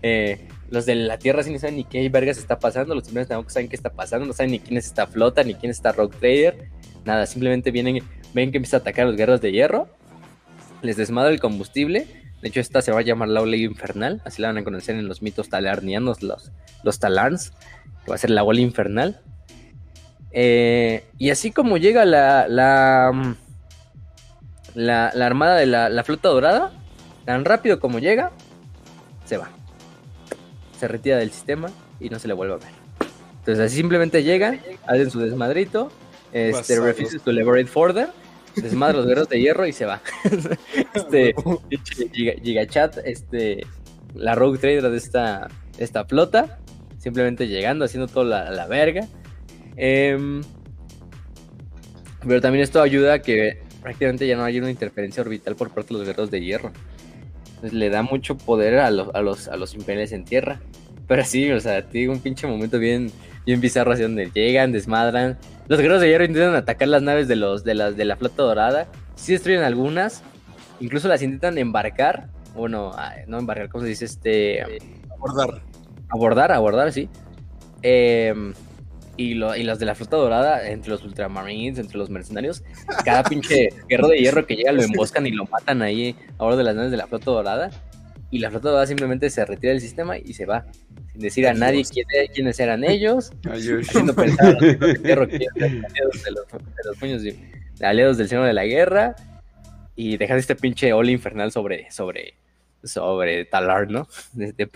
Eh, 0.00 0.48
los 0.70 0.86
de 0.86 0.94
la 0.94 1.18
Tierra 1.18 1.42
sí 1.42 1.52
no 1.52 1.58
saben 1.58 1.76
ni 1.76 1.84
qué 1.84 2.08
vergas 2.08 2.38
está 2.38 2.58
pasando, 2.58 2.94
los 2.94 3.04
primeros 3.04 3.28
tampoco 3.28 3.50
saben 3.50 3.68
qué 3.68 3.76
está 3.76 3.90
pasando, 3.90 4.24
no 4.24 4.32
saben 4.32 4.52
ni 4.52 4.58
quién 4.58 4.78
es 4.78 4.86
esta 4.86 5.06
flota, 5.06 5.42
ni 5.42 5.56
quién 5.56 5.70
es 5.70 5.76
esta 5.76 5.92
Rock 5.92 6.16
Trader, 6.18 6.70
nada, 7.04 7.26
simplemente 7.26 7.70
vienen, 7.70 8.02
ven 8.32 8.50
que 8.50 8.56
empieza 8.56 8.78
a 8.78 8.80
atacar 8.80 9.04
a 9.04 9.08
los 9.08 9.16
guerreros 9.16 9.42
de 9.42 9.52
hierro, 9.52 9.88
les 10.80 10.96
desmadra 10.96 11.30
el 11.30 11.38
combustible 11.38 12.06
de 12.42 12.48
hecho, 12.48 12.60
esta 12.60 12.82
se 12.82 12.92
va 12.92 13.00
a 13.00 13.02
llamar 13.02 13.28
la 13.28 13.40
ola 13.40 13.56
infernal, 13.56 14.20
así 14.24 14.42
la 14.42 14.48
van 14.48 14.58
a 14.58 14.64
conocer 14.64 14.96
en 14.96 15.08
los 15.08 15.22
mitos 15.22 15.48
talarnianos, 15.48 16.22
los, 16.22 16.52
los 16.82 16.98
talans, 16.98 17.52
que 18.04 18.10
va 18.10 18.14
a 18.14 18.18
ser 18.18 18.30
la 18.30 18.44
ola 18.44 18.60
infernal. 18.60 19.20
Eh, 20.32 21.04
y 21.16 21.30
así 21.30 21.50
como 21.50 21.78
llega 21.78 22.04
la, 22.04 22.46
la, 22.46 23.36
la, 24.74 25.26
armada 25.26 25.56
de 25.56 25.66
la, 25.66 26.04
flota 26.04 26.28
dorada, 26.28 26.72
tan 27.24 27.44
rápido 27.46 27.80
como 27.80 27.98
llega, 27.98 28.32
se 29.24 29.38
va. 29.38 29.48
Se 30.78 30.88
retira 30.88 31.16
del 31.16 31.30
sistema 31.30 31.70
y 31.98 32.10
no 32.10 32.18
se 32.18 32.28
le 32.28 32.34
vuelve 32.34 32.54
a 32.54 32.58
ver. 32.58 32.68
Entonces 33.38 33.64
así 33.64 33.76
simplemente 33.76 34.22
llegan, 34.22 34.60
hacen 34.86 35.10
su 35.10 35.20
desmadrito, 35.20 35.90
este, 36.32 36.78
refuses 36.80 37.22
to 37.22 37.32
liberate 37.32 37.66
further 37.66 38.10
desmadra 38.56 38.98
los 38.98 39.06
guerreros 39.06 39.28
de 39.28 39.40
hierro 39.40 39.66
y 39.66 39.72
se 39.72 39.84
va. 39.84 40.02
este, 40.94 41.34
Gigachat, 42.42 42.98
este, 43.04 43.66
la 44.14 44.34
Rogue 44.34 44.58
Trader 44.58 44.90
de 44.90 44.96
esta, 44.96 45.48
esta 45.78 46.04
flota, 46.04 46.58
simplemente 46.98 47.48
llegando, 47.48 47.84
haciendo 47.84 48.08
toda 48.08 48.50
la, 48.50 48.66
verga. 48.66 49.06
Em, 49.76 50.42
pero 52.26 52.40
también 52.40 52.62
esto 52.62 52.82
ayuda 52.82 53.14
a 53.14 53.18
que 53.20 53.62
prácticamente 53.82 54.26
ya 54.26 54.36
no 54.36 54.44
haya 54.44 54.60
una 54.60 54.70
interferencia 54.70 55.22
orbital 55.22 55.54
por 55.54 55.70
parte 55.70 55.94
de 55.94 55.98
los 55.98 56.06
guerreros 56.06 56.30
de 56.30 56.40
hierro. 56.40 56.72
Entonces 57.46 57.72
le 57.72 57.88
da 57.88 58.02
mucho 58.02 58.36
poder 58.36 58.78
a, 58.78 58.90
los, 58.90 59.14
a, 59.14 59.20
los, 59.20 59.48
a 59.48 59.56
los 59.56 59.74
imperiales 59.74 60.12
en 60.12 60.24
tierra. 60.24 60.60
Pero 61.06 61.24
sí, 61.24 61.50
o 61.52 61.60
sea, 61.60 61.88
tiene 61.88 62.12
un 62.12 62.20
pinche 62.20 62.46
momento 62.46 62.78
bien, 62.78 63.12
bien 63.46 63.60
bizarro 63.60 63.92
así 63.92 64.02
donde 64.02 64.30
llegan, 64.34 64.72
desmadran, 64.72 65.38
los 65.68 65.80
guerreros 65.80 66.00
de 66.00 66.08
hierro 66.08 66.24
intentan 66.24 66.54
atacar 66.54 66.88
las 66.88 67.02
naves 67.02 67.26
de 67.28 67.36
los 67.36 67.64
de 67.64 67.74
las 67.74 67.96
de 67.96 68.04
la 68.04 68.16
flota 68.16 68.42
dorada. 68.42 68.86
Sí 69.14 69.32
destruyen 69.32 69.62
algunas. 69.62 70.22
Incluso 70.80 71.08
las 71.08 71.22
intentan 71.22 71.58
embarcar. 71.58 72.28
Bueno, 72.54 72.92
no 73.26 73.38
embarcar, 73.38 73.68
¿cómo 73.68 73.82
se 73.82 73.88
dice? 73.88 74.04
Este. 74.04 74.62
Abordar. 75.10 75.62
Abordar, 76.08 76.52
abordar, 76.52 76.92
sí. 76.92 77.08
Em, 77.82 78.54
y, 79.16 79.34
lo, 79.34 79.56
y 79.56 79.62
las 79.62 79.78
de 79.78 79.86
la 79.86 79.94
flota 79.94 80.16
dorada, 80.16 80.68
entre 80.68 80.90
los 80.90 81.02
ultramarines, 81.02 81.78
entre 81.78 81.98
los 81.98 82.10
mercenarios, 82.10 82.62
cada 83.04 83.22
pinche 83.24 83.70
guerrero 83.88 84.08
de 84.08 84.18
hierro 84.18 84.46
que 84.46 84.56
llega 84.56 84.72
lo 84.72 84.82
emboscan 84.82 85.26
y 85.26 85.30
lo 85.30 85.46
matan 85.46 85.82
ahí 85.82 86.14
a 86.38 86.44
bordo 86.44 86.58
de 86.58 86.64
las 86.64 86.76
naves 86.76 86.90
de 86.90 86.96
la 86.96 87.06
flota 87.06 87.30
dorada. 87.30 87.70
Y 88.30 88.38
la 88.38 88.50
flota 88.50 88.70
dorada 88.70 88.86
simplemente 88.86 89.30
se 89.30 89.44
retira 89.44 89.72
del 89.72 89.80
sistema 89.80 90.18
y 90.18 90.32
se 90.34 90.46
va 90.46 90.66
sin 91.12 91.20
decir 91.20 91.46
a 91.46 91.54
nadie 91.54 91.84
quiénes 92.34 92.58
eran 92.58 92.84
ellos, 92.88 93.32
haciendo 93.48 94.14
pensar 94.14 94.56
a 94.56 94.60
los 94.60 94.62
aliados 94.62 96.22
de 96.24 96.30
los, 96.30 97.22
de 97.22 97.86
aliados 97.86 98.18
del 98.18 98.28
Señor 98.28 98.46
de 98.46 98.52
la 98.52 98.64
Guerra, 98.64 99.14
y 99.96 100.18
dejar 100.18 100.38
este 100.38 100.54
pinche 100.54 100.92
ola 100.92 101.10
infernal 101.10 101.50
sobre, 101.50 101.90
sobre, 101.90 102.34
sobre 102.84 103.46
Talar, 103.46 103.90
¿no? 103.90 104.06
De, 104.34 104.52
de 104.52 104.68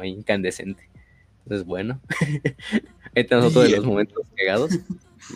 ahí 0.00 0.08
incandescente. 0.08 0.88
Entonces, 1.44 1.66
bueno, 1.66 2.00
ahí 3.14 3.24
tenemos 3.24 3.50
otro 3.50 3.62
de 3.62 3.68
los 3.70 3.84
momentos 3.84 4.26
cagados. 4.34 4.78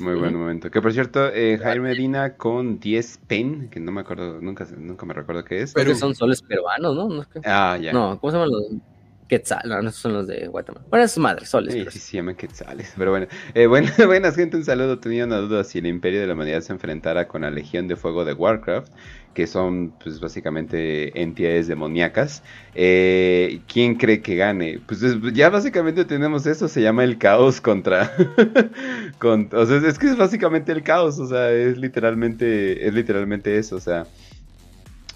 Muy 0.01 0.14
buen 0.14 0.35
momento. 0.35 0.70
Que 0.70 0.81
por 0.81 0.93
cierto, 0.93 1.28
eh, 1.32 1.59
Jaime 1.62 1.89
Medina 1.90 2.36
con 2.36 2.78
10 2.78 3.20
pen, 3.27 3.68
que 3.70 3.81
no 3.81 3.93
me 3.93 4.01
acuerdo, 4.01 4.40
nunca, 4.40 4.66
nunca 4.77 5.06
me 5.06 5.14
recuerdo 5.14 5.44
qué 5.44 5.62
es. 5.62 5.73
Pero 5.73 5.94
son 5.94 6.14
soles 6.14 6.43
peruanos, 6.43 6.94
¿no? 6.94 7.24
ah, 7.44 7.78
ya. 7.81 7.93
No, 7.93 8.18
¿cómo 8.20 8.31
se 8.31 8.36
llaman 8.39 8.51
los? 8.51 8.81
Quetzal, 9.28 9.62
no, 9.64 9.82
no 9.82 9.90
son 9.90 10.12
los 10.12 10.27
de 10.28 10.47
Guatemala. 10.47 10.86
Bueno, 10.89 11.05
es 11.05 11.18
madre, 11.18 11.47
soles. 11.47 11.74
Sí, 11.74 11.85
sí, 11.90 11.98
se 11.98 12.16
llaman 12.18 12.36
Quetzales. 12.36 12.94
Pero 12.97 13.10
bueno, 13.10 13.27
eh, 13.55 13.66
bueno, 13.66 13.89
buenas 14.06 14.36
gente, 14.36 14.56
un 14.56 14.64
saludo. 14.64 15.01
Tenía 15.01 15.24
una 15.24 15.39
duda 15.39 15.64
si 15.64 15.78
el 15.78 15.86
Imperio 15.86 16.20
de 16.20 16.28
la 16.28 16.35
Humanidad 16.35 16.60
se 16.60 16.73
enfrentara 16.73 17.27
con 17.27 17.43
la 17.43 17.51
Legión 17.51 17.89
de 17.89 17.97
Fuego 17.97 18.24
de 18.24 18.35
Warcraft, 18.35 18.93
que 19.37 19.47
son 19.47 19.93
pues 20.03 20.19
básicamente 20.19 21.21
entidades 21.21 21.67
demoníacas. 21.69 22.43
Eh, 22.75 23.61
¿Quién 23.71 23.97
cree 23.97 24.23
que 24.23 24.35
gane? 24.35 24.81
Pues 24.87 25.03
ya 25.35 25.51
básicamente 25.51 26.07
tenemos 26.07 26.47
eso, 26.47 26.69
se 26.69 26.81
llama 26.81 27.05
el 27.05 27.19
caos 27.19 27.61
contra... 27.61 28.11
con, 29.19 29.51
o 29.53 29.67
sea, 29.67 29.77
es 29.77 29.99
que 29.99 30.07
es 30.07 30.17
básicamente 30.17 30.73
el 30.73 30.83
caos, 30.83 31.19
o 31.19 31.29
sea, 31.29 31.53
es 31.53 31.77
literalmente, 31.77 32.89
es 32.89 32.95
literalmente 32.95 33.59
eso, 33.59 33.77
o 33.77 33.81
sea 33.81 34.07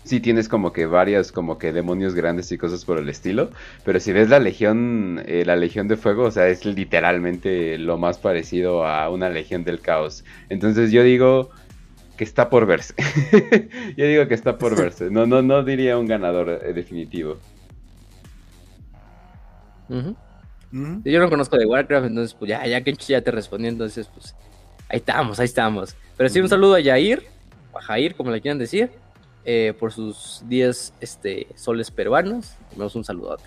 sí 0.03 0.19
tienes 0.19 0.49
como 0.49 0.73
que 0.73 0.87
varias 0.87 1.31
como 1.31 1.57
que 1.57 1.73
demonios 1.73 2.15
grandes 2.15 2.51
y 2.51 2.59
cosas 2.59 2.85
por 2.85 2.99
el 2.99 3.09
estilo, 3.09 3.51
pero 3.85 4.01
si 4.01 4.13
ves 4.13 4.29
la 4.29 4.41
legión 4.41 5.23
eh, 5.27 5.45
la 5.47 5.57
legión 5.57 5.89
de 5.89 5.97
fuego, 5.97 6.25
o 6.25 6.31
sea, 6.31 6.49
es 6.49 6.65
literalmente 6.65 7.79
lo 7.79 7.97
más 7.97 8.19
parecido 8.19 8.85
a 8.85 9.09
una 9.09 9.29
legión 9.29 9.63
del 9.63 9.81
caos. 9.81 10.25
Entonces 10.49 10.91
yo 10.91 11.05
digo 11.05 11.51
que 12.21 12.25
está 12.25 12.51
por 12.51 12.67
verse. 12.67 12.93
yo 13.97 14.05
digo 14.05 14.29
que 14.29 14.35
está 14.35 14.59
por 14.59 14.77
verse. 14.83 15.09
No 15.11 15.25
no 15.25 15.41
no 15.41 15.65
diría 15.65 15.97
un 15.97 16.07
ganador 16.07 16.51
eh, 16.51 16.75
definitivo. 16.75 17.39
Yo 19.89 21.19
no 21.19 21.31
conozco 21.31 21.57
de 21.57 21.65
Warcraft, 21.65 22.09
entonces 22.09 22.35
pues 22.35 22.51
ya 22.51 22.67
ya 22.67 22.83
que 22.83 22.93
ya 22.93 23.23
te 23.23 23.31
respondí, 23.31 23.69
entonces 23.69 24.07
pues 24.13 24.37
ahí 24.91 24.99
estamos, 24.99 25.41
ahí 25.41 25.47
estamos. 25.47 25.97
Pero 26.19 26.29
sí 26.29 26.41
un 26.41 26.51
saludo 26.51 26.75
a 26.75 26.81
Yair, 26.81 27.23
a 27.75 27.81
Jair, 27.81 28.15
como 28.15 28.31
le 28.31 28.43
quieran 28.43 28.59
decir. 28.59 28.91
Eh, 29.47 29.73
por 29.81 29.91
sus 29.91 30.43
10 30.47 30.93
este, 31.01 31.47
soles 31.55 31.91
peruanos. 31.91 32.53
Tenemos 32.69 32.95
un 32.97 33.05
saludote. 33.05 33.45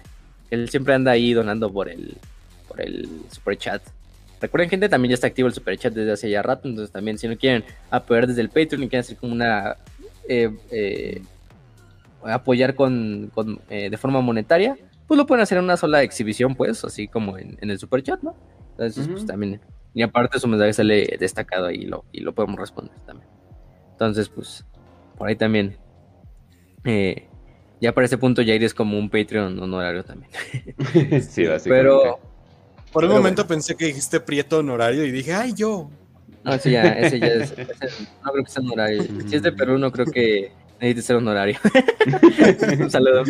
Él 0.50 0.68
siempre 0.68 0.96
anda 0.96 1.12
ahí 1.12 1.34
donando 1.34 1.72
por 1.72 1.90
el, 1.90 2.18
por 2.68 2.82
el 2.82 3.08
super 3.30 3.56
chat. 3.56 3.84
Recuerden, 4.44 4.70
gente, 4.70 4.90
también 4.90 5.12
ya 5.12 5.14
está 5.14 5.28
activo 5.28 5.48
el 5.48 5.54
super 5.54 5.78
chat 5.78 5.94
desde 5.94 6.12
hace 6.12 6.30
ya 6.30 6.42
rato. 6.42 6.68
Entonces, 6.68 6.92
también, 6.92 7.18
si 7.18 7.30
no 7.30 7.38
quieren 7.38 7.64
apoyar 7.90 8.28
desde 8.28 8.42
el 8.42 8.50
Patreon 8.50 8.84
y 8.84 8.90
quieren 8.90 9.00
hacer 9.00 9.16
como 9.16 9.32
una. 9.32 9.78
Eh, 10.28 10.52
eh, 10.70 11.22
apoyar 12.26 12.76
con, 12.76 13.32
de 13.70 13.98
forma 13.98 14.22
monetaria, 14.22 14.78
pues 15.08 15.18
lo 15.18 15.26
pueden 15.26 15.44
hacer 15.44 15.58
en 15.58 15.64
una 15.64 15.78
sola 15.78 16.04
exhibición, 16.04 16.56
pues, 16.56 16.84
así 16.84 17.08
como 17.08 17.38
en, 17.38 17.58
el 17.60 17.80
super 17.80 18.04
chat, 18.04 18.22
¿no? 18.22 18.36
Entonces, 18.72 19.08
pues 19.08 19.26
también. 19.26 19.62
Y 19.94 20.02
aparte, 20.02 20.40
su 20.40 20.48
mensaje 20.50 20.74
sale 20.74 21.18
destacado 21.20 21.68
ahí 21.68 21.86
lo, 21.86 22.04
y 22.12 22.20
lo 22.20 22.34
podemos 22.34 22.60
responder 22.60 22.96
también. 23.06 23.30
Entonces, 23.92 24.28
pues, 24.28 24.66
por 25.18 25.30
ahí 25.30 25.36
también 25.36 25.78
eh, 26.84 27.28
Ya 27.80 27.94
para 27.94 28.06
ese 28.06 28.18
punto 28.18 28.42
Jair 28.44 28.64
es 28.64 28.74
como 28.74 28.98
un 28.98 29.10
Patreon 29.10 29.60
honorario 29.60 30.04
también. 30.04 30.32
sí, 31.22 31.46
básicamente. 31.48 31.70
Pero 31.70 32.20
Por 32.94 33.04
un 33.06 33.10
Pero 33.10 33.20
momento 33.20 33.48
pensé 33.48 33.76
que 33.76 33.86
dijiste 33.88 34.20
prieto 34.22 34.60
honorario 34.60 35.06
y 35.06 35.12
dije, 35.12 35.34
ay, 35.34 35.54
yo. 35.54 35.90
no, 36.44 36.54
ese 36.54 36.72
ya, 36.72 36.84
ese 36.94 37.20
ya 37.20 37.28
es, 37.28 37.52
ese 37.58 38.04
no 38.24 38.32
creo 38.32 38.44
que 38.46 38.52
sea 38.52 38.62
honorario. 38.64 39.04
Si 39.28 39.36
es 39.36 39.42
de 39.42 39.52
Perú 39.52 39.78
no 39.80 39.92
creo 39.92 40.06
que 40.08 40.52
necesite 40.80 41.02
ser 41.02 41.16
honorario. 41.18 41.58
un 42.80 42.92
saludo. 42.92 43.24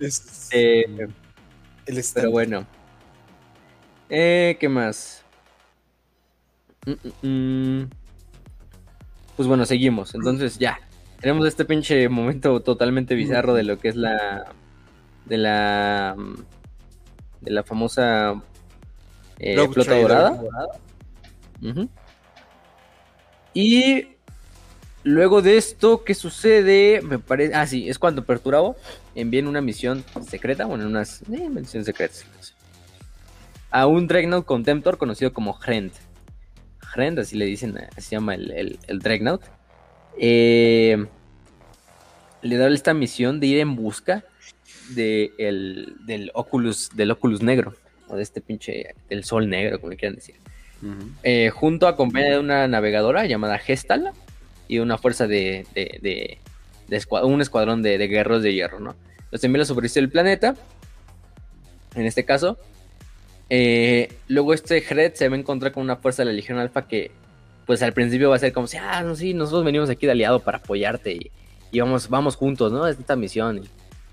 Es 0.00 0.48
Eh, 0.52 0.84
el 1.86 2.04
Pero 2.14 2.30
bueno. 2.30 2.66
Eh, 4.08 4.56
¿Qué 4.60 4.68
más? 4.68 5.24
Mm, 6.86 6.92
mm, 7.26 7.28
mm. 7.82 7.90
Pues 9.36 9.48
bueno, 9.48 9.64
seguimos. 9.66 10.14
Entonces 10.14 10.58
ya. 10.58 10.80
Tenemos 11.20 11.46
este 11.46 11.64
pinche 11.64 12.08
momento 12.08 12.60
totalmente 12.62 13.14
bizarro 13.14 13.54
de 13.54 13.62
lo 13.64 13.78
que 13.78 13.88
es 13.88 13.96
la. 13.96 14.52
De 15.26 15.38
la. 15.38 16.14
mm, 16.16 16.34
De 17.42 17.50
la 17.52 17.62
famosa. 17.64 18.42
Eh, 19.38 19.56
dorada. 20.02 20.40
Y. 23.54 24.08
Luego 25.04 25.40
de 25.40 25.56
esto, 25.56 26.04
¿qué 26.04 26.12
sucede? 26.14 27.00
Me 27.02 27.18
parece. 27.18 27.54
Ah, 27.54 27.66
sí, 27.66 27.88
es 27.88 27.98
cuando 27.98 28.24
Perturabo 28.24 28.76
envían 29.14 29.46
una 29.46 29.60
misión 29.60 30.04
secreta, 30.28 30.66
bueno, 30.66 30.86
unas 30.86 31.22
eh, 31.22 31.48
misiones 31.48 31.86
secretas. 31.86 32.26
A 33.70 33.86
un 33.86 34.06
Dreadnought 34.06 34.44
Contemptor 34.44 34.98
conocido 34.98 35.32
como 35.32 35.56
Hrend. 35.58 35.92
Hrend, 36.94 37.20
así 37.20 37.36
le 37.36 37.44
dicen, 37.46 37.78
así 37.96 38.08
se 38.08 38.16
llama 38.16 38.34
el, 38.34 38.50
el, 38.50 38.78
el 38.86 38.98
Dreadnought. 38.98 39.42
Eh, 40.18 41.06
le 42.42 42.56
da 42.56 42.68
esta 42.68 42.92
misión 42.92 43.40
de 43.40 43.46
ir 43.46 43.58
en 43.60 43.76
busca 43.76 44.24
de 44.90 45.32
el- 45.38 45.94
del, 46.06 46.30
Oculus, 46.34 46.90
del 46.94 47.12
Oculus 47.12 47.40
negro, 47.40 47.74
o 48.08 48.16
de 48.16 48.22
este 48.22 48.40
pinche, 48.40 48.94
del 49.08 49.24
Sol 49.24 49.48
negro, 49.48 49.80
como 49.80 49.90
le 49.90 49.96
quieran 49.96 50.16
decir. 50.16 50.36
Eh, 51.24 51.50
junto 51.50 51.88
acompañada 51.88 52.34
de 52.34 52.38
una 52.40 52.68
navegadora 52.68 53.26
llamada 53.26 53.58
Gestal 53.58 54.12
y 54.68 54.78
una 54.78 54.96
fuerza 54.96 55.26
de, 55.26 55.66
de, 55.74 55.98
de- 56.00 56.38
un 57.22 57.40
escuadrón 57.40 57.82
de, 57.82 57.98
de 57.98 58.06
guerreros 58.08 58.42
de 58.42 58.54
hierro, 58.54 58.78
¿no? 58.80 58.94
Los 59.30 59.42
envía 59.44 59.58
a 59.58 59.62
la 59.62 59.64
superficie 59.66 60.00
del 60.00 60.10
planeta, 60.10 60.54
en 61.94 62.06
este 62.06 62.24
caso. 62.24 62.58
Eh, 63.50 64.12
luego 64.28 64.54
este 64.54 64.82
Hred 64.82 65.14
se 65.14 65.28
va 65.28 65.36
a 65.36 65.38
encontrar 65.38 65.72
con 65.72 65.82
una 65.82 65.96
fuerza 65.96 66.22
de 66.22 66.26
la 66.26 66.32
Legión 66.32 66.58
Alfa 66.58 66.86
que, 66.86 67.10
pues 67.66 67.82
al 67.82 67.92
principio 67.92 68.30
va 68.30 68.36
a 68.36 68.38
ser 68.38 68.52
como 68.52 68.66
si, 68.66 68.76
ah, 68.76 69.02
no, 69.02 69.16
sí, 69.16 69.34
nosotros 69.34 69.64
venimos 69.64 69.90
aquí 69.90 70.06
de 70.06 70.12
aliado 70.12 70.40
para 70.40 70.58
apoyarte 70.58 71.12
y, 71.12 71.30
y 71.72 71.80
vamos, 71.80 72.08
vamos 72.08 72.36
juntos, 72.36 72.72
¿no? 72.72 72.86
Es 72.86 72.98
esta 72.98 73.16
misión. 73.16 73.58
Y 73.58 73.68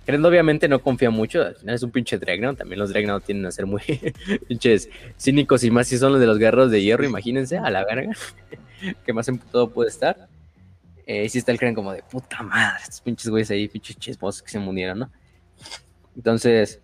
Hred 0.05 0.23
obviamente 0.23 0.67
no 0.67 0.81
confía 0.81 1.09
mucho, 1.09 1.41
al 1.41 1.55
final 1.55 1.75
es 1.75 1.83
un 1.83 1.91
pinche 1.91 2.17
Dreadnought, 2.17 2.57
también 2.57 2.79
los 2.79 2.89
Dreadnought 2.89 3.23
tienden 3.23 3.47
a 3.47 3.51
ser 3.51 3.65
muy 3.65 3.81
pinches 4.47 4.89
cínicos 5.17 5.63
y 5.63 5.71
más 5.71 5.87
si 5.87 5.97
son 5.97 6.11
los 6.11 6.21
de 6.21 6.27
los 6.27 6.37
guerreros 6.37 6.69
de 6.69 6.81
hierro, 6.81 7.03
imagínense, 7.03 7.57
a 7.57 7.69
la 7.69 7.83
verga. 7.85 8.11
que 9.05 9.13
más 9.13 9.27
emputado 9.27 9.69
puede 9.71 9.89
estar. 9.89 10.27
Eh, 11.07 11.27
si 11.29 11.37
está 11.37 11.51
el 11.51 11.59
creen 11.59 11.75
como 11.75 11.91
de 11.91 12.03
puta 12.03 12.41
madre, 12.41 12.83
estos 12.83 13.01
pinches 13.01 13.29
güeyes 13.29 13.51
ahí, 13.51 13.67
pinches 13.67 13.97
chismosos 13.97 14.41
que 14.41 14.49
se 14.49 14.59
murieron, 14.59 14.99
¿no? 14.99 15.11
Entonces, 16.15 16.81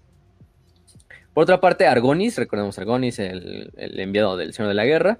por 1.33 1.43
otra 1.43 1.59
parte, 1.59 1.87
Argonis, 1.87 2.37
recordemos 2.37 2.77
Argonis, 2.77 3.19
el, 3.19 3.71
el 3.77 3.99
enviado 3.99 4.37
del 4.37 4.53
Señor 4.53 4.69
de 4.69 4.75
la 4.75 4.85
Guerra, 4.85 5.19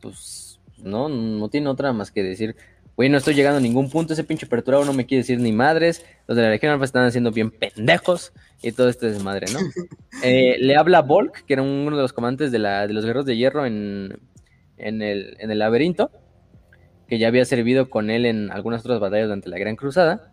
pues 0.00 0.60
no, 0.78 1.08
no 1.08 1.48
tiene 1.48 1.68
otra 1.68 1.92
más 1.92 2.10
que 2.10 2.22
decir, 2.22 2.56
güey, 2.98 3.08
no 3.08 3.16
estoy 3.16 3.34
llegando 3.34 3.58
a 3.58 3.60
ningún 3.60 3.88
punto, 3.88 4.12
ese 4.12 4.24
pinche 4.24 4.44
perturbado 4.48 4.84
no 4.84 4.92
me 4.92 5.06
quiere 5.06 5.22
decir 5.22 5.38
ni 5.38 5.52
madres, 5.52 6.04
los 6.26 6.36
de 6.36 6.42
la 6.42 6.50
Legión 6.50 6.72
Alfa 6.72 6.84
están 6.84 7.04
haciendo 7.04 7.30
bien 7.30 7.52
pendejos 7.52 8.32
y 8.60 8.72
todo 8.72 8.88
este 8.88 9.06
desmadre, 9.06 9.46
¿no? 9.52 9.60
Eh, 10.24 10.56
le 10.58 10.74
habla 10.74 11.02
Volk, 11.02 11.44
que 11.44 11.52
era 11.52 11.62
uno 11.62 11.96
de 11.96 12.02
los 12.02 12.12
comandantes 12.12 12.50
de, 12.50 12.58
la, 12.58 12.88
de 12.88 12.92
los 12.92 13.04
guerreros 13.04 13.24
de 13.24 13.36
hierro 13.36 13.66
en, 13.66 14.18
en, 14.78 15.00
el, 15.00 15.36
en 15.38 15.52
el 15.52 15.60
laberinto, 15.60 16.10
que 17.06 17.20
ya 17.20 17.28
había 17.28 17.44
servido 17.44 17.88
con 17.88 18.10
él 18.10 18.26
en 18.26 18.50
algunas 18.50 18.80
otras 18.80 18.98
batallas 18.98 19.26
durante 19.26 19.48
la 19.48 19.58
Gran 19.58 19.76
Cruzada. 19.76 20.32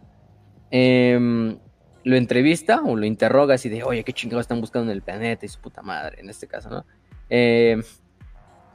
Em, 0.72 1.60
lo 2.04 2.16
entrevista 2.16 2.82
o 2.82 2.96
lo 2.96 3.06
interroga 3.06 3.54
así 3.54 3.70
de, 3.70 3.84
oye, 3.84 4.04
qué 4.04 4.12
chingados 4.12 4.46
están 4.46 4.60
buscando 4.60 4.92
en 4.92 4.98
el 4.98 5.04
planeta 5.04 5.46
y 5.46 5.50
su 5.50 5.62
puta 5.62 5.84
madre, 5.84 6.20
en 6.20 6.32
este 6.32 6.48
caso, 6.48 6.72
¿no? 6.72 6.86
Em, 7.30 7.84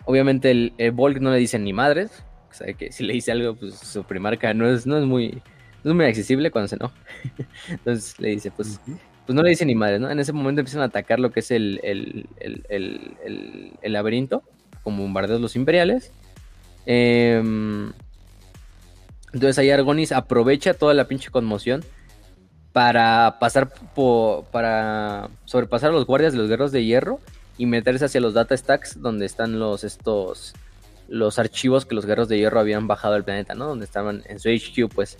obviamente 0.05 0.53
el, 0.53 0.75
el 0.79 0.93
Volk 0.93 1.19
no 1.19 1.33
le 1.33 1.39
dice 1.39 1.59
ni 1.59 1.73
madres, 1.73 2.25
o 2.51 2.55
sea 2.55 2.73
que 2.73 2.93
si 2.93 3.05
le 3.05 3.13
dice 3.13 3.33
algo, 3.33 3.55
pues 3.55 3.75
su 3.75 4.05
primarca 4.05 4.53
no 4.55 4.69
es, 4.69 4.87
no 4.87 4.99
es 4.99 5.05
muy... 5.05 5.43
No 5.83 5.93
es 5.93 5.97
muy 5.97 6.05
accesible 6.05 6.51
cuando 6.51 6.69
se 6.69 6.77
no. 6.77 6.93
Entonces 7.69 8.21
le 8.21 8.29
dice, 8.29 8.51
pues, 8.51 8.79
pues 9.25 9.35
no 9.35 9.43
le 9.43 9.49
dice 9.49 9.65
ni 9.65 9.75
madre, 9.75 9.99
¿no? 9.99 10.11
En 10.11 10.19
ese 10.19 10.33
momento 10.33 10.61
empiezan 10.61 10.83
a 10.83 10.87
atacar 10.87 11.19
lo 11.21 11.31
que 11.31 11.41
es 11.41 11.51
el, 11.51 11.81
el, 11.83 12.27
el, 12.69 13.73
el, 13.81 13.93
laberinto, 13.93 14.43
como 14.83 15.03
bombardeos 15.05 15.41
los 15.41 15.57
imperiales. 15.57 16.13
Em, 16.85 17.93
entonces 19.33 19.59
ahí 19.59 19.71
Argonis 19.71 20.13
aprovecha 20.13 20.75
toda 20.75 20.93
la 20.93 21.09
pinche 21.09 21.31
conmoción 21.31 21.83
para 22.73 23.39
pasar 23.41 23.73
por, 23.95 24.45
para 24.47 25.31
sobrepasar 25.47 25.91
a 25.91 25.93
los 25.93 26.07
guardias 26.07 26.33
de 26.33 26.39
los 26.39 26.49
guerreros 26.49 26.73
de 26.73 26.85
hierro 26.85 27.21
y 27.57 27.67
meterse 27.67 28.05
hacia 28.05 28.21
los 28.21 28.35
data 28.35 28.57
stacks 28.57 29.01
donde 29.01 29.27
están 29.27 29.59
los 29.59 29.85
estos 29.85 30.55
los 31.11 31.39
archivos 31.39 31.85
que 31.85 31.95
los 31.95 32.07
guerreros 32.07 32.29
de 32.29 32.39
hierro 32.39 32.61
habían 32.61 32.87
bajado 32.87 33.15
al 33.15 33.25
planeta, 33.25 33.55
¿no? 33.55 33.67
Donde 33.67 33.85
estaban 33.85 34.23
en 34.27 34.39
su 34.39 34.49
HQ, 34.49 34.95
pues 34.95 35.19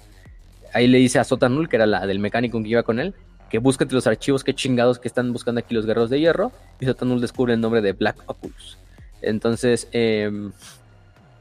ahí 0.73 0.87
le 0.87 0.99
dice 0.99 1.19
a 1.19 1.25
Sotanul, 1.25 1.69
que 1.69 1.77
era 1.77 1.87
la 1.87 2.07
del 2.07 2.21
mecánico 2.21 2.63
que 2.63 2.69
iba 2.69 2.83
con 2.85 3.01
él, 3.01 3.13
que 3.51 3.59
búsquete 3.59 3.95
los 3.95 4.07
archivos, 4.07 4.45
qué 4.45 4.55
chingados 4.55 5.01
que 5.01 5.09
están 5.09 5.33
buscando 5.33 5.59
aquí 5.59 5.75
los 5.75 5.85
guerreros 5.85 6.09
de 6.09 6.21
hierro. 6.21 6.53
Y 6.79 6.87
Sotanul 6.87 7.21
descubre 7.21 7.53
el 7.53 7.61
nombre 7.61 7.83
de 7.83 7.93
Black 7.93 8.23
Oculus. 8.27 8.79
Entonces, 9.21 9.89
eh, 9.93 10.31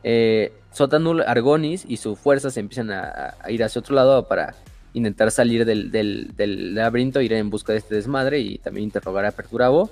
eh, 0.03 0.51
Sotanul, 0.71 1.21
Argonis 1.21 1.85
y 1.87 1.97
su 1.97 2.15
fuerza 2.15 2.49
se 2.49 2.59
empiezan 2.59 2.91
a, 2.91 3.35
ir 3.49 3.63
hacia 3.63 3.79
otro 3.79 3.95
lado 3.95 4.27
para 4.27 4.55
intentar 4.93 5.29
salir 5.29 5.65
del, 5.65 6.73
laberinto, 6.73 7.21
ir 7.21 7.33
en 7.33 7.51
busca 7.51 7.73
de 7.73 7.79
este 7.79 7.95
desmadre 7.95 8.39
y 8.39 8.57
también 8.57 8.85
interrogar 8.85 9.25
a 9.25 9.31
Perturabo. 9.31 9.91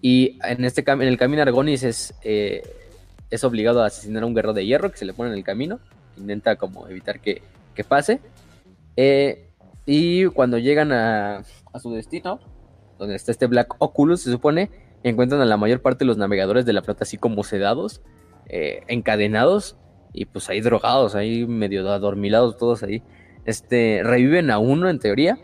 Y 0.00 0.38
en, 0.44 0.64
este, 0.64 0.84
en 0.86 1.02
el 1.02 1.18
camino 1.18 1.42
Argonis 1.42 1.82
es, 1.82 2.14
eh, 2.22 2.62
es 3.34 3.44
obligado 3.44 3.82
a 3.82 3.86
asesinar 3.86 4.22
a 4.22 4.26
un 4.26 4.34
guerrero 4.34 4.54
de 4.54 4.66
hierro 4.66 4.90
que 4.90 4.96
se 4.96 5.04
le 5.04 5.12
pone 5.12 5.30
en 5.30 5.36
el 5.36 5.44
camino. 5.44 5.80
Intenta 6.16 6.56
como 6.56 6.88
evitar 6.88 7.20
que, 7.20 7.42
que 7.74 7.84
pase. 7.84 8.20
Eh, 8.96 9.50
y 9.86 10.26
cuando 10.26 10.58
llegan 10.58 10.92
a, 10.92 11.38
a 11.72 11.78
su 11.80 11.92
destino, 11.92 12.40
donde 12.98 13.16
está 13.16 13.32
este 13.32 13.46
Black 13.46 13.74
Oculus, 13.78 14.22
se 14.22 14.30
supone, 14.30 14.70
encuentran 15.02 15.40
a 15.40 15.44
la 15.44 15.56
mayor 15.56 15.82
parte 15.82 16.00
de 16.00 16.06
los 16.06 16.16
navegadores 16.16 16.64
de 16.64 16.72
la 16.72 16.82
flota 16.82 17.04
así 17.04 17.18
como 17.18 17.44
sedados, 17.44 18.02
eh, 18.48 18.82
encadenados 18.88 19.76
y 20.12 20.26
pues 20.26 20.48
ahí 20.48 20.60
drogados, 20.60 21.14
ahí 21.14 21.46
medio 21.46 21.88
adormilados 21.90 22.56
todos 22.56 22.82
ahí. 22.82 23.02
Este, 23.44 24.00
reviven 24.02 24.50
a 24.50 24.58
uno 24.58 24.88
en 24.88 24.98
teoría 24.98 25.38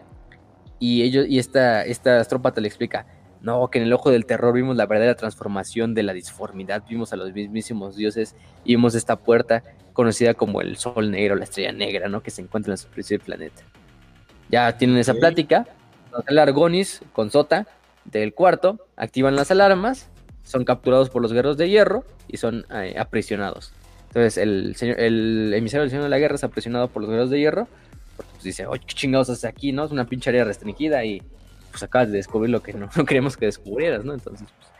y 0.78 1.02
ellos 1.02 1.26
y 1.28 1.38
esta, 1.38 1.84
esta 1.84 2.20
astrópata 2.20 2.60
le 2.60 2.68
explica, 2.68 3.06
no, 3.42 3.68
que 3.68 3.78
en 3.78 3.84
el 3.84 3.92
ojo 3.92 4.10
del 4.10 4.26
terror 4.26 4.54
vimos 4.54 4.76
la 4.76 4.86
verdadera 4.86 5.14
transformación 5.16 5.94
de 5.94 6.02
la 6.02 6.12
disformidad, 6.12 6.84
vimos 6.88 7.12
a 7.12 7.16
los 7.16 7.32
mismísimos 7.32 7.96
dioses 7.96 8.34
y 8.64 8.74
vimos 8.74 8.94
esta 8.94 9.16
puerta 9.16 9.62
conocida 9.92 10.34
como 10.34 10.60
el 10.60 10.76
Sol 10.76 11.10
Negro, 11.10 11.36
la 11.36 11.44
Estrella 11.44 11.72
Negra, 11.72 12.08
¿no? 12.08 12.22
Que 12.22 12.30
se 12.30 12.42
encuentra 12.42 12.70
en 12.70 12.72
la 12.72 12.76
superficie 12.76 13.18
del 13.18 13.24
planeta. 13.24 13.62
Ya 14.50 14.76
tienen 14.76 14.98
esa 14.98 15.14
plática. 15.14 15.66
El 16.26 16.38
Argonis 16.38 17.02
con 17.12 17.30
Sota 17.30 17.66
del 18.04 18.34
cuarto 18.34 18.86
activan 18.96 19.36
las 19.36 19.50
alarmas, 19.50 20.10
son 20.42 20.64
capturados 20.64 21.10
por 21.10 21.22
los 21.22 21.32
guerreros 21.32 21.56
de 21.56 21.68
hierro 21.68 22.04
y 22.28 22.36
son 22.36 22.66
eh, 22.72 22.96
aprisionados. 22.98 23.72
Entonces 24.08 24.38
el, 24.38 24.74
señor, 24.76 24.98
el 25.00 25.52
emisario 25.54 25.82
del 25.82 25.90
Señor 25.90 26.04
de 26.04 26.10
la 26.10 26.18
Guerra 26.18 26.34
es 26.34 26.44
aprisionado 26.44 26.88
por 26.88 27.02
los 27.02 27.10
guerreros 27.10 27.30
de 27.30 27.38
hierro 27.38 27.68
porque 28.20 28.32
pues, 28.32 28.44
dice, 28.44 28.66
oye, 28.66 28.82
qué 28.86 28.94
chingados 28.94 29.30
haces 29.30 29.46
aquí, 29.46 29.72
¿no? 29.72 29.84
Es 29.84 29.92
una 29.92 30.04
pinche 30.04 30.28
área 30.28 30.44
restringida 30.44 31.02
y 31.04 31.22
pues 31.70 31.82
acabas 31.82 32.10
de 32.10 32.18
descubrir 32.18 32.50
lo 32.50 32.62
que 32.62 32.72
no, 32.72 32.88
no 32.96 33.04
queríamos 33.04 33.36
que 33.36 33.46
descubrieras, 33.46 34.04
¿no? 34.04 34.12
Entonces, 34.14 34.48
pues, 34.58 34.70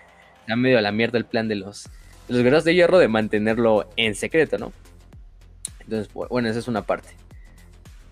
da 0.47 0.57
medio 0.57 0.79
a 0.79 0.83
la 0.83 0.93
mierda 0.93 1.19
el 1.19 1.25
plan 1.25 1.49
de 1.49 1.55
los, 1.57 1.85
de 2.29 2.35
los 2.35 2.39
guerreros 2.43 2.65
de 2.65 2.75
hierro 2.75 2.99
de 2.99 3.09
mantenerlo 3.09 3.89
en 3.97 4.15
secreto, 4.15 4.59
¿no? 4.59 4.73
Entonces, 5.81 6.13
bu- 6.13 6.29
bueno, 6.29 6.49
esa 6.49 6.59
es 6.59 6.69
una 6.69 6.83
parte. 6.83 7.09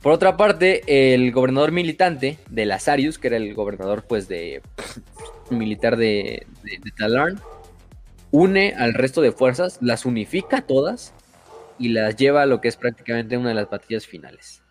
Por 0.02 0.12
otra 0.12 0.36
parte, 0.36 1.14
el 1.14 1.32
gobernador 1.32 1.72
militante 1.72 2.38
de 2.48 2.66
Lazarius, 2.66 3.18
que 3.18 3.26
era 3.28 3.36
el 3.36 3.52
gobernador, 3.54 4.04
pues, 4.08 4.28
de 4.28 4.62
militar 5.50 5.96
de, 5.96 6.46
de, 6.62 6.78
de 6.82 6.90
Talarn, 6.96 7.40
une 8.30 8.74
al 8.76 8.94
resto 8.94 9.20
de 9.22 9.32
fuerzas, 9.32 9.78
las 9.80 10.04
unifica 10.04 10.60
todas 10.62 11.12
y 11.78 11.88
las 11.88 12.16
lleva 12.16 12.42
a 12.42 12.46
lo 12.46 12.60
que 12.60 12.68
es 12.68 12.76
prácticamente 12.76 13.36
una 13.36 13.48
de 13.48 13.54
las 13.54 13.70
batallas 13.70 14.06
finales. 14.06 14.62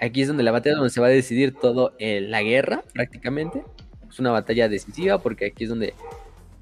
Aquí 0.00 0.22
es 0.22 0.28
donde 0.28 0.42
la 0.42 0.52
batalla 0.52 0.76
donde 0.76 0.90
se 0.90 1.00
va 1.00 1.06
a 1.06 1.10
decidir 1.10 1.54
todo 1.54 1.94
eh, 1.98 2.20
la 2.20 2.42
guerra, 2.42 2.82
prácticamente. 2.92 3.62
Es 4.08 4.18
una 4.18 4.30
batalla 4.30 4.68
decisiva 4.68 5.18
porque 5.18 5.46
aquí 5.46 5.64
es 5.64 5.70
donde 5.70 5.94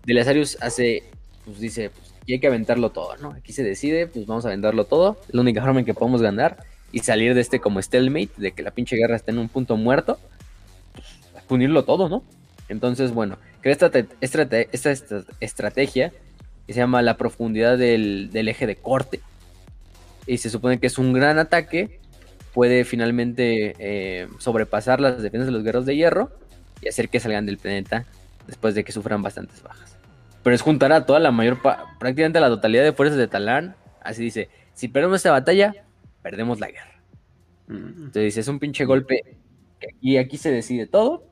Delasarius 0.04 0.58
hace, 0.60 1.04
pues 1.44 1.60
dice, 1.60 1.90
pues 1.90 2.12
aquí 2.22 2.34
hay 2.34 2.40
que 2.40 2.46
aventarlo 2.46 2.90
todo, 2.90 3.16
¿no? 3.16 3.30
Aquí 3.32 3.52
se 3.52 3.62
decide, 3.62 4.06
pues 4.06 4.26
vamos 4.26 4.44
a 4.44 4.48
aventarlo 4.48 4.84
todo. 4.84 5.18
La 5.30 5.40
única 5.40 5.62
forma 5.62 5.80
en 5.80 5.86
que 5.86 5.94
podemos 5.94 6.22
ganar. 6.22 6.64
y 6.94 6.98
salir 6.98 7.34
de 7.34 7.40
este 7.40 7.58
como 7.58 7.80
stalemate, 7.80 8.32
de 8.36 8.52
que 8.52 8.62
la 8.62 8.70
pinche 8.70 8.96
guerra 8.96 9.16
está 9.16 9.32
en 9.32 9.38
un 9.38 9.48
punto 9.48 9.78
muerto, 9.78 10.18
pues, 10.92 11.44
unirlo 11.48 11.84
todo, 11.84 12.08
¿no? 12.08 12.22
Entonces, 12.68 13.12
bueno, 13.12 13.38
crea 13.60 13.72
esta, 13.72 13.90
esta, 14.20 14.92
estrategia 15.40 16.12
que 16.66 16.72
se 16.72 16.80
llama 16.80 17.02
la 17.02 17.16
profundidad 17.16 17.76
del, 17.78 18.30
eje 18.34 18.66
de 18.66 18.76
corte. 18.76 19.20
Y 20.26 20.38
se 20.38 20.50
supone 20.50 20.78
que 20.78 20.86
es 20.86 20.98
un 20.98 21.12
gran 21.12 21.38
ataque, 21.38 22.00
puede 22.52 22.84
finalmente 22.84 23.74
eh, 23.78 24.28
sobrepasar 24.38 25.00
las 25.00 25.22
defensas 25.22 25.46
de 25.46 25.52
los 25.52 25.62
guerreros 25.62 25.86
de 25.86 25.96
hierro 25.96 26.30
y 26.80 26.88
hacer 26.88 27.08
que 27.08 27.20
salgan 27.20 27.46
del 27.46 27.58
planeta 27.58 28.06
después 28.46 28.74
de 28.74 28.84
que 28.84 28.92
sufran 28.92 29.22
bastantes 29.22 29.62
bajas. 29.62 29.96
Pero 30.42 30.54
es 30.54 30.62
juntar 30.62 30.92
a 30.92 31.06
toda 31.06 31.20
la 31.20 31.30
mayor, 31.30 31.60
prácticamente 31.98 32.40
la 32.40 32.48
totalidad 32.48 32.82
de 32.82 32.92
fuerzas 32.92 33.16
de 33.16 33.28
Talán. 33.28 33.76
Así 34.00 34.22
dice, 34.22 34.48
si 34.74 34.88
perdemos 34.88 35.16
esta 35.16 35.30
batalla, 35.30 35.72
perdemos 36.22 36.58
la 36.60 36.68
guerra. 36.68 37.02
Mm. 37.68 38.04
Entonces 38.04 38.36
es 38.36 38.48
un 38.48 38.58
pinche 38.58 38.84
golpe 38.84 39.36
y 40.00 40.16
aquí 40.16 40.36
se 40.36 40.50
decide 40.50 40.86
todo. 40.86 41.24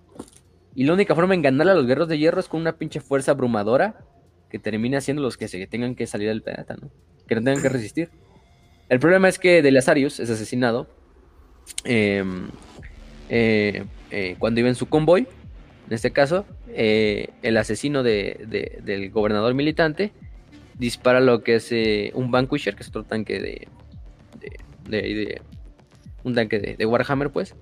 Y 0.75 0.85
la 0.85 0.95
única 0.95 1.15
forma 1.15 1.35
en 1.35 1.43
ganar 1.43 1.69
a 1.69 1.75
los 1.75 1.87
guerreros 1.87 2.09
de 2.09 2.19
hierro 2.19 2.41
es 2.41 2.49
con 2.49 2.61
una 2.61 2.77
pinche 2.77 3.01
fuerza 3.01 3.33
abrumadora 3.33 4.05
que 4.49 4.59
termine 4.59 5.01
siendo 5.01 5.23
los 5.23 5.37
que 5.37 5.49
se 5.49 5.67
tengan 5.67 5.97
que 5.97 6.07
salir 6.07 6.29
del 6.29 6.43
planeta, 6.43 6.77
¿no? 6.81 6.91
Que 7.27 7.35
no 7.35 7.43
tengan 7.43 7.61
que 7.61 7.69
resistir. 7.69 8.11
El 8.89 9.01
problema 9.01 9.29
es 9.29 9.39
que 9.39 9.63
Delasarius 9.63 10.21
es 10.21 10.31
asesinado 10.31 10.89
cuando 14.39 14.61
iba 14.61 14.69
en 14.69 14.75
su 14.75 14.87
convoy. 14.87 15.27
En 15.87 15.95
este 15.95 16.13
caso, 16.13 16.47
eh, 16.69 17.31
el 17.43 17.57
asesino 17.57 18.03
del 18.03 19.11
gobernador 19.11 19.55
militante 19.55 20.13
dispara 20.79 21.21
lo 21.21 21.43
que 21.43 21.57
es 21.57 21.73
un 22.15 22.31
Vanquisher, 22.31 22.75
que 22.75 22.83
es 22.83 22.89
otro 22.89 23.05
tanque 23.05 23.41
de, 23.41 23.69
un 26.25 26.35
tanque 26.35 26.77
de, 26.79 26.87
Warhammer, 26.87 27.31
pues. 27.31 27.55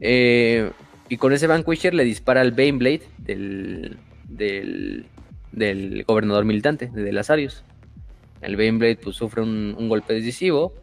Eh, 0.00 0.70
y 1.08 1.16
con 1.16 1.32
ese 1.32 1.46
Vanquisher 1.46 1.94
le 1.94 2.04
dispara 2.04 2.40
al 2.40 2.52
Baneblade 2.52 3.02
del, 3.18 3.98
del, 4.28 5.06
del 5.52 6.04
gobernador 6.04 6.44
militante, 6.44 6.90
de 6.92 7.12
Lazarius. 7.12 7.64
El 8.40 8.56
Baneblade 8.56 8.96
pues, 8.96 9.16
sufre 9.16 9.42
un, 9.42 9.88
golpe 9.88 10.14
decisivo 10.14 10.74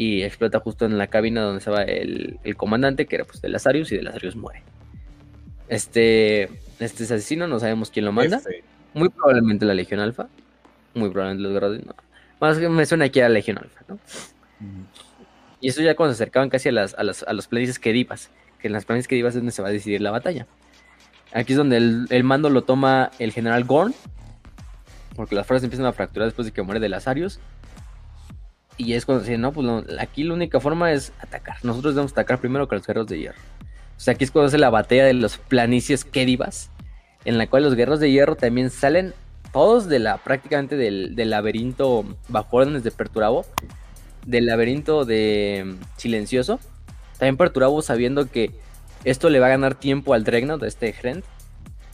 y 0.00 0.22
explota 0.22 0.60
justo 0.60 0.86
en 0.86 0.96
la 0.96 1.08
cabina 1.08 1.42
donde 1.42 1.58
estaba 1.58 1.82
el, 1.82 2.40
el 2.42 2.56
comandante, 2.56 3.04
que 3.04 3.16
era 3.16 3.24
pues 3.26 3.42
de 3.42 3.50
Lazarius, 3.50 3.92
y 3.92 3.96
de 3.96 4.02
Lazarius 4.02 4.34
muere. 4.34 4.62
Este, 5.68 6.44
este 6.78 7.04
asesino, 7.04 7.46
no 7.46 7.60
sabemos 7.60 7.90
quién 7.90 8.06
lo 8.06 8.12
manda. 8.12 8.40
Muy 8.94 9.10
probablemente 9.10 9.66
la 9.66 9.74
Legión 9.74 10.00
Alfa. 10.00 10.28
Muy 10.94 11.10
probablemente 11.10 11.42
los 11.42 11.52
guerreros. 11.52 11.84
No. 11.84 11.94
Más 12.40 12.56
que 12.56 12.70
me 12.70 12.86
suena 12.86 13.04
aquí 13.04 13.20
a 13.20 13.24
la 13.24 13.34
Legión 13.34 13.58
Alfa, 13.58 13.84
¿no? 13.88 13.98
Y 15.60 15.68
eso 15.68 15.82
ya 15.82 15.94
cuando 15.94 16.14
se 16.14 16.22
acercaban 16.22 16.48
casi 16.48 16.70
a, 16.70 16.72
las, 16.72 16.94
a, 16.94 17.02
las, 17.02 17.22
a 17.24 17.34
los 17.34 17.46
planicies 17.46 17.78
Kedivas, 17.78 18.30
que 18.58 18.68
en 18.68 18.72
las 18.72 18.86
planicies 18.86 19.06
Kedivas 19.06 19.34
es 19.34 19.40
donde 19.40 19.52
se 19.52 19.60
va 19.60 19.68
a 19.68 19.72
decidir 19.72 20.00
la 20.00 20.12
batalla. 20.12 20.46
Aquí 21.34 21.52
es 21.52 21.58
donde 21.58 21.76
el, 21.76 22.24
mando 22.24 22.48
lo 22.48 22.62
toma 22.62 23.10
el 23.18 23.32
general 23.32 23.64
Gorn, 23.64 23.92
porque 25.14 25.34
las 25.34 25.46
fuerzas 25.46 25.64
empiezan 25.64 25.84
a 25.84 25.92
fracturar 25.92 26.26
después 26.26 26.46
de 26.46 26.52
que 26.52 26.62
muere 26.62 26.80
de 26.80 26.88
Lazarius. 26.88 27.38
Y 28.80 28.94
es 28.94 29.04
cuando 29.04 29.22
dicen, 29.22 29.42
no, 29.42 29.52
pues 29.52 29.66
aquí 29.98 30.24
la 30.24 30.32
única 30.32 30.58
forma 30.58 30.90
es 30.90 31.12
atacar. 31.20 31.58
Nosotros 31.62 31.94
debemos 31.94 32.12
atacar 32.12 32.40
primero 32.40 32.66
con 32.66 32.78
los 32.78 32.86
guerreros 32.86 33.08
de 33.08 33.18
hierro. 33.18 33.38
O 33.60 34.00
sea, 34.00 34.14
aquí 34.14 34.24
es 34.24 34.30
cuando 34.30 34.46
hace 34.46 34.56
la 34.56 34.70
batalla 34.70 35.04
de 35.04 35.12
los 35.12 35.36
planicies 35.36 36.06
Kedivas, 36.06 36.70
en 37.26 37.36
la 37.36 37.46
cual 37.46 37.64
los 37.64 37.74
guerreros 37.74 38.00
de 38.00 38.10
hierro 38.10 38.36
también 38.36 38.70
salen 38.70 39.12
todos 39.52 39.86
de 39.86 39.98
la 39.98 40.16
prácticamente 40.16 40.76
del, 40.76 41.14
del 41.14 41.28
laberinto 41.28 42.06
bajo 42.28 42.56
órdenes 42.56 42.82
de 42.82 42.90
Perturabo 42.90 43.44
del 44.24 44.46
laberinto 44.46 45.04
de 45.04 45.62
mm, 45.66 45.84
Silencioso. 45.98 46.58
También 47.18 47.36
Perturabo 47.36 47.82
sabiendo 47.82 48.30
que 48.30 48.50
esto 49.04 49.28
le 49.28 49.40
va 49.40 49.46
a 49.48 49.50
ganar 49.50 49.74
tiempo 49.74 50.14
al 50.14 50.24
Dregnot, 50.24 50.62
de 50.62 50.68
este 50.68 50.94
Hrend, 50.98 51.22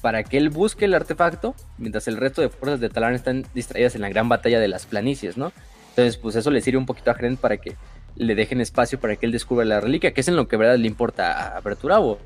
para 0.03 0.23
que 0.23 0.37
él 0.39 0.51
busque 0.51 0.85
el 0.85 0.95
artefacto, 0.95 1.57
mientras 1.79 2.07
el 2.07 2.17
resto 2.17 2.43
de 2.43 2.49
fuerzas 2.49 2.79
de 2.79 2.91
Talarn 2.91 3.17
están 3.17 3.45
distraídas 3.55 3.97
en 3.97 4.03
la 4.03 4.09
gran 4.09 4.29
batalla 4.29 4.61
de 4.61 4.69
las 4.69 4.87
planicies, 4.87 5.37
¿no? 5.37 5.53
Entonces, 5.97 6.19
pues 6.19 6.37
eso 6.37 6.51
le 6.51 6.61
sirve 6.61 6.77
un 6.79 6.85
poquito 6.85 7.11
a 7.11 7.15
Hrend 7.15 7.39
para 7.39 7.57
que 7.57 7.75
le 8.17 8.35
dejen 8.35 8.61
espacio 8.61 9.01
para 9.01 9.17
que 9.17 9.25
él 9.25 9.33
descubra 9.33 9.65
la 9.65 9.81
reliquia, 9.81 10.13
que 10.13 10.21
es 10.21 10.29
en 10.29 10.37
lo 10.37 10.47
que 10.47 10.57
verdad 10.57 10.77
le 10.77 10.87
importa 10.87 11.57
a 11.57 11.63
Perturabo. 11.63 12.19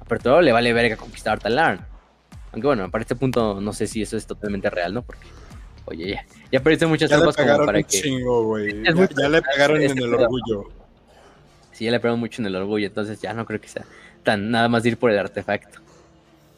A 0.00 0.04
Perturabo 0.04 0.42
le 0.42 0.52
vale 0.52 0.72
verga 0.72 0.96
conquistar 0.96 1.38
Talarn. 1.38 1.80
Aunque 2.52 2.66
bueno, 2.66 2.90
para 2.90 3.02
este 3.02 3.16
punto 3.16 3.60
no 3.60 3.72
sé 3.72 3.86
si 3.86 4.02
eso 4.02 4.16
es 4.16 4.26
totalmente 4.26 4.68
real, 4.68 4.92
¿no? 4.92 5.02
Porque 5.02 5.26
Oye, 5.86 6.10
ya, 6.10 6.26
ya 6.52 6.60
perdiste 6.60 6.86
muchas 6.86 7.08
tropas 7.08 7.36
como 7.36 7.64
para 7.64 7.82
que. 7.82 8.00
ya, 8.02 9.28
le 9.28 9.42
pegaron 9.42 9.80
en 9.80 9.96
el 9.96 10.14
orgullo. 10.14 10.64
Sí, 11.72 11.84
ya 11.84 11.92
le 11.92 12.00
pegaron 12.00 12.18
mucho 12.18 12.42
en 12.42 12.46
el 12.46 12.56
orgullo, 12.56 12.86
entonces 12.86 13.20
ya 13.20 13.32
no 13.32 13.46
creo 13.46 13.60
que 13.60 13.68
sea 13.68 13.84
tan 14.24 14.50
nada 14.50 14.68
más 14.68 14.84
ir 14.84 14.98
por 14.98 15.10
el 15.10 15.18
artefacto. 15.18 15.78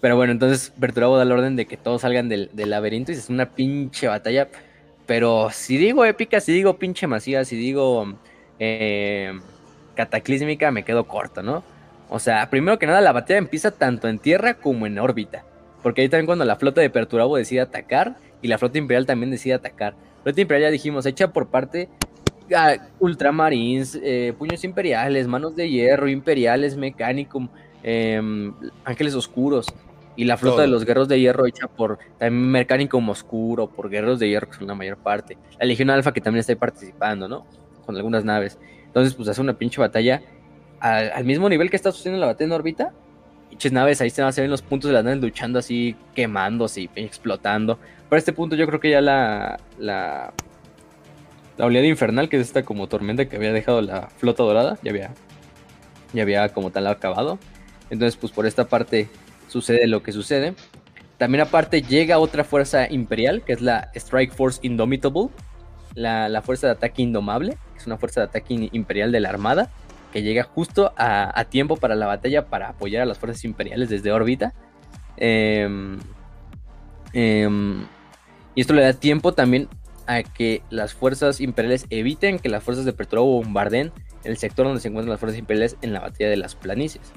Pero 0.01 0.17
bueno, 0.17 0.33
entonces 0.33 0.73
Berturabo 0.77 1.19
da 1.19 1.25
la 1.25 1.35
orden 1.35 1.57
de 1.57 1.67
que 1.67 1.77
todos 1.77 2.03
salgan 2.03 2.28
del, 2.28 2.51
laberinto 2.55 3.12
y 3.12 3.17
es 3.17 3.28
una 3.28 3.51
pinche 3.51 4.09
batalla. 4.09 4.49
Pero 5.09 5.49
si 5.51 5.78
digo 5.78 6.05
épica, 6.05 6.39
si 6.39 6.53
digo 6.53 6.78
pinche 6.78 7.07
masiva, 7.07 7.43
si 7.47 7.57
digo 7.57 8.12
eh, 8.59 9.33
cataclísmica, 9.95 10.70
me 10.70 10.85
quedo 10.85 11.09
corto, 11.09 11.43
¿no? 11.43 11.65
O 12.11 12.19
sea, 12.19 12.51
primero 12.51 12.78
que 12.78 12.87
nada, 12.87 13.01
la 13.01 13.12
batalla 13.12 13.39
empieza 13.39 13.70
tanto 13.70 14.07
en 14.07 14.19
tierra 14.19 14.53
como 14.53 14.87
en 14.87 14.99
órbita. 14.99 15.47
Porque 15.83 16.03
ahí 16.03 16.11
también 16.11 16.27
cuando 16.27 16.45
la 16.45 16.57
flota 16.57 16.83
de 16.83 16.91
Perturabo 16.91 17.39
decide 17.39 17.62
atacar, 17.62 18.19
y 18.43 18.49
la 18.49 18.59
flota 18.59 18.77
imperial 18.77 19.07
también 19.07 19.31
decide 19.31 19.55
atacar. 19.55 19.95
Flota 20.25 20.43
imperial 20.43 20.69
ya 20.69 20.73
dijimos, 20.73 21.07
hecha 21.07 21.33
por 21.33 21.49
parte 21.49 21.89
a 22.55 22.77
ultramarines, 23.01 23.99
eh, 24.03 24.35
puños 24.37 24.62
imperiales, 24.62 25.27
manos 25.27 25.57
de 25.57 25.70
hierro, 25.70 26.11
imperiales, 26.11 26.77
mecánico, 26.77 27.49
em, 27.83 28.53
ángeles 28.85 29.15
oscuros. 29.15 29.69
Y 30.19 30.25
la 30.25 30.37
flota 30.37 30.63
de 30.63 30.67
los 30.67 30.85
guerreros 30.85 31.07
de 31.07 31.21
hierro 31.21 31.47
hecha 31.47 31.69
por 31.69 32.01
también 32.19 32.51
mecánico 32.51 32.99
oscuro, 32.99 33.69
por 33.69 33.89
guerreros 33.89 34.19
de 34.19 34.29
hierro, 34.29 34.51
que 34.51 34.57
son 34.57 34.67
la 34.67 34.75
mayor 34.75 34.97
parte. 34.97 35.39
La 35.61 35.65
Legión 35.65 35.91
Alfa 35.91 36.13
que 36.13 36.21
también 36.21 36.41
está 36.41 36.51
ahí 36.51 36.57
participando, 36.57 37.29
¿no? 37.29 37.47
Con 37.87 37.95
algunas 37.95 38.25
naves. 38.25 38.59
Entonces, 38.85 39.15
pues 39.15 39.29
hace 39.29 39.41
una 39.41 39.57
pinche 39.57 39.81
batalla 39.81 40.21
al, 40.81 41.13
al 41.13 41.25
mismo 41.25 41.49
nivel 41.49 41.71
que 41.71 41.77
está 41.77 41.93
sucediendo 41.93 42.19
la 42.19 42.27
batalla 42.27 42.47
en 42.47 42.53
órbita, 42.53 42.93
pinches 43.49 43.71
naves, 43.71 44.01
ahí 44.01 44.11
se 44.11 44.21
van 44.21 44.33
a 44.33 44.41
ver 44.41 44.51
los 44.51 44.61
puntos 44.61 44.89
de 44.89 44.95
las 44.95 45.05
naves 45.05 45.21
luchando 45.21 45.61
así, 45.61 45.95
quemándose 46.17 46.81
y 46.81 46.91
explotando. 46.97 47.79
Para 48.09 48.19
este 48.19 48.33
punto 48.33 48.57
yo 48.57 48.67
creo 48.67 48.81
que 48.81 48.91
ya 48.91 49.01
la, 49.01 49.61
la, 49.79 50.33
la 51.59 51.65
oleada 51.65 51.87
infernal, 51.87 52.29
que 52.29 52.39
es 52.39 52.49
esta 52.49 52.65
como 52.65 52.89
tormenta 52.89 53.29
que 53.29 53.37
había 53.37 53.53
dejado 53.53 53.83
la 53.83 54.09
flota 54.09 54.43
dorada, 54.43 54.79
ya 54.83 54.91
había, 54.91 55.13
ya 56.13 56.23
había 56.23 56.49
como 56.49 56.73
tal 56.73 56.89
acabado. 56.89 57.39
Entonces 57.89 58.17
pues 58.17 58.33
por 58.33 58.47
esta 58.47 58.65
parte 58.67 59.09
sucede 59.49 59.86
lo 59.86 60.02
que 60.02 60.12
sucede. 60.12 60.55
También 61.17 61.43
aparte 61.43 61.83
llega 61.83 62.18
otra 62.18 62.44
fuerza 62.44 62.91
imperial, 62.91 63.43
que 63.43 63.52
es 63.52 63.60
la 63.60 63.91
Strike 63.94 64.33
Force 64.33 64.60
Indomitable, 64.62 65.28
la, 65.94 66.28
la 66.28 66.43
fuerza 66.43 66.68
de 66.68 66.75
ataque 66.75 67.02
indomable, 67.02 67.59
que 67.73 67.78
es 67.78 67.86
una 67.86 67.99
fuerza 67.99 68.20
de 68.20 68.27
ataque 68.27 68.68
imperial 68.73 69.10
de 69.10 69.20
la 69.20 69.31
Armada 69.31 69.70
que 70.12 70.23
llega 70.23 70.43
justo 70.43 70.93
a, 70.97 71.44
tiempo 71.51 71.77
para 71.77 71.94
la 71.94 72.07
batalla 72.07 72.47
para 72.47 72.70
apoyar 72.70 73.02
a 73.02 73.07
las 73.07 73.18
fuerzas 73.18 73.44
imperiales 73.44 73.89
desde 73.89 74.12
órbita. 74.12 74.55
Em, 75.17 75.99
em, 77.12 77.85
y 78.55 78.60
esto 78.60 78.73
le 78.75 78.83
da 78.83 78.93
tiempo 78.93 79.35
también 79.35 79.68
a 80.07 80.23
que 80.23 80.62
las 80.70 80.94
fuerzas 80.94 81.41
imperiales 81.41 81.86
eviten 81.91 82.39
que 82.39 82.49
las 82.49 82.62
fuerzas 82.62 82.85
de 82.85 82.93
Perturabo 82.93 83.27
bombarden 83.27 83.93
el 84.25 84.39
sector 84.39 84.67
donde 84.67 84.81
se 84.81 84.89
encuentran 84.89 85.10
las 85.10 85.20
fuerzas 85.20 85.39
imperiales 85.39 85.77
en 85.83 85.93
la 85.93 86.01
batalla 86.01 86.31
de 86.31 86.36
las 86.36 86.55
planicies. 86.55 87.12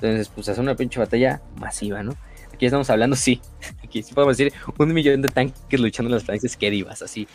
Entonces, 0.00 0.28
pues 0.28 0.48
hace 0.48 0.60
una 0.60 0.76
pinche 0.76 1.00
batalla 1.00 1.40
masiva, 1.56 2.02
¿no? 2.02 2.14
Aquí 2.52 2.66
estamos 2.66 2.88
hablando, 2.90 3.16
sí, 3.16 3.40
aquí 3.84 4.02
sí 4.02 4.14
podemos 4.14 4.36
decir 4.36 4.52
un 4.78 4.92
millón 4.92 5.22
de 5.22 5.28
tanques 5.28 5.80
luchando 5.80 6.08
en 6.08 6.14
las 6.14 6.24
planicies 6.24 6.56
que 6.56 6.70
divas, 6.70 7.02
así 7.02 7.26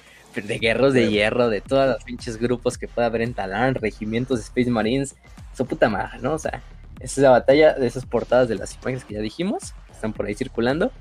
de 0.42 0.58
guerros 0.58 0.93
de 0.93 1.09
hierro, 1.09 1.50
de 1.50 1.61
todos 1.61 1.88
los 1.88 2.03
pinches 2.03 2.38
grupos 2.38 2.77
que 2.77 2.88
pueda 2.88 3.08
haber 3.08 3.22
en 3.22 3.33
Talán, 3.33 3.75
regimientos 3.75 4.40
de 4.40 4.43
Space 4.45 4.72
Marines, 4.72 5.16
su 5.56 5.66
puta 5.66 5.90
madre, 5.90 6.19
¿no? 6.22 6.33
O 6.33 6.40
sea, 6.40 6.64
esa 7.00 7.19
es 7.22 7.24
la 7.24 7.30
batalla 7.30 7.74
de 7.74 7.85
esas 7.85 8.06
portadas 8.06 8.48
de 8.48 8.56
las 8.56 8.74
imágenes 8.75 9.06
que 9.06 9.14
ya 9.14 9.19
dijimos, 9.19 9.74
que 9.85 9.93
están 9.93 10.14
por 10.14 10.25
ahí 10.25 10.33
circulando, 10.33 10.92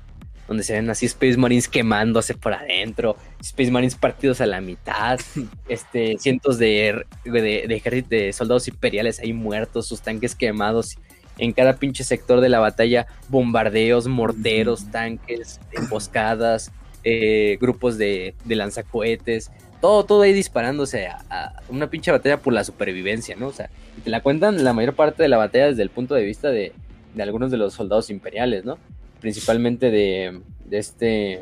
donde 0.47 0.63
se 0.63 0.73
ven 0.73 0.89
así 0.89 1.05
Space 1.05 1.37
Marines 1.37 1.67
quemándose 1.67 2.33
por 2.35 2.53
adentro, 2.53 3.15
Space 3.41 3.71
Marines 3.71 3.95
partidos 3.95 4.41
a 4.41 4.45
la 4.45 4.61
mitad, 4.61 5.19
este, 5.67 6.17
cientos 6.19 6.57
de, 6.57 7.05
de, 7.23 7.63
ejércitos 7.69 8.09
de 8.09 8.33
soldados 8.33 8.67
imperiales 8.67 9.19
ahí 9.19 9.33
muertos, 9.33 9.87
sus 9.87 10.01
tanques 10.01 10.35
quemados. 10.35 10.97
En 11.37 11.51
cada 11.51 11.77
pinche 11.77 12.03
sector 12.03 12.41
de 12.41 12.49
la 12.49 12.59
batalla, 12.59 13.07
bombardeos, 13.29 14.07
morteros, 14.07 14.91
tanques, 14.91 15.59
emboscadas, 15.71 16.71
eh, 17.03 17.57
grupos 17.59 17.97
de, 17.97 18.35
lanzacohetes, 18.45 19.51
todo, 19.81 20.05
todo 20.05 20.21
ahí 20.21 20.31
disparándose 20.31 21.07
a, 21.07 21.61
una 21.69 21.89
pinche 21.89 22.11
batalla 22.11 22.37
por 22.37 22.53
la 22.53 22.63
supervivencia, 22.63 23.35
¿no? 23.35 23.47
O 23.47 23.51
sea, 23.51 23.69
te 24.03 24.09
la 24.09 24.21
cuentan 24.21 24.63
la 24.63 24.73
mayor 24.73 24.93
parte 24.93 25.23
de 25.23 25.29
la 25.29 25.37
batalla 25.37 25.67
desde 25.67 25.81
el 25.81 25.89
punto 25.89 26.15
de 26.15 26.23
vista 26.23 26.49
de, 26.49 26.71
algunos 27.19 27.51
de 27.51 27.57
los 27.57 27.73
soldados 27.73 28.09
imperiales, 28.09 28.63
¿no? 28.63 28.77
Principalmente 29.19 29.91
de, 29.91 30.39
de 30.65 30.77
este... 30.77 31.41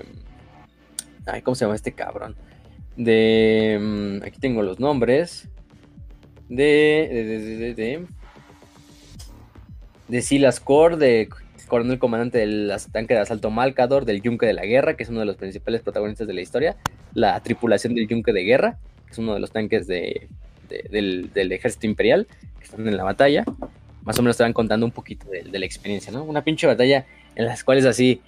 Ay, 1.25 1.41
¿cómo 1.41 1.53
se 1.53 1.65
llama 1.65 1.75
este 1.75 1.91
cabrón? 1.91 2.35
De... 2.95 3.77
Mm, 3.79 4.23
aquí 4.25 4.39
tengo 4.39 4.63
los 4.63 4.79
nombres. 4.79 5.47
de, 6.49 7.73
de, 7.75 8.05
de, 10.11 10.22
Silas 10.22 10.59
Core, 10.59 10.98
de 10.98 11.30
coronel 11.67 11.99
comandante 11.99 12.38
del 12.38 12.72
tanque 12.91 13.14
de 13.14 13.22
asalto 13.22 13.49
Malcador, 13.49 14.06
del 14.06 14.22
Yunque 14.22 14.45
de 14.45 14.53
la 14.53 14.65
Guerra, 14.65 14.95
que 14.95 15.03
es 15.03 15.09
uno 15.09 15.22
de 15.22 15.25
los 15.25 15.38
principales 15.38 15.81
protagonistas 15.81 16.27
de 16.27 16.33
la 16.33 16.41
historia, 16.41 16.75
la 17.14 17.40
tripulación 17.41 17.95
del 17.95 18.07
Yunque 18.07 18.33
de 18.33 18.43
Guerra, 18.43 18.77
que 19.06 19.14
es 19.14 19.17
uno 19.17 19.33
de 19.33 19.40
los 19.40 19.51
tanques 19.51 19.88
de, 19.88 20.27
del, 20.90 21.31
del, 21.33 21.51
ejército 21.51 21.88
imperial, 21.88 22.27
que 22.59 22.65
están 22.65 22.88
en 22.88 22.98
la 22.98 23.03
batalla. 23.03 23.45
Más 24.03 24.17
o 24.19 24.22
menos 24.22 24.38
te 24.38 24.43
van 24.43 24.53
contando 24.53 24.85
un 24.85 24.91
poquito 24.91 25.30
de, 25.30 25.43
de 25.43 25.59
la 25.59 25.65
experiencia, 25.65 26.11
¿no? 26.11 26.23
Una 26.23 26.43
pinche 26.43 26.67
batalla 26.67 27.06
en 27.35 27.45
las 27.45 27.64
cuales 27.64 27.85
así 27.85 28.22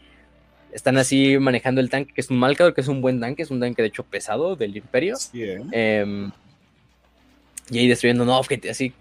están 0.71 0.97
así 0.97 1.37
manejando 1.37 1.81
el 1.81 1.89
tanque, 1.89 2.13
que 2.13 2.21
es 2.21 2.29
un 2.29 2.37
Malcador, 2.37 2.73
que 2.73 2.81
es 2.81 2.87
un 2.87 3.01
buen 3.01 3.19
tanque, 3.19 3.43
es 3.43 3.51
un 3.51 3.59
tanque 3.59 3.81
de 3.81 3.89
hecho 3.89 4.03
pesado 4.03 4.55
del 4.55 4.75
Imperio. 4.75 5.17
eh, 5.71 6.29
y 7.69 7.77
ahí 7.77 7.87
destruyendo, 7.87 8.25
no, 8.25 8.41
así, 8.69 8.93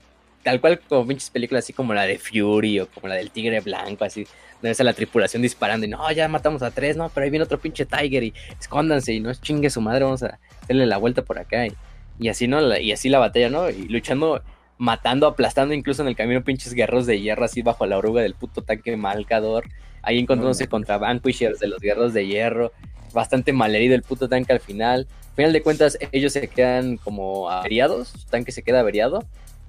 tal 0.42 0.60
cual 0.60 0.80
como 0.80 1.06
pinches 1.06 1.30
películas 1.30 1.64
así 1.64 1.72
como 1.72 1.94
la 1.94 2.04
de 2.04 2.18
Fury 2.18 2.80
o 2.80 2.88
como 2.88 3.08
la 3.08 3.14
del 3.14 3.30
Tigre 3.30 3.60
Blanco, 3.60 4.04
así, 4.04 4.26
donde 4.60 4.76
a 4.78 4.84
la 4.84 4.92
tripulación 4.92 5.42
disparando 5.42 5.86
y 5.86 5.88
no, 5.88 6.10
ya 6.12 6.28
matamos 6.28 6.62
a 6.62 6.70
tres, 6.70 6.96
no, 6.96 7.08
pero 7.08 7.24
ahí 7.24 7.30
viene 7.30 7.44
otro 7.44 7.58
pinche 7.58 7.84
Tiger 7.84 8.22
y 8.22 8.34
escóndanse 8.60 9.12
y 9.12 9.20
no 9.20 9.32
chingue 9.34 9.70
su 9.70 9.80
madre, 9.80 10.04
vamos 10.04 10.22
a 10.22 10.38
hacerle 10.62 10.86
la 10.86 10.98
vuelta 10.98 11.22
por 11.22 11.38
acá. 11.38 11.66
Y, 11.66 11.72
y 12.18 12.28
así, 12.28 12.46
¿no? 12.46 12.76
Y 12.76 12.92
así 12.92 13.08
la 13.08 13.18
batalla, 13.18 13.50
¿no? 13.50 13.70
Y 13.70 13.88
luchando, 13.88 14.42
matando, 14.78 15.26
aplastando 15.26 15.74
incluso 15.74 16.02
en 16.02 16.08
el 16.08 16.16
camino 16.16 16.44
pinches 16.44 16.74
guerros 16.74 17.06
de 17.06 17.20
hierro 17.20 17.44
así 17.44 17.62
bajo 17.62 17.86
la 17.86 17.98
oruga 17.98 18.22
del 18.22 18.34
puto 18.34 18.62
tanque 18.62 18.96
Malcador. 18.96 19.64
Ahí 20.02 20.18
encontrándose 20.18 20.66
contra 20.66 20.98
Vanquishers 20.98 21.60
de 21.60 21.68
los 21.68 21.80
guerros 21.80 22.12
de 22.12 22.26
hierro. 22.26 22.72
Bastante 23.12 23.52
malherido 23.52 23.94
el 23.94 24.02
puto 24.02 24.28
tanque 24.28 24.52
al 24.52 24.60
final. 24.60 25.06
Al 25.30 25.36
final 25.36 25.52
de 25.52 25.62
cuentas, 25.62 25.98
ellos 26.10 26.32
se 26.32 26.48
quedan 26.48 26.96
como 26.96 27.50
averiados. 27.50 28.26
Tanque 28.30 28.52
se 28.52 28.62
queda 28.62 28.80
averiado 28.80 29.24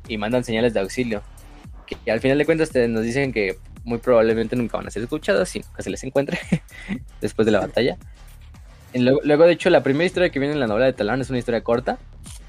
y 0.07 0.17
mandan 0.17 0.43
señales 0.43 0.73
de 0.73 0.79
auxilio. 0.79 1.21
Que, 1.85 2.11
al 2.11 2.19
final 2.19 2.37
de 2.37 2.45
cuentas 2.45 2.71
nos 2.89 3.03
dicen 3.03 3.33
que 3.33 3.57
muy 3.83 3.97
probablemente 3.97 4.55
nunca 4.55 4.77
van 4.77 4.87
a 4.87 4.91
ser 4.91 5.03
escuchados 5.03 5.55
y 5.55 5.59
nunca 5.59 5.81
se 5.81 5.89
les 5.89 6.03
encuentre 6.03 6.39
después 7.21 7.45
de 7.45 7.51
la 7.51 7.59
batalla. 7.59 7.97
Luego, 8.93 9.19
luego, 9.23 9.45
de 9.45 9.53
hecho, 9.53 9.69
la 9.69 9.83
primera 9.83 10.05
historia 10.05 10.29
que 10.29 10.39
viene 10.39 10.53
en 10.53 10.59
la 10.59 10.67
novela 10.67 10.85
de 10.85 10.93
Talán 10.93 11.19
es 11.21 11.29
una 11.29 11.39
historia 11.39 11.61
corta 11.61 11.97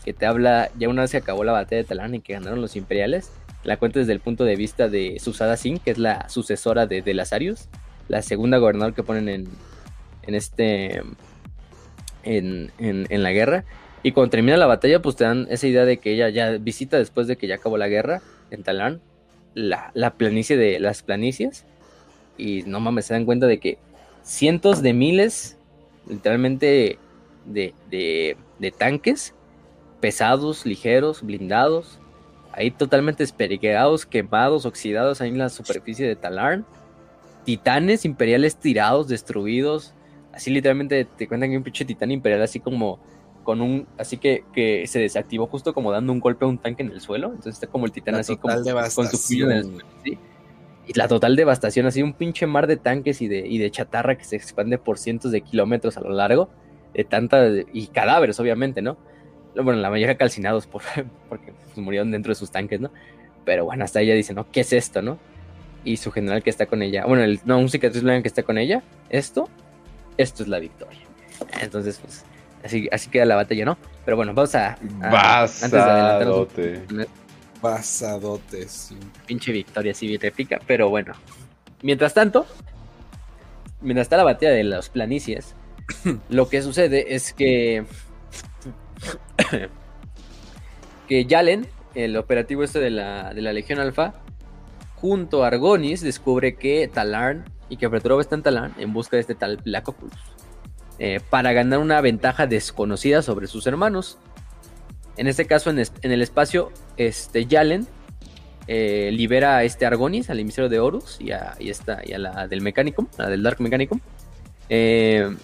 que 0.04 0.12
te 0.12 0.26
habla 0.26 0.70
ya 0.78 0.88
una 0.88 1.02
vez 1.02 1.12
que 1.12 1.16
acabó 1.16 1.44
la 1.44 1.52
batalla 1.52 1.82
de 1.82 1.88
Talán 1.88 2.14
y 2.14 2.20
que 2.20 2.34
ganaron 2.34 2.60
los 2.60 2.76
imperiales 2.76 3.30
la 3.64 3.78
cuenta 3.78 3.98
desde 3.98 4.12
el 4.12 4.20
punto 4.20 4.44
de 4.44 4.56
vista 4.56 4.88
de 4.88 5.18
Susada 5.18 5.56
Singh, 5.56 5.80
que 5.80 5.90
es 5.90 5.98
la 5.98 6.28
sucesora 6.28 6.86
de, 6.86 7.02
de 7.02 7.14
Lazarius, 7.14 7.68
la 8.08 8.22
segunda 8.22 8.58
gobernador 8.58 8.94
que 8.94 9.02
ponen 9.02 9.28
en, 9.28 9.48
en 10.22 10.34
este. 10.34 11.02
En, 12.22 12.70
en, 12.78 13.22
la 13.22 13.32
guerra. 13.32 13.64
Y 14.04 14.12
cuando 14.12 14.30
termina 14.30 14.58
la 14.58 14.66
batalla, 14.66 15.00
pues 15.00 15.16
te 15.16 15.24
dan 15.24 15.46
esa 15.48 15.66
idea 15.66 15.86
de 15.86 15.96
que 15.96 16.12
ella 16.12 16.28
ya 16.28 16.50
visita 16.58 16.98
después 16.98 17.26
de 17.26 17.36
que 17.36 17.46
ya 17.46 17.54
acabó 17.54 17.78
la 17.78 17.88
guerra 17.88 18.20
en 18.50 18.62
Talán, 18.62 19.00
la, 19.54 19.90
la 19.94 20.12
planicie 20.12 20.58
de 20.58 20.78
las 20.78 21.02
planicias. 21.02 21.64
Y 22.36 22.64
no 22.66 22.80
mames, 22.80 23.06
se 23.06 23.14
dan 23.14 23.24
cuenta 23.24 23.46
de 23.46 23.58
que 23.58 23.78
cientos 24.22 24.82
de 24.82 24.92
miles, 24.92 25.56
literalmente, 26.06 26.98
de, 27.46 27.72
de, 27.90 28.36
de 28.58 28.70
tanques 28.72 29.32
pesados, 30.00 30.66
ligeros, 30.66 31.22
blindados, 31.22 31.98
ahí 32.52 32.70
totalmente 32.70 33.24
espergueados, 33.24 34.04
quemados, 34.04 34.66
oxidados 34.66 35.22
ahí 35.22 35.30
en 35.30 35.38
la 35.38 35.48
superficie 35.48 36.06
de 36.06 36.14
Talarn. 36.14 36.66
Titanes 37.46 38.04
imperiales 38.04 38.56
tirados, 38.56 39.08
destruidos. 39.08 39.94
Así 40.30 40.50
literalmente 40.50 41.06
te 41.06 41.26
cuentan 41.26 41.48
que 41.50 41.56
un 41.56 41.62
pinche 41.62 41.86
titán 41.86 42.10
imperial 42.10 42.42
así 42.42 42.60
como 42.60 42.98
con 43.44 43.60
un 43.60 43.86
así 43.98 44.16
que, 44.16 44.44
que 44.52 44.86
se 44.86 44.98
desactivó 44.98 45.46
justo 45.46 45.72
como 45.74 45.92
dando 45.92 46.12
un 46.12 46.20
golpe 46.20 46.44
a 46.44 46.48
un 46.48 46.58
tanque 46.58 46.82
en 46.82 46.90
el 46.90 47.00
suelo. 47.00 47.28
Entonces 47.28 47.54
está 47.54 47.66
como 47.68 47.86
el 47.86 47.92
titán 47.92 48.16
así 48.16 48.36
como 48.36 48.54
con 48.54 48.64
su 49.08 49.34
en 49.44 49.52
el 49.52 49.64
suelo. 49.64 49.86
Y 50.86 50.92
la 50.98 51.08
total 51.08 51.36
devastación, 51.36 51.86
así 51.86 52.02
un 52.02 52.12
pinche 52.12 52.46
mar 52.46 52.66
de 52.66 52.76
tanques 52.76 53.22
y 53.22 53.28
de, 53.28 53.46
y 53.46 53.58
de 53.58 53.70
chatarra 53.70 54.18
que 54.18 54.24
se 54.24 54.36
expande 54.36 54.76
por 54.76 54.98
cientos 54.98 55.32
de 55.32 55.40
kilómetros 55.40 55.96
a 55.96 56.00
lo 56.00 56.10
largo. 56.10 56.50
De 56.92 57.04
tanta. 57.04 57.48
y 57.72 57.86
cadáveres, 57.88 58.38
obviamente, 58.38 58.82
¿no? 58.82 58.96
bueno, 59.62 59.80
la 59.80 59.90
mayoría 59.90 60.16
calcinados 60.16 60.66
por, 60.66 60.82
porque 61.28 61.52
pues, 61.52 61.76
murieron 61.76 62.10
dentro 62.10 62.30
de 62.30 62.34
sus 62.34 62.50
tanques, 62.50 62.80
¿no? 62.80 62.90
Pero 63.44 63.64
bueno, 63.64 63.84
hasta 63.84 64.00
ella 64.00 64.14
dice, 64.14 64.34
¿no? 64.34 64.50
¿Qué 64.50 64.60
es 64.60 64.72
esto, 64.72 65.02
no? 65.02 65.18
Y 65.84 65.98
su 65.98 66.10
general 66.10 66.42
que 66.42 66.50
está 66.50 66.66
con 66.66 66.82
ella, 66.82 67.04
bueno, 67.04 67.24
el, 67.24 67.40
no, 67.44 67.58
un 67.58 67.68
cicatriz 67.68 68.02
blanca 68.02 68.22
que 68.22 68.28
está 68.28 68.42
con 68.42 68.56
ella, 68.56 68.82
esto, 69.10 69.48
esto 70.16 70.42
es 70.42 70.48
la 70.48 70.58
victoria. 70.58 71.00
Entonces, 71.60 71.98
pues, 71.98 72.24
así, 72.64 72.88
así 72.90 73.10
queda 73.10 73.24
la 73.24 73.36
batalla, 73.36 73.64
¿no? 73.64 73.78
Pero 74.04 74.16
bueno, 74.16 74.34
vamos 74.34 74.54
a... 74.54 74.78
Basadote. 74.98 76.82
Basadote, 77.60 78.68
sí. 78.68 78.96
Pinche 79.26 79.52
victoria, 79.52 79.94
sí, 79.94 80.16
réplica, 80.16 80.60
pero 80.66 80.88
bueno. 80.88 81.14
Mientras 81.82 82.14
tanto, 82.14 82.46
mientras 83.80 84.06
está 84.06 84.16
la 84.16 84.24
batalla 84.24 84.52
de 84.52 84.64
los 84.64 84.88
planicies, 84.88 85.54
lo 86.28 86.48
que 86.48 86.62
sucede 86.62 87.14
es 87.14 87.32
que 87.32 87.84
que 91.08 91.24
Yalen, 91.26 91.66
el 91.94 92.16
operativo 92.16 92.64
este 92.64 92.80
de 92.80 92.90
la, 92.90 93.32
Legión 93.32 93.78
Alfa, 93.78 94.14
junto 94.96 95.44
a 95.44 95.48
Argonis, 95.48 96.00
descubre 96.00 96.56
que 96.56 96.88
Talarn 96.92 97.44
y 97.68 97.76
que 97.76 97.88
Petrov 97.88 98.20
está 98.20 98.34
en 98.34 98.42
Talarn 98.42 98.74
en 98.78 98.92
busca 98.92 99.16
de 99.16 99.20
este 99.20 99.34
tal 99.34 99.58
Black 99.58 99.88
eh, 100.98 101.20
para 101.30 101.52
ganar 101.52 101.78
una 101.78 102.00
ventaja 102.00 102.46
desconocida 102.46 103.22
sobre 103.22 103.46
sus 103.46 103.66
hermanos. 103.66 104.18
En 105.16 105.26
este 105.26 105.46
caso, 105.46 105.70
en, 105.70 105.78
el 106.02 106.22
espacio, 106.22 106.72
este 106.96 107.46
Yalen 107.46 107.86
eh, 108.66 109.10
libera 109.12 109.58
a 109.58 109.64
este 109.64 109.86
Argonis, 109.86 110.30
al 110.30 110.40
emisario 110.40 110.68
de 110.68 110.80
Horus 110.80 111.18
y 111.20 111.30
a, 111.32 111.54
esta, 111.60 112.00
y 112.04 112.12
a 112.12 112.18
la 112.18 112.48
del 112.48 112.60
Mechanicum, 112.60 113.06
la 113.18 113.28
del 113.28 113.42
Dark 113.42 113.60
Mechanicum. 113.60 114.00
Eh, 114.68 115.36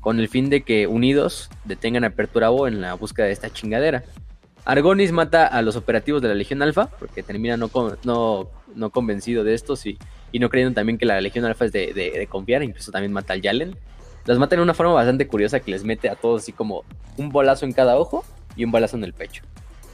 con 0.00 0.20
el 0.20 0.28
fin 0.28 0.48
de 0.48 0.62
que 0.62 0.86
unidos 0.86 1.50
detengan 1.64 2.04
a 2.04 2.10
Perturabo 2.10 2.68
en 2.68 2.80
la 2.80 2.94
búsqueda 2.94 3.26
de 3.26 3.32
esta 3.32 3.50
chingadera. 3.50 4.04
Argonis 4.64 5.12
mata 5.12 5.46
a 5.46 5.62
los 5.62 5.76
operativos 5.76 6.22
de 6.22 6.28
la 6.28 6.34
Legión 6.34 6.62
Alfa, 6.62 6.86
porque 6.86 7.22
termina 7.22 7.56
no, 7.56 7.70
no, 8.04 8.50
no 8.74 8.90
convencido 8.90 9.42
de 9.42 9.54
estos 9.54 9.86
y, 9.86 9.98
no 10.34 10.50
creyendo 10.50 10.74
también 10.74 10.98
que 10.98 11.06
la 11.06 11.20
Legión 11.20 11.44
Alfa 11.44 11.64
es 11.64 11.72
de, 11.72 12.28
confiar, 12.30 12.62
incluso 12.62 12.92
también 12.92 13.12
mata 13.12 13.32
al 13.32 13.42
Yalen. 13.42 13.76
Las 14.28 14.36
mata 14.36 14.56
de 14.56 14.60
una 14.60 14.74
forma 14.74 14.92
bastante 14.92 15.26
curiosa 15.26 15.58
que 15.58 15.70
les 15.70 15.84
mete 15.84 16.10
a 16.10 16.14
todos 16.14 16.42
así 16.42 16.52
como 16.52 16.84
un 17.16 17.30
bolazo 17.30 17.64
en 17.64 17.72
cada 17.72 17.96
ojo 17.96 18.26
y 18.56 18.64
un 18.64 18.70
balazo 18.70 18.98
en 18.98 19.04
el 19.04 19.14
pecho. 19.14 19.42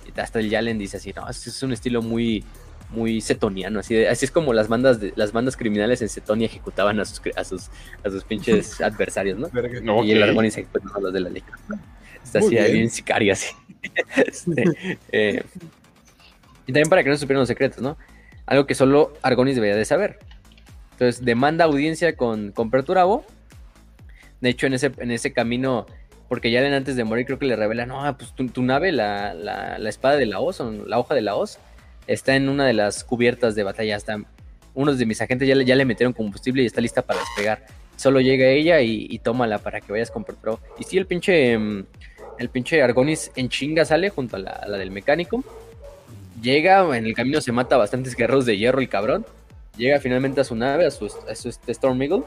Y 0.05 0.21
hasta 0.21 0.41
el 0.41 0.51
Yalen 0.51 0.77
dice 0.77 0.97
así, 0.97 1.13
no, 1.15 1.29
es 1.31 1.63
un 1.63 1.73
estilo 1.73 2.03
muy, 2.03 2.43
muy 2.91 3.21
setoniano, 3.21 3.79
así, 3.79 4.05
así 4.05 4.25
es 4.25 4.33
como 4.33 4.53
las 4.53 4.67
bandas 4.67 5.01
de, 5.01 5.13
las 5.15 5.31
bandas 5.31 5.57
criminales 5.57 6.03
en 6.03 6.09
Setonia 6.09 6.47
ejecutaban 6.47 6.99
a 6.99 7.05
sus 7.05 7.23
a 7.37 7.45
sus, 7.45 7.71
a 8.05 8.11
sus 8.11 8.25
pinches 8.25 8.81
adversarios, 8.81 9.39
¿no? 9.39 10.03
Y 10.03 10.11
el 10.11 10.21
Argonis 10.21 10.59
ejecutaba 10.59 10.97
a 10.97 11.01
los 11.01 11.13
de 11.13 11.21
la 11.21 11.31
liga. 11.31 11.57
Está 12.25 12.41
así 12.41 12.57
bien 12.57 12.91
sicario 12.91 13.33
así. 13.33 13.55
Este, 14.17 14.65
eh, 15.13 15.45
y 16.67 16.73
también 16.73 16.89
para 16.89 17.05
que 17.05 17.11
no 17.11 17.17
supieran 17.17 17.41
los 17.41 17.49
secretos, 17.49 17.81
¿no? 17.81 17.97
Algo 18.47 18.67
que 18.67 18.75
solo 18.75 19.13
Argonis 19.23 19.55
debería 19.55 19.77
de 19.77 19.85
saber. 19.85 20.19
Entonces 20.93 21.25
demanda 21.25 21.67
audiencia 21.67 22.17
con, 22.17 22.51
con 22.51 22.73
Perturabo. 22.73 23.25
De 24.41 24.51
hecho, 24.51 24.67
en 24.67 24.75
ese, 24.75 24.93
en 24.99 25.11
ese 25.11 25.33
camino, 25.33 25.87
porque 26.29 26.51
ya 26.51 26.61
antes 26.65 26.97
de 26.97 27.05
morir 27.05 27.27
creo 27.27 27.39
que 27.39 27.47
le 27.47 27.57
revela, 27.57 27.87
no, 27.87 28.17
pues 28.17 28.35
tu, 28.35 28.63
nave, 28.63 28.93
la, 28.93 29.35
la, 29.35 29.79
la, 29.79 29.89
espada 29.89 30.17
de 30.17 30.27
la 30.27 30.41
hoz, 30.41 30.61
la 30.61 30.99
hoja 30.99 31.15
de 31.15 31.23
la 31.23 31.37
hoz, 31.37 31.59
está 32.07 32.37
en 32.37 32.49
una 32.49 32.67
de 32.67 32.73
las 32.73 33.05
cubiertas 33.05 33.55
de 33.55 33.63
batalla. 33.63 33.97
Hasta 33.97 34.19
unos 34.75 34.99
de 34.99 35.07
mis 35.07 35.21
agentes 35.21 35.49
ya 35.49 35.55
le, 35.55 35.65
ya 35.65 35.77
le 35.77 35.85
metieron 35.85 36.13
combustible 36.13 36.63
y 36.63 36.67
está 36.67 36.81
lista 36.81 37.03
para 37.03 37.21
despegar. 37.21 37.65
Solo 37.97 38.21
llega 38.21 38.49
ella 38.49 38.81
y, 38.81 39.19
tómala 39.21 39.59
para 39.59 39.81
que 39.81 39.93
vayas 39.93 40.11
con 40.11 40.25
Pro. 40.25 40.59
Y 40.79 40.85
sí, 40.85 40.99
el 40.99 41.07
pinche, 41.07 41.57
mm, 41.57 41.87
el 42.39 42.49
pinche 42.49 42.83
Argonis 42.83 43.31
en 43.37 43.49
chinga 43.49 43.85
sale 43.85 44.11
junto 44.11 44.37
a 44.37 44.41
la, 44.41 44.79
del 44.79 44.91
mecánico. 44.91 45.45
Llega, 46.43 46.97
en 46.97 47.07
el 47.07 47.15
camino 47.15 47.41
se 47.41 47.53
mata 47.53 47.77
bastantes 47.77 48.17
guerreros 48.17 48.47
de 48.47 48.59
hierro 48.59 48.81
el 48.81 48.89
cabrón. 48.89 49.25
Llega 49.77 50.01
finalmente 50.01 50.41
a 50.41 50.45
su 50.45 50.57
nave, 50.57 50.87
a 50.87 50.91
su, 50.91 51.07
a 51.07 51.35
su 51.35 51.49
este 51.49 51.73
Storm 51.73 52.03
Eagle. 52.03 52.25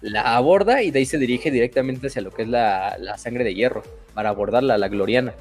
La 0.00 0.36
aborda 0.36 0.82
y 0.82 0.90
de 0.90 1.00
ahí 1.00 1.06
se 1.06 1.18
dirige 1.18 1.50
directamente 1.50 2.06
hacia 2.06 2.22
lo 2.22 2.30
que 2.30 2.42
es 2.42 2.48
la, 2.48 2.96
sangre 3.18 3.44
de 3.44 3.54
hierro. 3.54 3.82
Para 4.14 4.30
abordarla, 4.30 4.78
la 4.78 4.88
gloriana. 4.88 5.34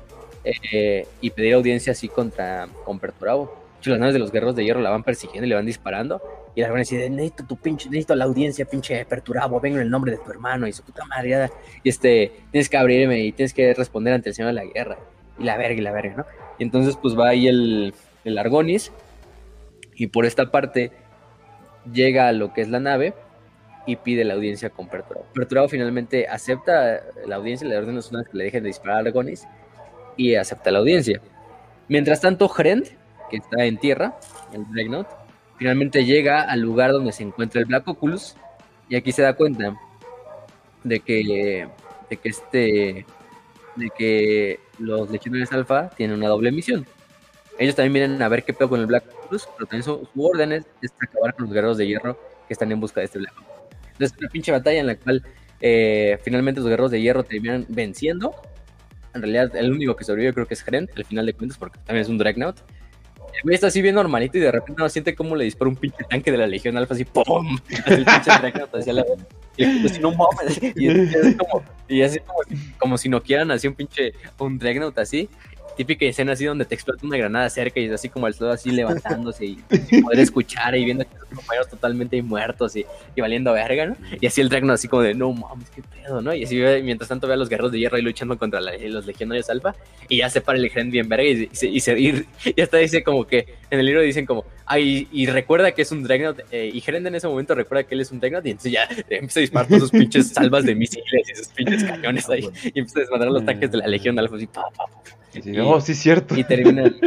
Eh, 0.44 1.06
y 1.22 1.30
pedir 1.32 1.54
audiencia 1.54 1.92
así 1.92 2.08
contra 2.08 2.68
con 2.86 2.98
Perturabo 3.00 3.60
las 3.88 4.00
naves 4.00 4.14
de 4.14 4.20
los 4.20 4.32
guerreros 4.32 4.56
de 4.56 4.64
hierro 4.64 4.82
la 4.82 4.90
van 4.90 5.04
persiguiendo 5.04 5.46
y 5.46 5.50
le 5.50 5.56
van 5.56 5.66
disparando. 5.66 6.22
Y 6.56 6.62
la 6.62 6.68
van 6.68 6.78
a 6.78 6.80
decir, 6.80 7.10
necesito 7.10 7.46
tu 7.46 7.56
pinche, 7.56 7.90
necesito 7.90 8.16
la 8.16 8.26
audiencia, 8.26 8.66
pinche 8.66 9.06
perturabo, 9.06 9.60
vengo 9.62 9.78
en 9.78 9.84
el 9.84 9.90
nombre 9.90 10.12
de 10.12 10.18
tu 10.18 10.30
hermano 10.32 10.68
y 10.68 10.74
su 10.74 10.84
puta 10.84 11.06
madre. 11.06 11.50
Y 11.84 11.90
este, 11.90 12.32
tienes 12.52 12.68
que 12.68 12.78
abrirme 12.78 13.20
y 13.24 13.32
tienes 13.32 13.54
que 13.54 13.74
responder 13.74 14.14
ante 14.14 14.30
el 14.30 14.36
señor 14.36 14.50
de 14.50 14.56
la 14.56 14.66
guerra. 14.66 14.98
Y 15.38 15.44
la 15.44 15.56
verga 15.56 15.80
y 15.80 15.82
la 15.82 15.92
verga, 15.92 16.16
¿no? 16.18 16.26
Y 16.58 16.64
entonces 16.64 16.98
pues 17.02 17.18
va 17.18 17.30
ahí 17.30 17.48
el, 17.48 17.94
el 18.26 18.38
Argonis. 18.38 18.92
Y 19.96 20.08
por 20.08 20.26
esta 20.26 20.52
parte 20.52 20.92
llega 21.94 22.28
a 22.28 22.32
lo 22.34 22.54
que 22.54 22.62
es 22.62 22.70
la 22.70 22.80
nave 22.80 23.14
y 23.86 23.96
pide 23.96 24.24
la 24.24 24.36
audiencia 24.36 24.70
con 24.70 24.88
Perturabo. 24.88 25.26
Perturabo 25.34 25.68
finalmente 25.68 26.28
acepta 26.28 27.02
la 27.26 27.36
audiencia, 27.38 27.68
le 27.68 27.78
ordena 27.78 28.00
a 28.00 28.02
sus 28.02 28.12
que 28.12 28.38
le 28.38 28.46
dejen 28.46 28.64
de 28.64 28.68
disparar 28.68 28.98
a 28.98 29.08
Argonis 29.08 29.48
y 30.18 30.36
acepta 30.36 30.72
la 30.72 30.80
audiencia. 30.80 31.22
Mientras 31.88 32.22
tanto, 32.22 32.48
Hrend, 32.50 32.88
que 33.30 33.38
está 33.38 33.66
en 33.66 33.78
tierra, 33.78 34.18
el 34.54 34.66
Dreadnought, 34.72 35.08
finalmente 35.58 36.06
llega 36.06 36.42
al 36.42 36.62
lugar 36.62 36.92
donde 36.92 37.12
se 37.12 37.24
encuentra 37.24 37.62
el 37.62 37.66
Black 37.66 37.88
Oculus 37.88 38.36
y 38.90 38.96
aquí 38.96 39.12
se 39.12 39.22
da 39.22 39.34
cuenta 39.34 39.76
de 40.84 41.00
que, 41.00 41.68
de 42.10 42.18
que 42.18 42.30
este 42.30 43.06
de 43.76 43.90
que 43.98 44.60
los 44.78 45.10
legionarios 45.10 45.52
alfa 45.52 45.90
tienen 45.90 46.18
una 46.18 46.28
doble 46.28 46.52
misión. 46.52 46.86
Ellos 47.58 47.76
también 47.76 47.94
vienen 47.94 48.22
a 48.22 48.30
ver 48.30 48.44
qué 48.44 48.54
pedo 48.54 48.70
con 48.70 48.80
el 48.80 48.86
Black 48.86 49.04
Oculus, 49.24 49.48
pero 49.58 49.68
también 49.68 49.84
su, 49.84 50.08
orden 50.18 50.54
es, 50.54 50.66
acabar 51.00 51.34
con 51.34 51.46
los 51.46 51.54
guerreros 51.54 51.78
de 51.78 51.88
hierro 51.88 52.18
que 52.48 52.54
están 52.54 52.72
en 52.72 52.80
busca 52.80 53.02
de 53.02 53.06
este 53.06 53.20
Black 53.20 53.34
Oculus. 53.34 53.59
Entonces, 54.00 54.18
una 54.18 54.30
pinche 54.30 54.52
batalla 54.52 54.80
en 54.80 54.88
la 54.88 54.96
cual 54.96 55.24
eh, 55.60 56.18
finalmente 56.24 56.62
los 56.62 56.70
guerreros 56.70 56.92
de 56.92 57.02
hierro 57.02 57.24
terminan 57.24 57.66
venciendo. 57.68 58.34
En 59.14 59.22
realidad, 59.22 59.54
el 59.58 59.74
único 59.74 59.96
que 59.96 60.06
sobrevive 60.06 60.34
creo 60.34 60.48
que 60.48 60.54
es 60.54 60.66
Hren, 60.66 60.90
al 60.96 61.04
final 61.04 61.26
de 61.26 61.34
cuentas, 61.34 61.58
porque 61.58 61.80
también 61.80 62.04
es 62.04 62.10
un 62.10 62.18
Dreadnought. 62.18 62.60
El 63.36 63.44
güey 63.44 63.56
está 63.56 63.68
así 63.68 63.82
bien 63.82 63.96
normalito 63.96 64.38
y 64.38 64.42
de 64.42 64.52
repente 64.52 64.82
no 64.82 64.90
siente 64.90 65.16
como 65.16 65.36
le 65.36 65.44
dispara 65.44 65.70
un 65.70 65.76
pinche 65.76 66.04
tanque 66.10 66.32
de 66.32 66.38
la 66.38 66.48
Legión 66.48 66.76
Alfa 66.78 66.94
así 66.94 67.06
¡pum! 67.06 67.58
el 67.86 68.06
pinche 68.06 68.32
Dreadnought 68.40 68.76
hacia 68.76 68.94
la... 68.94 69.06
Y 69.58 69.64
así, 69.86 70.00
como, 71.36 71.64
y 71.88 72.02
así 72.02 72.20
como, 72.20 72.40
como 72.78 72.98
si 72.98 73.10
no 73.10 73.22
quieran 73.22 73.52
así 73.52 73.68
un 73.68 73.76
pinche 73.76 74.14
un 74.38 74.58
Dreadnought 74.58 74.98
así 74.98 75.30
típica 75.80 76.06
escena 76.06 76.34
así 76.34 76.44
donde 76.44 76.66
te 76.66 76.76
explota 76.76 77.08
una 77.08 77.16
granada 77.16 77.50
cerca 77.50 77.80
y 77.80 77.86
es 77.86 77.94
así 77.94 78.10
como 78.10 78.28
el 78.28 78.36
todo 78.36 78.52
así 78.52 78.70
levantándose 78.70 79.46
y, 79.46 79.56
poder 80.02 80.20
escuchar 80.20 80.76
y 80.76 80.84
viendo 80.84 81.06
que 81.06 81.16
los 81.18 81.30
compañeros 81.30 81.70
totalmente 81.70 82.22
muertos 82.22 82.76
y, 82.76 82.86
y, 83.16 83.22
valiendo 83.22 83.54
verga, 83.54 83.86
¿no? 83.86 83.96
Y 84.20 84.28
así 84.28 84.42
el 84.42 84.50
Dragno 84.50 84.74
así 84.74 84.90
como 84.90 85.04
de, 85.04 85.14
no 85.14 85.32
mames, 85.32 85.70
qué 85.70 85.82
pedo, 85.82 86.22
¿no? 86.22 86.34
Y 86.34 86.44
así 86.44 86.58
mientras 86.84 87.08
tanto 87.08 87.28
ve 87.28 87.36
a 87.36 87.38
los 87.38 87.48
guerreros 87.48 87.72
de 87.72 87.80
hierro 87.80 87.96
ahí 87.96 88.02
luchando 88.02 88.38
contra 88.38 88.60
los 88.60 89.06
legionarios 89.06 89.50
alfa 89.50 89.74
y 90.10 90.18
ya 90.18 90.30
se 90.30 90.42
para 90.42 90.58
el 90.58 90.66
ejército 90.66 90.92
bien 90.92 91.08
verga 91.08 91.24
y, 91.24 91.50
y, 91.50 91.80
se, 91.80 91.98
y, 91.98 92.26
hasta 92.62 92.76
dice 92.76 93.02
como 93.02 93.26
que 93.26 93.48
en 93.72 93.80
el 93.80 93.86
libro 93.86 94.02
dicen 94.02 94.26
como, 94.26 94.44
ay, 94.66 95.08
y 95.12 95.28
recuerda 95.28 95.72
que 95.72 95.84
es 95.84 95.92
un 95.92 96.04
Dreadnought, 96.04 96.42
eh, 96.52 96.72
y 96.74 96.82
Gerend 96.82 97.08
en 97.08 97.16
ese 97.16 97.28
momento 97.28 97.56
recuerda 97.56 97.84
que 97.84 97.96
él 97.96 98.02
es 98.02 98.12
un 98.12 98.20
Dreadnought, 98.20 98.46
y 98.46 98.52
entonces 98.52 98.72
ya 98.72 98.88
empieza 99.10 99.40
a 99.40 99.42
disparar 99.42 99.68
todos 99.68 99.82
sus 99.82 99.92
pinches 99.92 100.30
salvas 100.30 100.66
de 100.66 100.76
misiles 100.76 101.30
y 101.30 101.36
sus 101.36 101.48
pinches 101.50 101.84
cañones 101.84 102.30
ahí, 102.30 102.50
y 102.64 102.80
empieza 102.80 103.00
a 103.00 103.02
desmadrar 103.02 103.32
los 103.32 103.46
tanques 103.46 103.72
de 103.72 103.78
la 103.78 103.88
Legión 103.88 104.18
Alfa, 104.18 104.36
así, 104.36 104.48
pa, 104.48 104.64
pa, 104.76 104.86
pa, 104.86 105.18
y, 105.46 105.60
oh, 105.60 105.80
sí, 105.82 105.96
cierto. 105.96 106.38
Y 106.38 106.44
termina. 106.44 106.84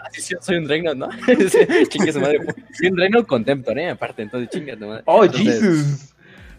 Ah, 0.00 0.10
sí, 0.10 0.34
soy 0.40 0.56
un 0.56 0.64
Dreadnought, 0.64 0.96
¿no? 0.96 1.08
chingue 1.88 2.12
su 2.14 2.20
madre. 2.20 2.38
Soy 2.72 2.88
un 2.88 2.96
Dreadnought 2.96 3.26
Contemptor, 3.26 3.78
¿eh? 3.78 3.90
Aparte, 3.90 4.22
entonces 4.22 4.48
chinga 4.48 4.74
tu 4.74 4.86
madre. 4.86 5.02
Oh, 5.04 5.28
Jesus. 5.28 6.14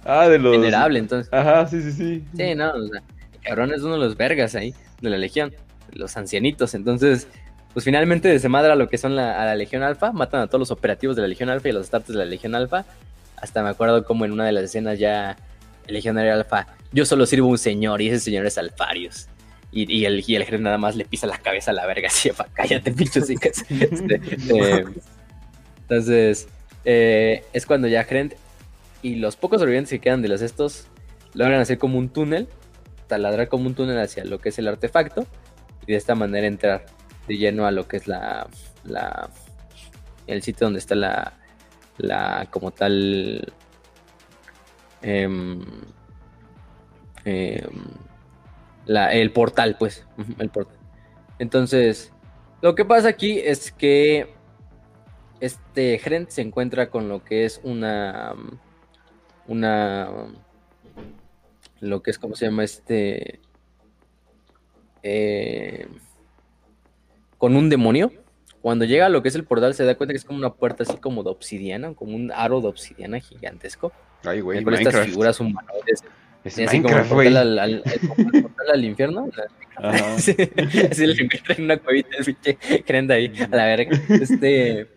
Ah, 0.06 0.28
de 0.30 0.38
los. 0.38 0.52
Venerable, 0.52 1.00
entonces. 1.00 1.34
Ajá, 1.34 1.66
sí, 1.66 1.82
sí, 1.82 1.92
sí. 1.94 2.24
Sí, 2.38 2.53
no, 2.53 2.72
o 2.72 2.88
sea, 2.88 3.02
cabrón 3.42 3.74
es 3.74 3.82
uno 3.82 3.94
de 3.94 4.00
los 4.02 4.16
vergas 4.16 4.53
ahí, 4.53 4.76
de 5.02 5.10
la 5.10 5.18
Legión, 5.18 5.52
los 5.94 6.16
ancianitos. 6.16 6.76
Entonces, 6.76 7.28
pues 7.74 7.86
finalmente 7.86 8.28
desemadra 8.28 8.76
lo 8.76 8.88
que 8.88 9.00
son 9.00 9.16
la, 9.16 9.42
a 9.42 9.45
la 9.45 9.56
Legión 9.56 9.82
Alfa, 9.82 10.11
matan 10.11 10.42
a 10.42 10.48
todos 10.48 10.60
los 10.60 10.72
operativos 10.72 11.16
de 11.16 11.24
la 11.24 11.28
Legión 11.28 11.50
Alfa 11.50 11.69
y 11.69 11.72
los 11.72 11.88
starters 11.88 12.18
de 12.18 12.26
la 12.26 12.30
Legión 12.30 12.53
Alfa. 12.53 12.86
Hasta 13.38 13.64
me 13.64 13.69
acuerdo 13.69 14.03
como 14.06 14.26
en 14.26 14.32
una 14.32 14.45
de 14.45 14.52
las 14.52 14.66
escenas 14.66 15.00
ya 15.00 15.38
el 15.88 15.95
Legionario 15.95 16.34
Alfa, 16.34 16.68
yo 16.92 17.06
solo 17.06 17.26
sirvo 17.26 17.48
un 17.48 17.58
señor 17.58 18.02
y 18.02 18.10
ese 18.10 18.19
señor 18.19 18.45
es 18.45 18.58
Alfarius. 18.58 19.28
Y, 19.72 20.00
y, 20.00 20.06
el, 20.06 20.24
y 20.26 20.36
el 20.36 20.64
nada 20.64 20.80
más 20.80 20.96
le 20.96 21.06
pisa 21.06 21.28
la 21.28 21.38
cabeza 21.38 21.72
a 21.72 21.74
la 21.76 21.86
verga 21.86 22.08
así, 22.08 22.32
cállate, 22.54 22.92
pinche 22.92 23.20
este, 23.20 24.22
eh, 24.50 24.86
entonces, 25.82 26.48
eh, 26.86 27.44
es 27.54 27.66
cuando 27.66 27.88
ya 27.88 28.04
Hren 28.04 28.34
y 29.02 29.16
los 29.16 29.36
pocos 29.36 29.60
sobrevivientes 29.60 29.92
que 29.92 30.00
quedan 30.00 30.22
de 30.22 30.28
los 30.28 30.42
estos 30.42 30.88
logran 31.34 31.62
hacer 31.62 31.78
como 31.78 32.00
un 32.00 32.10
túnel, 32.10 32.48
taladrar 33.08 33.48
como 33.48 33.68
un 33.68 33.76
túnel 33.76 34.00
hacia 34.00 34.26
lo 34.26 34.40
que 34.40 34.50
es 34.50 34.58
el 34.60 34.68
artefacto 34.68 35.28
y 35.86 35.92
de 35.92 35.98
esta 35.98 36.16
manera 36.16 36.48
entrar 36.48 36.86
de 37.28 37.38
lleno 37.38 37.66
a 37.66 37.72
lo 37.72 37.88
que 37.88 37.98
es 37.98 38.08
la, 38.08 38.48
la 38.84 39.30
el 40.26 40.42
sitio 40.42 40.66
donde 40.66 40.80
está 40.80 40.96
la, 40.96 41.34
la 41.98 42.48
como 42.50 42.72
tal 42.72 43.52
eh, 47.26 47.68
el 48.90 49.32
portal, 49.32 49.76
pues, 49.77 50.06
el 50.40 50.50
portal. 50.50 50.77
Entonces, 51.38 52.11
lo 52.61 52.76
que 52.76 52.85
pasa 52.85 53.09
aquí 53.09 53.40
es 53.40 53.72
que 53.72 54.34
este 55.40 55.98
gerente 56.00 56.32
se 56.32 56.42
encuentra 56.42 56.90
con 56.90 57.08
lo 57.08 57.24
que 57.24 57.45
es 57.45 57.61
una, 57.64 58.34
una, 59.48 60.09
lo 61.80 62.01
que 62.01 62.11
es, 62.11 62.19
¿cómo 62.19 62.35
se 62.35 62.45
llama? 62.45 62.64
Este, 62.64 63.40
eh, 65.03 65.88
con 67.38 67.56
un 67.56 67.69
demonio. 67.69 68.11
Cuando 68.61 68.84
llega 68.84 69.06
a 69.06 69.09
lo 69.09 69.22
que 69.24 69.30
es 69.30 69.35
el 69.35 69.45
portal, 69.45 69.74
se 69.74 69.85
da 69.85 69.95
cuenta 69.95 70.11
que 70.11 70.18
es 70.18 70.26
como 70.26 70.40
una 70.40 70.53
puerta 70.53 70.84
así 70.84 70.98
como 70.98 71.24
de 71.24 71.30
obsidiana, 71.30 71.93
como 71.93 72.14
un 72.14 72.30
aro 72.34 72.59
de 72.59 72.68
obsidiana 72.68 73.22
gigantesco. 73.22 73.93
Ay, 74.26 74.42
güey, 74.42 74.61
con 74.61 74.74
estas 74.74 75.06
figuras 75.06 75.40
humanoides 75.40 76.03
es 76.43 76.59
así 76.59 76.82
como 76.82 76.98
el 76.98 77.06
portal 77.06 77.38
al, 77.38 77.59
al, 77.59 77.84
el 77.85 78.42
portal 78.42 78.69
al 78.74 78.85
infierno. 78.85 79.30
Así 79.80 80.35
le 80.35 81.24
encuentra 81.24 81.56
en 81.56 81.64
una 81.64 81.77
cuevita 81.77 82.18
el 82.18 82.26
pinche 82.26 82.58
crenda 82.85 83.16
ahí, 83.16 83.32
a 83.40 83.56
la 83.56 83.66
verga. 83.66 83.98
Este, 84.09 84.88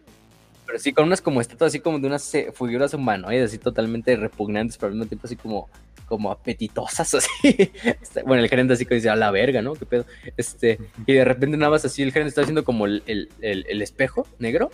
pero 0.67 0.79
sí, 0.79 0.93
con 0.93 1.07
unas 1.07 1.21
como 1.21 1.41
estatuas 1.41 1.69
así 1.69 1.79
como 1.79 2.01
de 2.01 2.07
unas 2.09 2.35
eh, 2.35 2.53
figuras 2.53 2.93
humanoides, 2.93 3.51
así 3.51 3.59
totalmente 3.59 4.17
repugnantes, 4.17 4.77
pero 4.77 4.89
al 4.89 4.95
mismo 4.95 5.07
tiempo 5.07 5.27
así 5.27 5.37
como, 5.37 5.69
como 6.07 6.33
apetitosas, 6.33 7.15
así. 7.15 7.71
Este, 7.85 8.23
bueno, 8.25 8.43
el 8.43 8.49
gerente 8.49 8.73
así 8.73 8.85
que 8.85 8.97
dice, 8.97 9.09
a 9.09 9.15
la 9.15 9.31
verga, 9.31 9.63
¿no? 9.63 9.75
¿Qué 9.75 9.87
pedo? 9.87 10.05
Este, 10.37 10.79
y 11.07 11.13
de 11.13 11.25
repente 11.25 11.57
nada 11.57 11.71
más 11.71 11.85
así 11.85 12.03
el 12.03 12.11
gerente 12.11 12.31
está 12.31 12.41
haciendo 12.41 12.65
como 12.65 12.87
el, 12.87 13.05
el, 13.07 13.29
el 13.41 13.83
espejo 13.83 14.27
negro 14.41 14.71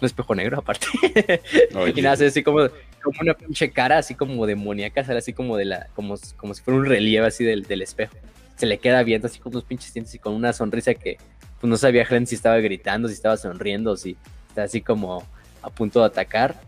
un 0.00 0.06
espejo 0.06 0.34
negro 0.34 0.58
aparte. 0.58 0.86
y 1.94 2.02
nada, 2.02 2.26
así 2.26 2.42
como, 2.42 2.68
como 3.02 3.20
una 3.20 3.34
pinche 3.34 3.70
cara 3.70 3.98
así 3.98 4.14
como 4.14 4.46
demoníaca, 4.46 5.04
sale 5.04 5.18
así 5.18 5.32
como 5.32 5.56
de 5.56 5.64
la, 5.64 5.86
como, 5.94 6.16
como 6.36 6.54
si 6.54 6.62
fuera 6.62 6.78
un 6.78 6.86
relieve 6.86 7.26
así 7.26 7.44
del, 7.44 7.62
del 7.64 7.82
espejo. 7.82 8.14
Se 8.56 8.66
le 8.66 8.78
queda 8.78 9.02
viendo 9.02 9.26
así 9.26 9.38
con 9.38 9.52
unos 9.52 9.64
pinches 9.64 9.92
dientes 9.92 10.14
y 10.14 10.18
con 10.18 10.34
una 10.34 10.52
sonrisa 10.52 10.94
que 10.94 11.18
pues 11.60 11.68
no 11.68 11.76
sabía 11.76 12.04
Glenn 12.04 12.26
si 12.26 12.34
estaba 12.34 12.58
gritando, 12.58 13.08
si 13.08 13.14
estaba 13.14 13.36
sonriendo, 13.36 13.96
si 13.96 14.16
está 14.48 14.64
así 14.64 14.80
como 14.80 15.24
a 15.62 15.70
punto 15.70 16.00
de 16.00 16.06
atacar. 16.06 16.60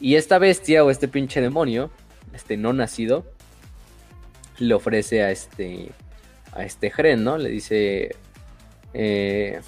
Y 0.00 0.16
esta 0.16 0.38
bestia 0.38 0.84
o 0.84 0.90
este 0.90 1.08
pinche 1.08 1.40
demonio, 1.40 1.90
este 2.32 2.56
no 2.56 2.72
nacido, 2.72 3.24
le 4.58 4.74
ofrece 4.74 5.22
a 5.22 5.30
este 5.30 5.90
a 6.52 6.64
este 6.64 6.90
Gren, 6.90 7.24
¿no? 7.24 7.38
Le 7.38 7.48
dice 7.48 8.14
eh, 8.92 9.60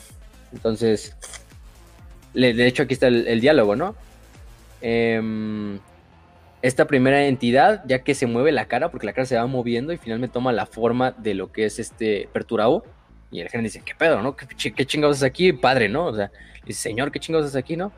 entonces 0.52 1.16
de 2.36 2.66
hecho, 2.66 2.82
aquí 2.82 2.94
está 2.94 3.08
el, 3.08 3.40
diálogo, 3.40 3.76
¿no? 3.76 3.94
Em, 4.82 5.78
esta 6.62 6.86
primera 6.86 7.26
entidad, 7.26 7.82
ya 7.86 8.00
que 8.00 8.14
se 8.14 8.26
mueve 8.26 8.52
la 8.52 8.66
cara, 8.66 8.90
porque 8.90 9.06
la 9.06 9.12
cara 9.12 9.26
se 9.26 9.36
va 9.36 9.46
moviendo 9.46 9.92
y 9.92 9.98
finalmente 9.98 10.34
toma 10.34 10.52
la 10.52 10.66
forma 10.66 11.12
de 11.12 11.34
lo 11.34 11.52
que 11.52 11.64
es 11.64 11.78
este 11.78 12.28
Perturabo. 12.32 12.84
Y 13.30 13.40
el 13.40 13.48
gerente 13.48 13.68
dice, 13.68 13.82
¿qué 13.84 13.94
pedo, 13.94 14.22
no? 14.22 14.36
¿Qué, 14.36 14.86
chingados 14.86 15.18
es 15.18 15.22
aquí, 15.22 15.52
padre, 15.52 15.88
no? 15.88 16.06
O 16.06 16.14
sea, 16.14 16.30
dice, 16.64 16.80
señor, 16.80 17.10
¿qué 17.10 17.20
chingados 17.20 17.48
es 17.48 17.56
aquí, 17.56 17.76
no? 17.76 17.92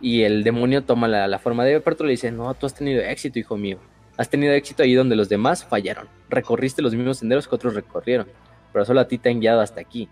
Y 0.00 0.22
el 0.22 0.44
demonio 0.44 0.84
toma 0.84 1.08
la, 1.08 1.38
forma 1.38 1.64
de 1.64 1.80
Perturabo 1.80 2.06
y 2.06 2.08
le 2.08 2.12
dice, 2.12 2.30
no, 2.32 2.52
tú 2.54 2.66
has 2.66 2.74
tenido 2.74 3.02
éxito, 3.02 3.38
hijo 3.38 3.56
mío. 3.56 3.78
Has 4.16 4.28
tenido 4.28 4.52
éxito 4.52 4.82
ahí 4.82 4.94
donde 4.94 5.16
los 5.16 5.28
demás 5.28 5.64
fallaron. 5.64 6.08
Recorriste 6.28 6.82
los 6.82 6.94
mismos 6.94 7.18
senderos 7.18 7.46
que 7.46 7.54
otros 7.54 7.74
recorrieron, 7.74 8.28
pero 8.72 8.84
solo 8.84 9.00
a 9.00 9.08
ti 9.08 9.18
te 9.18 9.30
han 9.30 9.40
guiado 9.40 9.60
hasta 9.60 9.80
aquí. 9.80 10.08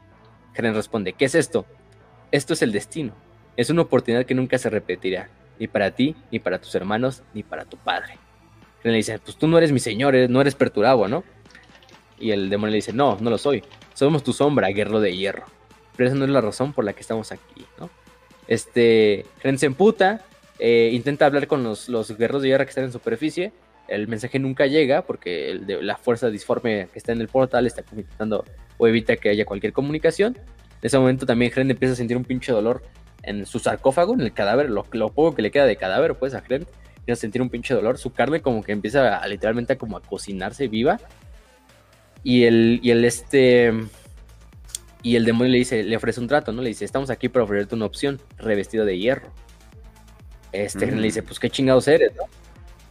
Geren 0.54 0.74
responde, 0.74 1.12
¿qué 1.12 1.24
es 1.24 1.34
esto? 1.34 1.66
Esto 2.30 2.54
es 2.54 2.62
el 2.62 2.72
destino. 2.72 3.12
Es 3.56 3.70
una 3.70 3.82
oportunidad 3.82 4.26
que 4.26 4.34
nunca 4.34 4.58
se 4.58 4.68
repetirá, 4.68 5.30
ni 5.58 5.66
para 5.66 5.90
ti, 5.90 6.14
ni 6.30 6.38
para 6.38 6.60
tus 6.60 6.74
hermanos, 6.74 7.22
ni 7.32 7.42
para 7.42 7.64
tu 7.64 7.76
padre. 7.76 8.18
le 8.82 8.92
dice, 8.92 9.18
pues 9.18 9.36
tú 9.36 9.48
no 9.48 9.56
eres 9.58 9.72
mi 9.72 9.80
señor, 9.80 10.14
no 10.28 10.40
eres 10.40 10.54
perturabo, 10.54 11.08
¿no? 11.08 11.24
Y 12.18 12.30
el 12.30 12.50
demonio 12.50 12.72
le 12.72 12.76
dice, 12.76 12.92
no, 12.92 13.16
no 13.20 13.30
lo 13.30 13.38
soy. 13.38 13.62
Somos 13.94 14.22
tu 14.22 14.32
sombra, 14.32 14.68
guerrero 14.68 15.00
de 15.00 15.16
hierro. 15.16 15.46
Pero 15.96 16.08
esa 16.08 16.18
no 16.18 16.24
es 16.24 16.30
la 16.30 16.42
razón 16.42 16.72
por 16.72 16.84
la 16.84 16.92
que 16.92 17.00
estamos 17.00 17.32
aquí, 17.32 17.64
¿no? 17.78 17.88
Este, 18.46 19.24
Ren 19.42 19.58
se 19.58 19.66
emputa, 19.66 20.24
eh, 20.58 20.90
intenta 20.92 21.26
hablar 21.26 21.46
con 21.46 21.64
los, 21.64 21.88
los 21.88 22.16
guerreros 22.16 22.42
de 22.42 22.48
hierro 22.48 22.64
que 22.64 22.70
están 22.70 22.84
en 22.84 22.92
superficie. 22.92 23.52
El 23.88 24.06
mensaje 24.06 24.38
nunca 24.38 24.66
llega 24.66 25.02
porque 25.02 25.58
la 25.80 25.96
fuerza 25.96 26.28
disforme 26.28 26.88
que 26.92 26.98
está 26.98 27.12
en 27.12 27.20
el 27.20 27.28
portal 27.28 27.66
está 27.66 27.82
intentando 27.92 28.44
o 28.76 28.86
evita 28.86 29.16
que 29.16 29.30
haya 29.30 29.46
cualquier 29.46 29.72
comunicación. 29.72 30.36
En 30.36 30.82
ese 30.82 30.98
momento 30.98 31.24
también 31.24 31.52
Ren 31.52 31.70
empieza 31.70 31.94
a 31.94 31.96
sentir 31.96 32.16
un 32.16 32.24
pinche 32.24 32.52
dolor 32.52 32.82
en 33.26 33.44
su 33.44 33.58
sarcófago, 33.58 34.14
en 34.14 34.22
el 34.22 34.32
cadáver, 34.32 34.70
lo, 34.70 34.84
poco 34.84 35.34
que 35.34 35.42
le 35.42 35.50
queda 35.50 35.66
de 35.66 35.76
cadáver, 35.76 36.14
pues 36.14 36.34
a 36.34 36.40
Clint, 36.40 36.66
empieza 36.96 37.18
a 37.18 37.20
sentir 37.20 37.42
un 37.42 37.50
pinche 37.50 37.74
dolor, 37.74 37.98
su 37.98 38.12
carne 38.12 38.40
como 38.40 38.62
que 38.62 38.72
empieza 38.72 39.18
a, 39.18 39.28
literalmente 39.28 39.74
a 39.74 39.78
como 39.78 39.96
a 39.96 40.00
cocinarse 40.00 40.68
viva. 40.68 40.98
Y 42.22 42.44
el, 42.44 42.80
y 42.82 42.90
el 42.90 43.04
este 43.04 43.72
y 45.02 45.14
el 45.14 45.24
demonio 45.24 45.52
le 45.52 45.58
dice, 45.58 45.84
le 45.84 45.96
ofrece 45.96 46.18
un 46.18 46.26
trato, 46.26 46.52
¿no? 46.52 46.62
Le 46.62 46.70
dice, 46.70 46.84
estamos 46.84 47.10
aquí 47.10 47.28
para 47.28 47.44
ofrecerte 47.44 47.76
una 47.76 47.84
opción, 47.84 48.20
revestido 48.38 48.84
de 48.84 48.98
hierro. 48.98 49.30
Este 50.50 50.90
le 50.90 51.02
dice, 51.02 51.22
pues 51.22 51.38
qué 51.38 51.48
chingados 51.48 51.86
eres, 51.86 52.12
¿no? 52.16 52.24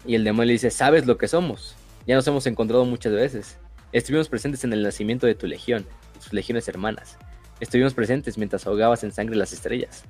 Y 0.05 0.15
el 0.15 0.23
demonio 0.23 0.45
le 0.45 0.53
dice, 0.53 0.72
sabes 0.72 1.05
lo 1.07 1.17
que 1.17 1.27
somos. 1.27 1.75
Ya 2.07 2.15
nos 2.15 2.25
hemos 2.27 2.47
encontrado 2.47 2.85
muchas 2.85 3.11
veces. 3.11 3.57
Estuvimos 3.91 4.30
presentes 4.30 4.64
en 4.64 4.72
el 4.72 4.83
nacimiento 4.83 5.27
de 5.27 5.35
tu 5.35 5.47
legión, 5.47 5.85
tus 6.23 6.31
legiones 6.31 6.67
hermanas. 6.67 7.17
Estuvimos 7.59 7.93
presentes 7.93 8.38
mientras 8.38 8.67
ahogabas 8.67 9.03
en 9.03 9.11
sangre 9.11 9.35
las 9.35 9.51
estrellas. 9.51 10.03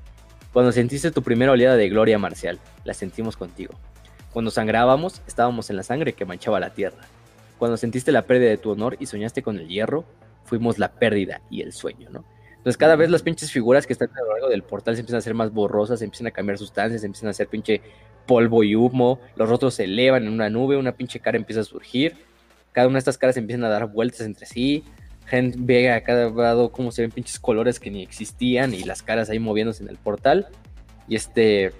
Cuando 0.55 0.71
sentiste 0.71 1.11
tu 1.11 1.21
primera 1.21 1.51
oleada 1.51 1.75
de 1.75 1.89
gloria 1.89 2.17
marcial, 2.17 2.61
la 2.85 2.93
sentimos 2.93 3.35
contigo. 3.35 3.73
Cuando 4.31 4.51
sangrábamos, 4.51 5.21
estábamos 5.27 5.69
en 5.69 5.75
la 5.75 5.83
sangre 5.83 6.13
que 6.13 6.23
manchaba 6.23 6.61
la 6.61 6.69
tierra. 6.69 7.03
Cuando 7.57 7.75
sentiste 7.75 8.13
la 8.13 8.21
pérdida 8.21 8.51
de 8.51 8.57
tu 8.57 8.71
honor 8.71 8.95
y 8.97 9.07
soñaste 9.07 9.41
con 9.41 9.59
el 9.59 9.67
hierro, 9.67 10.05
fuimos 10.45 10.79
la 10.79 10.93
pérdida 10.93 11.41
y 11.49 11.61
el 11.61 11.73
sueño, 11.73 12.09
¿no? 12.09 12.23
Entonces 12.51 12.77
cada 12.77 12.95
vez 12.95 13.09
las 13.09 13.21
pinches 13.21 13.51
figuras 13.51 13.85
que 13.85 13.91
están 13.91 14.07
a 14.15 14.21
lo 14.21 14.31
largo 14.31 14.47
del 14.47 14.63
portal 14.63 14.95
se 14.95 15.01
empiezan 15.01 15.17
a 15.17 15.19
hacer 15.19 15.33
más 15.33 15.51
borrosas, 15.51 15.99
se 15.99 16.05
empiezan 16.05 16.27
a 16.27 16.31
cambiar 16.31 16.57
sustancias, 16.57 17.01
se 17.01 17.07
empiezan 17.07 17.27
a 17.27 17.31
hacer 17.31 17.49
pinche 17.49 17.81
polvo 18.25 18.63
y 18.63 18.77
humo, 18.77 19.19
los 19.35 19.49
rostros 19.49 19.73
se 19.73 19.83
elevan 19.83 20.23
en 20.23 20.31
una 20.31 20.49
nube, 20.49 20.77
una 20.77 20.93
pinche 20.93 21.19
cara 21.19 21.35
empieza 21.35 21.59
a 21.59 21.65
surgir, 21.65 22.15
cada 22.71 22.87
una 22.87 22.93
de 22.93 22.99
estas 22.99 23.17
caras 23.17 23.35
empiezan 23.35 23.65
a 23.65 23.69
dar 23.69 23.87
vueltas 23.87 24.21
entre 24.21 24.45
sí, 24.45 24.85
gente 25.25 25.57
ve 25.59 25.91
a 25.91 26.03
cada 26.03 26.29
lado 26.29 26.71
cómo 26.71 26.91
se 26.91 27.01
ven 27.01 27.11
pinches 27.11 27.39
colores 27.39 27.79
que 27.79 27.91
ni 27.91 28.03
existían 28.03 28.73
y 28.73 28.83
las 28.83 29.01
caras 29.01 29.29
ahí 29.29 29.39
moviéndose 29.39 29.83
en 29.83 29.89
el 29.89 29.97
portal, 29.97 30.47
y 31.07 31.15
este, 31.15 31.71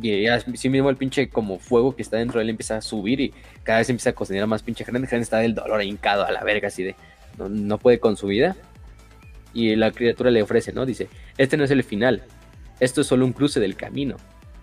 y 0.00 0.26
así 0.26 0.68
mismo 0.68 0.90
el 0.90 0.96
pinche 0.96 1.28
como 1.28 1.58
fuego 1.58 1.96
que 1.96 2.02
está 2.02 2.18
dentro 2.18 2.38
de 2.38 2.44
él 2.44 2.50
empieza 2.50 2.76
a 2.76 2.82
subir 2.82 3.20
y 3.20 3.34
cada 3.62 3.78
vez 3.78 3.88
empieza 3.88 4.10
a 4.10 4.14
cocinar 4.14 4.46
más 4.46 4.62
pinche 4.62 4.84
gente, 4.84 4.98
gente 5.06 5.22
está 5.22 5.38
del 5.38 5.54
dolor 5.54 5.82
hincado 5.82 6.26
a 6.26 6.30
la 6.30 6.44
verga 6.44 6.68
así 6.68 6.82
de, 6.82 6.94
no, 7.38 7.78
puede 7.78 7.98
con 7.98 8.16
su 8.16 8.26
vida. 8.26 8.56
Y 9.54 9.74
la 9.74 9.90
criatura 9.90 10.30
le 10.30 10.42
ofrece, 10.42 10.72
¿no? 10.72 10.84
Dice, 10.84 11.08
este 11.38 11.56
no 11.56 11.64
es 11.64 11.70
el 11.70 11.82
final, 11.82 12.22
esto 12.78 13.00
es 13.00 13.06
solo 13.06 13.24
un 13.24 13.32
cruce 13.32 13.58
del 13.58 13.74
camino. 13.74 14.16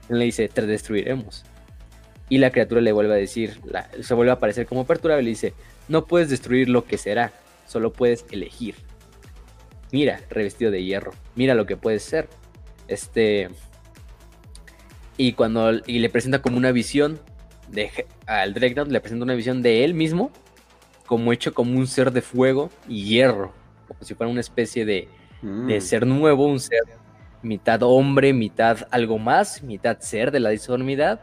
Le 0.10 0.26
dice, 0.26 0.48
te 0.50 0.62
destruiremos. 0.68 1.46
Y 2.30 2.38
la 2.38 2.52
criatura 2.52 2.80
le 2.80 2.92
vuelve 2.92 3.14
a 3.14 3.18
decir, 3.18 3.60
se 4.02 4.14
vuelve 4.14 4.32
a 4.32 4.36
aparecer 4.36 4.68
como 4.68 4.82
apertura 4.82 5.20
y 5.20 5.24
le 5.24 5.30
dice, 5.30 5.54
no 5.88 6.06
puedes 6.06 6.30
destruir 6.30 6.70
lo 6.70 6.86
que 6.86 7.00
será, 7.00 7.34
solo 7.66 7.94
puedes 7.94 8.26
elegir. 8.32 8.76
Mira, 9.92 10.22
revestido 10.30 10.72
de 10.72 10.84
hierro, 10.84 11.12
mira 11.36 11.56
lo 11.56 11.66
que 11.66 11.78
puedes 11.78 12.04
ser. 12.04 12.30
Este... 12.88 13.50
Y 15.16 15.34
cuando 15.34 15.72
y 15.86 16.00
le 16.00 16.10
presenta 16.10 16.42
como 16.42 16.58
una 16.58 16.72
visión 16.72 17.20
de, 17.70 18.08
al 18.26 18.56
Dreadnought, 18.56 18.92
le 18.92 19.00
presenta 19.00 19.24
una 19.24 19.36
visión 19.36 19.62
de 19.62 19.84
él 19.84 19.94
mismo, 19.94 20.32
como 21.06 21.32
hecho 21.32 21.54
como 21.54 21.78
un 21.78 21.86
ser 21.86 22.12
de 22.12 22.22
fuego 22.22 22.72
y 22.88 23.04
hierro 23.04 23.54
como 23.88 24.04
si 24.04 24.16
fuera 24.16 24.32
una 24.32 24.42
especie 24.42 24.86
de, 24.86 25.08
de 25.42 25.78
mm. 25.78 25.82
ser 25.82 26.06
nuevo, 26.06 26.48
un 26.48 26.60
ser 26.60 26.82
mitad 27.42 27.82
hombre, 27.84 28.34
mitad 28.34 28.88
algo 28.92 29.18
más, 29.18 29.64
mitad 29.64 30.00
ser 30.00 30.32
de 30.32 30.40
la 30.40 30.50
disformidad. 30.50 31.22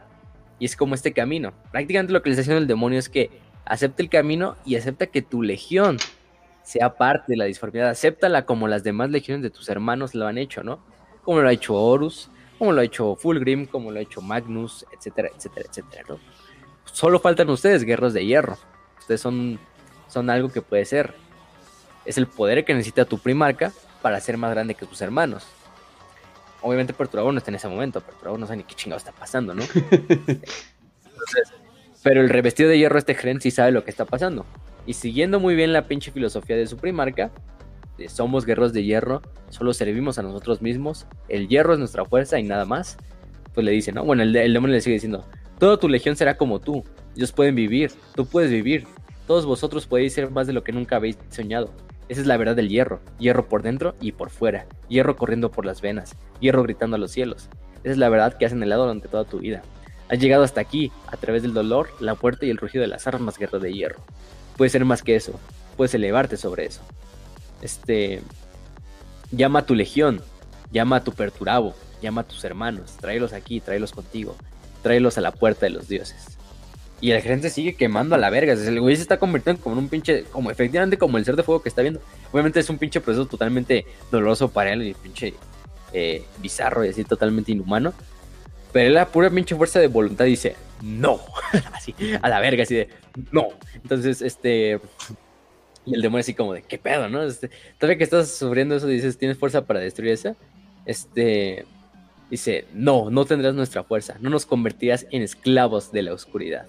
Y 0.59 0.65
es 0.65 0.75
como 0.75 0.93
este 0.93 1.11
camino. 1.11 1.53
Prácticamente 1.71 2.13
lo 2.13 2.21
que 2.21 2.29
le 2.29 2.33
está 2.33 2.41
diciendo 2.41 2.61
el 2.61 2.67
demonio 2.67 2.99
es 2.99 3.09
que 3.09 3.31
acepta 3.65 4.03
el 4.03 4.09
camino 4.09 4.57
y 4.63 4.75
acepta 4.75 5.07
que 5.07 5.23
tu 5.23 5.41
legión 5.41 5.97
sea 6.63 6.95
parte 6.95 7.33
de 7.33 7.37
la 7.37 7.45
disformidad. 7.45 7.89
Acéptala 7.89 8.45
como 8.45 8.67
las 8.67 8.83
demás 8.83 9.09
legiones 9.09 9.43
de 9.43 9.49
tus 9.49 9.69
hermanos 9.69 10.15
lo 10.15 10.27
han 10.27 10.37
hecho, 10.37 10.63
¿no? 10.63 10.79
Como 11.23 11.41
lo 11.41 11.49
ha 11.49 11.53
hecho 11.53 11.75
Horus, 11.75 12.29
como 12.57 12.71
lo 12.71 12.81
ha 12.81 12.83
hecho 12.83 13.15
Fulgrim, 13.15 13.65
como 13.65 13.91
lo 13.91 13.99
ha 13.99 14.03
hecho 14.03 14.21
Magnus, 14.21 14.85
etcétera, 14.95 15.29
etcétera, 15.35 15.67
etcétera, 15.69 16.03
¿no? 16.07 16.19
Solo 16.85 17.19
faltan 17.19 17.49
ustedes, 17.49 17.83
guerreros 17.83 18.13
de 18.13 18.25
hierro. 18.25 18.57
Ustedes 18.99 19.21
son, 19.21 19.59
son 20.07 20.29
algo 20.29 20.49
que 20.49 20.61
puede 20.61 20.85
ser 20.85 21.13
es 22.05 22.17
el 22.17 22.27
poder 22.27 22.65
que 22.65 22.73
necesita 22.73 23.05
tu 23.05 23.19
primarca 23.19 23.71
para 24.01 24.19
ser 24.19 24.37
más 24.37 24.51
grande 24.51 24.75
que 24.75 24.85
tus 24.85 25.01
hermanos. 25.01 25.45
Obviamente 26.61 26.93
Perturbador 26.93 27.33
no 27.33 27.39
está 27.39 27.51
en 27.51 27.55
ese 27.55 27.67
momento, 27.67 28.01
Perturbador 28.01 28.39
no 28.39 28.45
sabe 28.45 28.57
ni 28.57 28.63
qué 28.63 28.75
chingado 28.75 28.97
está 28.97 29.11
pasando, 29.11 29.53
¿no? 29.53 29.63
pero 32.03 32.21
el 32.21 32.29
revestido 32.29 32.69
de 32.69 32.77
hierro, 32.77 32.97
este 32.97 33.13
Gren 33.13 33.41
sí 33.41 33.51
sabe 33.51 33.71
lo 33.71 33.83
que 33.83 33.91
está 33.91 34.05
pasando. 34.05 34.45
Y 34.85 34.93
siguiendo 34.93 35.39
muy 35.39 35.55
bien 35.55 35.73
la 35.73 35.87
pinche 35.87 36.11
filosofía 36.11 36.55
de 36.55 36.67
su 36.67 36.77
primarca, 36.77 37.31
somos 38.07 38.45
guerreros 38.45 38.73
de 38.73 38.83
hierro, 38.83 39.21
solo 39.49 39.73
servimos 39.73 40.17
a 40.17 40.23
nosotros 40.23 40.61
mismos, 40.61 41.07
el 41.29 41.47
hierro 41.47 41.73
es 41.73 41.79
nuestra 41.79 42.05
fuerza 42.05 42.39
y 42.39 42.43
nada 42.43 42.65
más, 42.65 42.97
pues 43.53 43.65
le 43.65 43.71
dice, 43.71 43.91
¿no? 43.91 44.03
Bueno, 44.03 44.23
el, 44.23 44.35
el 44.35 44.53
demonio 44.53 44.75
le 44.75 44.81
sigue 44.81 44.95
diciendo, 44.95 45.25
toda 45.59 45.77
tu 45.77 45.87
legión 45.87 46.15
será 46.15 46.37
como 46.37 46.59
tú, 46.59 46.83
ellos 47.15 47.31
pueden 47.31 47.55
vivir, 47.55 47.91
tú 48.15 48.25
puedes 48.25 48.49
vivir, 48.49 48.87
todos 49.27 49.45
vosotros 49.45 49.85
podéis 49.85 50.13
ser 50.13 50.31
más 50.31 50.47
de 50.47 50.53
lo 50.53 50.63
que 50.63 50.71
nunca 50.71 50.95
habéis 50.95 51.17
soñado. 51.29 51.71
Esa 52.09 52.21
es 52.21 52.27
la 52.27 52.35
verdad 52.35 52.55
del 52.55 52.67
hierro, 52.67 52.99
hierro 53.19 53.47
por 53.47 53.61
dentro 53.63 53.95
y 54.01 54.11
por 54.11 54.29
fuera, 54.29 54.65
hierro 54.89 55.15
corriendo 55.15 55.51
por 55.51 55.65
las 55.65 55.81
venas, 55.81 56.17
hierro 56.41 56.63
gritando 56.63 56.97
a 56.97 56.99
los 56.99 57.11
cielos. 57.11 57.47
Esa 57.83 57.91
es 57.93 57.97
la 57.97 58.09
verdad 58.09 58.37
que 58.37 58.45
has 58.45 58.51
anhelado 58.51 58.83
durante 58.83 59.07
toda 59.07 59.23
tu 59.23 59.39
vida. 59.39 59.61
Has 60.09 60.19
llegado 60.19 60.43
hasta 60.43 60.59
aquí, 60.59 60.91
a 61.07 61.15
través 61.15 61.43
del 61.43 61.53
dolor, 61.53 61.87
la 62.01 62.15
puerta 62.15 62.45
y 62.45 62.49
el 62.49 62.57
rugido 62.57 62.81
de 62.81 62.89
las 62.89 63.07
armas, 63.07 63.37
guerra 63.37 63.59
de 63.59 63.71
hierro. 63.71 64.01
Puedes 64.61 64.73
ser 64.73 64.85
más 64.85 65.01
que 65.01 65.15
eso, 65.15 65.39
puedes 65.75 65.91
elevarte 65.95 66.37
sobre 66.37 66.67
eso. 66.67 66.81
Este. 67.63 68.21
Llama 69.31 69.57
a 69.57 69.65
tu 69.65 69.73
legión, 69.73 70.21
llama 70.71 70.97
a 70.97 71.03
tu 71.03 71.13
perturabo, 71.13 71.73
llama 71.99 72.21
a 72.21 72.27
tus 72.27 72.43
hermanos, 72.43 72.95
tráelos 73.01 73.33
aquí, 73.33 73.59
tráelos 73.59 73.91
contigo, 73.91 74.35
tráelos 74.83 75.17
a 75.17 75.21
la 75.21 75.31
puerta 75.31 75.65
de 75.65 75.71
los 75.71 75.87
dioses. 75.87 76.37
Y 76.99 77.09
el 77.09 77.23
gente 77.23 77.49
sigue 77.49 77.73
quemando 77.73 78.13
a 78.13 78.19
la 78.19 78.29
verga. 78.29 78.53
El 78.53 78.79
güey 78.79 78.95
se 78.97 79.01
está 79.01 79.17
convirtiendo 79.17 79.63
como 79.63 79.77
en 79.77 79.85
un 79.85 79.89
pinche, 79.89 80.25
como 80.25 80.51
efectivamente 80.51 80.99
como 80.99 81.17
el 81.17 81.25
ser 81.25 81.37
de 81.37 81.41
fuego 81.41 81.63
que 81.63 81.69
está 81.69 81.81
viendo. 81.81 81.99
Obviamente 82.31 82.59
es 82.59 82.69
un 82.69 82.77
pinche 82.77 83.01
proceso 83.01 83.25
totalmente 83.25 83.87
doloroso 84.11 84.51
para 84.51 84.73
él 84.73 84.83
y 84.83 84.93
pinche 84.93 85.33
eh, 85.91 86.23
bizarro 86.37 86.85
y 86.85 86.89
así 86.89 87.03
totalmente 87.03 87.51
inhumano. 87.51 87.95
Pero 88.71 88.89
él 88.89 88.93
la 88.93 89.07
pura 89.07 89.31
pinche 89.31 89.55
fuerza 89.55 89.79
de 89.79 89.87
voluntad 89.87 90.25
dice, 90.25 90.55
no. 90.83 91.19
así, 91.73 91.95
a 92.21 92.29
la 92.29 92.39
verga, 92.39 92.61
así 92.61 92.75
de, 92.75 92.89
no. 93.31 93.49
Entonces, 93.75 94.21
este... 94.21 94.79
Y 95.83 95.95
el 95.95 96.01
demonio 96.01 96.21
así 96.21 96.35
como 96.35 96.53
de, 96.53 96.61
¿qué 96.61 96.77
pedo, 96.77 97.09
no? 97.09 97.23
Este, 97.23 97.49
todavía 97.79 97.97
que 97.97 98.03
estás 98.03 98.29
sufriendo 98.29 98.75
eso, 98.75 98.85
dices, 98.85 99.17
¿tienes 99.17 99.37
fuerza 99.37 99.65
para 99.65 99.79
destruir 99.79 100.13
esa? 100.13 100.35
Este... 100.85 101.65
Dice, 102.29 102.65
no, 102.73 103.09
no 103.09 103.25
tendrás 103.25 103.53
nuestra 103.55 103.83
fuerza, 103.83 104.15
no 104.21 104.29
nos 104.29 104.45
convertirás 104.45 105.05
en 105.11 105.21
esclavos 105.21 105.91
de 105.91 106.01
la 106.01 106.13
oscuridad. 106.13 106.65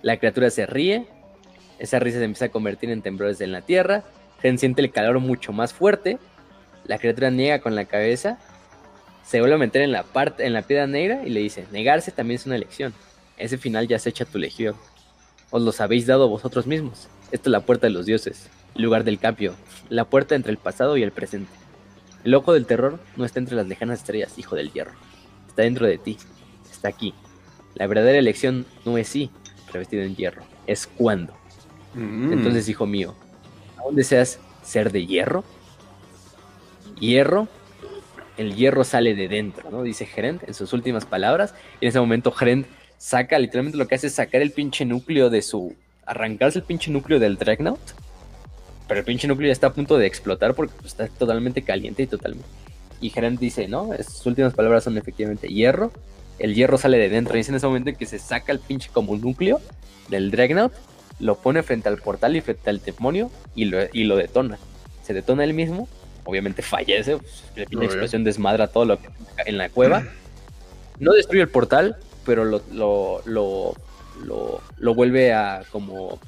La 0.00 0.16
criatura 0.16 0.48
se 0.48 0.64
ríe, 0.64 1.06
esa 1.78 1.98
risa 1.98 2.16
se 2.16 2.24
empieza 2.24 2.46
a 2.46 2.48
convertir 2.48 2.90
en 2.90 3.02
temblores 3.02 3.42
en 3.42 3.52
la 3.52 3.60
tierra, 3.60 4.04
Gen 4.40 4.58
siente 4.58 4.80
el 4.80 4.90
calor 4.90 5.18
mucho 5.20 5.52
más 5.52 5.74
fuerte, 5.74 6.18
la 6.84 6.98
criatura 6.98 7.30
niega 7.30 7.60
con 7.60 7.74
la 7.74 7.84
cabeza, 7.84 8.38
se 9.22 9.40
vuelve 9.40 9.56
a 9.56 9.58
meter 9.58 9.82
en 9.82 9.92
la, 9.92 10.02
parte, 10.02 10.46
en 10.46 10.54
la 10.54 10.62
piedra 10.62 10.86
negra 10.86 11.22
y 11.24 11.30
le 11.30 11.40
dice, 11.40 11.66
negarse 11.72 12.10
también 12.10 12.36
es 12.40 12.46
una 12.46 12.56
elección, 12.56 12.94
ese 13.36 13.58
final 13.58 13.86
ya 13.86 13.98
se 13.98 14.08
echa 14.08 14.24
tu 14.24 14.38
legión, 14.38 14.76
os 15.50 15.62
los 15.62 15.80
habéis 15.80 16.06
dado 16.06 16.28
vosotros 16.28 16.66
mismos, 16.66 17.08
esta 17.32 17.48
es 17.48 17.52
la 17.52 17.60
puerta 17.60 17.86
de 17.86 17.92
los 17.92 18.06
dioses, 18.06 18.48
el 18.74 18.82
lugar 18.82 19.04
del 19.04 19.18
cambio, 19.18 19.54
la 19.88 20.04
puerta 20.04 20.34
entre 20.34 20.52
el 20.52 20.58
pasado 20.58 20.96
y 20.96 21.02
el 21.02 21.12
presente. 21.12 21.52
El 22.24 22.34
ojo 22.34 22.52
del 22.52 22.66
terror 22.66 23.00
no 23.16 23.24
está 23.24 23.38
entre 23.38 23.56
las 23.56 23.66
lejanas 23.66 24.00
estrellas, 24.00 24.38
hijo 24.38 24.56
del 24.56 24.72
hierro, 24.72 24.92
está 25.48 25.62
dentro 25.62 25.86
de 25.86 25.98
ti, 25.98 26.18
está 26.70 26.88
aquí. 26.88 27.14
La 27.74 27.86
verdadera 27.86 28.18
elección 28.18 28.66
no 28.84 28.98
es 28.98 29.08
sí, 29.08 29.30
revestido 29.72 30.02
en 30.02 30.16
hierro, 30.16 30.42
es 30.66 30.86
cuando. 30.86 31.34
Mm. 31.94 32.32
Entonces, 32.32 32.68
hijo 32.68 32.86
mío, 32.86 33.14
¿aún 33.78 33.96
deseas 33.96 34.38
ser 34.62 34.92
de 34.92 35.06
hierro? 35.06 35.44
Hierro, 36.98 37.48
el 38.36 38.54
hierro 38.54 38.84
sale 38.84 39.14
de 39.14 39.28
dentro, 39.28 39.70
¿no? 39.70 39.82
Dice 39.82 40.06
Gerent 40.06 40.42
en 40.46 40.54
sus 40.54 40.72
últimas 40.72 41.04
palabras. 41.04 41.54
Y 41.80 41.84
en 41.84 41.88
ese 41.90 42.00
momento 42.00 42.30
Gerent 42.32 42.66
saca, 43.00 43.38
literalmente 43.38 43.78
lo 43.78 43.88
que 43.88 43.94
hace 43.94 44.08
es 44.08 44.14
sacar 44.14 44.42
el 44.42 44.52
pinche 44.52 44.84
núcleo 44.84 45.30
de 45.30 45.40
su... 45.42 45.74
Arrancarse 46.04 46.58
el 46.58 46.64
pinche 46.64 46.90
núcleo 46.90 47.18
del 47.18 47.36
Dreadnought. 47.38 47.80
Pero 48.86 49.00
el 49.00 49.06
pinche 49.06 49.26
núcleo 49.26 49.48
ya 49.48 49.52
está 49.52 49.68
a 49.68 49.72
punto 49.72 49.96
de 49.96 50.06
explotar 50.06 50.54
porque 50.54 50.74
pues, 50.76 50.92
está 50.92 51.08
totalmente 51.08 51.62
caliente 51.62 52.02
y 52.02 52.06
totalmente... 52.06 52.46
Y 53.00 53.08
Gerent 53.08 53.40
dice, 53.40 53.66
¿no? 53.68 53.90
Sus 54.06 54.26
últimas 54.26 54.52
palabras 54.52 54.84
son 54.84 54.98
efectivamente 54.98 55.48
hierro, 55.48 55.90
el 56.38 56.54
hierro 56.54 56.76
sale 56.76 56.98
de 56.98 57.08
dentro. 57.08 57.36
Y 57.36 57.40
es 57.40 57.48
en 57.48 57.54
ese 57.54 57.66
momento 57.66 57.88
en 57.88 57.96
que 57.96 58.04
se 58.04 58.18
saca 58.18 58.52
el 58.52 58.58
pinche 58.58 58.90
como 58.92 59.16
núcleo 59.16 59.60
del 60.10 60.30
Dreadnought, 60.30 60.72
lo 61.20 61.36
pone 61.36 61.62
frente 61.62 61.88
al 61.88 61.96
portal 61.96 62.36
y 62.36 62.42
frente 62.42 62.68
al 62.68 62.82
demonio 62.82 63.30
y 63.54 63.64
lo, 63.64 63.78
y 63.94 64.04
lo 64.04 64.16
detona. 64.16 64.58
Se 65.02 65.14
detona 65.14 65.44
él 65.44 65.54
mismo, 65.54 65.88
obviamente 66.24 66.60
fallece, 66.60 67.16
pues, 67.16 67.44
la 67.56 67.64
pinche 67.64 67.86
explosión 67.86 68.24
desmadra 68.24 68.66
todo 68.68 68.84
lo 68.84 69.00
que 69.00 69.08
en 69.46 69.56
la 69.56 69.70
cueva. 69.70 70.04
No 70.98 71.12
destruye 71.12 71.42
el 71.42 71.48
portal, 71.48 71.96
pero 72.24 72.44
lo, 72.44 72.62
lo, 72.72 73.22
lo, 73.24 73.74
lo, 74.78 74.94
vuelve 74.94 75.32
a 75.32 75.62
como, 75.70 76.18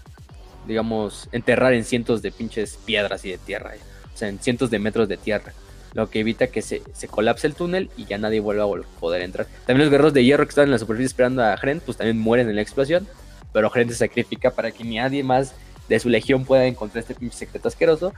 digamos, 0.66 1.28
enterrar 1.32 1.74
en 1.74 1.84
cientos 1.84 2.22
de 2.22 2.32
pinches 2.32 2.78
piedras 2.84 3.24
y 3.24 3.30
de 3.30 3.38
tierra. 3.38 3.72
O 4.14 4.16
sea, 4.16 4.28
en 4.28 4.38
cientos 4.38 4.70
de 4.70 4.78
metros 4.78 5.08
de 5.08 5.16
tierra 5.16 5.52
lo 5.94 6.08
que 6.10 6.20
evita 6.20 6.46
que 6.46 6.62
se, 6.62 6.82
colapse 7.10 7.46
el 7.46 7.54
túnel 7.54 7.90
y 7.96 8.06
ya 8.06 8.18
nadie 8.18 8.40
vuelva 8.40 8.64
a 8.64 9.00
poder 9.00 9.22
entrar. 9.22 9.46
También 9.66 9.86
los 9.86 9.90
guerreros 9.90 10.14
de 10.14 10.24
hierro 10.24 10.44
que 10.44 10.50
están 10.50 10.64
en 10.64 10.70
la 10.70 10.78
superficie 10.78 11.06
esperando 11.06 11.42
a 11.42 11.54
Hren, 11.56 11.80
pues 11.84 11.98
también 11.98 12.18
mueren 12.18 12.48
en 12.48 12.56
la 12.56 12.62
explosión, 12.62 13.06
pero 13.52 13.70
Hren 13.70 13.88
se 13.88 13.96
sacrifica 13.96 14.50
para 14.50 14.70
que 14.70 14.84
nadie 14.84 15.22
más 15.22 15.54
de 15.88 16.00
su 16.00 16.08
legión 16.08 16.44
pueda 16.44 16.66
encontrar 16.66 17.02
este 17.02 17.14
pinche 17.14 17.36
secreto 17.36 17.68
asqueroso 17.68 18.14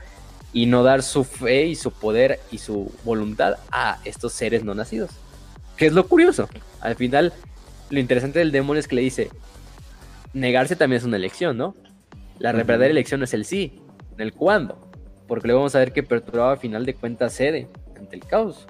y 0.53 0.67
no 0.67 0.83
dar 0.83 1.03
su 1.03 1.23
fe 1.25 1.65
y 1.65 1.75
su 1.75 1.91
poder 1.91 2.39
y 2.51 2.59
su 2.59 2.91
voluntad 3.03 3.57
a 3.71 3.99
estos 4.05 4.33
seres 4.33 4.63
no 4.63 4.73
nacidos. 4.73 5.11
Que 5.75 5.87
es 5.87 5.93
lo 5.93 6.07
curioso. 6.07 6.47
Al 6.79 6.95
final, 6.95 7.33
lo 7.89 7.99
interesante 7.99 8.39
del 8.39 8.51
demonio 8.51 8.79
es 8.79 8.87
que 8.87 8.95
le 8.95 9.01
dice, 9.01 9.29
negarse 10.33 10.75
también 10.75 10.99
es 10.99 11.05
una 11.05 11.17
elección, 11.17 11.57
¿no? 11.57 11.75
La 12.39 12.51
verdadera 12.51 12.91
elección 12.91 13.23
es 13.23 13.33
el 13.33 13.45
sí, 13.45 13.79
el 14.17 14.33
cuándo. 14.33 14.77
porque 15.27 15.47
luego 15.47 15.61
vamos 15.61 15.75
a 15.75 15.79
ver 15.79 15.91
que 15.91 16.03
Perturabo 16.03 16.51
a 16.51 16.57
final 16.57 16.85
de 16.85 16.93
cuentas 16.93 17.33
cede 17.33 17.67
ante 17.97 18.15
el 18.15 18.25
caos. 18.25 18.67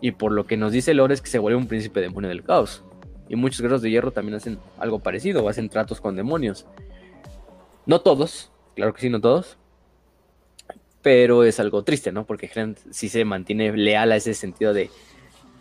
Y 0.00 0.12
por 0.12 0.32
lo 0.32 0.46
que 0.46 0.56
nos 0.56 0.72
dice 0.72 0.94
Lore 0.94 1.14
es 1.14 1.20
que 1.20 1.28
se 1.28 1.38
vuelve 1.38 1.58
un 1.58 1.66
príncipe 1.66 2.00
demonio 2.00 2.28
del 2.28 2.42
caos. 2.42 2.82
Y 3.28 3.36
muchos 3.36 3.60
guerreros 3.60 3.82
de 3.82 3.90
hierro 3.90 4.10
también 4.10 4.36
hacen 4.36 4.58
algo 4.78 4.98
parecido, 4.98 5.48
hacen 5.48 5.68
tratos 5.68 6.00
con 6.00 6.16
demonios. 6.16 6.66
No 7.86 8.00
todos, 8.00 8.50
claro 8.76 8.94
que 8.94 9.00
sí, 9.00 9.10
no 9.10 9.20
todos. 9.20 9.56
Pero 11.02 11.44
es 11.44 11.60
algo 11.60 11.84
triste, 11.84 12.12
¿no? 12.12 12.24
Porque 12.24 12.46
Grant 12.46 12.78
sí 12.90 13.08
se 13.08 13.24
mantiene 13.24 13.76
leal 13.76 14.12
a 14.12 14.16
ese 14.16 14.34
sentido 14.34 14.72
de 14.72 14.90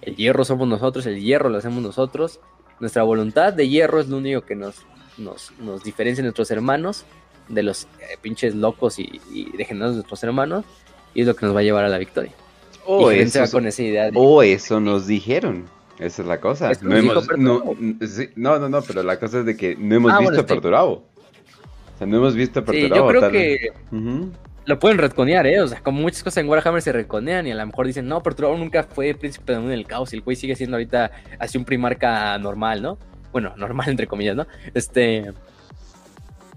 el 0.01 0.15
hierro 0.15 0.43
somos 0.43 0.67
nosotros, 0.67 1.05
el 1.05 1.21
hierro 1.21 1.49
lo 1.49 1.57
hacemos 1.57 1.81
nosotros. 1.81 2.39
Nuestra 2.83 3.03
voluntad 3.03 3.53
de 3.53 3.69
hierro 3.69 4.01
es 4.01 4.09
lo 4.09 4.17
único 4.17 4.41
que 4.41 4.55
nos, 4.55 4.75
nos, 5.17 5.53
nos 5.57 5.85
diferencia 5.85 6.21
de 6.21 6.25
nuestros 6.27 6.51
hermanos, 6.51 7.05
de 7.47 7.63
los 7.63 7.83
eh, 8.01 8.17
pinches 8.21 8.55
locos 8.55 8.99
y, 8.99 9.21
y 9.31 9.55
degenerados 9.55 9.93
de 9.95 9.99
nuestros 9.99 10.21
hermanos, 10.25 10.65
y 11.13 11.21
es 11.21 11.27
lo 11.27 11.33
que 11.33 11.45
nos 11.45 11.55
va 11.55 11.61
a 11.61 11.63
llevar 11.63 11.85
a 11.85 11.87
la 11.87 11.97
victoria. 11.97 12.33
O 12.85 13.05
va 13.05 13.13
eso, 13.15 13.49
con 13.49 13.65
esa 13.67 13.81
idea 13.83 14.11
de- 14.11 14.19
o 14.19 14.43
eso 14.43 14.81
nos 14.81 15.07
dijeron. 15.07 15.63
Esa 15.97 16.23
es 16.23 16.27
la 16.27 16.41
cosa. 16.41 16.71
Es 16.71 16.79
que 16.79 16.85
No, 16.87 16.97
hemos- 16.97 17.37
no, 17.37 17.75
sí, 18.05 18.29
no, 18.35 18.59
no, 18.59 18.67
no, 18.67 18.81
pero 18.81 19.01
la 19.01 19.17
cosa 19.17 19.39
es 19.39 19.45
de 19.45 19.55
que 19.55 19.77
no 19.77 19.95
hemos 19.95 20.11
Ah, 20.11 20.17
visto 20.17 20.31
bueno, 20.33 20.39
a 20.39 20.41
sí. 20.43 20.53
Perturabo. 20.53 20.91
O 21.95 21.97
sea, 21.97 22.05
no 22.05 22.17
hemos 22.17 22.35
visto 22.35 22.59
a 22.59 22.63
Sí, 22.63 22.65
Perturabo. 22.71 22.95
yo 23.05 23.07
creo 23.07 23.21
tal- 23.21 23.31
que. 23.31 23.69
Lo 24.65 24.79
pueden 24.79 24.97
retconear, 24.97 25.45
¿eh? 25.47 25.59
O 25.61 25.67
sea, 25.67 25.81
como 25.81 26.01
muchas 26.01 26.23
cosas 26.23 26.37
en 26.37 26.49
Warhammer 26.49 26.81
se 26.81 26.91
retconean 26.91 27.47
y 27.47 27.51
a 27.51 27.55
lo 27.55 27.65
mejor 27.65 27.85
dicen, 27.87 28.07
no, 28.07 28.23
Perturbador 28.23 28.57
nunca 28.59 28.83
fue 28.83 29.13
príncipe 29.13 29.51
demonio 29.53 29.71
del 29.71 29.85
caos 29.85 30.13
y 30.13 30.15
el 30.17 30.21
güey 30.21 30.35
sigue 30.37 30.55
siendo 30.55 30.77
ahorita 30.77 31.11
así 31.39 31.57
un 31.57 31.65
primarca 31.65 32.37
normal, 32.37 32.81
¿no? 32.81 32.97
Bueno, 33.31 33.53
normal 33.57 33.89
entre 33.89 34.07
comillas, 34.07 34.35
¿no? 34.35 34.47
Este... 34.73 35.31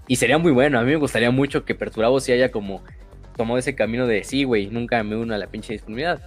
Y 0.09 0.17
sería 0.17 0.39
muy 0.39 0.53
bueno, 0.53 0.79
a 0.79 0.83
mí 0.83 0.91
me 0.91 0.97
gustaría 0.97 1.33
mucho 1.33 1.65
que 1.65 1.75
Perturbado 1.75 2.21
sí 2.21 2.31
haya 2.31 2.53
como 2.53 2.85
tomado 3.37 3.59
ese 3.59 3.75
camino 3.75 4.07
de, 4.07 4.23
sí, 4.23 4.45
güey, 4.45 4.69
nunca 4.69 5.03
me 5.03 5.17
uno 5.17 5.35
a 5.35 5.39
la 5.39 5.49
pinche 5.49 5.73
disponibilidad. 5.73 6.21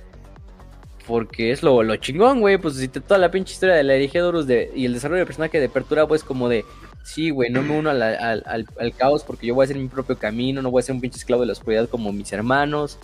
Porque 1.08 1.52
es 1.52 1.64
lo, 1.64 1.82
lo 1.82 1.96
chingón, 1.96 2.42
güey, 2.42 2.58
pues 2.58 2.76
si 2.76 2.88
te- 2.90 3.00
toda 3.00 3.18
la 3.18 3.32
pinche 3.32 3.54
historia 3.54 3.76
de 3.76 3.84
la 3.84 3.94
de 3.94 4.22
Horus 4.22 4.46
de, 4.48 4.70
y 4.76 4.86
el 4.86 4.94
desarrollo 4.94 5.20
del 5.20 5.26
personaje 5.28 5.60
de 5.60 5.70
Perturabo 5.70 6.14
es 6.14 6.24
como 6.26 6.50
de, 6.50 6.66
sí, 7.04 7.30
güey, 7.32 7.50
no 7.50 7.62
me 7.62 7.78
uno 7.78 7.90
al, 7.90 8.02
al- 8.02 8.44
al 8.80 8.94
caos 8.96 9.24
porque 9.24 9.48
yo 9.48 9.56
voy 9.56 9.64
a 9.64 9.66
hacer 9.66 9.78
mi 9.78 9.88
propio 9.88 10.18
camino, 10.18 10.62
no 10.62 10.72
voy 10.72 10.82
a 10.82 10.84
ser 10.84 10.96
un 10.96 11.02
pinche 11.02 11.18
esclavo 11.18 11.42
de 11.42 11.48
la 11.48 11.54
oscuridad 11.54 11.90
como 11.90 12.12
mis 12.12 12.32
hermanos, 12.34 12.98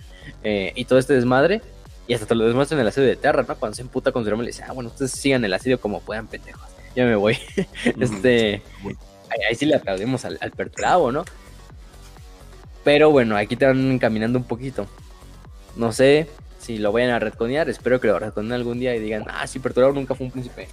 eh, 0.43 0.71
y 0.75 0.85
todo 0.85 0.99
este 0.99 1.13
desmadre. 1.13 1.61
Y 2.07 2.13
hasta 2.13 2.27
te 2.27 2.35
lo 2.35 2.47
demuestran 2.47 2.77
en 2.79 2.83
el 2.83 2.89
asedio 2.89 3.07
de 3.07 3.15
Terra, 3.15 3.43
¿no? 3.47 3.55
Cuando 3.55 3.75
se 3.75 3.81
emputa 3.81 4.11
con 4.11 4.21
su 4.23 4.29
hermano 4.29 4.43
le 4.43 4.49
dice, 4.51 4.63
ah, 4.67 4.73
bueno, 4.73 4.89
ustedes 4.91 5.11
sigan 5.11 5.43
el 5.43 5.53
asedio 5.53 5.79
como 5.81 6.01
puedan, 6.01 6.27
pendejos. 6.27 6.61
Ya 6.95 7.03
me 7.03 7.15
voy. 7.15 7.35
este, 7.99 8.61
ahí, 9.29 9.39
ahí 9.49 9.55
sí 9.55 9.65
le 9.65 9.75
aplaudimos 9.75 10.23
al, 10.23 10.37
al 10.39 10.51
Perturabo, 10.51 11.11
¿no? 11.11 11.25
Pero 12.83 13.09
bueno, 13.09 13.35
aquí 13.35 13.55
te 13.55 13.65
van 13.65 13.91
encaminando 13.91 14.37
un 14.37 14.45
poquito. 14.45 14.85
No 15.75 15.91
sé 15.91 16.27
si 16.59 16.77
lo 16.77 16.91
vayan 16.91 17.09
a 17.11 17.19
retconear, 17.19 17.69
espero 17.69 17.99
que 17.99 18.07
lo 18.07 18.19
retconeen 18.19 18.53
algún 18.53 18.79
día 18.79 18.95
y 18.95 18.99
digan, 18.99 19.25
ah, 19.27 19.45
sí, 19.47 19.59
Perturabo 19.59 19.93
nunca 19.93 20.13
fue 20.15 20.25
un 20.27 20.31
príncipe. 20.31 20.67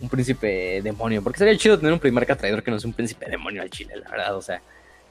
Un 0.00 0.08
príncipe 0.08 0.80
demonio. 0.82 1.22
Porque 1.22 1.38
sería 1.38 1.56
chido 1.56 1.76
tener 1.78 1.92
un 1.92 1.98
primarca 1.98 2.36
traidor 2.36 2.62
que 2.62 2.70
no 2.70 2.76
es 2.76 2.84
un 2.84 2.92
príncipe 2.92 3.28
demonio 3.28 3.62
al 3.62 3.70
chile, 3.70 3.96
la 3.96 4.10
verdad. 4.10 4.36
O 4.36 4.42
sea, 4.42 4.62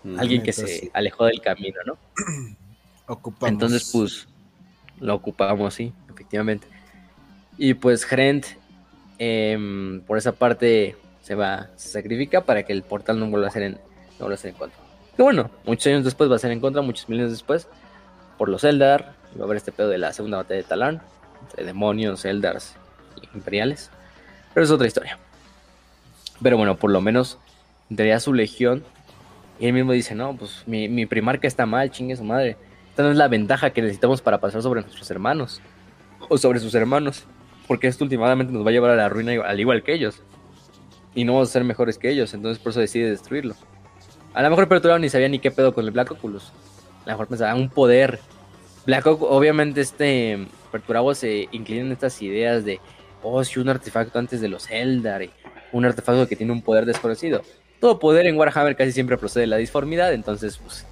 Ujú. 0.04 0.20
alguien 0.20 0.44
que 0.44 0.54
se 0.54 0.68
sí. 0.68 0.92
alejó 0.94 1.26
del 1.26 1.42
camino, 1.42 1.80
¿no? 1.86 1.98
Ocupamos. 3.08 3.52
Entonces, 3.52 3.90
pues, 3.92 4.28
lo 5.00 5.16
ocupamos, 5.16 5.74
sí, 5.74 5.94
efectivamente. 6.10 6.68
Y 7.58 7.74
pues 7.74 8.08
Grant, 8.08 8.46
em, 9.18 10.02
por 10.02 10.18
esa 10.18 10.34
parte, 10.34 10.96
se 11.22 11.36
va, 11.36 11.70
se 11.76 11.90
sacrifica 11.90 12.46
para 12.46 12.64
que 12.64 12.74
el 12.74 12.84
portal 12.84 13.20
no 13.20 13.30
vuelva 13.30 13.48
a 13.48 13.52
ser 13.52 13.64
en, 13.64 13.72
no 13.74 13.80
vuelva 14.20 14.36
a 14.36 14.38
ser 14.38 14.52
en 14.52 14.58
contra. 14.58 14.80
Que 15.16 15.24
bueno, 15.24 15.50
muchos 15.66 15.88
años 15.88 16.04
después 16.04 16.30
va 16.30 16.36
a 16.36 16.40
ser 16.40 16.52
en 16.52 16.60
contra, 16.60 16.82
muchos 16.82 17.10
milenios 17.10 17.32
después, 17.32 17.68
por 18.38 18.50
los 18.50 18.64
Eldar, 18.64 19.16
y 19.34 19.38
va 19.38 19.44
a 19.44 19.46
haber 19.46 19.58
este 19.58 19.72
pedo 19.72 19.90
de 19.90 19.98
la 19.98 20.14
segunda 20.14 20.38
batalla 20.38 20.62
de 20.62 20.68
Talán, 20.68 21.02
entre 21.42 21.66
demonios, 21.66 22.24
Eldars 22.26 22.76
y 23.22 23.36
imperiales. 23.36 23.90
Pero 24.58 24.66
es 24.66 24.72
otra 24.72 24.88
historia. 24.88 25.20
Pero 26.42 26.58
bueno, 26.58 26.78
por 26.78 26.90
lo 26.90 27.00
menos 27.00 27.38
tendría 27.90 28.20
su 28.20 28.34
legión. 28.34 28.84
Y 29.60 29.68
él 29.68 29.74
mismo 29.74 29.92
dice, 29.92 30.16
no, 30.16 30.36
pues 30.36 30.64
mi, 30.66 30.90
mi 30.90 31.06
primarca 31.06 31.48
está 31.48 31.68
mal, 31.68 31.92
chingue 31.92 32.16
su 32.16 32.24
madre. 32.24 32.58
Esta 32.90 33.04
no 33.04 33.12
es 33.12 33.18
la 33.18 33.28
ventaja 33.28 33.70
que 33.70 33.84
necesitamos 33.84 34.24
para 34.24 34.40
pasar 34.40 34.64
sobre 34.64 34.82
nuestros 34.82 35.12
hermanos. 35.12 35.62
O 36.28 36.40
sobre 36.40 36.58
sus 36.58 36.74
hermanos. 36.74 37.26
Porque 37.68 37.86
esto 37.86 38.04
últimamente 38.04 38.52
nos 38.52 38.66
va 38.66 38.70
a 38.70 38.72
llevar 38.72 38.90
a 38.90 38.96
la 38.96 39.10
ruina 39.10 39.34
al 39.46 39.60
igual 39.60 39.84
que 39.84 39.94
ellos. 39.94 40.24
Y 41.14 41.24
no 41.24 41.34
vamos 41.34 41.50
a 41.50 41.54
ser 41.54 41.64
mejores 41.64 42.00
que 42.00 42.10
ellos. 42.10 42.34
Entonces 42.34 42.58
por 42.58 42.72
eso 42.72 42.80
decide 42.80 43.12
destruirlo. 43.12 43.54
A 44.34 44.42
lo 44.42 44.50
mejor 44.50 44.68
Perturbado 44.68 44.98
ni 44.98 45.10
sabía 45.10 45.30
ni 45.30 45.38
qué 45.38 45.52
pedo 45.52 45.76
con 45.76 45.86
el 45.86 45.92
Black 45.92 46.14
Oculus. 46.14 46.52
A 47.04 47.10
lo 47.10 47.12
mejor 47.12 47.28
pensaba, 47.28 47.54
un 47.54 47.70
poder. 47.70 48.20
Black 48.88 49.06
Oculus, 49.06 49.32
obviamente 49.32 49.82
este 49.82 50.48
Perturabo 50.72 51.14
se 51.14 51.48
inclina 51.52 51.82
en 51.82 51.92
estas 51.92 52.20
ideas 52.24 52.66
de, 52.66 52.82
oh, 53.32 53.44
si 53.44 53.60
un 53.60 53.70
artefacto 53.70 54.20
antes 54.20 54.42
de 54.42 54.48
los 54.48 54.70
Eldar. 54.70 55.24
Y 55.24 55.32
un 55.72 55.86
artefacto 55.86 56.28
que 56.28 56.36
tiene 56.36 56.52
un 56.52 56.62
poder 56.62 56.86
desconocido. 56.86 57.42
Todo 57.80 58.00
poder 58.00 58.26
en 58.26 58.38
Warhammer 58.38 58.76
casi 58.76 58.92
siempre 58.92 59.18
procede 59.18 59.42
de 59.42 59.48
la 59.48 59.58
disformidad. 59.58 60.14
Entonces, 60.14 60.58
pues, 60.58 60.86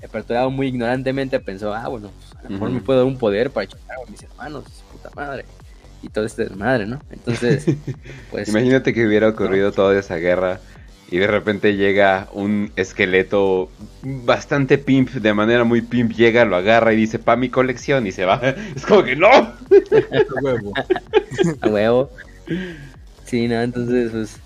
el 0.00 0.08
Perturbado 0.08 0.50
muy 0.50 0.68
ignorantemente 0.68 1.38
pensó, 1.40 1.74
ah, 1.74 1.88
bueno, 1.88 2.10
pues, 2.10 2.36
a 2.36 2.42
lo 2.44 2.50
mejor 2.50 2.70
me 2.70 2.80
puedo 2.80 3.00
dar 3.00 3.06
un 3.06 3.18
poder 3.18 3.50
para 3.50 3.66
chingar 3.66 3.96
a 3.96 4.10
mis 4.10 4.22
hermanos, 4.22 4.64
puta 4.90 5.10
madre. 5.14 5.44
Y 6.02 6.08
todo 6.08 6.24
este 6.24 6.44
desmadre, 6.44 6.86
¿no? 6.86 7.00
Entonces, 7.10 7.66
pues... 8.30 8.48
Imagínate 8.48 8.92
que 8.92 9.06
hubiera 9.06 9.28
ocurrido 9.28 9.70
toda 9.70 9.98
esa 9.98 10.16
guerra 10.16 10.60
y 11.12 11.18
de 11.18 11.26
repente 11.26 11.76
llega 11.76 12.28
un 12.32 12.72
esqueleto 12.74 13.68
bastante 14.02 14.78
pimp, 14.78 15.10
de 15.10 15.34
manera 15.34 15.62
muy 15.62 15.82
pimp, 15.82 16.12
llega, 16.12 16.46
lo 16.46 16.56
agarra 16.56 16.94
y 16.94 16.96
dice, 16.96 17.18
pa' 17.18 17.36
mi 17.36 17.50
colección 17.50 18.06
y 18.06 18.12
se 18.12 18.24
va. 18.24 18.40
Es 18.74 18.86
como 18.86 19.04
que 19.04 19.14
no. 19.14 19.28
Huevo. 20.42 20.72
a 21.60 21.68
huevo. 21.68 22.10
Sí, 23.26 23.46
no, 23.46 23.60
entonces, 23.60 24.10
pues. 24.10 24.36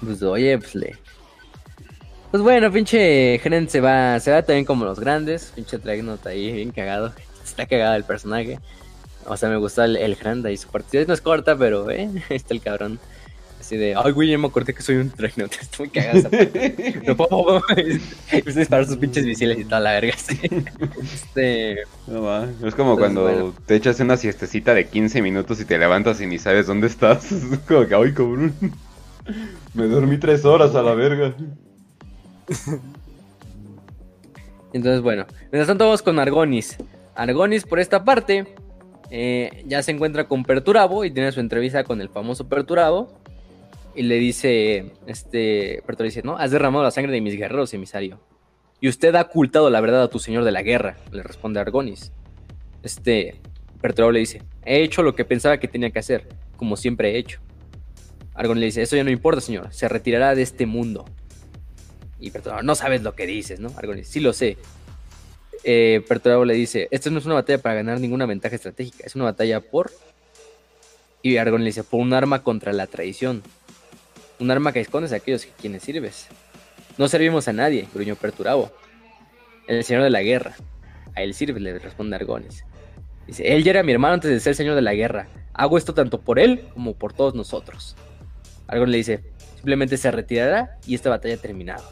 Pues 0.00 0.22
oye, 0.22 0.56
pues 0.56 0.74
le. 0.76 0.96
Pues 2.30 2.42
bueno, 2.44 2.70
pinche 2.70 3.40
Gren 3.42 3.68
se 3.68 3.80
va, 3.80 4.20
se 4.20 4.30
va 4.30 4.42
también 4.42 4.64
como 4.64 4.84
los 4.84 5.00
grandes. 5.00 5.52
Pinche 5.54 5.78
Dragnot 5.78 6.24
ahí, 6.26 6.52
bien 6.52 6.70
cagado. 6.70 7.12
Está 7.44 7.66
cagado 7.66 7.96
el 7.96 8.04
personaje. 8.04 8.60
O 9.26 9.36
sea, 9.36 9.48
me 9.48 9.56
gusta 9.56 9.84
el, 9.84 9.96
el 9.96 10.14
Grand 10.14 10.46
ahí. 10.46 10.56
Su 10.56 10.68
partida 10.68 11.04
no 11.08 11.14
es 11.14 11.20
corta, 11.20 11.58
pero, 11.58 11.90
eh, 11.90 12.08
está 12.28 12.54
el 12.54 12.60
cabrón. 12.60 13.00
Así 13.70 13.76
de, 13.76 13.94
ay, 13.94 14.10
güey, 14.10 14.28
ya 14.28 14.36
me 14.36 14.48
acordé 14.48 14.74
que 14.74 14.82
soy 14.82 14.96
un 14.96 15.10
cagado 15.92 16.18
esa 16.18 16.28
parte. 16.28 17.00
No, 17.06 17.16
po, 17.16 17.28
po, 17.28 17.44
po. 17.44 17.62
Empieza 17.76 18.58
a 18.58 18.62
disparar 18.62 18.84
sus 18.84 18.96
pinches 18.96 19.24
misiles 19.24 19.60
y 19.60 19.64
toda 19.64 19.78
la 19.78 19.92
verga. 19.92 20.12
así. 20.12 20.40
Este. 21.00 21.76
No 22.08 22.22
va. 22.22 22.48
Es 22.64 22.74
como 22.74 22.96
cuando 22.98 23.22
bueno. 23.22 23.54
te 23.66 23.76
echas 23.76 24.00
una 24.00 24.16
siestecita 24.16 24.74
de 24.74 24.88
15 24.88 25.22
minutos 25.22 25.60
y 25.60 25.66
te 25.66 25.78
levantas 25.78 26.20
y 26.20 26.26
ni 26.26 26.36
sabes 26.38 26.66
dónde 26.66 26.88
estás. 26.88 27.30
Es 27.30 27.60
como 27.60 27.86
que, 27.86 27.94
ay, 27.94 28.12
cabrón. 28.12 28.54
Me 29.74 29.86
dormí 29.86 30.18
tres 30.18 30.44
horas 30.44 30.74
a 30.74 30.82
la 30.82 30.94
verga. 30.94 31.32
Entonces, 34.72 35.00
bueno, 35.00 35.26
mientras 35.42 35.68
tanto 35.68 35.84
vamos 35.84 36.02
con 36.02 36.18
Argonis. 36.18 36.76
Argonis, 37.14 37.62
por 37.62 37.78
esta 37.78 38.02
parte, 38.04 38.52
eh, 39.12 39.62
ya 39.68 39.80
se 39.84 39.92
encuentra 39.92 40.26
con 40.26 40.42
Perturabo 40.42 41.04
y 41.04 41.12
tiene 41.12 41.30
su 41.30 41.38
entrevista 41.38 41.84
con 41.84 42.00
el 42.00 42.08
famoso 42.08 42.48
Perturabo. 42.48 43.19
Y 43.94 44.02
le 44.02 44.16
dice, 44.16 44.92
este, 45.06 45.82
Perturabo 45.86 46.04
dice, 46.08 46.22
¿no? 46.22 46.36
Has 46.36 46.50
derramado 46.50 46.84
la 46.84 46.90
sangre 46.90 47.12
de 47.12 47.20
mis 47.20 47.36
guerreros, 47.36 47.74
emisario. 47.74 48.20
Y 48.80 48.88
usted 48.88 49.14
ha 49.14 49.22
ocultado 49.22 49.68
la 49.68 49.80
verdad 49.80 50.02
a 50.02 50.08
tu 50.08 50.18
señor 50.18 50.44
de 50.44 50.52
la 50.52 50.62
guerra, 50.62 50.96
le 51.12 51.22
responde 51.22 51.60
Argonis. 51.60 52.12
Este, 52.82 53.40
Perturabo 53.80 54.12
le 54.12 54.20
dice, 54.20 54.42
he 54.64 54.82
hecho 54.82 55.02
lo 55.02 55.14
que 55.14 55.24
pensaba 55.24 55.58
que 55.58 55.68
tenía 55.68 55.90
que 55.90 55.98
hacer, 55.98 56.28
como 56.56 56.76
siempre 56.76 57.10
he 57.10 57.18
hecho. 57.18 57.40
Argonis 58.34 58.60
le 58.60 58.66
dice, 58.66 58.82
eso 58.82 58.96
ya 58.96 59.04
no 59.04 59.10
importa, 59.10 59.40
señor, 59.40 59.72
se 59.72 59.88
retirará 59.88 60.34
de 60.34 60.42
este 60.42 60.66
mundo. 60.66 61.04
Y 62.18 62.30
Perturabo, 62.30 62.62
no 62.62 62.74
sabes 62.74 63.02
lo 63.02 63.14
que 63.14 63.26
dices, 63.26 63.60
¿no? 63.60 63.70
Argonis, 63.76 64.08
sí 64.08 64.20
lo 64.20 64.32
sé. 64.32 64.56
Eh, 65.64 66.02
Perturabo 66.08 66.44
le 66.44 66.54
dice, 66.54 66.88
esto 66.90 67.10
no 67.10 67.18
es 67.18 67.26
una 67.26 67.34
batalla 67.34 67.58
para 67.60 67.74
ganar 67.74 68.00
ninguna 68.00 68.24
ventaja 68.24 68.54
estratégica, 68.54 69.04
es 69.04 69.14
una 69.14 69.24
batalla 69.24 69.60
por... 69.60 69.90
Y 71.22 71.36
Argonis 71.36 71.64
le 71.64 71.68
dice, 71.68 71.84
por 71.84 72.00
un 72.00 72.14
arma 72.14 72.42
contra 72.42 72.72
la 72.72 72.86
traición. 72.86 73.42
Un 74.40 74.50
arma 74.50 74.72
que 74.72 74.80
escondes 74.80 75.12
a 75.12 75.16
aquellos 75.16 75.44
a 75.44 75.48
quienes 75.60 75.82
sirves. 75.82 76.26
No 76.98 77.08
servimos 77.08 77.46
a 77.46 77.52
nadie, 77.52 77.86
gruñó 77.94 78.16
Perturabo. 78.16 78.72
El 79.68 79.84
señor 79.84 80.02
de 80.02 80.10
la 80.10 80.22
guerra. 80.22 80.56
A 81.14 81.22
él 81.22 81.34
sirve, 81.34 81.60
le 81.60 81.78
responde 81.78 82.16
Argonis. 82.16 82.64
Dice, 83.26 83.54
él 83.54 83.62
ya 83.62 83.70
era 83.70 83.82
mi 83.82 83.92
hermano 83.92 84.14
antes 84.14 84.30
de 84.30 84.40
ser 84.40 84.54
señor 84.54 84.74
de 84.74 84.82
la 84.82 84.94
guerra. 84.94 85.28
Hago 85.52 85.78
esto 85.78 85.94
tanto 85.94 86.20
por 86.20 86.38
él 86.38 86.64
como 86.72 86.94
por 86.94 87.12
todos 87.12 87.34
nosotros. 87.34 87.96
Argonis 88.66 88.90
le 88.90 88.96
dice, 88.96 89.24
simplemente 89.56 89.96
se 89.96 90.10
retirará 90.10 90.78
y 90.86 90.94
esta 90.94 91.10
batalla 91.10 91.36
terminado. 91.36 91.84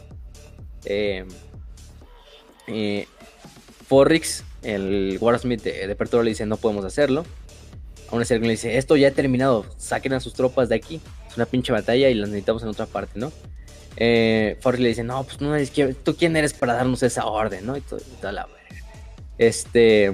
Eh, 0.85 1.25
eh, 2.67 3.07
Forrix, 3.87 4.43
el 4.63 5.17
Warsmith 5.21 5.61
de, 5.61 5.87
de 5.87 5.95
Perturbo 5.95 6.23
le 6.23 6.31
dice 6.31 6.45
no 6.45 6.57
podemos 6.57 6.83
hacerlo. 6.83 7.25
Aún 8.11 8.21
así 8.21 8.33
alguien 8.33 8.47
le 8.47 8.53
dice, 8.53 8.77
esto 8.77 8.95
ya 8.95 9.09
ha 9.09 9.11
terminado, 9.11 9.65
saquen 9.77 10.13
a 10.13 10.19
sus 10.19 10.33
tropas 10.33 10.67
de 10.69 10.75
aquí. 10.75 10.99
Es 11.29 11.37
una 11.37 11.45
pinche 11.45 11.71
batalla 11.71 12.09
y 12.09 12.15
las 12.15 12.29
necesitamos 12.29 12.63
en 12.63 12.69
otra 12.69 12.87
parte, 12.87 13.19
¿no? 13.19 13.31
Eh, 13.97 14.57
le 14.77 14.87
dice, 14.87 15.03
no, 15.03 15.23
pues 15.23 15.41
no 15.41 15.53
tú 16.03 16.15
quién 16.15 16.35
eres 16.35 16.53
para 16.53 16.73
darnos 16.73 17.03
esa 17.03 17.25
orden, 17.25 17.65
¿no? 17.65 17.77
Y, 17.77 17.81
todo- 17.81 17.99
y 17.99 18.15
toda 18.19 18.31
la. 18.31 18.47
Este. 19.37 20.11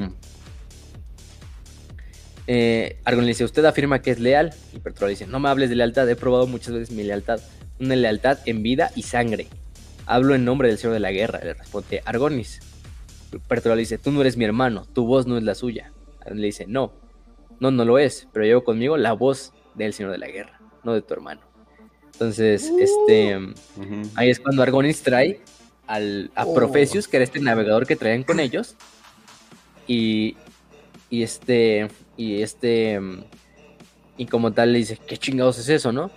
Eh, 2.48 2.98
Argon 3.06 3.26
le 3.26 3.30
dice: 3.30 3.44
Usted 3.44 3.64
afirma 3.66 4.02
que 4.02 4.12
es 4.12 4.20
leal. 4.20 4.54
Y 4.74 4.80
Perturabo 4.80 5.10
dice: 5.10 5.28
No 5.28 5.40
me 5.40 5.50
hables 5.50 5.70
de 5.70 5.76
lealtad. 5.76 6.10
He 6.10 6.16
probado 6.16 6.48
muchas 6.48 6.74
veces 6.74 6.92
mi 6.92 7.04
lealtad. 7.04 7.40
Una 7.80 7.96
lealtad 7.96 8.40
en 8.46 8.64
vida 8.64 8.92
y 8.96 9.04
sangre. 9.04 9.48
Hablo 10.06 10.36
en 10.36 10.46
nombre 10.46 10.68
del 10.68 10.78
Señor 10.78 10.94
de 10.94 11.00
la 11.00 11.12
Guerra. 11.12 11.40
Le 11.44 11.54
responde 11.54 12.02
Argonis. 12.06 12.60
Perturabo 13.48 13.76
le 13.76 13.82
dice: 13.82 13.98
Tú 13.98 14.12
no 14.12 14.22
eres 14.22 14.38
mi 14.38 14.46
hermano. 14.46 14.86
Tu 14.94 15.06
voz 15.06 15.28
no 15.28 15.38
es 15.38 15.44
la 15.44 15.56
suya. 15.56 15.92
Argon 16.22 16.40
le 16.40 16.48
dice: 16.48 16.66
No. 16.68 16.94
No, 17.60 17.72
no 17.72 17.86
lo 17.86 17.98
es. 18.00 18.28
Pero 18.34 18.46
llevo 18.46 18.64
conmigo 18.64 18.98
la 18.98 19.14
voz 19.14 19.54
del 19.76 19.94
Señor 19.94 20.12
de 20.12 20.18
la 20.20 20.28
Guerra. 20.28 20.60
No 20.86 20.94
de 20.94 21.02
tu 21.02 21.14
hermano. 21.14 21.42
Entonces, 22.14 22.72
este. 22.80 23.36
Ujú. 23.38 24.10
Ahí 24.16 24.30
es 24.30 24.40
cuando 24.40 24.64
Argonis 24.64 25.02
trae 25.02 25.42
al, 25.88 26.32
a 26.36 26.46
Oh. 26.46 26.54
Profesius, 26.54 27.10
que 27.10 27.18
era 27.18 27.26
este 27.26 27.42
navegador 27.42 27.86
que 27.86 27.98
traían 27.98 28.24
con 28.24 28.40
ellos. 28.40 28.76
Y, 29.88 30.38
y 31.10 31.24
este. 31.24 31.90
Y 32.16 32.42
este. 32.42 33.02
Y 34.18 34.28
como 34.28 34.54
tal 34.54 34.72
le 34.72 34.78
dice, 34.80 34.98
¿qué 35.06 35.18
chingados 35.18 35.58
es 35.60 35.68
eso, 35.68 35.92
no? 35.92 36.10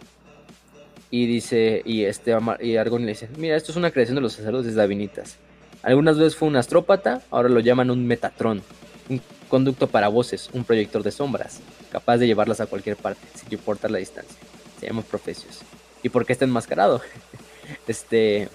Y 1.10 1.26
dice, 1.26 1.82
y 1.84 2.04
este 2.04 2.36
y 2.60 2.76
Argonis 2.76 3.06
le 3.06 3.12
dice, 3.12 3.28
mira, 3.38 3.56
esto 3.56 3.72
es 3.72 3.76
una 3.76 3.90
creación 3.90 4.14
de 4.16 4.20
los 4.20 4.34
sacerdotes 4.34 4.74
davinitas. 4.74 5.36
Algunas 5.82 6.18
veces 6.18 6.36
fue 6.36 6.46
un 6.48 6.56
astrópata, 6.56 7.22
ahora 7.30 7.48
lo 7.48 7.60
llaman 7.60 7.90
un 7.90 8.06
metatrón, 8.06 8.62
un 9.08 9.20
conducto 9.48 9.86
para 9.88 10.08
voces, 10.08 10.50
un 10.52 10.64
proyector 10.64 11.02
de 11.02 11.10
sombras, 11.10 11.60
capaz 11.90 12.18
de 12.18 12.26
llevarlas 12.26 12.60
a 12.60 12.66
cualquier 12.66 12.96
parte, 12.96 13.26
sin 13.34 13.50
importar 13.52 13.90
la 13.90 13.98
distancia. 13.98 14.36
Se 14.80 14.86
llama 14.86 15.02
Profesius. 15.02 15.60
¿Y 16.02 16.08
por 16.08 16.24
qué 16.26 16.32
está 16.32 16.44
enmascarado? 16.44 17.00
Este, 17.86 18.48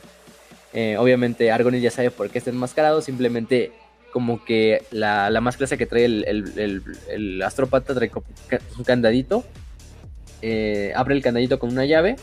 eh, 0.73 0.97
obviamente 0.97 1.51
Argonis 1.51 1.83
ya 1.83 1.91
sabe 1.91 2.09
por 2.09 2.31
qué 2.31 2.39
está 2.39 2.49
enmascarado, 2.49 2.99
simplemente 3.01 3.71
como 4.11 4.43
que 4.43 4.83
la, 4.89 5.29
la 5.29 5.39
máscara 5.39 5.77
que 5.77 5.85
trae 5.85 6.05
el, 6.05 6.25
el, 6.27 6.83
el- 7.09 7.41
astrópata 7.43 7.93
trae 7.93 8.09
un 8.75 8.83
candadito, 8.83 9.43
eh, 10.41 10.93
abre 10.95 11.13
el 11.15 11.21
candadito 11.21 11.59
con 11.59 11.71
una 11.71 11.85
llave 11.85 12.15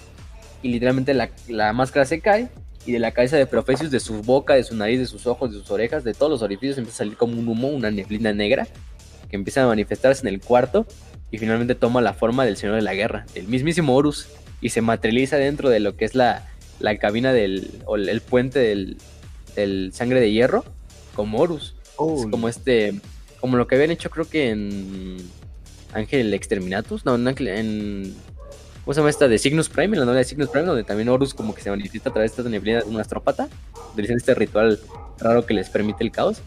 y 0.63 0.69
literalmente 0.73 1.15
la, 1.15 1.31
la 1.49 1.73
máscara 1.73 2.05
se 2.07 2.21
cae 2.21 2.49
y 2.87 2.93
de 2.93 2.99
la 2.99 3.13
cabeza 3.13 3.37
de 3.37 3.47
Profesius, 3.47 3.91
de 3.93 4.01
su 4.01 4.21
boca, 4.23 4.55
de 4.55 4.65
su 4.65 4.75
nariz, 4.75 4.99
de 4.99 5.07
sus 5.07 5.27
ojos, 5.29 5.53
de 5.53 5.59
sus 5.59 5.71
orejas, 5.71 6.03
de 6.03 6.13
todos 6.15 6.31
los 6.31 6.43
orificios 6.43 6.77
empieza 6.79 6.97
a 6.97 6.99
salir 6.99 7.17
como 7.17 7.39
un 7.39 7.47
humo, 7.47 7.69
una 7.69 7.91
neblina 7.93 8.33
negra 8.33 8.67
que 9.29 9.37
empieza 9.37 9.63
a 9.63 9.67
manifestarse 9.69 10.27
en 10.27 10.35
el 10.35 10.41
cuarto 10.41 10.87
y 11.31 11.39
finalmente 11.39 11.75
toma 11.75 12.01
la 12.01 12.15
forma 12.15 12.45
del 12.45 12.57
Señor 12.57 12.77
de 12.77 12.83
la 12.83 12.95
Guerra, 12.95 13.27
del 13.35 13.49
mismísimo 13.49 13.95
Horus, 13.95 14.29
y 14.61 14.71
se 14.71 14.81
materializa 14.83 15.37
dentro 15.37 15.69
de 15.71 15.81
lo 15.81 15.97
que 15.97 16.05
es 16.05 16.15
la, 16.15 16.49
la 16.81 16.97
cabina 16.99 17.33
del, 17.33 17.71
o 17.87 17.97
el, 17.97 18.09
el 18.09 18.21
puente 18.21 18.59
del, 18.59 18.97
del 19.57 19.93
sangre 19.95 20.21
de 20.21 20.33
hierro, 20.33 20.65
como 21.15 21.39
Horus. 21.39 21.75
Oh, 21.97 22.19
Es 22.19 22.27
como 22.27 22.49
este, 22.49 22.95
como 23.41 23.57
lo 23.57 23.67
que 23.67 23.75
habían 23.75 23.91
hecho 23.91 24.11
creo 24.11 24.29
que 24.29 24.51
en 24.51 25.19
Ángel 25.93 26.33
Exterminatus, 26.35 27.05
no, 27.05 27.15
en, 27.15 27.29
en 27.29 28.15
¿cómo 28.85 28.95
se 28.95 29.01
llama 29.01 29.11
esta? 29.11 29.29
De 29.29 29.39
Cygnus 29.39 29.69
Prime, 29.69 29.95
en 29.95 30.01
la 30.01 30.07
novela 30.07 30.21
de 30.21 30.25
Cygnus 30.25 30.49
Prime, 30.49 30.67
donde 30.67 30.85
también 30.85 31.09
Horus 31.09 31.35
como 31.35 31.55
que 31.55 31.63
se 31.63 31.71
manifiesta 31.71 32.11
a 32.11 32.13
través 32.13 32.35
de 32.35 32.43
esta 32.43 32.51
neblina 32.51 32.81
de 32.81 32.89
una 32.89 33.03
astrópata, 33.03 33.49
utilizan 33.93 34.17
este 34.17 34.35
ritual 34.35 34.81
raro 35.19 35.45
que 35.47 35.55
les 35.55 35.69
permite 35.69 36.05
el 36.05 36.11
caos. 36.11 36.43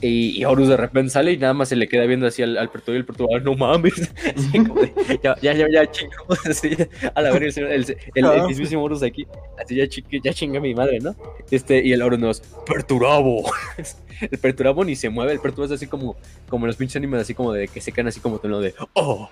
Y, 0.00 0.40
y 0.40 0.44
Horus 0.44 0.68
de 0.68 0.76
repente 0.76 1.10
sale 1.10 1.32
y 1.32 1.38
nada 1.38 1.54
más 1.54 1.68
se 1.68 1.76
le 1.76 1.88
queda 1.88 2.04
viendo 2.06 2.26
así 2.26 2.42
al, 2.42 2.56
al 2.56 2.70
y 2.86 2.90
el 2.92 3.04
perturbador, 3.04 3.42
no 3.42 3.54
mames. 3.54 3.94
Así 4.36 4.64
como 4.64 4.80
de, 4.80 4.92
ya, 5.22 5.34
ya, 5.40 5.52
ya, 5.54 5.66
ya 5.68 5.90
chingo. 5.90 6.12
Así, 6.48 6.76
a 7.14 7.20
la 7.20 7.32
verga, 7.32 7.48
el, 7.48 7.66
el, 7.66 7.96
el, 8.14 8.24
el 8.24 8.46
mismísimo 8.46 8.84
Horus 8.84 9.02
aquí. 9.02 9.26
Así 9.60 9.74
ya, 9.74 9.88
chingue, 9.88 10.20
ya 10.22 10.32
chinga 10.32 10.60
mi 10.60 10.72
madre, 10.72 11.00
¿no? 11.00 11.16
Este, 11.50 11.84
y 11.84 11.92
el 11.92 12.02
Horus 12.02 12.18
nos, 12.18 12.40
perturabo. 12.66 13.50
El 14.20 14.36
perturabo 14.38 14.84
ni 14.84 14.96
se 14.96 15.10
mueve, 15.10 15.30
el 15.30 15.38
perturabo 15.38 15.72
es 15.72 15.76
así 15.76 15.86
como, 15.86 16.16
como 16.48 16.66
los 16.66 16.74
pinches 16.74 16.96
animes, 16.96 17.20
así 17.20 17.34
como 17.34 17.52
de 17.52 17.68
que 17.68 17.80
se 17.80 17.92
caen 17.92 18.08
así 18.08 18.18
como 18.18 18.40
tono 18.40 18.60
de, 18.60 18.74
oh, 18.94 19.30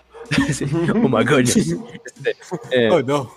Así, 0.48 0.64
oh 0.64 1.08
my 1.08 1.24
goodness. 1.24 1.56
Este, 2.04 2.36
eh, 2.70 2.88
oh, 2.92 3.02
no. 3.02 3.32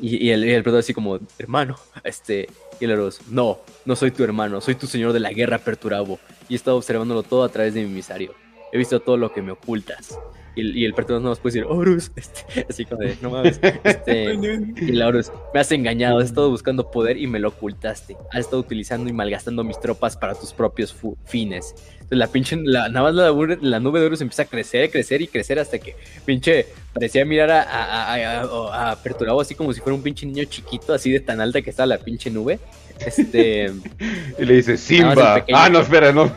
y, 0.00 0.26
y 0.26 0.30
el, 0.30 0.44
y 0.44 0.50
el 0.50 0.76
así 0.76 0.92
como, 0.92 1.20
hermano, 1.38 1.76
este, 2.02 2.48
y 2.80 2.86
no, 3.30 3.58
no 3.84 3.96
soy 3.96 4.10
tu 4.10 4.24
hermano, 4.24 4.60
soy 4.60 4.74
tu 4.74 4.86
señor 4.86 5.12
de 5.12 5.20
la 5.20 5.32
guerra, 5.32 5.58
perturabo. 5.58 6.18
Y 6.48 6.54
he 6.54 6.56
estado 6.56 6.76
observándolo 6.76 7.22
todo 7.22 7.44
a 7.44 7.48
través 7.48 7.74
de 7.74 7.82
mi 7.82 7.90
emisario. 7.90 8.34
He 8.72 8.78
visto 8.78 9.00
todo 9.00 9.16
lo 9.16 9.32
que 9.32 9.42
me 9.42 9.52
ocultas. 9.52 10.18
Y, 10.56 10.80
y 10.80 10.84
el 10.86 10.94
perturabo 10.94 11.22
no 11.22 11.28
nos 11.28 11.38
puede 11.38 11.56
decir, 11.60 11.70
Horus, 11.70 12.10
este, 12.16 12.66
así 12.68 12.84
como 12.86 13.02
de, 13.02 13.16
no 13.20 13.30
mames, 13.30 13.60
este, 13.84 14.34
y 14.34 14.92
la 14.92 15.06
Horus, 15.08 15.30
me 15.52 15.60
has 15.60 15.70
engañado, 15.70 16.18
has 16.18 16.24
estado 16.26 16.48
buscando 16.50 16.90
poder 16.90 17.18
y 17.18 17.26
me 17.26 17.38
lo 17.38 17.48
ocultaste. 17.48 18.16
Has 18.32 18.40
estado 18.40 18.58
utilizando 18.60 19.08
y 19.08 19.12
malgastando 19.12 19.62
mis 19.64 19.78
tropas 19.78 20.16
para 20.16 20.34
tus 20.34 20.52
propios 20.54 20.96
fines. 21.26 21.74
Entonces 21.92 22.18
la 22.18 22.26
pinche, 22.28 22.56
la, 22.56 22.88
nada 22.88 23.02
más 23.06 23.14
la, 23.14 23.30
nube- 23.30 23.58
la 23.60 23.80
nube 23.80 23.98
de 24.00 24.06
Horus 24.06 24.20
empieza 24.20 24.42
a 24.42 24.46
crecer, 24.46 24.90
crecer 24.90 25.20
y 25.22 25.26
crecer 25.26 25.58
hasta 25.58 25.78
que 25.78 25.96
pinche 26.24 26.66
parecía 26.94 27.24
mirar 27.24 27.50
a, 27.50 27.62
a, 27.62 28.14
a, 28.14 28.40
a- 28.42 28.90
a 28.92 29.02
Perturabo 29.02 29.40
así 29.40 29.54
como 29.56 29.72
si 29.72 29.80
fuera 29.80 29.94
un 29.96 30.02
pinche 30.02 30.24
niño 30.24 30.44
chiquito, 30.44 30.94
así 30.94 31.10
de 31.10 31.18
tan 31.20 31.40
alta 31.40 31.60
que 31.62 31.70
estaba 31.70 31.86
la 31.86 31.98
pinche 31.98 32.30
nube. 32.30 32.58
Este, 33.04 33.70
Y 34.38 34.44
le 34.44 34.54
dice, 34.54 34.76
Simba. 34.78 35.44
Ah, 35.52 35.68
no, 35.68 35.80
espera, 35.80 36.12
no. 36.12 36.32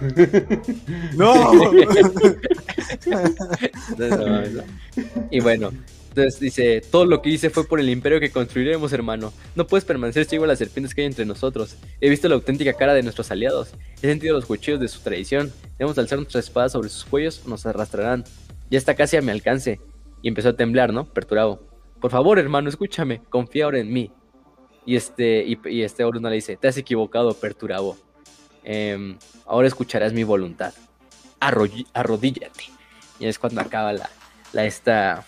No. 1.15 1.71
y 5.31 5.39
bueno, 5.39 5.71
entonces 6.09 6.39
dice, 6.39 6.81
todo 6.81 7.05
lo 7.05 7.21
que 7.21 7.29
hice 7.29 7.49
fue 7.49 7.65
por 7.65 7.79
el 7.79 7.89
imperio 7.89 8.19
que 8.19 8.31
construiremos, 8.31 8.91
hermano. 8.93 9.31
No 9.55 9.67
puedes 9.67 9.85
permanecer 9.85 10.25
ciego 10.25 10.43
a 10.43 10.47
las 10.47 10.57
serpientes 10.57 10.95
que 10.95 11.01
hay 11.01 11.07
entre 11.07 11.25
nosotros. 11.25 11.77
He 12.01 12.09
visto 12.09 12.27
la 12.27 12.35
auténtica 12.35 12.73
cara 12.73 12.93
de 12.93 13.03
nuestros 13.03 13.29
aliados. 13.31 13.69
He 14.01 14.07
sentido 14.07 14.35
los 14.35 14.45
cuchillos 14.45 14.79
de 14.79 14.87
su 14.87 15.01
tradición. 15.01 15.53
Debemos 15.77 15.97
alzar 15.97 16.17
nuestras 16.17 16.45
espadas 16.45 16.71
sobre 16.71 16.89
sus 16.89 17.05
cuellos 17.05 17.41
o 17.45 17.49
nos 17.49 17.65
arrastrarán. 17.65 18.23
Ya 18.71 18.77
está 18.77 18.95
casi 18.95 19.17
a 19.17 19.21
mi 19.21 19.31
alcance. 19.31 19.79
Y 20.21 20.27
empezó 20.27 20.49
a 20.49 20.53
temblar, 20.53 20.91
¿no? 20.91 21.05
Perturado. 21.05 21.63
Por 22.01 22.09
favor, 22.11 22.39
hermano, 22.39 22.69
escúchame. 22.69 23.21
Confía 23.29 23.65
ahora 23.65 23.79
en 23.79 23.93
mí. 23.93 24.11
Y 24.85 24.95
este, 24.95 25.45
y, 25.45 25.81
este 25.83 26.03
Horus 26.03 26.21
no 26.21 26.29
le 26.29 26.35
dice, 26.35 26.57
te 26.57 26.67
has 26.67 26.77
equivocado, 26.77 27.33
Perturabo. 27.35 27.97
Em, 28.63 29.17
ahora 29.45 29.67
escucharás 29.67 30.11
mi 30.11 30.23
voluntad. 30.23 30.73
Arrodíllate. 31.39 32.78
Y 33.19 33.27
es 33.27 33.37
cuando 33.39 33.61
acaba 33.61 33.93
la, 33.93 34.09
la 34.53 34.65
esta, 34.65 35.25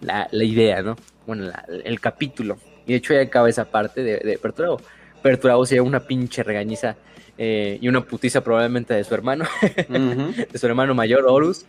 la, 0.00 0.28
la 0.30 0.44
idea, 0.44 0.82
¿no? 0.82 0.96
Bueno, 1.26 1.44
la- 1.44 1.64
el 1.84 2.00
capítulo. 2.00 2.58
Y 2.86 2.92
de 2.92 2.98
hecho 2.98 3.14
ya 3.14 3.20
acaba 3.22 3.48
esa 3.48 3.64
parte 3.64 4.02
de, 4.02 4.18
de 4.18 4.38
Perturabo. 4.38 4.80
Perturabo 5.22 5.66
se 5.66 5.74
lleva 5.74 5.86
una 5.86 6.00
pinche 6.00 6.42
regañiza 6.42 6.96
eh, 7.36 7.78
y 7.80 7.88
una 7.88 8.00
putiza 8.02 8.42
probablemente 8.42 8.94
de 8.94 9.04
su 9.04 9.14
hermano, 9.14 9.44
Ujú. 9.88 10.32
de 10.50 10.58
su 10.58 10.66
hermano 10.66 10.94
mayor, 10.94 11.24
Horus. 11.26 11.64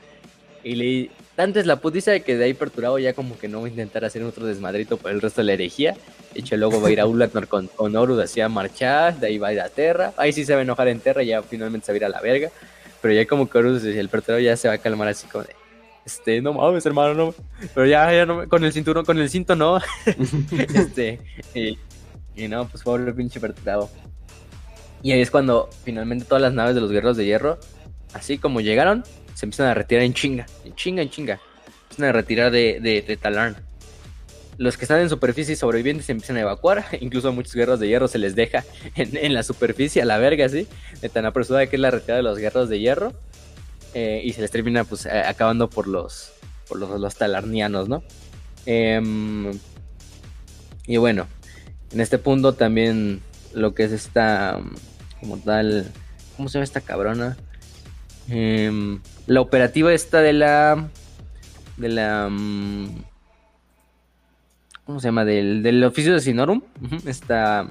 Y 0.63 0.75
le 0.75 1.09
tanto 1.35 1.59
es 1.59 1.65
la 1.65 1.77
putiza 1.77 2.11
de 2.11 2.21
que 2.21 2.37
de 2.37 2.45
ahí 2.45 2.53
Perturabo 2.53 2.99
ya 2.99 3.13
como 3.13 3.37
que 3.39 3.47
no 3.47 3.61
va 3.61 3.67
a 3.67 3.69
intentar 3.69 4.05
hacer 4.05 4.21
otro 4.23 4.45
desmadrito 4.45 4.97
por 4.97 5.09
el 5.11 5.19
resto 5.21 5.41
de 5.41 5.45
la 5.47 5.53
herejía. 5.53 5.95
De 6.33 6.39
hecho, 6.41 6.55
luego 6.55 6.79
va 6.81 6.87
a 6.89 6.91
ir 6.91 6.99
a 7.01 7.07
Ulatnor 7.07 7.47
con, 7.47 7.67
con 7.67 7.95
Horus 7.95 8.19
así 8.19 8.41
a 8.41 8.47
marchar, 8.49 9.19
de 9.19 9.27
ahí 9.27 9.37
va 9.39 9.47
a 9.47 9.53
ir 9.53 9.61
a 9.61 9.69
Terra. 9.69 10.13
Ahí 10.17 10.33
sí 10.33 10.45
se 10.45 10.53
va 10.53 10.59
a 10.59 10.61
enojar 10.61 10.87
en 10.87 10.99
Terra, 10.99 11.23
ya 11.23 11.41
finalmente 11.41 11.85
se 11.87 11.91
va 11.91 11.95
a 11.95 11.97
ir 11.97 12.05
a 12.05 12.09
la 12.09 12.21
verga. 12.21 12.49
Pero 13.01 13.13
ya 13.13 13.25
como 13.25 13.49
que 13.49 13.59
el 13.59 14.09
Perturabo 14.09 14.41
ya 14.41 14.55
se 14.55 14.67
va 14.67 14.75
a 14.75 14.77
calmar 14.77 15.07
así 15.07 15.27
como 15.27 15.43
de, 15.43 15.55
este, 16.05 16.41
no 16.41 16.53
mames, 16.53 16.85
hermano, 16.85 17.13
no. 17.13 17.35
Pero 17.73 17.85
ya, 17.85 18.11
ya 18.11 18.25
no, 18.25 18.47
con 18.47 18.63
el 18.63 18.73
cinturón, 18.73 19.05
con 19.05 19.17
el 19.19 19.29
cinto 19.29 19.55
no. 19.55 19.79
este, 20.73 21.19
y, 21.53 21.77
y 22.35 22.47
no, 22.47 22.67
pues 22.67 22.83
pobre 22.83 23.13
pinche 23.13 23.39
Perturabo. 23.39 23.89
Y 25.03 25.11
ahí 25.11 25.21
es 25.21 25.31
cuando 25.31 25.69
finalmente 25.83 26.25
todas 26.25 26.41
las 26.41 26.53
naves 26.53 26.75
de 26.75 26.81
los 26.81 26.91
guerreros 26.91 27.17
de 27.17 27.25
hierro, 27.25 27.57
así 28.13 28.37
como 28.37 28.61
llegaron, 28.61 29.03
se 29.33 29.45
empiezan 29.45 29.67
a 29.67 29.73
retirar 29.73 30.03
en 30.03 30.13
chinga, 30.13 30.45
en 30.63 30.75
chinga, 30.75 31.01
en 31.01 31.09
chinga. 31.09 31.39
Empiezan 31.83 32.05
a 32.05 32.11
retirar 32.11 32.51
de, 32.51 32.79
de, 32.79 33.01
de 33.01 33.17
Talarn. 33.17 33.55
Los 34.61 34.77
que 34.77 34.85
están 34.85 34.99
en 34.99 35.09
superficie 35.09 35.53
y 35.53 35.55
sobrevivientes 35.55 36.05
se 36.05 36.11
empiezan 36.11 36.37
a 36.37 36.41
evacuar. 36.41 36.85
Incluso 37.01 37.29
a 37.29 37.31
muchos 37.31 37.55
guerreros 37.55 37.79
de 37.79 37.87
hierro 37.87 38.07
se 38.07 38.19
les 38.19 38.35
deja 38.35 38.63
en, 38.95 39.33
la 39.33 39.41
superficie 39.41 40.03
a 40.03 40.05
la 40.05 40.19
verga, 40.19 40.45
así. 40.45 40.67
De 41.01 41.09
tan 41.09 41.25
apresurada 41.25 41.65
que 41.65 41.77
es 41.77 41.79
la 41.79 41.89
retirada 41.89 42.17
de 42.17 42.23
los 42.23 42.37
guerreros 42.37 42.69
de 42.69 42.79
hierro. 42.79 43.11
Eh, 43.95 44.21
y 44.23 44.33
se 44.33 44.41
les 44.41 44.51
termina 44.51 44.83
pues 44.83 45.07
acabando 45.07 45.67
por 45.67 45.87
los, 45.87 46.33
por 46.67 46.77
los, 46.77 46.99
los 46.99 47.15
talarnianos, 47.15 47.89
¿no? 47.89 48.03
Em, 48.67 49.51
y 50.85 50.97
bueno, 50.97 51.27
en 51.91 51.99
este 51.99 52.19
punto 52.19 52.53
también 52.53 53.21
lo 53.55 53.73
que 53.73 53.85
es 53.85 53.91
esta, 53.91 54.59
um, 54.59 54.69
como 55.19 55.37
tal, 55.39 55.91
¿cómo 56.37 56.49
se 56.49 56.59
llama 56.59 56.65
esta 56.65 56.81
cabrona? 56.81 57.35
Em, 58.29 59.01
la 59.25 59.41
operativa 59.41 59.91
esta 59.91 60.21
de 60.21 60.33
la, 60.33 60.87
de 61.77 61.89
la, 61.89 62.29
mm, 62.29 63.10
¿cómo 64.91 64.99
se 64.99 65.07
llama? 65.07 65.23
Del, 65.23 65.63
del 65.63 65.81
oficio 65.85 66.13
de 66.13 66.19
Sinorum. 66.19 66.61
¿qué 66.61 67.65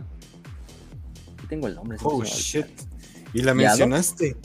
tengo 1.51 1.67
el 1.67 1.75
nombre? 1.75 1.99
Oh, 2.03 2.25
shit. 2.25 2.65
¿Y 3.35 3.43
la 3.43 3.53
mencionaste? 3.53 4.37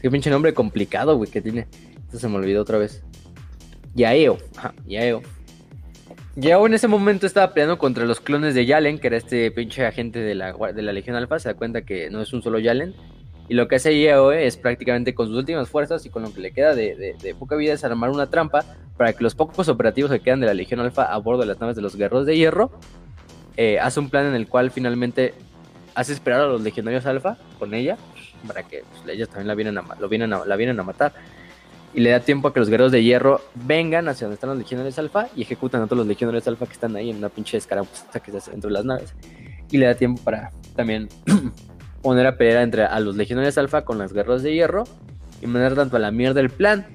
Qué 0.00 0.10
pinche 0.10 0.30
nombre 0.30 0.54
complicado, 0.54 1.16
güey, 1.16 1.30
que 1.30 1.42
tiene. 1.42 1.68
Esto 2.06 2.18
se 2.18 2.28
me 2.28 2.36
olvidó 2.36 2.62
otra 2.62 2.78
vez. 2.78 3.02
Yaeo. 3.94 4.38
Ajá, 4.56 4.72
Yaeo. 4.86 5.20
Yao 6.36 6.66
en 6.66 6.72
ese 6.72 6.88
momento 6.88 7.26
estaba 7.26 7.52
peleando 7.52 7.76
contra 7.76 8.06
los 8.06 8.20
clones 8.20 8.54
de 8.54 8.64
Yalen, 8.64 8.98
que 8.98 9.08
era 9.08 9.18
este 9.18 9.50
pinche 9.50 9.84
agente 9.84 10.20
de 10.20 10.34
la, 10.34 10.52
de 10.52 10.82
la 10.82 10.92
Legión 10.92 11.16
Alpha. 11.16 11.38
Se 11.38 11.50
da 11.50 11.54
cuenta 11.54 11.82
que 11.82 12.08
no 12.08 12.22
es 12.22 12.32
un 12.32 12.42
solo 12.42 12.58
Yalen. 12.58 12.94
Y 13.48 13.54
lo 13.54 13.66
que 13.66 13.76
hace 13.76 13.94
IAOE 13.94 14.46
es 14.46 14.56
prácticamente 14.56 15.14
con 15.14 15.28
sus 15.28 15.36
últimas 15.36 15.68
fuerzas 15.68 16.04
y 16.04 16.10
con 16.10 16.22
lo 16.22 16.32
que 16.32 16.40
le 16.40 16.52
queda 16.52 16.74
de, 16.74 17.34
poca 17.38 17.56
vida 17.56 17.72
es 17.72 17.82
armar 17.82 18.10
una 18.10 18.28
trampa 18.28 18.64
para 18.96 19.12
que 19.12 19.24
los 19.24 19.34
pocos 19.34 19.68
operativos 19.68 20.10
que 20.10 20.20
quedan 20.20 20.40
de 20.40 20.46
la 20.46 20.54
Legión 20.54 20.80
Alfa 20.80 21.04
a 21.04 21.16
bordo 21.18 21.40
de 21.40 21.46
las 21.46 21.60
naves 21.60 21.76
de 21.76 21.82
los 21.82 21.96
guerreros 21.96 22.26
de 22.26 22.36
hierro 22.36 22.70
eh, 23.56 23.80
un 23.96 24.10
plan 24.10 24.26
en 24.26 24.34
el 24.34 24.46
cual 24.46 24.70
finalmente 24.70 25.34
hace 25.94 26.12
esperar 26.12 26.42
a 26.42 26.46
los 26.46 26.60
legionarios 26.60 27.06
Alfa 27.06 27.38
con 27.58 27.74
ella 27.74 27.96
para 28.46 28.62
que 28.62 28.84
pues, 28.88 29.16
ellos 29.16 29.28
también 29.28 29.48
la 29.48 29.54
vienen, 29.54 29.78
a, 29.78 29.82
lo 29.98 30.08
vienen 30.08 30.30
la 30.30 30.56
vienen 30.56 30.78
a 30.78 30.82
matar. 30.84 31.12
Y 31.94 32.00
le 32.00 32.10
da 32.10 32.20
tiempo 32.20 32.48
a 32.48 32.52
que 32.52 32.60
los 32.60 32.68
guerreros 32.68 32.92
de 32.92 33.02
hierro 33.02 33.40
vengan 33.54 34.08
hacia 34.08 34.26
donde 34.26 34.34
están 34.34 34.50
los 34.50 34.58
legionarios 34.58 34.98
alfa 34.98 35.28
y 35.34 35.42
ejecutan 35.42 35.82
a 35.82 35.86
todos 35.86 35.98
los 35.98 36.06
legionarios 36.06 36.46
alfa 36.46 36.66
que 36.66 36.74
están 36.74 36.94
ahí 36.94 37.10
en 37.10 37.16
una 37.16 37.30
pinche 37.30 37.56
escaramuza 37.56 38.20
que 38.20 38.30
se 38.30 38.36
hace 38.36 38.50
dentro 38.50 38.68
de 38.68 38.74
las 38.74 38.84
naves. 38.84 39.14
Y 39.70 39.78
le 39.78 39.86
da 39.86 39.94
tiempo 39.94 40.22
para 40.22 40.52
también 40.76 41.08
poner 42.08 42.26
a 42.26 42.36
pelear 42.38 42.62
entre 42.62 42.84
a 42.84 43.00
los 43.00 43.16
legionarios 43.16 43.58
alfa 43.58 43.84
con 43.84 43.98
los 43.98 44.14
guerreros 44.14 44.42
de 44.42 44.54
hierro 44.54 44.84
y 45.42 45.46
mandar 45.46 45.74
tanto 45.74 45.96
a 45.96 46.00
la 46.00 46.10
mierda 46.10 46.40
el 46.40 46.48
plan 46.48 46.86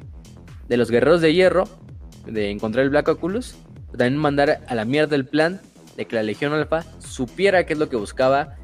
de 0.68 0.78
los 0.78 0.90
guerreros 0.90 1.22
de 1.22 1.34
hierro 1.34 1.66
de 2.26 2.50
encontrar 2.50 2.84
el 2.84 2.90
Black 2.90 3.10
Oculus, 3.10 3.56
también 3.92 4.18
mandar 4.18 4.62
a 4.68 4.76
la 4.76 4.86
mierda 4.86 5.16
el 5.16 5.26
plan 5.26 5.62
de 5.98 6.06
que 6.06 6.16
la 6.16 6.24
legión 6.24 6.52
alfa 6.54 6.84
supiera 6.98 7.66
qué 7.66 7.74
es 7.74 7.80
lo 7.80 7.90
que 7.90 7.96
buscaba 7.96 8.56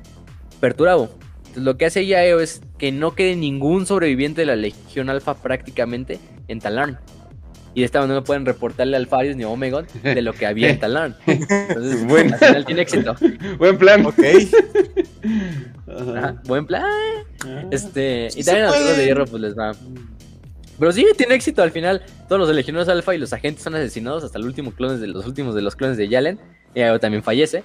Perturabo. 0.59 1.09
Entonces, 1.37 1.63
lo 1.63 1.77
que 1.77 1.85
hace 1.85 2.05
Yaeo 2.05 2.39
es 2.39 2.61
que 2.77 2.91
no 2.91 3.15
quede 3.15 3.35
ningún 3.35 3.85
sobreviviente 3.85 4.41
de 4.41 4.47
la 4.47 4.55
Legión 4.55 5.09
Alfa 5.09 5.35
prácticamente 5.35 6.19
en 6.47 6.59
Talarn. 6.59 6.99
Y 7.73 7.81
de 7.81 7.85
esta 7.85 7.99
manera 7.99 8.19
no 8.19 8.23
pueden 8.23 8.45
reportarle 8.45 8.97
al 8.97 9.07
Farius 9.07 9.35
ni 9.35 9.43
a 9.43 9.49
Omegon 9.49 9.85
de 10.03 10.21
lo 10.21 10.33
que 10.33 10.45
había 10.45 10.69
en 10.69 10.79
Talarn. 10.81 11.15
Entonces, 11.25 12.05
bueno. 12.07 12.33
al 12.33 12.39
final 12.39 12.65
tiene 12.65 12.81
éxito. 12.81 13.15
Buen 13.57 13.77
plan. 13.77 14.05
Ok. 14.05 14.19
buen 16.45 16.65
plan. 16.65 16.83
Ah. 17.45 17.63
Este, 17.71 18.29
y 18.35 18.43
también 18.43 18.67
a 18.67 18.71
los 18.71 18.97
de 18.97 19.05
hierro 19.05 19.25
pues 19.25 19.41
les 19.41 19.57
va. 19.57 19.71
Pero 20.79 20.91
sí, 20.93 21.05
tiene 21.17 21.35
éxito 21.35 21.61
al 21.61 21.71
final. 21.71 22.01
Todos 22.27 22.47
los 22.47 22.55
legionarios 22.55 22.87
alfa 22.89 23.13
y 23.13 23.17
los 23.17 23.33
agentes 23.33 23.63
son 23.63 23.75
asesinados 23.75 24.23
hasta 24.23 24.37
el 24.37 24.45
último 24.45 24.71
clones 24.71 25.01
de 25.01 25.07
los 25.07 25.25
últimos 25.27 25.53
de 25.53 25.61
los 25.61 25.75
clones 25.75 25.97
de 25.97 26.07
Yalen. 26.07 26.39
Y 26.73 26.81
también 26.99 27.21
fallece. 27.21 27.63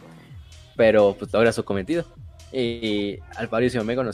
Pero 0.76 1.14
pues 1.18 1.32
logra 1.32 1.52
su 1.52 1.64
cometido. 1.64 2.04
Y 2.52 3.18
Alfarius 3.36 3.74
y 3.74 3.78
Omega 3.78 4.02
no, 4.02 4.10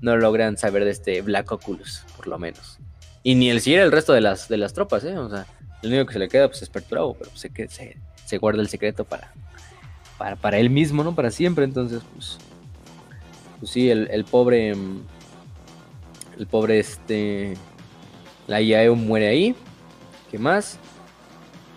no 0.00 0.16
logran 0.16 0.56
saber 0.56 0.84
de 0.84 0.90
este 0.90 1.22
Black 1.22 1.50
Oculus, 1.50 2.02
por 2.16 2.28
lo 2.28 2.38
menos. 2.38 2.78
Y 3.26 3.34
ni 3.34 3.48
el 3.48 3.62
sigue 3.62 3.80
el 3.80 3.90
resto 3.90 4.12
de 4.12 4.20
las, 4.20 4.48
de 4.48 4.58
las 4.58 4.74
tropas, 4.74 5.02
¿eh? 5.04 5.16
O 5.16 5.30
sea, 5.30 5.46
el 5.82 5.88
único 5.88 6.06
que 6.06 6.12
se 6.12 6.18
le 6.18 6.28
queda 6.28 6.46
pues, 6.46 6.60
es 6.60 6.68
Perturabo, 6.68 7.14
pero 7.14 7.30
se, 7.34 7.50
se, 7.68 7.96
se 8.26 8.38
guarda 8.38 8.60
el 8.60 8.68
secreto 8.68 9.06
para, 9.06 9.32
para, 10.18 10.36
para, 10.36 10.58
él 10.58 10.68
mismo, 10.68 11.02
¿no? 11.02 11.14
Para 11.14 11.30
siempre. 11.30 11.64
Entonces, 11.64 12.02
pues, 12.14 12.36
pues 13.58 13.72
sí, 13.72 13.90
el, 13.90 14.08
el 14.10 14.24
pobre. 14.26 14.74
El 16.38 16.46
pobre 16.46 16.78
este. 16.78 17.54
La 18.46 18.60
IAEO 18.60 18.94
muere 18.94 19.28
ahí. 19.28 19.54
¿Qué 20.30 20.38
más? 20.38 20.78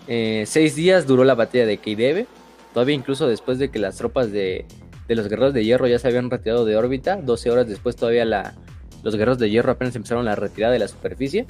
Eh, 0.06 0.44
seis 0.46 0.76
días 0.76 1.06
duró 1.06 1.24
la 1.24 1.34
batalla 1.34 1.64
de 1.64 1.78
Keidebe. 1.78 2.26
Todavía 2.74 2.94
incluso 2.94 3.26
después 3.26 3.58
de 3.58 3.70
que 3.70 3.78
las 3.78 3.96
tropas 3.96 4.30
de, 4.30 4.66
de 5.06 5.14
los 5.14 5.28
guerreros 5.28 5.54
de 5.54 5.64
hierro 5.64 5.86
ya 5.86 5.98
se 5.98 6.08
habían 6.08 6.28
retirado 6.28 6.66
de 6.66 6.76
órbita. 6.76 7.16
12 7.16 7.50
horas 7.50 7.68
después 7.68 7.96
todavía 7.96 8.26
la, 8.26 8.54
los 9.02 9.16
guerreros 9.16 9.38
de 9.38 9.50
hierro 9.50 9.72
apenas 9.72 9.94
empezaron 9.96 10.24
la 10.24 10.34
retirada 10.34 10.72
de 10.72 10.78
la 10.78 10.88
superficie. 10.88 11.46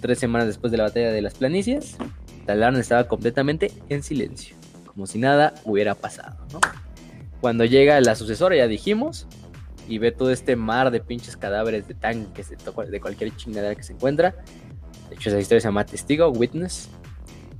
Tres 0.00 0.18
semanas 0.18 0.48
después 0.48 0.70
de 0.70 0.78
la 0.78 0.84
batalla 0.84 1.12
de 1.12 1.22
las 1.22 1.34
planicies, 1.34 1.96
Talarn 2.46 2.76
estaba 2.76 3.06
completamente 3.06 3.72
en 3.88 4.02
silencio, 4.02 4.56
como 4.86 5.06
si 5.06 5.18
nada 5.18 5.54
hubiera 5.64 5.94
pasado. 5.94 6.36
Cuando 7.40 7.64
llega 7.64 8.00
la 8.00 8.14
sucesora, 8.16 8.56
ya 8.56 8.66
dijimos, 8.66 9.26
y 9.88 9.98
ve 9.98 10.12
todo 10.12 10.30
este 10.30 10.56
mar 10.56 10.90
de 10.90 11.00
pinches 11.00 11.36
cadáveres 11.36 11.88
de 11.88 11.94
tanques, 11.94 12.50
de, 12.50 12.56
de 12.90 13.00
cualquier 13.00 13.36
chingadera 13.36 13.74
que 13.74 13.82
se 13.82 13.92
encuentra. 13.92 14.34
De 15.08 15.16
hecho, 15.16 15.28
esa 15.30 15.40
historia 15.40 15.60
se 15.60 15.68
llama 15.68 15.84
Testigo, 15.84 16.28
Witness, 16.30 16.88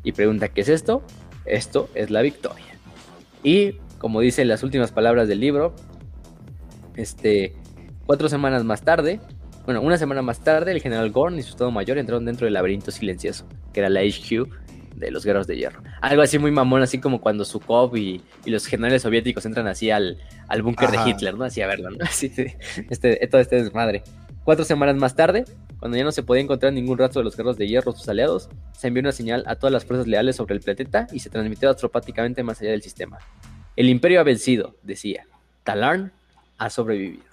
y 0.02 0.12
pregunta: 0.12 0.48
¿qué 0.48 0.62
es 0.62 0.68
esto? 0.68 1.02
Esto 1.44 1.90
es 1.94 2.10
la 2.10 2.22
victoria. 2.22 2.64
Y 3.42 3.72
como 3.98 4.20
dicen 4.20 4.48
las 4.48 4.62
últimas 4.62 4.92
palabras 4.92 5.28
del 5.28 5.40
libro, 5.40 5.74
este, 6.94 7.56
cuatro 8.06 8.28
semanas 8.28 8.64
más 8.64 8.82
tarde, 8.82 9.20
bueno, 9.64 9.80
una 9.80 9.96
semana 9.96 10.22
más 10.22 10.40
tarde, 10.40 10.72
el 10.72 10.80
general 10.80 11.10
Gorn 11.10 11.38
y 11.38 11.42
su 11.42 11.50
estado 11.50 11.70
mayor 11.70 11.98
entraron 11.98 12.24
dentro 12.24 12.46
del 12.46 12.54
laberinto 12.54 12.90
silencioso, 12.90 13.46
que 13.72 13.80
era 13.80 13.88
la 13.88 14.00
HQ 14.00 14.48
de 14.96 15.10
los 15.10 15.24
guerreros 15.24 15.46
de 15.46 15.56
hierro. 15.56 15.82
Algo 16.00 16.22
así 16.22 16.38
muy 16.38 16.50
mamón, 16.50 16.82
así 16.82 16.98
como 16.98 17.20
cuando 17.20 17.44
Sukov 17.44 17.96
y, 17.96 18.22
y 18.44 18.50
los 18.50 18.66
generales 18.66 19.02
soviéticos 19.02 19.46
entran 19.46 19.66
así 19.68 19.90
al, 19.90 20.18
al 20.48 20.62
búnker 20.62 20.90
de 20.90 20.98
Hitler, 21.06 21.36
¿no? 21.36 21.44
Así 21.44 21.60
a 21.62 21.66
verlo, 21.66 21.90
¿no? 21.90 21.98
Así, 22.04 22.32
este, 22.90 23.26
todo 23.28 23.40
este 23.40 23.62
desmadre. 23.62 24.02
Cuatro 24.44 24.64
semanas 24.64 24.96
más 24.96 25.14
tarde, 25.14 25.44
cuando 25.78 25.96
ya 25.96 26.02
no 26.02 26.10
se 26.10 26.24
podía 26.24 26.42
encontrar 26.42 26.72
ningún 26.72 26.98
rastro 26.98 27.20
de 27.20 27.24
los 27.24 27.36
guerreros 27.36 27.56
de 27.56 27.68
hierro, 27.68 27.92
sus 27.92 28.08
aliados, 28.08 28.48
se 28.72 28.88
envió 28.88 29.00
una 29.00 29.12
señal 29.12 29.44
a 29.46 29.54
todas 29.54 29.72
las 29.72 29.84
fuerzas 29.84 30.08
leales 30.08 30.36
sobre 30.36 30.54
el 30.54 30.60
planeta 30.60 31.06
y 31.12 31.20
se 31.20 31.30
transmitió 31.30 31.70
astropáticamente 31.70 32.42
más 32.42 32.60
allá 32.60 32.72
del 32.72 32.82
sistema. 32.82 33.18
El 33.76 33.88
imperio 33.88 34.20
ha 34.20 34.24
vencido, 34.24 34.74
decía. 34.82 35.26
Talarn 35.62 36.12
ha 36.58 36.70
sobrevivido. 36.70 37.31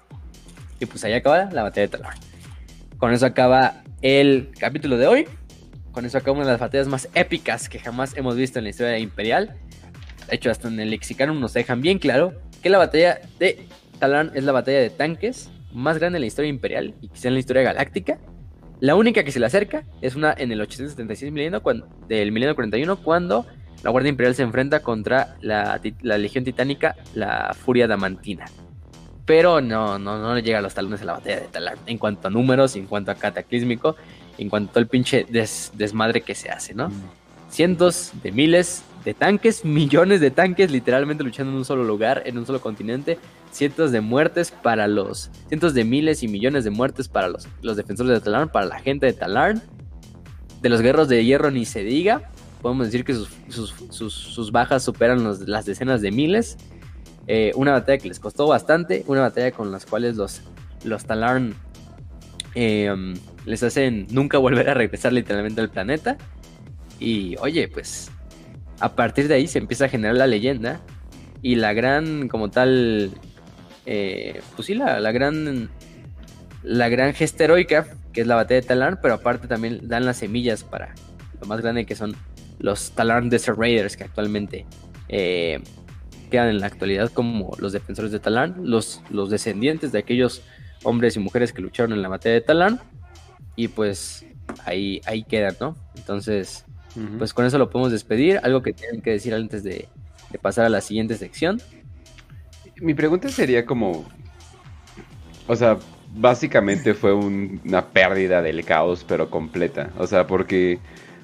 Y 0.79 0.85
pues 0.85 1.03
ahí 1.03 1.13
acaba 1.13 1.45
la 1.51 1.63
batalla 1.63 1.87
de 1.87 1.97
Talarn. 1.97 2.19
Con 2.97 3.13
eso 3.13 3.25
acaba 3.25 3.83
el 4.01 4.51
capítulo 4.59 4.97
de 4.97 5.07
hoy. 5.07 5.27
Con 5.91 6.05
eso 6.05 6.17
acaba 6.17 6.37
una 6.37 6.45
de 6.45 6.51
las 6.53 6.59
batallas 6.59 6.87
más 6.87 7.09
épicas 7.13 7.69
que 7.69 7.79
jamás 7.79 8.15
hemos 8.15 8.35
visto 8.35 8.59
en 8.59 8.65
la 8.65 8.69
historia 8.69 8.97
imperial. 8.97 9.55
De 10.29 10.35
hecho, 10.35 10.51
hasta 10.51 10.67
en 10.67 10.79
el 10.79 10.91
Lexicanum 10.91 11.39
nos 11.39 11.53
dejan 11.53 11.81
bien 11.81 11.99
claro 11.99 12.33
que 12.61 12.69
la 12.69 12.77
batalla 12.77 13.19
de 13.39 13.65
Talarn 13.99 14.31
es 14.35 14.43
la 14.43 14.51
batalla 14.51 14.79
de 14.79 14.89
tanques 14.89 15.49
más 15.73 15.97
grande 15.97 16.17
en 16.17 16.21
la 16.21 16.27
historia 16.27 16.49
imperial 16.49 16.93
y 17.01 17.09
quizá 17.09 17.27
en 17.27 17.33
la 17.35 17.39
historia 17.39 17.63
galáctica. 17.63 18.19
La 18.79 18.95
única 18.95 19.23
que 19.23 19.31
se 19.31 19.39
le 19.39 19.45
acerca 19.45 19.83
es 20.01 20.15
una 20.15 20.33
en 20.37 20.51
el 20.51 20.61
876 20.61 21.31
milenio, 21.33 21.61
del 22.07 22.31
milenio 22.31 22.55
41, 22.55 22.97
cuando 23.03 23.45
la 23.83 23.91
Guardia 23.91 24.09
Imperial 24.09 24.35
se 24.35 24.43
enfrenta 24.43 24.81
contra 24.81 25.35
la, 25.41 25.79
Legión 26.01 26.43
Titánica, 26.43 26.95
la 27.13 27.53
Furia 27.53 27.87
Damantina. 27.87 28.45
Pero 29.29 29.61
no, 29.61 29.99
no, 29.99 30.17
no 30.17 30.33
le 30.33 30.41
llega 30.41 30.57
a 30.57 30.61
los 30.61 30.73
talones 30.73 31.03
a 31.03 31.05
la 31.05 31.13
batalla 31.13 31.41
de 31.41 31.47
Talar. 31.49 31.77
En 31.85 31.99
cuanto 31.99 32.29
a 32.29 32.31
números, 32.31 32.75
en 32.75 32.87
cuanto 32.87 33.11
a 33.11 33.13
cataclísmico, 33.13 33.95
en 34.39 34.49
cuanto 34.49 34.71
a 34.71 34.73
todo 34.73 34.79
el 34.79 34.87
pinche 34.87 35.27
desmadre 35.29 36.21
que 36.21 36.33
se 36.33 36.49
hace, 36.49 36.73
¿no? 36.73 36.89
Mm. 36.89 36.93
Cientos 37.51 38.11
de 38.23 38.31
miles 38.31 38.81
de 39.05 39.13
tanques, 39.13 39.63
millones 39.65 40.19
de 40.19 40.31
tanques 40.31 40.71
literalmente 40.71 41.23
luchando 41.23 41.51
en 41.51 41.59
un 41.59 41.65
solo 41.65 41.83
lugar, 41.83 42.23
en 42.25 42.39
un 42.39 42.47
solo 42.47 42.59
continente. 42.59 43.19
Cientos 43.51 43.91
de 43.91 44.01
muertes 44.01 44.49
para 44.49 44.87
los. 44.87 45.29
Cientos 45.47 45.75
de 45.75 45.83
miles 45.83 46.23
y 46.23 46.27
millones 46.27 46.63
de 46.63 46.71
muertes 46.71 47.07
para 47.07 47.27
los, 47.27 47.47
los 47.61 47.77
defensores 47.77 48.11
de 48.11 48.21
Talarn, 48.21 48.49
para 48.49 48.65
la 48.65 48.79
gente 48.79 49.05
de 49.05 49.13
Talarn. 49.13 49.61
De 50.59 50.69
los 50.69 50.81
guerreros 50.81 51.07
de 51.07 51.23
hierro 51.23 51.51
ni 51.51 51.65
se 51.65 51.83
diga 51.83 52.31
podemos 52.61 52.87
decir 52.87 53.05
que 53.05 53.15
sus, 53.49 54.51
bajas 54.51 54.83
superan 54.83 55.23
las 55.45 55.65
decenas 55.65 56.01
de 56.01 56.11
miles. 56.11 56.57
Eh, 57.27 57.51
una 57.55 57.73
batalla 57.73 57.97
que 57.97 58.07
les 58.07 58.19
costó 58.19 58.47
bastante, 58.47 59.03
una 59.07 59.21
batalla 59.21 59.51
con 59.51 59.71
las 59.71 59.85
cuales 59.85 60.15
los, 60.15 60.41
los 60.83 61.05
Talarn 61.05 61.53
em, 62.55 63.13
les 63.45 63.61
hacen 63.63 64.07
nunca 64.09 64.37
volver 64.37 64.69
a 64.69 64.73
regresar 64.73 65.13
literalmente 65.13 65.61
al 65.61 65.69
planeta. 65.69 66.17
Y 66.99 67.35
oye, 67.37 67.67
pues 67.67 68.11
a 68.79 68.95
partir 68.95 69.27
de 69.27 69.35
ahí 69.35 69.47
se 69.47 69.59
empieza 69.59 69.85
a 69.85 69.89
generar 69.89 70.15
la 70.15 70.27
leyenda 70.27 70.81
y 71.41 71.55
la 71.55 71.73
gran, 71.73 72.27
como 72.27 72.49
tal, 72.49 73.11
eh, 73.85 74.41
pues 74.55 74.65
sí, 74.65 74.73
la, 74.73 75.11
gran, 75.11 75.69
la 76.63 76.89
gran 76.89 77.13
gesta 77.13 77.45
heroica, 77.45 77.87
que 78.11 78.21
es 78.21 78.27
la 78.27 78.35
batalla 78.35 78.61
de 78.61 78.67
Talarn, 78.67 78.99
pero 79.01 79.13
aparte 79.15 79.47
también 79.47 79.87
dan 79.87 80.05
las 80.05 80.17
semillas 80.17 80.63
para 80.63 80.93
lo 81.39 81.47
más 81.47 81.61
grande 81.61 81.85
que 81.85 81.95
son 81.95 82.15
los 82.59 82.91
Talarn 82.91 83.29
Desert 83.29 83.57
Raiders 83.57 83.95
que 83.95 84.03
actualmente 84.03 84.65
eh, 85.07 85.61
quedan 86.29 86.49
en 86.49 86.59
la 86.59 86.67
actualidad 86.67 87.11
como 87.11 87.51
los 87.59 87.73
defensores 87.73 88.11
de 88.11 88.19
Talarn, 88.19 88.69
los, 88.69 89.01
los 89.09 89.29
descendientes 89.29 89.91
de 89.91 89.99
aquellos 89.99 90.41
hombres 90.83 91.15
y 91.15 91.19
mujeres 91.19 91.51
que 91.51 91.61
lucharon 91.61 91.93
en 91.93 92.01
la 92.01 92.07
batalla 92.07 92.35
de 92.35 92.41
Talarn 92.41 92.79
y 93.55 93.67
pues 93.67 94.25
ahí, 94.65 95.01
ahí 95.05 95.23
quedan, 95.23 95.55
¿no? 95.59 95.75
Entonces, 95.95 96.65
pues 97.17 97.33
con 97.33 97.45
eso 97.45 97.57
lo 97.57 97.69
podemos 97.69 97.91
despedir. 97.91 98.39
Algo 98.43 98.61
que 98.61 98.73
tienen 98.73 99.01
que 99.01 99.11
decir 99.11 99.33
antes 99.33 99.63
de, 99.63 99.87
pasar 100.41 100.65
a 100.65 100.69
la 100.69 100.81
siguiente 100.81 101.15
sección. 101.15 101.61
Mi 102.77 102.93
pregunta 102.93 103.29
sería 103.29 103.65
como, 103.65 104.05
o 105.47 105.55
sea, 105.55 105.77
básicamente 106.15 106.93
fue 106.93 107.13
una 107.13 107.85
pérdida 107.87 108.41
del 108.41 108.63
caos, 108.63 109.05
pero 109.07 109.29
completa. 109.29 109.91
O 109.97 110.07
sea, 110.07 110.25
porque 110.27 110.79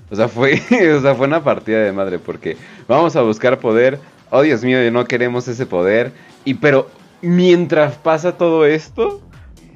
o 0.09 0.15
sea, 0.15 0.27
fue, 0.27 0.53
o 0.97 1.01
sea, 1.01 1.15
fue 1.15 1.27
una 1.27 1.43
partida 1.43 1.79
de 1.79 1.91
madre 1.91 2.19
porque 2.19 2.57
vamos 2.87 3.15
a 3.15 3.21
buscar 3.21 3.59
poder. 3.59 3.99
Oh, 4.29 4.41
Dios 4.41 4.63
mío, 4.63 4.91
no 4.91 5.05
queremos 5.05 5.47
ese 5.47 5.65
poder. 5.65 6.11
Y 6.43 6.55
pero 6.55 6.89
mientras 7.21 7.95
pasa 7.95 8.37
todo 8.37 8.65
esto, 8.65 9.21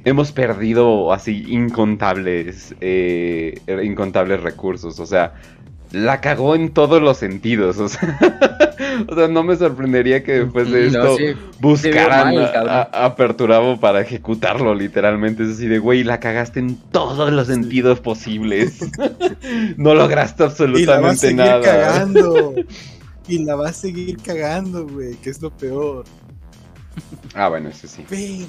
hemos 0.06 0.32
perdido 0.32 1.12
así 1.14 1.46
incontables, 1.48 2.76
eh, 2.82 3.60
incontables 3.84 4.42
recursos. 4.42 5.00
O 5.00 5.06
sea, 5.06 5.34
la 5.92 6.22
cagó 6.22 6.56
en 6.56 6.70
todos 6.70 7.02
los 7.02 7.18
sentidos. 7.18 7.78
O 9.08 9.16
sea, 9.16 9.28
no 9.28 9.44
me 9.44 9.56
sorprendería 9.56 10.24
que 10.24 10.44
después 10.44 10.70
de 10.72 10.88
esto 10.88 11.16
buscaran 11.60 12.34
a, 12.92 13.16
Perturabo 13.16 13.80
para 13.80 14.02
ejecutarlo, 14.02 14.74
literalmente. 14.74 15.44
Es 15.44 15.52
así 15.52 15.68
de, 15.68 15.80
güey, 15.80 16.04
la 16.04 16.20
cagaste 16.20 16.60
en 16.60 16.76
todos 16.92 17.32
los 17.32 17.48
sentidos 17.48 18.00
posibles. 18.00 18.80
no 19.78 19.96
lograste 19.96 20.44
absolutamente 20.44 21.32
y 21.32 21.34
la 21.34 21.46
nada. 21.46 21.62
Cagando. 21.62 22.56
Y 23.30 23.46
la 23.46 23.56
va 23.56 23.70
a 23.70 23.74
seguir 23.74 24.18
cagando, 24.18 24.88
güey, 24.88 25.16
que 25.18 25.30
es 25.30 25.42
lo 25.42 25.56
peor. 25.56 26.04
Ah, 27.36 27.48
bueno, 27.48 27.70
eso 27.70 27.88
sí. 27.88 28.48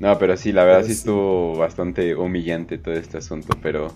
No, 0.00 0.18
pero 0.18 0.36
sí, 0.36 0.50
la 0.50 0.64
verdad 0.64 0.84
sí 0.84 0.92
estuvo 0.92 1.56
bastante 1.56 2.14
humillante 2.16 2.76
todo 2.76 2.94
este 2.94 3.18
asunto, 3.18 3.56
pero... 3.62 3.92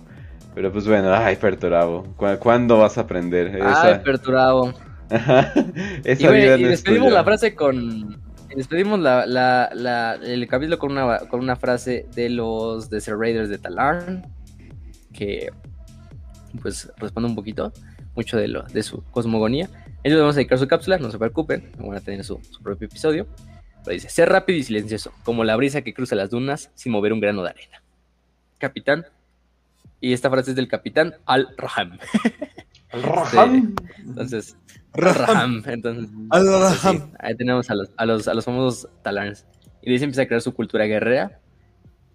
Pero 0.55 0.71
pues 0.71 0.87
bueno, 0.87 1.13
ay, 1.13 1.35
Perturabo. 1.35 2.15
¿Cuándo 2.39 2.79
vas 2.79 2.97
a 2.97 3.01
aprender? 3.01 3.57
Esa... 3.57 3.83
Ay, 3.83 3.99
Perturabo. 4.03 4.73
Esa 6.03 6.37
y, 6.37 6.61
y 6.61 6.63
despedimos 6.63 7.11
la 7.11 7.23
frase 7.23 7.53
con. 7.53 8.19
Despedimos 8.55 8.99
la, 8.99 9.27
la, 9.27 9.69
la, 9.73 10.15
el 10.15 10.47
capítulo 10.47 10.79
con 10.79 10.93
una, 10.93 11.19
con 11.27 11.41
una 11.41 11.55
frase 11.55 12.07
de 12.15 12.29
los 12.29 12.89
Desert 12.89 13.19
Raiders 13.19 13.49
de 13.49 13.59
Talarn. 13.59 14.25
Que 15.13 15.51
pues 16.61 16.91
responde 16.97 17.29
un 17.29 17.35
poquito, 17.35 17.71
mucho 18.17 18.35
de, 18.35 18.49
lo, 18.49 18.63
de 18.63 18.83
su 18.83 19.01
cosmogonía. 19.11 19.69
Ellos 20.03 20.19
vamos 20.19 20.35
a 20.35 20.37
dedicar 20.37 20.57
su 20.57 20.67
cápsula, 20.67 20.97
no 20.97 21.09
se 21.11 21.17
preocupen, 21.17 21.71
van 21.77 21.95
a 21.95 22.01
tener 22.01 22.25
su, 22.25 22.41
su 22.49 22.61
propio 22.61 22.87
episodio. 22.87 23.27
Pero 23.85 23.93
dice: 23.93 24.09
Ser 24.09 24.29
rápido 24.29 24.59
y 24.59 24.63
silencioso, 24.63 25.13
como 25.23 25.43
la 25.43 25.55
brisa 25.55 25.81
que 25.81 25.93
cruza 25.93 26.15
las 26.15 26.29
dunas 26.29 26.71
sin 26.75 26.91
mover 26.91 27.13
un 27.13 27.21
grano 27.21 27.43
de 27.43 27.51
arena. 27.51 27.81
Capitán, 28.57 29.05
y 30.01 30.13
esta 30.13 30.29
frase 30.29 30.51
es 30.51 30.55
del 30.55 30.67
capitán 30.67 31.15
Al-Raham. 31.25 31.97
Al-Raham. 32.91 33.75
Este, 33.77 34.01
entonces, 34.01 34.57
Al-Raham. 34.93 35.63
Entonces, 35.65 36.09
Al-Raham. 36.29 36.97
Pues 36.97 37.11
ahí 37.19 37.35
tenemos 37.35 37.69
a 37.69 37.75
los, 37.75 37.89
a 37.97 38.05
los, 38.05 38.27
a 38.27 38.33
los 38.33 38.45
famosos 38.45 38.89
Talans. 39.03 39.45
Y 39.81 39.87
de 39.87 39.93
ahí 39.93 39.99
se 39.99 40.05
empieza 40.05 40.23
a 40.23 40.27
crear 40.27 40.41
su 40.41 40.53
cultura 40.53 40.85
guerrera. 40.85 41.39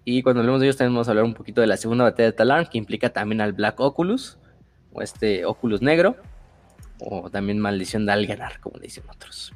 Y 0.05 0.23
cuando 0.23 0.41
hablemos 0.41 0.61
de 0.61 0.67
ellos, 0.67 0.77
también 0.77 0.95
vamos 0.95 1.09
a 1.09 1.13
hablar 1.13 1.25
un 1.25 1.35
poquito 1.35 1.61
de 1.61 1.69
la 1.69 1.77
segunda 1.77 2.05
batalla 2.05 2.31
de 2.31 2.33
Talarn, 2.33 2.67
que 2.67 2.79
implica 2.79 3.11
también 3.11 3.41
al 3.41 3.53
Black 3.53 3.79
Oculus, 3.79 4.39
o 4.93 5.03
este 5.03 5.45
Oculus 5.45 5.83
negro, 5.83 6.17
o 6.99 7.31
también 7.31 7.59
Maldición 7.59 8.07
de 8.07 8.13
Alganar, 8.13 8.61
como 8.61 8.79
le 8.79 8.85
dicen 8.85 9.05
otros, 9.09 9.53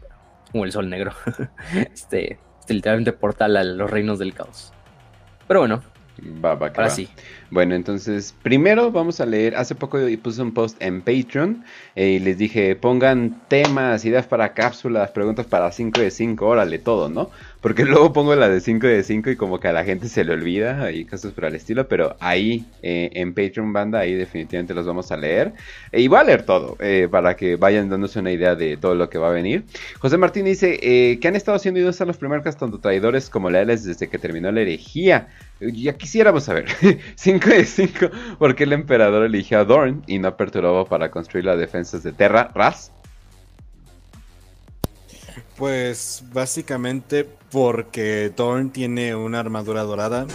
como 0.51 0.65
el 0.65 0.73
Sol 0.73 0.89
Negro. 0.89 1.13
este, 1.93 2.39
este 2.61 2.75
literalmente 2.75 3.13
portal 3.13 3.57
a 3.57 3.65
los 3.65 3.91
reinos 3.91 4.19
del 4.19 4.35
caos. 4.35 4.73
Pero 5.47 5.61
bueno, 5.61 5.83
Va, 6.43 6.55
va, 6.55 6.69
Ahora 6.69 6.89
sí. 6.89 7.09
Bueno, 7.51 7.75
entonces, 7.75 8.35
primero 8.43 8.91
vamos 8.91 9.21
a 9.21 9.27
leer. 9.27 9.55
Hace 9.55 9.75
poco 9.75 9.99
puse 10.23 10.41
un 10.41 10.53
post 10.53 10.81
en 10.81 11.03
Patreon 11.03 11.65
eh, 11.95 12.09
y 12.09 12.19
les 12.19 12.39
dije: 12.39 12.75
pongan 12.75 13.43
temas, 13.49 14.05
ideas 14.05 14.27
para 14.27 14.55
cápsulas, 14.55 15.11
preguntas 15.11 15.47
para 15.47 15.71
5 15.71 16.01
de 16.01 16.11
5, 16.11 16.47
órale, 16.47 16.79
todo, 16.79 17.09
¿no? 17.09 17.31
Porque 17.67 17.85
luego 17.85 18.13
pongo 18.13 18.37
la 18.37 18.49
de 18.49 18.61
5 18.61 18.87
de 18.87 19.03
5 19.03 19.31
y 19.31 19.35
como 19.35 19.59
que 19.59 19.67
a 19.67 19.73
la 19.73 19.83
gente 19.83 20.07
se 20.07 20.23
le 20.23 20.35
olvida 20.35 20.93
y 20.93 21.05
cosas 21.05 21.33
por 21.33 21.47
el 21.47 21.57
estilo. 21.57 21.89
Pero 21.89 22.15
ahí, 22.21 22.65
eh, 22.81 23.11
en 23.15 23.35
Patreon 23.35 23.73
Banda, 23.73 23.99
ahí 23.99 24.15
definitivamente 24.15 24.73
los 24.73 24.87
vamos 24.87 25.11
a 25.11 25.17
leer. 25.17 25.53
E, 25.91 26.01
y 26.01 26.07
voy 26.07 26.21
a 26.21 26.23
leer 26.23 26.45
todo 26.45 26.77
eh, 26.79 27.09
para 27.11 27.35
que 27.35 27.57
vayan 27.57 27.89
dándose 27.89 28.21
una 28.21 28.31
idea 28.31 28.55
de 28.55 28.77
todo 28.77 28.95
lo 28.95 29.11
que 29.11 29.19
va 29.19 29.31
a 29.31 29.33
venir. 29.33 29.65
José 29.99 30.17
Martín 30.17 30.45
dice: 30.45 30.79
que 30.79 31.27
han 31.27 31.35
estado 31.35 31.57
haciendo 31.57 31.81
a 31.81 32.05
los 32.05 32.17
primeros 32.19 32.57
tanto 32.57 32.79
traidores 32.79 33.29
como 33.29 33.51
leales 33.51 33.83
desde 33.83 34.07
que 34.07 34.21
terminó 34.21 34.53
la 34.53 34.61
herejía. 34.61 35.27
Ya 35.59 35.95
quisiéramos 35.95 36.45
saber. 36.45 36.67
5 37.17 37.49
de 37.49 37.65
5. 37.65 38.11
¿Por 38.39 38.55
qué 38.55 38.63
el 38.63 38.75
emperador 38.75 39.27
eligió 39.27 39.59
a 39.59 39.65
Dorn 39.65 40.05
y 40.07 40.21
no 40.21 40.37
perturbó 40.37 40.85
para 40.85 41.11
construir 41.11 41.47
las 41.47 41.59
defensas 41.59 42.05
de 42.05 42.13
Terra? 42.13 42.53
¿Ras? 42.55 42.93
Pues 45.57 46.23
básicamente 46.33 47.27
porque 47.51 48.31
Dorn 48.37 48.71
tiene 48.71 49.15
una 49.15 49.41
armadura 49.41 49.83
dorada 49.83 50.27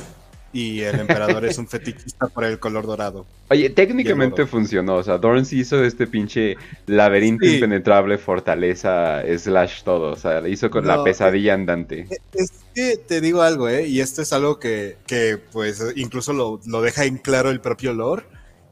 y 0.53 0.81
el 0.81 0.99
emperador 0.99 1.45
es 1.45 1.57
un 1.57 1.67
fetichista 1.69 2.27
por 2.27 2.43
el 2.43 2.59
color 2.59 2.85
dorado. 2.85 3.25
Oye, 3.49 3.69
técnicamente 3.69 4.45
funcionó, 4.45 4.95
o 4.95 5.03
sea, 5.03 5.17
Dorn 5.17 5.45
sí 5.45 5.59
hizo 5.59 5.83
este 5.83 6.07
pinche 6.07 6.55
laberinto 6.87 7.45
impenetrable, 7.45 8.17
fortaleza, 8.17 9.21
slash 9.37 9.83
todo, 9.83 10.13
o 10.13 10.15
sea, 10.15 10.47
hizo 10.47 10.69
con 10.69 10.87
la 10.87 11.03
pesadilla 11.03 11.53
andante. 11.53 12.07
E, 12.09 12.17
es 12.33 12.51
que 12.73 12.97
te 12.97 13.21
digo 13.21 13.41
algo, 13.41 13.67
¿eh? 13.69 13.87
Y 13.87 13.99
esto 13.99 14.21
es 14.21 14.33
algo 14.33 14.59
que, 14.59 14.97
que 15.05 15.37
pues, 15.51 15.83
incluso 15.95 16.33
lo, 16.33 16.59
lo, 16.65 16.81
deja 16.81 17.05
en 17.05 17.17
claro 17.17 17.49
el 17.49 17.59
propio 17.59 17.93
lore, 17.93 18.23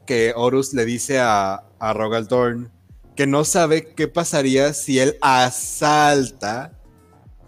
que 0.06 0.32
Horus 0.34 0.72
le 0.74 0.84
dice 0.84 1.18
a, 1.18 1.62
a 1.78 1.92
Rogal 1.92 2.26
Dorn 2.26 2.70
que 3.20 3.26
no 3.26 3.44
sabe 3.44 3.92
qué 3.94 4.08
pasaría 4.08 4.72
si 4.72 4.98
él 4.98 5.18
asalta 5.20 6.72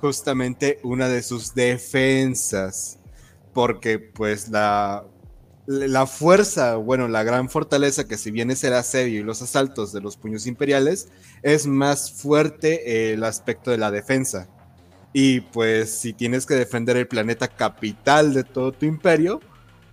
justamente 0.03 0.79
una 0.83 1.09
de 1.09 1.23
sus 1.23 1.55
defensas 1.55 2.99
porque 3.55 3.99
pues 3.99 4.51
la, 4.51 5.07
la 5.65 6.07
fuerza, 6.07 6.77
bueno, 6.77 7.09
la 7.09 7.23
gran 7.23 7.49
fortaleza 7.49 8.07
que 8.07 8.19
si 8.19 8.31
bien 8.31 8.51
es 8.51 8.63
el 8.65 8.75
asedio 8.75 9.21
y 9.21 9.23
los 9.23 9.41
asaltos 9.41 9.95
de 9.95 10.03
los 10.03 10.19
puños 10.19 10.47
imperiales, 10.47 11.09
es 11.43 11.67
más 11.67 12.13
fuerte 12.13 13.15
el 13.15 13.25
aspecto 13.25 13.71
de 13.71 13.79
la 13.79 13.91
defensa. 13.91 14.51
Y 15.15 15.41
pues 15.41 15.89
si 15.91 16.13
tienes 16.13 16.45
que 16.45 16.53
defender 16.53 16.99
el 16.99 17.09
planeta 17.09 17.49
capital 17.49 18.35
de 18.35 18.45
todo 18.45 18.73
tu 18.73 18.85
imperio, 18.85 19.41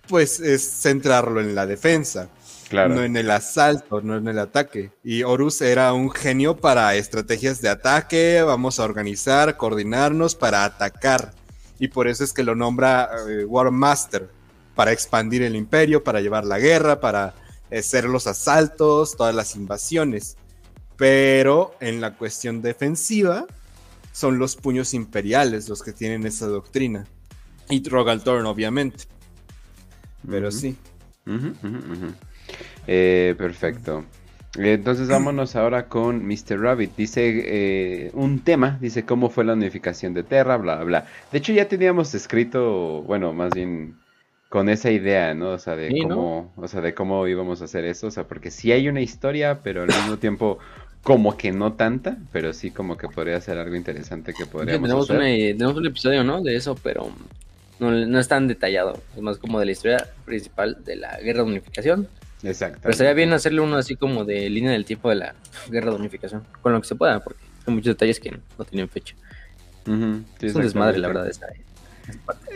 pues 0.06 0.40
es 0.40 0.60
centrarlo 0.62 1.40
en 1.40 1.54
la 1.54 1.64
defensa. 1.64 2.28
Claro. 2.70 2.94
No 2.94 3.02
en 3.02 3.16
el 3.16 3.30
asalto, 3.30 4.00
no 4.00 4.16
en 4.16 4.28
el 4.28 4.38
ataque. 4.38 4.92
Y 5.04 5.24
Horus 5.24 5.60
era 5.60 5.92
un 5.92 6.10
genio 6.10 6.56
para 6.56 6.94
estrategias 6.94 7.60
de 7.60 7.68
ataque, 7.68 8.42
vamos 8.42 8.80
a 8.80 8.84
organizar, 8.84 9.58
coordinarnos 9.58 10.34
para 10.34 10.64
atacar 10.64 11.34
y 11.80 11.88
por 11.88 12.06
eso 12.06 12.22
es 12.22 12.32
que 12.32 12.44
lo 12.44 12.54
nombra 12.54 13.10
eh, 13.28 13.44
War 13.46 13.70
Master, 13.70 14.28
para 14.76 14.92
expandir 14.92 15.42
el 15.42 15.56
imperio, 15.56 16.04
para 16.04 16.20
llevar 16.20 16.44
la 16.44 16.58
guerra, 16.58 17.00
para 17.00 17.34
hacer 17.72 18.04
los 18.04 18.26
asaltos, 18.26 19.16
todas 19.16 19.34
las 19.34 19.56
invasiones. 19.56 20.36
Pero 20.96 21.74
en 21.80 22.02
la 22.02 22.16
cuestión 22.16 22.60
defensiva, 22.60 23.46
son 24.12 24.38
los 24.38 24.56
puños 24.56 24.92
imperiales 24.92 25.70
los 25.70 25.82
que 25.82 25.92
tienen 25.92 26.26
esa 26.26 26.46
doctrina. 26.46 27.06
Y 27.70 27.82
Rogaltorn, 27.88 28.44
obviamente. 28.44 29.04
Pero 30.28 30.50
sí. 30.50 30.76
Eh, 32.86 33.34
perfecto. 33.38 34.04
Entonces 34.56 35.08
vámonos 35.08 35.54
ahora 35.54 35.86
con 35.86 36.26
Mr. 36.26 36.60
Rabbit. 36.60 36.96
Dice 36.96 37.44
eh, 37.46 38.10
un 38.14 38.40
tema, 38.40 38.78
dice 38.80 39.04
cómo 39.04 39.30
fue 39.30 39.44
la 39.44 39.52
unificación 39.52 40.12
de 40.12 40.24
Terra, 40.24 40.56
bla, 40.56 40.82
bla. 40.82 41.06
De 41.30 41.38
hecho 41.38 41.52
ya 41.52 41.68
teníamos 41.68 42.14
escrito, 42.14 43.02
bueno, 43.02 43.32
más 43.32 43.50
bien 43.54 43.94
con 44.48 44.68
esa 44.68 44.90
idea, 44.90 45.32
¿no? 45.34 45.50
O 45.50 45.58
sea, 45.58 45.76
de 45.76 45.96
cómo, 46.02 46.52
o 46.56 46.66
sea, 46.66 46.80
de 46.80 46.94
cómo 46.94 47.28
íbamos 47.28 47.62
a 47.62 47.66
hacer 47.66 47.84
eso, 47.84 48.08
o 48.08 48.10
sea, 48.10 48.24
porque 48.24 48.50
sí 48.50 48.72
hay 48.72 48.88
una 48.88 49.00
historia, 49.00 49.60
pero 49.62 49.82
al 49.82 49.88
mismo 49.88 50.16
tiempo 50.16 50.58
como 51.04 51.36
que 51.36 51.52
no 51.52 51.74
tanta, 51.74 52.18
pero 52.32 52.52
sí 52.52 52.72
como 52.72 52.96
que 52.96 53.08
podría 53.08 53.40
ser 53.40 53.56
algo 53.58 53.76
interesante 53.76 54.34
que 54.34 54.46
podríamos 54.46 54.82
tenemos 54.82 55.08
hacer. 55.08 55.56
tenemos 55.56 55.76
un 55.76 55.86
episodio, 55.86 56.24
¿no? 56.24 56.42
De 56.42 56.56
eso, 56.56 56.76
pero 56.82 57.08
no, 57.78 57.92
no 57.92 58.18
es 58.18 58.26
tan 58.26 58.48
detallado, 58.48 59.00
es 59.14 59.22
más 59.22 59.38
como 59.38 59.60
de 59.60 59.66
la 59.66 59.72
historia 59.72 60.08
principal 60.24 60.78
de 60.84 60.96
la 60.96 61.20
guerra 61.20 61.44
de 61.44 61.50
unificación 61.50 62.08
Exacto. 62.42 62.80
Pero 62.82 62.94
sería 62.94 63.12
bien 63.12 63.32
hacerle 63.32 63.60
uno 63.60 63.76
así 63.76 63.96
como 63.96 64.24
de 64.24 64.48
línea 64.48 64.70
del 64.70 64.84
tiempo 64.84 65.10
de 65.10 65.16
la 65.16 65.34
guerra 65.68 65.90
de 65.90 65.96
unificación, 65.96 66.44
con 66.62 66.72
lo 66.72 66.80
que 66.80 66.88
se 66.88 66.94
pueda, 66.94 67.20
porque 67.20 67.42
hay 67.66 67.74
muchos 67.74 67.94
detalles 67.94 68.18
que 68.20 68.30
no 68.30 68.64
tienen 68.64 68.88
fecha. 68.88 69.14
es 70.40 70.54
un 70.54 70.62
desmadre, 70.62 70.98
la 70.98 71.08
verdad, 71.08 71.28
esta, 71.28 71.46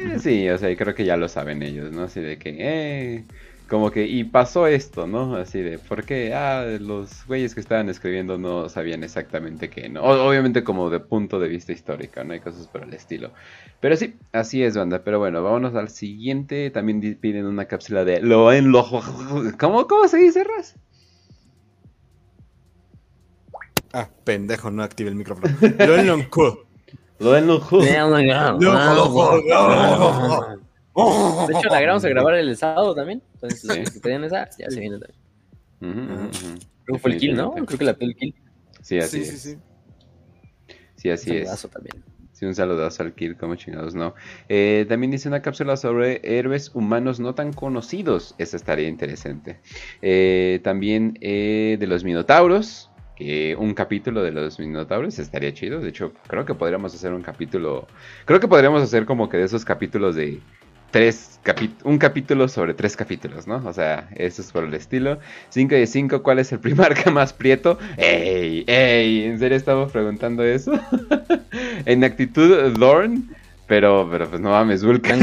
eh, 0.01 0.19
sí, 0.19 0.49
o 0.49 0.59
sea, 0.59 0.75
creo 0.77 0.95
que 0.95 1.05
ya 1.05 1.17
lo 1.17 1.29
saben 1.29 1.63
ellos, 1.63 1.93
¿no? 1.93 2.05
Así 2.05 2.21
de 2.21 2.39
que, 2.39 2.57
eh, 2.59 3.25
como 3.69 3.91
que, 3.91 4.07
y 4.07 4.25
pasó 4.25 4.67
esto, 4.67 5.07
¿no? 5.07 5.37
Así 5.37 5.61
de, 5.61 5.79
¿por 5.79 6.05
qué? 6.05 6.35
Ah, 6.35 6.65
los 6.81 7.27
güeyes 7.27 7.55
que 7.55 7.61
estaban 7.61 7.89
escribiendo 7.89 8.37
no 8.37 8.69
sabían 8.69 9.03
exactamente 9.03 9.71
qué, 9.71 9.89
¿no? 9.89 10.03
obviamente 10.03 10.65
como 10.65 10.91
de 10.91 11.01
punto 11.01 11.39
de 11.41 11.49
vista 11.49 11.73
histórico, 11.73 12.23
¿no? 12.25 12.35
Hay 12.35 12.41
cosas 12.41 12.67
por 12.67 12.83
el 12.83 12.93
estilo. 12.93 13.33
Pero 13.81 13.97
sí, 13.97 14.17
así 14.33 14.63
es, 14.63 14.77
banda. 14.77 15.03
Pero 15.03 15.19
bueno, 15.19 15.43
vámonos 15.43 15.75
al 15.75 15.89
siguiente. 15.89 16.71
También 16.71 17.19
piden 17.21 17.47
una 17.47 17.65
cápsula 17.67 18.05
de 18.05 18.21
lo 18.21 18.53
en 18.53 18.71
lo... 18.71 18.85
¿Cómo, 19.59 19.87
cómo 19.87 20.09
se 20.09 20.19
dice, 20.19 20.45
Raz? 20.45 20.77
Ah, 23.93 24.09
pendejo, 24.25 24.71
no 24.71 24.83
active 24.83 25.09
el 25.09 25.17
micrófono. 25.17 25.55
Lo 25.79 25.97
en 25.97 26.07
lo 26.07 26.15
Lo 27.19 27.37
en 27.37 27.47
lo 28.97 30.64
de 30.95 31.59
hecho, 31.59 31.69
la 31.69 31.81
grabamos 31.81 32.05
a 32.05 32.09
grabar 32.09 32.35
el 32.35 32.57
sábado 32.57 32.95
también. 32.95 33.23
Entonces, 33.35 33.93
si 33.93 34.01
pedían 34.01 34.25
esa, 34.25 34.49
ya 34.59 34.71
se 34.71 34.81
viene 34.81 34.99
también. 34.99 36.31
Creo 36.85 36.97
que 36.97 36.99
fue 36.99 37.13
el 37.13 37.19
kill, 37.19 37.37
¿no? 37.37 37.53
Creo 37.53 37.79
que 37.79 37.85
la 37.85 37.95
pidió 37.95 38.11
el 38.11 38.17
kill. 38.17 38.35
Sí, 38.81 38.99
así 38.99 39.17
sí, 39.17 39.23
es. 39.23 39.43
Sí, 39.43 39.51
sí. 39.51 39.59
Sí, 40.97 41.11
así 41.11 41.37
es. 41.37 41.69
También. 41.71 41.97
Sí, 42.33 42.41
Sí, 42.41 42.47
un 42.47 42.55
saludazo 42.57 43.05
al 43.05 43.15
Kill, 43.15 43.37
como 43.37 43.55
chingados, 43.55 43.95
no. 43.95 44.15
Eh, 44.49 44.87
también 44.89 45.13
dice 45.13 45.29
una 45.29 45.41
cápsula 45.41 45.77
sobre 45.77 46.21
héroes 46.25 46.75
humanos 46.75 47.21
no 47.21 47.37
tan 47.37 47.53
conocidos. 47.53 48.35
Esa 48.39 48.57
estaría 48.57 48.89
interesante. 48.89 49.61
Eh, 50.03 50.61
también 50.65 51.17
eh, 51.21 51.77
de 51.79 51.87
los 51.87 52.03
Minotauros. 52.03 52.91
Que 53.15 53.55
un 53.57 53.75
capítulo 53.75 54.25
de 54.25 54.33
los 54.33 54.59
Minotauros 54.59 55.21
estaría 55.21 55.55
chido. 55.55 55.79
De 55.79 55.91
hecho, 55.91 56.13
creo 56.27 56.45
que 56.45 56.55
podríamos 56.55 56.93
hacer 56.93 57.13
un 57.13 57.23
capítulo. 57.23 57.87
Creo 58.25 58.41
que 58.41 58.49
podríamos 58.49 58.83
hacer 58.83 59.07
como 59.07 59.29
que 59.29 59.37
de 59.37 59.45
esos 59.45 59.65
capítulos 59.65 60.17
de 60.17 60.41
tres 60.95 61.41
un 61.83 61.99
capítulo 61.99 62.47
sobre 62.47 62.73
tres 62.73 62.97
capítulos, 62.97 63.49
¿no? 63.49 63.61
O 63.67 63.73
sea, 63.73 64.09
eso 64.15 64.41
es 64.41 64.53
por 64.53 64.63
el 64.63 64.73
estilo. 64.75 65.19
5 65.49 65.75
de 65.75 65.89
5, 65.89 66.23
¿cuál 66.23 66.39
es 66.39 66.53
el 66.53 66.61
primarca 66.61 67.11
más 67.11 67.33
prieto? 67.33 67.79
¡Ey! 67.97 68.63
¡Ey! 68.69 69.25
¿En 69.25 69.41
serio 69.41 69.57
estamos 69.57 69.91
preguntando 69.91 70.45
eso? 70.45 70.73
en 71.85 72.05
actitud, 72.05 72.79
Lorne. 72.79 73.23
Pero, 73.67 74.07
pero 74.11 74.29
pues 74.29 74.43
no 74.43 74.51
mames, 74.51 74.85
Vulcan. 74.85 75.23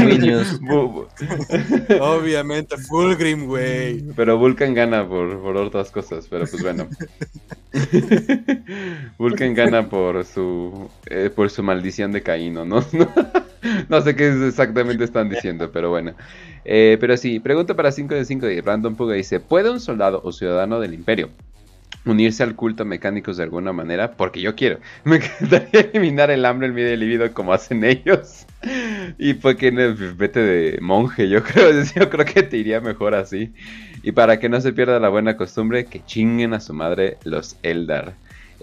Obviamente, 2.00 2.76
Fulgrim, 2.76 3.46
güey. 3.46 4.02
Pero 4.16 4.36
Vulcan 4.36 4.74
gana 4.74 5.08
por, 5.08 5.40
por 5.40 5.56
otras 5.56 5.92
cosas, 5.92 6.26
pero 6.28 6.46
pues 6.46 6.60
bueno. 6.60 6.88
Vulcan 9.18 9.54
gana 9.54 9.88
por 9.88 10.24
su 10.24 10.90
eh, 11.06 11.30
por 11.34 11.50
su 11.50 11.62
maldición 11.62 12.10
de 12.10 12.22
Caíno, 12.22 12.64
¿no? 12.64 12.84
no 13.88 14.00
sé 14.00 14.16
qué 14.16 14.48
exactamente 14.48 15.04
están 15.04 15.28
diciendo, 15.28 15.70
pero 15.72 15.90
bueno. 15.90 16.14
Eh, 16.64 16.96
pero 17.00 17.16
sí, 17.16 17.38
pregunta 17.38 17.74
para 17.74 17.92
5 17.92 18.14
de 18.14 18.24
5 18.24 18.46
de 18.46 18.60
Random 18.60 18.96
Puga 18.96 19.14
dice, 19.14 19.38
¿puede 19.38 19.70
un 19.70 19.80
soldado 19.80 20.20
o 20.24 20.32
ciudadano 20.32 20.80
del 20.80 20.94
imperio 20.94 21.30
unirse 22.04 22.42
al 22.42 22.54
culto 22.56 22.84
mecánicos 22.84 23.36
de 23.36 23.44
alguna 23.44 23.72
manera? 23.72 24.12
Porque 24.12 24.40
yo 24.40 24.54
quiero. 24.54 24.78
Me 25.04 25.16
encantaría 25.16 25.80
eliminar 25.92 26.30
el 26.30 26.44
hambre, 26.44 26.66
el 26.66 26.72
miedo 26.72 26.90
y 26.90 26.92
el 26.92 27.00
libido 27.00 27.32
como 27.32 27.52
hacen 27.52 27.84
ellos. 27.84 28.46
Y 29.18 29.34
pues 29.34 29.56
que 29.56 29.70
vete 29.70 30.40
de 30.40 30.78
monje, 30.80 31.28
yo 31.28 31.42
creo, 31.44 31.70
yo 31.82 32.10
creo 32.10 32.24
que 32.24 32.42
te 32.42 32.56
iría 32.56 32.80
mejor 32.80 33.14
así. 33.14 33.52
Y 34.02 34.12
para 34.12 34.38
que 34.38 34.48
no 34.48 34.60
se 34.60 34.72
pierda 34.72 34.98
la 35.00 35.08
buena 35.08 35.36
costumbre, 35.36 35.84
que 35.84 36.04
chinguen 36.04 36.54
a 36.54 36.60
su 36.60 36.74
madre 36.74 37.18
los 37.24 37.56
Eldar. 37.62 38.14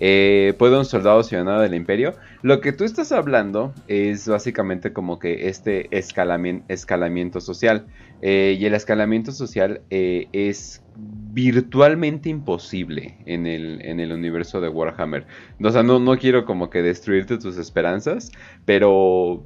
Eh, 0.02 0.54
¿Puede 0.58 0.78
un 0.78 0.86
soldado 0.86 1.24
ciudadano 1.24 1.60
del 1.60 1.74
imperio? 1.74 2.16
Lo 2.42 2.62
que 2.62 2.72
tú 2.72 2.86
estás 2.86 3.12
hablando 3.12 3.74
es 3.88 4.28
básicamente 4.28 4.94
como 4.94 5.20
que 5.20 5.50
este 5.50 5.90
escalamiento, 5.92 7.42
social. 7.42 7.86
Eh, 8.22 8.58
y 8.60 8.66
el 8.66 8.74
escalamiento 8.74 9.32
social 9.32 9.82
eh, 9.90 10.28
es 10.34 10.84
virtualmente 11.32 12.30
imposible 12.30 13.18
en 13.26 13.48
el, 13.48 13.82
en 13.86 14.00
el, 14.00 14.12
universo 14.12 14.60
de 14.60 14.68
Warhammer. 14.68 15.26
O 15.64 15.70
sea, 15.70 15.84
no, 15.84 16.00
no 16.00 16.18
quiero 16.18 16.46
como 16.46 16.70
que 16.70 16.82
destruirte 16.82 17.38
tus 17.38 17.58
esperanzas, 17.58 18.32
pero 18.66 19.44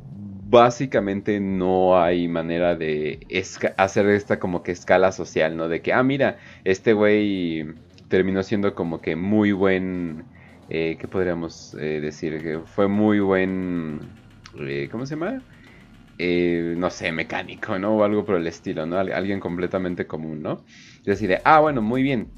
básicamente 0.50 1.40
no 1.40 2.02
hay 2.02 2.28
manera 2.28 2.76
de 2.76 3.20
hacer 3.78 4.08
esta 4.08 4.40
como 4.40 4.64
que 4.64 4.72
escala 4.72 5.12
social, 5.12 5.56
¿no? 5.56 5.70
De 5.70 5.82
que, 5.82 5.94
ah, 5.94 6.04
mira, 6.04 6.38
este 6.64 6.94
güey 6.94 7.66
terminó 8.08 8.42
siendo 8.42 8.74
como 8.74 9.02
que 9.02 9.16
muy 9.16 9.52
buen 9.52 10.26
eh, 10.70 10.98
¿qué 11.00 11.08
podríamos 11.08 11.74
decir? 11.74 12.42
Que 12.42 12.60
fue 12.60 12.88
muy 12.88 13.20
buen, 13.20 14.00
eh, 14.60 14.88
¿cómo 14.92 15.06
se 15.06 15.16
llama? 15.16 15.42
Eh, 16.18 16.76
no 16.78 16.90
sé, 16.90 17.12
mecánico, 17.12 17.78
¿no? 17.80 17.96
O 17.96 18.04
algo 18.04 18.24
por 18.24 18.36
el 18.36 18.48
estilo, 18.48 18.86
¿no? 18.86 18.98
alguien 19.00 19.40
completamente 19.40 20.06
común, 20.06 20.42
¿no? 20.44 20.64
Y 21.04 21.10
decir, 21.10 21.38
ah, 21.44 21.60
bueno, 21.60 21.82
muy 21.82 22.04
bien, 22.04 22.30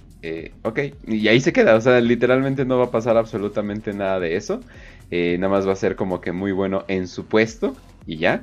ok, 0.64 0.80
y 1.08 1.28
ahí 1.28 1.40
se 1.40 1.54
queda, 1.54 1.76
o 1.76 1.82
sea, 1.82 2.00
literalmente 2.02 2.66
no 2.66 2.80
va 2.80 2.86
a 2.86 2.92
pasar 2.92 3.18
absolutamente 3.18 3.94
nada 3.94 4.20
de 4.20 4.36
eso, 4.38 4.62
nada 5.12 5.50
más 5.50 5.68
va 5.68 5.74
a 5.74 5.76
ser 5.76 5.96
como 5.96 6.22
que 6.22 6.32
muy 6.32 6.52
bueno 6.52 6.84
en 6.88 7.08
su 7.08 7.26
puesto 7.26 7.76
y 8.06 8.18
ya. 8.18 8.42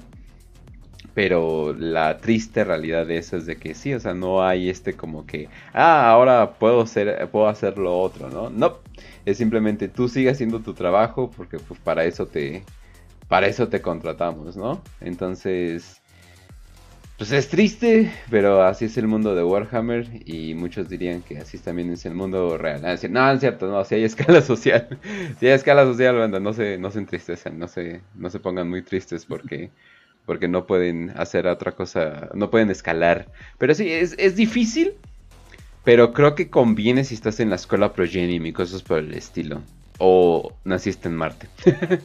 Pero 1.14 1.74
la 1.74 2.18
triste 2.18 2.64
realidad 2.64 3.06
de 3.06 3.18
eso 3.18 3.36
es 3.36 3.44
de 3.44 3.56
que 3.56 3.74
sí, 3.74 3.92
o 3.92 4.00
sea, 4.00 4.14
no 4.14 4.42
hay 4.42 4.70
este 4.70 4.94
como 4.94 5.26
que, 5.26 5.48
ah, 5.74 6.08
ahora 6.10 6.52
puedo, 6.58 6.86
ser, 6.86 7.28
puedo 7.30 7.48
hacer 7.48 7.76
lo 7.76 7.98
otro, 8.00 8.30
¿no? 8.30 8.48
No, 8.48 8.78
es 9.26 9.36
simplemente 9.36 9.88
tú 9.88 10.08
sigas 10.08 10.34
haciendo 10.34 10.60
tu 10.60 10.72
trabajo 10.72 11.30
porque 11.36 11.58
pues 11.58 11.78
para 11.80 12.04
eso 12.04 12.26
te 12.26 12.64
para 13.32 13.46
eso 13.46 13.68
te 13.68 13.80
contratamos, 13.80 14.58
¿no? 14.58 14.82
Entonces 15.00 16.02
pues 17.16 17.32
es 17.32 17.48
triste, 17.48 18.12
pero 18.28 18.62
así 18.62 18.84
es 18.84 18.98
el 18.98 19.06
mundo 19.06 19.34
de 19.34 19.42
Warhammer 19.42 20.06
y 20.26 20.52
muchos 20.52 20.90
dirían 20.90 21.22
que 21.22 21.38
así 21.38 21.56
también 21.56 21.90
es 21.90 22.04
el 22.04 22.12
mundo 22.12 22.58
real. 22.58 22.84
Ah, 22.84 22.94
no, 23.08 23.32
es 23.32 23.40
cierto, 23.40 23.68
no, 23.68 23.82
si 23.86 23.94
hay 23.94 24.04
escala 24.04 24.42
social. 24.42 24.98
si 25.40 25.46
hay 25.46 25.52
escala 25.52 25.84
social, 25.84 26.16
banda, 26.16 26.40
no 26.40 26.52
se 26.52 26.76
no 26.76 26.90
se 26.90 27.00
no 27.54 27.68
se 27.68 28.02
no 28.14 28.28
se 28.28 28.38
pongan 28.38 28.68
muy 28.68 28.82
tristes 28.82 29.24
porque 29.24 29.70
porque 30.26 30.46
no 30.46 30.66
pueden 30.66 31.14
hacer 31.16 31.46
otra 31.46 31.72
cosa, 31.72 32.28
no 32.34 32.50
pueden 32.50 32.68
escalar. 32.68 33.28
Pero 33.56 33.74
sí, 33.74 33.90
es, 33.90 34.14
es 34.18 34.36
difícil, 34.36 34.92
pero 35.84 36.12
creo 36.12 36.34
que 36.34 36.50
conviene 36.50 37.02
si 37.04 37.14
estás 37.14 37.40
en 37.40 37.48
la 37.48 37.56
escuela 37.56 37.94
Progenium 37.94 38.44
y 38.44 38.52
cosas 38.52 38.82
por 38.82 38.98
el 38.98 39.14
estilo. 39.14 39.62
O 39.96 40.52
naciste 40.64 41.08
en 41.08 41.16
Marte. 41.16 41.48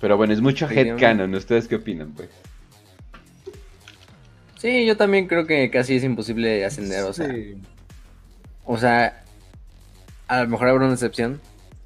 Pero 0.00 0.16
bueno, 0.16 0.32
es 0.32 0.40
mucho 0.40 0.68
headcanon. 0.68 1.34
¿Ustedes 1.34 1.68
qué 1.68 1.76
opinan, 1.76 2.12
pues? 2.12 2.28
Sí, 4.58 4.86
yo 4.86 4.96
también 4.96 5.26
creo 5.26 5.46
que 5.46 5.70
casi 5.70 5.96
es 5.96 6.04
imposible 6.04 6.64
ascender, 6.64 7.04
o 7.04 7.12
sea. 7.12 7.34
O 8.64 8.76
sea, 8.76 9.24
a 10.26 10.42
lo 10.42 10.48
mejor 10.48 10.68
habrá 10.68 10.84
una 10.84 10.94
excepción. 10.94 11.40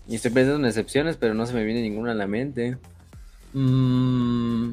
Y 0.09 0.17
estoy 0.17 0.33
pensando 0.33 0.59
en 0.59 0.67
excepciones, 0.67 1.17
pero 1.17 1.33
no 1.33 1.47
se 1.47 1.55
me 1.55 1.65
viene 1.65 1.81
ninguna 1.81 2.13
a 2.13 2.15
la 2.15 2.27
mente. 2.27 2.77
Mm, 3.53 4.73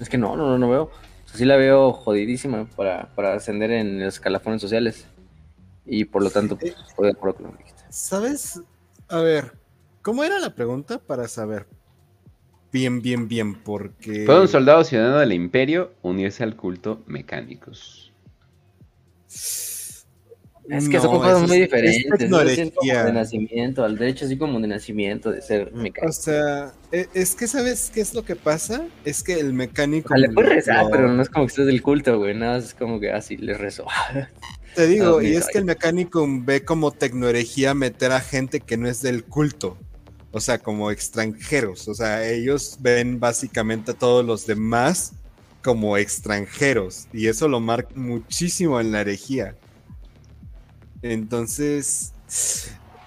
es 0.00 0.08
que 0.08 0.18
no, 0.18 0.36
no, 0.36 0.58
no 0.58 0.68
veo 0.68 0.90
sí 1.34 1.44
la 1.44 1.56
veo 1.56 1.92
jodidísima 1.92 2.66
para, 2.76 3.08
para 3.14 3.34
ascender 3.34 3.70
en 3.70 4.00
los 4.00 4.14
escalafones 4.14 4.60
sociales. 4.60 5.06
Y 5.84 6.04
por 6.04 6.22
lo 6.22 6.30
tanto, 6.30 6.56
pues, 6.56 6.74
estoy 6.88 7.06
de 7.06 7.12
acuerdo 7.12 7.36
con 7.36 7.46
lo 7.46 7.52
que 7.52 7.58
dijiste. 7.58 7.82
¿Sabes? 7.90 8.60
A 9.08 9.18
ver, 9.18 9.52
¿cómo 10.00 10.24
era 10.24 10.38
la 10.38 10.54
pregunta 10.54 10.98
para 10.98 11.28
saber? 11.28 11.66
Bien, 12.72 13.02
bien, 13.02 13.28
bien, 13.28 13.54
porque... 13.54 14.24
¿Puede 14.24 14.40
un 14.40 14.48
soldado 14.48 14.82
ciudadano 14.82 15.18
del 15.18 15.32
imperio 15.32 15.92
unirse 16.00 16.42
al 16.42 16.56
culto 16.56 17.02
mecánicos? 17.06 18.12
Es 20.68 20.88
que 20.88 21.00
son 21.00 21.18
cosas 21.18 21.48
muy 21.48 21.60
diferentes. 21.60 22.30
¿no? 22.30 22.38
de 22.38 23.12
nacimiento, 23.12 23.84
al 23.84 23.98
derecho 23.98 24.24
así 24.24 24.38
como 24.38 24.60
de 24.60 24.68
nacimiento, 24.68 25.30
de 25.30 25.42
ser 25.42 25.72
mecánico. 25.72 26.08
O 26.08 26.12
sea, 26.12 26.72
e, 26.92 27.08
es 27.14 27.34
que 27.34 27.46
¿sabes 27.46 27.90
qué 27.92 28.00
es 28.00 28.14
lo 28.14 28.24
que 28.24 28.36
pasa? 28.36 28.86
Es 29.04 29.22
que 29.22 29.34
el 29.34 29.52
mecánico... 29.52 30.14
le 30.14 30.30
puedes 30.30 30.54
rezar, 30.54 30.86
pero 30.90 31.12
no 31.12 31.20
es 31.20 31.28
como 31.28 31.46
que 31.46 31.50
estés 31.50 31.66
del 31.66 31.82
culto, 31.82 32.16
güey. 32.18 32.34
Nada, 32.34 32.58
es 32.58 32.74
como 32.74 33.00
que 33.00 33.10
así 33.10 33.36
le 33.36 33.54
rezo. 33.54 33.86
Te 34.74 34.86
digo, 34.86 35.20
y 35.20 35.34
es 35.34 35.48
que 35.48 35.58
el 35.58 35.66
mecánico 35.66 36.26
ve 36.26 36.64
como 36.64 36.92
tecnoherejía 36.92 37.74
meter 37.74 38.12
a 38.12 38.20
gente 38.20 38.60
que 38.60 38.78
no 38.78 38.88
es 38.88 39.02
del 39.02 39.24
culto. 39.24 39.76
O 40.32 40.40
sea, 40.40 40.58
como 40.58 40.90
extranjeros. 40.90 41.86
O 41.88 41.94
sea, 41.94 42.28
ellos 42.28 42.78
ven 42.80 43.20
básicamente 43.20 43.92
a 43.92 43.94
todos 43.94 44.24
los 44.24 44.46
demás 44.46 45.12
como 45.62 45.96
extranjeros. 45.96 47.06
Y 47.12 47.28
eso 47.28 47.48
lo 47.48 47.60
marca 47.60 47.92
muchísimo 47.94 48.80
en 48.80 48.92
la 48.92 49.02
herejía. 49.02 49.54
Entonces, 51.02 52.12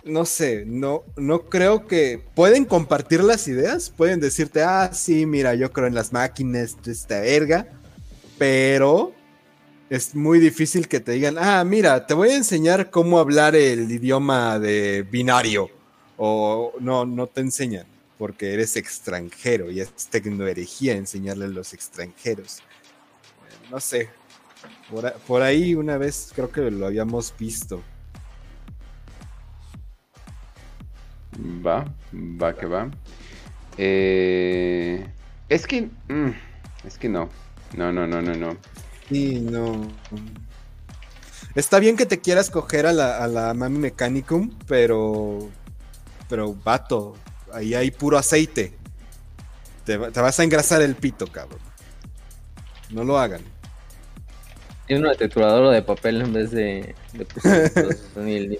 no 0.05 0.25
sé, 0.25 0.65
no, 0.67 1.03
no 1.17 1.43
creo 1.43 1.87
que 1.87 2.21
pueden 2.35 2.65
compartir 2.65 3.23
las 3.23 3.47
ideas, 3.47 3.89
pueden 3.89 4.19
decirte, 4.19 4.61
ah, 4.61 4.91
sí, 4.93 5.25
mira, 5.25 5.55
yo 5.55 5.71
creo 5.71 5.87
en 5.87 5.95
las 5.95 6.13
máquinas 6.13 6.77
de 6.83 6.91
esta 6.91 7.21
verga, 7.21 7.67
pero 8.37 9.13
es 9.89 10.13
muy 10.13 10.39
difícil 10.39 10.87
que 10.87 10.99
te 10.99 11.13
digan, 11.13 11.37
ah, 11.39 11.63
mira, 11.63 12.05
te 12.05 12.13
voy 12.13 12.29
a 12.29 12.35
enseñar 12.35 12.91
cómo 12.91 13.19
hablar 13.19 13.55
el 13.55 13.89
idioma 13.91 14.59
de 14.59 15.03
binario, 15.09 15.69
o 16.17 16.73
no, 16.79 17.05
no 17.05 17.27
te 17.27 17.41
enseñan, 17.41 17.85
porque 18.17 18.53
eres 18.53 18.75
extranjero 18.75 19.71
y 19.71 19.81
es 19.81 19.91
tecnoherejía 20.09 20.93
enseñarle 20.93 21.45
a 21.45 21.49
los 21.49 21.73
extranjeros. 21.73 22.61
No 23.69 23.79
sé, 23.79 24.09
por, 25.27 25.41
ahí 25.41 25.75
una 25.75 25.97
vez 25.97 26.31
creo 26.35 26.51
que 26.51 26.69
lo 26.71 26.85
habíamos 26.85 27.33
visto. 27.37 27.81
Va, 31.65 31.85
va 32.13 32.55
que 32.55 32.65
va. 32.65 32.89
Eh, 33.77 35.05
es 35.49 35.67
que... 35.67 35.89
Mm, 36.07 36.31
es 36.85 36.97
que 36.97 37.09
no. 37.09 37.29
No, 37.75 37.91
no, 37.91 38.07
no, 38.07 38.21
no, 38.21 38.35
no. 38.35 38.57
Sí, 39.09 39.41
no. 39.41 39.87
Está 41.55 41.79
bien 41.79 41.97
que 41.97 42.05
te 42.05 42.19
quieras 42.19 42.49
coger 42.49 42.85
a 42.85 42.93
la, 42.93 43.17
a 43.23 43.27
la 43.27 43.53
Mami 43.53 43.79
Mechanicum, 43.79 44.51
pero... 44.67 45.49
Pero, 46.29 46.53
vato, 46.53 47.15
ahí 47.53 47.73
hay 47.73 47.91
puro 47.91 48.17
aceite. 48.17 48.73
Te, 49.85 49.97
te 49.97 50.19
vas 50.19 50.39
a 50.39 50.43
engrasar 50.43 50.81
el 50.81 50.95
pito, 50.95 51.27
cabrón. 51.27 51.59
No 52.89 53.03
lo 53.03 53.19
hagan. 53.19 53.41
Tiene 54.87 55.01
una 55.03 55.15
trituradora 55.15 55.71
de 55.71 55.81
papel 55.81 56.21
en 56.21 56.33
vez 56.33 56.51
de, 56.51 56.95
de 57.13 58.59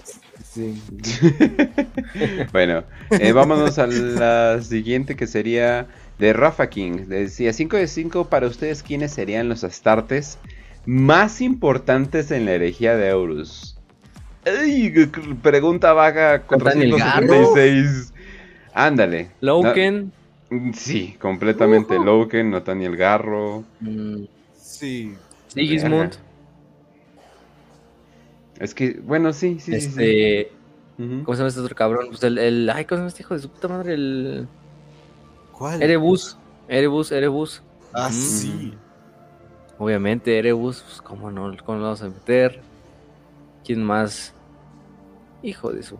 Sí. 0.52 0.82
bueno, 2.52 2.84
eh, 3.10 3.32
vámonos 3.32 3.78
a 3.78 3.86
la 3.86 4.62
siguiente 4.62 5.14
que 5.14 5.26
sería 5.26 5.86
de 6.18 6.32
Rafa 6.32 6.68
King. 6.68 7.06
Decía 7.08 7.52
5 7.52 7.76
de 7.76 7.86
5 7.86 8.28
para 8.28 8.46
ustedes, 8.46 8.82
¿quiénes 8.82 9.12
serían 9.12 9.48
los 9.48 9.64
astartes 9.64 10.38
más 10.86 11.40
importantes 11.40 12.30
en 12.30 12.46
la 12.46 12.52
herejía 12.52 12.96
de 12.96 13.10
Eurus? 14.46 15.10
pregunta 15.42 15.92
vaga 15.92 16.42
476. 16.42 18.14
Ándale. 18.72 19.30
Loken. 19.40 20.12
sí, 20.72 21.16
completamente. 21.20 21.98
Loken, 21.98 22.50
Nathaniel 22.50 22.96
Garro. 22.96 23.64
Mm, 23.80 24.24
sí. 24.56 25.14
Sigismund. 25.48 26.12
Es 28.58 28.74
que, 28.74 29.00
bueno, 29.02 29.32
sí, 29.32 29.58
sí, 29.60 29.74
este... 29.74 30.50
sí. 30.96 31.22
¿Cómo 31.24 31.34
se 31.34 31.38
llama 31.38 31.48
este 31.48 31.60
otro 31.60 31.74
cabrón? 31.74 32.06
Pues 32.08 32.22
el, 32.22 32.38
el... 32.38 32.70
Ay, 32.70 32.84
¿cómo 32.84 32.96
se 32.96 33.00
llama 33.00 33.08
este 33.08 33.22
hijo 33.22 33.34
de 33.34 33.40
su 33.40 33.50
puta 33.50 33.68
madre? 33.68 33.94
El... 33.94 34.48
¿Cuál? 35.52 35.82
Erebus. 35.82 36.38
Erebus, 36.68 37.12
Erebus. 37.12 37.62
Ah, 37.92 38.10
sí. 38.10 38.74
Obviamente, 39.78 40.38
Erebus, 40.38 40.82
pues, 40.82 41.02
¿cómo 41.02 41.30
no? 41.30 41.54
¿Cómo 41.64 41.78
lo 41.78 41.84
vamos 41.84 42.02
a 42.02 42.08
meter? 42.08 42.60
¿Quién 43.64 43.82
más? 43.82 44.32
Hijo 45.46 45.72
de 45.72 45.80
su. 45.84 45.96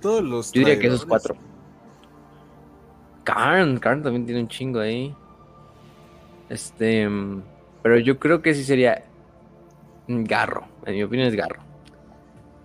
Todos 0.00 0.22
los. 0.22 0.52
Yo 0.52 0.60
diría 0.60 0.78
que 0.78 0.86
esos 0.86 1.04
cuatro. 1.04 1.36
Karn, 3.24 3.78
Karn 3.78 4.04
también 4.04 4.24
tiene 4.26 4.42
un 4.42 4.48
chingo 4.48 4.78
ahí. 4.78 5.12
Este. 6.48 7.08
Pero 7.82 7.98
yo 7.98 8.20
creo 8.20 8.40
que 8.40 8.54
sí 8.54 8.62
sería. 8.62 9.04
Garro. 10.06 10.68
En 10.86 10.94
mi 10.94 11.02
opinión 11.02 11.26
es 11.26 11.34
Garro. 11.34 11.60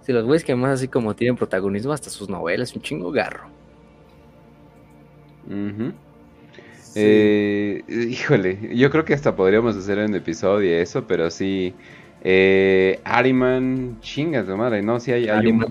Si 0.02 0.14
los 0.14 0.26
güeyes 0.26 0.44
que 0.44 0.56
más 0.56 0.76
así 0.76 0.88
como 0.88 1.16
tienen 1.16 1.36
protagonismo, 1.38 1.92
hasta 1.92 2.12
sus 2.12 2.30
novelas, 2.30 2.76
un 2.76 2.84
chingo 2.84 3.12
Garro. 3.12 3.48
Eh, 6.94 7.84
híjole, 7.88 8.76
yo 8.76 8.92
creo 8.92 9.06
que 9.06 9.16
hasta 9.16 9.36
podríamos 9.36 9.76
hacer 9.76 9.98
un 9.98 10.14
episodio 10.14 10.78
eso, 10.78 11.08
pero 11.08 11.32
sí. 11.32 11.74
Eh, 12.24 13.02
Ariman, 13.04 14.00
chingas 14.00 14.48
de 14.48 14.56
madre, 14.56 14.82
no, 14.82 15.00
sí 15.00 15.12
hay, 15.12 15.28
hay, 15.28 15.48
un, 15.48 15.66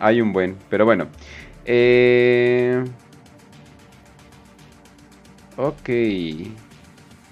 hay 0.00 0.20
un 0.20 0.32
buen, 0.32 0.56
pero 0.68 0.84
bueno. 0.84 1.06
Eh, 1.64 2.82
ok. 5.56 5.90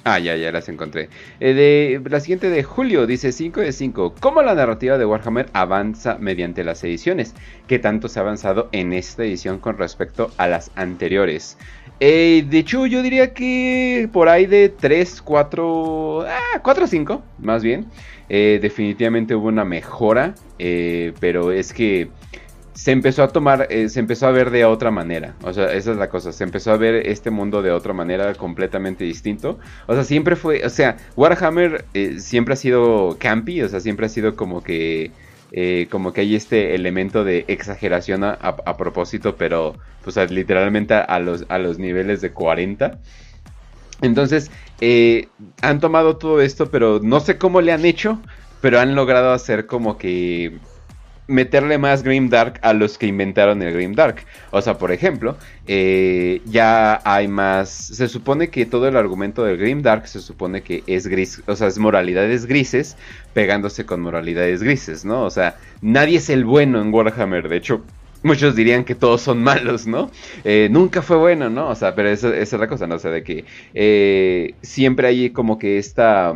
Ah, 0.05 0.19
ya, 0.19 0.35
ya 0.37 0.51
las 0.51 0.69
encontré. 0.69 1.11
Eh, 1.41 1.53
de, 1.53 2.11
la 2.11 2.21
siguiente 2.21 2.49
de 2.49 2.63
Julio 2.63 3.07
dice 3.07 3.33
5 3.33 3.61
de 3.61 3.73
5. 3.73 4.15
¿Cómo 4.19 4.41
la 4.43 4.55
narrativa 4.55 4.97
de 4.97 5.05
Warhammer 5.05 5.51
avanza 5.53 6.17
mediante 6.19 6.65
las 6.65 6.83
ediciones? 6.85 7.35
¿Qué 7.67 7.79
tanto 7.79 8.09
se 8.09 8.19
ha 8.19 8.23
avanzado 8.23 8.71
en 8.73 8.95
esta 8.95 9.25
edición 9.25 9.59
con 9.59 9.77
respecto 9.77 10.31
a 10.39 10.49
las 10.49 10.71
anteriores? 10.75 11.59
Eh, 12.01 12.47
de 12.49 12.59
hecho, 12.59 12.87
yo 12.87 13.03
diría 13.03 13.35
que 13.35 14.09
por 14.11 14.31
ahí 14.31 14.47
de 14.47 14.71
3, 14.71 15.21
4, 15.21 16.23
ah, 16.23 16.61
4 16.63 16.85
o 16.85 16.87
5, 16.87 17.23
más 17.39 17.63
bien. 17.63 17.87
Eh, 18.31 18.61
definitivamente 18.63 19.35
hubo 19.35 19.49
una 19.49 19.65
mejora, 19.65 20.35
eh, 20.59 21.13
pero 21.21 21.53
es 21.53 21.73
que 21.73 22.09
se 22.73 22.93
empezó 22.93 23.23
a 23.23 23.29
tomar, 23.29 23.69
se 23.89 24.01
empezó 24.01 24.27
a 24.27 24.31
ver 24.31 24.51
de 24.51 24.65
otra 24.65 24.91
manera. 24.91 25.35
O 25.43 25.53
sea, 25.53 25.73
esa 25.75 25.91
es 25.91 25.97
la 25.99 26.09
cosa. 26.09 26.33
Se 26.33 26.45
empezó 26.45 26.71
a 26.73 26.79
ver 26.79 27.09
este 27.09 27.31
mundo 27.31 27.61
de 27.61 27.73
otra 27.73 27.93
manera 27.93 28.33
completamente 28.35 29.05
distinto. 29.05 29.59
O 29.87 29.95
sea, 29.95 30.05
siempre 30.05 30.37
fue, 30.37 30.65
o 30.65 30.71
sea, 30.71 30.97
Warhammer 31.17 31.85
siempre 32.19 32.55
ha 32.55 32.57
sido 32.57 33.17
campy, 33.19 33.61
o 33.61 33.69
sea, 33.69 33.81
siempre 33.81 34.07
ha 34.07 34.09
sido 34.09 34.37
como 34.37 34.63
que 34.63 35.11
eh, 35.53 35.89
como 35.91 36.13
que 36.13 36.21
hay 36.21 36.37
este 36.37 36.77
elemento 36.77 37.25
de 37.25 37.45
exageración 37.49 38.23
a, 38.23 38.77
propósito, 38.77 39.35
pero 39.37 39.75
pues 40.05 40.17
literalmente 40.31 40.95
a 40.95 41.19
los, 41.19 41.45
a 41.49 41.59
los 41.59 41.79
niveles 41.79 42.21
de 42.21 42.31
40. 42.31 43.01
Entonces, 44.03 44.51
eh, 44.81 45.29
han 45.63 45.81
tomado 45.81 46.17
todo 46.17 46.41
esto, 46.41 46.71
pero 46.71 47.01
no 47.03 47.21
sé 47.21 47.39
cómo 47.39 47.61
le 47.61 47.73
han 47.73 47.85
hecho, 47.85 48.21
pero 48.61 48.81
han 48.81 48.95
logrado 48.95 49.33
hacer 49.33 49.67
como 49.67 49.99
que 49.99 50.59
meterle 51.31 51.79
más 51.79 52.03
Grim 52.03 52.29
Dark 52.29 52.59
a 52.63 52.73
los 52.73 52.99
que 52.99 53.07
inventaron 53.07 53.63
el 53.63 53.73
Grim 53.73 53.95
Dark. 53.95 54.25
O 54.51 54.61
sea, 54.61 54.79
por 54.79 54.93
ejemplo, 54.93 55.37
eh, 55.67 56.43
ya 56.45 57.01
hay 57.05 57.29
más. 57.29 57.71
Se 57.71 58.09
supone 58.09 58.49
que 58.49 58.67
todo 58.67 58.89
el 58.89 58.97
argumento 58.97 59.45
del 59.45 59.57
Grim 59.57 59.83
Dark 59.83 60.09
se 60.09 60.21
supone 60.21 60.63
que 60.63 60.83
es 60.87 61.07
gris, 61.07 61.43
o 61.47 61.55
sea, 61.57 61.69
es 61.69 61.79
moralidades 61.79 62.47
grises 62.47 62.97
pegándose 63.33 63.87
con 63.87 64.01
moralidades 64.01 64.63
grises, 64.63 65.05
¿no? 65.05 65.23
O 65.23 65.31
sea, 65.31 65.57
nadie 65.81 66.19
es 66.19 66.29
el 66.31 66.45
bueno 66.45 66.83
en 66.83 66.93
Warhammer. 66.93 67.49
De 67.49 67.57
hecho, 67.57 67.85
muchos 68.23 68.55
dirían 68.57 68.85
que 68.85 68.95
todos 68.95 69.23
son 69.23 69.43
malos, 69.43 69.87
¿no? 69.87 70.11
Eh, 70.45 70.69
nunca 70.71 71.03
fue 71.03 71.17
bueno, 71.17 71.51
¿no? 71.51 71.69
O 71.69 71.75
sea, 71.75 71.95
pero 71.95 72.09
esa, 72.09 72.37
es 72.37 72.53
la 72.53 72.69
cosa, 72.69 72.87
¿no? 72.87 72.97
O 72.97 72.99
sea, 72.99 73.11
de 73.11 73.23
que 73.23 73.45
eh, 73.75 74.55
siempre 74.63 75.09
hay 75.09 75.31
como 75.31 75.59
que 75.59 75.79
esta 75.79 76.35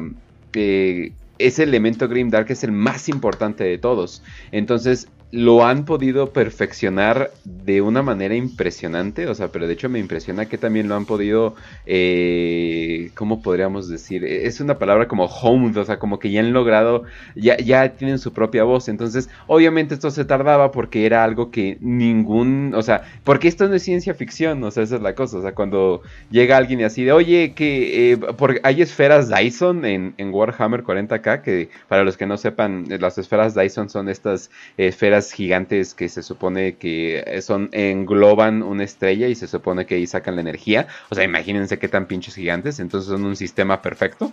ese 1.38 1.64
elemento 1.64 2.08
Grimdark 2.08 2.50
es 2.50 2.64
el 2.64 2.72
más 2.72 3.08
importante 3.08 3.64
de 3.64 3.78
todos. 3.78 4.22
Entonces, 4.52 5.08
lo 5.34 5.66
han 5.66 5.84
podido 5.84 6.32
perfeccionar 6.32 7.32
de 7.44 7.82
una 7.82 8.02
manera 8.02 8.36
impresionante, 8.36 9.26
o 9.26 9.34
sea, 9.34 9.48
pero 9.48 9.66
de 9.66 9.72
hecho 9.72 9.88
me 9.88 9.98
impresiona 9.98 10.46
que 10.46 10.58
también 10.58 10.86
lo 10.86 10.94
han 10.94 11.06
podido, 11.06 11.56
eh, 11.86 13.10
¿cómo 13.16 13.42
podríamos 13.42 13.88
decir? 13.88 14.24
Es 14.24 14.60
una 14.60 14.78
palabra 14.78 15.08
como 15.08 15.24
home, 15.24 15.76
o 15.76 15.84
sea, 15.84 15.98
como 15.98 16.20
que 16.20 16.30
ya 16.30 16.38
han 16.38 16.52
logrado, 16.52 17.02
ya, 17.34 17.56
ya 17.56 17.96
tienen 17.96 18.20
su 18.20 18.32
propia 18.32 18.62
voz, 18.62 18.88
entonces 18.88 19.28
obviamente 19.48 19.94
esto 19.94 20.12
se 20.12 20.24
tardaba 20.24 20.70
porque 20.70 21.04
era 21.04 21.24
algo 21.24 21.50
que 21.50 21.78
ningún, 21.80 22.72
o 22.72 22.82
sea, 22.82 23.02
porque 23.24 23.48
esto 23.48 23.66
no 23.66 23.74
es 23.74 23.82
ciencia 23.82 24.14
ficción, 24.14 24.62
o 24.62 24.70
sea, 24.70 24.84
esa 24.84 24.94
es 24.94 25.02
la 25.02 25.16
cosa, 25.16 25.38
o 25.38 25.42
sea, 25.42 25.52
cuando 25.52 26.02
llega 26.30 26.56
alguien 26.56 26.78
y 26.78 26.84
así 26.84 27.02
de, 27.02 27.10
oye, 27.10 27.54
que 27.56 28.12
eh, 28.12 28.18
hay 28.62 28.82
esferas 28.82 29.28
Dyson 29.28 29.84
en 29.84 30.14
Warhammer 30.32 30.84
40k, 30.84 31.42
que 31.42 31.70
para 31.88 32.04
los 32.04 32.16
que 32.16 32.26
no 32.26 32.36
sepan, 32.36 32.84
las 33.00 33.18
esferas 33.18 33.56
Dyson 33.56 33.90
son 33.90 34.08
estas 34.08 34.52
esferas 34.76 35.23
gigantes 35.32 35.94
que 35.94 36.08
se 36.08 36.22
supone 36.22 36.76
que 36.76 37.40
son 37.42 37.68
engloban 37.72 38.62
una 38.62 38.84
estrella 38.84 39.28
y 39.28 39.34
se 39.34 39.46
supone 39.46 39.86
que 39.86 39.96
ahí 39.96 40.06
sacan 40.06 40.34
la 40.36 40.40
energía. 40.40 40.86
O 41.10 41.14
sea, 41.14 41.24
imagínense 41.24 41.78
qué 41.78 41.88
tan 41.88 42.06
pinches 42.06 42.34
gigantes. 42.34 42.80
Entonces 42.80 43.10
son 43.10 43.24
un 43.24 43.36
sistema 43.36 43.82
perfecto. 43.82 44.32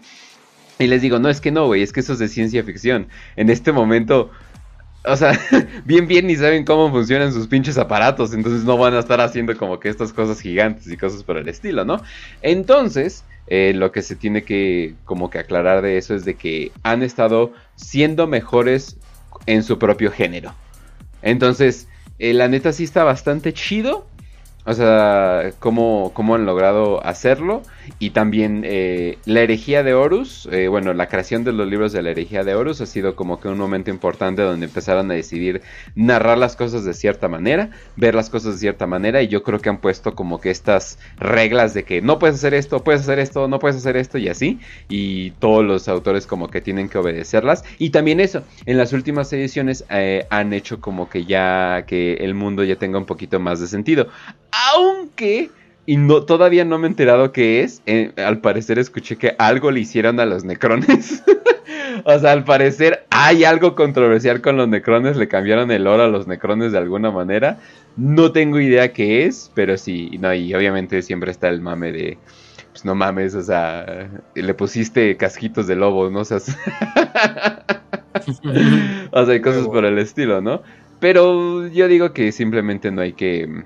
Y 0.79 0.87
les 0.87 1.01
digo, 1.01 1.19
no, 1.19 1.29
es 1.29 1.41
que 1.41 1.51
no, 1.51 1.67
güey, 1.67 1.83
es 1.83 1.93
que 1.93 1.99
eso 1.99 2.13
es 2.13 2.19
de 2.19 2.27
ciencia 2.27 2.63
ficción. 2.63 3.07
En 3.35 3.49
este 3.49 3.71
momento, 3.71 4.31
o 5.05 5.15
sea, 5.15 5.39
bien, 5.85 6.07
bien 6.07 6.27
ni 6.27 6.35
saben 6.35 6.65
cómo 6.65 6.89
funcionan 6.89 7.33
sus 7.33 7.47
pinches 7.47 7.77
aparatos. 7.77 8.33
Entonces 8.33 8.63
no 8.63 8.77
van 8.77 8.95
a 8.95 8.99
estar 8.99 9.21
haciendo 9.21 9.55
como 9.57 9.79
que 9.79 9.89
estas 9.89 10.11
cosas 10.11 10.41
gigantes 10.41 10.87
y 10.87 10.97
cosas 10.97 11.23
por 11.23 11.37
el 11.37 11.47
estilo, 11.47 11.85
¿no? 11.85 12.01
Entonces, 12.41 13.23
eh, 13.47 13.73
lo 13.75 13.91
que 13.91 14.01
se 14.01 14.15
tiene 14.15 14.43
que 14.43 14.95
como 15.05 15.29
que 15.29 15.39
aclarar 15.39 15.81
de 15.81 15.97
eso 15.97 16.15
es 16.15 16.25
de 16.25 16.35
que 16.35 16.71
han 16.83 17.03
estado 17.03 17.53
siendo 17.75 18.25
mejores 18.25 18.97
en 19.45 19.63
su 19.63 19.77
propio 19.77 20.11
género. 20.11 20.53
Entonces, 21.22 21.88
eh, 22.19 22.33
la 22.33 22.48
neta 22.48 22.74
sí 22.74 22.83
está 22.83 23.03
bastante 23.03 23.53
chido. 23.53 24.06
O 24.66 24.74
sea, 24.74 25.51
cómo, 25.59 26.11
cómo 26.14 26.35
han 26.35 26.45
logrado 26.45 27.03
hacerlo. 27.06 27.64
Y 28.00 28.11
también 28.11 28.64
eh, 28.66 29.18
la 29.26 29.42
herejía 29.42 29.84
de 29.84 29.93
Horus, 29.93 30.48
eh, 30.51 30.68
bueno, 30.68 30.93
la 30.93 31.08
creación 31.08 31.43
de 31.43 31.51
los 31.51 31.68
libros 31.68 31.92
de 31.92 32.01
la 32.01 32.11
herejía 32.11 32.43
de 32.43 32.56
Horus 32.56 32.82
ha 32.82 32.85
sido 32.85 33.16
como 33.16 33.40
que 33.40 33.48
un 33.48 33.58
momento 33.58 33.90
importante 33.90 34.42
donde 34.42 34.66
empezaron 34.66 35.10
a 35.11 35.14
decidir 35.14 35.61
narrar 35.95 36.38
las 36.38 36.56
cosas 36.56 36.84
de 36.85 36.93
cierta 36.93 37.27
manera, 37.27 37.69
ver 37.95 38.16
las 38.16 38.30
cosas 38.30 38.53
de 38.53 38.60
cierta 38.60 38.88
manera. 38.88 39.22
Y 39.22 39.27
yo 39.27 39.43
creo 39.43 39.60
que 39.60 39.69
han 39.69 39.80
puesto 39.80 40.16
como 40.16 40.40
que 40.40 40.51
estas 40.51 41.00
reglas 41.18 41.74
de 41.74 41.84
que 41.84 42.01
no 42.01 42.19
puedes 42.19 42.38
hacer 42.38 42.53
esto, 42.53 42.84
puedes 42.84 43.01
hacer 43.01 43.19
esto, 43.19 43.48
no 43.48 43.60
puedes 43.60 43.77
hacer 43.77 43.98
esto 43.98 44.18
y 44.18 44.30
así. 44.30 44.60
Y 44.90 45.32
todos 45.32 45.64
los 45.64 45.88
autores 45.88 46.27
como 46.27 46.50
que 46.50 46.61
tienen 46.61 46.90
que 46.90 46.98
obedecerlas. 46.98 47.64
Y 47.77 47.90
también 47.90 48.19
eso, 48.19 48.43
en 48.66 48.77
las 48.77 48.93
últimas 48.93 49.32
ediciones 49.34 49.85
han 50.30 50.53
hecho 50.53 50.80
como 50.80 51.10
que 51.10 51.26
ya 51.26 51.84
que 51.88 52.14
el 52.16 52.34
mundo 52.34 52.64
ya 52.64 52.76
tenga 52.76 52.98
un 52.98 53.06
poquito 53.06 53.40
más 53.40 53.60
de 53.60 53.68
sentido 53.68 54.08
aunque 54.51 55.50
y 55.85 55.98
no 55.98 56.24
todavía 56.24 56.66
no 56.66 56.77
me 56.77 56.88
he 56.88 56.90
enterado 56.90 57.32
qué 57.32 57.64
es. 57.64 57.82
Eh, 57.85 58.11
al 58.18 58.42
parecer 58.42 58.80
escuché 58.80 59.18
que 59.18 59.35
algo 59.40 59.72
le 59.72 59.80
hicieron 59.80 60.19
a 60.19 60.26
los 60.26 60.43
necrones. 60.43 61.24
o 62.06 62.19
sea, 62.19 62.32
al 62.32 62.43
parecer 62.43 63.06
hay 63.10 63.43
algo 63.43 63.76
controversial 63.76 64.42
con 64.42 64.58
los 64.58 64.68
necrones. 64.68 65.18
Le 65.18 65.27
cambiaron 65.27 65.72
el 65.72 65.88
oro 65.88 66.03
a 66.03 66.08
los 66.08 66.27
necrones 66.27 66.72
de 66.72 66.77
alguna 66.77 67.11
manera. 67.11 67.60
No 67.98 68.32
tengo 68.32 68.60
idea 68.60 68.93
qué 68.93 69.26
es, 69.26 69.51
pero 69.53 69.77
sí, 69.77 70.18
no, 70.19 70.34
y 70.34 70.53
obviamente 70.53 71.01
siempre 71.01 71.32
está 71.32 71.50
el 71.50 71.61
mame 71.61 71.92
de. 71.92 72.18
Pues 72.72 72.85
no 72.85 72.95
mames, 72.95 73.35
o 73.35 73.42
sea, 73.42 74.10
le 74.34 74.53
pusiste 74.53 75.18
casquitos 75.18 75.68
de 75.68 75.76
lobo, 75.76 76.10
¿no? 76.10 76.22
O 76.22 76.26
sea, 76.26 76.38
o 79.11 79.26
sea 79.26 79.34
hay 79.34 79.42
cosas 79.42 79.68
por 79.68 79.84
el 79.84 79.98
estilo, 79.98 80.40
¿no? 80.40 80.61
Pero 81.01 81.68
yo 81.68 81.90
digo 81.90 82.14
que 82.14 82.32
simplemente 82.32 82.90
no 82.90 83.01
hay 83.01 83.11
que 83.11 83.66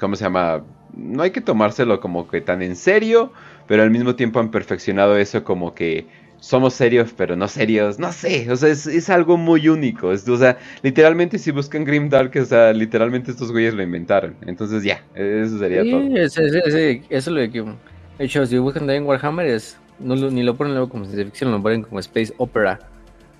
¿cómo 0.00 0.16
se 0.16 0.24
llama? 0.24 0.64
No 0.96 1.22
hay 1.22 1.30
que 1.30 1.40
tomárselo 1.40 2.00
como 2.00 2.28
que 2.28 2.40
tan 2.40 2.62
en 2.62 2.76
serio, 2.76 3.32
pero 3.66 3.82
al 3.82 3.90
mismo 3.90 4.16
tiempo 4.16 4.40
han 4.40 4.50
perfeccionado 4.50 5.16
eso 5.16 5.44
como 5.44 5.74
que 5.74 6.06
somos 6.40 6.72
serios, 6.72 7.12
pero 7.14 7.36
no 7.36 7.46
serios, 7.48 7.98
no 7.98 8.12
sé, 8.12 8.50
o 8.50 8.56
sea, 8.56 8.70
es, 8.70 9.10
algo 9.10 9.36
muy 9.36 9.68
único, 9.68 10.08
o 10.08 10.16
sea, 10.16 10.58
literalmente 10.82 11.38
si 11.38 11.50
buscan 11.50 11.84
Grim 11.84 12.08
Dark, 12.08 12.32
o 12.40 12.44
sea, 12.46 12.72
literalmente 12.72 13.30
estos 13.30 13.52
güeyes 13.52 13.74
lo 13.74 13.82
inventaron, 13.82 14.34
entonces 14.46 14.82
ya, 14.82 15.04
eso 15.14 15.58
sería 15.58 15.82
todo. 15.82 16.16
eso 16.16 16.42
es 16.42 17.26
lo 17.26 17.40
que, 17.52 17.62
de 17.62 18.24
hecho, 18.24 18.44
si 18.46 18.58
buscan 18.58 18.82
también 18.82 19.04
Warhammer, 19.04 19.46
es, 19.46 19.76
no, 19.98 20.14
ni 20.14 20.42
lo 20.42 20.56
ponen 20.56 20.72
luego 20.72 20.88
como 20.88 21.04
ciencia 21.04 21.24
ficción, 21.26 21.52
lo 21.52 21.62
ponen 21.62 21.82
como 21.82 22.00
Space 22.00 22.32
Opera, 22.38 22.80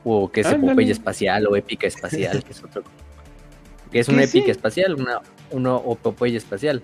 o 0.05 0.31
que 0.31 0.43
es 0.43 0.53
epopeya 0.53 0.93
espacial, 0.93 1.47
o 1.47 1.57
épica 1.57 1.87
espacial, 1.87 2.45
que 2.45 2.53
es 2.53 2.63
otro, 2.63 2.83
que 3.91 4.01
es 4.01 4.09
una 4.11 4.25
épica 4.25 4.51
espacial, 4.51 4.95
una, 4.95 5.21
una 5.51 5.77
epopeya 5.77 6.37
espacial. 6.37 6.83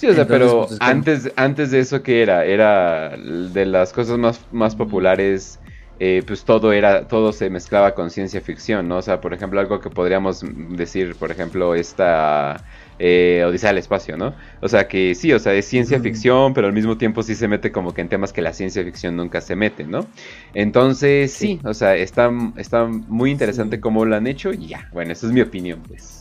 Sí, 0.00 0.06
o 0.06 0.14
sea, 0.14 0.26
pero 0.26 0.64
pues, 0.66 0.80
antes, 0.80 1.30
antes 1.36 1.70
de 1.70 1.80
eso, 1.80 2.02
¿qué 2.02 2.22
era? 2.22 2.46
Era 2.46 3.18
de 3.18 3.66
las 3.66 3.92
cosas 3.92 4.16
más, 4.16 4.40
más 4.50 4.74
populares, 4.74 5.60
eh, 5.98 6.22
pues 6.26 6.42
todo 6.42 6.72
era, 6.72 7.06
todo 7.06 7.34
se 7.34 7.50
mezclaba 7.50 7.94
con 7.94 8.10
ciencia 8.10 8.40
ficción, 8.40 8.88
¿no? 8.88 8.96
O 8.96 9.02
sea, 9.02 9.20
por 9.20 9.34
ejemplo, 9.34 9.60
algo 9.60 9.78
que 9.78 9.90
podríamos 9.90 10.42
decir, 10.70 11.16
por 11.16 11.30
ejemplo, 11.30 11.74
esta 11.74 12.64
eh, 12.98 13.44
Odisea 13.46 13.68
del 13.68 13.76
Espacio, 13.76 14.16
¿no? 14.16 14.34
O 14.62 14.68
sea, 14.68 14.88
que 14.88 15.14
sí, 15.14 15.34
o 15.34 15.38
sea, 15.38 15.52
es 15.52 15.66
ciencia 15.66 16.00
ficción, 16.00 16.54
pero 16.54 16.68
al 16.68 16.72
mismo 16.72 16.96
tiempo 16.96 17.22
sí 17.22 17.34
se 17.34 17.46
mete 17.46 17.70
como 17.70 17.92
que 17.92 18.00
en 18.00 18.08
temas 18.08 18.32
que 18.32 18.40
la 18.40 18.54
ciencia 18.54 18.82
ficción 18.82 19.16
nunca 19.16 19.42
se 19.42 19.54
mete, 19.54 19.84
¿no? 19.84 20.06
Entonces, 20.54 21.30
sí, 21.30 21.60
o 21.62 21.74
sea, 21.74 21.94
está, 21.94 22.30
está 22.56 22.86
muy 22.86 23.30
interesante 23.30 23.80
cómo 23.80 24.06
lo 24.06 24.16
han 24.16 24.26
hecho 24.26 24.50
y 24.50 24.68
ya, 24.68 24.88
bueno, 24.94 25.12
esa 25.12 25.26
es 25.26 25.32
mi 25.34 25.42
opinión, 25.42 25.82
pues. 25.86 26.19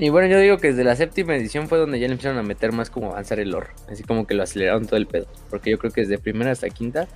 Y 0.00 0.10
bueno, 0.10 0.28
yo 0.28 0.38
digo 0.38 0.58
que 0.58 0.68
desde 0.68 0.84
la 0.84 0.94
séptima 0.94 1.34
edición 1.34 1.68
fue 1.68 1.76
donde 1.76 1.98
ya 1.98 2.06
le 2.06 2.12
empezaron 2.12 2.38
a 2.38 2.44
meter 2.44 2.70
más 2.70 2.88
como 2.88 3.10
avanzar 3.10 3.40
el 3.40 3.50
lore. 3.50 3.70
Así 3.90 4.04
como 4.04 4.28
que 4.28 4.34
lo 4.34 4.44
aceleraron 4.44 4.86
todo 4.86 4.96
el 4.96 5.08
pedo. 5.08 5.26
Porque 5.50 5.72
yo 5.72 5.78
creo 5.78 5.90
que 5.90 6.02
desde 6.02 6.18
primera 6.18 6.52
hasta 6.52 6.70
quinta, 6.70 7.08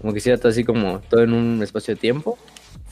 como 0.00 0.14
que 0.14 0.18
hiciera 0.18 0.38
todo 0.38 0.48
así 0.48 0.64
como 0.64 1.00
todo 1.00 1.22
en 1.22 1.34
un 1.34 1.62
espacio 1.62 1.94
de 1.94 2.00
tiempo. 2.00 2.38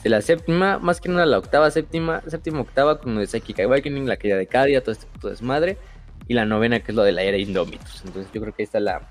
De 0.03 0.11
la 0.11 0.21
séptima, 0.21 0.77
más 0.77 1.01
que 1.01 1.09
nada 1.09 1.25
la 1.25 1.39
octava, 1.39 1.71
séptima, 1.71 2.21
séptima, 2.27 2.61
octava, 2.61 2.99
como 2.99 3.19
de 3.19 3.25
Psychic 3.25 3.61
Awakening, 3.61 4.07
la 4.07 4.17
caída 4.17 4.37
de 4.37 4.45
Cadia, 4.45 4.81
todo 4.81 4.91
este 4.91 5.07
puto 5.07 5.29
desmadre. 5.29 5.75
Y 6.27 6.35
la 6.35 6.45
novena, 6.45 6.79
que 6.81 6.91
es 6.91 6.95
lo 6.95 7.01
de 7.01 7.11
la 7.11 7.23
era 7.23 7.37
Indomitus. 7.37 8.03
Entonces 8.05 8.31
yo 8.31 8.41
creo 8.41 8.53
que 8.53 8.61
ahí 8.61 8.65
está 8.65 8.79
la. 8.79 9.09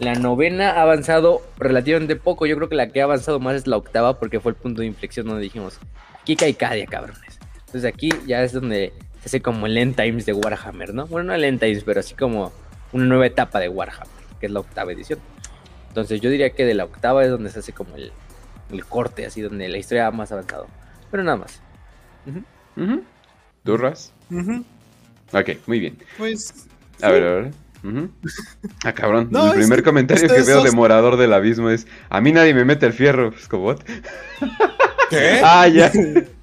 La 0.00 0.14
novena 0.14 0.72
ha 0.72 0.82
avanzado 0.82 1.40
relativamente 1.56 2.16
poco. 2.16 2.46
Yo 2.46 2.56
creo 2.56 2.68
que 2.68 2.74
la 2.74 2.88
que 2.88 3.00
ha 3.00 3.04
avanzado 3.04 3.38
más 3.38 3.54
es 3.54 3.68
la 3.68 3.76
octava, 3.76 4.18
porque 4.18 4.40
fue 4.40 4.50
el 4.50 4.56
punto 4.56 4.80
de 4.80 4.88
inflexión 4.88 5.26
donde 5.26 5.42
dijimos: 5.42 5.78
aquí 6.20 6.34
cae 6.34 6.52
Cadia, 6.54 6.84
cabrones. 6.86 7.38
Entonces 7.66 7.84
aquí 7.84 8.10
ya 8.26 8.42
es 8.42 8.52
donde 8.52 8.92
ese 9.26 9.42
como 9.42 9.66
el 9.66 9.76
End 9.76 9.96
Times 9.96 10.24
de 10.24 10.32
Warhammer, 10.32 10.94
¿no? 10.94 11.06
Bueno, 11.08 11.28
no 11.28 11.34
el 11.34 11.44
End 11.44 11.58
Times, 11.58 11.82
pero 11.84 11.98
así 11.98 12.14
como 12.14 12.52
una 12.92 13.04
nueva 13.06 13.26
etapa 13.26 13.58
de 13.58 13.68
Warhammer, 13.68 14.24
que 14.38 14.46
es 14.46 14.52
la 14.52 14.60
octava 14.60 14.92
edición. 14.92 15.18
Entonces 15.88 16.20
yo 16.20 16.30
diría 16.30 16.50
que 16.50 16.64
de 16.64 16.74
la 16.74 16.84
octava 16.84 17.24
es 17.24 17.30
donde 17.30 17.50
se 17.50 17.58
hace 17.58 17.72
como 17.72 17.96
el, 17.96 18.12
corte, 18.88 19.26
así 19.26 19.40
donde 19.40 19.68
la 19.68 19.78
historia 19.78 20.06
ha 20.06 20.10
más 20.12 20.30
avanzado. 20.30 20.68
Pero 21.10 21.24
nada 21.24 21.38
más. 21.38 21.60
¿Durras? 23.64 24.12
Ok, 25.32 25.50
muy 25.66 25.80
bien. 25.80 25.98
Pues. 26.18 26.68
A 27.02 27.10
ver, 27.10 27.22
a 27.24 27.34
ver. 27.34 27.50
Ah, 28.84 28.92
cabrón. 28.92 29.30
el 29.32 29.52
primer 29.54 29.82
comentario 29.82 30.28
que 30.28 30.42
veo 30.42 30.62
de 30.62 30.70
Morador 30.70 31.16
del 31.16 31.32
Abismo 31.32 31.70
es: 31.70 31.86
A 32.10 32.20
mí 32.20 32.32
nadie 32.32 32.54
me 32.54 32.64
mete 32.64 32.86
el 32.86 32.92
fierro. 32.92 33.32
Es 33.36 33.48
como, 33.48 33.74
¿Qué? 35.10 35.40
ah, 35.44 35.66
ya. 35.66 35.90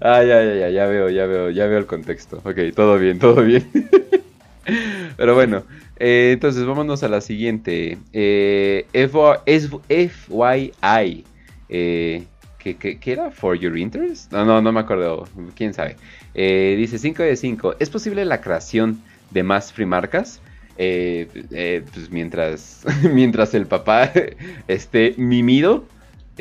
Ah, 0.00 0.22
ya, 0.22 0.42
ya, 0.42 0.54
ya, 0.54 0.68
ya 0.70 0.86
veo, 0.86 1.10
ya 1.10 1.26
veo, 1.26 1.50
ya 1.50 1.66
veo 1.66 1.78
el 1.78 1.86
contexto. 1.86 2.40
Ok, 2.44 2.74
todo 2.74 2.98
bien, 2.98 3.18
todo 3.18 3.42
bien. 3.42 3.68
Pero 5.16 5.34
bueno, 5.34 5.64
eh, 5.98 6.30
entonces 6.32 6.64
vámonos 6.64 7.02
a 7.02 7.08
la 7.08 7.20
siguiente. 7.20 7.98
Eh, 8.12 8.86
FYI. 8.92 11.24
Eh, 11.68 12.22
¿qué, 12.58 12.76
qué, 12.76 13.12
era? 13.12 13.30
¿For 13.30 13.58
your 13.58 13.76
interest? 13.76 14.32
No, 14.32 14.44
no, 14.44 14.62
no 14.62 14.72
me 14.72 14.80
acuerdo. 14.80 15.28
¿Quién 15.54 15.74
sabe? 15.74 15.96
Eh, 16.34 16.74
dice 16.78 16.98
5 16.98 17.22
de 17.22 17.36
5. 17.36 17.76
¿Es 17.78 17.90
posible 17.90 18.24
la 18.24 18.40
creación 18.40 19.02
de 19.30 19.42
más 19.42 19.72
free 19.72 19.86
marcas? 19.86 20.40
Eh, 20.78 21.82
pues 21.92 22.10
mientras, 22.10 22.84
mientras 23.12 23.52
el 23.54 23.66
papá 23.66 24.10
esté 24.68 25.14
mimido 25.18 25.84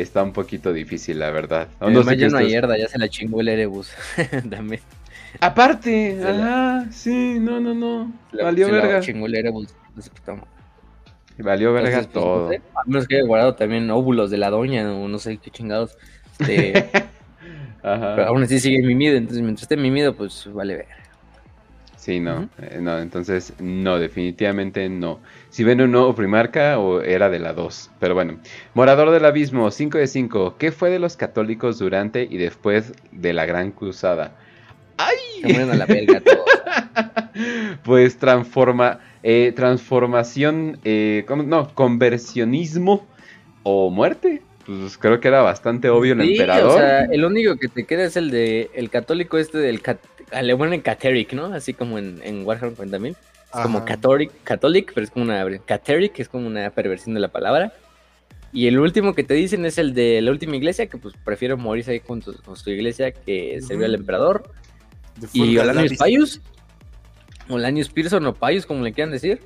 está 0.01 0.23
un 0.23 0.33
poquito 0.33 0.73
difícil, 0.73 1.19
la 1.19 1.31
verdad. 1.31 1.67
No, 1.81 2.03
sé 2.03 2.17
ya 2.17 2.29
no 2.29 2.37
hay 2.37 2.53
herda, 2.53 2.77
ya 2.77 2.87
se 2.87 2.97
la 2.97 3.09
chingó 3.09 3.41
el 3.41 3.49
Erebus. 3.49 3.91
También. 4.49 4.81
Aparte, 5.39 6.19
ajá, 6.23 6.87
sí, 6.91 7.39
no, 7.39 7.59
no, 7.59 7.73
no. 7.73 8.11
Valió 8.41 8.67
se 8.67 8.71
verga. 8.71 8.93
La 8.93 9.01
chingó 9.01 9.27
el 9.27 9.35
Erebus. 9.35 9.73
Valió 11.37 11.71
verga 11.71 11.97
pues, 11.97 12.11
todo. 12.11 12.49
a 12.49 12.83
menos 12.85 13.07
que 13.07 13.15
haya 13.15 13.25
guardado 13.25 13.55
también 13.55 13.89
óvulos 13.91 14.29
de 14.29 14.37
la 14.37 14.49
doña 14.49 14.91
o 14.91 15.07
no 15.07 15.19
sé 15.19 15.37
qué 15.37 15.51
chingados. 15.51 15.97
Este, 16.39 16.89
Ajá. 17.83 18.15
Pero 18.15 18.27
aún 18.27 18.43
así 18.43 18.59
sigue 18.59 18.81
mimido, 18.81 19.15
entonces 19.15 19.41
mientras 19.41 19.63
esté 19.63 19.77
mimido, 19.77 20.13
pues 20.15 20.51
vale 20.51 20.75
ver. 20.75 20.98
Sí, 21.99 22.21
no, 22.21 22.47
eh, 22.61 22.79
no, 22.79 22.97
entonces 22.97 23.53
no, 23.59 23.99
definitivamente 23.99 24.87
no. 24.87 25.19
Si 25.49 25.65
ven 25.65 25.81
un 25.81 25.91
nuevo 25.91 26.15
primarca 26.15 26.79
o 26.79 27.01
era 27.01 27.29
de 27.29 27.39
la 27.39 27.51
2. 27.51 27.91
Pero 27.99 28.15
bueno, 28.15 28.39
Morador 28.73 29.11
del 29.11 29.25
Abismo, 29.25 29.69
5 29.69 29.97
de 29.97 30.07
5. 30.07 30.55
¿Qué 30.57 30.71
fue 30.71 30.89
de 30.91 30.99
los 30.99 31.17
católicos 31.17 31.77
durante 31.77 32.23
y 32.23 32.37
después 32.37 32.93
de 33.11 33.33
la 33.33 33.45
Gran 33.45 33.71
Cruzada? 33.71 34.31
¡Ay! 34.95 35.17
Se 35.41 35.61
a 35.61 35.75
la 35.75 35.85
todos. 36.21 36.45
pues 37.83 38.17
transforma, 38.17 39.01
eh, 39.21 39.51
transformación, 39.53 40.79
eh, 40.85 41.25
no, 41.45 41.75
conversionismo 41.75 43.05
o 43.63 43.89
muerte. 43.89 44.41
Pues 44.69 44.99
creo 44.99 45.19
que 45.19 45.27
era 45.27 45.41
bastante 45.41 45.89
obvio 45.89 46.13
el 46.13 46.21
emperador. 46.21 46.69
O 46.69 46.77
sea, 46.77 47.05
el 47.05 47.25
único 47.25 47.55
que 47.55 47.67
te 47.69 47.85
queda 47.85 48.03
es 48.03 48.15
el 48.15 48.29
de 48.29 48.69
el 48.75 48.91
católico 48.91 49.39
este 49.39 49.57
del 49.57 49.81
le 50.43 50.55
ponen 50.55 50.81
Cateric, 50.81 51.33
¿no? 51.33 51.45
Así 51.45 51.73
como 51.73 51.97
en, 51.97 52.21
en 52.23 52.45
Warhammer 52.45 52.77
40.000. 52.77 53.09
Es 53.09 53.61
como 53.63 53.83
Catholic, 53.83 54.31
Catholic, 54.43 54.91
pero 54.93 55.05
es 55.05 55.09
como 55.09 55.25
una. 55.25 55.43
Cateric, 55.65 56.19
es 56.19 56.29
como 56.29 56.45
una 56.45 56.69
perversión 56.69 57.15
de 57.15 57.19
la 57.19 57.29
palabra. 57.29 57.73
Y 58.53 58.67
el 58.67 58.77
último 58.77 59.15
que 59.15 59.23
te 59.23 59.33
dicen 59.33 59.65
es 59.65 59.79
el 59.79 59.95
de 59.95 60.21
la 60.21 60.29
última 60.29 60.55
iglesia, 60.55 60.85
que 60.85 60.99
pues 60.99 61.15
prefiero 61.23 61.57
morirse 61.57 61.93
ahí 61.93 61.99
con 61.99 62.21
tu, 62.21 62.35
iglesia 62.67 63.11
que 63.11 63.59
servir 63.61 63.85
al 63.85 63.95
emperador. 63.95 64.51
Y 65.33 65.57
Olanius 65.57 65.97
Paius, 65.97 66.41
Olanius 67.49 67.89
Pearson 67.89 68.23
o 68.27 68.35
Paius, 68.35 68.67
como 68.67 68.83
le 68.83 68.93
quieran 68.93 69.11
decir. 69.11 69.41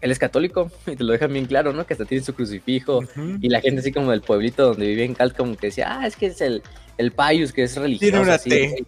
Él 0.00 0.10
es 0.10 0.18
católico 0.18 0.70
y 0.86 0.96
te 0.96 1.04
lo 1.04 1.12
dejan 1.12 1.32
bien 1.32 1.46
claro, 1.46 1.72
¿no? 1.72 1.86
Que 1.86 1.94
hasta 1.94 2.04
tiene 2.04 2.24
su 2.24 2.34
crucifijo. 2.34 3.00
Y 3.40 3.48
la 3.48 3.60
gente 3.60 3.80
así 3.80 3.92
como 3.92 4.10
del 4.10 4.22
pueblito 4.22 4.68
donde 4.68 4.86
vivía 4.86 5.04
en 5.04 5.14
Cal, 5.14 5.34
como 5.34 5.56
que 5.56 5.68
decía, 5.68 6.00
ah, 6.00 6.06
es 6.06 6.16
que 6.16 6.26
es 6.26 6.40
el, 6.40 6.62
el 6.98 7.12
Paius, 7.12 7.52
que 7.52 7.64
es 7.64 7.76
religioso. 7.76 8.10
Tiene 8.10 8.20
una 8.20 8.38
T. 8.38 8.84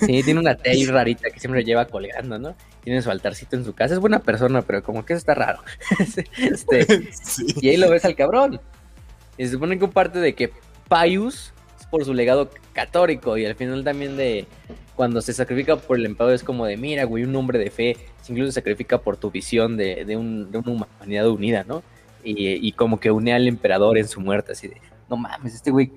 Sí, 0.00 0.22
tiene 0.22 0.40
una 0.40 0.54
T 0.54 0.86
rarita 0.88 1.30
que 1.30 1.38
siempre 1.38 1.64
lleva 1.64 1.86
colgando, 1.86 2.38
¿no? 2.38 2.56
Tiene 2.82 3.02
su 3.02 3.10
altarcito 3.10 3.56
en 3.56 3.64
su 3.64 3.74
casa. 3.74 3.94
Es 3.94 4.00
buena 4.00 4.20
persona, 4.20 4.62
pero 4.62 4.82
como 4.82 5.04
que 5.04 5.12
eso 5.12 5.18
está 5.18 5.34
raro. 5.34 5.60
este, 6.38 6.86
Y 7.60 7.68
ahí 7.68 7.76
lo 7.76 7.90
ves 7.90 8.04
al 8.04 8.16
cabrón. 8.16 8.60
Y 9.36 9.44
se 9.44 9.52
supone 9.52 9.78
que 9.78 9.88
parte 9.88 10.18
de 10.18 10.34
que 10.34 10.50
Pius 10.88 11.52
es 11.78 11.86
por 11.86 12.04
su 12.04 12.14
legado 12.14 12.50
católico 12.72 13.36
y 13.36 13.46
al 13.46 13.54
final 13.54 13.84
también 13.84 14.16
de 14.16 14.46
cuando 14.96 15.20
se 15.20 15.32
sacrifica 15.32 15.76
por 15.76 15.96
el 15.96 16.06
emperador 16.06 16.34
es 16.34 16.44
como 16.44 16.66
de, 16.66 16.76
mira, 16.76 17.04
güey, 17.04 17.24
un 17.24 17.34
hombre 17.34 17.58
de 17.58 17.70
fe 17.70 17.96
incluso 18.28 18.52
se 18.52 18.60
sacrifica 18.60 18.98
por 18.98 19.16
tu 19.16 19.30
visión 19.30 19.76
de, 19.76 20.04
de, 20.04 20.16
un, 20.16 20.50
de 20.50 20.58
una 20.58 20.86
humanidad 21.00 21.28
unida, 21.28 21.64
¿no? 21.66 21.82
Y, 22.24 22.66
y, 22.66 22.72
como 22.72 23.00
que 23.00 23.10
une 23.10 23.32
al 23.32 23.48
emperador 23.48 23.98
en 23.98 24.06
su 24.06 24.20
muerte, 24.20 24.52
así 24.52 24.68
de, 24.68 24.80
no 25.10 25.16
mames, 25.16 25.56
este 25.56 25.72
güey 25.72 25.90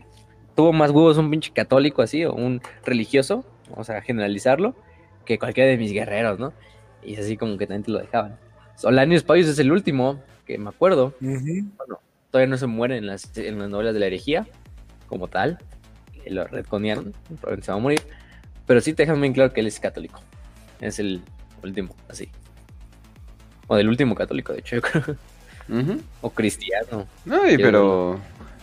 tuvo 0.56 0.74
más 0.74 0.90
huevos 0.90 1.18
un 1.18 1.30
pinche 1.30 1.52
católico 1.54 2.02
así 2.02 2.26
o 2.26 2.34
un 2.34 2.62
religioso 2.84 3.46
vamos 3.70 3.90
a 3.90 4.02
generalizarlo, 4.02 4.76
que 5.26 5.40
cualquiera 5.40 5.70
de 5.70 5.78
mis 5.78 5.92
guerreros, 5.92 6.40
¿no? 6.40 6.54
Y 7.04 7.14
es 7.14 7.20
así 7.20 7.38
como 7.38 7.58
que 7.58 7.68
también 7.68 7.84
te 7.84 7.92
lo 7.92 8.00
dejaban. 8.00 8.38
Solanius 8.76 9.24
Paius 9.24 9.48
es 9.48 9.60
el 9.60 9.72
último, 9.72 10.22
que 10.46 10.58
me 10.58 10.70
acuerdo. 10.70 11.14
Bueno, 11.20 12.00
todavía 12.32 12.50
no 12.50 12.58
se 12.58 12.68
muere 12.68 12.98
en 12.98 13.08
las, 13.08 13.36
en 13.38 13.60
las 13.60 13.70
novelas 13.70 13.94
de 13.94 14.00
la 14.00 14.08
herejía, 14.08 14.48
como 15.08 15.28
tal. 15.28 15.60
Lo 16.28 16.46
retconearon, 16.46 17.14
probablemente 17.28 17.66
se 17.66 17.72
va 17.72 17.78
a 17.78 17.82
morir. 17.82 18.02
Pero 18.66 18.82
sí 18.82 18.94
te 18.94 19.04
dejan 19.04 19.22
bien 19.22 19.34
claro 19.34 19.54
que 19.54 19.62
él 19.62 19.68
es 19.68 19.80
católico. 19.80 20.22
Es 20.82 21.00
el 21.00 21.22
último, 21.64 21.96
así. 22.10 22.30
O 23.68 23.76
del 23.76 23.90
último 23.90 24.16
católico, 24.16 24.54
de 24.54 24.60
hecho, 24.60 24.76
yo 24.78 24.82
creo. 24.82 25.18
O 26.22 26.30
cristiano. 26.30 27.08
No, 27.26 27.42
pero. 27.58 28.20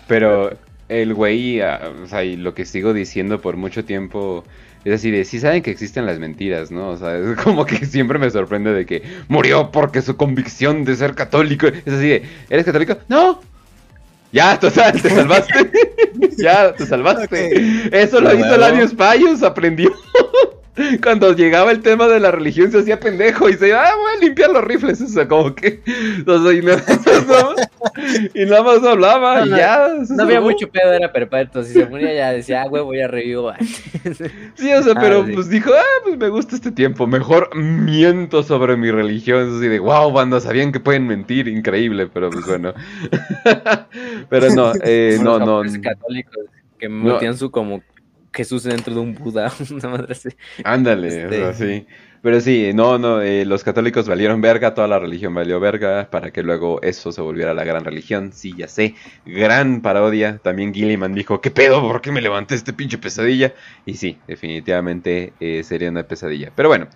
Pero 0.09 0.57
el 0.89 1.15
güey, 1.15 1.61
ah, 1.61 1.93
o 2.03 2.07
sea, 2.07 2.25
y 2.25 2.37
lo 2.37 2.55
que 2.55 2.65
sigo 2.65 2.93
diciendo 2.93 3.41
por 3.41 3.57
mucho 3.57 3.85
tiempo 3.85 4.45
es 4.85 4.95
así 4.95 5.11
de, 5.11 5.25
sí 5.25 5.39
saben 5.39 5.63
que 5.63 5.71
existen 5.71 6.07
las 6.07 6.19
mentiras, 6.19 6.71
¿no? 6.71 6.91
O 6.91 6.97
sea, 6.97 7.17
es 7.17 7.37
como 7.43 7.65
que 7.65 7.87
siempre 7.87 8.19
me 8.19 8.31
sorprende 8.31 8.73
de 8.73 8.85
que 8.85 9.03
murió 9.29 9.71
porque 9.71 10.03
su 10.03 10.17
convicción 10.17 10.85
de 10.85 10.97
ser 10.97 11.15
católico. 11.15 11.67
Es 11.69 11.87
así 11.87 12.09
de, 12.09 12.23
¿eres 12.51 12.65
católico? 12.65 12.99
No. 13.09 13.41
Ya, 14.33 14.59
total, 14.59 15.01
te 15.01 15.11
salvaste. 15.11 15.71
ya, 16.39 16.75
te 16.75 16.87
salvaste. 16.87 17.91
Eso 17.93 18.21
lo 18.21 18.35
hizo 18.35 18.57
Lanius 18.57 18.95
Payos, 18.95 19.43
aprendió. 19.43 19.93
Cuando 21.03 21.35
llegaba 21.35 21.71
el 21.71 21.83
tema 21.83 22.09
de 22.09 22.19
la 22.19 22.31
religión 22.31 22.71
se 22.71 22.79
hacía 22.79 22.99
pendejo 22.99 23.51
y 23.51 23.55
se 23.55 23.75
ah, 23.75 23.95
voy 23.95 24.13
a 24.17 24.21
limpiar 24.25 24.51
los 24.51 24.65
rifles. 24.65 25.03
O 25.03 25.09
sea, 25.09 25.29
como 25.29 25.55
que. 25.55 25.83
y, 28.35 28.45
nada 28.47 28.63
más, 28.63 28.83
hablaba 28.83 29.47
y 29.47 29.51
ya. 29.51 29.89
No 30.09 30.23
había 30.23 30.41
mucho 30.41 30.69
pedo, 30.69 30.93
era 30.93 31.13
perpetuo. 31.13 31.63
Si 31.63 31.75
se 31.75 31.87
ponía 31.87 32.15
ya 32.15 32.33
decía, 32.33 32.63
ah, 32.63 32.69
güey, 32.69 32.83
voy 32.83 33.01
a 33.01 33.09
revivir. 33.09 33.33
sí, 34.55 34.73
o 34.73 34.83
sea, 34.83 34.95
pero 34.95 35.27
pues 35.33 35.49
dijo, 35.51 35.71
ah, 35.75 36.01
pues 36.05 36.17
me 36.17 36.29
gusta 36.29 36.57
este 36.57 36.73
tiempo. 36.73 37.07
Mejor 37.07 37.55
miento 37.55 38.43
sobre 38.43 38.77
mi 38.77 38.91
religión. 38.91 39.57
Así 39.57 39.69
de, 39.69 39.79
wow, 39.79 40.11
banda, 40.11 40.41
sabían 40.41 40.73
que 40.73 40.81
pueden 40.81 41.07
mentir. 41.07 41.49
Increíble, 41.49 42.09
pero 42.13 42.31
pues 42.31 42.47
bueno. 42.47 42.73
pero 44.31 44.51
no, 44.55 44.73
eh, 44.83 45.19
no, 45.21 45.39
no. 45.39 45.63
católicos 45.83 46.47
que 46.79 46.89
metían 46.89 47.37
su 47.37 47.51
como 47.53 47.81
Jesús 48.33 48.65
dentro 48.65 48.95
de 48.95 49.01
un 49.01 49.15
Buda, 49.15 49.53
una 49.71 49.89
madre 49.89 50.13
así. 50.13 50.31
Ándale, 50.65 51.09
este... 51.09 51.55
sí. 51.55 51.87
Pero 52.23 52.41
sí, 52.41 52.71
no, 52.73 52.99
no, 52.99 53.21
eh, 53.21 53.45
los 53.45 53.65
católicos 53.65 54.07
valieron 54.07 54.41
verga, 54.41 54.75
toda 54.75 54.87
la 54.87 55.01
religión 55.01 55.35
valió 55.35 55.59
verga, 55.59 56.09
para 56.09 56.31
que 56.31 56.45
luego 56.45 56.81
eso 56.81 57.11
se 57.11 57.21
volviera 57.21 57.53
la 57.53 57.65
gran 57.65 57.85
religión. 57.85 58.33
Sí, 58.33 58.55
ya 58.57 58.69
sé, 58.69 58.95
gran 59.27 59.83
parodia. 59.83 60.39
También 60.39 60.73
Gilliman 60.73 61.15
dijo, 61.15 61.41
¿qué 61.41 61.51
pedo? 61.51 61.83
¿Por 61.83 62.01
qué 62.01 62.13
me 62.13 62.23
levanté 62.23 62.55
este 62.55 62.73
pinche 62.73 62.97
pesadilla? 62.97 63.55
Y 63.87 63.95
sí, 63.95 64.19
definitivamente 64.29 65.33
eh, 65.41 65.65
sería 65.65 65.91
una 65.91 66.05
pesadilla. 66.05 66.53
Pero 66.55 66.69
bueno, 66.69 66.87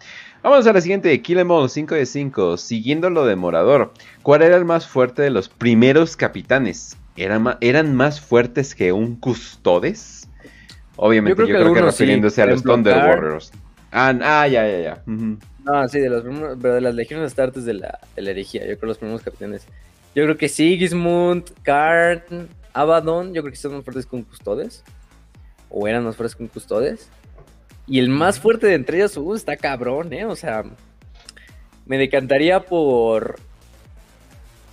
vamos 0.44 0.64
a 0.64 0.72
la 0.72 0.80
siguiente, 0.80 1.20
Kill 1.20 1.40
Em 1.40 1.50
All 1.50 1.70
5 1.70 1.96
de 1.96 2.06
5, 2.06 2.56
siguiendo 2.56 3.10
lo 3.10 3.26
de 3.26 3.34
Morador. 3.34 3.92
¿Cuál 4.22 4.42
era 4.42 4.56
el 4.56 4.64
más 4.64 4.86
fuerte 4.86 5.22
de 5.22 5.30
los 5.30 5.48
primeros 5.48 6.16
capitanes? 6.16 6.96
¿Eran, 7.16 7.96
más 7.96 8.20
fuertes 8.20 8.74
que 8.74 8.92
un 8.92 9.16
Custodes? 9.16 10.15
Obviamente, 10.96 11.42
yo 11.42 11.46
creo, 11.46 11.74
que, 11.74 11.82
refiriéndose 11.82 12.42
a 12.42 12.46
los 12.46 12.62
Thunder 12.62 12.96
Warriors. 12.96 13.52
Ah, 13.92 14.14
ah, 14.22 14.48
ya, 14.48 14.66
ya, 14.66 14.80
ya. 14.80 15.02
No, 15.06 15.88
sí, 15.88 16.00
de 16.00 16.08
los 16.08 16.22
primeros, 16.22 16.58
pero 16.60 16.74
de 16.74 16.80
las 16.80 16.94
legiones 16.94 17.26
astartes 17.26 17.64
de 17.64 17.74
la, 17.74 17.98
de 18.14 18.22
la 18.22 18.30
herejía, 18.30 18.66
yo 18.66 18.78
creo 18.78 18.88
los 18.88 18.98
primeros 18.98 19.22
capitanes. 19.22 19.66
Yo 20.14 20.24
creo 20.24 20.36
que 20.36 20.48
Sigismund, 20.48 21.44
Karn, 21.62 22.48
Abaddon, 22.72 23.34
yo 23.34 23.42
creo 23.42 23.52
que 23.52 23.58
son 23.58 23.74
más 23.74 23.84
fuertes 23.84 24.06
con 24.06 24.22
Custodes. 24.22 24.84
O 25.68 25.86
eran 25.86 26.04
más 26.04 26.16
fuertes 26.16 26.36
con 26.36 26.48
Custodes. 26.48 27.10
Y 27.86 27.98
el 27.98 28.08
más 28.08 28.40
fuerte 28.40 28.66
de 28.66 28.74
entre 28.74 28.98
ellos, 28.98 29.16
uh, 29.16 29.34
está 29.34 29.56
cabrón, 29.56 30.12
¿eh? 30.12 30.24
O 30.24 30.34
sea, 30.34 30.64
me 31.84 31.98
decantaría 31.98 32.60
por. 32.60 33.36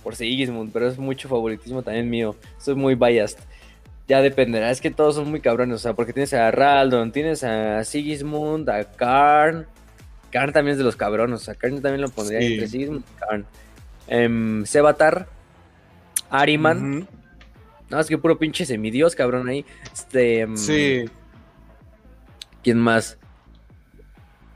Por 0.02 0.16
Sigismund, 0.16 0.70
pero 0.72 0.86
es 0.86 0.98
mucho 0.98 1.28
favoritismo 1.28 1.82
también 1.82 2.10
mío. 2.10 2.36
Soy 2.58 2.74
muy 2.74 2.94
biased 2.94 3.38
ya 4.06 4.20
dependerá. 4.20 4.70
Es 4.70 4.80
que 4.80 4.90
todos 4.90 5.14
son 5.16 5.30
muy 5.30 5.40
cabrones, 5.40 5.76
o 5.76 5.78
sea, 5.78 5.94
porque 5.94 6.12
tienes 6.12 6.32
a 6.34 6.50
Raldon, 6.50 7.12
tienes 7.12 7.44
a 7.44 7.84
Sigismund, 7.84 8.68
a 8.68 8.84
Karn. 8.84 9.66
Karn 10.30 10.52
también 10.52 10.72
es 10.72 10.78
de 10.78 10.84
los 10.84 10.96
cabrones, 10.96 11.40
o 11.40 11.44
sea, 11.44 11.54
Karn 11.54 11.80
también 11.80 12.00
lo 12.00 12.08
pondría 12.08 12.40
entre 12.40 12.68
Sigismund 12.68 13.04
y 13.04 13.20
Karn. 13.20 13.46
Em, 14.08 14.66
Sebatar, 14.66 15.28
Ariman. 16.30 17.06
No, 17.90 18.00
es 18.00 18.08
que 18.08 18.18
puro 18.18 18.38
pinche 18.38 18.66
semidios, 18.66 19.14
cabrón, 19.14 19.48
ahí. 19.48 19.64
Este. 19.92 20.40
Em, 20.40 20.56
sí. 20.56 21.04
¿Quién 22.62 22.78
más? 22.78 23.18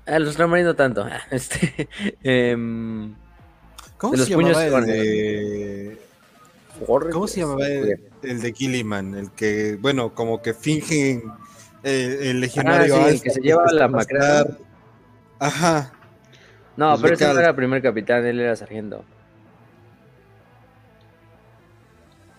Ah, 0.06 0.18
los 0.18 0.38
Ramarines 0.38 0.68
no 0.68 0.76
tanto. 0.76 1.06
Este. 1.30 1.88
Em, 2.22 3.14
¿Cómo 3.98 4.16
se 4.16 4.30
llamaba 4.30 4.78
el 4.78 4.86
de... 4.86 6.07
¿Cómo 6.86 7.26
se 7.26 7.40
llamaba 7.40 7.66
el, 7.66 8.40
de 8.40 8.52
Gilliman? 8.52 9.14
El 9.14 9.30
que, 9.32 9.76
bueno, 9.80 10.14
como 10.14 10.40
que 10.40 10.54
fingen 10.54 11.22
eh, 11.82 12.18
el 12.22 12.40
legionario 12.40 12.96
ah, 12.96 13.08
el 13.08 13.20
que 13.20 13.30
se 13.30 13.40
lleva 13.40 13.70
la 13.72 13.88
macra. 13.88 14.46
Ajá. 15.38 15.92
No, 16.76 16.96
pero 17.00 17.14
ese 17.14 17.26
no 17.26 17.38
era 17.38 17.50
el 17.50 17.54
primer 17.54 17.82
capitán, 17.82 18.24
él 18.24 18.40
era 18.40 18.54
sargento. 18.54 19.04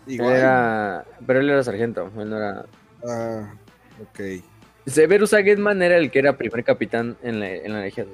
Igual. 0.08 0.35
era... 0.35 1.06
Pero 1.26 1.40
él 1.40 1.50
era 1.50 1.64
sargento, 1.64 2.11
él 2.18 2.30
no 2.30 2.38
era. 2.38 2.66
Ah, 3.06 3.53
ok. 4.01 4.43
Severus 4.85 5.34
Agedman 5.34 5.82
era 5.82 5.98
el 5.98 6.09
que 6.09 6.19
era 6.19 6.38
primer 6.38 6.64
capitán 6.64 7.16
en 7.22 7.40
la, 7.40 7.53
en 7.53 7.74
la 7.74 7.82
Legión 7.82 8.08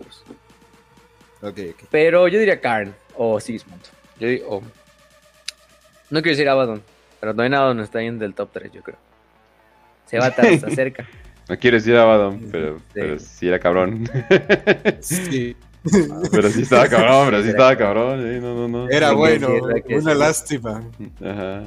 Ok, 1.42 1.60
ok. 1.72 1.84
Pero 1.90 2.28
yo 2.28 2.40
diría 2.40 2.60
Karn 2.60 2.94
o 3.16 3.40
Sigismund. 3.40 3.82
Yo 4.20 4.28
digo, 4.28 4.62
no 6.10 6.22
quiero 6.22 6.36
decir 6.36 6.50
Abaddon, 6.50 6.82
pero 7.20 7.34
no 7.34 7.44
hay 7.44 7.50
nada 7.50 7.68
donde 7.68 7.84
está 7.84 8.02
en 8.02 8.20
del 8.20 8.34
top 8.34 8.50
3, 8.54 8.72
yo 8.72 8.82
creo. 8.84 8.98
Se 10.06 10.20
va 10.20 10.26
a 10.26 10.30
estar 10.30 10.46
hasta 10.46 10.70
cerca. 10.76 11.08
No 11.50 11.58
quiero 11.58 11.78
decir 11.78 11.96
Abaddon, 11.96 12.48
pero, 12.52 12.78
sí. 12.78 12.84
pero 12.94 13.20
sí 13.20 13.48
era 13.48 13.60
cabrón. 13.60 14.10
Sí. 15.02 15.56
Pero 16.32 16.50
sí 16.50 16.64
estaba 16.64 16.88
cabrón, 16.88 17.28
pero 17.30 17.44
sí 17.44 17.50
estaba 17.50 17.78
cabrón. 17.78 18.42
no, 18.42 18.56
no, 18.56 18.68
no. 18.68 18.90
Era 18.90 19.12
bueno, 19.12 19.50
una 19.88 20.16
lástima. 20.16 20.82
Ajá. 21.24 21.62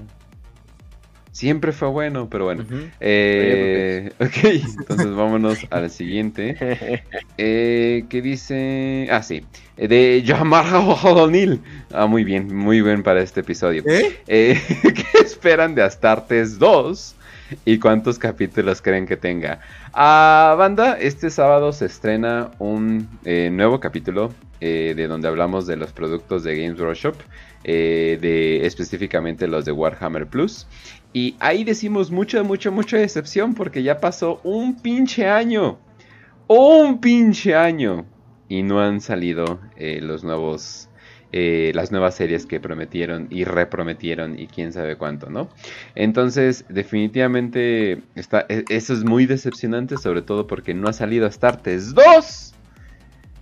Siempre 1.38 1.70
fue 1.70 1.86
bueno, 1.86 2.28
pero 2.28 2.46
bueno. 2.46 2.64
eh, 2.98 4.10
ok, 4.18 4.44
entonces 4.80 5.14
vámonos 5.14 5.58
a 5.70 5.80
la 5.82 5.88
siguiente. 5.88 6.56
Eh, 7.40 8.06
¿Qué 8.08 8.20
dice? 8.20 9.06
Ah, 9.12 9.22
sí. 9.22 9.44
De 9.76 10.20
Yamar 10.24 10.66
O'Neill. 10.74 11.60
Ah, 11.92 12.06
muy 12.06 12.24
bien, 12.24 12.52
muy 12.52 12.82
bien 12.82 13.04
para 13.04 13.22
este 13.22 13.42
episodio. 13.42 13.84
¿Eh? 13.86 14.18
eh 14.26 14.60
qué 14.82 15.18
esperan 15.20 15.76
de 15.76 15.82
Astartes 15.82 16.58
2? 16.58 17.14
¿Y 17.64 17.78
cuántos 17.78 18.18
capítulos 18.18 18.82
creen 18.82 19.06
que 19.06 19.16
tenga? 19.16 19.60
Ah, 19.92 20.56
banda, 20.58 20.98
este 20.98 21.30
sábado 21.30 21.72
se 21.72 21.86
estrena 21.86 22.50
un 22.58 23.08
eh, 23.24 23.50
nuevo 23.52 23.78
capítulo 23.78 24.34
eh, 24.60 24.94
de 24.96 25.06
donde 25.06 25.28
hablamos 25.28 25.68
de 25.68 25.76
los 25.76 25.92
productos 25.92 26.42
de 26.42 26.60
Games 26.60 26.80
Workshop, 26.80 27.14
de 27.62 28.66
específicamente 28.66 29.46
los 29.46 29.64
de 29.64 29.70
Warhammer 29.70 30.26
Plus. 30.26 30.66
Y 31.12 31.36
ahí 31.40 31.64
decimos 31.64 32.10
mucha, 32.10 32.42
mucha, 32.42 32.70
mucha 32.70 32.96
decepción 32.96 33.54
porque 33.54 33.82
ya 33.82 34.00
pasó 34.00 34.40
un 34.44 34.76
pinche 34.76 35.26
año. 35.26 35.78
Un 36.46 37.00
pinche 37.00 37.54
año. 37.54 38.06
Y 38.48 38.62
no 38.62 38.80
han 38.80 39.00
salido 39.00 39.60
eh, 39.76 40.00
los 40.00 40.24
nuevos, 40.24 40.88
eh, 41.32 41.72
las 41.74 41.92
nuevas 41.92 42.14
series 42.14 42.46
que 42.46 42.60
prometieron 42.60 43.26
y 43.30 43.44
reprometieron 43.44 44.38
y 44.38 44.46
quién 44.46 44.72
sabe 44.72 44.96
cuánto, 44.96 45.28
¿no? 45.28 45.48
Entonces, 45.94 46.64
definitivamente, 46.68 48.02
está, 48.14 48.46
e, 48.48 48.64
eso 48.68 48.94
es 48.94 49.04
muy 49.04 49.26
decepcionante, 49.26 49.96
sobre 49.98 50.22
todo 50.22 50.46
porque 50.46 50.72
no 50.72 50.88
ha 50.88 50.92
salido 50.92 51.26
Astartes 51.26 51.94
2. 51.94 52.54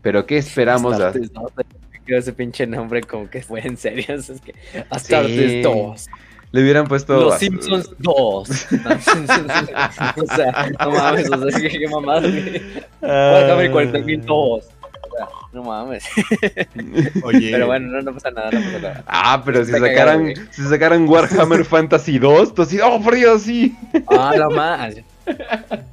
Pero 0.02 0.26
¿qué 0.26 0.38
esperamos? 0.38 0.94
Astartes 0.94 1.32
2, 1.32 1.52
ese 2.06 2.32
pinche 2.32 2.66
nombre 2.66 3.02
como 3.02 3.28
que 3.28 3.42
fue 3.42 3.60
en 3.66 3.76
serio. 3.76 4.06
Es 4.14 4.40
que 4.40 4.54
Astartes 4.90 5.62
2. 5.62 6.08
Le 6.52 6.62
hubieran 6.62 6.86
puesto. 6.86 7.20
Los 7.20 7.38
Simpsons 7.38 7.90
2. 7.98 8.08
o 8.48 8.54
sea, 8.54 8.70
no 10.80 10.90
mames, 10.90 11.30
o 11.30 11.50
sea, 11.50 11.60
qué, 11.60 11.78
qué 11.78 11.88
mamada. 11.88 12.28
Warhammer 13.00 13.72
40.000 13.72 14.24
2. 14.24 14.64
No 15.52 15.62
mames. 15.62 16.04
Oye. 17.22 17.50
Pero 17.50 17.66
bueno, 17.66 17.88
no, 17.88 18.02
no, 18.02 18.12
pasa 18.12 18.30
nada, 18.30 18.50
no 18.50 18.60
pasa 18.60 18.78
nada. 18.78 19.04
Ah, 19.06 19.42
pero 19.42 19.64
si 19.64 19.72
sacaran, 19.72 20.34
si 20.50 20.62
sacaran 20.62 21.08
Warhammer 21.08 21.64
Fantasy 21.64 22.18
2, 22.18 22.54
tú 22.54 22.62
así, 22.62 22.78
oh, 22.80 23.00
por 23.02 23.14
Dios, 23.14 23.42
sí. 23.42 23.74
Ah, 24.06 24.34
la 24.36 24.50
madre. 24.50 25.04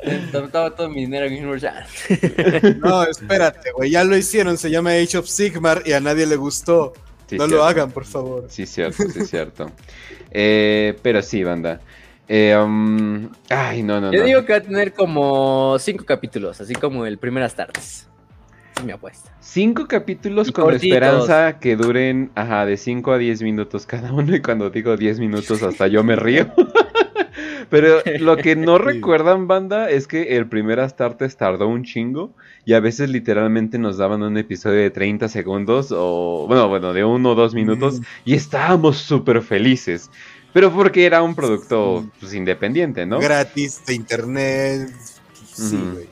Estaba 0.02 0.72
todo 0.72 0.90
mi 0.90 1.02
dinero 1.02 1.26
en 1.26 2.80
No, 2.82 3.04
espérate, 3.04 3.72
güey. 3.72 3.90
Ya 3.90 4.04
lo 4.04 4.18
hicieron. 4.18 4.58
Se 4.58 4.70
llama 4.70 4.92
Age 4.92 5.18
of 5.18 5.28
Sigmar 5.28 5.82
y 5.86 5.94
a 5.94 6.02
nadie 6.02 6.28
le 6.28 6.36
gustó. 6.36 6.94
No 7.38 7.48
lo 7.48 7.64
hagan, 7.64 7.92
por 7.92 8.06
favor. 8.06 8.45
Sí, 8.50 8.66
cierto, 8.66 9.03
sí, 9.10 9.26
cierto. 9.26 9.72
Eh, 10.36 10.98
pero 11.03 11.22
sí, 11.22 11.44
banda. 11.44 11.80
Eh, 12.28 12.58
um, 12.58 13.30
ay, 13.50 13.84
no, 13.84 14.02
no, 14.02 14.12
Yo 14.12 14.24
digo 14.24 14.44
que 14.45 14.53
va 14.53 14.58
a 14.58 14.62
tener 14.64 14.94
como 14.94 15.78
cinco 15.78 16.06
capítulos, 16.06 16.60
así 16.60 16.74
como 16.74 17.06
el 17.06 17.20
Primeras 17.20 17.53
Tardes. 17.56 18.08
Es 18.76 18.84
mi 18.84 18.92
apuesta. 18.92 19.32
Cinco 19.40 19.88
capítulos 19.88 20.52
con 20.52 20.74
esperanza 20.74 21.60
que 21.60 21.76
duren, 21.76 22.32
ajá, 22.34 22.66
de 22.66 22.78
cinco 22.78 23.12
a 23.12 23.20
diez 23.20 23.44
minutos 23.44 23.86
cada 23.86 24.12
uno. 24.12 24.36
Y 24.36 24.42
cuando 24.42 24.72
digo 24.72 24.98
diez 24.98 25.20
minutos, 25.20 25.62
hasta 25.62 25.86
yo 25.86 26.03
me 26.03 26.16
río. 26.16 26.48
Pero 27.69 28.01
lo 28.19 28.38
que 28.38 28.56
no 28.56 28.77
recuerdan, 28.77 29.48
banda, 29.48 29.90
es 29.90 30.08
que 30.08 30.38
el 30.38 30.48
primer 30.48 30.80
Astartes 30.80 31.38
tardó 31.38 31.67
un 31.67 31.83
chingo 31.83 32.33
y 32.66 32.74
a 32.74 32.80
veces 32.80 33.09
literalmente 33.09 33.77
nos 33.77 33.98
daban 33.98 34.24
un 34.24 34.38
episodio 34.38 34.80
de 34.80 34.90
30 34.90 35.27
segundos 35.27 35.92
o, 35.92 36.45
bueno, 36.48 36.67
bueno, 36.69 36.93
de 36.93 37.03
uno 37.03 37.32
o 37.32 37.35
dos 37.35 37.53
minutos 37.53 38.01
y 38.25 38.33
estábamos 38.33 38.98
súper 38.98 39.42
felices. 39.42 40.09
Pero 40.53 40.72
porque 40.72 41.06
era 41.06 41.24
un 41.24 41.33
producto 41.33 42.06
pues, 42.19 42.33
independiente, 42.33 43.06
¿no? 43.06 43.19
Gratis 43.19 43.83
de 43.85 43.95
internet. 43.95 44.90
Sí, 45.33 45.80
güey. 45.93 46.09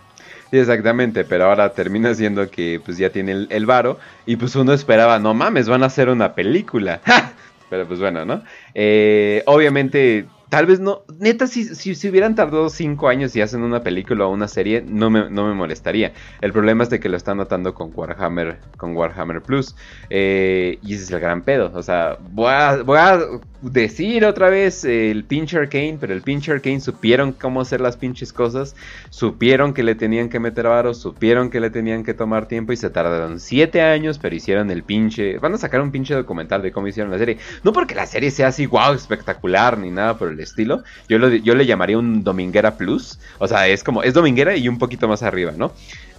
Sí, 0.49 0.57
exactamente, 0.57 1.23
pero 1.23 1.45
ahora 1.45 1.71
termina 1.73 2.13
siendo 2.13 2.49
que 2.49 2.81
pues 2.83 2.97
ya 2.97 3.09
tiene 3.09 3.31
el, 3.31 3.47
el, 3.51 3.65
varo 3.65 3.99
y 4.25 4.35
pues 4.35 4.53
uno 4.57 4.73
esperaba, 4.73 5.17
no 5.17 5.33
mames, 5.33 5.69
van 5.69 5.81
a 5.81 5.85
hacer 5.85 6.09
una 6.09 6.35
película. 6.35 6.99
pero 7.71 7.87
pues 7.87 8.01
bueno, 8.01 8.25
¿no? 8.25 8.43
Eh, 8.75 9.43
obviamente 9.45 10.25
tal 10.51 10.65
vez 10.65 10.81
no, 10.81 11.03
neta, 11.17 11.47
si, 11.47 11.63
si, 11.63 12.09
hubieran 12.09 12.35
tardado 12.35 12.69
cinco 12.69 13.07
años 13.07 13.33
y 13.37 13.41
hacen 13.41 13.63
una 13.63 13.83
película 13.83 14.25
o 14.25 14.31
una 14.31 14.49
serie, 14.49 14.83
no 14.85 15.09
me, 15.09 15.29
no 15.29 15.47
me 15.47 15.53
molestaría. 15.53 16.11
El 16.41 16.51
problema 16.51 16.83
es 16.83 16.89
de 16.89 16.99
que 16.99 17.07
lo 17.07 17.15
están 17.15 17.37
notando 17.37 17.73
con 17.73 17.93
Warhammer, 17.95 18.59
con 18.75 18.93
Warhammer 18.93 19.41
Plus. 19.41 19.77
Eh, 20.09 20.77
y 20.83 20.95
ese 20.95 21.05
es 21.05 21.11
el 21.11 21.21
gran 21.21 21.43
pedo. 21.43 21.71
O 21.73 21.81
sea, 21.81 22.17
voy 22.19 22.51
a, 22.51 22.83
voy 22.83 22.97
a 22.97 23.21
decir 23.61 24.25
otra 24.25 24.49
vez 24.49 24.83
el 24.85 25.23
pinche 25.23 25.57
Arcane, 25.57 25.97
pero 25.99 26.13
el 26.13 26.21
pinche 26.21 26.51
Arcane 26.51 26.79
supieron 26.79 27.31
cómo 27.31 27.61
hacer 27.61 27.79
las 27.79 27.95
pinches 27.95 28.33
cosas, 28.33 28.75
supieron 29.09 29.73
que 29.73 29.83
le 29.83 29.95
tenían 29.95 30.29
que 30.29 30.39
meter 30.39 30.67
varos, 30.67 30.97
supieron 30.97 31.49
que 31.49 31.59
le 31.59 31.69
tenían 31.69 32.03
que 32.03 32.13
tomar 32.13 32.47
tiempo 32.47 32.73
y 32.73 32.77
se 32.77 32.89
tardaron 32.89 33.39
siete 33.39 33.81
años, 33.81 34.17
pero 34.17 34.35
hicieron 34.35 34.71
el 34.71 34.83
pinche, 34.83 35.37
van 35.37 35.53
a 35.53 35.57
sacar 35.57 35.81
un 35.81 35.91
pinche 35.91 36.13
documental 36.13 36.61
de 36.61 36.71
cómo 36.71 36.87
hicieron 36.87 37.11
la 37.11 37.19
serie. 37.19 37.37
No 37.63 37.71
porque 37.71 37.95
la 37.95 38.07
serie 38.07 38.31
sea 38.31 38.47
así, 38.47 38.65
wow, 38.65 38.93
espectacular, 38.93 39.77
ni 39.77 39.91
nada 39.91 40.17
por 40.17 40.29
el 40.29 40.39
estilo, 40.39 40.83
yo, 41.07 41.19
lo, 41.19 41.29
yo 41.29 41.55
le 41.55 41.65
llamaría 41.65 41.97
un 41.97 42.23
Dominguera 42.23 42.77
Plus, 42.77 43.19
o 43.37 43.47
sea, 43.47 43.67
es 43.67 43.83
como, 43.83 44.03
es 44.03 44.13
Dominguera 44.13 44.55
y 44.55 44.67
un 44.67 44.79
poquito 44.79 45.07
más 45.07 45.23
arriba, 45.23 45.53
¿no? 45.55 45.71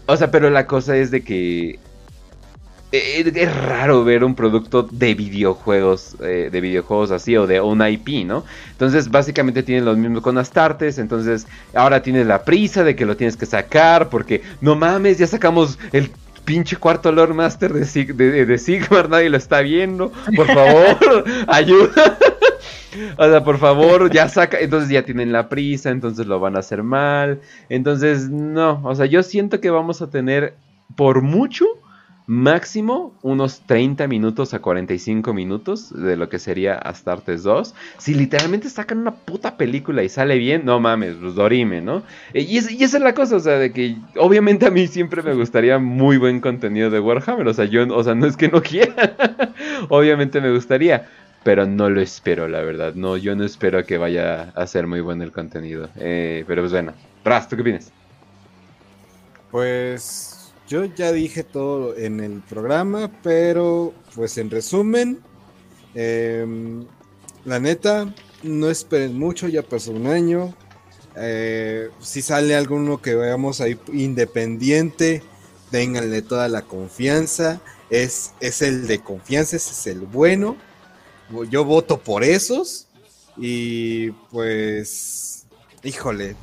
O 0.07 0.17
sea, 0.17 0.31
pero 0.31 0.51
la 0.51 0.67
cosa 0.67 0.97
es 0.97 1.11
de 1.11 1.23
que 1.23 1.79
es, 2.93 3.55
raro 3.55 4.05
ver 4.05 4.23
un 4.23 4.35
producto 4.35 4.83
de 4.83 5.15
videojuegos, 5.15 6.17
eh, 6.21 6.51
de 6.53 6.61
videojuegos 6.61 7.11
así, 7.11 7.37
o 7.37 7.47
de 7.47 7.61
un 7.61 7.85
IP, 7.87 8.27
¿no? 8.27 8.45
Entonces, 8.71 9.11
básicamente 9.11 9.63
tienen 9.63 9.87
lo 9.87 9.97
mismo 9.97 10.21
con 10.21 10.37
Astartes, 10.37 10.99
entonces 10.99 11.47
ahora 11.75 12.03
tienes 12.03 12.27
la 12.27 12.45
prisa 12.45 12.85
de 12.85 12.95
que 12.95 13.07
lo 13.07 13.17
tienes 13.17 13.37
que 13.37 13.47
sacar, 13.47 14.11
porque 14.11 14.43
no 14.61 14.77
mames, 14.77 15.19
ya 15.19 15.27
sacamos 15.27 15.79
el 15.93 16.11
pinche 16.45 16.77
cuarto 16.77 17.11
Lord 17.13 17.35
Master 17.35 17.73
de, 17.73 17.87
Sig 17.87 18.15
de, 18.15 18.59
Sigmar, 18.59 19.09
nadie 19.09 19.31
lo 19.31 19.39
está 19.39 19.61
viendo, 19.63 20.13
por 20.37 20.47
favor, 20.47 21.25
ayuda. 21.47 22.19
O 23.17 23.25
sea, 23.25 23.43
por 23.43 23.57
favor, 23.57 24.11
ya 24.11 24.29
saca. 24.29 24.59
Entonces 24.59 24.91
ya 24.91 25.03
tienen 25.03 25.33
la 25.33 25.49
prisa, 25.49 25.89
entonces 25.89 26.27
lo 26.27 26.41
van 26.41 26.57
a 26.57 26.59
hacer 26.59 26.83
mal. 26.83 27.41
Entonces, 27.71 28.29
no. 28.29 28.83
O 28.85 28.95
sea, 28.95 29.07
yo 29.07 29.23
siento 29.23 29.61
que 29.61 29.71
vamos 29.71 30.03
a 30.03 30.11
tener 30.11 30.55
por 30.95 31.23
mucho 31.23 31.65
máximo 32.27 33.15
unos 33.23 33.63
30 33.67 34.07
minutos 34.07 34.55
a 34.55 34.61
45 34.61 35.35
minutos 35.35 35.93
de 35.93 36.17
lo 36.17 36.29
que 36.29 36.39
sería 36.39 36.75
Astartes 36.75 37.43
2. 37.43 37.75
Si 37.99 38.15
literalmente 38.15 38.71
sacan 38.71 38.99
una 38.99 39.15
puta 39.15 39.57
película 39.57 40.03
y 40.03 40.09
sale 40.09 40.39
bien, 40.39 40.65
no 40.65 40.81
mames, 40.81 41.17
pues 41.21 41.35
dorime, 41.35 41.81
¿no? 41.81 42.03
Eh, 42.33 42.43
y, 42.43 42.59
esa 42.59 42.97
es 42.97 43.03
la 43.03 43.15
cosa, 43.15 43.37
o 43.37 43.41
sea, 43.41 43.59
de 43.59 43.73
que 43.73 43.97
obviamente 44.17 44.67
a 44.67 44.71
mí 44.71 44.87
siempre 44.87 45.23
me 45.23 45.35
gustaría 45.35 45.79
muy 45.79 46.17
buen 46.17 46.41
contenido 46.41 46.91
de 46.91 47.01
Warhammer, 47.01 47.49
o 47.49 47.55
sea, 47.55 47.65
yo, 47.65 47.87
o 47.95 48.05
sea, 48.05 48.15
no 48.15 48.27
es 48.27 48.37
que 48.37 48.49
no 48.49 48.63
quiera, 48.63 49.17
obviamente 49.89 50.41
me 50.41 50.53
gustaría. 50.53 51.09
Pero 51.45 51.67
no 51.67 51.91
lo 51.91 52.01
espero, 52.01 52.47
la 52.47 52.61
verdad. 52.61 52.95
No, 52.95 53.17
yo 53.17 53.35
no 53.35 53.43
espero 53.43 53.85
que 53.85 53.99
vaya 53.99 54.53
a 54.55 54.65
ser 54.69 54.87
muy 54.87 55.01
bueno 55.01 55.25
el 55.25 55.33
contenido. 55.33 55.89
Eh, 55.97 56.45
pero 56.47 56.63
pues 56.63 56.71
bueno. 56.71 56.93
Raz, 57.25 57.49
¿tú 57.49 57.57
qué 57.57 57.63
opinas? 57.63 57.93
Pues 59.51 60.32
yo 60.73 60.87
ya 60.87 61.13
dije 61.13 61.45
todo 61.45 61.95
en 61.99 62.21
el 62.21 62.41
programa, 62.41 63.11
pero 63.23 63.93
pues 64.15 64.39
en 64.39 64.49
resumen, 64.51 65.21
em, 65.95 66.87
la 67.45 67.61
neta, 67.61 68.15
no 68.43 68.71
esperen 68.71 69.19
mucho, 69.19 69.49
ya 69.49 69.63
pasó 69.63 69.93
un 69.93 70.07
año. 70.07 70.55
Eh, 71.15 71.91
si 72.01 72.23
sale 72.23 72.57
alguno 72.57 73.03
que 73.03 73.15
veamos 73.15 73.61
ahí 73.61 73.79
independiente, 73.93 75.23
ténganle 75.71 76.23
toda 76.23 76.49
la 76.49 76.63
confianza. 76.63 77.61
Es, 77.91 78.33
es 78.41 78.63
el 78.63 78.87
de 78.87 79.01
confianza, 79.01 79.57
ese 79.57 79.73
es 79.73 79.87
el 79.89 80.01
bueno. 80.01 80.57
Yo 81.51 81.67
voto 81.67 82.01
por 82.01 82.25
esos. 82.25 82.87
Y 83.37 84.11
pues, 84.31 85.45
híjole, 85.83 86.35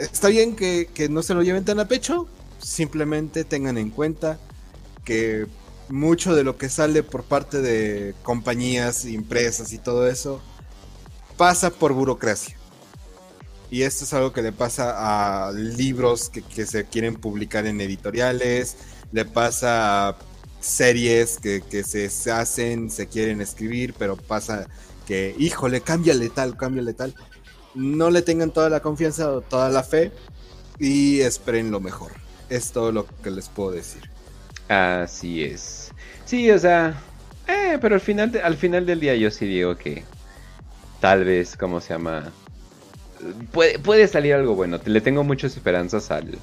está 0.00 0.28
bien 0.28 0.56
que, 0.56 0.88
que 0.92 1.08
no 1.08 1.22
se 1.22 1.34
lo 1.34 1.44
lleven 1.44 1.64
tan 1.64 1.78
a 1.78 1.86
pecho, 1.86 2.26
simplemente 2.64 3.44
tengan 3.44 3.76
en 3.76 3.90
cuenta 3.90 4.38
que 5.04 5.46
mucho 5.90 6.34
de 6.34 6.44
lo 6.44 6.56
que 6.56 6.70
sale 6.70 7.02
por 7.02 7.24
parte 7.24 7.60
de 7.60 8.14
compañías, 8.22 9.04
empresas 9.04 9.72
y 9.72 9.78
todo 9.78 10.08
eso 10.08 10.40
pasa 11.36 11.70
por 11.70 11.92
burocracia. 11.92 12.56
Y 13.70 13.82
esto 13.82 14.04
es 14.04 14.14
algo 14.14 14.32
que 14.32 14.42
le 14.42 14.52
pasa 14.52 15.48
a 15.48 15.52
libros 15.52 16.30
que, 16.30 16.66
se 16.66 16.84
quieren 16.84 17.16
publicar 17.16 17.66
en 17.66 17.80
editoriales, 17.80 18.76
le 19.12 19.24
pasa 19.24 20.08
a 20.08 20.16
series 20.60 21.38
que, 21.38 21.60
se, 21.84 22.30
hacen, 22.30 22.90
se 22.90 23.08
quieren 23.08 23.40
escribir, 23.40 23.94
pero 23.98 24.16
pasa 24.16 24.68
que, 25.06 25.34
híjole, 25.38 25.80
cámbiale 25.80 26.30
tal, 26.30 26.56
cámbiale 26.56 26.94
tal. 26.94 27.14
No 27.74 28.10
le 28.10 28.22
tengan 28.22 28.52
toda 28.52 28.70
la 28.70 28.80
confianza 28.80 29.30
o 29.30 29.40
toda 29.40 29.68
la 29.68 29.82
fe 29.82 30.12
y 30.78 31.20
esperen 31.20 31.70
lo 31.70 31.80
mejor. 31.80 32.23
Es 32.48 32.72
todo 32.72 32.92
lo 32.92 33.06
que 33.22 33.30
les 33.30 33.48
puedo 33.48 33.72
decir. 33.72 34.02
Así 34.68 35.44
es. 35.44 35.90
Sí, 36.24 36.50
o 36.50 36.58
sea, 36.58 36.94
eh, 37.46 37.78
pero 37.80 37.94
al 37.94 38.00
final, 38.00 38.40
al 38.42 38.56
final 38.56 38.86
del 38.86 39.00
día 39.00 39.14
yo 39.14 39.30
sí 39.30 39.46
digo 39.46 39.76
que 39.76 40.04
tal 41.00 41.24
vez, 41.24 41.56
¿cómo 41.56 41.80
se 41.80 41.94
llama? 41.94 42.32
Puede, 43.52 43.78
puede 43.78 44.08
salir 44.08 44.34
algo 44.34 44.54
bueno. 44.54 44.78
Le 44.84 45.00
tengo 45.00 45.24
muchas 45.24 45.56
esperanzas 45.56 46.10
al, 46.10 46.38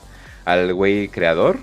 al 0.46 0.74
güey 0.74 1.08
creador. 1.08 1.60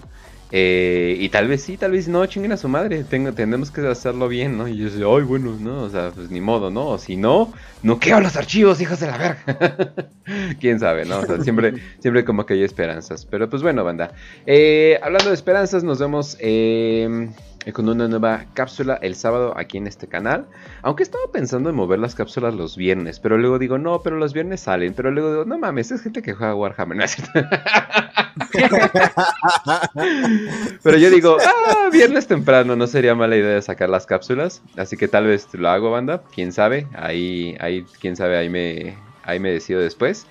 Eh, 0.50 1.16
y 1.18 1.28
tal 1.28 1.46
vez 1.46 1.62
sí, 1.62 1.76
tal 1.76 1.92
vez 1.92 2.08
no, 2.08 2.24
chinguen 2.26 2.52
a 2.52 2.56
su 2.56 2.68
madre. 2.68 3.04
Tengo, 3.04 3.32
tenemos 3.32 3.70
que 3.70 3.86
hacerlo 3.86 4.28
bien, 4.28 4.56
¿no? 4.56 4.66
Y 4.66 4.76
yo 4.76 4.88
sé, 4.88 4.96
ay, 4.98 5.22
bueno, 5.22 5.56
no, 5.60 5.82
o 5.82 5.90
sea, 5.90 6.10
pues 6.14 6.30
ni 6.30 6.40
modo, 6.40 6.70
¿no? 6.70 6.86
O 6.88 6.98
si 6.98 7.16
no, 7.16 7.52
no 7.82 7.98
quedo 7.98 8.20
los 8.20 8.36
archivos, 8.36 8.80
hijos 8.80 9.00
de 9.00 9.06
la 9.08 9.18
verga. 9.18 10.10
Quién 10.60 10.80
sabe, 10.80 11.04
¿no? 11.04 11.18
O 11.18 11.26
sea, 11.26 11.42
siempre, 11.42 11.74
siempre 11.98 12.24
como 12.24 12.46
que 12.46 12.54
hay 12.54 12.62
esperanzas. 12.62 13.26
Pero 13.26 13.50
pues 13.50 13.62
bueno, 13.62 13.84
banda. 13.84 14.12
Eh, 14.46 14.98
hablando 15.02 15.28
de 15.28 15.34
esperanzas, 15.34 15.84
nos 15.84 15.98
vemos. 15.98 16.36
Eh, 16.40 17.28
con 17.72 17.88
una 17.88 18.08
nueva 18.08 18.46
cápsula 18.54 18.98
el 19.02 19.14
sábado 19.14 19.54
aquí 19.56 19.78
en 19.78 19.86
este 19.86 20.06
canal. 20.06 20.46
Aunque 20.82 21.02
estaba 21.02 21.24
pensando 21.32 21.70
en 21.70 21.76
mover 21.76 21.98
las 21.98 22.14
cápsulas 22.14 22.54
los 22.54 22.76
viernes, 22.76 23.20
pero 23.20 23.38
luego 23.38 23.58
digo, 23.58 23.78
no, 23.78 24.02
pero 24.02 24.16
los 24.16 24.32
viernes 24.32 24.60
salen. 24.60 24.94
Pero 24.94 25.10
luego 25.10 25.30
digo, 25.30 25.44
no 25.44 25.58
mames, 25.58 25.90
es 25.90 26.02
gente 26.02 26.22
que 26.22 26.34
juega 26.34 26.54
Warhammer, 26.54 26.98
¿no 26.98 27.04
pero 30.82 30.96
yo 30.96 31.10
digo, 31.10 31.36
ah, 31.44 31.90
viernes 31.92 32.26
temprano, 32.26 32.76
no 32.76 32.86
sería 32.86 33.14
mala 33.14 33.36
idea 33.36 33.60
sacar 33.60 33.90
las 33.90 34.06
cápsulas. 34.06 34.62
Así 34.76 34.96
que 34.96 35.08
tal 35.08 35.26
vez 35.26 35.48
lo 35.52 35.68
hago, 35.68 35.90
banda. 35.90 36.22
Quién 36.34 36.52
sabe, 36.52 36.86
ahí, 36.94 37.56
ahí, 37.60 37.84
quién 38.00 38.16
sabe, 38.16 38.38
ahí 38.38 38.48
me, 38.48 38.96
ahí 39.24 39.40
me 39.40 39.50
decido 39.50 39.80
después. 39.80 40.26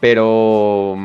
Pero 0.00 0.96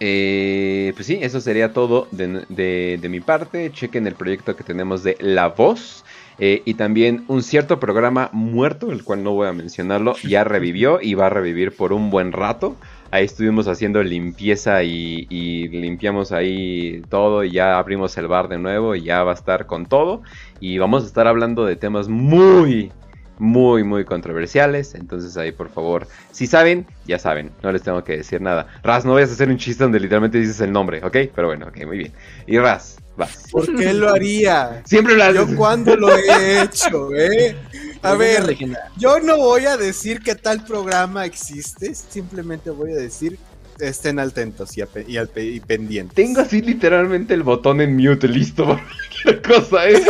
eh, 0.00 0.92
pues 0.94 1.06
sí, 1.06 1.18
eso 1.20 1.40
sería 1.40 1.72
todo 1.72 2.08
de, 2.10 2.98
mi 3.10 3.20
parte. 3.20 3.70
Chequen 3.72 4.06
el 4.06 4.14
proyecto 4.14 4.56
que 4.56 4.64
tenemos 4.64 5.02
de 5.02 5.16
La 5.20 5.48
Voz. 5.48 6.04
Eh, 6.40 6.62
y 6.64 6.74
también 6.74 7.24
un 7.26 7.42
cierto 7.42 7.80
programa 7.80 8.30
muerto, 8.32 8.92
el 8.92 9.02
cual 9.02 9.24
no 9.24 9.32
voy 9.32 9.48
a 9.48 9.52
mencionarlo, 9.52 10.14
ya 10.22 10.44
revivió 10.44 11.00
y 11.02 11.14
va 11.14 11.26
a 11.26 11.30
revivir 11.30 11.74
por 11.74 11.92
un 11.92 12.10
buen 12.10 12.30
rato. 12.30 12.76
Ahí 13.10 13.24
estuvimos 13.24 13.66
haciendo 13.66 14.00
limpieza 14.04 14.84
y, 14.84 15.26
y, 15.30 15.66
limpiamos 15.66 16.30
ahí 16.30 17.02
todo 17.08 17.42
y 17.42 17.50
ya 17.50 17.76
abrimos 17.78 18.16
el 18.18 18.28
bar 18.28 18.48
de 18.48 18.58
nuevo 18.58 18.94
y 18.94 19.02
ya 19.02 19.24
va 19.24 19.32
a 19.32 19.34
estar 19.34 19.66
con 19.66 19.86
todo. 19.86 20.22
Y 20.60 20.78
vamos 20.78 21.02
a 21.02 21.06
estar 21.06 21.26
hablando 21.26 21.64
de 21.64 21.74
temas 21.74 22.08
muy, 22.08 22.92
muy, 23.38 23.84
muy 23.84 24.04
controversiales. 24.04 24.94
Entonces 24.94 25.36
ahí, 25.36 25.52
por 25.52 25.70
favor, 25.70 26.06
si 26.32 26.46
saben, 26.46 26.86
ya 27.06 27.18
saben, 27.18 27.50
no 27.62 27.72
les 27.72 27.82
tengo 27.82 28.02
que 28.04 28.18
decir 28.18 28.40
nada. 28.40 28.66
Raz, 28.82 29.04
no 29.04 29.14
vayas 29.14 29.30
a 29.30 29.34
hacer 29.34 29.48
un 29.48 29.58
chiste 29.58 29.84
donde 29.84 30.00
literalmente 30.00 30.38
dices 30.38 30.60
el 30.60 30.72
nombre, 30.72 31.04
¿ok? 31.04 31.16
Pero 31.34 31.48
bueno, 31.48 31.66
ok, 31.68 31.86
muy 31.86 31.98
bien. 31.98 32.12
Y 32.46 32.58
Raz, 32.58 32.96
vas. 33.16 33.44
¿Por 33.50 33.74
qué 33.76 33.92
lo 33.92 34.10
haría? 34.10 34.82
Siempre 34.84 35.14
lo 35.14 35.24
haces. 35.24 35.48
Yo 35.48 35.56
cuando 35.56 35.96
lo 35.96 36.16
he 36.16 36.62
hecho, 36.62 37.14
¿eh? 37.14 37.56
A 38.02 38.14
ver, 38.14 38.56
yo 38.96 39.18
no 39.20 39.36
voy 39.36 39.66
a 39.66 39.76
decir 39.76 40.20
que 40.20 40.34
tal 40.34 40.64
programa 40.64 41.24
existe, 41.24 41.94
simplemente 41.94 42.70
voy 42.70 42.92
a 42.92 42.96
decir 42.96 43.38
estén 43.80 44.18
atentos 44.18 44.76
y, 44.76 44.82
y, 45.06 45.60
pendientes. 45.60 46.14
Tengo 46.14 46.40
así 46.40 46.60
literalmente 46.62 47.34
el 47.34 47.42
botón 47.42 47.80
en 47.80 47.96
mute 47.96 48.28
listo 48.28 48.66
por 48.66 48.80
cualquier 49.24 49.42
cosa, 49.42 49.88
¿eh? 49.88 50.02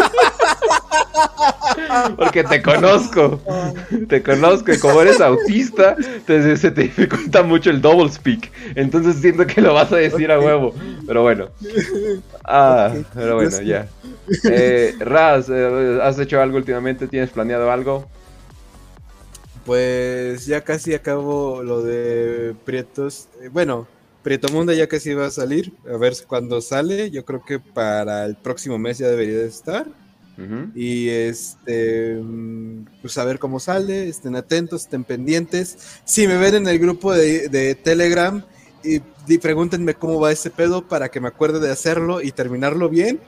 Porque 2.16 2.44
te 2.44 2.62
conozco. 2.62 3.40
Te 4.08 4.22
conozco 4.22 4.72
y 4.72 4.78
como 4.78 5.02
eres 5.02 5.20
autista, 5.20 5.96
te, 6.26 6.56
se 6.56 6.70
te 6.70 6.82
dificulta 6.82 7.42
mucho 7.42 7.70
el 7.70 7.80
double 7.80 8.10
speak. 8.10 8.50
Entonces 8.74 9.16
siento 9.16 9.46
que 9.46 9.60
lo 9.60 9.74
vas 9.74 9.92
a 9.92 9.96
decir 9.96 10.30
a 10.30 10.38
huevo. 10.38 10.74
Pero 11.06 11.22
bueno. 11.22 11.48
Ah, 12.44 12.92
pero 13.14 13.36
bueno, 13.36 13.60
ya. 13.62 13.88
Eh, 14.50 14.94
Raz, 14.98 15.48
eh, 15.48 15.98
¿has 16.02 16.18
hecho 16.18 16.40
algo 16.40 16.56
últimamente? 16.56 17.08
¿Tienes 17.08 17.30
planeado 17.30 17.70
algo? 17.70 18.08
Pues 19.64 20.46
ya 20.46 20.62
casi 20.62 20.94
acabo 20.94 21.62
lo 21.62 21.82
de 21.82 22.54
Prietos. 22.64 23.28
Eh, 23.42 23.48
bueno, 23.50 23.86
Prieto 24.22 24.48
Munda 24.48 24.74
ya 24.74 24.86
casi 24.86 25.14
va 25.14 25.26
a 25.26 25.30
salir. 25.30 25.72
A 25.92 25.96
ver 25.96 26.14
cuándo 26.26 26.60
sale. 26.60 27.10
Yo 27.10 27.24
creo 27.24 27.44
que 27.44 27.58
para 27.58 28.24
el 28.24 28.36
próximo 28.36 28.78
mes 28.78 28.98
ya 28.98 29.08
debería 29.08 29.38
de. 30.38 30.70
Y 30.78 31.08
este, 31.08 32.16
pues 33.02 33.18
a 33.18 33.24
ver 33.24 33.40
cómo 33.40 33.58
sale, 33.58 34.08
estén 34.08 34.36
atentos, 34.36 34.82
estén 34.82 35.02
pendientes. 35.02 36.00
Si 36.04 36.28
me 36.28 36.38
ven 36.38 36.54
en 36.54 36.68
el 36.68 36.78
grupo 36.78 37.12
de, 37.12 37.74
Telegram 37.82 38.42
y, 38.84 39.00
pregúntenme 39.38 39.94
cómo 39.94 40.20
va 40.20 40.30
ese 40.30 40.50
pedo 40.50 40.86
para 40.86 41.10
que 41.10 41.20
me 41.20 41.28
acuerde 41.28 41.58
de 41.58 41.72
hacerlo 41.72 42.22
y 42.22 42.30
terminarlo 42.30 42.88
bien, 42.88 43.20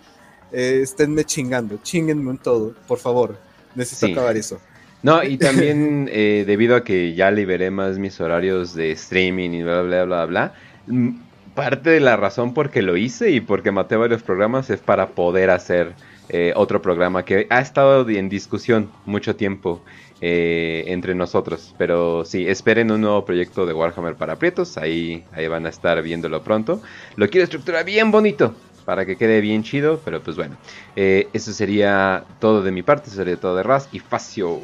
eh, 0.52 0.80
esténme 0.82 1.24
chingando, 1.24 1.80
chinguenme 1.82 2.30
en 2.30 2.38
todo, 2.38 2.74
por 2.86 2.98
favor. 2.98 3.36
Necesito 3.74 4.12
acabar 4.12 4.36
eso. 4.36 4.60
No, 5.02 5.22
y 5.24 5.36
también 5.36 6.08
eh, 6.12 6.44
debido 6.46 6.76
a 6.76 6.84
que 6.84 7.14
ya 7.14 7.30
liberé 7.30 7.70
más 7.70 7.98
mis 7.98 8.20
horarios 8.20 8.74
de 8.74 8.92
streaming 8.92 9.50
y 9.50 9.62
bla, 9.62 9.82
bla, 9.82 10.04
bla, 10.04 10.26
bla, 10.26 10.54
mm, 10.86 11.10
parte 11.54 11.90
de 11.90 12.00
la 12.00 12.16
razón 12.16 12.54
por 12.54 12.70
que 12.70 12.82
lo 12.82 12.96
hice 12.96 13.30
y 13.30 13.40
porque 13.40 13.72
maté 13.72 13.96
varios 13.96 14.22
programas 14.22 14.70
es 14.70 14.78
para 14.78 15.08
poder 15.10 15.50
hacer 15.50 15.94
eh, 16.32 16.52
otro 16.56 16.80
programa 16.80 17.24
que 17.24 17.46
ha 17.50 17.60
estado 17.60 18.08
en 18.08 18.28
discusión 18.28 18.90
mucho 19.04 19.36
tiempo 19.36 19.82
eh, 20.20 20.84
entre 20.86 21.14
nosotros. 21.14 21.74
Pero 21.78 22.24
sí, 22.24 22.46
esperen 22.46 22.90
un 22.90 23.00
nuevo 23.02 23.24
proyecto 23.24 23.66
de 23.66 23.72
Warhammer 23.72 24.14
para 24.14 24.36
Prietos, 24.36 24.78
ahí, 24.78 25.24
ahí 25.32 25.48
van 25.48 25.66
a 25.66 25.68
estar 25.68 26.00
viéndolo 26.02 26.42
pronto. 26.42 26.80
Lo 27.16 27.28
quiero 27.28 27.44
estructurar 27.44 27.84
bien 27.84 28.10
bonito, 28.10 28.54
para 28.84 29.04
que 29.04 29.16
quede 29.16 29.40
bien 29.40 29.62
chido, 29.62 30.00
pero 30.04 30.22
pues 30.22 30.36
bueno, 30.36 30.56
eso 30.96 31.52
sería 31.52 32.24
todo 32.38 32.62
de 32.62 32.72
mi 32.72 32.82
parte, 32.82 33.08
eso 33.08 33.16
sería 33.16 33.36
todo 33.36 33.56
de 33.56 33.62
Raz 33.62 33.88
y 33.92 33.98
Facio. 33.98 34.60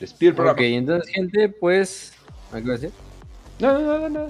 Ok, 0.00 0.60
entonces, 0.60 1.12
gente, 1.12 1.48
pues. 1.48 2.12
¿Qué 2.52 2.60
va 2.60 2.68
a 2.68 2.76
decir? 2.76 2.90
No, 3.58 3.78
no, 3.78 3.98
no, 3.98 4.08
no. 4.08 4.26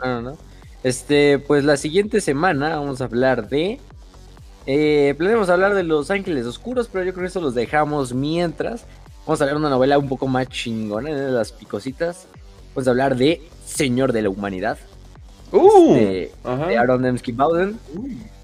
No, 0.00 0.06
no, 0.06 0.22
no. 0.22 0.38
Este, 0.82 1.38
pues 1.38 1.64
la 1.64 1.76
siguiente 1.76 2.20
semana 2.20 2.76
vamos 2.76 3.00
a 3.00 3.04
hablar 3.04 3.48
de. 3.48 3.80
Eh, 4.66 5.14
planeamos 5.18 5.50
hablar 5.50 5.74
de 5.74 5.82
Los 5.82 6.10
Ángeles 6.10 6.46
Oscuros, 6.46 6.88
pero 6.90 7.04
yo 7.04 7.12
creo 7.12 7.24
que 7.24 7.28
eso 7.28 7.40
los 7.40 7.54
dejamos 7.54 8.14
mientras. 8.14 8.86
Vamos 9.26 9.40
a 9.40 9.44
hablar 9.44 9.56
de 9.56 9.60
una 9.60 9.70
novela 9.70 9.98
un 9.98 10.08
poco 10.08 10.26
más 10.26 10.48
chingona 10.48 11.10
de 11.10 11.30
las 11.30 11.52
picositas. 11.52 12.26
Vamos 12.74 12.88
a 12.88 12.90
hablar 12.90 13.16
de 13.16 13.42
Señor 13.66 14.12
de 14.12 14.22
la 14.22 14.30
Humanidad. 14.30 14.78
Uh, 15.52 15.94
de, 15.94 16.32
de 16.68 16.78
Aaron 16.78 17.02
Dembski 17.02 17.32
Bowden. 17.32 17.78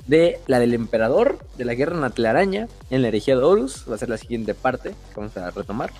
De 0.07 0.41
la 0.47 0.59
del 0.59 0.75
Emperador, 0.75 1.39
de 1.57 1.65
la 1.65 1.75
Guerra 1.75 1.95
en 1.95 2.01
la 2.01 2.11
Telaraña, 2.11 2.67
en 2.91 3.03
la 3.03 3.09
herejía 3.09 3.37
de 3.37 3.45
Horus. 3.45 3.85
Va 3.89 3.95
a 3.95 3.99
ser 3.99 4.09
la 4.09 4.19
siguiente 4.19 4.55
parte 4.55 4.91
que 4.91 5.21
vamos 5.21 5.37
a 5.37 5.51
retomar. 5.51 5.91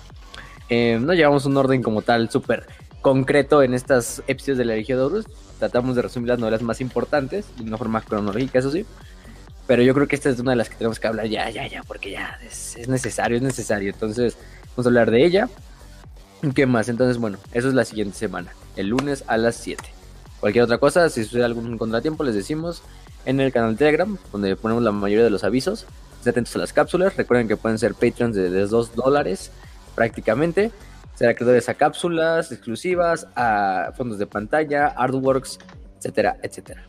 Eh, 0.69 0.99
no 1.01 1.13
llevamos 1.13 1.45
un 1.45 1.55
orden 1.57 1.81
como 1.81 2.01
tal 2.01 2.29
súper 2.29 2.65
concreto 3.01 3.63
en 3.63 3.73
estas 3.73 4.21
episodios 4.27 4.57
de 4.57 4.65
la 4.65 4.75
Legión 4.75 4.99
de 4.99 5.05
Horus. 5.05 5.25
Tratamos 5.59 5.95
de 5.95 6.01
resumir 6.01 6.29
las 6.29 6.39
novelas 6.39 6.61
más 6.61 6.81
importantes 6.81 7.45
de 7.57 7.63
una 7.63 7.77
forma 7.77 8.01
cronológica, 8.01 8.59
eso 8.59 8.71
sí. 8.71 8.85
Pero 9.71 9.83
yo 9.83 9.93
creo 9.93 10.05
que 10.05 10.17
esta 10.17 10.29
es 10.29 10.37
una 10.37 10.51
de 10.51 10.57
las 10.57 10.67
que 10.67 10.75
tenemos 10.75 10.99
que 10.99 11.07
hablar 11.07 11.27
ya, 11.27 11.49
ya, 11.49 11.65
ya, 11.65 11.81
porque 11.83 12.11
ya 12.11 12.37
es, 12.45 12.89
necesario, 12.89 13.37
es 13.37 13.41
necesario. 13.41 13.89
Entonces, 13.89 14.35
vamos 14.71 14.85
a 14.85 14.89
hablar 14.89 15.09
de 15.09 15.23
ella. 15.23 15.47
¿Qué 16.53 16.65
más? 16.65 16.89
Entonces, 16.89 17.17
bueno, 17.17 17.37
eso 17.53 17.69
es 17.69 17.73
la 17.73 17.85
siguiente 17.85 18.17
semana, 18.17 18.51
el 18.75 18.87
lunes 18.87 19.23
a 19.27 19.37
las 19.37 19.55
7. 19.55 19.81
Cualquier 20.41 20.65
otra 20.65 20.77
cosa, 20.77 21.09
si 21.09 21.23
sucede 21.23 21.45
algún 21.45 21.77
contratiempo, 21.77 22.25
les 22.25 22.35
decimos 22.35 22.83
en 23.25 23.39
el 23.39 23.53
canal 23.53 23.77
Telegram, 23.77 24.17
donde 24.33 24.57
ponemos 24.57 24.83
la 24.83 24.91
mayoría 24.91 25.23
de 25.23 25.29
los 25.29 25.45
avisos. 25.45 25.85
Estén 26.17 26.31
atentos 26.31 26.53
a 26.57 26.59
las 26.59 26.73
cápsulas. 26.73 27.15
Recuerden 27.15 27.47
que 27.47 27.55
pueden 27.55 27.79
ser 27.79 27.93
Patreons 27.93 28.35
de, 28.35 28.49
de 28.49 28.67
2 28.67 28.93
dólares 28.93 29.51
prácticamente. 29.95 30.73
Será 31.15 31.33
creadores 31.33 31.69
a 31.69 31.75
cápsulas 31.75 32.51
exclusivas, 32.51 33.25
a 33.37 33.93
fondos 33.95 34.19
de 34.19 34.27
pantalla, 34.27 34.87
artworks, 34.87 35.59
etcétera, 35.97 36.35
etcétera. 36.43 36.83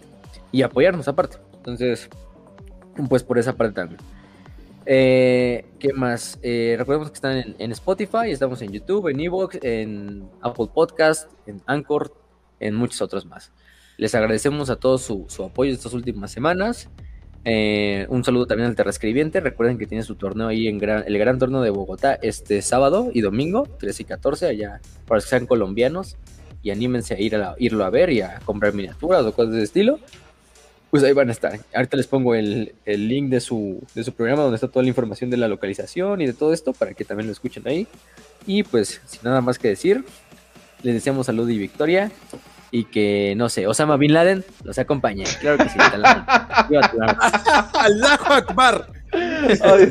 Y 0.50 0.62
apoyarnos 0.62 1.06
aparte. 1.06 1.36
Entonces, 1.58 2.10
pues 3.08 3.22
por 3.22 3.38
esa 3.38 3.56
parte 3.56 3.74
también. 3.74 4.00
Eh, 4.84 5.66
¿Qué 5.78 5.92
más? 5.92 6.38
Eh, 6.42 6.74
recordemos 6.78 7.10
que 7.10 7.14
están 7.14 7.54
en, 7.58 7.72
Spotify, 7.72 8.30
estamos 8.30 8.60
en 8.62 8.72
YouTube, 8.72 9.08
en 9.08 9.20
Evox, 9.20 9.58
en 9.62 10.28
Apple 10.40 10.68
Podcast, 10.74 11.30
en 11.46 11.62
Anchor, 11.66 12.14
en 12.58 12.74
muchos 12.74 13.00
otros 13.00 13.26
más. 13.26 13.52
Les 13.96 14.14
agradecemos 14.14 14.70
a 14.70 14.76
todos 14.76 15.02
su, 15.02 15.26
su 15.28 15.44
apoyo 15.44 15.72
estas 15.72 15.92
últimas 15.92 16.30
semanas. 16.32 16.88
Eh, 17.44 18.06
un 18.08 18.22
saludo 18.22 18.46
también 18.46 18.68
al 18.68 18.76
Terrescribiente. 18.76 19.40
Recuerden 19.40 19.78
que 19.78 19.86
tiene 19.86 20.04
su 20.04 20.14
torneo 20.14 20.48
ahí 20.48 20.68
en 20.68 20.82
el 20.82 21.18
Gran 21.18 21.38
Torneo 21.38 21.60
de 21.60 21.70
Bogotá 21.70 22.14
este 22.14 22.62
sábado 22.62 23.10
y 23.12 23.20
domingo, 23.20 23.68
13 23.78 24.02
y 24.02 24.06
14, 24.06 24.46
allá 24.46 24.80
para 25.06 25.16
los 25.16 25.24
que 25.24 25.30
sean 25.30 25.46
colombianos 25.46 26.16
y 26.62 26.70
anímense 26.70 27.14
a, 27.14 27.20
ir 27.20 27.34
a 27.36 27.56
irlo 27.58 27.84
a 27.84 27.90
ver 27.90 28.10
y 28.10 28.20
a 28.20 28.38
comprar 28.44 28.72
miniaturas 28.72 29.24
o 29.24 29.32
cosas 29.32 29.54
de 29.54 29.62
estilo. 29.62 29.98
Pues 30.92 31.02
ahí 31.04 31.14
van 31.14 31.30
a 31.30 31.32
estar. 31.32 31.58
Ahorita 31.74 31.96
les 31.96 32.06
pongo 32.06 32.34
el, 32.34 32.74
link 32.84 33.30
de 33.30 33.40
su, 33.40 33.82
de 33.94 34.04
su 34.04 34.12
programa 34.12 34.42
donde 34.42 34.56
está 34.56 34.68
toda 34.68 34.82
la 34.82 34.90
información 34.90 35.30
de 35.30 35.38
la 35.38 35.48
localización 35.48 36.20
y 36.20 36.26
de 36.26 36.34
todo 36.34 36.52
esto 36.52 36.74
para 36.74 36.92
que 36.92 37.06
también 37.06 37.28
lo 37.28 37.32
escuchen 37.32 37.66
ahí. 37.66 37.86
Y 38.46 38.62
pues, 38.62 39.00
sin 39.06 39.22
nada 39.22 39.40
más 39.40 39.58
que 39.58 39.68
decir, 39.68 40.04
les 40.82 40.92
deseamos 40.92 41.24
salud 41.24 41.48
y 41.48 41.56
victoria 41.56 42.12
y 42.70 42.84
que, 42.84 43.32
no 43.38 43.48
sé, 43.48 43.66
Osama 43.66 43.96
Bin 43.96 44.12
Laden 44.12 44.44
los 44.64 44.78
acompañe. 44.78 45.24
Claro 45.40 45.56
que 45.56 45.70
sí. 45.70 45.78
¡Allahu 47.72 48.32
Akbar! 48.34 49.01
Ay, 49.12 49.82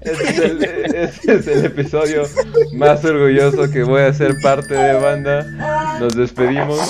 es 0.00 0.38
el, 0.38 0.64
este 0.94 1.34
es 1.34 1.46
el 1.46 1.64
episodio 1.66 2.24
más 2.74 3.04
orgulloso 3.04 3.70
que 3.70 3.84
voy 3.84 4.02
a 4.02 4.12
ser 4.12 4.34
parte 4.42 4.74
de 4.74 4.94
banda. 4.94 5.44
Nos 6.00 6.16
despedimos. 6.16 6.80